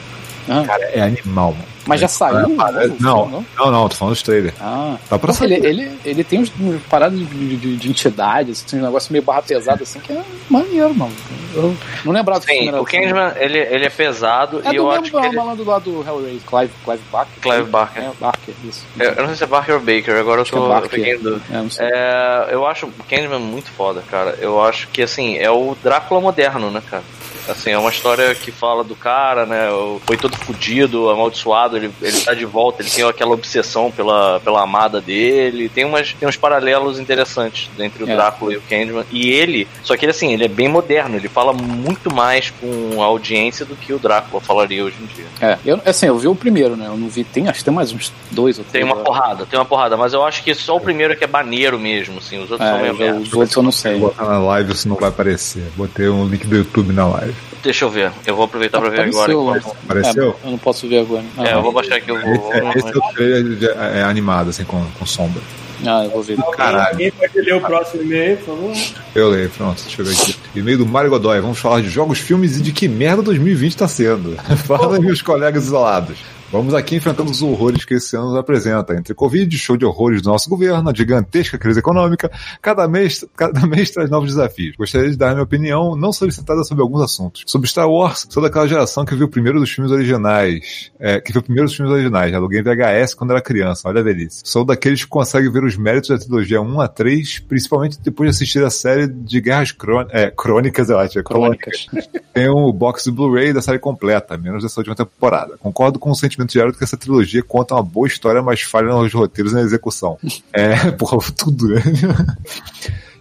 Ah, 0.49 0.63
Cara, 0.65 0.83
é 0.93 1.01
animal, 1.01 1.51
mano. 1.53 1.74
Mas 1.85 1.99
já 2.01 2.07
saiu? 2.07 2.39
É, 2.39 2.45
um 2.47 2.55
parece- 2.55 2.87
novo 2.87 3.01
não, 3.01 3.23
filme, 3.25 3.45
não, 3.57 3.71
não, 3.71 3.89
tô 3.89 3.95
falando 3.95 4.13
dos 4.13 4.23
trailers. 4.23 4.55
Ah, 4.59 4.97
Tá 5.09 5.17
pra 5.19 5.27
Nossa, 5.27 5.45
ele, 5.45 5.55
sair. 5.61 5.65
ele, 5.69 5.99
ele 6.05 6.23
tem 6.23 6.39
uns, 6.39 6.51
paradas 6.89 7.17
de, 7.19 7.25
de, 7.57 7.75
de 7.77 7.89
entidades, 7.89 8.63
assim, 8.65 8.79
um 8.79 8.83
negócio 8.83 9.11
meio 9.11 9.23
barra 9.23 9.41
pesada, 9.41 9.83
assim, 9.83 9.99
que 9.99 10.11
é 10.11 10.21
maneiro, 10.49 10.93
mano. 10.93 11.13
Eu 11.53 11.75
não 12.03 12.11
lembrava 12.11 12.39
do 12.41 12.45
Sim, 12.45 12.69
o 12.69 12.75
assim. 12.75 12.85
Candyman, 12.85 13.31
ele, 13.37 13.57
ele 13.59 13.85
é 13.85 13.89
pesado 13.89 14.61
É 14.65 14.69
e 14.69 14.71
do 14.71 14.75
eu 14.75 14.87
mesmo 14.89 15.01
acho 15.01 15.11
que 15.11 15.17
ele... 15.27 15.35
malandro 15.37 15.65
lá 15.65 15.79
do 15.79 16.01
Hellraiser, 16.01 16.41
Clive, 16.45 16.71
Clive 16.83 17.01
Barker. 17.11 17.41
Clive 17.41 17.63
Barker. 17.69 18.03
É, 18.03 18.11
Barker, 18.19 18.53
isso. 18.63 18.85
Eu, 18.99 19.11
eu 19.11 19.21
não 19.21 19.27
sei 19.27 19.35
se 19.35 19.43
é 19.43 19.47
Barker 19.47 19.75
ou 19.75 19.81
Baker, 19.81 20.15
agora 20.17 20.37
eu 20.39 20.41
Acho 20.41 20.51
que 20.51 20.57
é 20.57 20.59
tô 20.59 21.05
eu 21.05 21.19
dúvida. 21.19 21.41
É, 21.51 21.57
não. 21.57 21.67
É, 21.79 22.47
eu 22.51 22.65
acho 22.67 22.87
o 22.87 22.91
Candyman 23.09 23.39
muito 23.39 23.69
foda, 23.71 24.03
cara. 24.09 24.35
Eu 24.41 24.61
acho 24.61 24.87
que, 24.89 25.01
assim, 25.01 25.37
é 25.37 25.49
o 25.49 25.75
Drácula 25.81 26.19
moderno, 26.19 26.69
né, 26.69 26.81
cara? 26.89 27.03
Assim, 27.47 27.71
é 27.71 27.77
uma 27.77 27.89
história 27.89 28.33
que 28.33 28.51
fala 28.51 28.83
do 28.83 28.95
cara, 28.95 29.45
né? 29.45 29.67
Foi 30.05 30.17
todo 30.17 30.35
fudido, 30.37 31.09
amaldiçoado, 31.09 31.77
ele, 31.77 31.91
ele 32.01 32.19
tá 32.21 32.33
de 32.33 32.45
volta, 32.45 32.81
ele 32.81 32.89
tem 32.89 33.03
aquela 33.05 33.31
obsessão 33.33 33.91
pela, 33.91 34.39
pela 34.39 34.61
amada 34.63 34.99
dele. 34.99 35.69
Tem, 35.69 35.85
umas, 35.85 36.13
tem 36.13 36.27
uns 36.27 36.37
paralelos 36.37 36.99
interessantes 36.99 37.69
entre 37.79 38.03
o 38.03 38.09
É. 38.09 38.15
Drácula 38.15 38.53
e 38.53 38.57
o 38.57 38.61
Candyman. 38.61 39.03
E 39.11 39.29
ele, 39.29 39.67
só 39.83 39.95
que 39.95 40.05
ele, 40.05 40.11
assim, 40.11 40.33
ele 40.33 40.45
é 40.45 40.47
bem 40.47 40.67
moderno, 40.67 41.15
ele 41.17 41.27
fala 41.29 41.53
muito 41.53 42.13
mais 42.13 42.49
com 42.49 43.01
a 43.01 43.05
audiência 43.05 43.65
do 43.65 43.75
que 43.75 43.93
o 43.93 43.99
Drácula 43.99 44.41
falaria 44.41 44.83
hoje 44.83 44.95
em 45.01 45.05
dia. 45.05 45.25
É, 45.41 45.57
eu, 45.65 45.79
assim, 45.85 46.07
eu 46.07 46.17
vi 46.17 46.27
o 46.27 46.35
primeiro, 46.35 46.75
né? 46.75 46.87
Eu 46.87 46.97
não 46.97 47.07
vi, 47.09 47.23
tem, 47.23 47.47
acho 47.47 47.59
que 47.59 47.65
tem 47.65 47.73
mais 47.73 47.91
uns 47.91 48.11
dois 48.31 48.57
ou 48.57 48.63
Tem 48.63 48.81
três. 48.81 48.85
uma 48.85 48.95
eu- 48.99 49.03
porrada, 49.03 49.45
tem 49.45 49.59
uma 49.59 49.65
porrada, 49.65 49.95
mas 49.95 50.13
eu 50.13 50.23
acho 50.23 50.43
que 50.43 50.53
só 50.55 50.75
o 50.75 50.79
primeiro 50.81 51.13
é 51.13 51.15
que 51.15 51.23
é 51.23 51.27
maneiro 51.27 51.77
mesmo, 51.79 52.17
assim, 52.17 52.37
os 52.41 52.49
outros 52.49 52.67
são 52.67 52.77
É, 52.79 52.81
meio 52.81 52.93
eu- 52.93 52.97
merda. 52.97 53.19
os 53.19 53.33
outros 53.33 53.55
eu 53.55 53.63
não 53.63 53.71
sei. 53.71 53.99
Vou 53.99 54.09
botar 54.09 54.25
na 54.25 54.39
live, 54.39 54.71
isso 54.73 54.87
não 54.89 54.95
vai 54.95 55.09
aparecer. 55.09 55.63
Botei 55.75 56.09
um 56.09 56.25
link 56.27 56.47
do 56.47 56.55
YouTube 56.55 56.91
na 56.93 57.05
live. 57.07 57.34
Deixa 57.63 57.83
eu 57.85 57.89
ver, 57.89 58.11
eu 58.27 58.35
vou 58.35 58.45
aproveitar 58.45 58.79
pra 58.79 58.89
ver 58.89 59.01
agora. 59.01 59.59
Apareceu? 59.83 60.37
É, 60.43 60.47
eu 60.47 60.51
não 60.51 60.57
posso 60.59 60.87
ver 60.87 60.99
agora. 60.99 61.23
Ah, 61.37 61.47
É, 61.47 61.53
eu 61.55 61.63
vou 61.63 61.71
baixar 61.71 61.95
aqui 61.95 62.11
o. 62.11 62.17
Esse, 62.17 62.77
esse 62.77 62.87
é 62.87 62.97
o 62.97 63.13
trailer 63.13 63.43
de- 63.55 63.65
é, 63.69 64.03
animado, 64.03 64.49
assim, 64.51 64.63
com, 64.63 64.83
com 64.99 65.05
sombra. 65.05 65.41
ah, 65.83 66.03
eu 66.03 66.11
vou 66.11 66.21
ver. 66.21 66.37
Caralho. 66.55 66.89
Alguém 66.91 67.11
pode 67.11 67.41
ler 67.41 67.55
o 67.55 67.61
próximo 67.61 68.03
e-mail, 68.03 68.37
por 68.37 68.45
favor? 68.55 68.73
Eu 69.15 69.29
leio, 69.29 69.49
pronto, 69.49 69.81
deixa 69.81 69.99
eu 70.01 70.05
ver 70.05 70.13
aqui. 70.13 70.35
E-mail 70.55 70.77
do 70.77 70.85
Mário 70.85 71.09
Godoy, 71.09 71.41
vamos 71.41 71.57
falar 71.57 71.81
de 71.81 71.89
jogos, 71.89 72.19
filmes 72.19 72.57
e 72.59 72.61
de 72.61 72.71
que 72.71 72.87
merda 72.87 73.23
2020 73.23 73.77
tá 73.77 73.87
sendo. 73.87 74.35
Fala, 74.67 74.99
meus 74.99 75.23
colegas 75.23 75.63
isolados. 75.65 76.17
Vamos 76.55 76.73
aqui 76.73 76.95
enfrentando 76.95 77.29
os 77.29 77.41
horrores 77.41 77.83
que 77.83 77.95
esse 77.95 78.15
ano 78.15 78.27
nos 78.27 78.37
apresenta. 78.37 78.95
Entre 78.95 79.13
Covid, 79.13 79.57
show 79.57 79.75
de 79.75 79.83
horrores 79.83 80.21
do 80.21 80.29
nosso 80.29 80.49
governo, 80.49 80.89
a 80.89 80.93
gigantesca 80.93 81.57
crise 81.57 81.79
econômica, 81.79 82.31
cada 82.61 82.87
mês, 82.87 83.25
cada 83.35 83.67
mês 83.67 83.91
traz 83.91 84.09
novos 84.09 84.29
desafios. 84.29 84.73
Gostaria 84.77 85.09
de 85.09 85.17
dar 85.17 85.31
minha 85.31 85.43
opinião, 85.43 85.97
não 85.97 86.13
solicitada 86.13 86.63
sobre 86.63 86.81
alguns 86.81 87.01
assuntos. 87.01 87.43
Sobre 87.45 87.67
Star 87.67 87.89
Wars, 87.89 88.25
sou 88.29 88.41
daquela 88.41 88.69
geração 88.69 89.03
que 89.03 89.13
viu 89.13 89.25
o 89.25 89.29
primeiro 89.29 89.59
dos 89.59 89.69
filmes 89.69 89.91
originais. 89.91 90.93
É, 90.97 91.19
que 91.19 91.33
viu 91.33 91.41
o 91.41 91.43
primeiro 91.43 91.67
dos 91.67 91.75
filmes 91.75 91.91
originais. 91.91 92.33
Aluguei 92.33 92.61
VHS 92.61 93.15
quando 93.15 93.31
era 93.31 93.41
criança, 93.41 93.89
olha 93.89 93.99
a 93.99 94.03
delícia. 94.03 94.41
Sou 94.45 94.63
daqueles 94.63 95.03
que 95.03 95.09
conseguem 95.09 95.51
ver 95.51 95.65
os 95.65 95.75
méritos 95.75 96.09
da 96.09 96.17
trilogia 96.17 96.61
1 96.61 96.79
a 96.79 96.87
3, 96.87 97.39
principalmente 97.39 97.99
depois 97.99 98.29
de 98.29 98.35
assistir 98.37 98.63
a 98.63 98.69
série 98.69 99.09
de 99.09 99.41
Guerras 99.41 99.73
Crôn 99.73 100.05
é, 100.09 100.31
Crônicas, 100.31 100.89
eu 100.89 100.97
acho. 100.97 101.19
é 101.19 101.21
Crônicas. 101.23 101.87
Tem 102.33 102.47
o 102.47 102.71
box 102.71 103.05
do 103.05 103.11
Blu-ray 103.11 103.51
da 103.51 103.61
série 103.61 103.79
completa, 103.79 104.37
menos 104.37 104.63
dessa 104.63 104.79
última 104.79 104.95
temporada. 104.95 105.57
Concordo 105.57 105.99
com 105.99 106.11
o 106.11 106.15
sentimento 106.15 106.44
geral 106.53 106.71
de 106.71 106.77
que 106.77 106.83
essa 106.83 106.97
trilogia 106.97 107.43
conta 107.43 107.75
uma 107.75 107.83
boa 107.83 108.07
história, 108.07 108.41
mas 108.41 108.61
falha 108.61 108.87
nos 108.87 109.13
roteiros 109.13 109.51
e 109.51 109.55
na 109.55 109.61
execução. 109.61 110.17
É, 110.53 110.91
porra, 110.93 111.17
tudo, 111.35 111.67
né? 111.69 111.81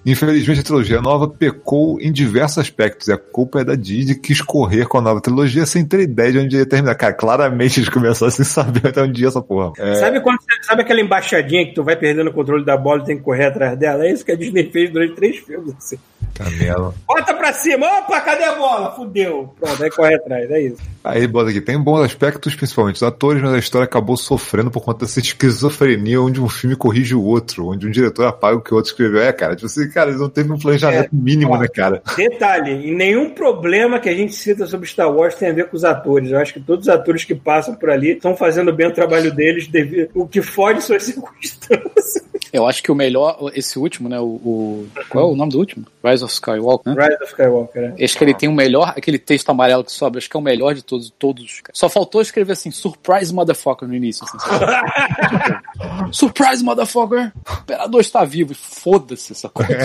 Infelizmente, 0.06 0.60
a 0.60 0.62
trilogia 0.62 1.00
nova 1.00 1.28
pecou 1.28 1.98
em 2.00 2.12
diversos 2.12 2.58
aspectos, 2.58 3.08
e 3.08 3.12
a 3.12 3.16
culpa 3.18 3.60
é 3.60 3.64
da 3.64 3.74
Disney 3.74 4.14
que 4.14 4.32
escorrer 4.32 4.86
com 4.86 4.98
a 4.98 5.00
nova 5.00 5.20
trilogia 5.20 5.64
sem 5.66 5.84
ter 5.84 6.00
ideia 6.00 6.32
de 6.32 6.38
onde 6.38 6.56
ia 6.56 6.66
terminar. 6.66 6.94
Cara, 6.94 7.12
claramente 7.14 7.80
eles 7.80 7.88
começaram 7.88 8.30
sem 8.30 8.44
saber 8.44 8.88
até 8.88 9.02
onde 9.02 9.22
ia 9.22 9.28
essa 9.28 9.40
porra. 9.42 9.72
É, 9.78 9.94
Sabe 9.96 10.20
quando 10.20 10.38
você- 10.40 10.62
sabe 10.62 10.82
aquela 10.82 11.00
embaixadinha 11.00 11.64
que 11.66 11.74
tu 11.74 11.82
vai 11.82 11.96
perdendo 11.96 12.28
o 12.30 12.32
controle 12.32 12.64
da 12.64 12.76
bola 12.76 13.02
e 13.02 13.06
tem 13.06 13.16
que 13.16 13.22
correr 13.22 13.46
atrás 13.46 13.78
dela? 13.78 14.04
É 14.06 14.12
isso 14.12 14.24
que 14.24 14.32
a 14.32 14.36
Disney 14.36 14.70
fez 14.70 14.90
durante 14.92 15.14
três 15.14 15.36
filmes. 15.38 15.74
Assim. 15.78 15.98
Camelo. 16.34 16.92
Bota 17.06 17.32
pra 17.32 17.52
cima, 17.52 17.86
opa, 17.98 18.20
cadê 18.20 18.42
a 18.44 18.56
bola? 18.56 18.90
Fudeu. 18.96 19.54
Pronto, 19.60 19.82
aí 19.84 19.90
corre 19.90 20.14
atrás, 20.16 20.50
é 20.50 20.62
isso. 20.62 20.78
Aí, 21.04 21.26
bota 21.28 21.50
aqui, 21.50 21.60
tem 21.60 21.78
bons 21.78 22.00
aspectos, 22.00 22.56
principalmente 22.56 22.96
os 22.96 23.02
atores, 23.04 23.40
mas 23.40 23.52
a 23.52 23.58
história 23.58 23.84
acabou 23.84 24.16
sofrendo 24.16 24.68
por 24.70 24.82
conta 24.82 25.04
dessa 25.04 25.20
esquizofrenia 25.20 26.20
onde 26.20 26.40
um 26.40 26.48
filme 26.48 26.74
corrige 26.74 27.14
o 27.14 27.22
outro, 27.22 27.68
onde 27.68 27.86
um 27.86 27.90
diretor 27.90 28.26
apaga 28.26 28.56
o 28.56 28.60
que 28.60 28.72
o 28.72 28.76
outro 28.76 28.90
escreveu. 28.90 29.22
É, 29.22 29.32
cara, 29.32 29.54
tipo 29.54 29.66
assim, 29.66 29.88
cara, 29.94 30.10
eles 30.10 30.20
não 30.20 30.28
teve 30.28 30.52
um 30.52 30.58
planejamento 30.58 31.10
mínimo, 31.12 31.56
né, 31.56 31.68
cara? 31.68 32.02
Detalhe, 32.16 32.88
e 32.88 32.90
nenhum 32.90 33.30
problema 33.30 34.00
que 34.00 34.08
a 34.08 34.14
gente 34.14 34.34
cita 34.34 34.66
sobre 34.66 34.88
Star 34.88 35.10
Wars 35.10 35.36
tem 35.36 35.50
a 35.50 35.52
ver 35.52 35.68
com 35.68 35.76
os 35.76 35.84
atores. 35.84 36.32
Eu 36.32 36.38
acho 36.38 36.52
que 36.52 36.60
todos 36.60 36.88
os 36.88 36.92
atores 36.92 37.24
que 37.24 37.34
passam 37.34 37.76
por 37.76 37.88
ali 37.88 38.10
estão 38.10 38.36
fazendo 38.36 38.72
bem 38.72 38.88
o 38.88 38.92
trabalho 38.92 39.32
deles, 39.32 39.68
devido... 39.68 40.10
o 40.12 40.26
que 40.26 40.42
fode 40.42 40.82
são 40.82 40.96
as 40.96 41.04
circunstâncias. 41.06 42.24
Eu 42.54 42.66
acho 42.68 42.82
que 42.84 42.92
o 42.92 42.94
melhor, 42.94 43.50
esse 43.52 43.78
último, 43.78 44.08
né? 44.08 44.20
O, 44.20 44.24
o- 44.24 44.88
qual 45.08 45.28
é 45.28 45.32
o 45.32 45.36
nome 45.36 45.50
do 45.50 45.58
último? 45.58 45.84
Rise 46.04 46.22
of 46.22 46.32
Skywalker, 46.32 46.94
né? 46.94 47.02
Rise 47.04 47.16
of 47.16 47.24
Skywalker, 47.32 47.82
né? 47.82 47.94
Acho 48.04 48.16
que 48.16 48.22
ele 48.24 48.32
tem 48.34 48.48
o 48.48 48.52
melhor, 48.52 48.94
aquele 48.96 49.18
texto 49.18 49.50
amarelo 49.50 49.82
que 49.82 49.90
sobe, 49.90 50.18
acho 50.18 50.30
que 50.30 50.36
é 50.36 50.40
o 50.40 50.42
melhor 50.42 50.72
de 50.74 50.82
todos, 50.84 51.10
todos. 51.18 51.60
Só 51.72 51.88
faltou 51.88 52.20
escrever 52.22 52.52
assim, 52.52 52.70
surprise 52.70 53.34
motherfucker 53.34 53.88
no 53.88 53.94
início, 53.94 54.24
assim, 54.24 54.38
surprise 56.12 56.62
motherfucker! 56.62 57.32
O 57.48 57.60
imperador 57.62 58.00
está 58.00 58.24
vivo, 58.24 58.52
e 58.52 58.54
foda-se 58.54 59.32
essa 59.32 59.48
coisa. 59.48 59.76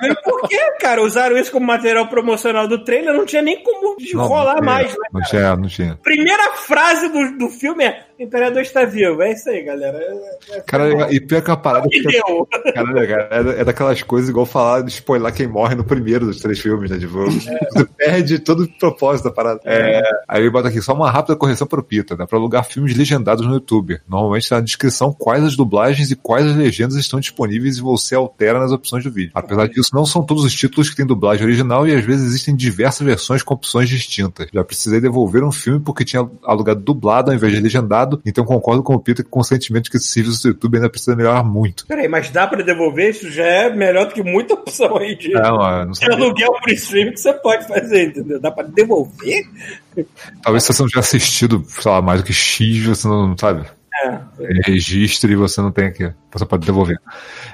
Mas 0.00 0.14
Por 0.22 0.48
que, 0.48 0.70
cara? 0.80 1.02
Usaram 1.02 1.36
isso 1.36 1.52
como 1.52 1.66
material 1.66 2.08
promocional 2.08 2.66
do 2.66 2.82
trailer, 2.84 3.14
não 3.14 3.26
tinha 3.26 3.42
nem 3.42 3.62
como 3.62 3.96
rolar 4.26 4.54
tinha, 4.56 4.64
mais, 4.64 4.90
né? 4.92 4.96
Não 5.12 5.20
tinha, 5.22 5.56
não 5.56 5.68
tinha. 5.68 5.98
Primeira 6.02 6.52
frase 6.54 7.08
do, 7.08 7.38
do 7.38 7.48
filme 7.50 7.84
é: 7.84 8.06
O 8.18 8.22
Imperador 8.22 8.62
está 8.62 8.84
vivo. 8.84 9.22
É 9.22 9.32
isso 9.32 9.48
aí, 9.50 9.62
galera. 9.64 9.98
É, 9.98 10.56
é, 10.56 10.60
Cara, 10.60 11.12
e 11.12 11.20
pior 11.20 11.42
que 11.42 11.50
a 11.50 11.56
parada 11.56 11.88
que 11.88 11.98
fica 11.98 12.22
deu. 12.26 12.46
Caralho, 12.72 13.08
cara, 13.08 13.28
é, 13.30 13.60
é 13.60 13.64
daquelas 13.64 14.02
coisas 14.02 14.30
igual 14.30 14.46
falar 14.46 14.82
de 14.82 14.90
spoiler 14.90 15.32
quem 15.32 15.46
morre 15.46 15.74
no 15.74 15.84
primeiro 15.84 16.26
dos 16.26 16.40
três 16.40 16.60
filmes, 16.60 16.90
né? 16.90 16.98
Tipo, 16.98 17.24
você 17.24 17.84
perde 17.96 18.38
todo 18.38 18.64
o 18.64 18.78
propósito 18.78 19.24
da 19.24 19.30
parada. 19.32 19.60
É, 19.64 20.02
aí 20.28 20.42
ele 20.42 20.50
bota 20.50 20.68
aqui 20.68 20.80
só 20.80 20.94
uma 20.94 21.10
rápida 21.10 21.36
correção 21.36 21.66
pro 21.66 21.82
Pita, 21.82 22.16
dá 22.16 22.26
pra 22.26 22.38
alugar 22.38 22.64
filmes 22.64 22.96
legendados 22.96 23.44
no 23.46 23.54
YouTube. 23.54 24.00
Normalmente 24.08 24.48
tá 24.48 24.56
na 24.56 24.62
descrição 24.62 25.12
quais 25.12 25.42
as 25.42 25.56
dublagens 25.56 26.10
e 26.10 26.16
quais 26.16 26.46
as 26.46 26.56
legendas 26.56 26.94
estão 26.96 27.18
disponíveis 27.18 27.78
e 27.78 27.80
você 27.80 28.14
altera 28.14 28.60
nas 28.60 28.70
opções 28.70 29.02
do 29.02 29.10
vídeo. 29.10 29.32
Apesar 29.34 29.66
disso, 29.68 29.90
não 29.92 30.06
são 30.06 30.22
todos 30.22 30.44
os 30.44 30.54
títulos 30.54 30.88
que 30.88 30.96
têm 30.96 31.06
dublagem 31.06 31.44
original 31.44 31.86
e 31.86 31.94
às 31.94 32.04
vezes 32.04 32.26
existem 32.26 32.54
diversas 32.54 33.04
versões 33.04 33.42
com 33.42 33.54
opções 33.54 33.88
distintas. 33.88 34.48
Já 34.52 34.62
precisei 34.62 35.00
devolver 35.00 35.42
um 35.42 35.52
filme 35.52 35.80
porque 35.80 36.04
tinha 36.04 36.28
alugado 36.44 36.80
dublado 36.80 37.30
ao 37.30 37.36
invés 37.36 37.52
de 37.52 37.60
legendado, 37.60 38.03
então 38.24 38.44
concordo 38.44 38.82
com 38.82 38.94
o 38.94 39.00
Pita 39.00 39.22
que 39.22 39.30
com 39.30 39.40
o 39.40 39.44
sentimento 39.44 39.90
que 39.90 39.96
esse 39.96 40.08
serviço 40.08 40.42
do 40.42 40.48
YouTube 40.48 40.76
ainda 40.76 40.90
precisa 40.90 41.16
melhorar 41.16 41.44
muito. 41.44 41.86
Peraí, 41.86 42.08
mas 42.08 42.30
dá 42.30 42.46
pra 42.46 42.62
devolver? 42.62 43.10
Isso 43.10 43.30
já 43.30 43.44
é 43.44 43.70
melhor 43.70 44.06
do 44.06 44.14
que 44.14 44.22
muita 44.22 44.54
opção 44.54 44.96
aí 44.96 45.16
de, 45.16 45.30
Não, 45.30 45.80
eu 45.80 45.86
não 45.86 45.92
de 45.92 46.10
aluguel 46.10 46.52
por 46.60 46.70
streaming 46.70 47.12
que 47.12 47.20
você 47.20 47.32
pode 47.32 47.66
fazer, 47.66 48.08
entendeu? 48.08 48.40
Dá 48.40 48.50
pra 48.50 48.64
devolver? 48.64 49.44
Talvez 50.42 50.64
se 50.64 50.72
você 50.72 50.82
não 50.82 50.88
tiver 50.88 51.00
assistido, 51.00 51.64
sei 51.68 51.90
lá, 51.90 52.02
mais 52.02 52.20
do 52.20 52.26
que 52.26 52.32
X, 52.32 52.84
você 52.84 53.08
não, 53.08 53.36
sabe? 53.36 53.66
É. 54.02 54.20
Registre 54.66 55.32
e 55.32 55.36
você 55.36 55.60
não 55.60 55.70
tem 55.70 55.86
aqui. 55.86 56.12
Você 56.32 56.44
pode 56.44 56.66
devolver. 56.66 56.98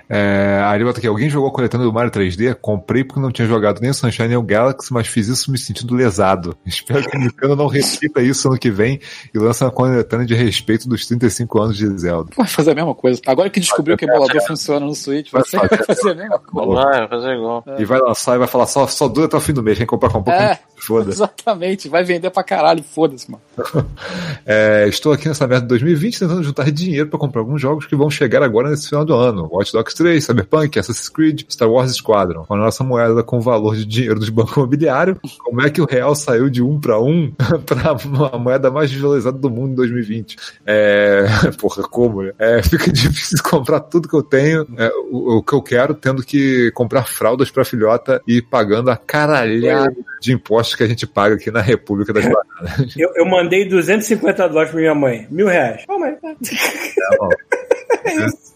É, 0.08 0.62
aí 0.64 0.78
ele 0.78 0.84
bota 0.84 0.98
aqui, 0.98 1.06
alguém 1.06 1.28
jogou 1.28 1.52
coletando 1.52 1.84
do 1.84 1.92
Mario 1.92 2.10
3D? 2.10 2.54
Comprei 2.54 3.04
porque 3.04 3.20
não 3.20 3.30
tinha 3.30 3.46
jogado 3.46 3.78
nem 3.80 3.90
o 3.90 3.94
Sunshine 3.94 4.28
nem 4.28 4.36
o 4.38 4.42
Galaxy, 4.42 4.90
mas 4.92 5.06
fiz 5.06 5.28
isso 5.28 5.52
me 5.52 5.58
sentindo 5.58 5.94
lesado. 5.94 6.56
Espero 6.64 7.02
que 7.08 7.16
o 7.16 7.20
Nintendo 7.20 7.54
não 7.54 7.66
repita 7.66 8.22
isso 8.22 8.48
ano 8.48 8.58
que 8.58 8.70
vem 8.70 8.98
e 9.34 9.38
lance 9.38 9.62
uma 9.62 9.70
coletânea 9.70 10.24
de 10.24 10.34
respeito 10.34 10.88
dos 10.88 11.06
35 11.06 11.60
anos 11.60 11.76
de 11.76 11.86
Zelda. 11.98 12.30
Vai 12.34 12.46
fazer 12.46 12.70
a 12.70 12.74
mesma 12.74 12.94
coisa. 12.94 13.20
Agora 13.26 13.50
que 13.50 13.60
descobriu 13.60 13.96
que 13.98 14.06
o 14.06 14.08
emulador 14.08 14.40
funciona 14.46 14.86
no 14.86 14.94
Switch, 14.94 15.30
Vai 15.30 15.42
vai 15.42 15.68
fazer 15.68 16.10
a 16.10 16.14
mesma 16.14 16.38
coisa. 16.38 16.82
Vai, 16.82 17.08
fazer 17.08 17.34
igual. 17.34 17.64
E 17.78 17.84
vai 17.84 17.98
lançar 17.98 18.36
e 18.36 18.38
vai 18.38 18.48
falar 18.48 18.66
só, 18.66 18.86
só 18.86 19.08
dura 19.08 19.26
até 19.26 19.36
o 19.36 19.40
fim 19.40 19.52
do 19.52 19.62
mês. 19.62 19.76
Quem 19.76 19.86
comprar, 19.86 20.10
comprou. 20.10 20.34
É. 20.34 20.58
Foda. 20.90 21.10
Exatamente, 21.10 21.88
vai 21.88 22.02
vender 22.02 22.30
pra 22.30 22.42
caralho, 22.42 22.82
foda-se, 22.82 23.30
mano. 23.30 23.42
É, 24.46 24.88
estou 24.88 25.12
aqui 25.12 25.28
nessa 25.28 25.46
merda 25.46 25.62
de 25.62 25.68
2020 25.68 26.18
tentando 26.18 26.42
juntar 26.42 26.70
dinheiro 26.70 27.08
para 27.08 27.18
comprar 27.18 27.40
alguns 27.40 27.60
jogos 27.60 27.86
que 27.86 27.94
vão 27.94 28.10
chegar 28.10 28.42
agora 28.42 28.70
nesse 28.70 28.88
final 28.88 29.04
do 29.04 29.14
ano. 29.14 29.48
Watch 29.52 29.72
Dogs 29.72 29.94
3, 29.94 30.24
Cyberpunk, 30.24 30.78
Assassin's 30.78 31.08
Creed, 31.08 31.42
Star 31.48 31.70
Wars 31.70 31.92
Squadron. 31.92 32.44
Com 32.46 32.54
a 32.54 32.56
nossa 32.56 32.82
moeda 32.82 33.22
com 33.22 33.38
o 33.38 33.40
valor 33.40 33.76
de 33.76 33.84
dinheiro 33.84 34.18
dos 34.18 34.28
bancos 34.28 34.56
imobiliários, 34.56 35.18
como 35.38 35.60
é 35.60 35.70
que 35.70 35.80
o 35.80 35.84
real 35.84 36.14
saiu 36.14 36.48
de 36.48 36.62
um 36.62 36.80
para 36.80 37.00
um 37.00 37.30
para 37.66 37.96
a 38.32 38.38
moeda 38.38 38.70
mais 38.70 38.90
desvalorizada 38.90 39.38
do 39.38 39.50
mundo 39.50 39.72
em 39.72 39.76
2020? 39.76 40.36
É, 40.66 41.26
porra, 41.58 41.82
como, 41.84 42.22
né? 42.22 42.32
É, 42.38 42.62
fica 42.62 42.90
difícil 42.90 43.38
comprar 43.44 43.80
tudo 43.80 44.08
que 44.08 44.16
eu 44.16 44.22
tenho, 44.22 44.66
é, 44.78 44.90
o, 45.10 45.36
o 45.36 45.42
que 45.42 45.52
eu 45.52 45.62
quero, 45.62 45.94
tendo 45.94 46.24
que 46.24 46.72
comprar 46.72 47.04
fraldas 47.04 47.50
para 47.50 47.64
filhota 47.64 48.20
e 48.26 48.42
pagando 48.42 48.90
a 48.90 48.96
caralhada 48.96 49.94
de 50.20 50.32
impostos 50.32 50.74
que 50.80 50.84
a 50.84 50.88
gente 50.88 51.06
paga 51.06 51.34
aqui 51.34 51.50
na 51.50 51.60
República 51.60 52.10
das 52.10 52.24
Bananas. 52.24 52.92
Eu, 52.96 53.12
eu 53.14 53.26
mandei 53.26 53.68
250 53.68 54.48
dólares 54.48 54.70
pra 54.70 54.80
minha 54.80 54.94
mãe. 54.94 55.26
Mil 55.30 55.46
reais. 55.46 55.84
Aí. 55.88 56.16
tá? 56.16 56.34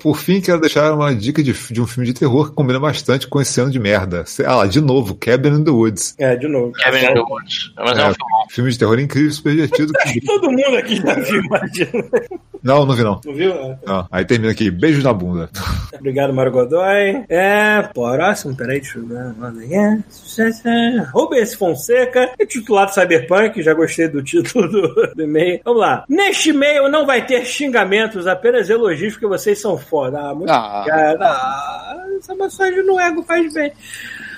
Por 0.00 0.16
fim, 0.18 0.40
quero 0.40 0.60
deixar 0.60 0.92
uma 0.92 1.14
dica 1.14 1.42
de, 1.42 1.52
de 1.52 1.80
um 1.80 1.86
filme 1.86 2.06
de 2.06 2.14
terror 2.14 2.48
que 2.50 2.54
combina 2.54 2.78
bastante 2.78 3.26
com 3.26 3.40
esse 3.40 3.60
ano 3.60 3.70
de 3.70 3.78
merda. 3.78 4.24
Ah 4.46 4.56
lá, 4.56 4.66
de 4.66 4.80
novo, 4.80 5.14
Cabin 5.14 5.48
in 5.60 5.64
the 5.64 5.70
Woods. 5.70 6.14
É, 6.18 6.36
de 6.36 6.48
novo. 6.48 6.72
Kevin 6.72 6.98
in 6.98 7.14
the 7.14 7.20
Woods. 7.20 7.72
Mas 7.76 7.98
é, 7.98 8.02
um 8.02 8.10
É, 8.10 8.14
filmão. 8.14 8.46
filme 8.50 8.70
de 8.70 8.78
terror 8.78 8.98
incrível, 8.98 9.30
super 9.32 9.50
divertido. 9.52 9.92
que- 10.12 10.20
Todo 10.20 10.50
mundo 10.50 10.76
aqui 10.76 10.96
já 10.96 11.14
viu, 11.14 11.40
imagina. 11.42 11.90
Não, 12.62 12.84
não 12.84 12.94
vi 12.96 13.02
não. 13.04 13.20
Não 13.24 13.34
viu? 13.34 13.54
Não. 13.86 14.08
Aí 14.10 14.24
termina 14.24 14.50
aqui, 14.52 14.68
beijos 14.70 15.04
na 15.04 15.12
bunda. 15.12 15.48
Obrigado, 15.98 16.32
Mário 16.34 16.50
Godoy. 16.52 17.24
É, 17.28 17.82
próximo, 17.94 18.56
peraí, 18.56 18.80
deixa 18.80 18.98
eu 18.98 19.06
ver. 19.06 19.32
Aí. 19.40 19.74
É, 19.74 21.00
Rubens 21.12 21.54
Fonseca, 21.54 22.30
é 22.38 22.44
titulado 22.46 22.92
Cyberpunk, 22.92 23.62
já 23.62 23.74
gostei 23.74 24.08
do 24.08 24.22
título 24.22 24.68
do, 24.68 25.14
do 25.14 25.22
e-mail. 25.22 25.60
Vamos 25.64 25.80
lá. 25.80 26.04
Neste 26.08 26.50
e-mail 26.50 26.88
não 26.88 27.06
vai 27.06 27.24
ter 27.26 27.44
xingamentos, 27.44 28.26
apenas 28.26 28.68
elogios, 28.68 29.12
porque 29.14 29.26
vocês 29.28 29.60
são 29.60 29.76
foda. 29.78 30.18
Ah, 30.18 30.34
muito 30.34 30.50
Ah. 30.50 30.80
obrigado. 30.80 31.22
Ah, 31.22 32.04
essa 32.18 32.34
massagem 32.34 32.84
no 32.84 32.98
ego 32.98 33.22
faz 33.22 33.52
bem. 33.52 33.72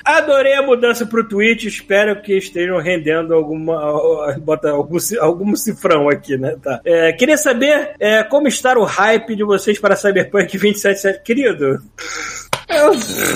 Adorei 0.05 0.55
a 0.55 0.63
mudança 0.63 1.05
pro 1.05 1.29
Twitch, 1.29 1.65
espero 1.65 2.21
que 2.23 2.37
estejam 2.39 2.79
rendendo 2.79 3.35
alguma. 3.35 4.35
Bota 4.41 4.71
algum, 4.71 4.97
algum 5.21 5.55
cifrão 5.55 6.09
aqui, 6.09 6.37
né? 6.39 6.57
Tá. 6.63 6.81
É, 6.85 7.13
queria 7.13 7.37
saber 7.37 7.95
é, 8.01 8.23
como 8.25 8.49
está 8.49 8.77
o 8.79 8.85
hype 8.85 9.37
de 9.37 9.45
vocês 9.45 9.79
para 9.79 9.97
Cyberpunk 9.97 10.57
277. 10.57 11.23
Querido, 11.23 11.81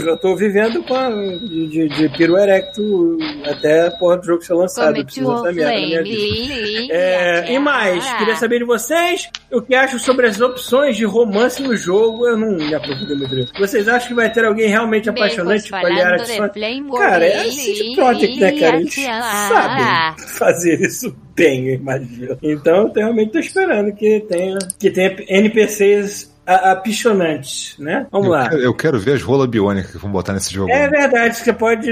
eu, 0.06 0.16
tô 0.16 0.36
vivendo 0.36 0.82
com 0.82 0.94
a, 0.94 1.11
de, 1.11 1.69
de, 1.69 1.89
de 1.89 2.09
piru 2.16 2.36
erecto 2.36 3.19
até 3.44 3.89
a 3.89 3.90
porra 3.90 4.19
do 4.19 4.24
jogo 4.24 4.43
ser 4.43 4.55
lançado. 4.55 4.97
Eu 4.97 5.05
preciso 5.05 5.31
dessa 5.31 5.52
merda 5.52 5.73
na 5.73 5.86
minha 5.86 6.02
vida. 6.02 6.93
É, 6.93 7.52
e 7.52 7.59
mais, 7.59 8.12
queria 8.15 8.36
saber 8.36 8.59
de 8.59 8.65
vocês 8.65 9.28
o 9.51 9.61
que 9.61 9.74
acham 9.74 9.98
sobre 9.98 10.27
as 10.27 10.40
opções 10.40 10.97
de 10.97 11.05
romance 11.05 11.62
no 11.62 11.77
jogo. 11.77 12.27
Eu 12.27 12.36
não 12.36 12.52
me 12.52 12.74
aprofundei 12.74 13.16
muito 13.16 13.35
nisso. 13.35 13.52
Vocês 13.59 13.89
acham 13.89 14.09
que 14.09 14.15
vai 14.15 14.31
ter 14.32 14.44
alguém 14.44 14.69
realmente 14.69 15.09
apaixonante 15.09 15.69
para 15.70 15.89
aliar 15.89 16.15
as 16.15 16.36
fãs? 16.36 16.52
Cara, 16.97 17.27
é 17.27 17.40
a 17.40 17.51
CD 17.51 17.94
Projekt, 17.94 18.40
né, 18.40 18.52
cara? 18.52 18.77
Eles 18.77 18.94
sabem 18.94 20.27
fazer 20.27 20.81
isso 20.81 21.15
bem, 21.35 21.69
eu 21.69 21.74
imagino. 21.74 22.39
Então, 22.43 22.89
eu 22.89 22.93
realmente 22.94 23.32
tô 23.32 23.39
esperando 23.39 23.93
que 23.94 24.20
tenha, 24.20 24.59
que 24.78 24.90
tenha 24.90 25.16
NPCs 25.28 26.34
a- 26.47 26.73
apaixonantes, 26.73 27.77
né? 27.79 28.07
Vamos 28.11 28.27
Eu 28.29 28.33
lá. 28.33 28.49
quero, 28.49 28.62
eu 28.62 28.75
quero 28.75 28.99
ver 28.99 29.12
as 29.15 29.23
rolas 29.23 29.47
biônicas 29.49 29.91
que 29.93 29.99
vão 29.99 30.11
botar 30.11 30.33
nesse 30.33 30.53
jogo. 30.53 30.71
É 30.71 30.89
verdade, 30.89 31.37
você 31.37 31.53
pode. 31.53 31.89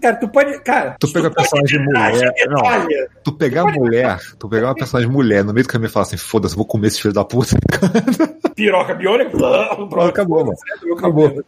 Cara, 0.00 0.16
tu 0.16 0.28
pode. 0.28 0.58
Cara, 0.62 0.96
Tu 0.98 1.12
pega 1.12 1.30
personagem 1.30 1.80
mulher. 1.84 2.32
Não, 2.48 2.86
tu 3.22 3.32
pegar 3.32 3.62
a 3.62 3.72
mulher, 3.72 4.18
tu 4.38 4.48
pegar 4.48 4.68
uma 4.68 4.74
personagem 4.74 5.10
mulher 5.10 5.44
no 5.44 5.52
meio 5.52 5.66
do 5.66 5.70
caminho 5.70 5.88
e 5.88 5.92
falar 5.92 6.04
assim, 6.04 6.16
foda-se, 6.16 6.56
vou 6.56 6.64
comer 6.66 6.88
esse 6.88 7.00
filho 7.00 7.14
da 7.14 7.24
puta. 7.24 7.56
piroca 8.54 8.94
biônica. 8.94 9.30
Pronto, 9.36 10.00
acabou, 10.00 10.44
mano. 10.44 10.56
Acabou. 10.96 11.44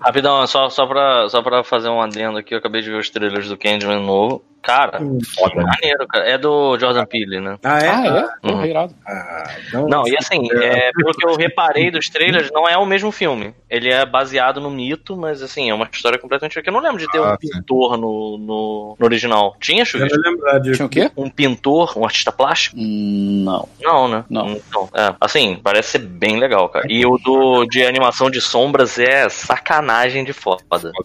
Rapidão, 0.00 0.46
só, 0.46 0.68
só, 0.68 0.86
pra, 0.86 1.28
só 1.28 1.42
pra 1.42 1.62
fazer 1.64 1.88
um 1.88 2.00
adendo 2.00 2.38
aqui, 2.38 2.54
eu 2.54 2.58
acabei 2.58 2.82
de 2.82 2.90
ver 2.90 2.98
os 2.98 3.10
trailers 3.10 3.48
do 3.48 3.56
Candyman 3.56 4.04
novo. 4.04 4.44
Cara, 4.62 5.00
Foda, 5.34 5.56
né? 5.56 5.64
maneiro, 5.64 6.06
cara. 6.06 6.24
É 6.28 6.38
do 6.38 6.78
Jordan 6.78 7.04
Peele, 7.04 7.40
né? 7.40 7.58
Ah, 7.64 7.78
é? 7.80 7.88
Ah, 7.88 8.06
é? 8.44 8.48
Uhum. 8.48 8.64
irado. 8.64 8.94
Ah, 9.06 9.44
então- 9.68 9.88
Não, 9.88 10.06
e 10.06 10.16
assim, 10.16 10.48
é, 10.52 10.90
pelo 10.92 11.12
que 11.14 11.26
eu 11.26 11.34
reparei 11.34 11.90
dos 11.90 12.08
trailers, 12.08 12.50
não 12.52 12.68
é 12.68 12.76
o 12.78 12.86
mesmo 12.86 13.10
filme. 13.10 13.54
Ele 13.68 13.90
é 13.90 14.06
baseado 14.06 14.60
no 14.60 14.70
mito, 14.70 15.16
mas 15.16 15.42
assim, 15.42 15.68
é 15.70 15.74
uma 15.74 15.88
história 15.92 16.18
completamente 16.18 16.50
diferente. 16.52 16.68
Eu 16.68 16.72
não 16.74 16.80
lembro 16.80 16.98
de 16.98 17.10
ter 17.10 17.18
Ah, 17.18 17.32
um 17.34 17.36
sim. 17.40 17.50
pintor 17.50 17.96
no, 17.96 18.38
no, 18.38 18.96
no 18.98 19.04
original. 19.06 19.56
Tinha, 19.60 19.82
Eu 19.82 19.86
Chuvisco? 19.86 20.18
não 20.20 20.30
lembrar 20.32 20.58
disso. 20.60 20.76
Tinha 20.76 20.86
o 20.86 20.88
quê? 20.88 21.10
Um 21.16 21.28
pintor, 21.28 21.98
um 21.98 22.04
artista 22.04 22.30
plástico? 22.30 22.76
Hum, 22.78 23.42
não. 23.44 23.68
Não, 23.80 24.08
né? 24.08 24.24
Não. 24.30 24.48
Então, 24.50 24.88
é, 24.94 25.14
assim, 25.20 25.58
parece 25.62 25.90
ser 25.92 25.98
bem 25.98 26.38
legal, 26.38 26.68
cara. 26.68 26.86
E 26.88 27.04
o 27.04 27.18
do 27.18 27.64
de 27.66 27.84
animação 27.84 28.30
de 28.30 28.40
sombras 28.40 28.98
é 28.98 29.28
sacanagem 29.28 30.24
de 30.24 30.32
foda. 30.32 30.62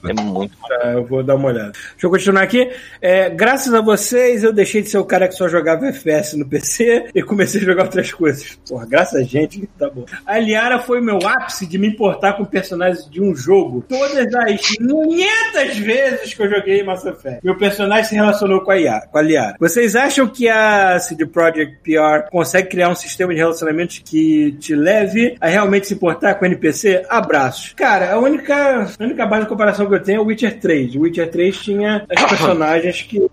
É 0.08 0.14
muito 0.14 0.56
Tá, 0.68 0.92
eu 0.92 1.06
vou 1.06 1.24
dar 1.24 1.36
uma 1.36 1.48
olhada. 1.48 1.72
Deixa 1.72 2.06
eu 2.06 2.10
continuar 2.10 2.44
aqui. 2.44 2.70
É, 3.02 3.30
graças 3.48 3.74
a 3.74 3.80
vocês, 3.80 4.44
eu 4.44 4.52
deixei 4.52 4.82
de 4.82 4.90
ser 4.90 4.98
o 4.98 5.06
cara 5.06 5.26
que 5.26 5.34
só 5.34 5.48
jogava 5.48 5.88
FPS 5.88 6.36
no 6.36 6.46
PC 6.46 7.12
e 7.16 7.24
comecei 7.24 7.62
a 7.62 7.64
jogar 7.64 7.84
outras 7.84 8.12
coisas. 8.12 8.60
Porra, 8.68 8.86
graças 8.86 9.22
a 9.22 9.24
gente, 9.24 9.70
tá 9.80 9.90
bom. 9.90 10.04
A 10.26 10.38
Liara 10.38 10.80
foi 10.80 11.00
o 11.00 11.04
meu 11.04 11.18
ápice 11.26 11.66
de 11.66 11.78
me 11.78 11.88
importar 11.88 12.34
com 12.34 12.44
personagens 12.44 13.10
de 13.10 13.22
um 13.22 13.34
jogo. 13.34 13.86
Todas 13.88 14.36
as 14.36 14.68
500 14.68 15.78
vezes 15.78 16.34
que 16.34 16.44
eu 16.44 16.50
joguei 16.50 16.84
Mass 16.84 17.06
Effect, 17.06 17.40
meu 17.42 17.58
personagem 17.58 18.04
se 18.04 18.16
relacionou 18.16 18.60
com 18.60 18.72
a, 18.72 18.76
Liara, 18.76 19.08
com 19.08 19.18
a 19.18 19.22
Liara. 19.22 19.56
Vocês 19.62 19.96
acham 19.96 20.28
que 20.28 20.50
a 20.50 21.00
CD 21.00 21.26
Projekt 21.26 21.78
PR 21.86 22.30
consegue 22.30 22.68
criar 22.68 22.90
um 22.90 22.96
sistema 22.96 23.34
de 23.34 23.40
relacionamentos 23.40 24.00
que 24.00 24.58
te 24.60 24.76
leve 24.76 25.38
a 25.40 25.48
realmente 25.48 25.88
se 25.88 25.94
importar 25.94 26.36
com 26.36 26.44
o 26.44 26.48
NPC? 26.50 27.06
Abraços. 27.08 27.72
Cara, 27.78 28.12
a 28.12 28.20
única, 28.20 28.88
a 29.00 29.04
única 29.06 29.26
base 29.26 29.44
de 29.44 29.50
comparação 29.50 29.88
que 29.88 29.96
eu 29.96 30.04
tenho 30.04 30.18
é 30.18 30.22
o 30.22 30.26
Witcher 30.26 30.60
3. 30.60 30.96
O 30.96 31.00
Witcher 31.04 31.32
3 31.32 31.58
tinha 31.58 32.06
as 32.14 32.24
personagens 32.28 33.04
que 33.04 33.26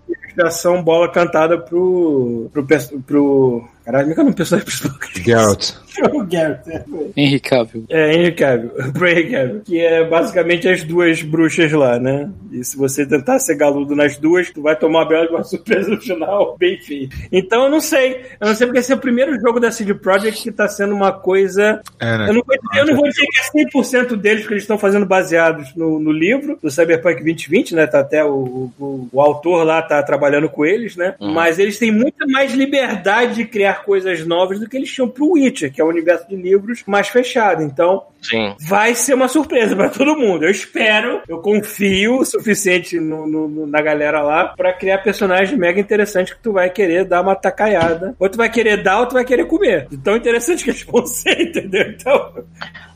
ação 0.43 0.83
bola 0.83 1.11
cantada 1.11 1.57
pro. 1.57 2.49
pro. 2.51 2.65
pro 3.05 3.67
caralho, 3.83 4.05
como 4.05 4.11
é 4.11 4.13
que 4.13 4.19
é 4.19 4.23
o 4.23 4.25
nome 4.25 4.33
do 4.33 4.37
personagem 4.37 4.65
principal? 4.65 4.97
Geralt. 5.15 5.84
O 6.03 6.25
Garrett, 6.25 6.69
é. 6.69 6.83
Henry 7.15 7.39
Cavill. 7.39 7.85
É, 7.89 8.13
Henry 8.13 8.31
Cavill, 8.33 8.71
Henry 8.95 9.31
Cavill, 9.31 9.61
que 9.61 9.79
é 9.79 10.03
basicamente 10.03 10.67
as 10.67 10.83
duas 10.83 11.21
bruxas 11.21 11.71
lá, 11.71 11.99
né? 11.99 12.29
E 12.51 12.63
se 12.63 12.77
você 12.77 13.05
tentar 13.05 13.39
ser 13.39 13.55
galudo 13.55 13.95
nas 13.95 14.17
duas, 14.17 14.49
tu 14.51 14.61
vai 14.61 14.75
tomar 14.75 15.05
bela 15.05 15.27
de 15.27 15.33
uma 15.33 15.43
surpresa 15.45 15.89
no 15.89 16.01
final, 16.01 16.55
bem 16.57 16.79
feito. 16.79 17.15
Então 17.31 17.63
eu 17.63 17.69
não 17.69 17.81
sei, 17.81 18.21
eu 18.39 18.47
não 18.47 18.55
sei 18.55 18.67
porque 18.67 18.79
esse 18.79 18.91
é 18.91 18.95
o 18.95 18.99
primeiro 18.99 19.39
jogo 19.39 19.59
da 19.59 19.71
CD 19.71 19.93
Projekt 19.93 20.43
que 20.43 20.51
tá 20.51 20.67
sendo 20.67 20.93
uma 20.93 21.11
coisa... 21.11 21.81
É, 21.99 22.17
né? 22.17 22.29
Eu 22.29 22.33
não 22.33 22.43
vou 22.45 22.55
dizer, 22.57 22.81
eu 22.81 22.85
não 22.85 22.95
vou 22.95 23.09
dizer 23.09 23.25
que 23.27 23.59
é 23.59 23.65
100% 23.65 24.15
deles 24.15 24.47
que 24.47 24.53
eles 24.53 24.63
estão 24.63 24.77
fazendo 24.77 25.05
baseados 25.05 25.75
no, 25.75 25.99
no 25.99 26.11
livro 26.11 26.57
do 26.61 26.69
Cyberpunk 26.69 27.23
2020, 27.23 27.75
né? 27.75 27.87
Tá 27.87 27.99
até 27.99 28.23
o, 28.23 28.71
o, 28.79 29.09
o 29.11 29.21
autor 29.21 29.63
lá 29.63 29.81
tá 29.81 30.01
trabalhando 30.03 30.49
com 30.49 30.65
eles, 30.65 30.95
né? 30.95 31.15
Mas 31.19 31.59
eles 31.59 31.77
têm 31.77 31.91
muita 31.91 32.25
mais 32.27 32.53
liberdade 32.53 33.35
de 33.35 33.45
criar 33.45 33.83
coisas 33.83 34.25
novas 34.25 34.59
do 34.59 34.67
que 34.67 34.77
eles 34.77 34.91
tinham 34.91 35.09
pro 35.09 35.31
Witcher, 35.31 35.71
que 35.71 35.81
é 35.81 35.83
um 35.85 35.89
universo 35.89 36.27
de 36.27 36.35
livros 36.35 36.83
mais 36.85 37.07
fechado. 37.07 37.61
Então, 37.61 38.05
Sim. 38.29 38.55
vai 38.67 38.95
ser 38.95 39.13
uma 39.13 39.27
surpresa 39.27 39.75
pra 39.75 39.89
todo 39.89 40.15
mundo. 40.17 40.43
Eu 40.45 40.51
espero, 40.51 41.21
eu 41.27 41.39
confio 41.39 42.19
o 42.19 42.25
suficiente 42.25 42.99
no- 42.99 43.27
no- 43.27 43.47
no- 43.47 43.67
na 43.67 43.81
galera 43.81 44.21
lá 44.21 44.53
pra 44.55 44.73
criar 44.73 44.99
personagens 44.99 45.57
mega 45.57 45.79
interessantes 45.79 46.33
que 46.33 46.41
tu 46.41 46.51
vai 46.53 46.69
querer 46.69 47.05
dar 47.05 47.21
uma 47.21 47.35
tacaiada. 47.35 48.15
Ou 48.19 48.29
tu 48.29 48.37
vai 48.37 48.49
querer 48.49 48.81
dar 48.83 48.99
ou 48.99 49.05
tu 49.07 49.13
vai 49.13 49.25
querer 49.25 49.45
comer. 49.45 49.87
De 49.89 49.97
Tão 49.97 50.15
interessante 50.15 50.63
que 50.63 50.69
eles 50.69 50.83
vão 50.83 51.05
ser, 51.07 51.41
entendeu? 51.41 51.81
Então. 51.89 52.33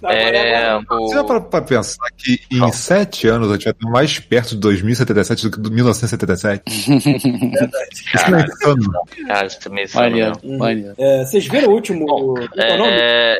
É, 0.03 0.77
o- 0.77 0.81
Você 1.07 1.15
já 1.15 1.23
para 1.25 1.41
pra 1.41 1.61
pensar 1.61 2.05
que 2.17 2.39
em 2.51 2.71
sete 2.71 3.27
anos 3.27 3.49
a 3.49 3.53
gente 3.55 3.65
vai 3.65 3.73
estar 3.73 3.89
mais 3.89 4.17
perto 4.19 4.49
de 4.51 4.57
2077 4.57 5.43
do 5.43 5.51
que 5.51 5.59
do 5.59 5.69
1977? 5.71 6.61
Isso 6.69 8.31
não 8.31 8.39
é 8.39 8.43
insano. 8.45 8.91
Cara, 9.27 9.45
isso 9.47 9.59
é 9.65 9.69
meio 9.69 9.87
Maneiro, 9.93 10.31
estranho, 10.31 10.57
maneiro. 10.57 10.93
é, 10.97 11.25
vocês 11.25 11.47
viram 11.47 11.69
o 11.69 11.73
último. 11.73 12.05
Bom, 12.05 12.33
qual 12.33 12.47
é 12.57 12.75
o 12.75 12.77
nome? 12.77 12.91
É, 12.93 13.37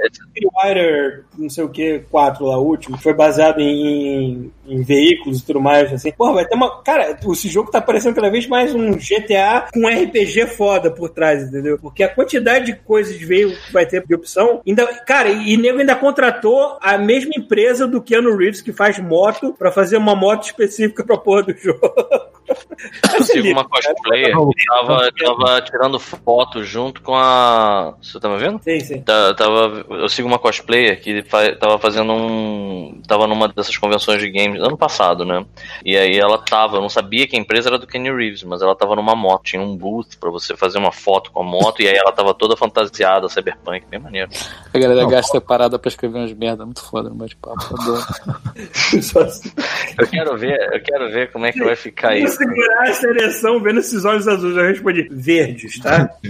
não 1.37 1.49
sei 1.49 1.63
o 1.63 1.69
que, 1.69 1.78
4 2.09 2.45
lá, 2.45 2.57
último, 2.57 2.97
que 2.97 3.03
foi 3.03 3.13
baseado 3.13 3.59
em, 3.59 4.51
em 4.67 4.81
veículos 4.83 5.39
e 5.39 5.45
tudo 5.45 5.61
mais, 5.61 5.91
assim. 5.91 6.11
Porra, 6.11 6.33
vai 6.33 6.45
ter 6.45 6.55
uma. 6.55 6.81
Cara, 6.81 7.17
esse 7.31 7.47
jogo 7.47 7.71
tá 7.71 7.81
parecendo 7.81 8.15
cada 8.15 8.29
vez 8.29 8.47
mais 8.47 8.73
um 8.73 8.91
GTA 8.91 9.67
com 9.73 9.87
RPG 9.87 10.47
foda 10.47 10.91
por 10.91 11.09
trás, 11.09 11.43
entendeu? 11.43 11.77
Porque 11.79 12.03
a 12.03 12.13
quantidade 12.13 12.67
de 12.67 12.75
coisas 12.75 13.17
de 13.17 13.25
veículo 13.25 13.55
que 13.65 13.73
vai 13.73 13.85
ter 13.85 14.05
de 14.05 14.15
opção. 14.15 14.61
Ainda, 14.67 14.85
cara, 15.05 15.29
e, 15.29 15.53
e 15.53 15.57
nego 15.57 15.79
ainda 15.79 15.95
contratou 15.95 16.77
a 16.81 16.97
mesma 16.97 17.31
empresa 17.35 17.87
do 17.87 18.01
Keanu 18.01 18.35
Reeves 18.35 18.61
que 18.61 18.71
faz 18.71 18.99
moto 18.99 19.53
pra 19.57 19.71
fazer 19.71 19.97
uma 19.97 20.15
moto 20.15 20.45
específica 20.45 21.03
pra 21.03 21.17
porra 21.17 21.43
do 21.43 21.53
jogo. 21.57 21.79
Eu 23.13 23.23
sigo 23.23 23.47
uma 23.49 23.63
cosplayer 23.67 24.35
que 24.35 24.65
tava, 24.65 25.11
tava 25.11 25.61
tirando 25.61 25.99
foto 25.99 26.63
junto 26.63 27.01
com 27.01 27.15
a. 27.15 27.93
Você 28.01 28.19
tá 28.19 28.29
me 28.29 28.37
vendo? 28.37 28.59
Sim, 28.63 28.79
sim. 28.79 29.01
Tá- 29.01 29.33
Tava, 29.33 29.85
eu 29.89 30.09
sigo 30.09 30.27
uma 30.27 30.39
cosplayer 30.39 30.99
que 31.01 31.21
fa- 31.23 31.55
tava 31.55 31.77
fazendo 31.79 32.11
um. 32.13 33.01
Tava 33.07 33.27
numa 33.27 33.47
dessas 33.47 33.77
convenções 33.77 34.19
de 34.21 34.29
games 34.29 34.61
ano 34.61 34.77
passado, 34.77 35.23
né? 35.25 35.45
E 35.83 35.97
aí 35.97 36.17
ela 36.17 36.37
tava, 36.37 36.77
eu 36.77 36.81
não 36.81 36.89
sabia 36.89 37.27
que 37.27 37.35
a 37.35 37.39
empresa 37.39 37.69
era 37.69 37.77
do 37.77 37.87
Kenny 37.87 38.11
Reeves, 38.11 38.43
mas 38.43 38.61
ela 38.61 38.75
tava 38.75 38.95
numa 38.95 39.15
moto, 39.15 39.43
tinha 39.43 39.61
um 39.61 39.75
booth 39.75 40.17
pra 40.19 40.29
você 40.29 40.55
fazer 40.55 40.77
uma 40.77 40.91
foto 40.91 41.31
com 41.31 41.41
a 41.41 41.45
moto, 41.45 41.81
e 41.81 41.87
aí 41.87 41.95
ela 41.95 42.11
tava 42.11 42.33
toda 42.33 42.55
fantasiada, 42.57 43.29
cyberpunk, 43.29 43.85
bem 43.89 43.99
maneiro. 43.99 44.29
A 44.73 44.77
galera 44.79 45.05
gasta 45.05 45.39
parada 45.41 45.77
pra 45.79 45.89
escrever 45.89 46.17
umas 46.19 46.33
merda 46.33 46.65
muito 46.65 46.81
foda 46.83 47.09
no 47.09 47.15
bate-papo. 47.15 47.57
assim. 49.19 49.49
Eu 49.97 50.07
quero 50.07 50.37
ver, 50.37 50.57
eu 50.73 50.81
quero 50.81 51.09
ver 51.11 51.31
como 51.31 51.45
é 51.45 51.51
que 51.51 51.63
vai 51.63 51.75
ficar 51.75 52.15
isso. 52.15 52.37
Segurar 52.39 52.89
essa 52.89 53.07
ereção 53.07 53.61
vendo 53.61 53.79
esses 53.79 54.03
olhos 54.05 54.27
azuis. 54.27 54.55
Eu 54.57 54.63
respondi, 54.67 55.07
verdes, 55.11 55.79
tá? 55.79 56.09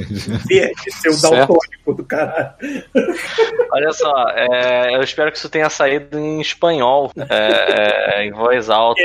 Verdes, 0.48 0.96
seu 0.96 1.12
daltônico 1.22 1.94
do 1.94 2.04
caralho. 2.04 2.54
Olha 3.72 3.92
só, 3.94 4.12
é, 4.30 4.96
eu 4.96 5.02
espero 5.02 5.32
que 5.32 5.38
isso 5.38 5.50
tenha 5.50 5.70
saído 5.70 6.18
em 6.18 6.42
espanhol, 6.42 7.12
é, 7.30 8.22
é, 8.22 8.26
em 8.26 8.32
voz 8.32 8.70
alta. 8.70 9.00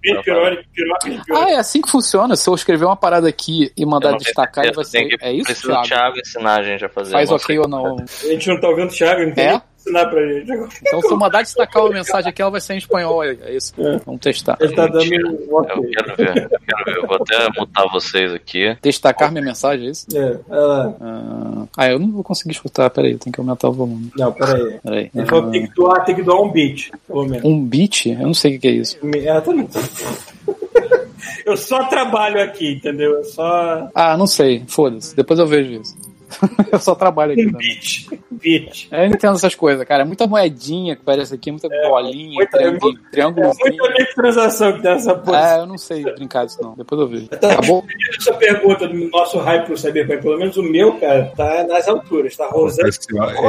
Piroca, 0.00 0.22
piroca, 0.24 0.62
piroca. 0.72 1.20
Ah, 1.34 1.50
é 1.50 1.56
assim 1.56 1.82
que 1.82 1.90
funciona. 1.90 2.34
Se 2.36 2.48
eu 2.48 2.54
escrever 2.54 2.84
uma 2.84 2.96
parada 2.96 3.28
aqui 3.28 3.70
e 3.76 3.84
mandar 3.84 4.16
destacar, 4.16 4.64
ele 4.64 4.72
vai 4.74 4.84
tem 4.84 5.08
que- 5.08 5.16
É 5.20 5.32
isso, 5.32 5.66
Thiago? 5.66 5.82
Thiago 5.86 6.18
ensinar 6.18 6.60
a 6.60 6.62
gente 6.62 6.84
a 6.84 6.88
fazer. 6.88 7.12
Faz 7.12 7.30
ok 7.30 7.58
ou 7.58 7.68
não? 7.68 7.96
A 7.98 8.26
gente 8.26 8.48
não 8.48 8.60
tá 8.60 8.68
ouvindo 8.68 8.88
o 8.88 8.92
Thiago, 8.94 9.26
não 9.26 9.32
tem 9.32 9.44
É? 9.46 9.62
Ensinar 9.86 10.06
pra 10.06 10.26
gente 10.26 10.52
agora. 10.52 10.68
Então, 10.82 11.00
se 11.00 11.08
eu 11.08 11.16
mandar 11.16 11.42
destacar 11.42 11.84
uma 11.84 11.92
mensagem 11.92 12.28
aqui, 12.28 12.42
ela 12.42 12.50
vai 12.50 12.60
sair 12.60 12.76
em 12.76 12.78
espanhol. 12.78 13.22
É 13.24 13.36
é 13.42 13.56
isso. 13.56 13.72
É. 13.78 13.98
Vamos 14.04 14.20
testar. 14.20 14.56
Ele 14.60 14.74
tá 14.74 14.86
dando 14.86 15.04
um. 15.04 15.04
Eu 15.04 15.64
quero 15.64 16.16
ver, 16.16 16.50
eu 16.52 16.60
quero 16.60 16.84
ver. 16.84 16.96
Eu 16.96 17.06
vou 17.06 17.16
até 17.16 17.48
mutar 17.58 17.88
vocês 17.90 18.32
aqui. 18.32 18.76
Destacar 18.82 19.30
minha 19.30 19.44
mensagem, 19.44 19.86
é 19.86 19.90
isso? 19.90 20.06
É, 20.14 20.38
ela... 20.50 20.96
Ah, 21.00 21.66
ah, 21.76 21.90
eu 21.90 21.98
não 21.98 22.10
vou 22.10 22.24
conseguir 22.24 22.52
escutar. 22.52 22.90
Peraí, 22.90 23.12
eu 23.12 23.18
tenho 23.18 23.32
que 23.32 23.40
aumentar 23.40 23.68
o 23.68 23.72
volume. 23.72 24.10
Não, 24.16 24.32
peraí. 24.32 24.80
Peraí. 24.82 25.10
Ele 25.14 25.26
falou 25.26 25.44
que 25.46 25.50
tem 25.52 25.66
que 25.66 25.74
doar, 25.74 26.04
tem 26.04 26.14
que 26.14 26.22
doar 26.22 26.42
um 26.42 26.50
beat, 26.50 26.90
pelo 27.06 27.26
menos. 27.26 27.44
Um 27.44 27.64
beat? 27.64 28.06
Eu 28.06 28.18
não 28.18 28.34
sei 28.34 28.56
o 28.56 28.60
que 28.60 28.68
é 28.68 28.72
isso. 28.72 28.98
É. 29.14 29.36
Eu 31.44 31.56
só 31.56 31.84
trabalho 31.84 32.42
aqui, 32.42 32.72
entendeu? 32.72 33.12
Eu 33.12 33.24
só. 33.24 33.88
Ah, 33.94 34.16
não 34.16 34.26
sei. 34.26 34.64
Foda-se. 34.66 35.14
Depois 35.14 35.38
eu 35.38 35.46
vejo 35.46 35.80
isso. 35.80 35.96
eu 36.72 36.78
só 36.78 36.94
trabalho 36.94 37.32
aqui 37.32 37.46
Um 37.46 37.52
beat. 37.52 38.06
Beat. 38.30 38.88
É, 38.90 39.04
Eu 39.04 39.08
não 39.08 39.14
entendo 39.16 39.34
essas 39.36 39.54
coisas, 39.54 39.86
cara. 39.86 40.02
É 40.02 40.06
muita 40.06 40.26
moedinha 40.26 40.94
que 40.96 41.02
parece 41.02 41.34
aqui, 41.34 41.50
muita 41.50 41.68
bolinha, 41.68 42.34
muita- 42.34 42.58
triângulo, 42.58 42.92
É 43.06 43.10
triângulozinho. 43.10 43.76
muita 43.76 43.88
microtransação 43.98 44.72
que 44.74 44.82
tem 44.82 44.92
nessa 44.92 45.14
porra. 45.14 45.38
É, 45.40 45.58
eu 45.60 45.66
não 45.66 45.78
sei 45.78 46.02
brincar 46.04 46.46
disso 46.46 46.58
não. 46.62 46.74
Depois 46.74 47.00
eu 47.00 47.08
vejo. 47.08 47.28
Tá 47.28 47.52
Acabou? 47.52 47.84
Essa 48.18 48.34
pergunta 48.34 48.88
do 48.88 49.08
nosso 49.10 49.38
hype 49.38 49.66
pro 49.66 49.76
Cyberpunk, 49.78 50.22
pelo 50.22 50.38
menos 50.38 50.56
o 50.56 50.62
meu, 50.62 50.98
cara, 50.98 51.32
tá 51.36 51.64
nas 51.64 51.88
alturas, 51.88 52.36
tá 52.36 52.48
rosando 52.48 52.88
Esse, 52.88 53.00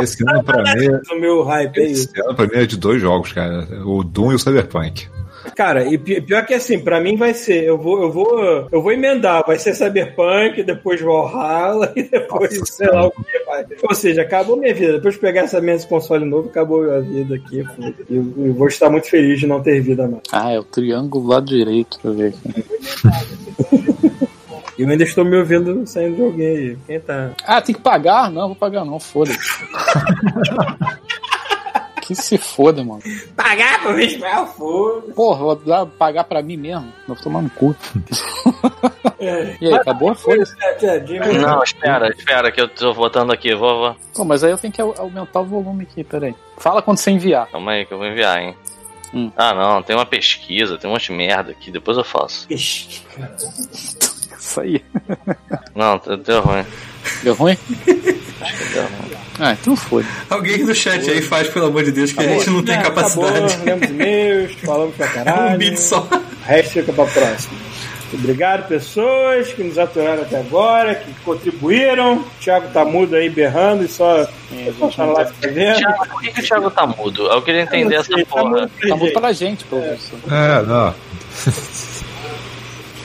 esse 0.04 0.24
ano 0.30 0.44
pra 0.44 0.64
mim, 0.76 0.88
o 1.12 1.20
meu 1.20 1.44
hype 1.44 1.80
aí. 1.80 1.92
esse 1.92 2.22
ano 2.22 2.36
pra 2.36 2.46
mim 2.46 2.52
é 2.56 2.66
de 2.66 2.78
dois 2.78 3.02
jogos, 3.02 3.34
cara. 3.34 3.68
O 3.86 4.04
Doom 4.04 4.32
e 4.32 4.36
o 4.36 4.40
Cyberpunk. 4.40 5.08
Cara, 5.56 5.86
e 5.86 5.98
pi- 5.98 6.22
pior 6.22 6.45
que 6.45 6.53
assim, 6.53 6.80
pra 6.80 6.99
mim 7.02 7.15
vai 7.15 7.34
ser, 7.34 7.64
eu 7.64 7.78
vou, 7.78 8.02
eu 8.02 8.11
vou, 8.11 8.68
eu 8.72 8.82
vou 8.82 8.91
emendar, 8.91 9.44
vai 9.45 9.57
ser 9.57 9.74
Cyberpunk, 9.76 10.61
depois 10.64 11.02
Valhalla 11.02 11.91
e 11.95 12.03
depois 12.03 12.60
Nossa, 12.60 12.72
sei 12.74 12.88
lá 12.88 13.07
o 13.07 13.11
que 13.11 13.40
vai. 13.45 13.65
Ou 13.84 13.95
seja, 13.95 14.22
acabou 14.22 14.57
minha 14.57 14.74
vida. 14.74 14.94
Depois 14.94 15.15
de 15.15 15.19
pegar 15.19 15.41
essa 15.41 15.60
mesa 15.61 15.84
de 15.84 15.90
console 15.90 16.26
novo, 16.26 16.49
acabou 16.49 16.91
a 16.91 16.99
vida 16.99 17.36
aqui. 17.36 17.64
pô. 17.64 17.84
Eu, 18.10 18.34
eu 18.38 18.53
vou 18.53 18.68
estar 18.68 18.90
muito 18.90 19.10
feliz 19.10 19.40
de 19.40 19.48
não 19.48 19.61
ter 19.61 19.82
vida 19.82 20.07
mais. 20.07 20.22
Ah, 20.32 20.52
é 20.52 20.60
o 20.60 20.64
triângulo 20.64 21.28
lado 21.28 21.45
direito. 21.48 21.99
Eu 22.03 22.14
ver 22.14 22.28
aqui. 22.34 22.65
E 24.78 24.82
eu 24.84 24.90
ainda 24.90 25.03
estou 25.03 25.26
me 25.26 25.38
ouvindo 25.38 25.86
saindo 25.88 26.15
de 26.18 26.22
alguém 26.24 26.48
aí. 26.48 26.78
Quem 26.86 26.99
tá? 26.99 27.32
Ah, 27.45 27.61
tem 27.61 27.74
que 27.74 27.82
pagar? 27.82 28.30
Não, 28.32 28.48
vou 28.48 28.56
pagar 28.56 28.86
não, 28.86 28.99
foda-se. 28.99 29.38
Que 32.08 32.16
se 32.16 32.38
foda, 32.38 32.84
mano. 32.86 33.02
Pagar 33.36 33.82
pra 33.82 33.92
ver 33.92 34.08
Israel, 34.08 34.48
foda. 34.48 35.14
Porra, 35.14 35.40
vou 35.40 35.56
dar, 35.58 35.86
pagar 35.86 36.24
pra 36.24 36.42
mim 36.42 36.56
mesmo. 36.56 36.92
Vou 37.06 37.18
tomar 37.18 37.42
no 37.42 37.50
cu. 37.50 37.76
É. 39.20 39.58
E 39.60 39.66
aí, 39.68 39.74
acabou? 39.74 40.14
Foi? 40.14 40.38
É, 40.62 40.86
é, 40.86 41.06
Jimmy. 41.06 41.40
Não, 41.40 41.64
espera, 41.64 42.08
espera, 42.10 42.52
que 42.52 42.62
eu 42.62 42.70
tô 42.70 42.94
botando 42.94 43.32
aqui, 43.34 43.56
vou, 43.56 43.80
vou. 43.80 43.96
Pô, 44.14 44.24
mas 44.24 44.44
aí 44.44 44.52
eu 44.52 44.58
tenho 44.60 44.72
que 44.72 44.80
au- 44.80 44.94
aumentar 44.96 45.40
o 45.40 45.46
volume 45.46 45.84
aqui, 45.90 46.04
peraí. 46.04 46.36
Fala 46.58 46.84
quando 46.84 47.00
você 47.00 47.10
enviar. 47.10 47.48
Calma 47.48 47.72
aí 47.72 47.86
que 47.86 47.94
eu 47.94 47.98
vou 47.98 48.06
enviar, 48.06 48.38
hein. 48.40 48.56
Hum. 49.12 49.32
Ah, 49.36 49.56
não, 49.56 49.82
tem 49.82 49.96
uma 49.96 50.06
pesquisa, 50.06 50.78
tem 50.78 50.88
um 50.88 50.94
monte 50.94 51.08
de 51.08 51.14
merda 51.14 51.52
aqui, 51.52 51.72
depois 51.72 51.98
eu 51.98 52.04
faço. 52.04 52.46
Ixi, 52.48 53.02
Isso 54.38 54.62
aí. 54.62 54.86
Não, 55.76 56.00
deu 56.24 56.44
deu 57.24 57.34
ruim. 57.34 57.58
Deu 57.86 57.96
ruim? 57.96 58.16
Deu 58.74 58.84
ruim. 58.84 59.18
Ah, 59.40 59.52
então 59.54 59.76
foi. 59.76 60.04
Alguém 60.30 60.64
no 60.64 60.74
chat 60.74 61.08
aí 61.10 61.22
faz, 61.22 61.48
pelo 61.50 61.68
amor 61.68 61.84
de 61.84 61.92
Deus, 61.92 62.12
que 62.12 62.20
a 62.20 62.28
gente 62.28 62.50
não 62.50 62.64
tem 62.64 62.76
É, 62.76 62.82
capacidade. 62.82 63.38
Acabou, 63.54 63.66
lemos 63.66 63.90
e-mails, 63.90 64.52
falamos 64.66 64.96
pra 64.96 65.08
caralho. 65.14 65.56
Um 65.56 65.58
beat 65.60 65.78
só. 65.78 66.00
O 66.12 66.46
resto 66.48 66.72
fica 66.74 66.92
pra 66.94 67.06
próxima. 67.06 67.54
Obrigado, 68.14 68.68
pessoas 68.70 69.52
que 69.52 69.62
nos 69.62 69.78
aturaram 69.78 70.22
até 70.24 70.40
agora, 70.40 70.96
que 70.96 71.14
contribuíram. 71.26 72.20
O 72.20 72.26
Thiago 72.40 72.68
tá 72.74 72.86
mudo 72.86 73.16
aí 73.18 73.30
berrando 73.30 73.84
e 73.84 73.88
só, 73.90 74.26
só 74.80 74.88
tá 74.90 75.06
lá 75.06 75.26
fazendo. 75.26 75.76
Thiago, 75.78 76.08
por 76.08 76.22
que, 76.22 76.32
que 76.32 76.40
o 76.40 76.44
Thiago 76.44 76.72
tá 76.72 76.88
mudo? 76.88 77.28
Eu 77.28 77.42
queria 77.42 77.62
entender 77.64 77.96
essa 77.96 78.10
Tá 78.10 78.24
porra. 78.30 78.44
mudo, 78.50 78.72
Tá 78.90 78.98
jeito. 78.98 79.20
pra 79.20 79.34
gente, 79.34 79.66
pelo 79.66 79.82
visto. 79.92 80.16
É, 80.32 80.62
não. 80.66 80.96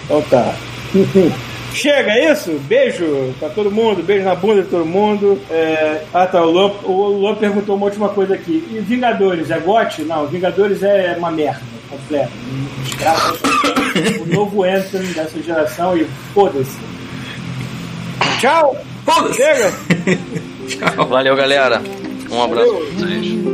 Então 0.05 0.23
tá. 0.23 0.55
Chega, 1.75 2.13
é 2.13 2.33
isso? 2.33 2.53
Beijo 2.69 3.35
pra 3.39 3.49
todo 3.49 3.71
mundo, 3.71 4.03
beijo 4.03 4.25
na 4.25 4.35
bunda 4.35 4.63
de 4.63 4.69
todo 4.69 4.85
mundo. 4.85 5.41
É... 5.51 6.05
Ah 6.13 6.27
tá, 6.27 6.43
o 6.43 6.51
Luan, 6.51 6.73
o 6.85 7.09
Luan 7.09 7.35
perguntou 7.35 7.77
uma 7.77 7.87
última 7.87 8.09
coisa 8.11 8.35
aqui. 8.35 8.65
E 8.71 8.79
Vingadores, 8.81 9.51
é 9.51 9.59
GOT? 9.59 10.03
Não, 10.03 10.27
Vingadores 10.27 10.83
é 10.83 11.15
uma 11.19 11.31
merda 11.31 11.63
completa. 11.89 12.31
Desgraça. 12.85 13.39
o 14.21 14.27
novo 14.27 14.65
Anthem 14.65 15.03
dessa 15.13 15.43
geração 15.43 15.97
e 15.97 16.05
foda-se. 16.35 16.79
Tchau! 18.41 18.77
Foda-se. 19.05 19.37
Chega! 19.37 19.73
Valeu, 21.09 21.37
galera. 21.37 21.83
Um 22.31 22.43
abraço 22.43 22.71
pra 22.71 23.07
vocês. 23.07 23.53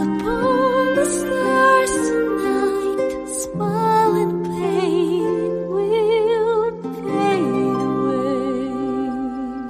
Upon 0.00 0.94
the 0.94 1.04
stars 1.04 1.92
tonight. 2.08 3.28
Smile 3.28 4.16